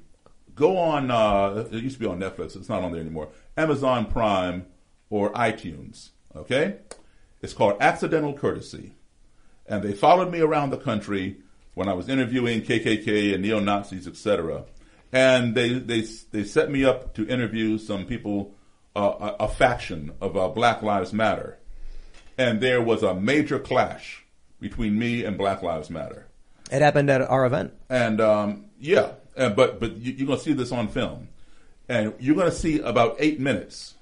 Go 0.54 0.76
on. 0.76 1.10
Uh, 1.10 1.66
it 1.70 1.82
used 1.82 1.96
to 1.96 2.00
be 2.00 2.06
on 2.06 2.18
Netflix. 2.18 2.56
It's 2.56 2.68
not 2.68 2.82
on 2.82 2.92
there 2.92 3.00
anymore. 3.00 3.28
Amazon 3.56 4.06
Prime 4.06 4.66
or 5.10 5.32
iTunes. 5.32 6.10
Okay, 6.34 6.76
it's 7.40 7.52
called 7.52 7.76
Accidental 7.80 8.32
Courtesy 8.32 8.94
and 9.66 9.82
they 9.82 9.92
followed 9.92 10.30
me 10.30 10.40
around 10.40 10.70
the 10.70 10.76
country 10.76 11.38
when 11.74 11.88
I 11.88 11.94
was 11.94 12.08
interviewing 12.08 12.62
KKK 12.62 13.34
and 13.34 13.42
neo 13.42 13.58
Nazis, 13.58 14.06
etc. 14.06 14.64
And 15.12 15.54
they 15.54 15.74
they 15.74 16.02
they 16.30 16.44
set 16.44 16.70
me 16.70 16.84
up 16.84 17.14
to 17.14 17.26
interview 17.26 17.78
some 17.78 18.04
people, 18.04 18.54
uh, 18.94 19.32
a, 19.40 19.44
a 19.44 19.48
faction 19.48 20.12
of 20.20 20.36
uh, 20.36 20.48
Black 20.48 20.82
Lives 20.82 21.12
Matter, 21.12 21.58
and 22.36 22.60
there 22.60 22.82
was 22.82 23.02
a 23.02 23.14
major 23.14 23.58
clash 23.58 24.24
between 24.60 24.98
me 24.98 25.24
and 25.24 25.38
Black 25.38 25.62
Lives 25.62 25.90
Matter. 25.90 26.26
It 26.70 26.82
happened 26.82 27.10
at 27.10 27.20
our 27.22 27.44
event. 27.44 27.74
And 27.88 28.20
um, 28.20 28.66
yeah, 28.78 29.12
and, 29.36 29.56
but 29.56 29.80
but 29.80 29.96
you, 29.96 30.12
you're 30.12 30.26
going 30.26 30.38
to 30.38 30.44
see 30.44 30.52
this 30.52 30.72
on 30.72 30.88
film, 30.88 31.28
and 31.88 32.14
you're 32.18 32.36
going 32.36 32.50
to 32.50 32.56
see 32.56 32.80
about 32.80 33.16
eight 33.18 33.40
minutes. 33.40 33.94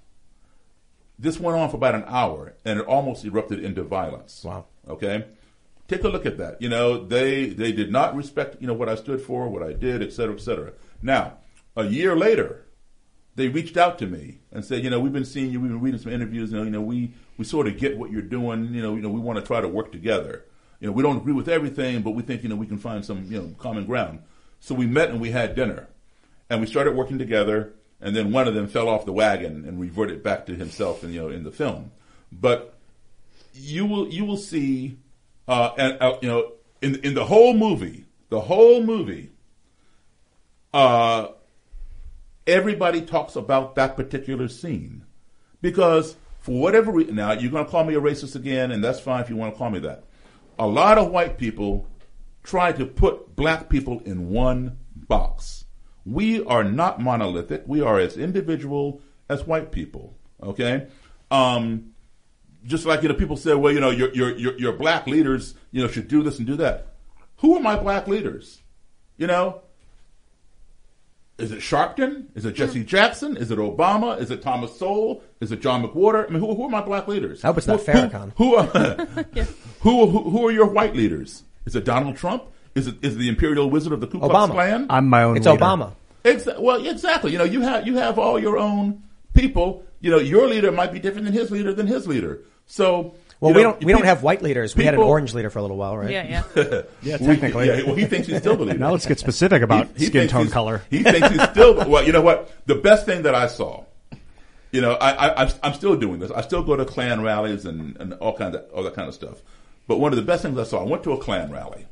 This 1.19 1.39
went 1.39 1.59
on 1.59 1.69
for 1.69 1.77
about 1.77 1.95
an 1.95 2.05
hour, 2.07 2.55
and 2.65 2.81
it 2.81 2.87
almost 2.87 3.25
erupted 3.25 3.63
into 3.63 3.83
violence. 3.83 4.43
Wow. 4.43 4.65
Okay, 4.89 5.27
take 5.89 6.05
a 6.05 6.09
look 6.09 6.27
at 6.27 6.39
that. 6.39 6.61
You 6.63 6.69
know, 6.69 7.05
they 7.05 7.51
they 7.51 7.73
did 7.73 7.91
not 7.93 8.17
respect 8.17 8.57
you 8.61 8.67
know 8.67 8.75
what 8.75 8.89
I 8.89 8.95
stood 8.95 9.21
for, 9.21 9.49
what 9.49 9.63
I 9.63 9.73
did, 9.73 10.03
et 10.03 10.13
cetera, 10.13 10.35
et 10.35 10.41
cetera. 10.41 10.73
Now, 11.03 11.39
a 11.77 11.85
year 11.85 12.17
later, 12.17 12.65
they 13.37 13.49
reached 13.49 13.77
out 13.77 13.99
to 13.99 14.07
me 14.07 14.39
and 14.53 14.65
said, 14.65 14.83
you 14.83 14.91
know, 14.91 15.01
we've 15.01 15.13
been 15.13 15.25
seeing 15.25 15.51
you, 15.51 15.61
we've 15.61 15.71
been 15.71 15.81
reading 15.81 16.01
some 16.01 16.13
interviews, 16.13 16.53
and 16.53 16.65
you 16.65 16.71
know, 16.71 16.81
we 16.81 17.13
we 17.39 17.45
sort 17.45 17.67
of 17.69 17.79
get 17.79 17.97
what 17.97 18.11
you're 18.11 18.23
doing, 18.23 18.75
you 18.75 18.83
know, 18.83 18.95
you 18.95 19.03
know, 19.03 19.09
we 19.09 19.21
want 19.21 19.39
to 19.39 19.45
try 19.45 19.61
to 19.61 19.69
work 19.69 19.93
together. 19.93 20.45
You 20.81 20.89
know, 20.89 20.93
we 20.93 21.03
don't 21.03 21.19
agree 21.19 21.35
with 21.35 21.49
everything, 21.49 22.03
but 22.03 22.13
we 22.13 22.23
think 22.23 22.43
you 22.43 22.49
know 22.49 22.57
we 22.57 22.67
can 22.67 22.79
find 22.79 23.05
some 23.05 23.27
you 23.31 23.41
know 23.41 23.55
common 23.59 23.85
ground. 23.85 24.21
So 24.61 24.75
we 24.75 24.87
met 24.87 25.11
and 25.11 25.21
we 25.21 25.31
had 25.31 25.55
dinner, 25.55 25.89
and 26.49 26.61
we 26.61 26.67
started 26.67 26.95
working 26.95 27.19
together. 27.19 27.73
And 28.03 28.17
then 28.17 28.33
one 28.33 28.49
of 28.49 28.55
them 28.55 28.67
fell 28.67 28.89
off 28.89 29.05
the 29.05 29.13
wagon 29.13 29.67
and 29.67 29.79
reverted 29.79 30.23
back 30.23 30.47
to 30.47 30.55
himself, 30.55 31.05
in, 31.05 31.13
you 31.13 31.21
know, 31.21 31.29
in 31.29 31.45
the 31.45 31.51
film. 31.51 31.91
But 32.33 32.75
you 33.53 33.85
will 33.85 34.09
you 34.09 34.25
will 34.25 34.39
see, 34.39 34.97
uh, 35.49 35.73
and 35.77 35.99
uh, 36.01 36.19
you 36.23 36.29
know, 36.29 36.53
in 36.81 36.97
in 36.97 37.15
the 37.15 37.25
whole 37.25 37.53
movie, 37.53 38.07
the 38.31 38.41
whole 38.41 38.83
movie, 38.83 39.33
uh, 40.73 41.29
everybody 42.47 43.03
talks 43.03 43.37
about 43.37 43.75
that 43.75 43.97
particular 43.97 44.49
scene 44.49 45.05
because 45.61 46.17
for 46.41 46.59
whatever 46.61 46.91
reason, 46.91 47.17
now 47.17 47.33
you're 47.33 47.51
going 47.51 47.65
to 47.65 47.71
call 47.71 47.85
me 47.85 47.95
a 47.95 48.01
racist 48.01 48.35
again, 48.35 48.71
and 48.71 48.83
that's 48.83 49.01
fine 49.01 49.21
if 49.21 49.29
you 49.29 49.37
want 49.37 49.53
to 49.53 49.59
call 49.59 49.71
me 49.71 49.79
that. 49.81 50.05
A 50.59 50.67
lot 50.67 50.99
of 50.99 51.11
white 51.11 51.39
people 51.39 51.87
try 52.43 52.73
to 52.73 52.87
put 52.87 53.35
black 53.37 53.69
people 53.69 54.01
in 54.01 54.29
one 54.31 54.79
box. 54.95 55.65
We 56.05 56.43
are 56.45 56.65
not 56.65 57.01
monolithic. 57.01 57.65
We 57.67 57.81
are 57.83 57.99
as 57.99 58.17
individual 58.17 59.01
as 59.29 59.47
white 59.47 59.71
people. 59.73 60.17
Okay. 60.43 60.87
Um, 61.31 61.93
just 62.65 62.87
like 62.87 63.03
you 63.03 63.09
know, 63.09 63.15
people 63.15 63.37
say, 63.37 63.55
well, 63.55 63.73
you 63.73 63.81
know, 63.81 63.91
your 63.91 64.13
your 64.15 64.37
your, 64.37 64.59
your 64.59 64.73
black 64.73 65.07
leaders, 65.07 65.55
you 65.71 65.83
know, 65.83 65.89
should 65.89 66.09
do 66.09 66.23
this 66.23 66.39
and 66.39 66.47
do 66.47 66.57
that. 66.57 66.89
Who 67.39 67.57
are 67.57 67.61
my 67.61 67.77
black 67.77 68.07
leaders? 68.09 68.61
You 69.17 69.27
know, 69.27 69.63
is 71.39 71.53
it 71.53 71.61
Sharpton? 71.61 72.27
Is 72.35 72.45
it 72.45 72.55
Jesse 72.55 72.85
Jackson? 72.85 73.37
Is 73.37 73.51
it 73.51 73.59
Obama? 73.59 74.21
Is 74.21 74.31
it 74.31 74.43
Thomas 74.43 74.79
Sowell? 74.79 75.23
Is 75.41 75.53
it 75.53 75.61
John 75.61 75.83
McWhorter? 75.83 76.27
I 76.27 76.31
mean, 76.31 76.41
who, 76.41 76.55
who 76.55 76.65
are 76.65 76.71
my 76.71 76.83
black 76.83 77.09
leaders? 77.09 77.43
I 77.43 77.49
hope 77.49 77.59
it's 77.59 77.67
not 77.67 77.81
Who- 77.81 77.93
Farrakhan. 77.93 78.33
Who, 78.37 78.45
who, 78.45 78.57
are, 78.57 78.65
who, 79.81 80.07
who, 80.07 80.31
who 80.31 80.47
are 80.47 80.53
your 80.53 80.67
white 80.67 80.95
leaders? 80.95 81.43
Is 81.67 81.75
it 81.77 81.85
Donald 81.85 82.17
Trump? 82.17 82.45
Is 82.75 82.87
it 82.87 82.97
is 83.03 83.17
it 83.17 83.19
the 83.19 83.29
Imperial 83.29 83.69
Wizard 83.69 83.93
of 83.93 84.01
the 84.01 84.07
Ku 84.07 84.19
Klux 84.19 84.33
Obama. 84.35 84.53
Klan? 84.53 84.87
I'm 84.91 85.09
my 85.09 85.25
own. 85.25 85.37
It's 85.37 85.47
leader. 85.47 85.59
Obama. 85.59 85.93
Exa- 86.25 86.61
well, 86.61 86.85
exactly. 86.87 87.33
You 87.33 87.39
know, 87.39 87.45
you 87.45 87.61
have 87.63 87.87
you 87.87 87.97
have 87.97 88.19
all 88.19 88.39
your 88.39 88.59
own 88.59 89.03
people. 89.35 89.85
You 90.01 90.11
know, 90.11 90.19
your 90.19 90.47
leader 90.49 90.71
might 90.73 90.93
be 90.93 90.99
different 90.99 91.25
than 91.27 91.35
his 91.35 91.51
leader 91.51 91.73
than 91.75 91.87
his 91.87 92.07
leader. 92.07 92.41
So, 92.67 93.15
Well, 93.41 93.51
you 93.51 93.57
we 93.57 93.63
don't 93.63 93.85
we 93.85 93.93
don't 93.93 94.05
have 94.05 94.23
white 94.23 94.43
leaders. 94.43 94.77
We 94.77 94.85
had 94.85 94.95
an 94.95 95.01
orange 95.01 95.35
leader 95.35 95.51
for 95.51 95.59
a 95.59 95.63
little 95.63 95.77
while, 95.77 95.97
right? 95.99 96.11
Yeah, 96.11 96.43
yeah. 96.55 96.83
Yeah, 97.03 97.17
We- 97.21 97.27
technically. 97.27 97.67
yeah, 97.67 97.83
well, 97.85 97.97
he 97.97 98.05
thinks 98.05 98.29
he's 98.29 98.39
still 98.39 98.57
the 98.57 98.65
leader. 98.65 98.79
Now 98.85 98.93
let's 98.93 99.07
get 99.07 99.19
specific 99.19 99.63
about 99.63 99.89
He- 99.97 100.05
he 100.05 100.07
skin 100.07 100.29
tone 100.29 100.49
color. 100.49 100.83
He 100.91 101.03
thinks 101.03 101.29
he's 101.29 101.43
still. 101.51 101.75
Well, 101.89 102.05
you 102.07 102.13
know 102.13 102.23
what? 102.23 102.51
The 102.67 102.77
best 102.77 103.05
thing 103.07 103.23
that 103.23 103.35
I 103.35 103.49
saw, 103.49 103.85
you 104.71 104.81
know, 104.81 104.93
I, 104.93 105.11
I 105.11 105.29
I'm- 105.45 105.53
I'm 105.63 105.75
still 105.75 105.97
doing 105.97 106.21
this. 106.21 106.31
I 106.31 106.43
still 106.43 106.63
go 106.63 106.77
to 106.77 106.85
Klan 106.85 107.23
rallies 107.23 107.65
and, 107.67 107.97
and 107.99 108.13
all 108.15 108.37
kinds 108.37 108.55
of 108.57 108.65
all 108.73 108.83
that 108.85 108.95
kind 108.95 109.09
of 109.09 109.15
stuff. 109.15 109.39
But 109.91 109.99
one 109.99 110.13
of 110.13 110.17
the 110.17 110.23
best 110.23 110.45
things 110.45 110.57
I 110.57 110.63
saw, 110.63 110.83
I 110.83 110.89
went 110.89 111.03
to 111.03 111.13
a 111.15 111.19
Klan 111.19 111.51
rally, 111.51 111.89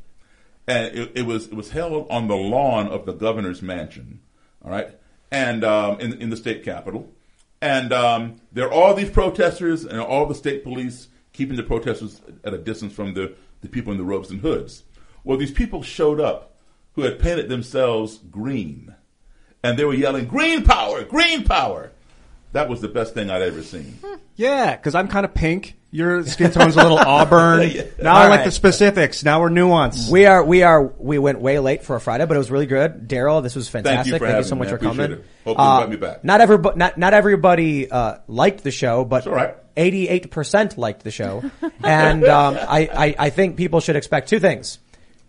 and 0.69 0.97
it, 0.97 1.11
it 1.17 1.23
was 1.23 1.47
it 1.47 1.55
was 1.55 1.71
held 1.71 2.09
on 2.09 2.29
the 2.29 2.37
lawn 2.37 2.87
of 2.87 3.07
the 3.07 3.13
governor's 3.13 3.61
mansion. 3.61 4.21
All 4.65 4.71
right, 4.71 4.97
and 5.33 5.65
um, 5.65 5.99
in 5.99 6.13
in 6.23 6.31
the 6.31 6.37
state 6.37 6.65
capitol, 6.65 7.13
and 7.61 7.93
um, 7.93 8.41
there 8.53 8.69
are 8.69 8.73
all 8.73 8.95
these 8.95 9.11
protesters 9.11 9.85
and 9.85 9.99
all 9.99 10.27
the 10.27 10.37
state 10.37 10.63
police 10.63 11.09
keeping 11.33 11.57
the 11.57 11.65
protesters 11.65 12.21
at 12.45 12.55
a 12.55 12.59
distance 12.59 12.93
from 12.93 13.15
the 13.15 13.35
the 13.63 13.69
people 13.69 13.91
in 13.91 13.99
the 13.99 14.05
robes 14.05 14.31
and 14.31 14.43
hoods. 14.43 14.85
Well, 15.25 15.37
these 15.37 15.51
people 15.51 15.83
showed 15.83 16.21
up 16.21 16.57
who 16.93 17.03
had 17.03 17.19
painted 17.19 17.49
themselves 17.49 18.19
green, 18.31 18.95
and 19.65 19.77
they 19.77 19.85
were 19.85 19.93
yelling 19.93 20.27
"Green 20.27 20.63
power! 20.63 21.03
Green 21.03 21.43
power!" 21.43 21.91
That 22.53 22.69
was 22.69 22.81
the 22.81 22.87
best 22.87 23.13
thing 23.15 23.29
I'd 23.29 23.43
ever 23.43 23.65
seen. 23.65 23.99
Yeah, 24.37 24.77
because 24.77 24.95
I'm 24.95 25.09
kind 25.09 25.25
of 25.25 25.35
pink 25.35 25.78
Your 25.91 26.23
skin 26.27 26.51
tone's 26.51 26.77
a 26.77 26.83
little 26.83 26.99
auburn. 27.07 27.61
Now 28.03 28.15
I 28.15 28.29
like 28.29 28.41
right. 28.41 28.45
the 28.45 28.51
specifics. 28.51 29.25
Now 29.25 29.41
we're 29.41 29.49
nuanced. 29.49 30.11
We 30.11 30.27
are, 30.27 30.45
we 30.45 30.63
are, 30.63 30.83
we 30.83 31.19
went 31.19 31.41
way 31.41 31.59
late 31.61 31.83
for 31.83 31.97
a 31.97 32.01
Friday, 32.01 32.27
but 32.27 32.35
it 32.35 32.39
was 32.39 32.51
really 32.51 32.67
good. 32.67 33.09
Daryl, 33.09 33.43
this 33.43 33.55
was 33.55 33.71
fantastic. 33.71 34.19
for 34.19 34.27
having 34.27 34.45
so 34.45 34.55
me. 34.55 34.61
much 34.61 34.69
I 34.69 34.71
for 34.73 34.79
coming. 34.79 35.13
it. 35.13 35.25
Hope 35.45 35.57
you 35.57 35.65
invite 35.65 35.89
me 35.89 35.97
back. 35.97 36.25
Not 36.25 36.43
everybody, 36.43 36.79
not, 36.79 36.99
not 36.99 37.15
everybody, 37.15 37.91
uh, 37.91 38.19
liked 38.27 38.65
the 38.65 38.71
show, 38.71 39.07
but 39.07 39.27
all 39.27 39.33
right. 39.33 39.57
88% 39.77 40.77
liked 40.77 41.05
the 41.05 41.11
show. 41.11 41.49
and, 41.83 42.25
um, 42.25 42.59
I, 42.61 42.91
I, 42.93 43.27
I 43.27 43.31
think 43.31 43.57
people 43.57 43.81
should 43.81 43.97
expect 43.97 44.29
two 44.29 44.41
things. 44.41 44.79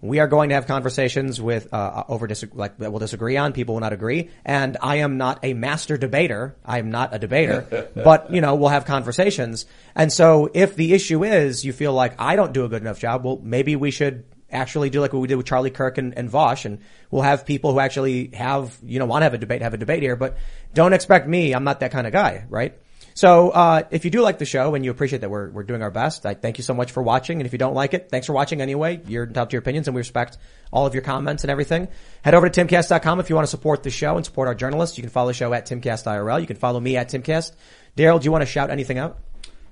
We 0.02 0.20
are 0.20 0.28
going 0.28 0.50
to 0.50 0.56
have 0.56 0.66
conversations 0.66 1.42
with, 1.42 1.74
uh, 1.74 2.04
over 2.08 2.28
disagree, 2.28 2.58
like, 2.58 2.78
that 2.78 2.92
we'll 2.92 3.00
disagree 3.00 3.36
on, 3.36 3.54
people 3.54 3.76
will 3.76 3.82
not 3.82 3.94
agree. 3.94 4.30
And 4.46 4.78
I 4.82 4.98
am 4.98 5.18
not 5.18 5.40
a 5.44 5.54
master 5.54 5.98
debater. 5.98 6.56
I 6.64 6.80
am 6.80 6.90
not 6.90 7.14
a 7.14 7.20
debater, 7.20 7.90
but, 7.96 8.32
you 8.34 8.42
know, 8.42 8.56
we'll 8.56 8.70
have 8.70 8.86
conversations. 8.86 9.66
And 9.96 10.12
so 10.12 10.50
if 10.54 10.76
the 10.76 10.94
issue 10.94 11.24
is 11.24 11.66
you 11.66 11.74
feel 11.74 11.94
like 11.94 12.20
I 12.20 12.36
don't 12.36 12.54
do 12.54 12.64
a 12.66 12.70
good 12.70 12.82
enough 12.82 13.00
job, 13.00 13.26
well, 13.26 13.40
maybe 13.44 13.76
we 13.76 13.92
should 13.92 14.24
actually 14.52 14.90
do 14.90 15.00
like 15.02 15.14
what 15.14 15.20
we 15.20 15.28
did 15.28 15.36
with 15.36 15.46
Charlie 15.46 15.70
Kirk 15.70 15.98
and, 15.98 16.18
and 16.18 16.30
Vaush, 16.30 16.66
and 16.66 16.80
we'll 17.12 17.22
have 17.22 17.46
people 17.46 17.74
who 17.74 17.80
actually 17.80 18.32
have, 18.34 18.78
you 18.84 19.00
know, 19.00 19.06
want 19.06 19.22
to 19.22 19.26
have 19.26 19.34
a 19.34 19.38
debate, 19.38 19.62
have 19.62 19.74
a 19.74 19.78
debate 19.78 20.02
here, 20.02 20.16
but 20.16 20.38
don't 20.74 20.94
expect 20.94 21.28
me. 21.28 21.54
I'm 21.54 21.64
not 21.64 21.82
that 21.82 21.92
kind 21.92 22.08
of 22.08 22.14
guy, 22.14 22.46
right? 22.50 22.78
So, 23.20 23.50
uh, 23.50 23.84
if 23.92 24.06
you 24.06 24.12
do 24.12 24.22
like 24.22 24.38
the 24.38 24.46
show 24.46 24.76
and 24.76 24.86
you 24.86 24.92
appreciate 24.92 25.20
that 25.20 25.30
we're, 25.30 25.50
we're 25.50 25.64
doing 25.64 25.82
our 25.82 25.92
best, 25.92 26.26
I 26.26 26.36
thank 26.36 26.58
you 26.58 26.64
so 26.64 26.74
much 26.74 26.94
for 26.94 27.04
watching. 27.04 27.42
And 27.42 27.46
if 27.46 27.52
you 27.52 27.58
don't 27.58 27.74
like 27.74 27.94
it, 27.94 28.08
thanks 28.10 28.26
for 28.26 28.32
watching 28.32 28.62
anyway. 28.62 29.02
You're 29.08 29.26
entitled 29.26 29.50
to 29.50 29.56
your 29.56 29.60
opinions 29.60 29.90
and 29.90 29.96
we 29.96 30.00
respect 30.00 30.38
all 30.72 30.86
of 30.86 30.94
your 30.94 31.04
comments 31.04 31.44
and 31.44 31.52
everything. 31.52 31.90
Head 32.22 32.34
over 32.34 32.50
to 32.50 32.66
timcast.com 32.66 33.20
if 33.20 33.30
you 33.30 33.36
want 33.36 33.46
to 33.46 33.52
support 33.52 33.84
the 33.84 33.90
show 33.90 34.16
and 34.16 34.26
support 34.26 34.48
our 34.48 34.56
journalists. 34.56 34.98
You 34.98 35.02
can 35.02 35.10
follow 35.10 35.32
the 35.32 35.34
show 35.34 35.52
at 35.52 35.68
timcastirl. 35.68 36.40
You 36.40 36.48
can 36.48 36.56
follow 36.56 36.80
me 36.80 36.96
at 36.96 37.10
timcast. 37.10 37.52
Daryl, 37.98 38.22
do 38.22 38.24
you 38.24 38.32
want 38.32 38.44
to 38.44 38.46
shout 38.46 38.70
anything 38.70 38.98
out? 38.98 39.20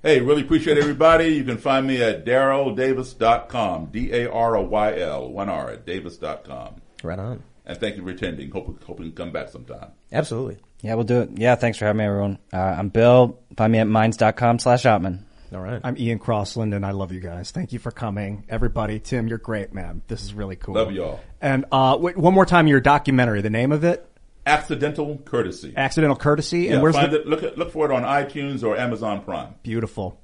Hey, 0.03 0.19
really 0.19 0.42
appreciate 0.42 0.77
everybody. 0.77 1.30
You 1.30 1.45
can 1.45 1.58
find 1.58 1.88
me 1.88 2.03
at 2.03 2.26
daryldavis.com. 2.26 3.85
D-A-R-O-Y-L, 3.93 5.30
one 5.32 5.48
R 5.48 5.69
at 5.69 5.85
davis.com. 5.85 6.82
Right 7.01 7.17
on. 7.17 7.43
And 7.66 7.77
thank 7.77 7.95
you 7.95 8.03
for 8.03 8.09
attending. 8.09 8.51
Hope, 8.51 8.84
hope 8.84 9.00
you 9.00 9.06
can 9.06 9.14
come 9.14 9.32
back 9.32 9.48
sometime. 9.48 9.92
Absolutely. 10.11 10.58
Yeah, 10.82 10.96
we'll 10.96 11.06
do 11.06 11.22
it. 11.22 11.32
Yeah, 11.36 11.56
thanks 11.56 11.78
for 11.78 11.86
having 11.86 12.00
me, 12.00 12.06
everyone. 12.06 12.38
Uh, 12.54 12.58
I'm 12.58 12.90
Bill. 12.90 13.40
Find 13.56 13.72
me 13.72 13.80
at 13.80 13.88
minds.com 13.88 14.60
slash 14.60 14.84
Ottman. 14.84 15.20
All 15.54 15.60
right. 15.60 15.80
I'm 15.84 15.98
Ian 15.98 16.20
Crossland 16.20 16.74
and 16.74 16.86
I 16.86 16.92
love 16.92 17.12
you 17.12 17.20
guys. 17.22 17.52
Thank 17.52 17.72
you 17.72 17.80
for 17.80 17.90
coming. 17.92 18.46
Everybody, 18.50 19.00
Tim, 19.00 19.28
you're 19.28 19.38
great, 19.38 19.74
man. 19.74 20.02
This 20.08 20.24
is 20.24 20.34
really 20.34 20.56
cool. 20.58 20.76
Love 20.76 20.92
y'all. 20.92 21.22
And, 21.42 21.66
uh, 21.72 21.98
wait, 22.00 22.18
one 22.18 22.34
more 22.34 22.46
time, 22.46 22.68
your 22.68 22.82
documentary, 22.82 23.42
the 23.42 23.50
name 23.50 23.72
of 23.72 23.84
it? 23.84 24.06
Accidental 24.46 25.18
Courtesy. 25.26 25.74
Accidental 25.76 26.16
Courtesy. 26.16 26.64
Yeah, 26.64 26.74
and 26.74 26.82
where's 26.82 26.96
find 26.96 27.12
the, 27.12 27.22
it, 27.22 27.28
look, 27.28 27.58
look 27.58 27.72
for 27.72 27.86
it 27.90 27.94
on 27.94 28.04
iTunes 28.04 28.64
or 28.64 28.78
Amazon 28.78 29.22
Prime. 29.22 29.56
beautiful. 29.64 30.20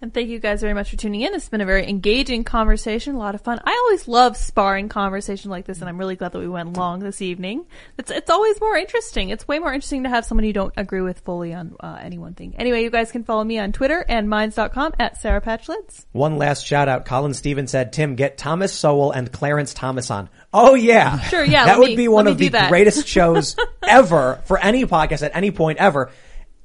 And 0.00 0.14
thank 0.14 0.28
you 0.28 0.38
guys 0.38 0.60
very 0.60 0.74
much 0.74 0.90
for 0.90 0.96
tuning 0.96 1.22
in. 1.22 1.32
This 1.32 1.42
has 1.42 1.48
been 1.48 1.60
a 1.60 1.66
very 1.66 1.88
engaging 1.88 2.44
conversation, 2.44 3.16
a 3.16 3.18
lot 3.18 3.34
of 3.34 3.40
fun. 3.40 3.58
I 3.64 3.72
always 3.86 4.06
love 4.06 4.36
sparring 4.36 4.88
conversation 4.88 5.50
like 5.50 5.64
this, 5.64 5.80
and 5.80 5.88
I'm 5.88 5.98
really 5.98 6.14
glad 6.14 6.30
that 6.32 6.38
we 6.38 6.46
went 6.48 6.76
long 6.76 7.00
this 7.00 7.20
evening. 7.20 7.66
It's 7.98 8.08
it's 8.10 8.30
always 8.30 8.60
more 8.60 8.76
interesting. 8.76 9.30
It's 9.30 9.48
way 9.48 9.58
more 9.58 9.72
interesting 9.72 10.04
to 10.04 10.08
have 10.08 10.24
someone 10.24 10.44
you 10.44 10.52
don't 10.52 10.72
agree 10.76 11.00
with 11.00 11.18
fully 11.20 11.52
on 11.52 11.74
uh, 11.80 11.98
any 12.00 12.16
one 12.16 12.34
thing. 12.34 12.54
Anyway, 12.58 12.84
you 12.84 12.90
guys 12.90 13.10
can 13.10 13.24
follow 13.24 13.42
me 13.42 13.58
on 13.58 13.72
Twitter 13.72 14.04
and 14.08 14.30
minds.com 14.30 14.92
at 15.00 15.20
Sour 15.20 15.40
Patch 15.40 15.66
Lyds. 15.66 16.06
One 16.12 16.36
last 16.38 16.64
shout 16.64 16.88
out. 16.88 17.04
Colin 17.04 17.34
Stevens 17.34 17.72
said, 17.72 17.92
Tim, 17.92 18.14
get 18.14 18.38
Thomas 18.38 18.72
Sowell 18.72 19.10
and 19.10 19.32
Clarence 19.32 19.74
Thomas 19.74 20.12
on. 20.12 20.28
Oh 20.54 20.76
yeah. 20.76 21.18
Sure, 21.22 21.44
yeah, 21.44 21.64
That 21.66 21.80
would 21.80 21.90
me- 21.90 21.96
be 21.96 22.06
one 22.08 22.28
of 22.28 22.38
the 22.38 22.50
that. 22.50 22.68
greatest 22.70 23.08
shows 23.08 23.56
ever 23.82 24.40
for 24.44 24.58
any 24.58 24.86
podcast 24.86 25.22
at 25.22 25.34
any 25.34 25.50
point 25.50 25.78
ever. 25.78 26.12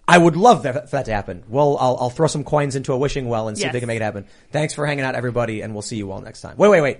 I 0.07 0.17
would 0.17 0.35
love 0.35 0.63
that, 0.63 0.89
for 0.89 0.95
that 0.97 1.05
to 1.05 1.13
happen. 1.13 1.43
Well, 1.47 1.77
I'll, 1.79 1.97
I'll 1.99 2.09
throw 2.09 2.27
some 2.27 2.43
coins 2.43 2.75
into 2.75 2.91
a 2.93 2.97
wishing 2.97 3.27
well 3.29 3.47
and 3.47 3.57
see 3.57 3.63
if 3.63 3.67
Yes. 3.67 3.73
they 3.73 3.79
can 3.79 3.87
make 3.87 3.97
it 3.97 4.03
happen. 4.03 4.25
Thanks 4.51 4.73
for 4.73 4.85
hanging 4.85 5.05
out, 5.05 5.15
everybody, 5.15 5.61
and 5.61 5.73
we'll 5.73 5.81
see 5.81 5.95
you 5.95 6.11
all 6.11 6.19
next 6.21 6.41
time. 6.41 6.57
Wait, 6.57 6.67
wait, 6.69 6.81
wait. 6.81 6.97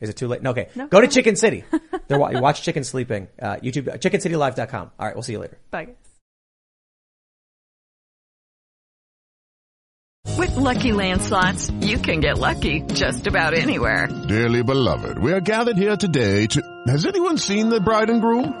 Is 0.00 0.10
it 0.10 0.16
too 0.16 0.28
late? 0.28 0.42
No, 0.42 0.50
okay. 0.50 0.68
No, 0.74 0.86
Go 0.88 1.00
to 1.00 1.06
Chicken 1.08 1.36
City. 1.36 1.64
They're, 2.08 2.18
wa- 2.18 2.38
watch 2.40 2.62
Chicken 2.62 2.84
Sleeping. 2.84 3.28
Uh, 3.40 3.56
YouTube, 3.56 3.88
uh, 3.88 3.96
chickencitylive.com. 3.96 4.90
All 4.98 5.06
right, 5.06 5.14
we'll 5.16 5.22
see 5.22 5.32
you 5.32 5.38
later. 5.38 5.56
Bye. 5.70 5.84
guys. 5.86 5.94
With 10.36 10.56
Lucky 10.56 10.92
Land 10.92 11.22
slots, 11.22 11.70
you 11.80 11.98
can 11.98 12.20
get 12.20 12.38
lucky 12.38 12.80
just 12.80 13.26
about 13.26 13.54
anywhere. 13.54 14.08
Dearly 14.28 14.62
beloved, 14.62 15.18
we 15.18 15.32
are 15.32 15.40
gathered 15.40 15.76
here 15.76 15.96
today 15.96 16.46
to. 16.48 16.82
Has 16.88 17.06
anyone 17.06 17.38
seen 17.38 17.68
the 17.68 17.80
bride 17.80 18.10
and 18.10 18.20
groom? 18.20 18.60